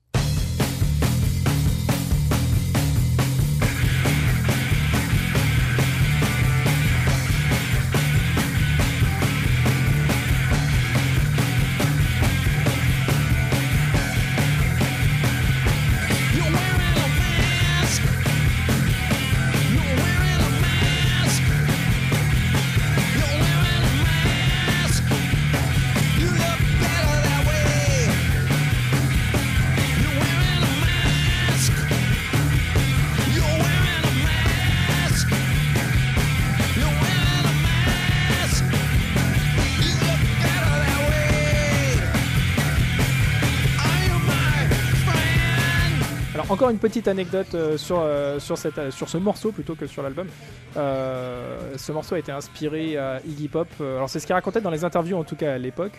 Encore 46.61 46.69
une 46.69 46.77
petite 46.77 47.07
anecdote 47.07 47.55
euh, 47.55 47.75
sur, 47.75 47.99
euh, 47.99 48.37
sur, 48.39 48.55
cette, 48.55 48.77
euh, 48.77 48.91
sur 48.91 49.09
ce 49.09 49.17
morceau 49.17 49.51
plutôt 49.51 49.73
que 49.73 49.87
sur 49.87 50.03
l'album. 50.03 50.27
Ce 50.75 51.91
morceau 51.91 52.13
a 52.13 52.19
été 52.19 52.31
inspiré 52.31 52.97
à 52.97 53.19
Iggy 53.25 53.47
Pop. 53.47 53.67
Alors 53.79 54.09
c'est 54.09 54.19
ce 54.19 54.27
qu'il 54.27 54.35
racontait 54.35 54.61
dans 54.61 54.69
les 54.69 54.83
interviews 54.83 55.17
en 55.17 55.23
tout 55.23 55.35
cas 55.35 55.53
à 55.53 55.57
l'époque. 55.57 55.93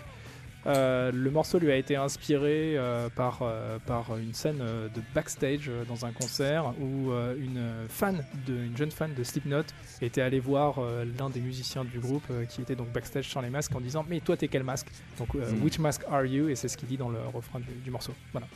Euh, 0.64 1.10
le 1.12 1.30
morceau 1.32 1.59
lui 1.59 1.72
a 1.72 1.76
été 1.76 1.97
inspiré 1.97 2.76
euh, 2.76 3.09
par, 3.09 3.40
euh, 3.43 3.78
par 3.84 4.16
une 4.16 4.32
scène 4.32 4.59
de 4.59 5.02
backstage 5.12 5.68
dans 5.89 6.06
un 6.06 6.12
concert 6.12 6.72
où 6.80 7.10
une 7.40 7.60
fan, 7.89 8.24
de, 8.47 8.55
une 8.55 8.76
jeune 8.76 8.93
fan 8.93 9.12
de 9.14 9.24
Slipknot 9.24 9.64
était 10.01 10.20
allée 10.22 10.39
voir 10.39 10.76
l'un 11.18 11.28
des 11.28 11.40
musiciens 11.40 11.84
du 11.84 11.98
groupe 11.98 12.22
qui 12.48 12.62
était 12.62 12.76
donc 12.76 12.93
backstage 12.93 13.28
sans 13.28 13.40
les 13.40 13.51
masques 13.51 13.74
en 13.74 13.80
disant 13.80 14.05
mais 14.09 14.20
toi 14.20 14.36
t'es 14.36 14.47
quel 14.47 14.62
masque? 14.62 14.86
Donc 15.18 15.34
Mm. 15.34 15.64
which 15.64 15.80
mask 15.80 16.02
are 16.09 16.24
you? 16.24 16.48
Et 16.48 16.55
c'est 16.55 16.68
ce 16.68 16.76
qu'il 16.76 16.86
dit 16.86 16.97
dans 16.97 17.09
le 17.09 17.18
refrain 17.34 17.59
du, 17.59 17.72
du 17.82 17.90
morceau 17.90 18.12
voilà 18.30 18.47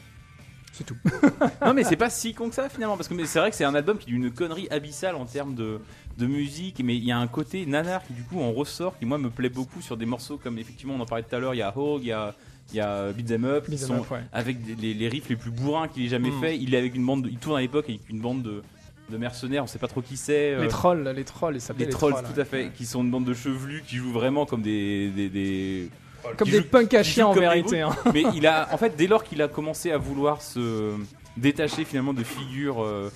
C'est 0.76 0.84
tout. 0.84 0.96
non 1.64 1.72
mais 1.72 1.84
c'est 1.84 1.96
pas 1.96 2.10
si 2.10 2.34
con 2.34 2.50
que 2.50 2.54
ça 2.54 2.68
finalement 2.68 2.96
parce 2.98 3.08
que 3.08 3.24
c'est 3.24 3.38
vrai 3.38 3.48
que 3.50 3.56
c'est 3.56 3.64
un 3.64 3.74
album 3.74 3.96
qui 3.96 4.10
est 4.10 4.12
d'une 4.12 4.30
connerie 4.30 4.68
abyssale 4.70 5.14
en 5.14 5.24
termes 5.24 5.54
de, 5.54 5.80
de 6.18 6.26
musique 6.26 6.82
mais 6.84 6.96
il 6.96 7.04
y 7.04 7.12
a 7.12 7.18
un 7.18 7.26
côté 7.28 7.64
nanar 7.64 8.04
qui 8.06 8.12
du 8.12 8.22
coup 8.24 8.40
en 8.40 8.52
ressort 8.52 8.98
qui 8.98 9.06
moi 9.06 9.16
me 9.16 9.30
plaît 9.30 9.48
beaucoup 9.48 9.80
sur 9.80 9.96
des 9.96 10.04
morceaux 10.04 10.36
comme 10.36 10.58
effectivement 10.58 10.94
on 10.94 11.00
en 11.00 11.06
parlait 11.06 11.24
tout 11.24 11.34
à 11.34 11.38
l'heure 11.38 11.54
il 11.54 11.58
y 11.58 11.62
a 11.62 11.72
Hog 11.76 12.02
il 12.02 12.08
y 12.08 12.12
a 12.12 12.34
il 12.72 12.76
y 12.76 12.80
a 12.80 13.10
Beat 13.12 13.30
'em 13.30 13.44
Up 13.44 13.66
qui 13.70 13.78
sont 13.78 13.94
Up, 14.00 14.10
ouais. 14.10 14.20
avec 14.32 14.58
les, 14.80 14.92
les 14.92 15.08
riffs 15.08 15.28
les 15.30 15.36
plus 15.36 15.50
bourrins 15.50 15.88
qu'il 15.88 16.04
ait 16.04 16.08
jamais 16.08 16.30
Mm. 16.30 16.40
fait 16.40 16.58
il 16.58 16.74
est 16.74 16.78
avec 16.78 16.94
une 16.94 17.06
bande 17.06 17.22
de- 17.22 17.30
il 17.30 17.38
tourne 17.38 17.56
à 17.56 17.60
l'époque 17.62 17.86
avec 17.88 18.06
une 18.10 18.20
bande 18.20 18.42
de, 18.42 18.62
de 19.08 19.16
mercenaires 19.16 19.62
on 19.64 19.66
sait 19.66 19.78
pas 19.78 19.88
trop 19.88 20.02
qui 20.02 20.16
c'est 20.18 20.52
euh, 20.52 20.62
Les 20.62 20.68
trolls, 20.68 21.08
les 21.16 21.24
trolls, 21.24 21.54
ils 21.54 21.60
s'appelaient 21.62 21.86
les 21.86 21.90
les 21.90 21.96
trolls, 21.96 22.12
trolls, 22.12 22.26
tout 22.34 22.40
à 22.40 22.44
fait, 22.44 22.70
qui 22.76 22.84
sont 22.84 23.02
une 23.02 23.10
bande 23.10 23.24
de 23.24 23.34
chevelus 23.34 23.82
qui 23.86 23.96
jouent 23.96 24.12
vraiment 24.12 24.44
comme 24.46 24.62
des. 24.62 25.10
des, 25.10 25.28
des- 25.30 25.90
Comme 26.36 26.48
qui 26.48 26.52
des 26.52 26.62
punks 26.62 26.94
à 26.94 27.02
jouent 27.02 27.22
en 27.22 27.34
comme 27.34 27.42
vérité, 27.42 27.80
hein. 27.80 27.90
Mais 28.12 28.24
il 28.34 28.46
a, 28.46 28.68
en 28.72 28.78
fait, 28.78 28.96
dès 28.96 29.06
lors 29.06 29.24
qu'il 29.24 29.42
a 29.42 29.48
commencé 29.48 29.90
à 29.90 29.98
vouloir 29.98 30.42
se 30.42 30.94
détacher 31.36 31.84
finalement 31.84 32.14
de 32.14 32.24
figures 32.24 32.82
euh, 32.82 33.10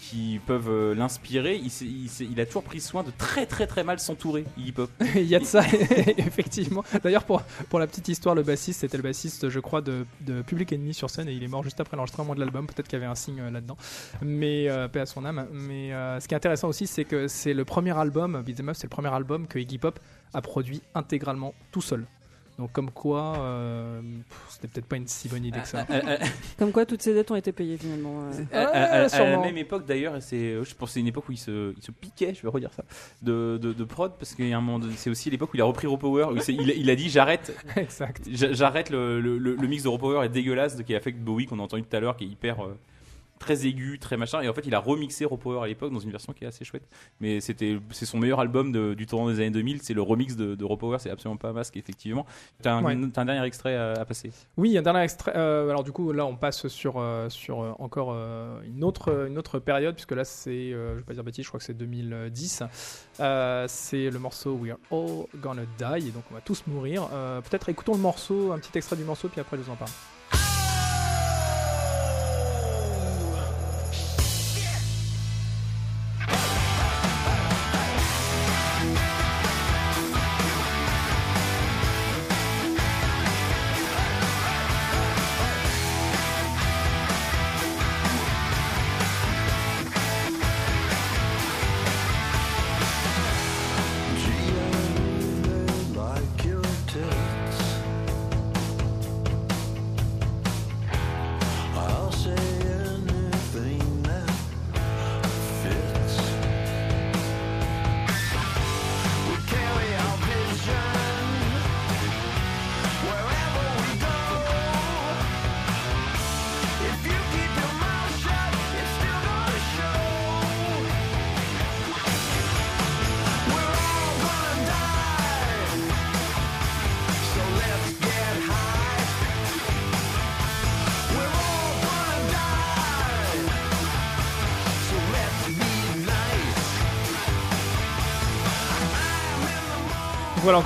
qui 0.00 0.40
peuvent 0.46 0.70
euh, 0.70 0.94
l'inspirer, 0.94 1.60
il, 1.60 2.40
a 2.40 2.46
toujours 2.46 2.62
pris 2.62 2.80
soin 2.80 3.02
de 3.02 3.10
très 3.16 3.46
très 3.46 3.66
très 3.66 3.82
mal 3.82 3.98
s'entourer, 3.98 4.44
Iggy 4.56 4.72
Pop. 4.72 4.90
Il 5.14 5.24
y 5.24 5.34
a 5.34 5.40
de 5.40 5.44
ça, 5.44 5.62
effectivement. 6.18 6.84
D'ailleurs, 7.02 7.24
pour, 7.24 7.42
pour 7.68 7.78
la 7.78 7.86
petite 7.86 8.08
histoire, 8.08 8.34
le 8.34 8.42
bassiste, 8.42 8.80
c'était 8.80 8.96
le 8.96 9.02
bassiste, 9.02 9.48
je 9.48 9.60
crois, 9.60 9.80
de, 9.80 10.06
de 10.20 10.42
Public 10.42 10.72
Enemy 10.72 10.94
sur 10.94 11.10
scène 11.10 11.28
et 11.28 11.32
il 11.32 11.42
est 11.42 11.48
mort 11.48 11.64
juste 11.64 11.80
après 11.80 11.96
l'enregistrement 11.96 12.34
de 12.34 12.40
l'album. 12.40 12.66
Peut-être 12.66 12.86
qu'il 12.86 12.98
y 12.98 13.02
avait 13.02 13.10
un 13.10 13.14
signe 13.14 13.40
euh, 13.40 13.50
là-dedans. 13.50 13.76
Mais, 14.22 14.68
euh, 14.68 14.88
paix 14.88 15.00
à 15.00 15.06
son 15.06 15.24
âme. 15.24 15.46
Mais 15.52 15.92
euh, 15.92 16.20
ce 16.20 16.28
qui 16.28 16.34
est 16.34 16.36
intéressant 16.36 16.68
aussi, 16.68 16.86
c'est 16.86 17.04
que 17.04 17.26
c'est 17.28 17.54
le 17.54 17.64
premier 17.64 17.96
album, 17.98 18.42
Beat 18.42 18.60
Up, 18.60 18.70
c'est 18.74 18.84
le 18.84 18.90
premier 18.90 19.12
album 19.12 19.46
que 19.46 19.58
Iggy 19.58 19.78
Pop 19.78 19.98
a 20.34 20.42
produit 20.42 20.82
intégralement 20.94 21.54
tout 21.72 21.82
seul. 21.82 22.06
Donc, 22.58 22.72
comme 22.72 22.90
quoi, 22.90 23.34
euh, 23.38 24.00
pff, 24.00 24.38
c'était 24.48 24.68
peut-être 24.68 24.86
pas 24.86 24.96
une 24.96 25.06
si 25.06 25.28
bonne 25.28 25.44
idée 25.44 25.60
que 25.60 25.68
ça. 25.68 25.84
Ah, 25.90 26.00
ah, 26.06 26.16
ah, 26.22 26.24
Comme 26.58 26.72
quoi, 26.72 26.86
toutes 26.86 27.02
ces 27.02 27.12
dettes 27.12 27.30
ont 27.30 27.36
été 27.36 27.52
payées 27.52 27.76
finalement. 27.76 28.22
euh. 28.32 28.44
À, 28.50 28.58
à- 28.60 28.62
à- 28.68 28.84
à 28.94 28.98
la 29.02 29.08
sûrement. 29.10 29.42
même 29.44 29.58
époque 29.58 29.84
d'ailleurs, 29.84 30.16
et 30.16 30.20
c'est, 30.22 30.54
je 30.64 30.74
pense 30.74 30.88
que 30.88 30.94
c'est 30.94 31.00
une 31.00 31.06
époque 31.08 31.28
où 31.28 31.32
il 31.32 31.38
se, 31.38 31.74
il 31.76 31.82
se 31.82 31.90
piquait, 31.90 32.32
je 32.34 32.40
vais 32.40 32.48
redire 32.48 32.72
ça, 32.72 32.82
de, 33.20 33.58
de, 33.60 33.74
de 33.74 33.84
prod, 33.84 34.12
parce 34.18 34.34
qu'il 34.34 34.48
y 34.48 34.52
a 34.54 34.56
un 34.56 34.62
moment, 34.62 34.78
donné- 34.78 34.94
c'est 34.96 35.10
aussi 35.10 35.28
l'époque 35.28 35.52
où 35.52 35.56
il 35.58 35.60
a 35.60 35.64
repris 35.66 35.86
Ropower, 35.86 36.28
où 36.32 36.36
il, 36.48 36.70
a- 36.70 36.74
il 36.74 36.88
a 36.90 36.96
dit 36.96 37.10
j'arrête, 37.10 37.54
exact. 37.76 38.22
j'a- 38.30 38.52
j'arrête 38.54 38.88
le, 38.88 39.20
le, 39.20 39.36
le- 39.36 39.54
le 39.54 39.66
mix 39.68 39.82
de 39.82 39.88
Ropower 39.88 40.24
est 40.24 40.30
dégueulasse, 40.30 40.76
de, 40.76 40.82
qui 40.82 40.94
a 40.94 41.00
fait 41.00 41.12
que 41.12 41.18
Bowie 41.18 41.44
qu'on 41.44 41.58
a 41.58 41.62
entendu 41.62 41.82
tout 41.82 41.94
à 41.94 42.00
l'heure, 42.00 42.16
qui 42.16 42.24
est 42.24 42.28
hyper 42.28 42.64
euh, 42.64 42.74
très 43.38 43.66
aigu, 43.66 43.98
très 43.98 44.16
machin, 44.16 44.40
et 44.40 44.48
en 44.48 44.52
fait 44.54 44.66
il 44.66 44.74
a 44.74 44.78
remixé 44.78 45.24
Ropower 45.24 45.62
à 45.62 45.66
l'époque 45.66 45.92
dans 45.92 45.98
une 46.00 46.10
version 46.10 46.32
qui 46.32 46.44
est 46.44 46.46
assez 46.48 46.64
chouette, 46.64 46.88
mais 47.20 47.40
c'était, 47.40 47.78
c'est 47.90 48.06
son 48.06 48.18
meilleur 48.18 48.40
album 48.40 48.72
de- 48.72 48.94
du 48.94 49.06
tournant 49.06 49.28
des 49.28 49.36
années 49.40 49.50
2000, 49.50 49.82
c'est 49.82 49.94
le 49.94 50.02
remix 50.02 50.36
de, 50.36 50.54
de 50.54 50.66
c'est 50.98 51.10
absolument 51.10 51.36
pas 51.36 51.52
masque 51.52 51.76
effectivement. 51.76 52.26
T'as 52.62 52.72
un, 52.74 52.84
Ouais. 52.84 52.92
un 52.92 53.24
dernier 53.24 53.44
extrait 53.44 53.74
à, 53.76 53.92
à 53.92 54.04
passer. 54.04 54.30
Oui, 54.56 54.76
un 54.76 54.82
dernier 54.82 55.00
extrait. 55.02 55.32
euh, 55.36 55.68
alors 55.70 55.82
du 55.84 55.92
coup, 55.92 56.12
là, 56.12 56.24
on 56.26 56.36
passe 56.36 56.68
sur 56.68 56.94
euh, 56.98 57.28
sur 57.28 57.60
euh, 57.62 57.72
encore 57.78 58.12
une 58.64 58.84
autre 58.84 59.26
une 59.28 59.38
autre 59.38 59.58
période 59.58 59.94
puisque 59.94 60.12
là, 60.12 60.24
c'est, 60.24 60.70
je 60.70 60.94
vais 60.96 61.02
pas 61.02 61.14
dire 61.14 61.24
bêtise, 61.24 61.44
je 61.44 61.48
crois 61.50 61.58
que 61.58 61.64
c'est 61.66 61.74
2010. 61.74 62.62
Euh, 63.20 63.64
c'est 63.68 64.10
le 64.10 64.18
morceau 64.18 64.54
We're 64.56 64.76
All 64.90 65.26
Gonna 65.40 65.62
Die 65.78 66.08
et 66.08 66.10
donc 66.10 66.24
on 66.30 66.34
va 66.34 66.40
tous 66.40 66.62
mourir. 66.66 67.08
Peut-être 67.48 67.68
écoutons 67.68 67.94
le 67.94 68.00
morceau, 68.00 68.52
un 68.52 68.58
petit 68.58 68.76
extrait 68.76 68.96
du 68.96 69.04
morceau, 69.04 69.28
puis 69.28 69.40
après 69.40 69.56
je 69.56 69.62
vous 69.62 69.70
en 69.72 69.76
parle. 69.76 69.90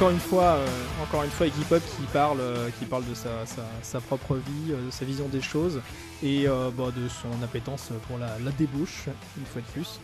Encore 0.01 0.13
une 0.13 0.19
fois, 0.19 0.55
euh, 0.55 0.67
encore 1.03 1.25
une 1.25 1.31
fois 1.31 1.47
Pop 1.69 1.83
qui 1.83 2.07
parle, 2.11 2.41
euh, 2.41 2.71
qui 2.79 2.87
parle 2.87 3.05
de 3.05 3.13
sa 3.15 4.01
propre 4.01 4.37
vie, 4.37 4.73
euh, 4.73 4.87
de 4.87 4.91
sa 4.91 5.05
vision 5.05 5.29
des 5.29 5.43
choses 5.43 5.83
et 6.23 6.49
euh, 6.49 6.71
bah, 6.75 6.85
de 6.97 7.07
son 7.07 7.29
appétence 7.45 7.91
pour 8.09 8.17
la, 8.17 8.39
la 8.39 8.51
débauche 8.53 9.09
une 9.37 9.45
fois 9.45 9.61
de 9.61 9.67
plus. 9.67 10.01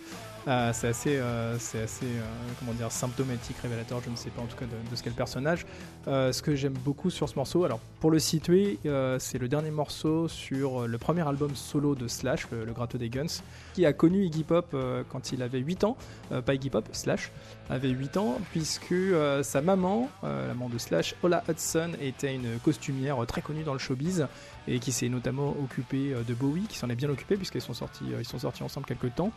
Euh, 0.48 0.70
c'est 0.72 0.88
assez, 0.88 1.16
euh, 1.16 1.56
assez 1.56 2.04
euh, 2.04 2.22
comment 2.60 2.72
dire, 2.72 2.92
symptomatique, 2.92 3.56
révélateur, 3.62 4.00
je 4.04 4.10
ne 4.10 4.16
sais 4.16 4.30
pas 4.30 4.42
en 4.42 4.46
tout 4.46 4.56
cas 4.56 4.66
de, 4.66 4.90
de 4.90 4.96
ce 4.96 5.02
qu'est 5.02 5.10
le 5.10 5.16
personnage. 5.16 5.66
Euh, 6.06 6.30
ce 6.32 6.40
que 6.40 6.54
j'aime 6.54 6.76
beaucoup 6.84 7.10
sur 7.10 7.28
ce 7.28 7.34
morceau, 7.34 7.64
alors 7.64 7.80
pour 8.00 8.12
le 8.12 8.20
situer, 8.20 8.78
c'est 9.18 9.38
le 9.38 9.48
dernier 9.48 9.70
morceau 9.70 10.28
sur 10.28 10.86
le 10.86 10.98
premier 10.98 11.26
album 11.26 11.54
solo 11.56 11.94
de 11.94 12.06
Slash, 12.06 12.46
le, 12.52 12.64
le 12.64 12.72
gratteux 12.72 12.98
des 12.98 13.08
Guns, 13.08 13.42
qui 13.74 13.84
a 13.86 13.92
connu 13.92 14.24
Iggy 14.24 14.44
Pop 14.44 14.76
quand 15.10 15.32
il 15.32 15.42
avait 15.42 15.58
8 15.58 15.84
ans, 15.84 15.96
pas 16.44 16.54
Iggy 16.54 16.70
Pop, 16.70 16.88
Slash, 16.92 17.32
avait 17.68 17.88
8 17.88 18.16
ans, 18.16 18.38
puisque 18.52 18.94
sa 19.42 19.60
maman, 19.62 20.08
la 20.22 20.48
maman 20.48 20.68
de 20.68 20.78
Slash, 20.78 21.14
Ola 21.22 21.42
Hudson, 21.48 21.92
était 22.00 22.34
une 22.34 22.58
costumière 22.64 23.24
très 23.26 23.40
connue 23.40 23.64
dans 23.64 23.72
le 23.72 23.78
showbiz 23.78 24.26
et 24.68 24.78
qui 24.78 24.92
s'est 24.92 25.08
notamment 25.08 25.50
occupée 25.62 26.14
de 26.26 26.34
Bowie, 26.34 26.66
qui 26.68 26.78
s'en 26.78 26.88
est 26.90 26.96
bien 26.96 27.10
occupé 27.10 27.36
puisqu'ils 27.36 27.60
sont 27.60 27.74
sont 27.74 28.38
sortis 28.38 28.62
ensemble 28.62 28.86
quelques 28.86 29.14
temps. 29.14 29.32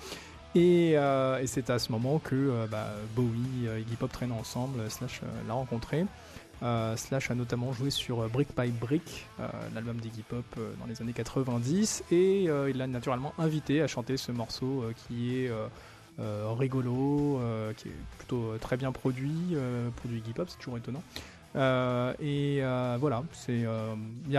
Et, 0.55 0.93
euh, 0.95 1.39
et 1.39 1.47
c'est 1.47 1.69
à 1.69 1.77
ce 1.77 1.91
moment 1.91 2.19
que 2.19 2.35
euh, 2.35 2.67
bah, 2.67 2.87
Bowie 3.15 3.67
et 3.67 3.81
Iggy 3.81 3.95
Pop 3.95 4.11
traînant 4.11 4.37
ensemble, 4.37 4.89
Slash 4.89 5.21
euh, 5.23 5.47
l'a 5.47 5.53
rencontré. 5.53 6.05
Euh, 6.61 6.97
Slash 6.97 7.31
a 7.31 7.35
notamment 7.35 7.71
joué 7.71 7.89
sur 7.89 8.21
euh, 8.21 8.27
Brick 8.27 8.49
by 8.57 8.69
Brick, 8.69 9.27
euh, 9.39 9.47
l'album 9.73 9.97
d'Iggy 9.97 10.23
Pop 10.23 10.43
euh, 10.57 10.73
dans 10.79 10.87
les 10.87 11.01
années 11.01 11.13
90, 11.13 12.03
et 12.11 12.49
euh, 12.49 12.69
il 12.69 12.77
l'a 12.77 12.87
naturellement 12.87 13.33
invité 13.37 13.81
à 13.81 13.87
chanter 13.87 14.17
ce 14.17 14.31
morceau 14.31 14.83
euh, 14.83 14.93
qui 14.93 15.37
est 15.37 15.49
euh, 15.49 15.67
euh, 16.19 16.51
rigolo, 16.57 17.39
euh, 17.39 17.71
qui 17.73 17.87
est 17.87 17.95
plutôt 18.17 18.51
euh, 18.51 18.57
très 18.57 18.75
bien 18.75 18.91
produit, 18.91 19.53
euh, 19.53 19.89
produit 19.91 20.17
Iggy 20.19 20.33
Pop, 20.33 20.49
c'est 20.49 20.57
toujours 20.57 20.77
étonnant. 20.77 21.03
Euh, 21.55 22.13
et 22.19 22.59
euh, 22.61 22.97
voilà, 22.99 23.23
c'est. 23.31 23.63
euh, 23.65 23.95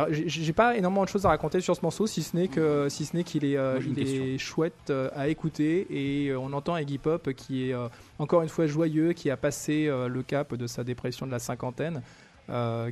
j'ai 0.08 0.52
pas 0.52 0.76
énormément 0.76 1.02
de 1.02 1.08
choses 1.08 1.26
à 1.26 1.30
raconter 1.30 1.60
sur 1.60 1.74
ce 1.74 1.82
morceau, 1.82 2.06
si 2.06 2.22
ce 2.22 2.36
n'est 2.36 2.48
que, 2.48 2.88
si 2.88 3.04
ce 3.04 3.16
n'est 3.16 3.24
qu'il 3.24 3.44
est, 3.44 3.56
euh, 3.56 3.80
il 3.84 3.98
est 3.98 4.38
chouette 4.38 4.92
à 5.14 5.28
écouter 5.28 5.86
et 5.90 6.34
on 6.36 6.52
entend 6.52 6.76
Iggy 6.76 6.98
Pop 6.98 7.32
qui 7.32 7.70
est 7.70 7.74
encore 8.18 8.42
une 8.42 8.48
fois 8.48 8.66
joyeux, 8.66 9.12
qui 9.12 9.30
a 9.30 9.36
passé 9.36 9.86
le 9.88 10.22
cap 10.22 10.54
de 10.54 10.66
sa 10.66 10.84
dépression 10.84 11.26
de 11.26 11.32
la 11.32 11.40
cinquantaine, 11.40 12.02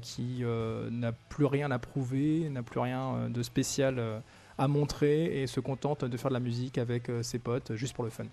qui 0.02 0.42
n'a 0.90 1.12
plus 1.28 1.44
rien 1.46 1.70
à 1.70 1.78
prouver, 1.78 2.48
n'a 2.50 2.62
plus 2.62 2.80
rien 2.80 3.28
de 3.28 3.42
spécial 3.42 4.02
à 4.58 4.66
montrer 4.66 5.42
et 5.42 5.46
se 5.46 5.60
contente 5.60 6.04
de 6.04 6.16
faire 6.16 6.30
de 6.30 6.34
la 6.34 6.40
musique 6.40 6.78
avec 6.78 7.08
ses 7.22 7.38
potes 7.38 7.74
juste 7.76 7.94
pour 7.94 8.04
le 8.04 8.10
fun. 8.10 8.24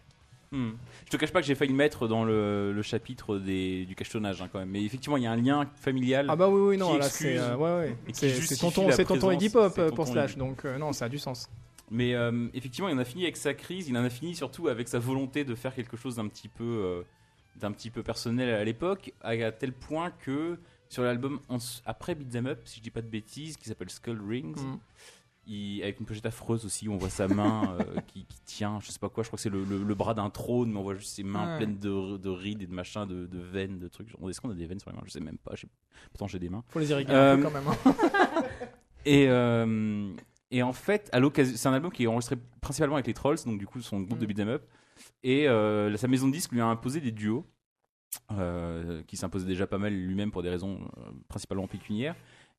Hmm. 0.55 0.71
Je 1.05 1.09
te 1.09 1.17
cache 1.17 1.33
pas 1.33 1.41
que 1.41 1.47
j'ai 1.47 1.53
failli 1.53 1.71
le 1.71 1.77
mettre 1.77 2.07
dans 2.07 2.23
le, 2.23 2.71
le 2.71 2.81
chapitre 2.81 3.37
des, 3.37 3.85
du 3.85 3.93
cachetonnage 3.93 4.41
hein, 4.41 4.47
quand 4.49 4.59
même. 4.59 4.69
Mais 4.69 4.83
effectivement, 4.83 5.17
il 5.17 5.23
y 5.23 5.27
a 5.27 5.31
un 5.31 5.35
lien 5.35 5.69
familial. 5.75 6.27
Ah 6.29 6.37
bah 6.37 6.47
oui, 6.47 6.61
oui, 6.61 6.77
non, 6.77 6.97
là 6.97 7.09
c'est 7.09 7.37
euh, 7.37 7.57
ouais, 7.57 7.89
ouais. 7.89 8.13
C'est- 8.13 8.57
tonton, 8.57 8.89
tonton 8.89 9.31
Iggy 9.31 9.49
Pop 9.49 9.73
euh, 9.77 9.89
pour 9.91 10.07
Slash, 10.07 10.37
donc 10.37 10.63
euh, 10.63 10.77
non, 10.77 10.93
ça 10.93 11.05
a 11.05 11.09
du 11.09 11.19
sens. 11.19 11.49
Mais 11.91 12.15
euh, 12.15 12.47
effectivement, 12.53 12.87
il 12.87 12.95
en 12.95 12.99
a 12.99 13.05
fini 13.05 13.23
avec 13.23 13.35
sa 13.35 13.53
crise. 13.53 13.89
Il 13.89 13.97
en 13.97 14.03
a 14.05 14.09
fini 14.09 14.33
surtout 14.33 14.69
avec 14.69 14.87
sa 14.87 14.97
volonté 14.97 15.43
de 15.43 15.55
faire 15.55 15.75
quelque 15.75 15.97
chose 15.97 16.15
d'un 16.15 16.27
petit 16.29 16.47
peu, 16.47 17.03
d'un 17.57 17.73
petit 17.73 17.89
peu 17.89 18.01
personnel 18.01 18.49
à 18.49 18.63
l'époque, 18.63 19.13
à, 19.21 19.51
tel 19.51 19.73
point 19.73 20.09
que 20.09 20.57
sur 20.87 21.03
l'album 21.03 21.41
après 21.85 22.15
Beat 22.15 22.33
'Em 22.33 22.47
Up, 22.47 22.61
si 22.63 22.77
je 22.77 22.83
dis 22.83 22.91
pas 22.91 23.01
de 23.01 23.09
bêtises, 23.09 23.57
qui 23.57 23.67
s'appelle 23.67 23.89
Skull 23.89 24.21
Rings. 24.25 24.55
Mm. 24.55 24.79
Il- 25.47 25.81
avec 25.83 25.99
une 25.99 26.05
pochette 26.05 26.25
affreuse 26.25 26.65
aussi, 26.65 26.87
où 26.87 26.93
on 26.93 26.97
voit 26.97 27.09
sa 27.09 27.27
main 27.27 27.77
euh, 27.79 27.83
qui, 28.07 28.25
qui 28.25 28.39
tient, 28.45 28.79
je 28.81 28.91
sais 28.91 28.99
pas 28.99 29.09
quoi, 29.09 29.23
je 29.23 29.29
crois 29.29 29.37
que 29.37 29.41
c'est 29.43 29.49
le, 29.49 29.63
le- 29.63 29.83
le 29.83 29.95
bras 29.95 30.13
d'un 30.13 30.29
trône, 30.29 30.71
mais 30.71 30.77
on 30.79 30.83
voit 30.83 30.95
juste 30.95 31.15
ses 31.15 31.23
mains 31.23 31.51
Ouais. 31.53 31.57
pleines 31.57 31.77
de, 31.79 32.17
de 32.17 32.29
rides 32.29 32.61
et 32.61 32.67
de 32.67 32.73
machins, 32.73 33.05
de, 33.05 33.25
de 33.25 33.39
veines, 33.39 33.79
de 33.79 33.87
trucs. 33.87 34.09
Est-ce 34.29 34.41
qu'on 34.41 34.49
a 34.51 34.53
des 34.53 34.65
veines 34.65 34.79
sur 34.79 34.89
les 34.91 34.95
mains? 34.95 35.03
Je 35.05 35.11
sais 35.11 35.19
même 35.19 35.37
pas. 35.37 35.55
sais- 35.55 35.67
Pourtant, 36.11 36.27
j'ai 36.27 36.39
des 36.39 36.49
mains. 36.49 36.63
Faut 36.69 36.79
les 36.79 36.89
irriguer 36.91 37.13
Euh, 37.13 37.41
quand 37.41 37.51
même. 37.51 37.63
hein. 37.67 37.93
Et, 39.05 39.27
euh, 39.29 40.11
Et 40.51 40.63
en 40.63 40.73
fait, 40.73 41.09
à 41.11 41.19
l'occasion, 41.19 41.55
c'est 41.57 41.67
un 41.67 41.73
album 41.73 41.91
qui 41.91 42.03
est 42.03 42.07
enregistré 42.07 42.37
principalement 42.61 42.95
avec 42.95 43.07
les 43.07 43.13
Trolls, 43.13 43.37
donc 43.45 43.57
du 43.59 43.67
coup 43.67 43.81
son 43.81 44.01
groupe 44.01 44.19
de 44.19 44.25
beat'em 44.25 44.47
up. 44.49 44.63
Et 45.23 45.47
euh, 45.49 45.95
sa 45.97 46.07
maison 46.07 46.27
de 46.27 46.31
disques 46.33 46.51
lui 46.53 46.61
a 46.61 46.65
imposé 46.65 47.01
des 47.01 47.11
duos, 47.11 47.45
euh, 48.31 49.01
qui 49.07 49.17
s'imposaient 49.17 49.45
déjà 49.45 49.67
pas 49.67 49.77
mal 49.77 49.93
lui-même 49.93 50.31
pour 50.31 50.41
des 50.41 50.49
raisons 50.49 50.79
euh, 50.97 51.01
principalement 51.27 51.67
pécuniaires. 51.67 52.15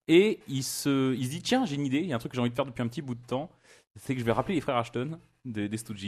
Et 0.08 0.40
il 0.48 0.62
se, 0.62 1.14
il 1.14 1.24
se 1.24 1.30
dit 1.30 1.42
tiens, 1.42 1.64
j'ai 1.66 1.74
une 1.76 1.86
idée, 1.86 1.98
il 1.98 2.06
y 2.06 2.12
a 2.12 2.16
un 2.16 2.18
truc 2.18 2.32
que 2.32 2.36
j'ai 2.36 2.40
envie 2.40 2.50
de 2.50 2.54
faire 2.54 2.66
depuis 2.66 2.82
un 2.82 2.88
petit 2.88 3.02
bout 3.02 3.14
de 3.16 3.26
temps, 3.26 3.50
c'est 3.96 4.14
que 4.14 4.20
je 4.20 4.24
vais 4.24 4.32
rappeler 4.32 4.54
les 4.54 4.60
frères 4.60 4.76
Ashton 4.76 5.18
des, 5.44 5.68
des 5.68 5.76
Stooges. 5.76 6.06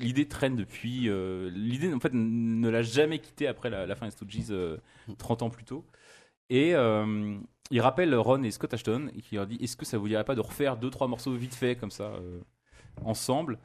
L'idée 0.00 0.26
traîne 0.28 0.56
depuis. 0.56 1.08
euh, 1.08 1.50
L'idée 1.50 1.92
en 1.94 2.00
fait 2.00 2.12
ne 2.12 2.68
l'a 2.68 2.82
jamais 2.82 3.18
quitté 3.20 3.46
après 3.46 3.70
la, 3.70 3.94
fin 3.94 4.06
des 4.06 4.10
Stooges 4.12 4.46
euh, 4.50 4.76
30 5.18 5.42
ans 5.42 5.50
plus 5.50 5.64
tôt. 5.64 5.84
Et 6.50 6.74
euh, 6.74 7.38
il 7.70 7.80
rappelle 7.80 8.14
Ron 8.14 8.42
et 8.42 8.50
Scott 8.50 8.72
Ashton 8.74 9.10
et 9.14 9.20
qui 9.20 9.34
leur 9.36 9.46
dit 9.46 9.58
est-ce 9.60 9.76
que 9.76 9.84
ça 9.84 9.98
vous 9.98 10.08
dirait 10.08 10.24
pas 10.24 10.34
de 10.34 10.40
refaire 10.40 10.76
deux 10.76 10.90
trois 10.90 11.06
morceaux 11.08 11.34
vite 11.34 11.54
fait 11.54 11.76
comme 11.76 11.90
ça 11.90 12.04
euh, 12.14 12.40
ensemble? 13.04 13.58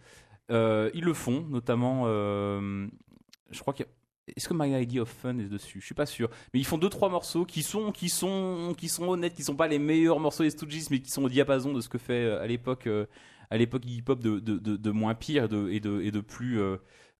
Euh, 0.51 0.89
Ils 0.93 1.03
le 1.05 1.13
font, 1.13 1.41
notamment. 1.49 2.05
je 2.07 3.59
crois 3.59 3.73
qu'il 3.73 3.85
y 3.85 3.89
a- 3.89 3.91
est-ce 4.27 4.47
que 4.47 4.53
My 4.53 4.81
Idea 4.81 5.01
of 5.01 5.09
Fun 5.09 5.37
est 5.39 5.49
dessus? 5.49 5.79
Je 5.81 5.85
suis 5.85 5.95
pas 5.95 6.05
sûr. 6.05 6.29
Mais 6.53 6.59
ils 6.59 6.65
font 6.65 6.77
deux 6.77 6.89
trois 6.89 7.09
morceaux 7.09 7.45
qui 7.45 7.61
sont 7.63 7.91
qui 7.91 8.09
sont 8.09 8.73
qui 8.77 8.87
sont 8.87 9.07
honnêtes, 9.09 9.33
qui 9.33 9.43
sont 9.43 9.55
pas 9.55 9.67
les 9.67 9.79
meilleurs 9.79 10.19
morceaux 10.19 10.43
des 10.43 10.49
Stooges, 10.49 10.89
mais 10.89 10.99
qui 10.99 11.11
sont 11.11 11.23
au 11.23 11.29
diapason 11.29 11.73
de 11.73 11.81
ce 11.81 11.89
que 11.89 11.97
fait 11.97 12.25
euh, 12.25 12.41
à 12.41 12.47
l'époque 12.47 12.87
euh, 12.87 13.05
à 13.49 13.57
l'époque 13.57 13.85
hip 13.85 14.05
hop 14.07 14.19
de, 14.19 14.39
de, 14.39 14.91
moins 14.91 15.13
pire 15.13 15.43
et 15.43 15.47
de, 15.47 15.69
et 16.01 16.11
de, 16.11 16.21
plus 16.21 16.59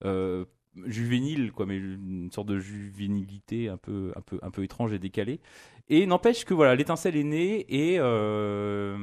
euh, 0.03 0.45
juvénile 0.87 1.51
quoi, 1.51 1.67
mais 1.67 1.77
une 1.77 2.31
sorte 2.31 2.47
de 2.47 2.57
juvénilité 2.57 3.69
un 3.69 3.77
peu 3.77 4.11
un 4.15 4.21
peu 4.21 4.39
un 4.41 4.49
peu 4.49 4.63
étrange 4.63 4.93
et 4.93 4.99
décalée. 4.99 5.41
Et 5.89 6.07
n'empêche 6.07 6.45
que 6.45 6.53
voilà, 6.53 6.75
l'étincelle 6.75 7.17
est 7.17 7.23
née 7.23 7.65
et 7.69 7.99
euh, 7.99 8.97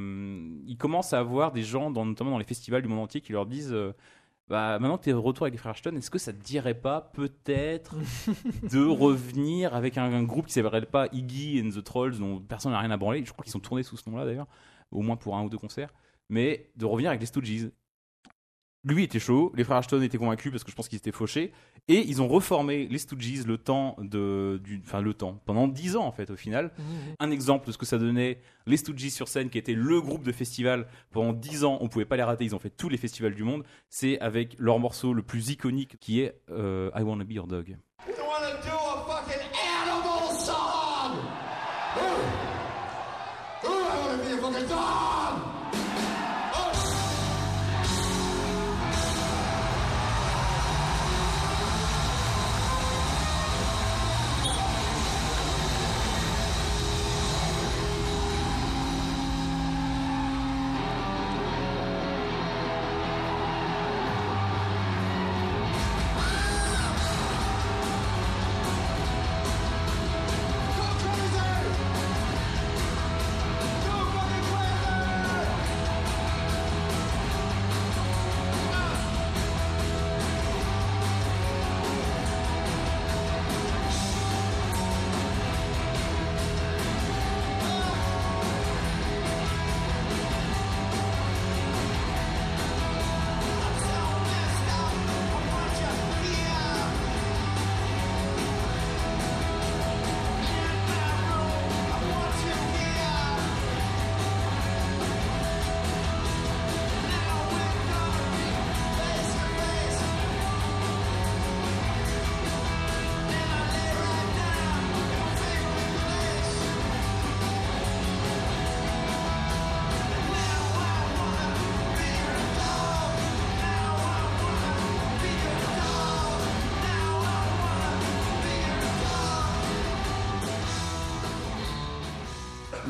il 0.66 0.76
commence 0.76 1.12
à 1.12 1.18
avoir 1.20 1.52
des 1.52 1.62
gens, 1.62 1.90
notamment 1.90 2.32
dans 2.32 2.38
les 2.38 2.44
festivals 2.44 2.82
du 2.82 2.88
monde 2.88 3.00
entier, 3.00 3.20
qui 3.20 3.32
leur 3.32 3.46
disent. 3.46 3.76
Bah, 4.50 4.80
maintenant 4.80 4.98
que 4.98 5.04
tu 5.04 5.10
es 5.10 5.12
de 5.12 5.18
retour 5.18 5.44
avec 5.44 5.54
les 5.54 5.58
frères 5.58 5.70
Ashton, 5.70 5.94
est-ce 5.94 6.10
que 6.10 6.18
ça 6.18 6.32
te 6.32 6.42
dirait 6.42 6.74
pas 6.74 7.00
peut-être 7.14 7.94
de 8.70 8.84
revenir 8.84 9.74
avec 9.74 9.96
un, 9.96 10.12
un 10.12 10.24
groupe 10.24 10.46
qui 10.46 10.52
s'appellerait 10.52 10.86
pas 10.86 11.06
Iggy 11.12 11.62
and 11.64 11.70
the 11.70 11.84
Trolls, 11.84 12.18
dont 12.18 12.40
personne 12.40 12.72
n'a 12.72 12.80
rien 12.80 12.90
à 12.90 12.96
branler? 12.96 13.24
Je 13.24 13.32
crois 13.32 13.44
qu'ils 13.44 13.52
sont 13.52 13.60
tournés 13.60 13.84
sous 13.84 13.96
ce 13.96 14.10
nom-là 14.10 14.24
d'ailleurs, 14.24 14.48
au 14.90 15.02
moins 15.02 15.16
pour 15.16 15.36
un 15.36 15.44
ou 15.44 15.48
deux 15.48 15.56
concerts, 15.56 15.94
mais 16.28 16.72
de 16.74 16.84
revenir 16.84 17.10
avec 17.10 17.20
les 17.20 17.26
Stooges. 17.26 17.70
Lui 18.82 19.02
était 19.04 19.18
chaud, 19.18 19.52
les 19.54 19.64
frères 19.64 19.76
Ashton 19.76 20.00
étaient 20.00 20.16
convaincus 20.16 20.50
parce 20.50 20.64
que 20.64 20.70
je 20.70 20.76
pense 20.76 20.88
qu'ils 20.88 20.96
étaient 20.96 21.12
fauchés, 21.12 21.52
et 21.86 21.98
ils 21.98 22.22
ont 22.22 22.28
reformé 22.28 22.86
les 22.86 22.96
Stooges 22.96 23.46
le 23.46 23.58
temps 23.58 23.94
de, 23.98 24.58
du, 24.64 24.80
enfin 24.82 25.02
le 25.02 25.12
temps, 25.12 25.38
pendant 25.44 25.68
10 25.68 25.96
ans 25.96 26.04
en 26.04 26.12
fait 26.12 26.30
au 26.30 26.36
final. 26.36 26.72
Un 27.18 27.30
exemple 27.30 27.66
de 27.66 27.72
ce 27.72 27.78
que 27.78 27.84
ça 27.84 27.98
donnait, 27.98 28.40
les 28.66 28.78
Stooges 28.78 29.10
sur 29.10 29.28
scène 29.28 29.50
qui 29.50 29.58
était 29.58 29.74
le 29.74 30.00
groupe 30.00 30.22
de 30.22 30.32
festival 30.32 30.86
pendant 31.10 31.34
10 31.34 31.64
ans, 31.64 31.76
on 31.82 31.88
pouvait 31.88 32.06
pas 32.06 32.16
les 32.16 32.22
rater, 32.22 32.44
ils 32.44 32.54
ont 32.54 32.58
fait 32.58 32.70
tous 32.70 32.88
les 32.88 32.96
festivals 32.96 33.34
du 33.34 33.44
monde, 33.44 33.64
c'est 33.90 34.18
avec 34.20 34.56
leur 34.58 34.78
morceau 34.78 35.12
le 35.12 35.22
plus 35.22 35.50
iconique 35.50 35.98
qui 36.00 36.20
est 36.20 36.40
euh, 36.50 36.90
I 36.96 37.02
Wanna 37.02 37.24
Be 37.24 37.32
Your 37.32 37.46
Dog. 37.46 37.76
You 38.08 38.14
wanna 38.26 38.52
do 38.62 38.89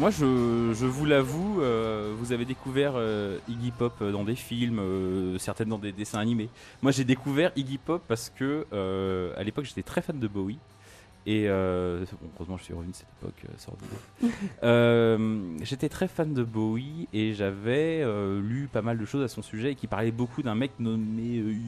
Moi, 0.00 0.08
je, 0.08 0.72
je 0.72 0.86
vous 0.86 1.04
l'avoue, 1.04 1.60
euh, 1.60 2.14
vous 2.16 2.32
avez 2.32 2.46
découvert 2.46 2.94
euh, 2.96 3.36
Iggy 3.50 3.70
Pop 3.70 3.92
euh, 4.00 4.12
dans 4.12 4.24
des 4.24 4.34
films, 4.34 4.78
euh, 4.78 5.36
certaines 5.36 5.68
dans 5.68 5.78
des 5.78 5.92
dessins 5.92 6.20
animés. 6.20 6.48
Moi, 6.80 6.90
j'ai 6.90 7.04
découvert 7.04 7.52
Iggy 7.54 7.76
Pop 7.76 8.02
parce 8.08 8.30
que, 8.30 8.64
à 9.36 9.42
l'époque, 9.42 9.66
j'étais 9.66 9.82
très 9.82 10.00
fan 10.00 10.18
de 10.18 10.26
Bowie. 10.26 10.58
Et 11.26 11.50
euh, 11.50 12.06
bon, 12.12 12.30
heureusement, 12.36 12.56
je 12.56 12.64
suis 12.64 12.72
revenu 12.72 12.92
de 12.92 12.96
cette 12.96 13.08
époque 13.20 13.44
euh. 14.22 14.28
Euh, 14.62 15.58
j'étais 15.64 15.90
très 15.90 16.08
fan 16.08 16.32
de 16.32 16.44
Bowie 16.44 17.06
et 17.12 17.34
j'avais 17.34 18.02
lu 18.40 18.70
pas 18.72 18.80
mal 18.80 18.96
de 18.96 19.04
choses 19.04 19.22
à 19.22 19.28
son 19.28 19.42
sujet 19.42 19.72
et 19.72 19.74
qui 19.74 19.86
parlait 19.86 20.12
beaucoup 20.12 20.42
d'un 20.42 20.54
mec 20.54 20.70
nommé 20.78 21.24
Iggy, 21.24 21.60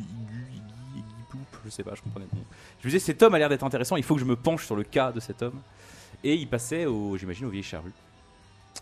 Iggy, 0.97 1.05
Poop, 1.29 1.41
je 1.67 1.69
sais 1.69 1.83
pas, 1.83 1.95
je 1.95 2.01
comprenais 2.01 2.25
pas. 2.25 2.39
Je 2.81 2.87
me 2.87 2.91
disais, 2.93 2.99
cet 2.99 3.23
homme 3.23 3.35
a 3.35 3.39
l'air 3.39 3.51
d'être 3.51 3.65
intéressant, 3.65 3.97
il 3.97 4.03
faut 4.03 4.15
que 4.15 4.23
je 4.23 4.27
me 4.27 4.37
penche 4.37 4.65
sur 4.65 4.75
le 4.75 4.85
cas 4.85 5.13
de 5.13 5.21
cet 5.21 5.43
homme. 5.43 5.61
Et 6.25 6.35
il 6.35 6.49
passait, 6.49 6.87
au, 6.87 7.19
j'imagine, 7.19 7.45
au 7.45 7.51
Vieilles 7.51 7.63
Charrues. 7.63 7.93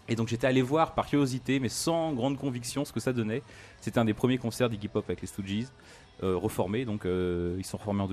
Et 0.09 0.17
donc 0.17 0.29
j'étais 0.29 0.47
allé 0.47 0.63
voir 0.63 0.95
par 0.95 1.07
curiosité, 1.07 1.61
mais 1.61 1.69
sans 1.69 2.13
grande 2.13 2.37
conviction, 2.37 2.85
ce 2.85 2.93
que 2.93 3.01
ça 3.01 3.13
donnait. 3.13 3.43
C'était 3.81 3.99
un 3.99 4.05
des 4.05 4.15
premiers 4.15 4.39
concerts 4.39 4.69
d'Iggy 4.69 4.89
Pop 4.89 5.05
avec 5.07 5.21
les 5.21 5.27
Stooges, 5.27 5.67
euh, 6.23 6.37
reformés. 6.37 6.85
Donc 6.85 7.07
euh, 7.07 7.57
ils 7.59 7.65
sont 7.65 7.77
reformés 7.77 8.03
en 8.03 8.09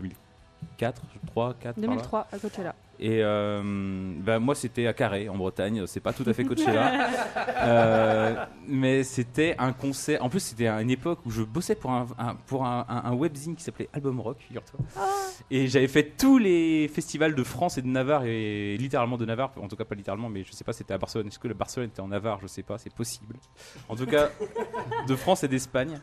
2004, 0.79 1.01
3, 1.27 1.53
4. 1.59 1.61
par 1.61 1.81
là. 1.81 1.87
2003 1.87 2.27
à 2.31 2.37
Coachella. 2.39 2.75
Et 2.99 3.19
euh, 3.23 3.61
ben, 3.63 4.39
moi, 4.39 4.55
c'était 4.55 4.87
à 4.87 4.93
Carré, 4.93 5.29
en 5.29 5.35
Bretagne. 5.37 5.85
C'est 5.85 5.99
pas 5.99 6.13
tout 6.13 6.23
à 6.27 6.33
fait 6.33 6.43
Coachella. 6.45 7.09
Euh, 7.61 8.45
mais 8.67 9.03
c'était 9.03 9.55
un 9.59 9.71
concert. 9.71 10.23
En 10.23 10.29
plus, 10.29 10.39
c'était 10.39 10.65
à 10.67 10.81
une 10.81 10.89
époque 10.89 11.19
où 11.25 11.29
je 11.31 11.43
bossais 11.43 11.75
pour 11.75 11.91
un, 11.91 12.07
un- 12.17 12.35
pour 12.47 12.65
un, 12.65 12.85
un- 12.89 13.11
un 13.11 13.13
webzine 13.13 13.55
qui 13.55 13.63
s'appelait 13.63 13.87
Album 13.93 14.19
Rock, 14.19 14.37
figure-toi. 14.39 14.79
Et 15.51 15.67
j'avais 15.67 15.87
fait 15.87 16.03
tous 16.17 16.37
les 16.39 16.87
festivals 16.87 17.35
de 17.35 17.43
France 17.43 17.77
et 17.77 17.83
de 17.83 17.87
Navarre, 17.87 18.23
et 18.25 18.77
littéralement 18.77 19.17
de 19.17 19.25
Navarre. 19.25 19.51
En 19.61 19.67
tout 19.67 19.75
cas, 19.75 19.85
pas 19.85 19.95
littéralement, 19.95 20.29
mais 20.29 20.43
je 20.43 20.51
sais 20.51 20.63
pas, 20.63 20.73
c'était 20.73 20.93
à 20.93 20.97
Barcelone. 20.97 21.27
Est-ce 21.27 21.39
que 21.39 21.47
le 21.47 21.53
Barcelone 21.53 21.89
était 21.89 22.01
en 22.01 22.07
Navarre? 22.07 22.39
Je 22.41 22.47
sais 22.47 22.63
pas, 22.63 22.77
c'est 22.79 22.93
possible. 22.93 23.35
En 23.89 23.95
tout 23.95 24.07
cas, 24.07 24.29
de 25.07 25.15
France 25.15 25.43
et 25.43 25.47
d'Espagne. 25.47 25.99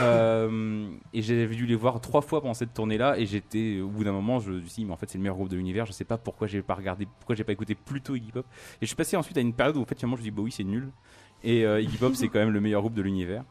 Euh, 0.00 0.88
et 1.12 1.22
j'avais 1.22 1.46
dû 1.54 1.66
les 1.66 1.74
voir 1.74 2.00
trois 2.00 2.22
fois 2.22 2.40
pendant 2.40 2.54
cette 2.54 2.74
tournée-là, 2.74 3.18
et 3.18 3.26
j'étais, 3.26 3.80
au 3.80 3.88
bout 3.88 4.04
d'un 4.04 4.12
moment, 4.12 4.38
je 4.40 4.52
me 4.52 4.60
suis 4.60 4.82
dit, 4.82 4.84
mais 4.84 4.92
en 4.92 4.96
fait, 4.96 5.10
c'est 5.10 5.18
le 5.18 5.22
meilleur 5.22 5.36
groupe 5.36 5.48
de 5.48 5.56
l'univers. 5.56 5.86
Je 5.86 5.92
sais 5.92 6.04
pas 6.04 6.18
pourquoi 6.18 6.46
j'ai 6.46 6.62
pas 6.62 6.74
regardé, 6.74 7.06
pourquoi 7.18 7.34
j'ai 7.34 7.44
pas 7.44 7.52
écouté 7.52 7.74
plutôt 7.74 8.14
Iggy 8.14 8.32
Pop. 8.32 8.46
Et 8.50 8.78
je 8.82 8.86
suis 8.86 8.96
passé 8.96 9.16
ensuite 9.16 9.36
à 9.36 9.40
une 9.40 9.52
période 9.54 9.76
où, 9.76 9.82
en 9.82 9.84
fait, 9.84 9.98
finalement, 9.98 10.16
je 10.16 10.22
dis, 10.22 10.30
bah 10.30 10.42
oui, 10.42 10.52
c'est 10.52 10.64
nul. 10.64 10.90
Et 11.44 11.64
euh, 11.66 11.80
Iggy 11.80 11.96
Pop, 11.98 12.14
c'est 12.14 12.28
quand 12.28 12.38
même 12.38 12.52
le 12.52 12.60
meilleur 12.60 12.80
groupe 12.80 12.94
de 12.94 13.02
l'univers. 13.02 13.44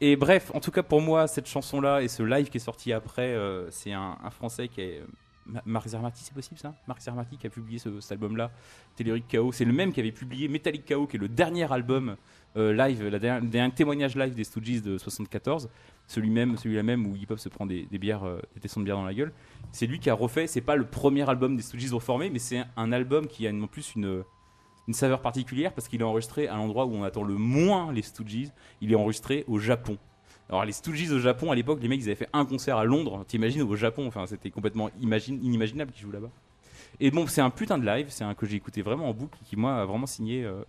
Et 0.00 0.16
bref, 0.16 0.50
en 0.54 0.60
tout 0.60 0.70
cas, 0.70 0.82
pour 0.82 1.00
moi, 1.00 1.26
cette 1.26 1.46
chanson-là 1.48 2.02
et 2.02 2.08
ce 2.08 2.22
live 2.22 2.50
qui 2.50 2.58
est 2.58 2.60
sorti 2.60 2.92
après, 2.92 3.34
euh, 3.34 3.70
c'est 3.70 3.92
un, 3.92 4.16
Français 4.30 4.68
qui 4.68 4.80
est. 4.82 5.02
Ma- 5.46 5.62
Marc 5.64 5.86
Zermati, 5.86 6.24
c'est 6.24 6.34
possible 6.34 6.58
ça? 6.58 6.74
Marc 6.88 7.00
Zermati 7.00 7.36
qui 7.38 7.46
a 7.46 7.50
publié 7.50 7.78
ce, 7.78 8.00
cet 8.00 8.12
album-là, 8.12 8.50
Telluric 8.96 9.28
Chaos. 9.28 9.52
C'est 9.52 9.64
le 9.64 9.72
même 9.72 9.92
qui 9.92 10.00
avait 10.00 10.10
publié 10.10 10.48
Metallic 10.48 10.84
Chaos, 10.84 11.06
qui 11.06 11.16
est 11.16 11.20
le 11.20 11.28
dernier 11.28 11.72
album 11.72 12.16
live, 12.56 13.06
la 13.06 13.18
dernière- 13.18 13.42
le 13.42 13.48
dernier 13.48 13.72
témoignage 13.74 14.16
live 14.16 14.34
des 14.34 14.44
Stooges 14.44 14.82
de 14.82 14.98
74. 14.98 15.68
Celui-même, 16.06 16.56
celui-là 16.56 16.82
même 16.82 17.06
où 17.06 17.16
Hip 17.16 17.26
Hop 17.30 17.38
se 17.38 17.48
prend 17.48 17.66
des, 17.66 17.86
des 17.90 17.98
bières, 17.98 18.24
euh, 18.24 18.40
des 18.54 18.60
tessons 18.60 18.80
de 18.80 18.84
bière 18.84 18.96
dans 18.96 19.04
la 19.04 19.14
gueule. 19.14 19.32
C'est 19.72 19.86
lui 19.86 19.98
qui 19.98 20.08
a 20.08 20.14
refait. 20.14 20.46
C'est 20.46 20.60
pas 20.60 20.76
le 20.76 20.86
premier 20.86 21.28
album 21.28 21.56
des 21.56 21.62
Stooges 21.62 21.92
reformés, 21.92 22.30
mais 22.30 22.38
c'est 22.38 22.62
un, 22.76 22.92
album 22.92 23.26
qui 23.26 23.46
a 23.46 23.50
en 23.52 23.66
plus 23.66 23.94
une 23.96 24.22
une 24.88 24.94
saveur 24.94 25.20
particulière 25.20 25.72
parce 25.74 25.88
qu'il 25.88 26.00
est 26.00 26.04
enregistré 26.04 26.46
à 26.46 26.54
l'endroit 26.54 26.86
où 26.86 26.94
on 26.94 27.02
attend 27.02 27.24
le 27.24 27.34
moins 27.34 27.92
les 27.92 28.02
Stooges. 28.02 28.52
Il 28.80 28.92
est 28.92 28.94
enregistré 28.94 29.44
au 29.48 29.58
Japon. 29.58 29.98
Alors 30.48 30.64
les 30.64 30.70
Stooges 30.70 31.10
au 31.10 31.18
Japon, 31.18 31.50
à 31.50 31.56
l'époque, 31.56 31.80
les 31.82 31.88
mecs, 31.88 32.00
ils 32.00 32.04
avaient 32.06 32.14
fait 32.14 32.28
un 32.32 32.44
concert 32.44 32.76
à 32.76 32.84
Londres. 32.84 33.24
T'imagines 33.26 33.62
au 33.62 33.74
Japon, 33.74 34.06
enfin, 34.06 34.26
c'était 34.26 34.50
complètement 34.50 34.90
imagine- 35.00 35.42
inimaginable 35.44 35.90
qu'ils 35.90 36.02
jouent 36.02 36.12
là-bas. 36.12 36.30
Et 37.00 37.10
bon, 37.10 37.26
c'est 37.26 37.40
un 37.40 37.50
putain 37.50 37.78
de 37.78 37.84
live, 37.84 38.06
c'est 38.10 38.22
un 38.22 38.34
que 38.34 38.46
j'ai 38.46 38.56
écouté 38.56 38.80
vraiment 38.80 39.08
en 39.10 39.12
boucle, 39.12 39.36
qui 39.44 39.56
moi 39.56 39.74
a 39.74 39.84
vraiment 39.84 40.06
signé 40.06 40.44
euh, 40.44 40.62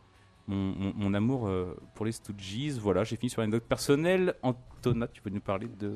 mon, 0.48 0.74
mon- 0.76 0.94
mon 0.96 1.14
amour 1.14 1.48
euh, 1.48 1.76
pour 1.96 2.06
les 2.06 2.12
Stooges. 2.12 2.78
Voilà, 2.80 3.04
j'ai 3.04 3.16
fini 3.16 3.30
sur 3.30 3.42
une 3.44 3.52
note 3.52 3.64
personnelle. 3.64 4.34
Antonin, 4.44 5.08
tu 5.12 5.22
peux 5.22 5.30
nous 5.30 5.40
parler 5.42 5.68
de 5.80 5.94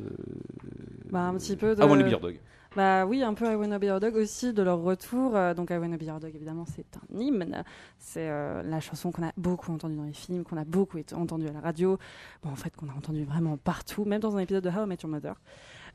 Bah, 1.09 1.27
un 1.27 1.35
petit 1.35 1.55
peu 1.55 1.75
de. 1.75 1.81
Ah, 1.81 1.87
Wanna 1.87 2.03
Be 2.03 2.11
Your 2.11 2.19
Dog. 2.21 2.39
Bah 2.73 3.05
oui, 3.05 3.21
un 3.21 3.33
peu 3.33 3.51
I 3.51 3.55
Wanna 3.55 3.79
Be 3.79 3.83
Your 3.83 3.99
Dog 3.99 4.15
aussi, 4.15 4.53
de 4.53 4.63
leur 4.63 4.79
retour. 4.81 5.35
Euh, 5.35 5.53
donc 5.53 5.71
I 5.71 5.73
Wanna 5.77 5.97
Be 5.97 6.03
Your 6.03 6.19
Dog, 6.21 6.31
évidemment, 6.33 6.65
c'est 6.65 6.85
un 6.95 7.19
hymne. 7.19 7.63
C'est 7.99 8.29
euh, 8.29 8.63
la 8.63 8.79
chanson 8.79 9.11
qu'on 9.11 9.23
a 9.27 9.33
beaucoup 9.35 9.71
entendue 9.73 9.95
dans 9.97 10.03
les 10.05 10.13
films, 10.13 10.43
qu'on 10.45 10.55
a 10.57 10.63
beaucoup 10.63 10.97
entendue 11.13 11.47
à 11.49 11.51
la 11.51 11.59
radio. 11.59 11.97
Bon, 12.43 12.49
en 12.49 12.55
fait, 12.55 12.73
qu'on 12.75 12.87
a 12.87 12.93
entendue 12.93 13.25
vraiment 13.25 13.57
partout, 13.57 14.05
même 14.05 14.21
dans 14.21 14.37
un 14.37 14.39
épisode 14.39 14.63
de 14.63 14.69
How 14.69 14.85
I 14.85 14.87
Met 14.87 14.97
Your 15.03 15.11
Mother. 15.11 15.35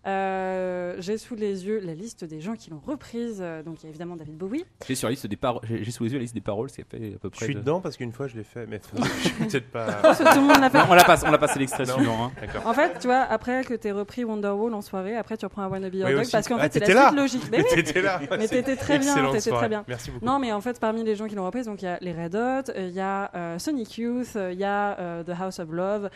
Euh, 0.06 0.94
J'ai 0.98 1.18
sous 1.18 1.34
les 1.34 1.66
yeux 1.66 1.80
la 1.84 1.94
liste 1.94 2.24
des 2.24 2.40
gens 2.40 2.54
qui 2.54 2.70
l'ont 2.70 2.80
reprise. 2.84 3.38
Euh, 3.40 3.62
Donc 3.62 3.82
il 3.82 3.84
y 3.84 3.86
a 3.86 3.90
évidemment 3.90 4.16
David 4.16 4.36
Bowie. 4.36 4.64
J'ai 4.86 4.94
sur 4.94 5.08
la 5.08 5.10
liste 5.12 5.26
des 5.26 5.36
paroles, 5.36 5.62
j'ai 5.68 5.90
sous 5.90 6.04
les 6.04 6.10
yeux 6.12 6.18
la 6.18 6.22
liste 6.22 6.34
des 6.34 6.40
paroles, 6.40 6.70
c'est 6.70 6.84
fait 6.88 7.14
à 7.14 7.18
peu 7.18 7.28
Je 7.32 7.36
près. 7.36 7.44
suis 7.46 7.54
de- 7.54 7.60
dedans 7.60 7.80
parce 7.80 7.96
qu'une 7.96 8.12
fois 8.12 8.26
je 8.28 8.36
l'ai 8.36 8.44
fait, 8.44 8.66
mais 8.66 8.80
je 8.94 9.20
suis 9.20 9.30
peut-être 9.30 9.70
pas. 9.70 9.86
pense 10.02 10.18
que 10.18 10.32
tout 10.34 10.40
le 10.40 10.46
monde 10.46 10.60
l'a 10.60 10.70
fait. 10.70 10.78
Non, 10.78 10.84
on 10.90 10.94
l'a 10.94 11.04
passé, 11.04 11.24
on 11.26 11.30
l'a 11.30 11.38
passé 11.38 11.58
l'extrait 11.58 11.86
suivant. 11.86 12.26
hein. 12.26 12.32
En 12.64 12.72
fait, 12.74 12.98
tu 13.00 13.06
vois, 13.08 13.20
après 13.22 13.64
que 13.64 13.74
tu 13.74 13.90
repris 13.92 14.24
Wonderwall 14.24 14.72
en 14.74 14.82
soirée, 14.82 15.16
après 15.16 15.36
tu 15.36 15.44
reprends 15.44 15.66
I 15.66 15.70
Wanna 15.70 15.90
Be 15.90 15.94
Your 15.96 16.06
Oui, 16.08 16.12
Dog 16.12 16.20
aussi. 16.22 16.32
parce 16.32 16.48
qu'en 16.48 16.56
Ah, 16.58 16.62
fait, 16.68 16.72
c'est 16.74 16.80
la 16.80 16.86
t'étais 16.86 16.98
suite 17.00 17.14
là 17.16 17.22
logique. 17.22 17.42
Mais 17.50 17.58
oui, 17.58 17.64
T'étais 17.74 18.02
là. 18.02 18.20
mais 18.38 18.48
t'étais 18.48 18.76
très 18.76 18.98
bien, 18.98 19.32
t'étais 19.32 19.50
très 19.50 19.68
bien. 19.68 19.84
Merci 19.88 20.10
beaucoup. 20.10 20.24
Non, 20.24 20.38
mais 20.38 20.52
en 20.52 20.60
fait, 20.60 20.78
parmi 20.80 21.02
les 21.04 21.16
gens 21.16 21.26
qui 21.26 21.34
l'ont 21.34 21.44
reprise, 21.46 21.66
donc 21.66 21.82
il 21.82 21.86
y 21.86 21.88
a 21.88 21.98
les 22.00 22.12
Red 22.12 22.34
Hot, 22.34 22.70
euh, 22.70 22.86
il 22.88 22.94
y 22.94 23.00
a 23.00 23.30
euh, 23.34 23.58
Sonic 23.58 23.98
Youth, 23.98 24.36
il 24.36 24.58
y 24.58 24.64
a 24.64 24.98
euh, 24.98 25.22
The 25.24 25.30
House 25.40 25.58
of 25.58 25.70
Love, 25.70 26.10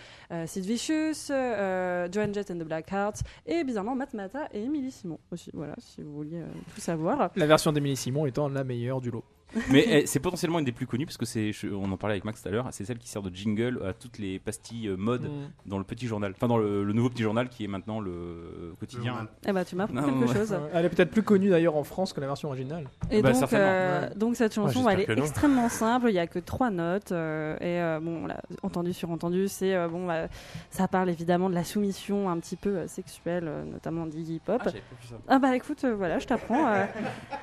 Sid 0.46 0.64
Vicious, 0.64 1.28
Joan 2.12 2.32
Jett 2.34 2.50
and 2.50 2.58
the 2.58 2.64
Blackhearts, 2.64 3.22
et 3.46 3.64
Mata 3.82 4.48
et 4.52 4.62
Emily 4.62 4.90
Simon 4.90 5.19
aussi. 5.31 5.51
Voilà, 5.52 5.74
si 5.78 6.02
vous 6.02 6.12
vouliez 6.12 6.40
euh, 6.40 6.47
tout 6.74 6.81
savoir. 6.81 7.31
La 7.36 7.47
version 7.47 7.73
d'Emily 7.73 7.97
Simon 7.97 8.27
étant 8.27 8.48
la 8.48 8.65
meilleure 8.65 9.01
du 9.01 9.11
lot. 9.11 9.24
Mais 9.70 9.85
eh, 9.89 10.06
c'est 10.06 10.20
potentiellement 10.20 10.59
une 10.59 10.64
des 10.64 10.72
plus 10.72 10.86
connues 10.86 11.06
parce 11.06 11.16
que 11.16 11.27
c'est, 11.27 11.52
on 11.72 11.90
en 11.90 11.97
parlait 11.97 12.14
avec 12.14 12.24
Max 12.24 12.43
tout 12.43 12.48
à 12.48 12.52
l'heure, 12.52 12.68
c'est 12.70 12.85
celle 12.85 12.98
qui 12.98 13.09
sert 13.09 13.22
de 13.22 13.35
jingle 13.35 13.81
à 13.85 13.93
toutes 13.93 14.18
les 14.18 14.39
pastilles 14.39 14.89
euh, 14.89 14.97
mode 14.97 15.24
mm. 15.24 15.51
dans 15.66 15.78
le 15.78 15.85
petit 15.85 16.06
journal, 16.06 16.32
enfin 16.36 16.48
dans 16.48 16.59
le, 16.59 16.93
nouveau 16.93 17.10
petit 17.10 17.22
journal 17.22 17.48
qui 17.48 17.64
est 17.64 17.68
maintenant 17.68 18.01
le 18.01 18.10
euh, 18.10 18.72
quotidien. 18.78 19.28
Eh 19.47 19.52
bah, 19.52 19.64
tu 19.64 19.77
m'apprends 19.77 20.02
quelque 20.02 20.32
chose. 20.32 20.56
Elle 20.72 20.85
est 20.85 20.89
peut-être 20.89 21.10
plus 21.10 21.22
connue 21.22 21.51
d'ailleurs 21.51 21.77
en 21.77 21.85
France 21.85 22.12
que 22.12 22.20
la 22.20 22.27
version 22.27 22.48
originale. 22.48 22.89
Et 23.10 23.22
bah, 23.22 23.32
donc, 23.32 23.52
euh, 23.52 24.09
donc 24.14 24.36
cette 24.36 24.55
chanson, 24.55 24.89
elle 24.89 25.01
est 25.01 25.18
extrêmement 25.18 25.68
simple. 25.68 26.06
Il 26.09 26.14
y 26.14 26.18
a 26.18 26.27
que 26.27 26.39
trois 26.39 26.70
notes 26.70 27.12
et 27.12 27.81
bon, 28.01 28.28
entendu 28.62 28.93
sur 28.93 29.10
entendu, 29.10 29.48
c'est 29.48 29.89
bon, 29.89 30.06
bah, 30.06 30.28
ça 30.70 30.89
parle 30.89 31.10
évidemment 31.10 31.51
de 31.51 31.55
la 31.55 31.64
soumission 31.64 32.31
un 32.31 32.39
petit 32.39 32.56
peu 32.56 32.86
sexuelle, 32.86 33.51
notamment 33.70 34.06
d'Iggy 34.06 34.40
Pop. 34.44 34.62
Ah, 34.64 34.70
ah, 35.28 35.39
bah 35.39 35.56
écoute, 35.56 35.85
voilà, 35.85 36.18
je 36.18 36.27
t'apprends. 36.27 36.72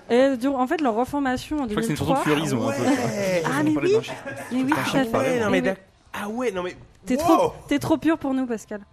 et 0.09 0.33
en 0.45 0.67
fait, 0.67 0.81
leur 0.81 0.95
reformation 0.95 1.59
en 1.59 1.67
chanson 1.97 2.13
de 2.13 2.19
Fleurisme 2.19 2.59
ah, 2.61 2.67
un 2.67 2.71
peu. 2.71 2.83
Ah, 3.45 3.63
mais 3.63 3.75
oui. 3.75 3.97
Mais 4.51 4.63
oui, 4.63 5.73
Ah 6.13 6.29
ouais, 6.29 6.51
non 6.51 6.63
mais. 6.63 6.75
T'es 7.05 7.15
trop, 7.15 7.53
es 7.69 7.79
trop 7.79 7.97
pur 7.97 8.17
pour 8.17 8.33
nous, 8.33 8.45
Pascal. 8.45 8.81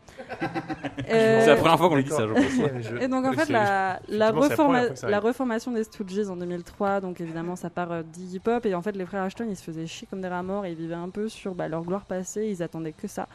Euh, 1.10 1.40
c'est 1.40 1.48
la 1.48 1.56
première 1.56 1.76
fois 1.76 1.88
qu'on 1.90 1.96
lui 1.96 2.04
dit 2.04 2.10
ça, 2.10 2.26
je 2.26 2.32
pense. 2.32 3.02
Et 3.02 3.08
donc 3.08 3.26
en 3.26 3.32
fait, 3.34 3.50
la, 3.50 4.00
la, 4.08 4.30
reforma 4.30 4.84
la 5.02 5.20
reformation 5.20 5.70
des 5.70 5.84
Stooges 5.84 6.30
en 6.30 6.36
2003, 6.36 7.02
donc 7.02 7.20
évidemment, 7.20 7.56
ça 7.56 7.68
part 7.68 7.92
euh, 7.92 8.02
d'Iggy 8.02 8.38
Pop. 8.38 8.64
Et 8.64 8.74
en 8.74 8.80
fait, 8.80 8.92
les 8.92 9.04
frères 9.04 9.24
Ashton, 9.24 9.46
ils 9.50 9.56
se 9.56 9.62
faisaient 9.62 9.86
chier 9.86 10.06
comme 10.08 10.22
des 10.22 10.28
rats 10.28 10.42
morts 10.42 10.66
ils 10.66 10.76
vivaient 10.76 10.94
un 10.94 11.10
peu 11.10 11.28
sur 11.28 11.54
bah, 11.54 11.68
leur 11.68 11.82
gloire 11.82 12.06
passée. 12.06 12.46
Ils 12.48 12.62
attendaient 12.62 12.92
que 12.94 13.06
ça. 13.06 13.28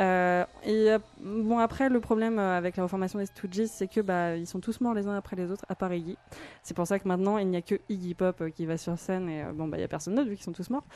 Euh, 0.00 0.44
et 0.64 0.90
euh, 0.90 0.98
bon 1.20 1.58
après 1.58 1.88
le 1.88 2.00
problème 2.00 2.40
euh, 2.40 2.58
avec 2.58 2.76
la 2.76 2.82
reformation 2.82 3.20
des 3.20 3.26
Stooges 3.26 3.66
c'est 3.66 3.86
que 3.86 4.00
bah 4.00 4.34
ils 4.36 4.46
sont 4.46 4.58
tous 4.58 4.80
morts 4.80 4.92
les 4.92 5.06
uns 5.06 5.16
après 5.16 5.36
les 5.36 5.52
autres 5.52 5.64
à 5.68 5.76
part 5.76 5.92
Iggy. 5.94 6.18
C'est 6.64 6.74
pour 6.74 6.86
ça 6.86 6.98
que 6.98 7.06
maintenant 7.06 7.38
il 7.38 7.46
n'y 7.46 7.56
a 7.56 7.62
que 7.62 7.76
Iggy 7.88 8.14
Pop 8.14 8.42
qui 8.56 8.66
va 8.66 8.76
sur 8.76 8.98
scène 8.98 9.28
et 9.28 9.44
bon 9.54 9.68
bah 9.68 9.76
il 9.78 9.82
y 9.82 9.84
a 9.84 9.88
personne 9.88 10.16
d'autre 10.16 10.28
vu 10.28 10.34
qu'ils 10.34 10.44
sont 10.44 10.52
tous 10.52 10.68
morts. 10.70 10.86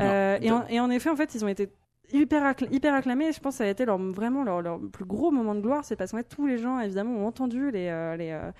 Euh, 0.00 0.38
et, 0.40 0.50
en, 0.50 0.66
et 0.68 0.80
en 0.80 0.88
effet 0.88 1.10
en 1.10 1.16
fait 1.16 1.34
ils 1.34 1.44
ont 1.44 1.48
été 1.48 1.68
hyper, 2.12 2.42
accla- 2.42 2.72
hyper 2.72 2.94
acclamés. 2.94 3.28
Et 3.28 3.32
je 3.32 3.40
pense 3.40 3.54
que 3.54 3.58
ça 3.58 3.64
a 3.64 3.68
été 3.68 3.84
leur, 3.84 3.98
vraiment 3.98 4.44
leur, 4.44 4.62
leur 4.62 4.80
plus 4.80 5.04
gros 5.04 5.30
moment 5.30 5.54
de 5.54 5.60
gloire. 5.60 5.84
C'est 5.84 5.96
parce 5.96 6.12
fait, 6.12 6.24
tous 6.24 6.46
les 6.46 6.58
gens, 6.58 6.80
évidemment, 6.80 7.16
ont 7.18 7.26
entendu 7.26 7.70
les, 7.70 7.88
euh, 7.88 8.16
les, 8.16 8.30
euh, 8.30 8.50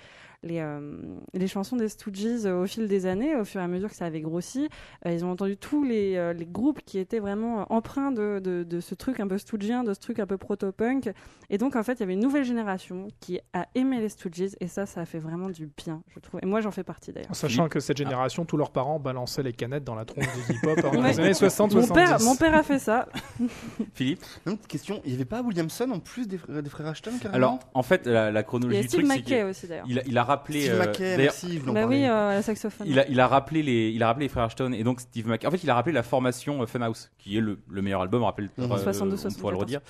les, 0.43 0.59
euh, 0.59 0.97
les 1.33 1.47
chansons 1.47 1.75
des 1.75 1.89
Stooges 1.89 2.45
euh, 2.45 2.63
au 2.63 2.65
fil 2.65 2.87
des 2.87 3.05
années, 3.05 3.35
au 3.35 3.43
fur 3.43 3.59
et 3.59 3.63
à 3.63 3.67
mesure 3.67 3.89
que 3.89 3.95
ça 3.95 4.05
avait 4.05 4.21
grossi. 4.21 4.69
Euh, 5.05 5.11
ils 5.11 5.25
ont 5.25 5.31
entendu 5.31 5.57
tous 5.57 5.83
les, 5.83 6.15
euh, 6.15 6.33
les 6.33 6.45
groupes 6.45 6.79
qui 6.85 6.97
étaient 6.97 7.19
vraiment 7.19 7.65
empreints 7.73 8.11
de, 8.11 8.39
de, 8.41 8.63
de 8.63 8.79
ce 8.79 8.95
truc 8.95 9.19
un 9.19 9.27
peu 9.27 9.37
stoogien, 9.37 9.83
de 9.83 9.93
ce 9.93 9.99
truc 9.99 10.19
un 10.19 10.25
peu 10.25 10.37
proto-punk. 10.37 11.11
Et 11.49 11.57
donc, 11.57 11.75
en 11.75 11.83
fait, 11.83 11.93
il 11.93 11.99
y 11.99 12.03
avait 12.03 12.13
une 12.13 12.19
nouvelle 12.21 12.45
génération 12.45 13.07
qui 13.19 13.39
a 13.53 13.67
aimé 13.75 13.99
les 13.99 14.09
Stooges. 14.09 14.55
Et 14.61 14.67
ça, 14.67 14.85
ça 14.85 15.01
a 15.01 15.05
fait 15.05 15.19
vraiment 15.19 15.49
du 15.49 15.69
bien, 15.77 16.01
je 16.13 16.19
trouve. 16.19 16.39
Et 16.41 16.45
moi, 16.45 16.61
j'en 16.61 16.71
fais 16.71 16.83
partie 16.83 17.11
d'ailleurs. 17.11 17.31
En 17.31 17.33
sachant 17.33 17.67
que 17.67 17.79
cette 17.79 17.97
génération, 17.97 18.45
tous 18.45 18.57
leurs 18.57 18.71
parents 18.71 18.99
balançaient 18.99 19.43
les 19.43 19.53
canettes 19.53 19.83
dans 19.83 19.95
la 19.95 20.05
tronche 20.05 20.25
du 20.47 20.53
hip-hop 20.55 20.79
dans 20.81 20.91
Ouais. 21.01 21.11
les 21.11 21.19
années 21.19 21.33
60 21.33 21.73
Mon 21.73 21.81
70 21.81 21.93
père, 22.09 22.21
mon 22.21 22.35
père 22.35 22.53
a 22.55 22.63
fait 22.63 22.79
ça. 22.79 23.07
Philippe? 23.93 24.23
Une 24.45 24.55
petite 24.55 24.67
question, 24.67 25.01
il 25.05 25.09
n'y 25.09 25.15
avait 25.15 25.25
pas 25.25 25.41
Williamson 25.41 25.89
en 25.91 25.99
plus 25.99 26.27
des, 26.27 26.37
frères- 26.37 26.61
des 26.63 26.69
frères 26.69 26.87
Ashton 26.87 27.11
carrément? 27.21 27.35
Alors, 27.35 27.59
en 27.73 27.83
fait, 27.83 28.05
la, 28.05 28.31
la 28.31 28.39
Il 28.39 28.43
y 28.43 28.45
chronologie 28.45 28.77
a 28.79 28.81
du 28.81 28.87
Steve 28.87 28.99
truc, 29.01 29.11
c'est 29.11 29.17
McKay 29.19 29.35
qu'il 29.41 29.45
aussi 29.45 29.67
d'ailleurs. 29.67 29.85
il 29.89 29.99
a, 29.99 30.01
il 30.05 30.17
a 30.17 30.23
rappelé. 30.29 30.61
Steve 30.61 30.73
euh, 30.75 30.85
McKay, 30.85 31.17
merci, 31.17 31.59
Bah 31.59 31.85
oui, 31.85 32.05
euh, 32.05 32.35
la 32.35 32.41
saxophone. 32.41 32.87
Il 32.89 32.99
a, 32.99 33.07
il 33.07 33.19
a 33.19 33.27
rappelé 33.27 33.61
les, 33.63 33.89
il 33.89 34.01
a 34.03 34.07
rappelé 34.07 34.25
les 34.25 34.29
frères 34.29 34.45
Ashton 34.45 34.71
et 34.71 34.83
donc 34.83 35.01
Steve 35.01 35.27
McKay. 35.27 35.47
En 35.47 35.51
fait, 35.51 35.63
il 35.63 35.69
a 35.69 35.75
rappelé 35.75 35.93
la 35.93 36.03
formation 36.03 36.61
euh, 36.61 36.65
Funhouse, 36.65 37.11
qui 37.17 37.37
est 37.37 37.41
le, 37.41 37.59
le 37.69 37.81
meilleur 37.81 38.01
album, 38.01 38.23
rappelle. 38.23 38.49
Mhm. 38.57 38.71
euh, 38.71 38.77
62, 38.77 39.15
on 39.15 39.31
pourra 39.39 39.51
le 39.51 39.57
74. 39.57 39.59
redire. 39.59 39.81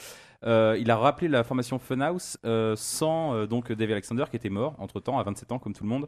Euh, 0.45 0.77
il 0.79 0.89
a 0.89 0.95
rappelé 0.95 1.27
la 1.27 1.43
formation 1.43 1.79
Funhouse 1.79 2.37
euh, 2.45 2.73
sans 2.77 3.33
euh, 3.35 3.45
donc 3.45 3.73
Dave 3.73 3.91
Alexander 3.91 4.23
qui 4.29 4.37
était 4.37 4.47
mort 4.49 4.73
entre 4.79 5.01
temps 5.01 5.19
à 5.19 5.23
27 5.23 5.51
ans 5.51 5.59
comme 5.59 5.73
tout 5.73 5.83
le 5.83 5.89
monde. 5.89 6.07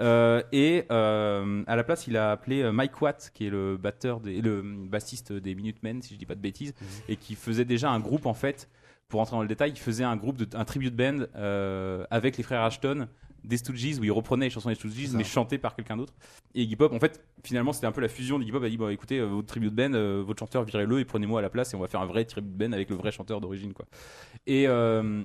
Euh, 0.00 0.42
et 0.52 0.84
euh, 0.92 1.62
à 1.66 1.76
la 1.76 1.82
place, 1.84 2.06
il 2.06 2.18
a 2.18 2.30
appelé 2.32 2.70
Mike 2.70 3.00
Watt, 3.00 3.30
qui 3.32 3.46
est 3.46 3.50
le 3.50 3.78
batteur 3.78 4.20
des, 4.20 4.42
le 4.42 4.60
bassiste 4.62 5.32
des 5.32 5.54
Minutemen, 5.54 6.02
si 6.02 6.12
je 6.12 6.18
dis 6.18 6.26
pas 6.26 6.34
de 6.34 6.40
bêtises, 6.40 6.74
et 7.08 7.16
qui 7.16 7.34
faisait 7.34 7.64
déjà 7.64 7.90
un 7.90 8.00
groupe 8.00 8.26
en 8.26 8.34
fait. 8.34 8.68
Pour 9.08 9.20
entrer 9.20 9.34
dans 9.34 9.42
le 9.42 9.48
détail, 9.48 9.70
il 9.72 9.78
faisait 9.78 10.04
un 10.04 10.14
groupe, 10.16 10.36
de, 10.36 10.56
un 10.56 10.64
tribute 10.64 10.94
band 10.94 11.24
euh, 11.34 12.04
avec 12.10 12.36
les 12.36 12.44
frères 12.44 12.62
Ashton 12.62 13.08
des 13.44 13.56
Stooges 13.56 13.98
où 13.98 14.04
il 14.04 14.12
reprenait 14.12 14.46
les 14.46 14.50
chansons 14.50 14.68
des 14.68 14.74
Stooges 14.74 15.12
mais 15.14 15.24
chantées 15.24 15.58
par 15.58 15.74
quelqu'un 15.74 15.96
d'autre. 15.96 16.12
Et 16.54 16.62
Iggy 16.62 16.76
Pop, 16.76 16.92
en 16.92 16.98
fait, 17.00 17.24
finalement, 17.44 17.72
c'était 17.72 17.86
un 17.86 17.92
peu 17.92 18.00
la 18.00 18.08
fusion 18.08 18.38
d'Iggy 18.38 18.52
Pop 18.52 18.62
a 18.64 18.68
dit 18.68 18.76
bon, 18.76 18.88
écoutez, 18.88 19.18
euh, 19.18 19.26
votre 19.26 19.46
tribute 19.48 19.74
band, 19.74 19.92
euh, 19.94 20.22
votre 20.26 20.38
chanteur, 20.40 20.64
virez-le 20.64 21.00
et 21.00 21.04
prenez-moi 21.04 21.38
à 21.40 21.42
la 21.42 21.50
place 21.50 21.72
et 21.72 21.76
on 21.76 21.80
va 21.80 21.88
faire 21.88 22.00
un 22.00 22.06
vrai 22.06 22.24
tribute 22.24 22.56
band 22.56 22.72
avec 22.72 22.90
le 22.90 22.96
vrai 22.96 23.10
chanteur 23.12 23.40
d'origine, 23.40 23.72
quoi. 23.72 23.86
Et 24.46 24.66
euh, 24.66 25.22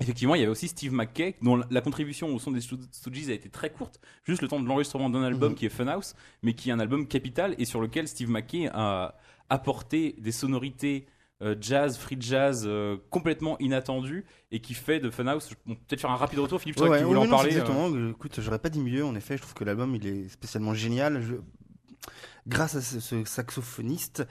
effectivement, 0.00 0.34
il 0.34 0.40
y 0.40 0.42
avait 0.42 0.50
aussi 0.50 0.68
Steve 0.68 0.92
McKay 0.92 1.36
dont 1.42 1.56
la- 1.70 1.80
contribution 1.80 2.34
au 2.34 2.38
son 2.38 2.50
des 2.50 2.60
Stoo- 2.60 2.80
Stooges 2.90 3.28
a 3.28 3.32
été 3.32 3.48
très 3.48 3.70
courte, 3.70 4.00
juste 4.24 4.42
le 4.42 4.48
temps 4.48 4.60
de 4.60 4.66
l'enregistrement 4.66 5.08
d'un 5.10 5.22
album 5.22 5.52
Mhm. 5.52 5.58
qui 5.58 5.66
est 5.66 5.70
Funhouse, 5.70 6.14
mais 6.42 6.54
qui 6.54 6.70
est 6.70 6.72
un 6.72 6.80
album 6.80 7.06
capital 7.06 7.54
et 7.58 7.64
sur 7.64 7.80
lequel 7.80 8.08
Steve 8.08 8.28
McKay 8.30 8.68
a 8.72 9.16
apporté 9.50 10.16
des 10.18 10.32
sonorités 10.32 11.06
euh, 11.44 11.54
jazz, 11.60 11.96
free 11.98 12.16
jazz 12.18 12.64
euh, 12.66 12.96
complètement 13.10 13.56
inattendues 13.60 14.24
et 14.50 14.60
qui 14.60 14.74
fait 14.74 14.98
de 14.98 15.10
Funhouse. 15.10 15.50
On 15.66 15.74
peut 15.74 15.80
peut-être 15.86 16.00
faire 16.00 16.10
un 16.10 16.16
rapide 16.16 16.38
retour, 16.40 16.60
Philippe, 16.60 16.78
je 16.78 16.82
Ouais, 16.84 16.88
tu 16.88 16.94
ouais, 16.94 17.02
voulais 17.04 17.20
en 17.20 17.24
non, 17.24 17.30
parler. 17.30 17.50
euh. 17.56 17.60
Exactement. 17.60 18.10
Écoute, 18.10 18.40
j'aurais 18.40 18.58
pas 18.58 18.70
dit 18.70 18.80
mieux. 18.80 19.04
En 19.04 19.14
effet, 19.14 19.36
je 19.36 19.42
trouve 19.42 19.54
que 19.54 19.64
l'album 19.64 19.94
il 19.94 20.06
est 20.06 20.28
spécialement 20.28 20.74
génial. 20.74 21.20
Je- 21.22 21.34
Grâce 22.46 22.74
à 22.74 22.82
ce, 22.82 23.00
ce 23.00 23.24
saxophoniste 23.24 24.26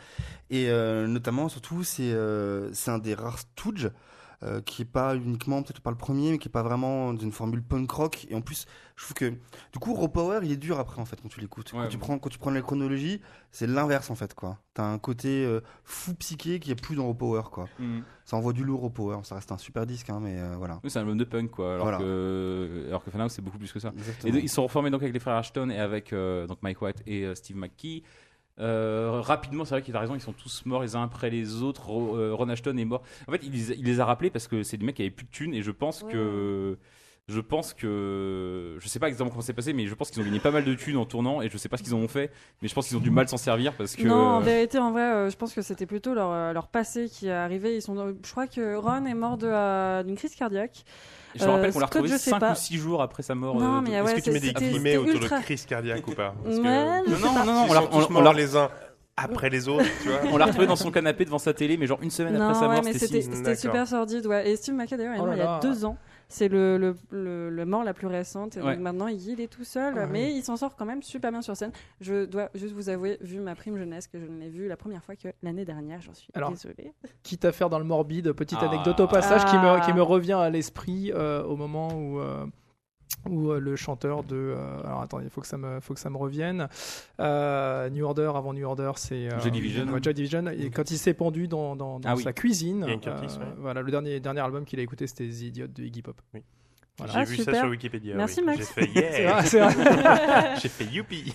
et 0.52 0.68
notamment 1.08 1.50
surtout 1.50 1.84
c'est 1.84 2.16
c'est 2.72 2.92
un 2.92 3.00
des 3.00 3.16
rares 3.16 3.40
Stooges 3.40 3.90
euh, 4.44 4.62
qui 4.62 4.82
est 4.82 4.86
pas 4.86 5.16
uniquement 5.16 5.64
peut-être 5.64 5.80
pas 5.82 5.92
le 5.92 5.98
premier 5.98 6.32
mais 6.32 6.38
qui 6.38 6.48
est 6.48 6.52
pas 6.52 6.64
vraiment 6.64 7.14
d'une 7.14 7.32
formule 7.32 7.64
punk 7.64 7.90
rock 7.92 8.26
et 8.30 8.36
en 8.36 8.42
plus 8.42 8.66
je 8.96 9.04
trouve 9.06 9.14
que 9.16 9.30
du 9.30 9.80
coup 9.80 9.94
Raw 9.94 10.08
Power 10.08 10.40
il 10.44 10.52
est 10.52 10.58
dur 10.58 10.80
après 10.80 11.02
en 11.02 11.06
fait 11.06 11.20
quand 11.22 11.30
tu 11.30 11.40
l'écoutes 11.40 11.72
Ouais, 11.74 11.84
quand 11.84 11.88
tu 11.90 11.98
prends 11.98 12.20
quand 12.20 12.30
tu 12.30 12.38
prends 12.38 12.52
la 12.52 12.62
chronologie 12.62 13.22
c'est 13.52 13.68
l'inverse 13.68 14.10
en 14.10 14.16
fait 14.16 14.34
quoi 14.36 14.60
t'as 14.74 14.84
un 14.86 14.98
côté 15.00 15.46
euh, 15.46 15.62
fou 15.84 16.14
psyché 16.16 16.60
qui 16.60 16.72
est 16.72 16.76
plus 16.82 16.96
dans 16.96 17.06
Raw 17.06 17.14
Power 17.14 17.44
quoi 17.52 17.66
Mhm. 17.80 18.04
ça 18.26 18.38
envoie 18.38 18.54
du 18.54 18.64
lourd 18.64 18.82
Raw 18.82 18.90
Power 18.90 19.18
ça 19.24 19.36
reste 19.36 19.52
un 19.52 19.58
super 19.58 19.86
disque 19.86 20.10
hein, 20.10 20.20
mais 20.22 20.38
euh, 20.40 20.56
voilà 20.58 20.80
Oui, 20.84 20.90
c'est 20.92 21.00
un 21.00 21.02
album 21.04 21.18
de 21.18 21.24
punk, 21.24 21.52
quoi. 21.52 21.74
Alors 21.76 21.86
Voilà. 21.86 21.98
que, 22.00 22.86
alors 22.88 23.04
que 23.04 23.12
c'est 23.30 23.42
beaucoup 23.42 23.58
plus 23.58 23.72
que 23.72 23.80
ça. 23.80 23.92
Et 24.26 24.32
de- 24.32 24.40
ils 24.40 24.50
sont 24.50 24.64
reformés 24.64 24.90
donc 24.90 25.02
avec 25.02 25.14
les 25.14 25.20
frères 25.20 25.36
Ashton 25.36 25.70
et 25.70 25.78
avec 25.80 26.14
donc 26.14 26.58
Mike 26.62 26.82
White 26.82 27.04
et 27.06 27.34
Steve 27.36 27.58
McKee. 27.58 28.04
Euh, 28.60 29.20
rapidement, 29.22 29.66
c'est 29.66 29.76
vrai 29.76 29.82
qu'il 29.82 29.96
a 29.96 30.00
raison, 30.00 30.14
ils 30.16 30.22
sont 30.22 30.34
tous 30.34 30.62
morts 30.66 30.84
les 30.84 30.96
uns 30.96 31.04
après 31.04 31.30
les 31.30 31.64
autres. 31.64 31.88
Ro- 31.88 32.16
euh, 32.18 32.34
Ron 32.34 32.50
Ashton 32.50 32.78
est 32.78 32.86
mort. 32.86 33.02
En 33.28 33.32
fait, 33.32 33.42
il 33.44 33.52
les, 33.52 33.72
a- 33.72 33.76
il 33.76 33.86
les 33.86 34.00
a 34.00 34.06
rappelés 34.06 34.30
parce 34.30 34.48
que 34.48 34.62
c'est 34.64 34.78
des 34.78 34.86
mecs 34.86 34.96
qui 34.96 35.02
avaient 35.02 35.10
plus 35.12 35.26
de 35.26 35.32
thunes 35.32 35.54
et 35.54 35.62
je 35.64 35.72
pense 35.72 36.04
que. 36.04 36.78
Je 37.30 37.40
pense 37.40 37.74
que. 37.74 38.76
Je 38.80 38.88
sais 38.90 39.00
pas 39.00 39.08
exactement 39.08 39.30
comment 39.30 39.42
c'est 39.42 39.54
passé, 39.54 39.72
mais 39.72 39.88
je 39.88 39.96
pense 39.96 40.12
qu'ils 40.12 40.22
ont 40.22 40.26
gagné 40.26 40.40
pas 40.42 40.52
mal 40.52 40.66
de 40.66 40.74
thunes 40.74 40.98
en 40.98 41.06
tournant 41.06 41.42
et 41.42 41.50
je 41.50 41.58
sais 41.58 41.70
pas 41.70 41.78
ce 41.78 41.84
qu'ils 41.84 41.96
en 41.96 42.00
ont 42.00 42.08
fait, 42.10 42.32
mais 42.62 42.68
je 42.68 42.74
pense 42.76 42.88
qu'ils 42.90 42.98
ont 42.98 43.00
du 43.00 43.12
mal 43.12 43.30
s'en 43.30 43.38
servir 43.38 43.74
parce 43.78 43.96
que. 43.96 44.04
Non, 44.06 44.16
en 44.16 44.40
vérité, 44.42 44.78
en 44.78 44.92
vrai, 44.92 45.02
euh, 45.04 45.30
je 45.30 45.38
pense 45.38 45.54
que 45.54 45.62
c'était 45.62 45.86
plutôt 45.86 46.14
leur, 46.14 46.54
leur 46.54 46.68
passé 46.68 47.08
qui 47.10 47.28
est 47.28 47.32
arrivé. 47.32 47.78
Ils 47.78 47.82
sont, 47.82 47.96
je 48.24 48.32
crois 48.32 48.48
que 48.48 48.76
Ron 48.76 49.06
est 49.06 49.14
mort 49.14 49.38
d'une 49.38 50.16
crise 50.18 50.36
cardiaque. 50.36 50.84
Je 51.36 51.46
me 51.46 51.50
rappelle 51.52 51.70
euh, 51.70 51.74
qu'on 51.74 51.80
l'a 51.80 51.86
retrouvé 51.86 52.10
je 52.10 52.14
sais 52.18 52.30
5 52.32 52.40
pas. 52.40 52.52
ou 52.52 52.56
6 52.56 52.78
jours 52.78 53.02
après 53.02 53.24
sa 53.24 53.36
mort. 53.36 53.56
Non, 53.56 53.78
euh, 53.78 53.82
mais 53.82 54.02
ouais, 54.02 54.12
Est-ce 54.12 54.16
que 54.16 54.22
tu 54.22 54.32
mets 54.32 54.40
des 54.40 54.54
guillemets 54.54 54.98
autour 54.98 55.22
ultra- 55.22 55.40
de 55.40 55.44
crise 55.44 55.66
cardiaque 55.66 56.08
ou 56.08 56.12
pas 56.12 56.34
Ouais, 56.46 56.54
Non, 56.54 57.18
non, 57.22 57.34
pas. 57.34 57.46
non, 57.46 57.66
on 58.12 58.22
l'a- 58.22 58.34
les 58.34 58.56
uns 58.56 58.70
après 59.16 59.50
les 59.50 59.68
autres, 59.70 59.86
tu 60.02 60.10
vois. 60.10 60.20
On 60.32 60.38
l'a 60.38 60.46
retrouvé 60.46 60.66
dans 60.68 60.76
son 60.76 60.90
canapé 60.92 61.26
devant 61.26 61.38
sa 61.38 61.54
télé, 61.54 61.78
mais 61.78 61.86
genre 61.88 62.00
une 62.02 62.10
semaine 62.12 62.36
après 62.42 62.56
sa 62.56 62.62
ouais, 62.68 62.76
mort, 62.76 62.84
mais 62.84 62.94
c'était 62.94 63.56
super 63.56 63.88
sordide. 63.88 64.26
Ouais. 64.26 64.50
Et 64.50 64.56
Steve 64.56 64.74
McKay, 64.76 64.98
d'ailleurs, 64.98 65.16
Oh 65.20 65.28
il 65.32 65.38
y 65.38 65.42
a 65.42 65.44
là. 65.46 65.60
deux 65.62 65.86
ans. 65.86 65.98
C'est 66.34 66.48
le, 66.48 66.78
le, 66.80 66.96
le, 67.12 67.50
le 67.52 67.66
mort 67.66 67.84
la 67.84 67.94
plus 67.94 68.08
récente. 68.08 68.58
Et 68.58 68.62
Ouais. 68.62 68.74
Donc 68.74 68.82
maintenant, 68.84 69.08
il 69.08 69.40
est 69.40 69.48
tout 69.48 69.64
seul. 69.64 69.94
Ah 69.98 70.08
mais 70.08 70.34
il 70.34 70.42
s'en 70.44 70.58
sort 70.58 70.76
quand 70.76 70.86
même 70.86 71.04
super 71.04 71.30
bien 71.32 71.44
sur 71.44 71.56
scène. 71.56 71.72
Je 72.02 72.26
dois 72.26 72.50
juste 72.56 72.74
vous 72.74 72.90
avouer, 72.90 73.18
vu 73.22 73.40
ma 73.40 73.54
prime 73.54 73.78
jeunesse, 73.78 74.08
que 74.08 74.20
je 74.20 74.26
ne 74.26 74.40
l'ai 74.40 74.50
vu 74.50 74.68
la 74.68 74.76
première 74.76 75.04
fois 75.04 75.16
que 75.16 75.28
l'année 75.44 75.64
dernière. 75.64 76.02
J'en 76.02 76.14
suis 76.16 76.30
Alors, 76.34 76.50
désolée. 76.50 76.92
quitte 77.22 77.46
à 77.46 77.52
faire 77.52 77.70
dans 77.70 77.78
le 77.78 77.86
morbide, 77.86 78.32
petite 78.34 78.58
Ah. 78.62 78.68
anecdote 78.70 79.00
au 79.00 79.08
passage 79.08 79.46
qui, 79.46 79.56
me, 79.58 79.68
Ah. 79.68 79.82
qui 79.86 79.94
me 79.94 80.02
revient 80.02 80.34
à 80.34 80.50
l'esprit 80.50 81.12
euh, 81.14 81.44
au 81.44 81.56
moment 81.56 81.90
où, 81.94 82.20
euh, 82.20 82.46
où 83.30 83.52
euh, 83.52 83.60
le 83.60 83.76
chanteur 83.76 84.24
de. 84.24 84.36
euh, 84.36 84.82
alors 84.84 85.02
attendez, 85.02 85.26
il 85.26 85.30
faut, 85.30 85.42
que 85.42 85.48
ça 85.48 85.58
me- 85.58 85.80
faut 85.80 85.94
que 85.94 86.00
ça 86.00 86.10
me 86.10 86.18
revienne. 86.18 86.68
Euh, 87.20 87.90
New 87.90 88.06
Order, 88.06 88.32
avant 88.36 88.54
New 88.54 88.66
Order, 88.68 88.92
c'est. 88.96 89.32
euh, 89.32 89.40
Joy 89.40 89.52
Division. 89.52 89.86
ouais, 89.88 90.00
Joy 90.02 90.14
Division. 90.14 90.46
Et 90.48 90.70
quand 90.70 90.90
il 90.92 90.98
s'est 90.98 91.14
pendu 91.14 91.48
dans, 91.48 91.76
dans, 91.76 92.00
dans 92.00 92.10
Ah 92.10 92.16
oui. 92.16 92.24
sa 92.24 92.34
cuisine, 92.34 92.86
Ian 92.88 93.00
Curtis, 93.00 93.38
ouais. 93.40 93.46
voilà, 93.60 93.82
le 93.82 93.92
dernier, 93.92 94.20
dernier 94.20 94.42
album 94.42 94.66
qu'il 94.66 94.80
a 94.80 94.84
écouté, 94.84 95.08
c'était 95.08 95.28
The 95.28 95.42
Idiot 95.42 95.68
de 95.68 95.84
Iggy 95.84 96.02
Pop. 96.02 96.20
Oui. 96.34 96.42
Voilà. 97.00 97.14
J'ai 97.14 97.20
Ah, 97.20 97.24
vu 97.24 97.38
ça 97.38 97.54
sur 97.56 97.70
Wikipédia. 97.70 98.14
Merci, 98.16 98.42
oui. 98.42 98.46
Max. 98.46 98.60
J'ai 98.60 98.66
fait 98.86 99.00
yeah. 99.00 99.34
vrai, 99.34 99.46
c'est 99.48 99.60
vrai. 99.60 100.56
J'ai 100.62 100.70
fait 100.70 100.86
youpi. 100.86 101.34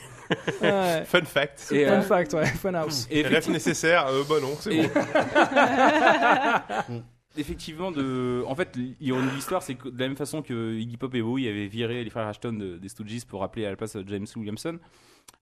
Ouais. 0.62 1.02
Fun 1.04 1.24
fact. 1.24 1.66
Et, 1.72 1.84
Fun 1.84 1.92
euh, 1.94 2.00
fact, 2.02 2.32
ouais, 2.34 2.46
Fun 2.46 2.74
House. 2.74 3.08
et 3.10 3.26
Ref 3.26 3.48
nécessaire, 3.48 4.06
euh, 4.06 4.22
bah 4.28 4.36
non, 4.40 4.54
c'est 4.60 4.76
Et- 4.76 4.86
bon. 4.86 5.00
Effectivement, 7.38 7.90
de... 7.92 8.42
en 8.46 8.54
fait, 8.54 8.76
l'ironie 9.00 9.28
de 9.30 9.34
l'histoire, 9.34 9.62
c'est 9.62 9.76
que 9.76 9.88
de 9.88 9.98
la 9.98 10.08
même 10.08 10.16
façon 10.16 10.42
que 10.42 10.74
Iggy 10.76 10.96
Pop 10.96 11.14
et 11.14 11.22
Bowie 11.22 11.48
avaient 11.48 11.68
viré 11.68 12.02
les 12.04 12.10
frères 12.10 12.26
Ashton 12.26 12.52
de- 12.52 12.76
des 12.78 12.88
Stooges 12.88 13.24
pour 13.26 13.40
rappeler 13.40 13.64
à 13.64 13.70
la 13.70 13.76
place 13.76 13.96
James 14.06 14.26
Williamson, 14.36 14.78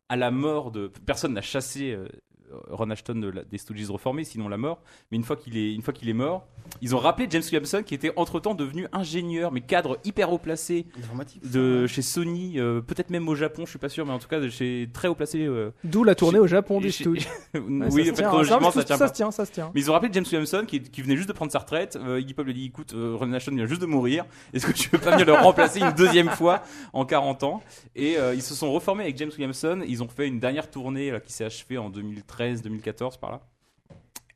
à 0.09 0.17
la 0.17 0.31
mort 0.31 0.71
de. 0.71 0.89
Personne 1.07 1.33
n'a 1.33 1.41
chassé 1.43 1.93
euh, 1.93 2.07
Ron 2.71 2.91
Ashton 2.91 3.17
de 3.17 3.29
la- 3.29 3.45
des 3.45 3.59
Stooges 3.59 3.89
reformés, 3.91 4.25
sinon 4.25 4.49
la 4.49 4.57
mort. 4.57 4.81
Mais 5.11 5.17
une 5.17 5.25
fois 5.25 5.37
qu'il 5.37 5.57
est, 5.57 5.73
une 5.75 5.83
fois 5.83 5.93
qu'il 5.95 6.09
est 6.09 6.13
mort, 6.15 6.47
ils 6.81 6.95
ont 6.95 6.99
rappelé 6.99 7.27
James 7.31 7.43
Williamson 7.45 7.83
qui 7.85 7.95
était 7.95 8.13
entre 8.17 8.41
temps 8.41 8.55
devenu 8.55 8.87
ingénieur, 8.93 9.53
mais 9.53 9.61
cadre 9.61 9.99
hyper 10.05 10.33
haut 10.33 10.39
placé 10.39 10.87
de 11.45 11.87
chez 11.87 12.03
Sony, 12.03 12.59
euh, 12.59 12.81
peut-être 12.81 13.11
même 13.11 13.29
au 13.29 13.35
Japon, 13.35 13.65
je 13.65 13.71
suis 13.71 13.79
pas 13.79 13.89
sûr, 13.89 14.05
mais 14.07 14.13
en 14.13 14.19
tout 14.19 14.29
cas 14.29 14.41
de 14.41 14.49
chez 14.49 14.89
très 14.93 15.09
haut 15.09 15.15
placé. 15.15 15.45
euh, 15.45 15.71
D'où 15.85 16.05
la 16.05 16.15
tournée 16.15 16.37
Chez- 16.39 16.41
au 16.41 16.47
Japon 16.47 16.81
des 16.81 16.91
chez- 16.91 17.05
Stooges. 17.05 17.27
oui, 17.55 18.11
en 18.11 18.15
ça 18.15 18.73
fait, 18.73 18.81
ça, 18.81 18.85
tient 18.85 18.97
ça 18.97 19.05
pas. 19.05 19.09
se 19.09 19.13
tient, 19.15 19.31
ça 19.31 19.45
se 19.47 19.53
tient. 19.53 19.71
Mais 19.75 19.81
ils 19.81 19.91
ont 19.91 19.93
rappelé 19.95 20.11
James 20.13 20.25
Williamson 20.25 20.65
qui, 20.67 20.81
qui 20.83 21.03
venait 21.03 21.17
juste 21.17 21.29
de 21.29 21.33
prendre 21.33 21.53
sa 21.53 21.59
retraite. 21.61 21.97
Euh, 22.01 22.21
Iggy 22.21 22.35
Pop 22.35 22.45
lui 22.47 22.53
a 22.53 22.55
dit 22.55 22.67
écoute, 22.67 22.93
euh, 22.95 23.17
Ron 23.19 23.33
Ashton 23.33 23.55
vient 23.55 23.67
juste 23.67 23.81
de 23.81 23.87
mourir. 23.87 24.25
Est-ce 24.53 24.67
que 24.67 24.73
tu 24.73 24.89
veux 24.91 24.99
pas 24.99 25.13
venir 25.13 25.27
le 25.27 25.35
remplacer 25.35 25.81
une 25.81 25.93
deuxième 25.93 26.29
fois 26.31 26.63
en 26.93 27.05
40 27.05 27.43
ans? 27.45 27.63
Et 27.95 28.19
euh, 28.19 28.35
ils 28.35 28.43
se 28.43 28.55
sont 28.55 28.73
reformés 28.73 29.05
avec 29.05 29.17
James 29.19 29.31
Williamson. 29.31 29.83
Ils 29.87 30.03
ont 30.03 30.09
fait 30.09 30.27
une 30.29 30.41
dernière 30.41 30.71
tournée 30.71 31.11
là, 31.11 31.21
qui 31.21 31.33
s'est 31.33 31.45
achevée 31.45 31.79
en 31.79 31.91
2013-2014 32.37 33.19
par 33.19 33.31
là. 33.31 33.41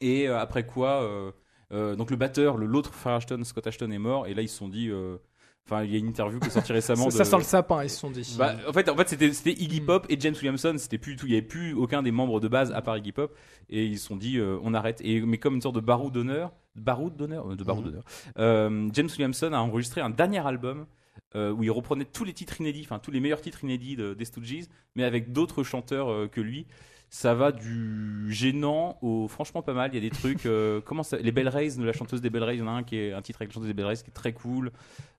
Et 0.00 0.28
euh, 0.28 0.38
après 0.38 0.64
quoi, 0.66 1.02
euh, 1.02 1.30
euh, 1.72 1.94
donc 1.96 2.10
le 2.10 2.16
batteur, 2.16 2.56
le 2.56 2.66
l'autre 2.66 2.94
frère 2.94 3.14
Ashton, 3.16 3.42
Scott 3.44 3.66
Ashton 3.66 3.90
est 3.90 3.98
mort. 3.98 4.26
Et 4.26 4.34
là 4.34 4.42
ils 4.42 4.48
se 4.48 4.56
sont 4.56 4.68
dit, 4.68 4.90
enfin 5.66 5.84
il 5.84 5.92
y 5.92 5.94
a 5.94 5.98
une 5.98 6.06
interview 6.08 6.40
qui 6.40 6.46
est 6.46 6.50
sortie 6.50 6.72
récemment. 6.80 7.10
Ça, 7.10 7.18
ça 7.18 7.24
de- 7.24 7.28
sent 7.30 7.36
le 7.38 7.42
sapin, 7.44 7.82
ils 7.84 7.90
se 7.90 7.98
sont 7.98 8.10
dit. 8.10 8.34
bah, 8.38 8.54
en 8.66 8.72
fait, 8.72 8.88
en 8.88 8.96
fait 8.96 9.08
c'était, 9.10 9.52
Iggy 9.52 9.80
Mm. 9.82 9.86
Pop 9.86 10.06
et 10.08 10.18
James 10.18 10.34
Williamson. 10.34 10.74
C'était 10.78 10.98
plus 10.98 11.12
du 11.12 11.16
tout, 11.18 11.26
il 11.26 11.32
y 11.32 11.36
avait 11.36 11.46
plus 11.46 11.74
aucun 11.74 12.02
des 12.02 12.10
membres 12.12 12.40
de 12.40 12.48
base 12.48 12.72
à 12.72 12.80
part 12.82 12.96
Iggy 12.96 13.12
Pop. 13.12 13.36
Et 13.68 13.84
ils 13.84 13.98
se 13.98 14.06
sont 14.06 14.16
dit, 14.16 14.38
euh, 14.38 14.58
on 14.62 14.72
arrête. 14.74 15.00
Et, 15.04 15.20
mais 15.20 15.38
comme 15.38 15.54
une 15.54 15.60
sorte 15.62 15.74
de 15.76 15.80
baroud 15.80 16.12
d'honneur, 16.12 16.52
baroud 16.76 17.14
d'honneur, 17.16 17.46
de 17.54 17.62
Mhm. 17.62 17.82
d'honneur, 17.82 18.04
euh, 18.38 18.88
James 18.94 19.08
Williamson 19.10 19.52
a 19.52 19.58
enregistré 19.58 20.00
un 20.00 20.10
dernier 20.10 20.44
album. 20.46 20.86
euh, 21.36 21.52
où 21.52 21.62
il 21.62 21.70
reprenait 21.70 22.06
tous 22.06 22.24
les 22.24 22.32
titres 22.32 22.60
inédits, 22.60 22.82
enfin 22.84 22.98
tous 22.98 23.12
les 23.12 23.20
meilleurs 23.20 23.40
titres 23.40 23.62
inédits 23.62 23.94
de, 23.94 24.14
des 24.14 24.24
Stooges, 24.24 24.64
mais 24.96 25.04
avec 25.04 25.32
d'autres 25.32 25.62
chanteurs 25.62 26.28
que 26.30 26.40
lui. 26.40 26.66
Ça 27.12 27.34
va 27.34 27.50
du 27.50 28.32
gênant 28.32 28.96
au 29.02 29.26
franchement 29.26 29.62
pas 29.62 29.74
mal. 29.74 29.90
Il 29.92 29.96
y 29.96 29.98
a 29.98 30.08
des 30.08 30.14
trucs. 30.16 30.46
euh, 30.46 30.80
comment 30.84 31.02
ça 31.02 31.16
Les 31.18 31.32
Bell 31.32 31.48
Rays, 31.48 31.70
la 31.78 31.92
chanteuse 31.92 32.20
des 32.20 32.30
Bell 32.30 32.44
Rays, 32.44 32.54
il 32.54 32.60
y 32.60 32.62
en 32.62 32.68
a 32.68 32.70
un 32.70 32.82
qui 32.84 32.96
est 32.96 33.12
un 33.12 33.20
titre 33.20 33.42
avec 33.42 33.50
la 33.50 33.54
chanteuse 33.54 33.66
des 33.68 33.74
Bell 33.74 33.86
Rays 33.86 33.96
qui 33.96 34.10
est 34.10 34.14
très 34.14 34.32
cool. 34.32 34.70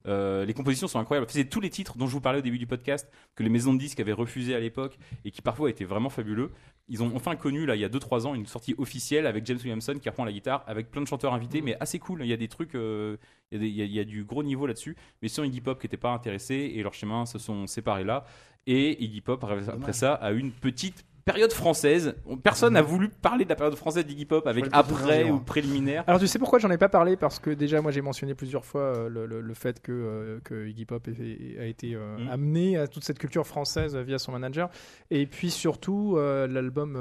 Euh, 0.07 0.45
les 0.45 0.53
compositions 0.53 0.88
sont 0.88 0.99
incroyables. 0.99 1.27
C'est 1.30 1.45
tous 1.49 1.59
les 1.59 1.69
titres 1.69 1.97
dont 1.97 2.07
je 2.07 2.13
vous 2.13 2.22
parlais 2.22 2.39
au 2.39 2.41
début 2.41 2.57
du 2.57 2.65
podcast 2.65 3.11
que 3.35 3.43
les 3.43 3.49
maisons 3.49 3.73
de 3.73 3.77
disques 3.80 3.99
avaient 3.99 4.13
refusé 4.13 4.55
à 4.55 4.59
l'époque 4.61 4.97
et 5.26 5.31
qui 5.31 5.41
parfois 5.41 5.69
étaient 5.69 5.84
vraiment 5.84 6.09
fabuleux. 6.09 6.51
Ils 6.88 7.03
ont 7.03 7.11
enfin 7.13 7.35
connu 7.35 7.65
là 7.65 7.76
il 7.76 7.81
y 7.81 7.85
a 7.85 7.89
2-3 7.89 8.26
ans 8.26 8.35
une 8.35 8.45
sortie 8.45 8.73
officielle 8.77 9.27
avec 9.27 9.45
James 9.45 9.59
Williamson 9.61 9.95
qui 10.01 10.07
reprend 10.09 10.23
la 10.26 10.31
guitare 10.31 10.63
avec 10.68 10.91
plein 10.91 11.01
de 11.01 11.07
chanteurs 11.07 11.34
invités, 11.34 11.61
mais 11.61 11.76
assez 11.81 11.99
cool. 11.99 12.22
Il 12.23 12.27
y 12.27 12.34
a 12.34 12.38
des 12.38 12.47
trucs, 12.47 12.73
euh, 12.76 13.18
il, 13.51 13.55
y 13.55 13.57
a 13.57 13.59
des- 13.61 13.68
il 13.69 13.76
y 13.76 13.81
a- 13.81 13.85
il 13.85 13.91
y 13.93 13.99
a 13.99 14.03
du 14.05 14.23
gros 14.23 14.43
niveau 14.43 14.65
là-dessus. 14.65 14.95
Mais 15.22 15.27
sinon 15.27 15.45
Iggy 15.45 15.59
Pop 15.59 15.77
qui 15.80 15.88
n'était 15.88 15.97
pas 15.97 16.11
intéressé 16.13 16.55
et 16.73 16.81
leurs 16.84 16.93
chemins 16.93 17.26
se 17.26 17.38
sont 17.38 17.68
séparés 17.68 18.05
là. 18.05 18.23
Et 18.65 19.03
Iggy 19.03 19.22
Pop 19.22 19.43
après, 19.43 19.93
ça 19.93 20.13
a 20.13 20.31
une 20.31 20.51
petite 20.51 21.03
période 21.26 21.52
française. 21.53 22.15
Personne 22.43 22.73
n'a 22.73 22.81
voulu 22.81 23.10
parler 23.10 23.43
de 23.45 23.49
la 23.49 23.56
période 23.56 23.76
française 23.76 24.06
d'Iggy 24.06 24.26
Pop 24.26 24.48
avec 24.48 24.65
après 24.72 25.30
ou 25.30 25.39
préliminaire. 25.39 26.03
Alors 26.07 26.19
tu 26.19 26.27
sais 26.27 26.39
pourquoi 26.39 26.60
j'en 26.60 26.72
ai 26.72 26.77
pas 26.77 26.89
parlé? 26.89 27.15
Parce 27.15 27.39
que 27.39 27.49
déjà 27.52 27.81
moi 27.81 27.91
j'ai 27.91 28.02
mentionné 28.02 28.34
plusieurs 28.35 28.65
fois 28.65 28.81
euh, 28.81 29.10
le, 29.10 29.26
le- 29.26 29.41
le 29.41 29.53
fait 29.53 29.81
que, 29.81 29.91
euh, 29.91 30.39
que 30.43 30.68
Iggy 30.68 30.85
Pop 30.85 31.07
a 31.07 31.65
été 31.65 31.95
euh, 31.95 32.18
Mhm. 32.18 32.30
amené 32.30 32.77
à 32.77 32.88
toute 32.88 33.03
cette 33.03 33.19
culture 33.19 33.45
française 33.48 33.95
via 33.98 34.18
son 34.19 34.31
manager 34.31 34.69
et 35.10 35.26
puis 35.27 35.49
surtout 35.52 36.18
l'album 36.18 36.98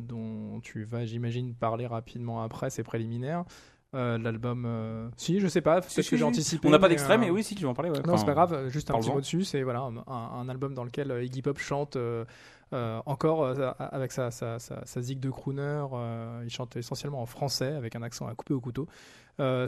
dont 0.00 0.60
tu 0.60 0.84
vas 0.84 1.04
j'imagine 1.04 1.54
parler 1.54 1.86
rapidement 1.86 2.42
après 2.42 2.70
c'est 2.70 2.82
préliminaire 2.82 3.44
Euh, 3.94 4.18
l'album 4.18 4.64
euh, 4.66 5.08
si 5.16 5.40
je 5.40 5.48
sais 5.48 5.62
pas 5.62 5.80
peut-être 5.80 5.90
Si, 5.90 5.96
que 5.96 6.02
si, 6.02 6.18
j'ai 6.18 6.22
anticipé 6.24 6.68
On 6.68 6.70
n'a 6.70 6.78
pas 6.78 6.90
d'extrait, 6.90 7.14
euh, 7.14 7.18
mais 7.20 7.30
oui, 7.30 7.42
si, 7.42 7.54
tu 7.54 7.64
vas 7.64 7.70
en 7.70 7.74
parler. 7.74 7.90
ouais. 7.90 7.96
non, 8.06 8.12
Enfin, 8.12 8.18
c'est 8.18 8.26
pas 8.26 8.34
grave, 8.34 8.68
juste 8.68 8.90
un 8.90 8.98
petit 8.98 9.10
mot 9.10 9.18
dessus. 9.22 9.44
C'est 9.44 9.62
voilà, 9.62 9.80
un, 9.80 10.04
un 10.06 10.46
album 10.50 10.74
dans 10.74 10.84
lequel 10.84 11.10
Iggy 11.22 11.40
Pop 11.40 11.58
chante 11.58 11.96
euh, 12.74 13.00
encore 13.06 13.44
euh, 13.44 13.72
avec 13.78 14.12
sa, 14.12 14.30
sa, 14.30 14.58
zig 15.00 15.20
de 15.20 15.30
crooner. 15.30 15.86
euh, 15.92 16.42
il 16.44 16.50
chante 16.50 16.76
essentiellement 16.76 17.22
en 17.22 17.26
français 17.26 17.72
avec 17.72 17.96
un 17.96 18.02
accent 18.02 18.26
à 18.26 18.34
couper 18.34 18.54
au 18.54 18.60
couteau. 18.60 18.86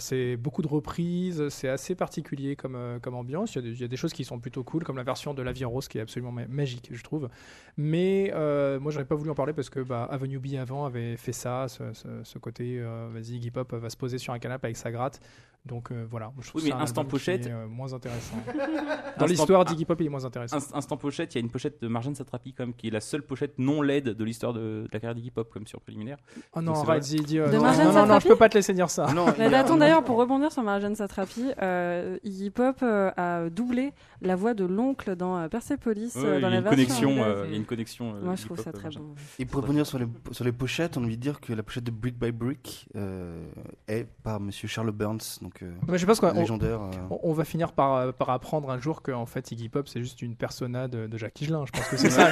C'est 0.00 0.36
beaucoup 0.36 0.62
de 0.62 0.68
reprises, 0.68 1.48
c'est 1.48 1.68
assez 1.68 1.94
particulier 1.94 2.56
comme, 2.56 2.76
ambiance. 3.12 3.54
Il 3.54 3.80
y, 3.80 3.84
a 3.84 3.88
des, 3.88 3.96
choses 3.96 4.12
qui 4.12 4.24
sont 4.24 4.40
plutôt 4.40 4.64
cool, 4.64 4.82
comme 4.82 4.96
la 4.96 5.04
version 5.04 5.32
de 5.32 5.42
La 5.42 5.52
Vie 5.52 5.64
en 5.64 5.70
Rose 5.70 5.86
qui 5.86 5.98
est 5.98 6.00
absolument 6.00 6.32
ma- 6.32 6.48
magique, 6.48 6.88
je 6.90 7.02
trouve. 7.04 7.28
Mais 7.76 8.32
moi, 8.80 8.90
j'aurais 8.90 9.04
pas 9.04 9.14
voulu 9.14 9.30
en 9.30 9.36
parler 9.36 9.52
parce 9.52 9.70
que 9.70 9.78
bah, 9.78 10.08
Avenue 10.10 10.40
B 10.40 10.56
avant 10.60 10.86
avait 10.86 11.16
fait 11.16 11.32
ça, 11.32 11.66
ce, 11.68 12.38
côté, 12.38 12.82
vas-y, 13.12 13.48
Pop 13.52 13.72
va 13.72 13.90
se 13.90 13.96
poser 13.96 14.18
sur 14.18 14.32
un 14.32 14.40
canapé 14.40 14.66
avec 14.66 14.76
sa 14.76 14.90
gratte. 14.90 15.20
Donc 15.66 15.92
euh, 15.92 16.06
voilà, 16.10 16.32
je 16.40 16.48
trouve 16.48 16.62
Oui, 16.62 16.70
mais 16.70 16.74
ça 16.76 16.82
instant 16.82 17.04
pochette. 17.04 17.46
est, 17.46 17.50
euh, 17.52 17.68
moins 17.68 17.92
intéressant. 17.92 18.34
Instant- 18.48 19.18
Dans 19.18 19.26
l'histoire 19.26 19.64
d'Iggy 19.66 19.84
Pop, 19.84 20.00
il 20.00 20.06
est 20.06 20.08
moins 20.08 20.24
intéressant. 20.24 20.56
Inst- 20.56 20.70
Instant 20.74 20.96
pochette, 20.96 21.34
il 21.34 21.38
y 21.38 21.40
a 21.40 21.44
une 21.44 21.50
pochette 21.50 21.82
de 21.82 21.86
Marjane 21.88 22.14
Satrapi 22.14 22.54
comme 22.54 22.72
qui 22.72 22.88
est 22.88 22.90
la 22.90 23.00
seule 23.00 23.22
pochette 23.22 23.58
non 23.58 23.82
LED 23.82 24.04
de 24.14 24.24
l'histoire 24.24 24.54
de, 24.54 24.58
de 24.60 24.88
la 24.90 24.98
carrière 25.00 25.14
d'Iggy 25.14 25.30
Pop 25.30 25.50
comme 25.52 25.66
sur 25.66 25.80
préliminaire. 25.82 26.16
Oh 26.54 26.62
non, 26.62 26.72
dis, 27.00 27.16
dis, 27.16 27.38
euh, 27.38 27.48
De 27.48 27.56
non, 27.56 27.64
non, 27.64 27.92
non, 27.92 28.06
non, 28.06 28.20
je 28.20 28.28
peux 28.28 28.36
pas 28.36 28.48
te 28.48 28.54
laisser 28.54 28.72
dire 28.72 28.88
ça. 28.88 29.12
Non, 29.12 29.26
a- 29.28 29.58
attends, 29.58 29.76
d'ailleurs, 29.76 30.02
pour 30.02 30.16
rebondir 30.16 30.50
sur 30.50 30.62
Marjane 30.62 30.94
Satrapi, 30.96 31.50
euh, 31.60 32.16
Iggy 32.24 32.48
Pop 32.50 32.76
euh, 32.82 33.10
a 33.18 33.50
doublé 33.50 33.92
la 34.22 34.36
voix 34.36 34.54
de 34.54 34.64
l'oncle 34.64 35.16
dans 35.16 35.36
euh, 35.38 35.48
Persepolis 35.48 36.12
Ouais, 36.16 36.24
euh, 36.24 36.34
il 36.36 36.38
y 36.38 36.40
dans 36.42 36.46
a 36.48 36.50
la 36.50 36.56
une 36.58 36.62
version 36.62 36.76
connexion, 37.08 37.24
euh, 37.24 37.44
il 37.46 37.50
y 37.50 37.54
a 37.54 37.56
une 37.56 37.64
connexion. 37.64 38.14
euh, 38.14 38.20
Moi, 38.22 38.34
je 38.36 38.44
trouve 38.44 38.60
ça 38.60 38.70
euh, 38.70 38.72
très 38.72 38.90
beau. 38.90 39.14
Et 39.38 39.44
pour 39.46 39.62
revenir 39.62 39.86
sur 39.86 39.98
les, 39.98 40.06
sur 40.32 40.44
les 40.44 40.52
pochettes, 40.52 40.96
on 40.98 41.02
a 41.02 41.06
envie 41.06 41.16
de 41.16 41.22
dire 41.22 41.40
que 41.40 41.52
la 41.52 41.62
pochette 41.62 41.84
de 41.84 41.90
Brick 41.90 42.18
by 42.18 42.30
Brick 42.32 42.86
euh, 42.96 43.42
est 43.88 44.06
par 44.22 44.38
monsieur 44.40 44.68
Charles 44.68 44.90
Burns, 44.92 45.38
donc 45.42 45.62
euh, 45.62 45.72
Mais 45.88 45.98
je 45.98 46.06
pense 46.06 46.20
qu'on 46.20 46.32
légendaire. 46.32 46.82
euh. 46.82 46.90
on- 47.10 47.20
on 47.22 47.32
va 47.32 47.44
finir 47.44 47.72
par, 47.72 47.94
euh, 47.96 48.12
par 48.12 48.30
apprendre 48.30 48.70
un 48.70 48.78
jour 48.78 49.02
qu'en 49.02 49.26
fait 49.26 49.50
Iggy 49.52 49.68
Pop 49.68 49.88
c'est 49.88 50.00
juste 50.00 50.20
une 50.22 50.36
persona 50.36 50.88
de, 50.88 51.06
de 51.06 51.16
Jacques 51.18 51.40
Higelin. 51.40 51.64
Je 51.66 51.72
pense 51.72 51.88
que 51.88 51.96
c'est 51.96 52.10
ça. 52.10 52.28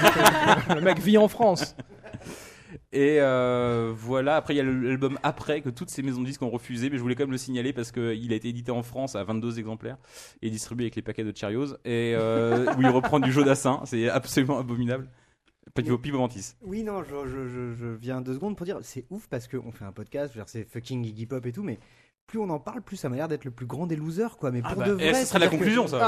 le 0.74 0.80
mec 0.80 0.98
vit 1.00 1.18
en 1.18 1.28
France. 1.28 1.74
Et 2.92 3.18
euh, 3.20 3.92
voilà, 3.94 4.36
après 4.36 4.54
il 4.54 4.56
y 4.58 4.60
a 4.60 4.64
l'album 4.64 5.18
après 5.22 5.60
que 5.60 5.70
toutes 5.70 5.90
ces 5.90 6.02
maisons 6.02 6.20
de 6.20 6.26
disques 6.26 6.42
ont 6.42 6.50
refusé, 6.50 6.90
mais 6.90 6.96
je 6.96 7.02
voulais 7.02 7.14
quand 7.14 7.24
même 7.24 7.32
le 7.32 7.38
signaler 7.38 7.72
parce 7.72 7.92
qu'il 7.92 8.32
a 8.32 8.36
été 8.36 8.48
édité 8.48 8.70
en 8.70 8.82
France 8.82 9.16
à 9.16 9.24
22 9.24 9.58
exemplaires 9.58 9.98
et 10.42 10.50
distribué 10.50 10.84
avec 10.84 10.96
les 10.96 11.02
paquets 11.02 11.24
de 11.24 11.36
Cheerios 11.36 11.74
et 11.84 12.14
euh, 12.16 12.72
où 12.76 12.82
il 12.82 12.88
reprend 12.88 13.20
du 13.20 13.32
Jodassin, 13.32 13.82
c'est 13.84 14.08
absolument 14.08 14.58
abominable. 14.58 15.08
Pas 15.74 15.82
du 15.82 15.96
Pipo 15.98 16.18
Mantis. 16.18 16.54
Oui, 16.62 16.82
non, 16.82 17.02
je, 17.02 17.28
je, 17.28 17.46
je, 17.46 17.74
je 17.74 17.86
viens 17.88 18.20
deux 18.20 18.34
secondes 18.34 18.56
pour 18.56 18.64
dire, 18.64 18.78
c'est 18.82 19.04
ouf 19.10 19.28
parce 19.28 19.46
qu'on 19.48 19.70
fait 19.70 19.84
un 19.84 19.92
podcast, 19.92 20.34
c'est 20.46 20.64
fucking 20.64 21.04
Iggy 21.04 21.26
Pop 21.26 21.44
et 21.44 21.52
tout, 21.52 21.62
mais 21.62 21.78
plus 22.28 22.38
on 22.38 22.48
en 22.50 22.60
parle, 22.60 22.82
plus 22.82 22.96
ça 22.96 23.08
m'a 23.08 23.16
l'air 23.16 23.26
d'être 23.26 23.44
le 23.46 23.50
plus 23.50 23.66
grand 23.66 23.86
des 23.86 23.96
losers, 23.96 24.36
quoi. 24.36 24.50
Mais 24.52 24.60
pour 24.62 24.76
bah, 24.76 24.86
de 24.86 24.96
eh, 25.00 25.10
vrai. 25.10 25.22
ce 25.22 25.26
serait 25.30 25.38
la 25.40 25.46
que- 25.46 25.52
conclusion, 25.56 25.86
ça. 25.88 25.98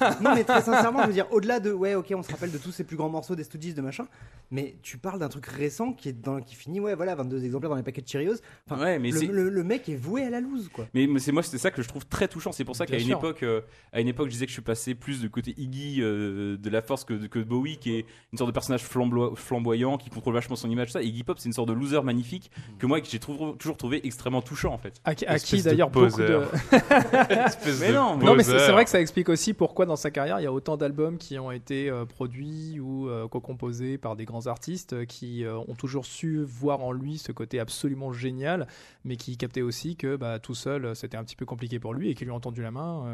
Ah, 0.00 0.16
non, 0.22 0.32
mais 0.34 0.44
très 0.44 0.62
sincèrement, 0.62 1.02
je 1.02 1.08
veux 1.08 1.12
dire, 1.12 1.26
au-delà 1.32 1.58
de, 1.60 1.72
ouais, 1.72 1.96
ok, 1.96 2.12
on 2.16 2.22
se 2.22 2.30
rappelle 2.30 2.52
de 2.52 2.58
tous 2.58 2.70
ces 2.72 2.84
plus 2.84 2.96
grands 2.96 3.08
morceaux 3.10 3.34
des 3.34 3.42
Stooges, 3.44 3.74
de 3.74 3.82
machin, 3.82 4.06
mais 4.52 4.76
tu 4.82 4.98
parles 4.98 5.18
d'un 5.18 5.28
truc 5.28 5.46
récent 5.46 5.92
qui 5.92 6.08
est 6.08 6.12
dans, 6.12 6.40
qui 6.40 6.54
finit, 6.54 6.78
ouais, 6.78 6.94
voilà, 6.94 7.16
22 7.16 7.44
exemplaires 7.44 7.70
dans 7.70 7.76
les 7.76 7.82
paquets 7.82 8.02
de 8.02 8.08
Cheerios. 8.08 8.36
Enfin, 8.70 8.80
Ouais, 8.82 8.98
mais 9.00 9.10
le, 9.10 9.18
c'est- 9.18 9.26
le, 9.26 9.48
le 9.50 9.64
mec 9.64 9.88
est 9.88 9.96
voué 9.96 10.22
à 10.22 10.30
la 10.30 10.40
loose, 10.40 10.68
quoi. 10.72 10.86
Mais 10.94 11.08
mais 11.08 11.18
c'est 11.18 11.32
moi, 11.32 11.42
c'est 11.42 11.58
ça 11.58 11.72
que 11.72 11.82
je 11.82 11.88
trouve 11.88 12.06
très 12.06 12.28
touchant. 12.28 12.52
C'est 12.52 12.64
pour 12.64 12.76
ça 12.76 12.86
qu'à 12.86 12.96
une 12.96 13.06
sûr. 13.06 13.18
époque, 13.18 13.42
euh, 13.42 13.60
à 13.92 14.00
une 14.00 14.06
époque, 14.08 14.26
je 14.28 14.32
disais 14.32 14.46
que 14.46 14.50
je 14.50 14.54
suis 14.54 14.62
passé 14.62 14.94
plus 14.94 15.20
du 15.20 15.28
côté 15.28 15.54
Iggy 15.58 16.00
euh, 16.02 16.56
de 16.56 16.70
la 16.70 16.82
force 16.82 17.04
que, 17.04 17.14
que 17.26 17.40
Bowie, 17.40 17.78
qui 17.78 17.96
est 17.96 18.06
une 18.32 18.38
sorte 18.38 18.50
de 18.50 18.54
personnage 18.54 18.84
flambo- 18.84 19.34
flamboyant, 19.34 19.96
qui 19.98 20.08
contrôle 20.08 20.34
vachement 20.34 20.54
son 20.54 20.70
image. 20.70 20.92
Ça, 20.92 21.02
Iggy 21.02 21.24
Pop, 21.24 21.38
c'est 21.40 21.48
une 21.48 21.52
sorte 21.52 21.68
de 21.68 21.72
loser 21.74 22.00
magnifique 22.04 22.52
que 22.78 22.86
moi, 22.86 23.00
que 23.00 23.08
j'ai 23.08 23.18
toujours 23.18 23.76
trouvé 23.76 24.06
extrêmement 24.06 24.40
touchant 24.42 24.72
en 24.72 24.78
fait. 24.78 25.00
À, 25.04 25.16
qui- 25.16 25.26
à 25.26 25.36
Et 25.36 25.38
d'ailleurs 25.70 25.90
beaucoup 25.90 26.20
de. 26.22 26.40
Mais 27.80 27.92
non, 27.92 28.16
mais- 28.16 28.24
Non, 28.24 28.34
mais 28.34 28.42
c'est 28.58 28.72
vrai 28.72 28.84
que 28.84 28.90
ça 28.90 29.00
explique 29.00 29.28
aussi 29.28 29.54
pourquoi 29.54 29.86
dans 29.86 29.96
sa 29.96 30.10
carrière 30.10 30.40
il 30.40 30.44
y 30.44 30.46
a 30.46 30.52
autant 30.52 30.76
d'albums 30.76 31.18
qui 31.18 31.38
ont 31.38 31.50
été 31.50 31.88
euh, 31.90 32.04
produits 32.04 32.78
ou 32.80 33.08
euh, 33.08 33.28
co-composés 33.28 33.98
par 33.98 34.16
des 34.16 34.24
grands 34.24 34.46
artistes 34.46 34.92
euh, 34.92 35.04
qui 35.04 35.44
euh, 35.44 35.56
ont 35.56 35.74
toujours 35.74 36.06
su 36.06 36.42
voir 36.44 36.82
en 36.82 36.92
lui 36.92 37.18
ce 37.18 37.32
côté 37.32 37.58
absolument 37.60 38.12
génial, 38.12 38.66
mais 39.04 39.16
qui 39.16 39.36
captaient 39.36 39.62
aussi 39.62 39.96
que 39.96 40.16
bah, 40.16 40.38
tout 40.38 40.54
seul 40.54 40.94
c'était 40.96 41.16
un 41.16 41.24
petit 41.24 41.36
peu 41.36 41.44
compliqué 41.46 41.78
pour 41.78 41.94
lui 41.94 42.10
et 42.10 42.14
qui 42.14 42.24
lui 42.24 42.30
ont 42.32 42.40
tendu 42.40 42.62
la 42.62 42.70
main. 42.70 43.04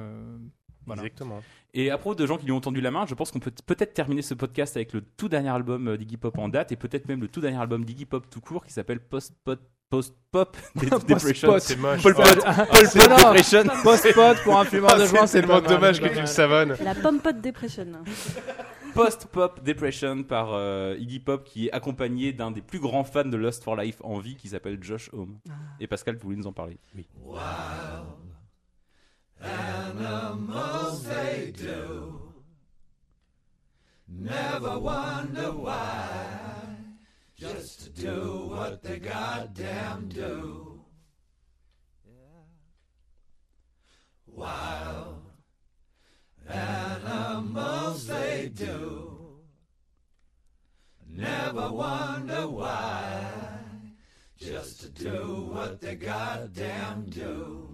Voilà. 0.86 1.02
Exactement. 1.02 1.42
Et 1.72 1.90
à 1.90 1.98
propos 1.98 2.14
de 2.16 2.26
gens 2.26 2.36
qui 2.36 2.46
lui 2.46 2.52
ont 2.52 2.60
tendu 2.60 2.80
la 2.80 2.90
main, 2.90 3.06
je 3.06 3.14
pense 3.14 3.30
qu'on 3.30 3.38
peut 3.38 3.52
peut-être 3.66 3.94
terminer 3.94 4.22
ce 4.22 4.34
podcast 4.34 4.76
avec 4.76 4.92
le 4.92 5.02
tout 5.02 5.28
dernier 5.28 5.50
album 5.50 5.88
euh, 5.88 5.96
d'Iggy 5.96 6.16
Pop 6.16 6.36
en 6.38 6.48
date 6.48 6.72
et 6.72 6.76
peut-être 6.76 7.06
même 7.08 7.20
le 7.20 7.28
tout 7.28 7.40
dernier 7.40 7.58
album 7.60 7.84
d'Iggy 7.84 8.06
Pop 8.06 8.28
tout 8.28 8.40
court 8.40 8.64
qui 8.64 8.72
s'appelle 8.72 8.98
Post 9.00 9.34
Pot 9.44 9.60
Post 9.88 10.14
Pop 10.30 10.56
Depression. 10.76 11.48
Post-pot. 11.48 11.58
C'est 11.60 11.76
moche. 11.76 12.02
Paul 12.02 12.14
Oh, 12.16 12.22
Pot 12.22 13.08
Non. 13.08 13.16
Depression. 13.16 13.62
Post-pot 13.82 14.34
pour 14.44 14.58
un 14.58 14.64
fumeur 14.64 14.96
de 14.96 15.02
Ah, 15.02 15.06
joint, 15.06 15.26
c'est 15.26 15.40
tellement 15.40 15.60
dommage 15.60 16.00
que 16.00 16.08
tu 16.08 16.20
le 16.20 16.26
savonnes. 16.26 16.76
La 16.82 16.94
Pompot 16.94 17.32
Depression. 17.32 17.86
Post 18.94 19.26
Pop 19.26 19.60
Depression 19.64 20.22
par 20.24 20.50
euh, 20.52 20.96
Iggy 20.98 21.18
Pop 21.20 21.44
qui 21.44 21.66
est 21.68 21.72
accompagné 21.72 22.32
d'un 22.32 22.50
des 22.52 22.60
plus 22.62 22.78
grands 22.80 23.04
fans 23.04 23.24
de 23.24 23.36
Lust 23.36 23.62
for 23.64 23.76
Life 23.76 23.96
en 24.02 24.18
vie 24.18 24.36
qui 24.36 24.48
s'appelle 24.48 24.78
Josh 24.82 25.10
Homme. 25.12 25.38
Et 25.80 25.86
Pascal, 25.86 26.14
vous 26.16 26.22
voulez 26.22 26.36
nous 26.36 26.46
en 26.46 26.52
parler? 26.52 26.78
Oui. 26.96 27.06
Animals 29.40 31.04
they 31.04 31.52
do. 31.56 32.32
Never 34.08 34.78
wonder 34.78 35.52
why. 35.52 36.76
Just 37.36 37.80
to 37.84 37.90
do 37.90 38.46
what 38.48 38.82
they 38.82 38.98
goddamn 38.98 40.08
do. 40.08 40.84
Wild 44.26 45.20
animals 46.48 48.06
they 48.06 48.50
do. 48.54 49.40
Never 51.06 51.70
wonder 51.70 52.48
why. 52.48 53.22
Just 54.36 54.80
to 54.80 54.88
do 54.88 55.50
what 55.52 55.80
they 55.80 55.96
goddamn 55.96 57.06
do. 57.10 57.69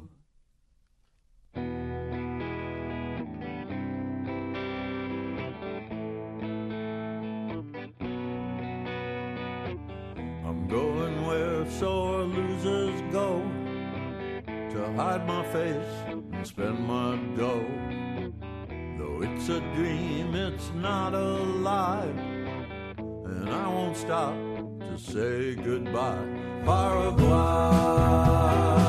I'm 10.47 10.69
going 10.69 11.27
where 11.27 11.71
sore 11.71 12.23
losers 12.23 13.01
go 13.13 13.43
to 14.49 14.93
hide 14.97 15.27
my 15.27 15.43
face 15.45 16.05
and 16.07 16.47
spend 16.47 16.87
my 16.87 17.17
dough. 17.37 17.65
Though 18.99 19.23
it's 19.23 19.49
a 19.49 19.61
dream, 19.75 20.35
it's 20.35 20.71
not 20.75 21.15
a 21.15 21.31
lie, 21.69 22.13
and 22.99 23.49
I 23.49 23.69
won't 23.69 23.97
stop 23.97 24.35
to 24.81 24.99
say 24.99 25.55
goodbye. 25.55 26.27
Paraguay. 26.65 28.86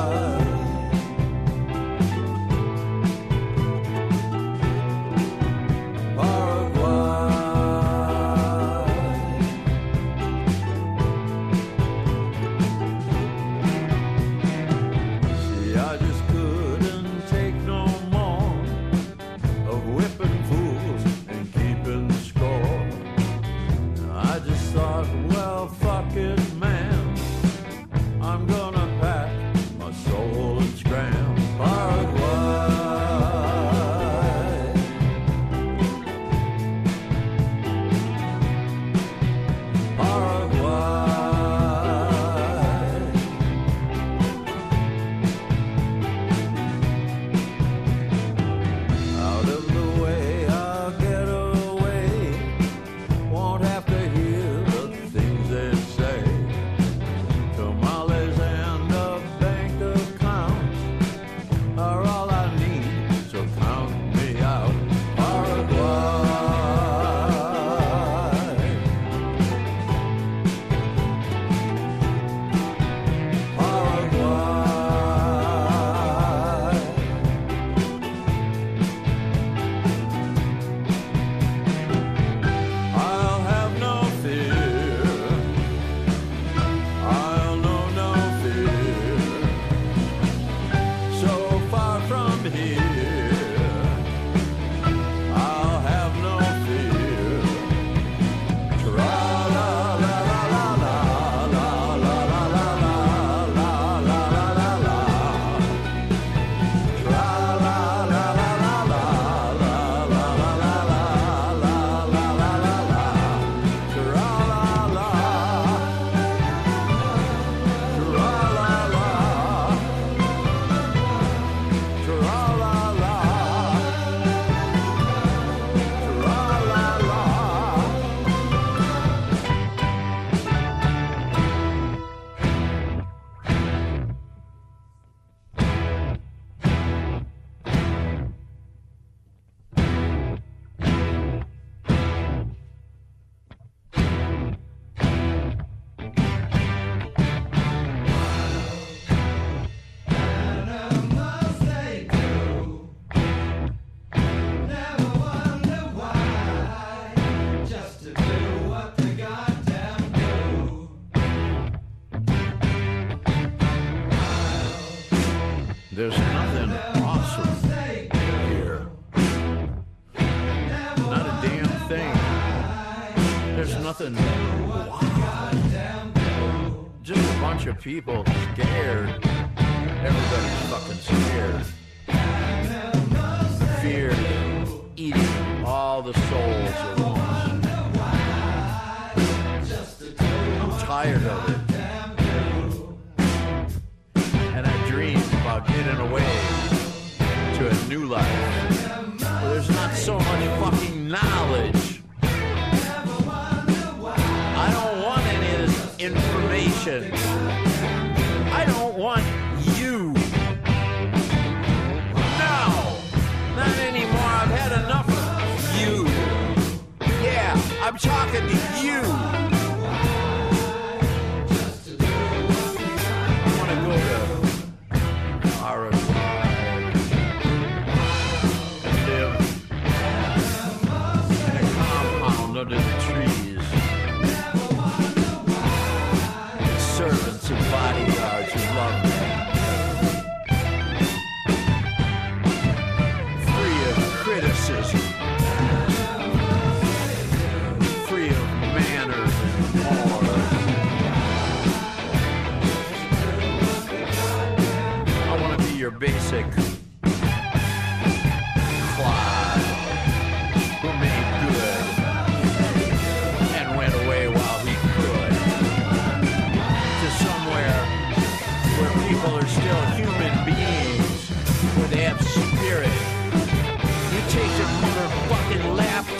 People 177.88 178.27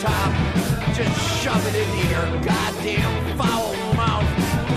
laptop, 0.03 0.95
just 0.95 1.43
shove 1.43 1.65
it 1.67 1.75
into 1.75 2.07
your 2.07 2.27
goddamn 2.43 3.37
foul 3.37 3.73
mouth, 3.95 4.23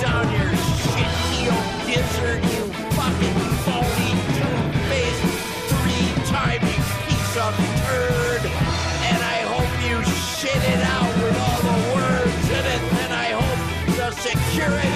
down 0.00 0.26
your 0.32 0.50
shit 0.82 1.12
heel 1.30 1.58
gizzard, 1.86 2.42
you 2.42 2.62
fucking 2.96 3.38
phony, 3.64 4.12
two-faced, 4.36 5.22
three-timing 5.70 6.82
piece 7.06 7.36
of 7.36 7.54
turd. 7.86 8.42
And 9.10 9.22
I 9.22 9.38
hope 9.52 9.72
you 9.86 9.96
shit 10.36 10.56
it 10.56 10.82
out 10.82 11.12
with 11.22 11.36
all 11.38 11.60
the 11.70 11.78
words 11.94 12.46
in 12.50 12.64
it. 12.66 12.82
And 13.02 13.12
I 13.12 13.28
hope 13.38 13.96
the 13.96 14.10
security 14.12 14.91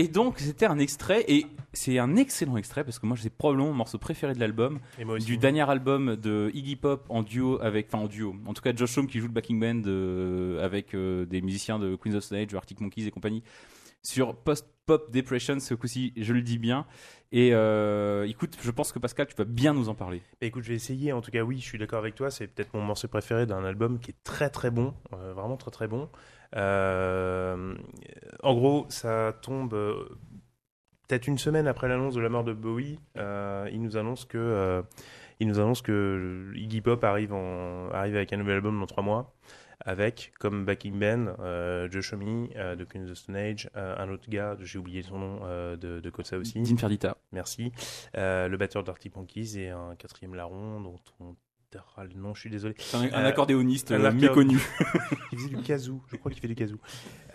Et 0.00 0.08
donc, 0.08 0.38
c'était 0.38 0.64
un 0.64 0.78
extrait, 0.78 1.26
et 1.28 1.44
c'est 1.74 1.98
un 1.98 2.16
excellent 2.16 2.56
extrait, 2.56 2.84
parce 2.84 2.98
que 2.98 3.04
moi, 3.04 3.18
c'est 3.20 3.28
probablement 3.28 3.68
mon 3.68 3.74
morceau 3.74 3.98
préféré 3.98 4.32
de 4.32 4.40
l'album, 4.40 4.78
du 5.26 5.36
dernier 5.36 5.68
album 5.68 6.16
de 6.16 6.50
Iggy 6.54 6.76
Pop 6.76 7.04
en 7.10 7.22
duo 7.22 7.60
avec, 7.60 7.88
enfin 7.88 8.04
en 8.04 8.06
duo, 8.06 8.34
en 8.46 8.54
tout 8.54 8.62
cas 8.62 8.74
Josh 8.74 8.96
Homme 8.96 9.06
qui 9.06 9.18
joue 9.18 9.26
le 9.26 9.34
backing 9.34 9.60
band 9.60 9.82
euh, 9.84 10.64
avec 10.64 10.94
euh, 10.94 11.26
des 11.26 11.42
musiciens 11.42 11.78
de 11.78 11.96
Queens 11.96 12.14
of 12.14 12.24
Stone 12.24 12.38
Age, 12.38 12.54
Arctic 12.54 12.80
Monkeys 12.80 13.08
et 13.08 13.10
compagnie, 13.10 13.42
sur 14.02 14.36
Post-Pop 14.36 15.12
Depression, 15.12 15.60
ce 15.60 15.74
coup-ci, 15.74 16.14
je 16.16 16.32
le 16.32 16.40
dis 16.40 16.56
bien. 16.56 16.86
Et 17.30 17.50
euh, 17.52 18.26
écoute, 18.26 18.56
je 18.58 18.70
pense 18.70 18.92
que 18.92 18.98
Pascal, 18.98 19.26
tu 19.26 19.36
vas 19.36 19.44
bien 19.44 19.74
nous 19.74 19.90
en 19.90 19.94
parler. 19.94 20.22
Bah, 20.40 20.46
écoute, 20.46 20.64
je 20.64 20.70
vais 20.70 20.76
essayer. 20.76 21.12
En 21.12 21.20
tout 21.20 21.30
cas, 21.30 21.42
oui, 21.42 21.58
je 21.58 21.64
suis 21.64 21.76
d'accord 21.76 21.98
avec 21.98 22.14
toi. 22.14 22.30
C'est 22.30 22.46
peut-être 22.46 22.72
mon 22.72 22.80
morceau 22.80 23.06
préféré 23.06 23.44
d'un 23.44 23.66
album 23.66 23.98
qui 24.00 24.12
est 24.12 24.22
très 24.24 24.48
très 24.48 24.70
bon, 24.70 24.94
vraiment 25.12 25.58
très 25.58 25.70
très 25.70 25.88
bon. 25.88 26.08
Euh, 26.56 27.74
en 28.42 28.54
gros, 28.54 28.86
ça 28.88 29.34
tombe 29.42 29.74
euh, 29.74 30.04
peut-être 31.08 31.26
une 31.26 31.38
semaine 31.38 31.66
après 31.66 31.88
l'annonce 31.88 32.14
de 32.14 32.20
la 32.20 32.28
mort 32.28 32.44
de 32.44 32.52
Bowie. 32.52 32.98
euh, 33.16 33.68
il 33.72 33.82
nous 33.82 33.96
annonce 33.96 34.24
que 34.24 34.82
il 35.38 35.48
nous 35.48 35.58
annonce 35.58 35.80
que 35.80 36.52
Iggy 36.54 36.80
Pop 36.82 37.02
arrive 37.02 37.32
en 37.32 37.88
arrive 37.90 38.16
avec 38.16 38.32
un 38.32 38.36
nouvel 38.36 38.56
album 38.56 38.78
dans 38.78 38.86
trois 38.86 39.02
mois. 39.02 39.34
Avec 39.82 40.34
comme 40.38 40.66
backing 40.66 40.98
band 40.98 41.36
euh, 41.38 41.88
Joe 41.90 42.12
Homme 42.12 42.48
euh, 42.54 42.76
de 42.76 42.84
Queens 42.84 43.04
of 43.04 43.12
the 43.12 43.14
Stone 43.14 43.36
Age, 43.36 43.70
euh, 43.76 43.96
un 43.96 44.10
autre 44.10 44.28
gars, 44.28 44.54
j'ai 44.60 44.78
oublié 44.78 45.02
son 45.02 45.18
nom, 45.18 45.40
de, 45.46 46.00
de 46.00 46.10
Kotsa 46.10 46.36
aussi. 46.36 46.60
Dean 46.60 46.76
Ferdita. 46.76 47.16
Merci. 47.32 47.72
Le 48.14 48.54
batteur 48.56 48.84
d'Arctic 48.84 49.16
Monkeys 49.16 49.58
et 49.58 49.70
un 49.70 49.94
quatrième 49.96 50.34
larron 50.34 50.82
dont 50.82 51.00
on 51.20 51.34
nom, 52.16 52.34
je 52.34 52.40
suis 52.40 52.50
désolé. 52.50 52.74
C'est 52.78 52.96
un, 52.96 53.02
un 53.02 53.24
Euh, 53.24 53.28
accordéoniste 53.28 53.92
un 53.92 54.00
euh, 54.04 54.12
méconnu. 54.12 54.58
Il 55.32 55.38
faisait 55.38 55.48
du 55.54 55.62
kazoo, 55.62 56.00
je 56.10 56.16
crois 56.16 56.30
qu'il 56.30 56.40
fait 56.40 56.48
du 56.48 56.54
kazoo. 56.54 56.78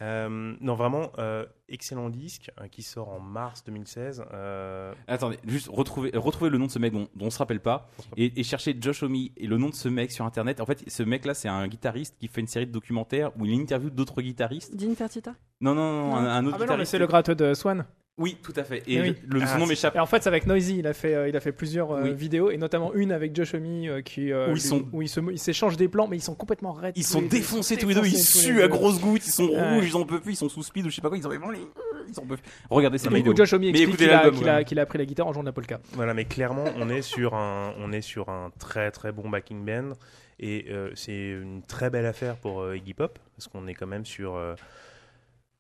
Euh, 0.02 0.56
non, 0.60 0.76
vraiment, 0.76 1.12
euh, 1.20 1.45
excellent 1.70 2.10
disque 2.10 2.52
euh, 2.60 2.68
qui 2.68 2.82
sort 2.84 3.10
en 3.10 3.20
mars 3.20 3.64
2016. 3.64 4.24
Euh, 4.34 4.94
Attendez, 5.07 5.38
juste 5.45 5.70
retrouver, 5.72 6.12
retrouver 6.14 6.49
le 6.49 6.57
nom 6.57 6.66
de 6.66 6.72
ce 6.72 6.80
mec 6.80 6.91
dont, 6.94 7.07
dont 7.16 7.26
on 7.28 7.30
se 7.30 7.38
rappelle 7.38 7.62
pas 7.62 7.90
et, 8.18 8.40
et 8.40 8.44
chercher 8.44 8.76
Josh 8.80 9.03
Homme 9.03 9.16
et 9.16 9.48
le 9.48 9.57
nom 9.57 9.70
de 9.70 9.76
ce 9.76 9.88
mec 9.90 10.12
sur 10.12 10.26
internet. 10.26 10.60
En 10.62 10.66
fait, 10.66 10.84
ce 10.88 11.03
mec-là, 11.03 11.34
c'est 11.34 11.48
un 11.49 11.68
guitariste 11.68 12.16
qui 12.20 12.28
fait 12.28 12.41
une 12.41 12.48
série 12.48 12.68
de 12.68 12.72
documentaires 12.72 13.32
où 13.40 13.45
il 13.45 13.60
interviewe 13.60 13.90
d'autres 13.91 14.22
guitaristes. 14.22 14.76
Dean 14.76 14.94
Fertita 14.95 15.36
Non, 15.62 15.74
non, 15.74 15.91
non, 15.91 16.10
Non. 16.10 16.16
Un, 16.16 16.26
un 16.26 16.45
autre 16.45 16.56
Ah 16.56 16.60
bah 16.60 16.66
non, 16.66 16.72
mais 16.72 16.84
guitariste. 16.84 16.91
c'est 16.91 16.99
le 16.99 17.07
gratteux 17.07 17.36
de 17.36 17.53
Swan. 17.53 17.86
Oui, 18.18 18.38
tout 18.42 18.54
à 18.56 18.64
fait. 18.64 18.82
Et 18.88 19.02
oui. 19.02 19.16
le, 19.28 19.42
Ah, 19.44 19.58
nom 19.58 19.66
m'échappe. 19.66 19.94
Et 19.94 20.00
en 20.00 20.06
fait, 20.06 20.24
c'est 20.24 20.30
avec 20.30 20.48
Noisy. 20.48 20.78
Il 20.80 20.88
a 20.88 20.94
fait, 20.94 21.14
euh, 21.14 21.28
il 21.28 21.36
a 21.36 21.42
fait 21.42 21.52
plusieurs 21.52 21.92
euh, 21.92 22.04
Oui. 22.04 22.14
vidéos, 22.14 22.50
et 22.50 22.56
notamment 22.56 22.94
une 22.94 23.12
avec 23.12 23.36
Josh 23.36 23.54
Homme 23.56 23.66
euh, 23.66 24.02
qui, 24.02 24.32
euh, 24.32 24.46
Où 24.48 24.50
ils 24.52 24.54
lui- 24.54 24.60
sont- 24.62 24.86
où 24.94 25.02
ils 25.02 25.10
se, 25.10 25.20
ils 25.32 25.38
s'échangent 25.38 25.76
des 25.76 25.90
plans, 25.90 26.08
mais 26.08 26.16
ils 26.16 26.22
sont 26.22 26.34
complètement 26.34 26.72
raides. 26.72 26.94
Ils 26.96 27.04
sont 27.04 27.22
défoncés 27.22 27.76
tous 27.76 27.90
les 27.90 27.96
deux, 27.96 28.06
ils 28.06 28.18
suent 28.18 28.62
à 28.62 28.70
grosses 28.70 29.02
gouttes, 29.02 29.28
ils 29.28 29.32
sont 29.32 29.50
Ouais. 29.50 29.76
rouges, 29.76 29.90
ils 29.90 29.96
en 29.98 30.06
peuvent 30.06 30.22
plus, 30.22 30.32
ils 30.32 30.38
sont 30.38 30.48
sous 30.48 30.64
speed 30.64 30.86
ou 30.86 30.90
je 30.90 30.96
sais 30.96 31.02
pas 31.02 31.10
quoi, 31.10 31.18
ils 31.18 31.26
ont 31.26 31.30
vraiment 31.30 31.52
les. 31.52 31.60
Ils 32.08 32.18
en 32.18 32.26
peuvent. 32.26 32.40
Regardez 32.70 33.00
ces 33.00 33.08
Et 33.08 33.14
vidéos. 33.14 33.34
où 33.34 33.36
Josh 33.36 33.52
Homme 33.52 33.62
Mais 33.64 33.70
explique 33.70 33.90
écoutez 33.90 34.06
qu'il 34.06 34.14
a, 34.14 34.30
qu'il 34.32 34.48
a- 34.50 34.56
ouais. 34.60 34.64
qu'il 34.66 34.80
a 34.80 34.84
appris 34.84 34.98
la 34.98 35.06
guitare 35.06 35.28
en 35.28 35.34
jouant 35.34 35.44
de 35.44 35.48
la 35.50 35.54
polka. 35.54 35.82
Voilà, 35.94 36.14
mais 36.14 36.24
clairement, 36.24 36.66
on 36.78 36.88
est 36.88 37.02
sur 37.02 37.34
un, 37.34 37.74
on 37.80 37.92
est 37.92 38.00
sur 38.02 38.30
un 38.30 38.50
très 38.60 38.92
très 38.92 39.12
bon 39.12 39.28
backing 39.30 39.66
band 39.66 39.92
et 40.40 40.68
euh, 40.70 40.90
c'est 40.96 41.32
une 41.32 41.64
très 41.68 41.90
belle 41.90 42.06
affaire 42.06 42.38
pour 42.38 42.62
euh, 42.62 42.78
Iggy 42.78 42.94
Pop 42.94 43.20
parce 43.36 43.50
qu'on 43.50 43.68
est 43.68 43.74
quand 43.74 43.88
même 43.88 44.06
sur. 44.06 44.36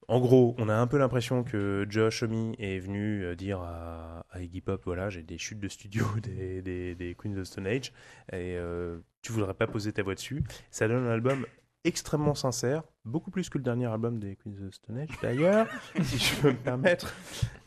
En 0.07 0.19
gros, 0.19 0.55
on 0.57 0.69
a 0.69 0.75
un 0.75 0.87
peu 0.87 0.97
l'impression 0.97 1.43
que 1.43 1.85
Josh 1.89 2.23
Homme 2.23 2.53
est 2.59 2.79
venu 2.79 3.23
euh, 3.23 3.35
dire 3.35 3.59
à, 3.59 4.25
à 4.31 4.41
Iggy 4.41 4.61
Pop, 4.61 4.81
voilà, 4.85 5.09
j'ai 5.09 5.23
des 5.23 5.37
chutes 5.37 5.59
de 5.59 5.67
studio 5.67 6.05
des, 6.23 6.61
des, 6.61 6.95
des 6.95 7.15
Queens 7.15 7.37
of 7.37 7.45
Stone 7.45 7.67
Age 7.67 7.91
et 8.31 8.55
euh, 8.57 8.99
tu 9.21 9.31
voudrais 9.31 9.53
pas 9.53 9.67
poser 9.67 9.91
ta 9.93 10.03
voix 10.03 10.15
dessus. 10.15 10.43
Ça 10.71 10.87
donne 10.87 11.05
un 11.05 11.11
album 11.11 11.45
extrêmement 11.83 12.35
sincère, 12.35 12.83
beaucoup 13.03 13.31
plus 13.31 13.49
que 13.49 13.57
le 13.57 13.63
dernier 13.63 13.85
album 13.87 14.19
des 14.19 14.35
Queens 14.35 14.65
of 14.67 14.73
Stone 14.73 14.97
Age 14.99 15.09
d'ailleurs, 15.21 15.67
si 16.03 16.17
je 16.17 16.41
peux 16.41 16.51
me 16.51 16.57
permettre. 16.57 17.13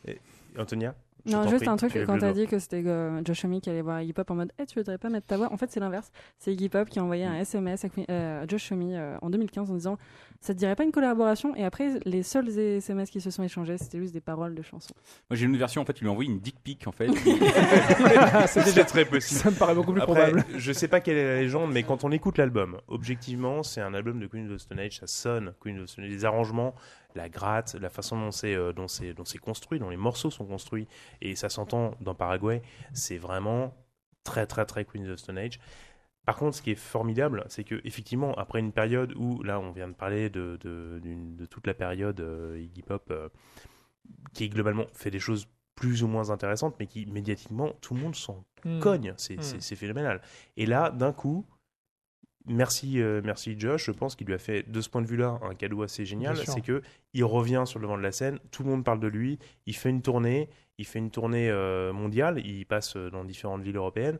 Et- 0.05 0.19
Antonia? 0.57 0.95
Non, 1.31 1.43
juste 1.47 1.63
prie, 1.63 1.69
un 1.69 1.75
truc, 1.77 1.93
quand 2.05 2.17
t'as 2.17 2.31
dit 2.33 2.47
que 2.47 2.59
c'était 2.59 2.83
euh, 2.85 3.21
Josh 3.25 3.45
Homme 3.45 3.59
qui 3.61 3.69
allait 3.69 3.81
voir 3.81 4.01
Iggy 4.01 4.13
Pop 4.13 4.29
en 4.31 4.35
mode 4.35 4.51
Eh, 4.59 4.65
tu 4.65 4.79
voudrais 4.79 4.97
pas 4.97 5.09
mettre 5.09 5.27
ta 5.27 5.37
voix? 5.37 5.51
En 5.51 5.57
fait, 5.57 5.71
c'est 5.71 5.79
l'inverse. 5.79 6.11
C'est 6.37 6.53
Iggy 6.53 6.69
Pop 6.69 6.89
qui 6.89 6.99
a 6.99 7.03
envoyé 7.03 7.25
un 7.25 7.35
SMS 7.35 7.85
à 7.85 7.89
Queen- 7.89 8.05
euh, 8.09 8.43
à 8.43 8.47
Josh 8.47 8.71
Homme 8.71 8.81
euh, 8.91 9.17
en 9.21 9.29
2015 9.29 9.69
en 9.71 9.73
disant 9.75 9.97
Ça 10.41 10.53
te 10.53 10.59
dirait 10.59 10.75
pas 10.75 10.83
une 10.83 10.91
collaboration? 10.91 11.55
Et 11.55 11.63
après, 11.63 11.99
les 12.05 12.23
seuls 12.23 12.49
SMS 12.57 13.09
qui 13.09 13.21
se 13.21 13.29
sont 13.31 13.43
échangés, 13.43 13.77
c'était 13.77 13.99
juste 13.99 14.13
des 14.13 14.21
paroles 14.21 14.55
de 14.55 14.61
chansons. 14.61 14.93
Moi 15.29 15.35
j'ai 15.37 15.45
une 15.45 15.51
autre 15.51 15.59
version, 15.59 15.81
en 15.81 15.85
fait, 15.85 15.97
il 15.99 16.01
lui 16.03 16.09
a 16.09 16.11
envoyé 16.11 16.29
une 16.29 16.39
dick 16.39 16.55
pic 16.63 16.87
en 16.87 16.91
fait. 16.91 17.07
c'est 18.47 18.61
C'est 18.61 18.83
très 18.85 19.05
possible. 19.05 19.39
Ça 19.41 19.51
me 19.51 19.55
paraît 19.55 19.75
beaucoup 19.75 19.91
plus 19.93 20.01
Après, 20.01 20.31
probable. 20.31 20.45
je 20.57 20.71
sais 20.71 20.87
pas 20.87 20.99
quelle 21.01 21.17
est 21.17 21.35
la 21.35 21.41
légende, 21.41 21.71
mais 21.71 21.83
quand 21.83 22.03
on 22.03 22.11
écoute 22.11 22.37
l'album, 22.37 22.77
objectivement, 22.87 23.63
c'est 23.63 23.81
un 23.81 23.93
album 23.93 24.19
de 24.19 24.27
Queen 24.27 24.49
of 24.51 24.57
the 24.57 24.59
Stone 24.59 24.79
Age, 24.79 24.99
ça 24.99 25.07
sonne 25.07 25.53
Queen 25.59 25.79
of 25.79 25.85
the 25.85 25.89
Stone 25.89 26.05
Age, 26.05 26.11
les 26.11 26.25
arrangements, 26.25 26.73
la 27.15 27.29
gratte, 27.29 27.75
la 27.75 27.89
façon 27.89 28.19
dont 28.19 28.31
c'est 28.31 28.53
euh, 28.55 28.71
dont 28.73 28.87
c'est 28.87 29.37
construit, 29.39 29.79
dont 29.79 29.89
les 29.89 29.97
morceaux 29.97 30.29
sont 30.31 30.45
construits, 30.45 30.87
et 31.21 31.35
ça 31.35 31.49
s'entend 31.49 31.95
dans 32.01 32.15
Paraguay, 32.15 32.61
c'est 32.93 33.17
vraiment 33.17 33.73
très 34.23 34.45
très 34.45 34.65
très 34.65 34.85
Queen 34.85 35.07
of 35.09 35.15
the 35.15 35.19
Stone 35.19 35.37
Age. 35.37 35.59
Par 36.25 36.35
contre, 36.35 36.57
ce 36.57 36.61
qui 36.61 36.71
est 36.71 36.75
formidable, 36.75 37.43
c'est 37.49 37.63
que 37.63 37.81
effectivement, 37.85 38.33
après 38.35 38.59
une 38.59 38.71
période 38.71 39.13
où, 39.15 39.41
là, 39.41 39.59
on 39.59 39.71
vient 39.71 39.87
de 39.87 39.93
parler 39.95 40.29
de, 40.29 40.59
de, 40.61 40.99
d'une- 41.01 41.35
de 41.35 41.45
toute 41.47 41.65
la 41.65 41.73
période 41.73 42.19
euh, 42.19 42.59
Iggy 42.61 42.83
Pop, 42.83 43.07
euh, 43.09 43.29
qui 44.33 44.49
globalement 44.49 44.85
fait 44.93 45.09
des 45.11 45.19
choses 45.19 45.47
plus 45.75 46.03
ou 46.03 46.07
moins 46.07 46.29
intéressantes, 46.29 46.75
mais 46.79 46.87
qui 46.87 47.05
médiatiquement, 47.07 47.71
tout 47.81 47.93
le 47.95 48.01
monde 48.01 48.15
s'en 48.15 48.43
Hmm. 48.65 48.79
cogne. 48.79 49.13
C'est 49.15 49.37
Hmm. 49.37 49.59
c'est 49.61 49.75
phénoménal. 49.77 50.21
Et 50.57 50.65
là, 50.65 50.91
d'un 50.91 51.13
coup, 51.13 51.45
merci, 52.49 53.01
euh, 53.01 53.21
merci 53.23 53.55
Josh. 53.57 53.85
Je 53.85 53.91
pense 53.91 54.15
qu'il 54.15 54.27
lui 54.27 54.33
a 54.33 54.37
fait, 54.37 54.63
de 54.69 54.81
ce 54.81 54.89
point 54.89 55.01
de 55.01 55.07
vue-là, 55.07 55.39
un 55.43 55.55
cadeau 55.55 55.83
assez 55.83 56.05
génial. 56.05 56.35
C'est 56.37 56.61
que 56.61 56.81
il 57.13 57.23
revient 57.23 57.63
sur 57.65 57.79
le 57.79 57.83
devant 57.83 57.97
de 57.97 58.03
la 58.03 58.11
scène, 58.11 58.39
tout 58.51 58.63
le 58.63 58.69
monde 58.69 58.83
parle 58.83 58.99
de 58.99 59.07
lui, 59.07 59.39
il 59.65 59.75
fait 59.75 59.89
une 59.89 60.01
tournée, 60.01 60.49
il 60.77 60.85
fait 60.85 60.99
une 60.99 61.11
tournée 61.11 61.49
euh, 61.49 61.93
mondiale, 61.93 62.39
il 62.45 62.65
passe 62.65 62.95
euh, 62.97 63.09
dans 63.09 63.23
différentes 63.23 63.61
villes 63.61 63.77
européennes 63.77 64.19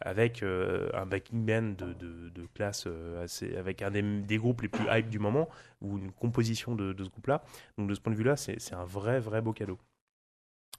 avec 0.00 0.42
euh, 0.42 0.88
un 0.94 1.04
backing 1.04 1.44
band 1.44 1.74
de, 1.76 1.92
de- 1.94 2.28
de 2.30 2.46
classe 2.54 2.86
assez, 3.22 3.56
avec 3.56 3.82
un 3.82 3.90
des, 3.90 4.02
des 4.02 4.36
groupes 4.38 4.62
les 4.62 4.68
plus 4.68 4.84
hype 4.90 5.08
du 5.10 5.18
moment 5.18 5.48
ou 5.80 5.98
une 5.98 6.12
composition 6.12 6.74
de, 6.76 6.92
de 6.92 7.04
ce 7.04 7.10
groupe-là. 7.10 7.42
Donc 7.76 7.88
de 7.88 7.94
ce 7.94 8.00
point 8.00 8.12
de 8.12 8.16
vue-là, 8.16 8.36
c'est 8.36 8.60
c'est 8.60 8.74
un 8.74 8.84
vrai, 8.84 9.18
vrai 9.20 9.42
beau 9.42 9.52
cadeau. 9.52 9.78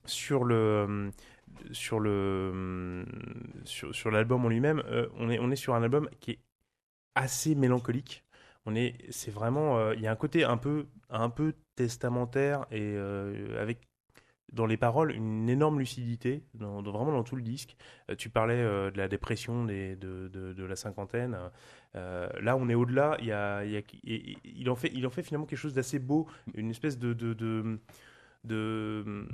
Sur 0.05 0.45
le 0.45 1.11
sur 1.71 1.99
le 1.99 3.05
sur, 3.65 3.93
sur 3.93 4.09
l'album 4.09 4.43
en 4.45 4.49
lui-même, 4.49 4.81
euh, 4.87 5.07
on 5.17 5.29
est 5.29 5.37
on 5.39 5.51
est 5.51 5.55
sur 5.55 5.75
un 5.75 5.83
album 5.83 6.09
qui 6.19 6.31
est 6.31 6.39
assez 7.15 7.55
mélancolique. 7.55 8.23
On 8.65 8.75
est 8.75 8.95
c'est 9.09 9.31
vraiment 9.31 9.77
euh, 9.77 9.95
il 9.95 10.01
y 10.01 10.07
a 10.07 10.11
un 10.11 10.15
côté 10.15 10.43
un 10.43 10.57
peu 10.57 10.88
un 11.09 11.29
peu 11.29 11.53
testamentaire 11.75 12.65
et 12.71 12.79
euh, 12.81 13.61
avec 13.61 13.79
dans 14.53 14.65
les 14.65 14.77
paroles 14.77 15.11
une 15.13 15.49
énorme 15.49 15.79
lucidité 15.79 16.43
vraiment 16.55 17.11
dans 17.13 17.23
tout 17.23 17.35
le 17.38 17.41
disque. 17.41 17.75
Euh, 18.09 18.15
tu 18.15 18.29
parlais 18.29 18.57
de 18.57 18.97
la 18.97 19.07
dépression 19.07 19.65
de, 19.65 19.95
de, 19.95 20.63
la 20.65 20.75
cinquantaine. 20.75 21.38
Là, 21.93 22.57
on 22.57 22.69
est 22.69 22.75
au-delà. 22.75 23.17
Il, 23.21 23.31
a, 23.31 23.59
a- 23.59 24.69
en 24.69 24.75
fait, 24.75 24.91
il 24.93 25.07
en 25.07 25.09
fait 25.09 25.23
finalement 25.23 25.45
quelque 25.45 25.59
chose 25.59 25.73
d'assez 25.73 25.99
beau, 25.99 26.27
une 26.53 26.69
espèce 26.69 26.97
de, 26.97 27.13
de- 28.43 29.26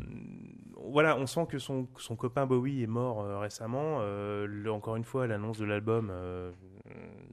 voilà, 0.76 1.18
on 1.18 1.26
sent 1.28 1.48
que 1.50 1.60
son, 1.60 1.88
son 1.98 2.16
copain 2.16 2.46
Bowie 2.46 2.84
est 2.84 2.88
mort 2.88 3.22
euh, 3.22 3.40
récemment. 3.40 3.98
Euh, 4.02 4.46
le- 4.48 4.72
encore 4.72 4.96
une 4.96 5.04
fois, 5.04 5.28
l'annonce 5.28 5.58
de 5.58 5.66
l'album 5.66 6.10
euh, 6.12 6.52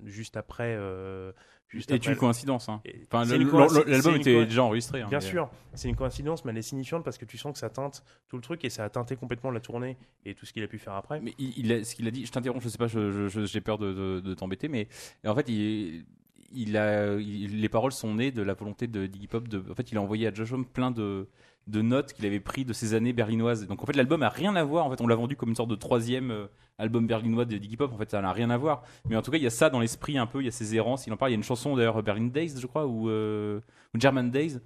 juste 0.04 0.36
après. 0.36 0.74
euh, 0.78 1.32
juste 1.68 1.90
Et 1.90 1.94
après- 1.94 2.12
une 2.12 2.18
coïncidence. 2.18 2.68
Hein. 2.68 2.80
Enfin, 3.12 3.24
l'album 3.24 4.16
était 4.16 4.44
déjà 4.44 4.62
enregistré. 4.62 5.02
hein, 5.02 5.08
Bien 5.08 5.18
mais- 5.18 5.24
sûr, 5.24 5.50
c'est 5.74 5.88
une 5.88 5.96
coïncidence, 5.96 6.44
mais 6.44 6.52
elle 6.52 6.58
est 6.58 6.62
signifiante 6.62 7.04
parce 7.04 7.18
que 7.18 7.24
tu 7.24 7.36
sens 7.38 7.52
que 7.52 7.58
ça 7.58 7.70
teinte 7.70 8.04
tout 8.28 8.36
le 8.36 8.42
truc 8.42 8.64
et 8.64 8.70
ça 8.70 8.84
a 8.84 8.88
teinté 8.90 9.16
complètement 9.16 9.50
la 9.50 9.60
tournée 9.60 9.96
et 10.24 10.34
tout 10.34 10.46
ce 10.46 10.52
qu'il 10.52 10.62
a 10.62 10.68
pu 10.68 10.78
faire 10.78 10.94
après. 10.94 11.20
Mais 11.20 11.34
il, 11.38 11.58
il 11.58 11.72
a- 11.72 11.82
ce 11.84 11.94
qu'il 11.96 12.06
a 12.06 12.10
dit, 12.10 12.24
je 12.26 12.30
t'interromps, 12.32 12.62
je 12.62 12.68
sais 12.68 12.78
pas, 12.78 12.86
j'ai 12.86 13.60
peur 13.60 13.78
de, 13.78 13.92
de- 13.92 14.20
de 14.20 14.34
t'embêter, 14.34 14.68
mais 14.68 14.88
en 15.26 15.34
fait, 15.34 15.48
il, 15.48 16.04
il 16.52 16.76
a, 16.76 17.14
il- 17.16 17.60
les 17.60 17.68
paroles 17.68 17.92
sont 17.92 18.14
nées 18.14 18.30
de 18.30 18.42
la 18.42 18.54
volonté 18.54 18.86
de 18.86 19.06
d'Iggy 19.06 19.26
Pop. 19.26 19.48
De, 19.48 19.62
en 19.70 19.74
fait, 19.74 19.90
il 19.90 19.98
a 19.98 20.02
envoyé 20.02 20.28
à 20.28 20.32
Josh 20.34 20.52
Homme 20.52 20.66
plein 20.66 20.90
de, 20.92 21.28
de 21.66 21.80
notes 21.82 22.12
qu'il 22.12 22.26
avait 22.26 22.40
pris 22.40 22.64
de 22.64 22.72
ces 22.72 22.94
années 22.94 23.12
berlinoises. 23.12 23.66
Donc, 23.66 23.82
en 23.82 23.86
fait, 23.86 23.96
l'album 23.96 24.22
a 24.22 24.28
rien 24.28 24.54
à 24.56 24.64
voir. 24.64 24.86
En 24.86 24.90
fait, 24.90 25.00
on 25.00 25.06
l'a 25.06 25.14
vendu 25.14 25.34
comme 25.36 25.48
une 25.48 25.56
sorte 25.56 25.70
de 25.70 25.74
troisième 25.76 26.30
euh, 26.30 26.46
album 26.78 27.06
berlinois 27.06 27.44
de 27.46 27.56
Iggy 27.56 27.76
Pop. 27.76 27.92
En 27.92 27.96
fait, 27.98 28.10
ça 28.10 28.20
n'a 28.20 28.32
rien 28.32 28.50
à 28.50 28.56
voir. 28.58 28.82
Mais 29.08 29.16
en 29.16 29.22
tout 29.22 29.30
cas, 29.30 29.38
il 29.38 29.42
y 29.42 29.46
a 29.46 29.50
ça 29.50 29.70
dans 29.70 29.80
l'esprit 29.80 30.18
un 30.18 30.26
peu. 30.26 30.40
Il 30.42 30.44
y 30.44 30.48
a 30.48 30.52
ces 30.52 30.74
errances. 30.76 31.06
Il 31.06 31.12
en 31.12 31.16
parle. 31.16 31.30
Il 31.30 31.34
y 31.34 31.36
a 31.36 31.38
une 31.38 31.42
chanson 31.44 31.74
d'ailleurs, 31.76 32.02
Berlin 32.02 32.26
Days, 32.26 32.54
je 32.60 32.66
crois, 32.66 32.86
ou, 32.86 33.08
euh, 33.08 33.60
German 33.94 34.30
Days. 34.30 34.58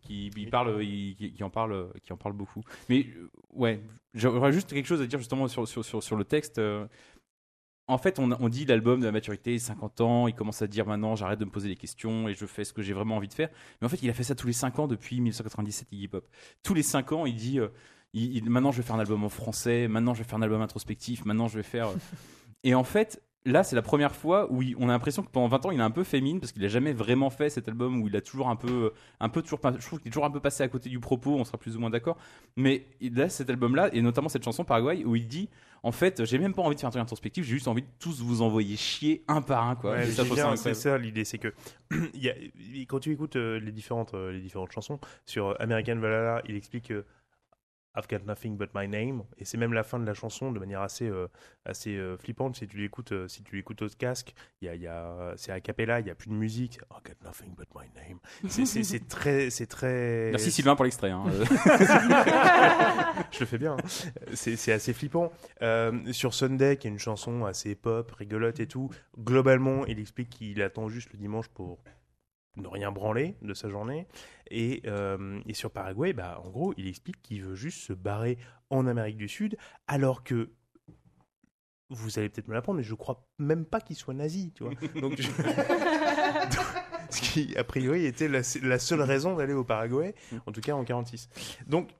Qui, 0.00 0.30
il 0.36 0.50
parle, 0.50 0.84
il- 0.84 1.16
qui, 1.16 1.32
qui 1.32 1.42
en 1.42 1.48
parle, 1.48 1.88
qui 2.02 2.12
en 2.12 2.18
parle 2.18 2.34
beaucoup. 2.34 2.62
Mais 2.90 3.06
euh, 3.16 3.30
ouais, 3.54 3.80
j'aurais 4.12 4.52
juste 4.52 4.70
quelque 4.70 4.84
chose 4.84 5.00
à 5.00 5.06
dire 5.06 5.18
justement 5.18 5.48
sur, 5.48 5.66
sur, 5.66 5.82
sur, 5.82 6.02
sur 6.02 6.16
le 6.16 6.24
texte. 6.24 6.60
En 7.86 7.98
fait, 7.98 8.18
on, 8.18 8.30
on 8.40 8.48
dit 8.48 8.64
l'album 8.64 9.00
de 9.00 9.04
la 9.06 9.12
maturité, 9.12 9.58
50 9.58 10.00
ans, 10.00 10.26
il 10.28 10.34
commence 10.34 10.62
à 10.62 10.66
dire 10.66 10.86
maintenant 10.86 11.16
j'arrête 11.16 11.38
de 11.38 11.44
me 11.44 11.50
poser 11.50 11.68
des 11.68 11.76
questions 11.76 12.28
et 12.28 12.34
je 12.34 12.46
fais 12.46 12.64
ce 12.64 12.72
que 12.72 12.80
j'ai 12.82 12.92
vraiment 12.94 13.16
envie 13.16 13.28
de 13.28 13.34
faire. 13.34 13.50
Mais 13.80 13.86
en 13.86 13.88
fait, 13.88 14.02
il 14.02 14.08
a 14.08 14.14
fait 14.14 14.24
ça 14.24 14.34
tous 14.34 14.46
les 14.46 14.52
5 14.54 14.78
ans 14.78 14.86
depuis 14.88 15.16
1997 15.20 15.88
Iggy 15.92 16.08
Pop. 16.08 16.26
Tous 16.62 16.74
les 16.74 16.82
5 16.82 17.12
ans, 17.12 17.26
il 17.26 17.36
dit 17.36 17.60
euh, 17.60 17.68
il- 18.14 18.36
il- 18.36 18.48
maintenant 18.50 18.72
je 18.72 18.78
vais 18.78 18.82
faire 18.86 18.96
un 18.96 19.00
album 19.00 19.22
en 19.24 19.28
français, 19.28 19.86
maintenant 19.88 20.14
je 20.14 20.22
vais 20.22 20.28
faire 20.28 20.38
un 20.38 20.42
album 20.42 20.62
introspectif, 20.62 21.24
maintenant 21.26 21.48
je 21.48 21.56
vais 21.58 21.62
faire. 21.62 21.88
euh. 21.88 21.94
et 22.64 22.74
en 22.74 22.84
fait, 22.84 23.22
là, 23.44 23.62
c'est 23.64 23.76
la 23.76 23.82
première 23.82 24.14
fois 24.14 24.50
où 24.50 24.62
il- 24.62 24.74
on 24.78 24.88
a 24.88 24.92
l'impression 24.92 25.22
que 25.22 25.30
pendant 25.30 25.48
20 25.48 25.64
ans, 25.66 25.70
il 25.70 25.80
a 25.80 25.84
un 25.84 25.90
peu 25.90 26.04
fait 26.04 26.20
mine 26.20 26.40
parce 26.40 26.52
qu'il 26.52 26.64
a 26.64 26.68
jamais 26.68 26.92
vraiment 26.92 27.30
fait 27.30 27.50
cet 27.50 27.68
album 27.68 28.00
où 28.02 28.08
il 28.08 28.16
a 28.16 28.20
toujours 28.20 28.48
un 28.48 28.56
peu, 28.56 28.92
un 29.20 29.28
peu 29.28 29.42
toujours, 29.42 29.60
je 29.62 29.86
trouve 29.86 29.98
qu'il 30.00 30.08
est 30.08 30.10
toujours 30.10 30.24
un 30.24 30.30
peu 30.30 30.40
passé 30.40 30.62
à 30.62 30.68
côté 30.68 30.88
du 30.88 30.98
propos, 31.00 31.34
on 31.36 31.44
sera 31.44 31.58
plus 31.58 31.76
ou 31.76 31.80
moins 31.80 31.90
d'accord. 31.90 32.16
Mais 32.56 32.86
a 33.18 33.28
cet 33.28 33.50
album-là 33.50 33.90
et 33.92 34.00
notamment 34.02 34.28
cette 34.28 34.44
chanson 34.44 34.64
Paraguay 34.64 35.04
où 35.04 35.14
il 35.16 35.26
dit 35.28 35.48
en 35.82 35.92
fait, 35.92 36.24
j'ai 36.24 36.38
même 36.38 36.54
pas 36.54 36.62
envie 36.62 36.74
de 36.76 36.80
faire 36.80 36.88
un 36.88 36.92
truc 36.92 37.02
introspectif, 37.02 37.44
j'ai 37.44 37.52
juste 37.52 37.68
envie 37.68 37.82
de 37.82 37.88
tous 37.98 38.22
vous 38.22 38.40
envoyer 38.40 38.74
chier 38.76 39.22
un 39.28 39.42
par 39.42 39.68
un, 39.68 39.74
quoi. 39.76 39.90
Ouais, 39.92 40.06
c'est 40.56 40.70
ça 40.74 40.96
l'idée, 40.96 41.24
c'est 41.24 41.36
que 41.38 41.52
il 42.14 42.22
y 42.24 42.30
a- 42.30 42.34
quand 42.88 43.00
tu 43.00 43.12
écoutes 43.12 43.36
euh, 43.36 43.60
les 43.60 43.72
différentes 43.72 44.14
euh, 44.14 44.32
les 44.32 44.40
différentes 44.40 44.72
chansons 44.72 44.98
sur 45.26 45.48
euh, 45.48 45.54
American 45.60 45.96
Valhalla, 45.96 46.40
il 46.48 46.56
explique 46.56 46.88
que 46.88 47.04
I've 47.96 48.08
got 48.08 48.24
nothing 48.26 48.56
but 48.56 48.70
my 48.74 48.88
name 48.88 49.22
et 49.38 49.44
c'est 49.44 49.56
même 49.56 49.72
la 49.72 49.84
fin 49.84 50.00
de 50.00 50.06
la 50.06 50.14
chanson 50.14 50.50
de 50.50 50.58
manière 50.58 50.82
assez 50.82 51.08
euh, 51.08 51.28
assez 51.64 51.96
euh, 51.96 52.16
flippante 52.16 52.56
si 52.56 52.66
tu 52.66 52.78
l'écoutes 52.78 53.12
euh, 53.12 53.28
si 53.28 53.42
tu 53.44 53.54
l'écoutes 53.56 53.82
au 53.82 53.88
casque, 53.88 54.34
y 54.62 54.68
a, 54.68 54.74
y 54.74 54.86
a 54.86 55.34
c'est 55.36 55.52
a 55.52 55.60
cappella, 55.60 56.00
il 56.00 56.06
y 56.06 56.10
a 56.10 56.14
plus 56.14 56.28
de 56.28 56.34
musique. 56.34 56.78
I've 56.90 57.02
got 57.04 57.24
nothing 57.24 57.54
but 57.54 57.68
my 57.74 57.86
name. 57.94 58.18
C'est 58.48 59.06
très 59.08 59.50
c'est 59.50 59.66
très 59.66 60.30
Merci 60.30 60.50
Sylvain 60.50 60.74
pour 60.74 60.84
l'extrait. 60.84 61.10
hein. 61.10 61.24
Je 63.30 63.40
le 63.40 63.46
fais 63.46 63.58
bien. 63.58 63.74
hein. 63.74 63.76
C'est 64.34 64.56
c'est 64.56 64.72
assez 64.72 64.92
flippant. 64.92 65.32
Sur 66.12 66.34
Sunday, 66.34 66.76
qui 66.76 66.88
est 66.88 66.90
une 66.90 66.98
chanson 66.98 67.44
assez 67.44 67.74
pop, 67.74 68.10
rigolote 68.12 68.60
et 68.60 68.66
tout, 68.66 68.90
globalement, 69.18 69.86
il 69.86 69.98
explique 69.98 70.30
qu'il 70.30 70.62
attend 70.62 70.88
juste 70.88 71.12
le 71.12 71.18
dimanche 71.18 71.48
pour 71.48 71.78
ne 72.56 72.68
rien 72.68 72.92
branler 72.92 73.36
de 73.42 73.54
sa 73.54 73.68
journée. 73.68 74.06
Et, 74.50 74.82
euh, 74.86 75.40
et 75.46 75.54
sur 75.54 75.70
Paraguay, 75.70 76.12
bah, 76.12 76.40
en 76.44 76.50
gros, 76.50 76.74
il 76.76 76.86
explique 76.86 77.20
qu'il 77.22 77.42
veut 77.42 77.54
juste 77.56 77.80
se 77.80 77.92
barrer 77.92 78.38
en 78.70 78.86
Amérique 78.86 79.16
du 79.16 79.28
Sud, 79.28 79.56
alors 79.86 80.22
que 80.24 80.50
vous 81.90 82.18
allez 82.18 82.28
peut-être 82.28 82.48
me 82.48 82.54
l'apprendre, 82.54 82.78
mais 82.78 82.82
je 82.84 82.94
crois 82.94 83.26
même 83.38 83.64
pas 83.64 83.80
qu'il 83.80 83.96
soit 83.96 84.14
nazi, 84.14 84.52
tu 84.52 84.64
vois. 84.64 84.72
Donc, 85.00 85.20
je- 85.20 85.28
ce 87.10 87.20
qui, 87.20 87.56
a 87.56 87.64
priori, 87.64 88.06
était 88.06 88.28
la, 88.28 88.40
la 88.62 88.78
seule 88.78 89.02
raison 89.02 89.36
d'aller 89.36 89.52
au 89.52 89.64
Paraguay, 89.64 90.14
en 90.46 90.52
tout 90.52 90.60
cas 90.60 90.72
en 90.74 90.84
46. 90.84 91.28
Donc, 91.66 91.90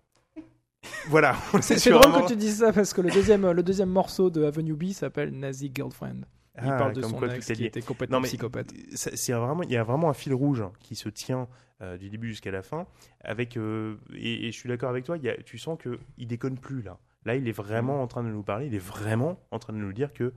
voilà. 1.09 1.36
C'est 1.60 1.90
drôle 1.90 2.22
que 2.22 2.28
tu 2.28 2.36
dises 2.36 2.59
ça 2.59 2.72
parce 2.72 2.93
que 2.93 3.01
le 3.01 3.10
deuxième, 3.10 3.51
le 3.51 3.62
deuxième 3.62 3.90
morceau 3.90 4.31
de 4.31 4.44
Avenue 4.44 4.74
B 4.74 4.90
s'appelle 4.93 5.31
Nazi 5.39 5.70
Girlfriend. 5.74 6.22
Il 6.62 6.68
Ah, 6.68 6.76
parle 6.78 6.93
de 6.93 7.02
son 7.02 7.16
quoi 7.18 7.35
ex 7.35 7.47
qui 7.52 7.64
était 7.64 7.82
complètement 7.82 8.18
Non, 8.18 8.20
mais 8.22 8.28
psychopathe. 8.28 8.72
c'est 8.94 9.32
vraiment, 9.32 9.62
il 9.64 9.72
y 9.72 9.76
a 9.76 9.82
vraiment 9.82 10.09
un 10.09 10.14
fil 10.14 10.32
rouge 10.35 10.62
qui 10.81 10.94
se 10.94 11.09
tient 11.09 11.48
euh, 11.82 11.97
du 11.98 12.09
début 12.10 12.28
jusqu'à 12.28 12.52
la 12.52 12.62
fin. 12.62 12.86
Avec, 13.22 13.56
euh, 13.56 13.97
et, 14.14 14.47
et 14.47 14.52
je 14.52 14.56
suis 14.59 14.68
d'accord 14.68 14.90
avec 14.90 15.05
toi, 15.05 15.16
il 15.16 15.24
y 15.24 15.28
a- 15.28 15.36
tu 15.43 15.59
sens 15.59 15.76
que 15.78 15.98
il 16.16 16.28
déconne 16.28 16.56
plus 16.59 16.82
là. 16.82 16.98
Là, 17.24 17.35
il 17.35 17.48
est 17.48 17.52
vraiment 17.52 18.02
en 18.02 18.06
train 18.06 18.22
de 18.22 18.28
nous 18.28 18.43
parler, 18.44 18.66
il 18.66 18.74
est 18.74 18.78
vraiment 18.78 19.40
en 19.51 19.59
train 19.59 19.72
de 19.72 19.78
nous 19.78 19.93
dire 19.93 20.12
que 20.12 20.32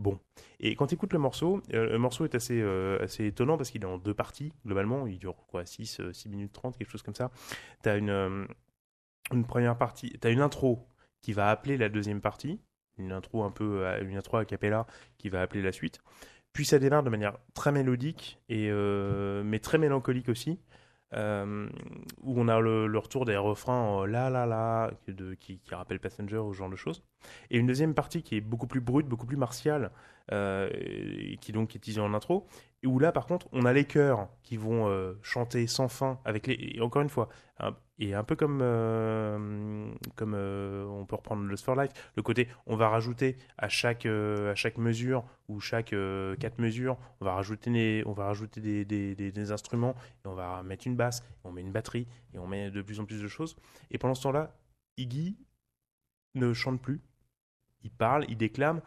bon. 0.00 0.18
Et 0.58 0.74
quand 0.74 0.88
tu 0.88 0.94
écoutes 0.96 1.12
le 1.12 1.18
morceau, 1.20 1.62
euh, 1.72 1.90
le 1.90 1.98
morceau 1.98 2.24
est 2.24 2.34
assez, 2.34 2.60
euh, 2.60 2.98
assez 3.00 3.26
étonnant 3.26 3.56
parce 3.56 3.70
qu'il 3.70 3.82
est 3.82 3.86
en 3.86 3.98
deux 3.98 4.14
parties 4.14 4.52
globalement. 4.66 5.06
Il 5.06 5.18
dure 5.20 5.36
quoi 5.46 5.64
6, 5.66 6.00
6 6.12 6.28
minutes 6.28 6.52
30, 6.52 6.76
quelque 6.76 6.90
chose 6.90 7.02
comme 7.02 7.14
ça. 7.14 7.30
Tu 7.84 7.88
as 7.88 7.96
une, 7.96 8.10
euh, 8.10 8.44
une 9.32 9.44
première 9.46 9.78
partie, 9.78 10.10
tu 10.20 10.26
as 10.26 10.30
une 10.30 10.40
intro 10.40 10.88
qui 11.22 11.32
va 11.32 11.50
appeler 11.50 11.76
la 11.76 11.88
deuxième 11.88 12.20
partie, 12.20 12.60
une 13.00 13.12
intro 13.12 13.42
un 13.44 13.50
peu, 13.50 13.86
euh, 13.86 14.02
une 14.02 14.16
intro 14.16 14.36
a 14.36 14.44
cappella 14.44 14.86
qui 15.18 15.28
va 15.28 15.42
appeler 15.42 15.62
la 15.62 15.72
suite. 15.72 16.00
Puis 16.52 16.64
ça 16.64 16.78
démarre 16.78 17.02
de 17.02 17.10
manière 17.10 17.38
très 17.54 17.72
mélodique, 17.72 18.40
et, 18.48 18.68
euh, 18.70 19.42
mais 19.44 19.58
très 19.60 19.78
mélancolique 19.78 20.28
aussi, 20.28 20.58
euh, 21.14 21.68
où 22.22 22.40
on 22.40 22.48
a 22.48 22.60
le, 22.60 22.98
retour 22.98 23.24
des 23.24 23.36
refrains 23.36 23.80
en 23.80 24.04
la 24.04 24.30
la 24.30 24.46
la 24.46 24.90
qui, 25.38 25.58
qui 25.60 25.74
rappellent 25.74 26.00
Passenger 26.00 26.38
ou 26.38 26.52
ce 26.52 26.58
genre 26.58 26.70
de 26.70 26.76
choses. 26.76 27.02
Et 27.50 27.58
une 27.58 27.66
deuxième 27.66 27.94
partie 27.94 28.22
qui 28.22 28.36
est 28.36 28.40
beaucoup 28.40 28.66
plus 28.66 28.80
brute, 28.80 29.06
beaucoup 29.06 29.26
plus 29.26 29.36
martiale, 29.36 29.90
euh, 30.32 30.70
et 30.72 31.38
qui 31.40 31.50
donc 31.52 31.74
est 31.74 31.80
teasée 31.80 32.00
en 32.00 32.14
intro, 32.14 32.46
où 32.86 32.98
là 33.00 33.10
par 33.10 33.26
contre 33.26 33.48
on 33.52 33.64
a 33.64 33.72
les 33.72 33.84
chœurs 33.84 34.28
qui 34.42 34.56
vont 34.56 34.88
euh, 34.88 35.14
chanter 35.22 35.66
sans 35.66 35.88
fin, 35.88 36.20
avec 36.24 36.46
les, 36.46 36.56
et 36.76 36.80
encore 36.80 37.02
une 37.02 37.08
fois, 37.08 37.28
et 37.98 38.14
un 38.14 38.22
peu 38.22 38.36
comme, 38.36 38.60
euh, 38.62 39.90
comme 40.14 40.34
euh, 40.34 40.86
on 40.86 41.04
peut 41.04 41.16
reprendre 41.16 41.42
Lost 41.42 41.64
for 41.64 41.74
Life, 41.74 41.90
le 42.16 42.22
côté 42.22 42.48
on 42.66 42.76
va 42.76 42.88
rajouter 42.88 43.36
à 43.58 43.68
chaque, 43.68 44.06
à 44.06 44.54
chaque 44.54 44.78
mesure 44.78 45.24
ou 45.48 45.58
chaque 45.60 45.94
quatre 46.38 46.58
mesures, 46.58 46.96
on 47.20 47.24
va 47.24 47.34
rajouter, 47.34 48.04
on 48.06 48.12
va 48.12 48.26
rajouter 48.26 48.60
des- 48.84 49.14
des 49.14 49.52
instruments 49.52 49.96
et 50.24 50.28
on 50.28 50.34
va 50.34 50.62
mettre 50.62 50.86
une 50.86 50.96
basse, 50.96 51.20
et 51.20 51.48
on 51.48 51.52
met 51.52 51.60
une 51.62 51.72
batterie 51.72 52.06
et 52.34 52.38
on 52.38 52.46
met 52.46 52.70
de 52.70 52.82
plus 52.82 53.00
en 53.00 53.04
plus 53.04 53.20
de 53.20 53.28
choses. 53.28 53.56
Et 53.90 53.98
pendant 53.98 54.14
ce 54.14 54.22
temps-là, 54.22 54.56
Iggy 54.96 55.36
ne 56.36 56.52
chante 56.52 56.80
plus, 56.80 57.00
il 57.84 57.90
parle, 57.90 58.24
il 58.28 58.36
déclame, 58.36 58.80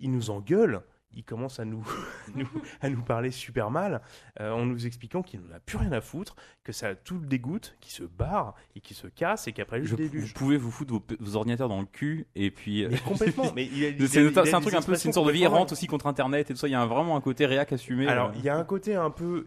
il 0.00 0.10
nous 0.10 0.30
engueule. 0.30 0.82
Il 1.16 1.22
commence 1.22 1.60
à 1.60 1.64
nous, 1.64 1.86
nous- 2.34 2.48
à 2.80 2.90
nous 2.90 3.00
parler 3.00 3.30
super 3.30 3.70
mal 3.70 4.00
euh, 4.40 4.50
en 4.50 4.66
nous 4.66 4.84
expliquant 4.84 5.22
qu'il 5.22 5.38
n'en 5.42 5.54
a 5.54 5.60
plus 5.60 5.76
rien 5.78 5.92
à 5.92 6.00
foutre, 6.00 6.34
que 6.64 6.72
ça 6.72 6.96
tout 6.96 7.20
le 7.20 7.26
dégoûte, 7.28 7.76
qu'il 7.80 7.92
se 7.92 8.02
barre 8.02 8.56
et 8.74 8.80
qu'il 8.80 8.96
se 8.96 9.06
casse 9.06 9.46
et 9.46 9.52
qu'après 9.52 9.78
lui 9.78 9.86
je- 9.86 9.94
se 9.94 10.02
vous 10.02 10.08
déluge. 10.08 10.34
pouvez 10.34 10.56
vous 10.56 10.72
foutre 10.72 10.92
vos, 10.92 11.04
vos 11.20 11.36
ordinateurs 11.36 11.68
dans 11.68 11.78
le 11.78 11.86
cul 11.86 12.26
et 12.34 12.50
puis. 12.50 12.84
Mais 12.88 12.98
complètement. 12.98 13.52
Mais 13.54 13.68
c'est 14.08 14.54
un 14.54 14.60
truc 14.60 14.74
un 14.74 14.82
peu, 14.82 14.96
c'est 14.96 15.06
une 15.06 15.12
sorte 15.14 15.28
de 15.28 15.32
vie 15.32 15.44
errante 15.44 15.70
aussi 15.70 15.86
contre 15.86 16.08
Internet 16.08 16.50
et 16.50 16.54
tout 16.54 16.58
ça. 16.58 16.66
Il 16.66 16.72
y 16.72 16.74
a 16.74 16.80
un- 16.80 16.86
vraiment 16.86 17.16
un 17.16 17.20
côté 17.20 17.46
réac 17.46 17.72
assumé. 17.72 18.08
Alors, 18.08 18.30
euh. 18.30 18.34
il 18.34 18.42
y 18.42 18.48
a 18.48 18.56
un 18.56 18.64
côté 18.64 18.96
un 18.96 19.10
peu. 19.10 19.46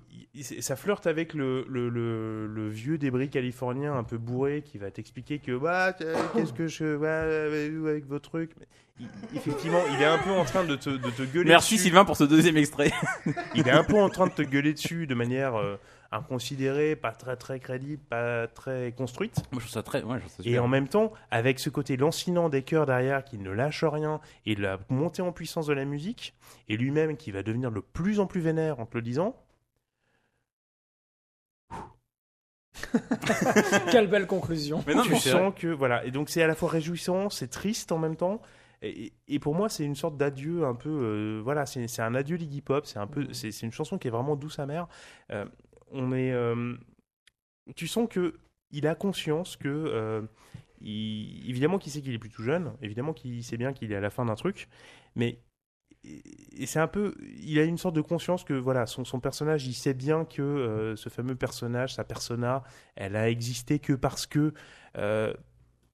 Ça 0.61 0.77
flirte 0.77 1.05
avec 1.05 1.33
le, 1.33 1.65
le, 1.67 1.89
le, 1.89 2.47
le 2.47 2.69
vieux 2.69 2.97
débris 2.97 3.29
californien 3.29 3.93
un 3.93 4.03
peu 4.05 4.17
bourré 4.17 4.61
qui 4.61 4.77
va 4.77 4.89
t'expliquer 4.89 5.39
que. 5.39 5.57
Bah, 5.57 5.91
qu'est-ce 5.91 6.53
que 6.53 6.67
je. 6.67 6.95
ouais, 6.95 7.89
avec 7.89 8.05
vos 8.05 8.19
trucs. 8.19 8.51
Mais 8.57 8.67
effectivement, 9.35 9.81
il 9.93 10.01
est 10.01 10.05
un 10.05 10.17
peu 10.17 10.31
en 10.31 10.45
train 10.45 10.63
de 10.63 10.75
te, 10.75 10.89
de 10.89 11.09
te 11.09 11.23
gueuler. 11.23 11.49
Merci 11.49 11.75
dessus. 11.75 11.85
Sylvain 11.85 12.05
pour 12.05 12.17
ce 12.17 12.23
deuxième 12.23 12.57
extrait. 12.57 12.91
Il 13.55 13.67
est 13.67 13.71
un 13.71 13.83
peu 13.83 13.99
en 13.99 14.09
train 14.09 14.27
de 14.27 14.31
te 14.31 14.41
gueuler 14.43 14.73
dessus 14.73 15.07
de 15.07 15.15
manière 15.15 15.55
euh, 15.55 15.79
inconsidérée, 16.11 16.95
pas 16.95 17.11
très 17.11 17.35
très 17.35 17.59
crédible, 17.59 18.01
pas 18.09 18.47
très 18.47 18.93
construite. 18.97 19.35
Moi, 19.51 19.61
je 19.61 19.65
trouve 19.65 19.73
ça 19.73 19.83
très. 19.83 20.03
Ouais, 20.03 20.19
je 20.19 20.27
trouve 20.27 20.45
ça 20.45 20.49
Et 20.49 20.59
en 20.59 20.67
même 20.67 20.87
temps, 20.87 21.11
avec 21.31 21.59
ce 21.59 21.69
côté 21.69 21.97
lancinant 21.97 22.49
des 22.49 22.63
chœurs 22.63 22.85
derrière 22.85 23.23
qui 23.23 23.37
ne 23.37 23.51
lâche 23.51 23.83
rien 23.83 24.19
et 24.45 24.55
la 24.55 24.79
montée 24.89 25.21
en 25.21 25.31
puissance 25.31 25.67
de 25.67 25.73
la 25.73 25.85
musique, 25.85 26.33
et 26.69 26.77
lui-même 26.77 27.17
qui 27.17 27.31
va 27.31 27.43
devenir 27.43 27.71
de 27.71 27.79
plus 27.79 28.19
en 28.19 28.25
plus 28.25 28.41
vénère 28.41 28.79
en 28.79 28.85
te 28.85 28.95
le 28.95 29.01
disant, 29.01 29.35
Quelle 33.91 34.07
belle 34.07 34.27
conclusion. 34.27 34.83
Mais 34.87 34.93
non, 34.93 35.03
tu 35.03 35.15
sens 35.15 35.53
que 35.55 35.67
voilà. 35.67 36.05
Et 36.05 36.11
donc 36.11 36.29
c'est 36.29 36.41
à 36.41 36.47
la 36.47 36.55
fois 36.55 36.69
réjouissant, 36.69 37.29
c'est 37.29 37.49
triste 37.49 37.91
en 37.91 37.97
même 37.97 38.15
temps. 38.15 38.41
Et, 38.81 39.13
et 39.27 39.39
pour 39.39 39.55
moi, 39.55 39.69
c'est 39.69 39.83
une 39.85 39.95
sorte 39.95 40.17
d'adieu 40.17 40.65
un 40.65 40.75
peu. 40.75 40.89
euh, 40.89 41.41
voilà, 41.43 41.65
c'est 41.65 41.99
un 42.01 42.15
adieu 42.15 42.37
Iggy 42.39 42.61
Pop. 42.61 42.85
C'est 42.85 42.99
un 42.99 43.07
peu. 43.07 43.33
C'est 43.33 43.51
c'est 43.51 43.65
une 43.65 43.71
chanson 43.71 43.97
qui 43.97 44.07
est 44.07 44.11
vraiment 44.11 44.35
douce 44.35 44.59
amère. 44.59 44.87
Euh, 45.31 45.45
on 45.91 46.13
est. 46.13 46.31
euh, 46.33 46.75
tu 47.75 47.87
sens 47.87 48.07
que 48.09 48.35
il 48.71 48.87
a 48.87 48.95
conscience 48.95 49.55
que. 49.57 49.67
euh, 49.67 50.21
il- 50.81 51.49
évidemment 51.49 51.79
qu'il 51.79 51.91
sait 51.91 52.01
qu'il 52.01 52.13
est 52.13 52.19
plus 52.19 52.29
tout 52.29 52.43
jeune. 52.43 52.73
Évidemment 52.81 53.13
qu'il 53.13 53.43
sait 53.43 53.57
bien 53.57 53.73
qu'il 53.73 53.91
est 53.91 53.95
à 53.95 54.01
la 54.01 54.09
fin 54.11 54.25
d'un 54.25 54.35
truc. 54.35 54.67
Mais 55.15 55.39
et 56.05 56.23
et 56.63 56.65
c'est 56.67 56.79
un 56.79 56.87
peu, 56.87 57.15
il 57.39 57.59
a 57.59 57.63
une 57.65 57.77
sorte 57.79 57.95
de 57.95 58.01
conscience 58.01 58.43
que 58.45 58.53
voilà, 58.53 58.85
son, 58.87 59.05
son 59.05 59.19
personnage, 59.21 59.67
il 59.67 59.73
sait 59.75 59.93
bien 59.95 60.25
que 60.25 60.41
euh, 60.43 60.95
ce 60.97 61.09
fameux 61.09 61.35
personnage, 61.35 61.95
sa 61.95 62.03
persona, 62.05 62.63
elle 62.95 63.15
a 63.15 63.29
existé 63.29 63.79
que 63.79 63.93
parce 63.93 64.27
que, 64.27 64.53
euh, 64.97 65.33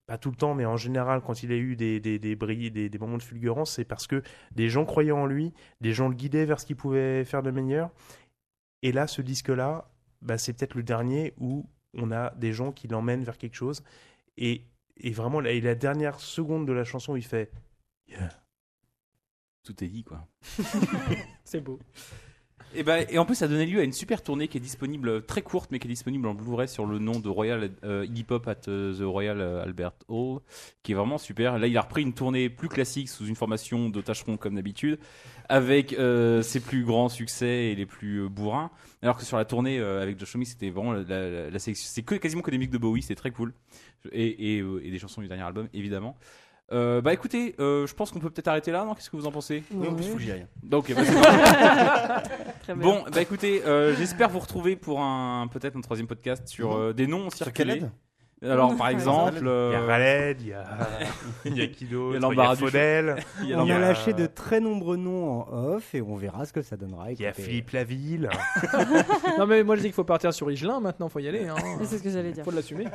pas 0.06 0.18
tout 0.18 0.30
le 0.30 0.36
temps, 0.36 0.54
mais 0.54 0.66
en 0.66 0.76
général, 0.76 1.22
quand 1.22 1.42
il 1.42 1.52
a 1.52 1.56
eu 1.56 1.76
des, 1.76 1.98
des, 2.00 2.18
des, 2.18 2.36
brilles- 2.36 2.70
des, 2.70 2.88
des 2.90 2.98
moments 2.98 3.16
de 3.16 3.22
fulgurance, 3.22 3.72
c'est 3.72 3.84
parce 3.84 4.06
que 4.06 4.22
des 4.52 4.68
gens 4.68 4.84
croyaient 4.84 5.12
en 5.12 5.26
lui, 5.26 5.52
des 5.80 5.92
gens 5.92 6.08
le 6.08 6.14
guidaient 6.14 6.44
vers 6.44 6.60
ce 6.60 6.66
qu'il 6.66 6.76
pouvait 6.76 7.24
faire 7.24 7.42
de 7.42 7.50
meilleur. 7.50 7.90
Et 8.82 8.92
là, 8.92 9.06
ce 9.06 9.22
disque-là, 9.22 9.90
bah, 10.22 10.36
c'est 10.38 10.52
peut-être 10.52 10.74
le 10.74 10.82
dernier 10.82 11.34
où 11.38 11.66
on 11.94 12.10
a 12.12 12.30
des 12.36 12.52
gens 12.52 12.72
qui 12.72 12.88
l'emmènent 12.88 13.24
vers 13.24 13.38
quelque 13.38 13.54
chose. 13.56 13.82
Et, 14.36 14.66
et 14.98 15.10
vraiment, 15.12 15.40
la, 15.40 15.52
et 15.52 15.60
la 15.60 15.74
dernière 15.74 16.20
seconde 16.20 16.66
de 16.66 16.72
la 16.72 16.84
chanson, 16.84 17.16
il 17.16 17.24
fait 17.24 17.50
Tout 19.62 19.82
est 19.82 19.88
dit, 19.88 20.04
quoi. 20.04 20.26
C'est 21.44 21.60
beau. 21.60 21.78
Et, 22.76 22.82
ben, 22.82 23.06
et 23.08 23.18
en 23.18 23.24
plus, 23.24 23.36
ça 23.36 23.44
a 23.44 23.48
donné 23.48 23.66
lieu 23.66 23.78
à 23.78 23.84
une 23.84 23.92
super 23.92 24.20
tournée 24.22 24.48
qui 24.48 24.58
est 24.58 24.60
disponible, 24.60 25.08
euh, 25.08 25.20
très 25.20 25.42
courte, 25.42 25.70
mais 25.70 25.78
qui 25.78 25.86
est 25.86 25.90
disponible 25.90 26.26
en 26.26 26.34
Blu-ray 26.34 26.66
sur 26.66 26.86
le 26.86 26.98
nom 26.98 27.20
de 27.20 27.28
Royal 27.28 27.70
euh, 27.84 28.04
Iggy 28.04 28.24
Pop 28.24 28.48
at 28.48 28.66
euh, 28.66 28.98
the 28.98 29.04
Royal 29.04 29.40
euh, 29.40 29.62
Albert 29.62 29.92
Hall, 30.08 30.40
qui 30.82 30.90
est 30.90 30.94
vraiment 30.96 31.18
super. 31.18 31.58
Là, 31.58 31.68
il 31.68 31.76
a 31.76 31.82
repris 31.82 32.02
une 32.02 32.14
tournée 32.14 32.50
plus 32.50 32.68
classique 32.68 33.08
sous 33.08 33.26
une 33.26 33.36
formation 33.36 33.90
de 33.90 34.00
tâcherons 34.00 34.36
comme 34.36 34.56
d'habitude, 34.56 34.98
avec 35.48 35.90
ses 35.90 36.60
plus 36.60 36.84
grands 36.84 37.08
succès 37.08 37.66
et 37.66 37.74
les 37.74 37.86
plus 37.86 38.28
bourrins. 38.28 38.70
Alors 39.02 39.18
que 39.18 39.24
sur 39.24 39.36
la 39.36 39.44
tournée 39.44 39.78
avec 39.78 40.18
Josh 40.18 40.36
c'était 40.44 40.70
vraiment 40.70 40.94
la, 40.94 41.58
sélection. 41.58 41.86
C'est 41.86 42.02
quasiment 42.02 42.42
que 42.42 42.50
des 42.50 42.56
musiques 42.56 42.72
de 42.72 42.78
Bowie, 42.78 43.02
c'était 43.02 43.14
très 43.14 43.30
cool. 43.30 43.52
Et, 44.10 44.58
et 44.58 44.90
des 44.90 44.98
chansons 44.98 45.20
du 45.20 45.28
dernier 45.28 45.42
album, 45.42 45.68
évidemment. 45.74 46.16
Euh, 46.72 47.02
bah 47.02 47.12
écoutez, 47.12 47.54
euh, 47.60 47.86
je 47.86 47.94
pense 47.94 48.10
qu'on 48.10 48.20
peut 48.20 48.30
peut-être 48.30 48.48
arrêter 48.48 48.72
là, 48.72 48.84
non? 48.84 48.94
Qu'est-ce 48.94 49.10
que 49.10 49.16
vous 49.16 49.26
en 49.26 49.30
pensez? 49.30 49.62
Oui, 49.70 49.86
en 49.86 49.94
plus, 49.94 50.06
faut 50.06 50.16
que 50.16 50.22
j'y 50.22 50.32
aille. 50.32 50.46
Donc, 50.62 50.90
bah, 50.92 51.02
c'est. 51.04 52.74
Bon, 52.74 53.04
bah 53.12 53.20
écoutez, 53.20 53.62
euh, 53.66 53.94
j'espère 53.94 54.30
vous 54.30 54.38
retrouver 54.38 54.74
pour 54.74 55.02
un 55.02 55.46
peut-être 55.48 55.76
un 55.76 55.82
troisième 55.82 56.06
podcast 56.06 56.48
sur 56.48 56.72
euh, 56.74 56.92
des 56.94 57.06
noms 57.06 57.28
Sur 57.28 57.44
circulés. 57.46 57.80
Khaled 57.80 57.90
Alors 58.42 58.74
par 58.76 58.88
exemple, 58.88 59.40
il 59.40 59.72
y 59.72 59.74
a 59.74 59.80
Raled, 59.80 60.40
il 60.40 60.48
y 60.48 60.52
a, 60.54 60.64
il 61.44 61.56
y 61.56 61.60
a 61.60 61.66
qui 61.66 61.84
d'autre? 61.84 62.16
Il 62.16 62.22
y 62.22 62.24
a 62.24 62.28
Il 62.28 62.34
l'embarras 62.34 62.54
du 62.54 62.60
choix. 62.60 62.70
Faudel, 62.70 63.16
il 63.42 63.48
y 63.48 63.52
a 63.52 63.60
On 63.60 63.64
Il 63.64 63.68
y 63.68 63.72
a 63.72 63.78
lâché 63.78 64.14
de 64.14 64.26
très 64.26 64.60
nombreux 64.60 64.96
noms 64.96 65.42
en 65.42 65.52
off 65.52 65.94
et 65.94 66.00
on 66.00 66.16
verra 66.16 66.46
ce 66.46 66.54
que 66.54 66.62
ça 66.62 66.78
donnera. 66.78 67.12
il 67.12 67.20
y 67.20 67.26
a 67.26 67.30
Écoutez, 67.30 67.42
Philippe 67.42 67.70
Laville. 67.72 68.30
non 69.38 69.46
mais 69.46 69.62
moi 69.62 69.76
je 69.76 69.82
dis 69.82 69.88
qu'il 69.88 69.94
faut 69.94 70.04
partir 70.04 70.32
sur 70.32 70.50
Igelin 70.50 70.80
maintenant, 70.80 71.10
faut 71.10 71.20
y 71.20 71.28
aller. 71.28 71.46
Hein. 71.46 71.56
C'est 71.82 71.98
ce 71.98 72.02
que 72.02 72.10
j'allais 72.10 72.32
dire. 72.32 72.44
Faut 72.44 72.50
l'assumer. 72.50 72.86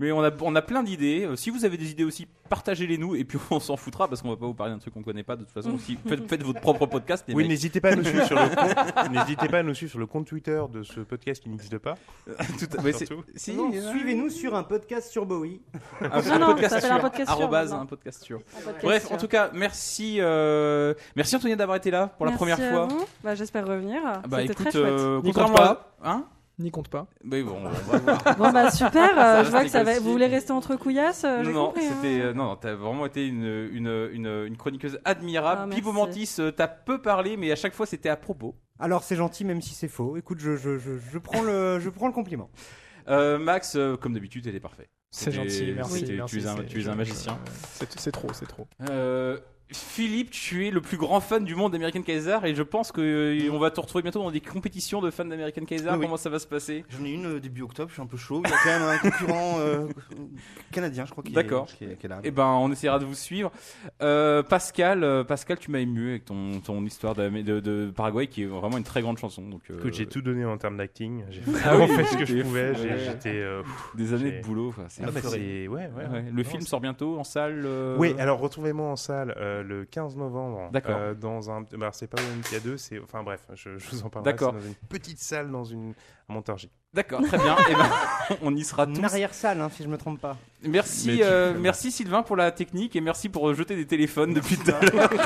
Mais 0.00 0.10
on 0.10 0.24
a 0.24 0.30
on 0.40 0.56
a 0.56 0.62
plein 0.62 0.82
d'idées. 0.82 1.26
Euh, 1.26 1.36
si 1.36 1.50
vous 1.50 1.64
avez 1.64 1.76
des 1.76 1.92
idées 1.92 2.02
aussi, 2.02 2.26
partagez-les 2.48 2.98
nous 2.98 3.14
et 3.14 3.22
puis 3.22 3.38
on 3.52 3.60
s'en 3.60 3.76
foutra 3.76 4.08
parce 4.08 4.22
qu'on 4.22 4.30
va 4.30 4.36
pas 4.36 4.46
vous 4.46 4.54
parler 4.54 4.72
d'un 4.72 4.78
truc 4.80 4.92
qu'on 4.94 5.02
connaît 5.04 5.22
pas 5.22 5.36
de 5.36 5.44
toute 5.44 5.52
façon. 5.52 5.78
Si, 5.78 5.96
faites, 6.08 6.28
faites 6.28 6.42
votre 6.42 6.60
propre 6.60 6.86
podcast. 6.86 7.24
Les 7.28 7.34
Oui, 7.34 7.44
mecs. 7.44 7.50
n'hésitez 7.50 7.80
pas 7.80 7.90
à 7.90 7.94
nous 7.96 8.02
suivre 8.04 8.24
sur 8.26 8.36
le 8.40 8.48
compte. 8.56 9.10
N'hésitez 9.12 9.48
pas 9.48 9.58
à 9.58 9.62
nous 9.62 9.74
suivre 9.74 9.90
sur 9.90 10.00
le 10.00 10.06
compte 10.06 10.26
Twitter 10.26 10.60
de 10.72 10.82
ce 10.82 11.00
podcast 11.00 11.40
qui 11.42 11.48
n'existe 11.50 11.78
pas. 11.78 11.94
Tout 12.26 12.66
à- 12.78 12.82
mais 12.82 12.92
c'est- 12.92 13.06
Surtout. 13.06 13.24
si, 13.36 13.52
Non, 13.54 13.70
a- 13.70 13.90
Suivez-nous 13.90 14.30
sur 14.30 14.54
un 14.56 14.64
podcast 14.64 15.10
sur 15.12 15.26
Bowie. 15.26 15.60
un, 16.00 16.22
Non, 16.22 16.38
non, 16.38 16.46
podcast 16.54 16.74
ça 16.74 16.80
s'appelle 16.80 16.82
sur, 16.82 16.92
un 16.96 17.00
podcast 17.00 17.30
sur, 17.30 17.40
arrobase, 17.40 17.68
maintenant. 17.70 17.82
un 17.82 17.86
podcast 17.86 18.22
sur. 18.24 18.36
Un 18.38 18.60
podcast 18.62 18.84
Bref, 18.84 19.02
sur- 19.06 19.12
en 19.12 19.18
tout 19.18 19.28
cas, 19.28 19.50
merci, 19.54 20.16
euh, 20.20 20.94
merci 21.14 21.36
Antonia 21.36 21.56
d'avoir 21.56 21.76
été 21.76 21.90
là 21.90 22.08
pour 22.08 22.26
la 22.26 22.32
première 22.32 22.58
à 22.60 22.70
fois. 22.70 22.86
vous. 22.86 23.04
Bah, 23.22 23.34
j'espère 23.34 23.66
revenir. 23.66 24.00
Ah 24.04 24.22
Bah 24.26 24.38
C'était 24.40 24.52
écoute, 24.54 24.66
très 24.70 24.78
chouette. 24.78 24.92
euh, 24.92 25.16
N'y 25.22 25.32
contrairement 25.32 25.54
compte 25.56 25.66
à, 25.66 25.74
pas. 25.74 25.92
hein 26.04 26.24
N'y 26.60 26.70
compte 26.70 26.88
pas. 26.88 27.06
Mais 27.24 27.42
bon, 27.42 27.56
on 27.64 27.68
va 27.68 27.98
voir. 27.98 28.36
Bon 28.36 28.52
bah 28.52 28.70
super, 28.70 29.18
euh, 29.18 29.44
je 29.44 29.50
vois 29.50 29.62
que 29.64 29.68
ça 29.70 29.82
va. 29.82 29.98
Vous 29.98 30.12
voulez 30.12 30.26
rester 30.26 30.52
entre 30.52 30.76
couillasses 30.76 31.24
euh, 31.24 31.42
non, 31.42 31.70
hein. 31.76 31.80
c'était 31.80 32.20
euh, 32.20 32.32
non, 32.34 32.44
non, 32.44 32.56
t'as 32.56 32.74
vraiment 32.74 33.06
été 33.06 33.26
une 33.26 33.44
une, 33.72 34.08
une, 34.12 34.44
une 34.46 34.56
chroniqueuse 34.56 35.00
admirable. 35.04 35.70
Ah. 35.72 35.74
Pipo 35.74 35.92
Mantis, 35.92 36.36
euh, 36.38 36.50
t'as 36.50 36.68
peu 36.68 37.00
parlé, 37.00 37.36
mais 37.38 37.50
à 37.50 37.56
chaque 37.56 37.72
fois 37.74 37.86
c'était 37.86 38.10
à 38.10 38.16
propos. 38.16 38.54
Alors 38.78 39.02
c'est 39.02 39.16
gentil 39.16 39.44
même 39.44 39.62
si 39.62 39.74
c'est 39.74 39.88
faux. 39.88 40.16
Écoute, 40.18 40.38
je, 40.38 40.56
je, 40.56 40.78
je, 40.78 40.98
je 40.98 41.18
prends 41.18 41.42
le 41.42 41.80
je 41.80 41.88
prends 41.88 42.06
le 42.06 42.12
compliment. 42.12 42.50
Euh, 43.08 43.38
Max, 43.38 43.74
euh, 43.76 43.96
comme 43.96 44.12
d'habitude, 44.12 44.46
elle 44.46 44.54
est 44.54 44.60
parfait. 44.60 44.88
C'est 45.10 45.32
gentil, 45.32 45.72
merci. 45.74 46.04
tu 46.04 46.16
es 46.16 46.20
un- 46.20 46.26
tu 46.64 46.80
es 46.82 46.88
un 46.88 46.94
magicien. 46.94 47.36
c'est 47.96 48.12
trop, 48.12 48.28
c'est 48.32 48.46
trop. 48.46 48.68
Euh, 48.90 49.38
Philippe, 49.72 50.30
tu 50.30 50.66
es 50.66 50.70
le 50.70 50.80
plus 50.80 50.96
grand 50.96 51.20
fan 51.20 51.44
du 51.44 51.54
monde 51.54 51.72
d'American 51.72 52.02
Kaiser 52.02 52.38
et 52.44 52.54
je 52.54 52.62
pense 52.62 52.90
que 52.90 53.00
euh, 53.00 53.50
on 53.52 53.58
va 53.58 53.70
te 53.70 53.80
retrouver 53.80 54.02
bientôt 54.02 54.20
dans 54.20 54.30
des 54.32 54.40
compétitions 54.40 55.00
de 55.00 55.10
fans 55.10 55.24
d'American 55.24 55.64
Kaiser. 55.64 55.88
Oui, 55.90 55.96
oui. 55.96 56.02
Comment 56.06 56.16
ça 56.16 56.28
va 56.30 56.38
se 56.40 56.46
passer? 56.46 56.84
J'en 56.88 57.04
ai 57.04 57.10
une 57.12 57.26
euh, 57.26 57.40
début 57.40 57.62
octobre, 57.62 57.88
je 57.88 57.94
suis 57.94 58.02
un 58.02 58.06
peu 58.06 58.16
chaud. 58.16 58.42
Il 58.44 58.50
y 58.50 58.52
a 58.52 58.56
quand 58.62 58.68
même 58.80 58.88
un 58.88 58.98
concurrent 58.98 59.56
euh, 59.60 59.86
canadien, 60.72 61.04
je 61.06 61.12
crois, 61.12 61.22
qui, 61.22 61.30
est, 61.30 61.34
D'accord. 61.34 61.66
qui, 61.66 61.84
est, 61.84 61.96
qui 61.96 62.06
est 62.06 62.08
là. 62.08 62.20
Eh 62.24 62.30
ben, 62.30 62.46
on 62.46 62.70
essaiera 62.72 62.98
de 62.98 63.04
vous 63.04 63.14
suivre. 63.14 63.52
Euh, 64.02 64.42
Pascal, 64.42 65.04
euh, 65.04 65.22
Pascal, 65.24 65.58
tu 65.58 65.70
m'as 65.70 65.78
ému 65.78 66.10
avec 66.10 66.24
ton, 66.24 66.60
ton 66.60 66.84
histoire 66.84 67.14
de, 67.14 67.28
de, 67.28 67.60
de 67.60 67.92
Paraguay, 67.94 68.26
qui 68.26 68.42
est 68.42 68.46
vraiment 68.46 68.76
une 68.78 68.84
très 68.84 69.02
grande 69.02 69.18
chanson. 69.18 69.42
Donc, 69.48 69.62
euh, 69.70 69.78
Écoute, 69.78 69.94
j'ai 69.94 70.06
tout 70.06 70.20
donné 70.22 70.44
en 70.44 70.56
termes 70.58 70.76
d'acting. 70.78 71.22
J'ai 71.30 71.42
Ah 71.64 71.76
oui, 71.78 71.86
fait 71.88 72.04
ce 72.04 72.16
que 72.16 72.24
je 72.24 72.42
pouvais. 72.42 72.74
J'ai-. 72.74 72.98
J'étais. 73.04 73.36
euh, 73.36 73.62
pff, 73.62 73.90
des 73.96 74.14
années 74.14 74.30
j'ai- 74.32 74.40
de 74.40 74.44
boulot. 74.44 74.72
quoi. 74.74 74.84
C'est 74.88 75.02
Ah, 75.04 75.10
bah, 75.10 75.18
affreux. 75.18 75.30
c'est- 75.30 75.68
ouais, 75.68 75.88
ouais. 75.96 76.06
Ouais, 76.10 76.22
Non, 76.22 76.30
Le 76.34 76.42
film 76.42 76.60
c'est- 76.62 76.68
sort 76.68 76.80
bientôt 76.80 77.18
en 77.18 77.24
salle. 77.24 77.62
euh, 77.64 77.96
Oui, 77.98 78.14
alors 78.18 78.40
retrouvez-moi 78.40 78.88
en 78.88 78.96
salle 78.96 79.34
euh, 79.60 79.62
le 79.62 79.84
15 79.84 80.16
novembre. 80.16 80.70
D'accord. 80.72 80.96
euh, 80.98 81.14
dans 81.14 81.50
un. 81.50 81.62
Bah, 81.78 81.90
c'est 81.92 82.06
pas 82.08 82.20
Olympia 82.20 82.60
2, 82.60 82.76
c'est. 82.76 82.98
Enfin 82.98 83.22
bref, 83.22 83.40
je, 83.54 83.78
je 83.78 83.90
vous 83.90 84.02
en 84.04 84.08
parlerai. 84.10 84.32
D'accord. 84.32 84.54
c'est 84.56 84.60
Dans 84.62 84.66
une 84.68 84.74
petite 84.88 85.18
salle 85.20 85.50
dans 85.50 85.64
une. 85.64 85.92
à 86.28 86.32
Montargis. 86.32 86.70
D'accord, 86.92 87.20
très 87.22 87.38
bien. 87.38 87.56
Eh 87.70 87.74
ben, 87.74 87.88
on 88.42 88.54
y 88.56 88.64
sera 88.64 88.84
tous. 88.86 88.98
Une 88.98 89.04
arrière 89.04 89.32
salle, 89.32 89.60
hein, 89.60 89.68
si 89.72 89.82
je 89.84 89.88
me 89.88 89.96
trompe 89.96 90.20
pas. 90.20 90.36
Merci, 90.64 91.18
tu- 91.18 91.22
euh, 91.22 91.54
merci 91.56 91.92
Sylvain 91.92 92.22
pour 92.22 92.34
la 92.36 92.50
technique 92.50 92.96
et 92.96 93.00
merci 93.00 93.28
pour 93.28 93.54
jeter 93.54 93.76
des 93.76 93.86
téléphones 93.86 94.34
depuis 94.34 94.56
tout 94.56 94.70
à 94.72 94.80
l'heure. 94.84 95.10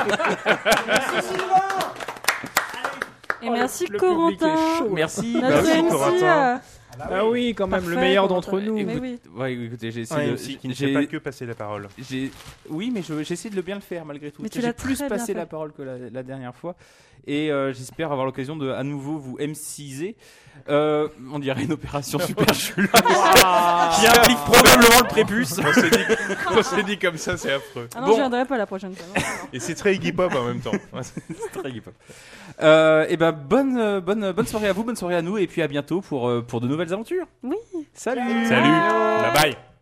Et 3.41 3.49
merci 3.49 3.85
le 3.85 3.99
public 3.99 4.41
est 4.41 4.45
Corentin. 4.45 4.77
chaud. 4.79 4.89
Merci. 4.91 5.35
Notre 5.39 5.61
MC, 5.83 5.89
Corentin. 5.89 6.61
Euh, 6.99 7.03
Ah 7.11 7.25
oui, 7.27 7.53
quand 7.55 7.67
même, 7.67 7.87
le 7.89 7.95
meilleur 7.95 8.27
d'entre 8.27 8.59
nous. 8.59 8.77
Écoute- 8.77 8.99
oui. 9.01 9.19
Ouais, 9.35 9.53
écoutez, 9.53 9.91
j'ai 9.91 10.01
essayé 10.01 10.27
de. 10.27 10.33
MC 10.35 10.57
qui 10.57 10.67
ne 10.67 10.73
j'ai- 10.73 10.87
fait 10.87 10.93
pas 10.93 11.05
que 11.05 11.17
passer 11.17 11.45
la 11.45 11.55
parole. 11.55 11.87
j'ai- 11.97 12.31
Oui, 12.69 12.91
mais 12.93 13.01
je- 13.01 13.23
j'ai 13.23 13.33
essayé 13.33 13.49
de 13.49 13.55
le 13.55 13.61
bien 13.61 13.75
le 13.75 13.81
faire 13.81 14.05
malgré 14.05 14.31
tout. 14.31 14.41
Mais 14.41 14.49
tu 14.49 14.59
J'ai 14.61 14.67
l'as 14.67 14.73
plus 14.73 15.01
passé 15.07 15.33
la 15.33 15.45
parole 15.45 15.71
que 15.73 15.81
la, 15.83 15.97
la 16.11 16.23
dernière 16.23 16.55
fois. 16.55 16.75
Et 17.27 17.51
euh, 17.51 17.73
j'espère 17.73 18.11
avoir 18.11 18.25
l'occasion 18.25 18.55
de 18.55 18.69
à 18.69 18.83
nouveau 18.83 19.17
vous 19.17 19.37
MCiser. 19.39 20.15
Euh, 20.69 21.09
on 21.31 21.39
dirait 21.39 21.63
une 21.63 21.73
opération 21.73 22.17
super 22.17 22.53
chula 22.53 22.87
qui 22.91 24.07
implique 24.07 24.37
probablement 24.37 24.99
le 25.01 25.07
prépuce. 25.07 25.59
On 25.59 25.73
s'est 25.73 25.89
dit, 25.89 26.03
on 26.51 26.63
s'est 26.63 26.83
dit 26.83 26.97
comme 26.97 27.17
ça, 27.17 27.35
c'est 27.37 27.51
affreux. 27.53 27.89
Ah 27.95 28.01
non, 28.01 28.07
Bon. 28.07 28.11
je 28.13 28.17
viendrai 28.19 28.45
pas 28.45 28.57
la 28.57 28.65
prochaine 28.65 28.95
fois. 28.95 29.05
non, 29.07 29.13
non, 29.21 29.27
non. 29.43 29.49
Et 29.53 29.59
c'est 29.59 29.75
très 29.75 29.95
Iggy 29.95 30.11
Pop 30.13 30.33
en 30.33 30.43
même 30.45 30.61
temps. 30.61 30.71
Très 31.53 31.71
hip-hop. 31.71 31.93
Euh, 32.61 33.05
et 33.09 33.17
ben 33.17 33.31
bonne 33.31 33.77
euh, 33.77 33.99
bonne 34.01 34.31
bonne 34.31 34.47
soirée 34.47 34.67
à 34.69 34.73
vous, 34.73 34.83
bonne 34.83 34.95
soirée 34.95 35.15
à 35.15 35.21
nous 35.21 35.37
et 35.37 35.47
puis 35.47 35.61
à 35.61 35.67
bientôt 35.67 36.01
pour 36.01 36.29
euh, 36.29 36.41
pour 36.41 36.61
de 36.61 36.67
nouvelles 36.67 36.93
aventures. 36.93 37.25
Oui. 37.43 37.57
Salut. 37.93 38.21
Salut. 38.47 38.69
Bye 38.69 39.33
bye. 39.33 39.74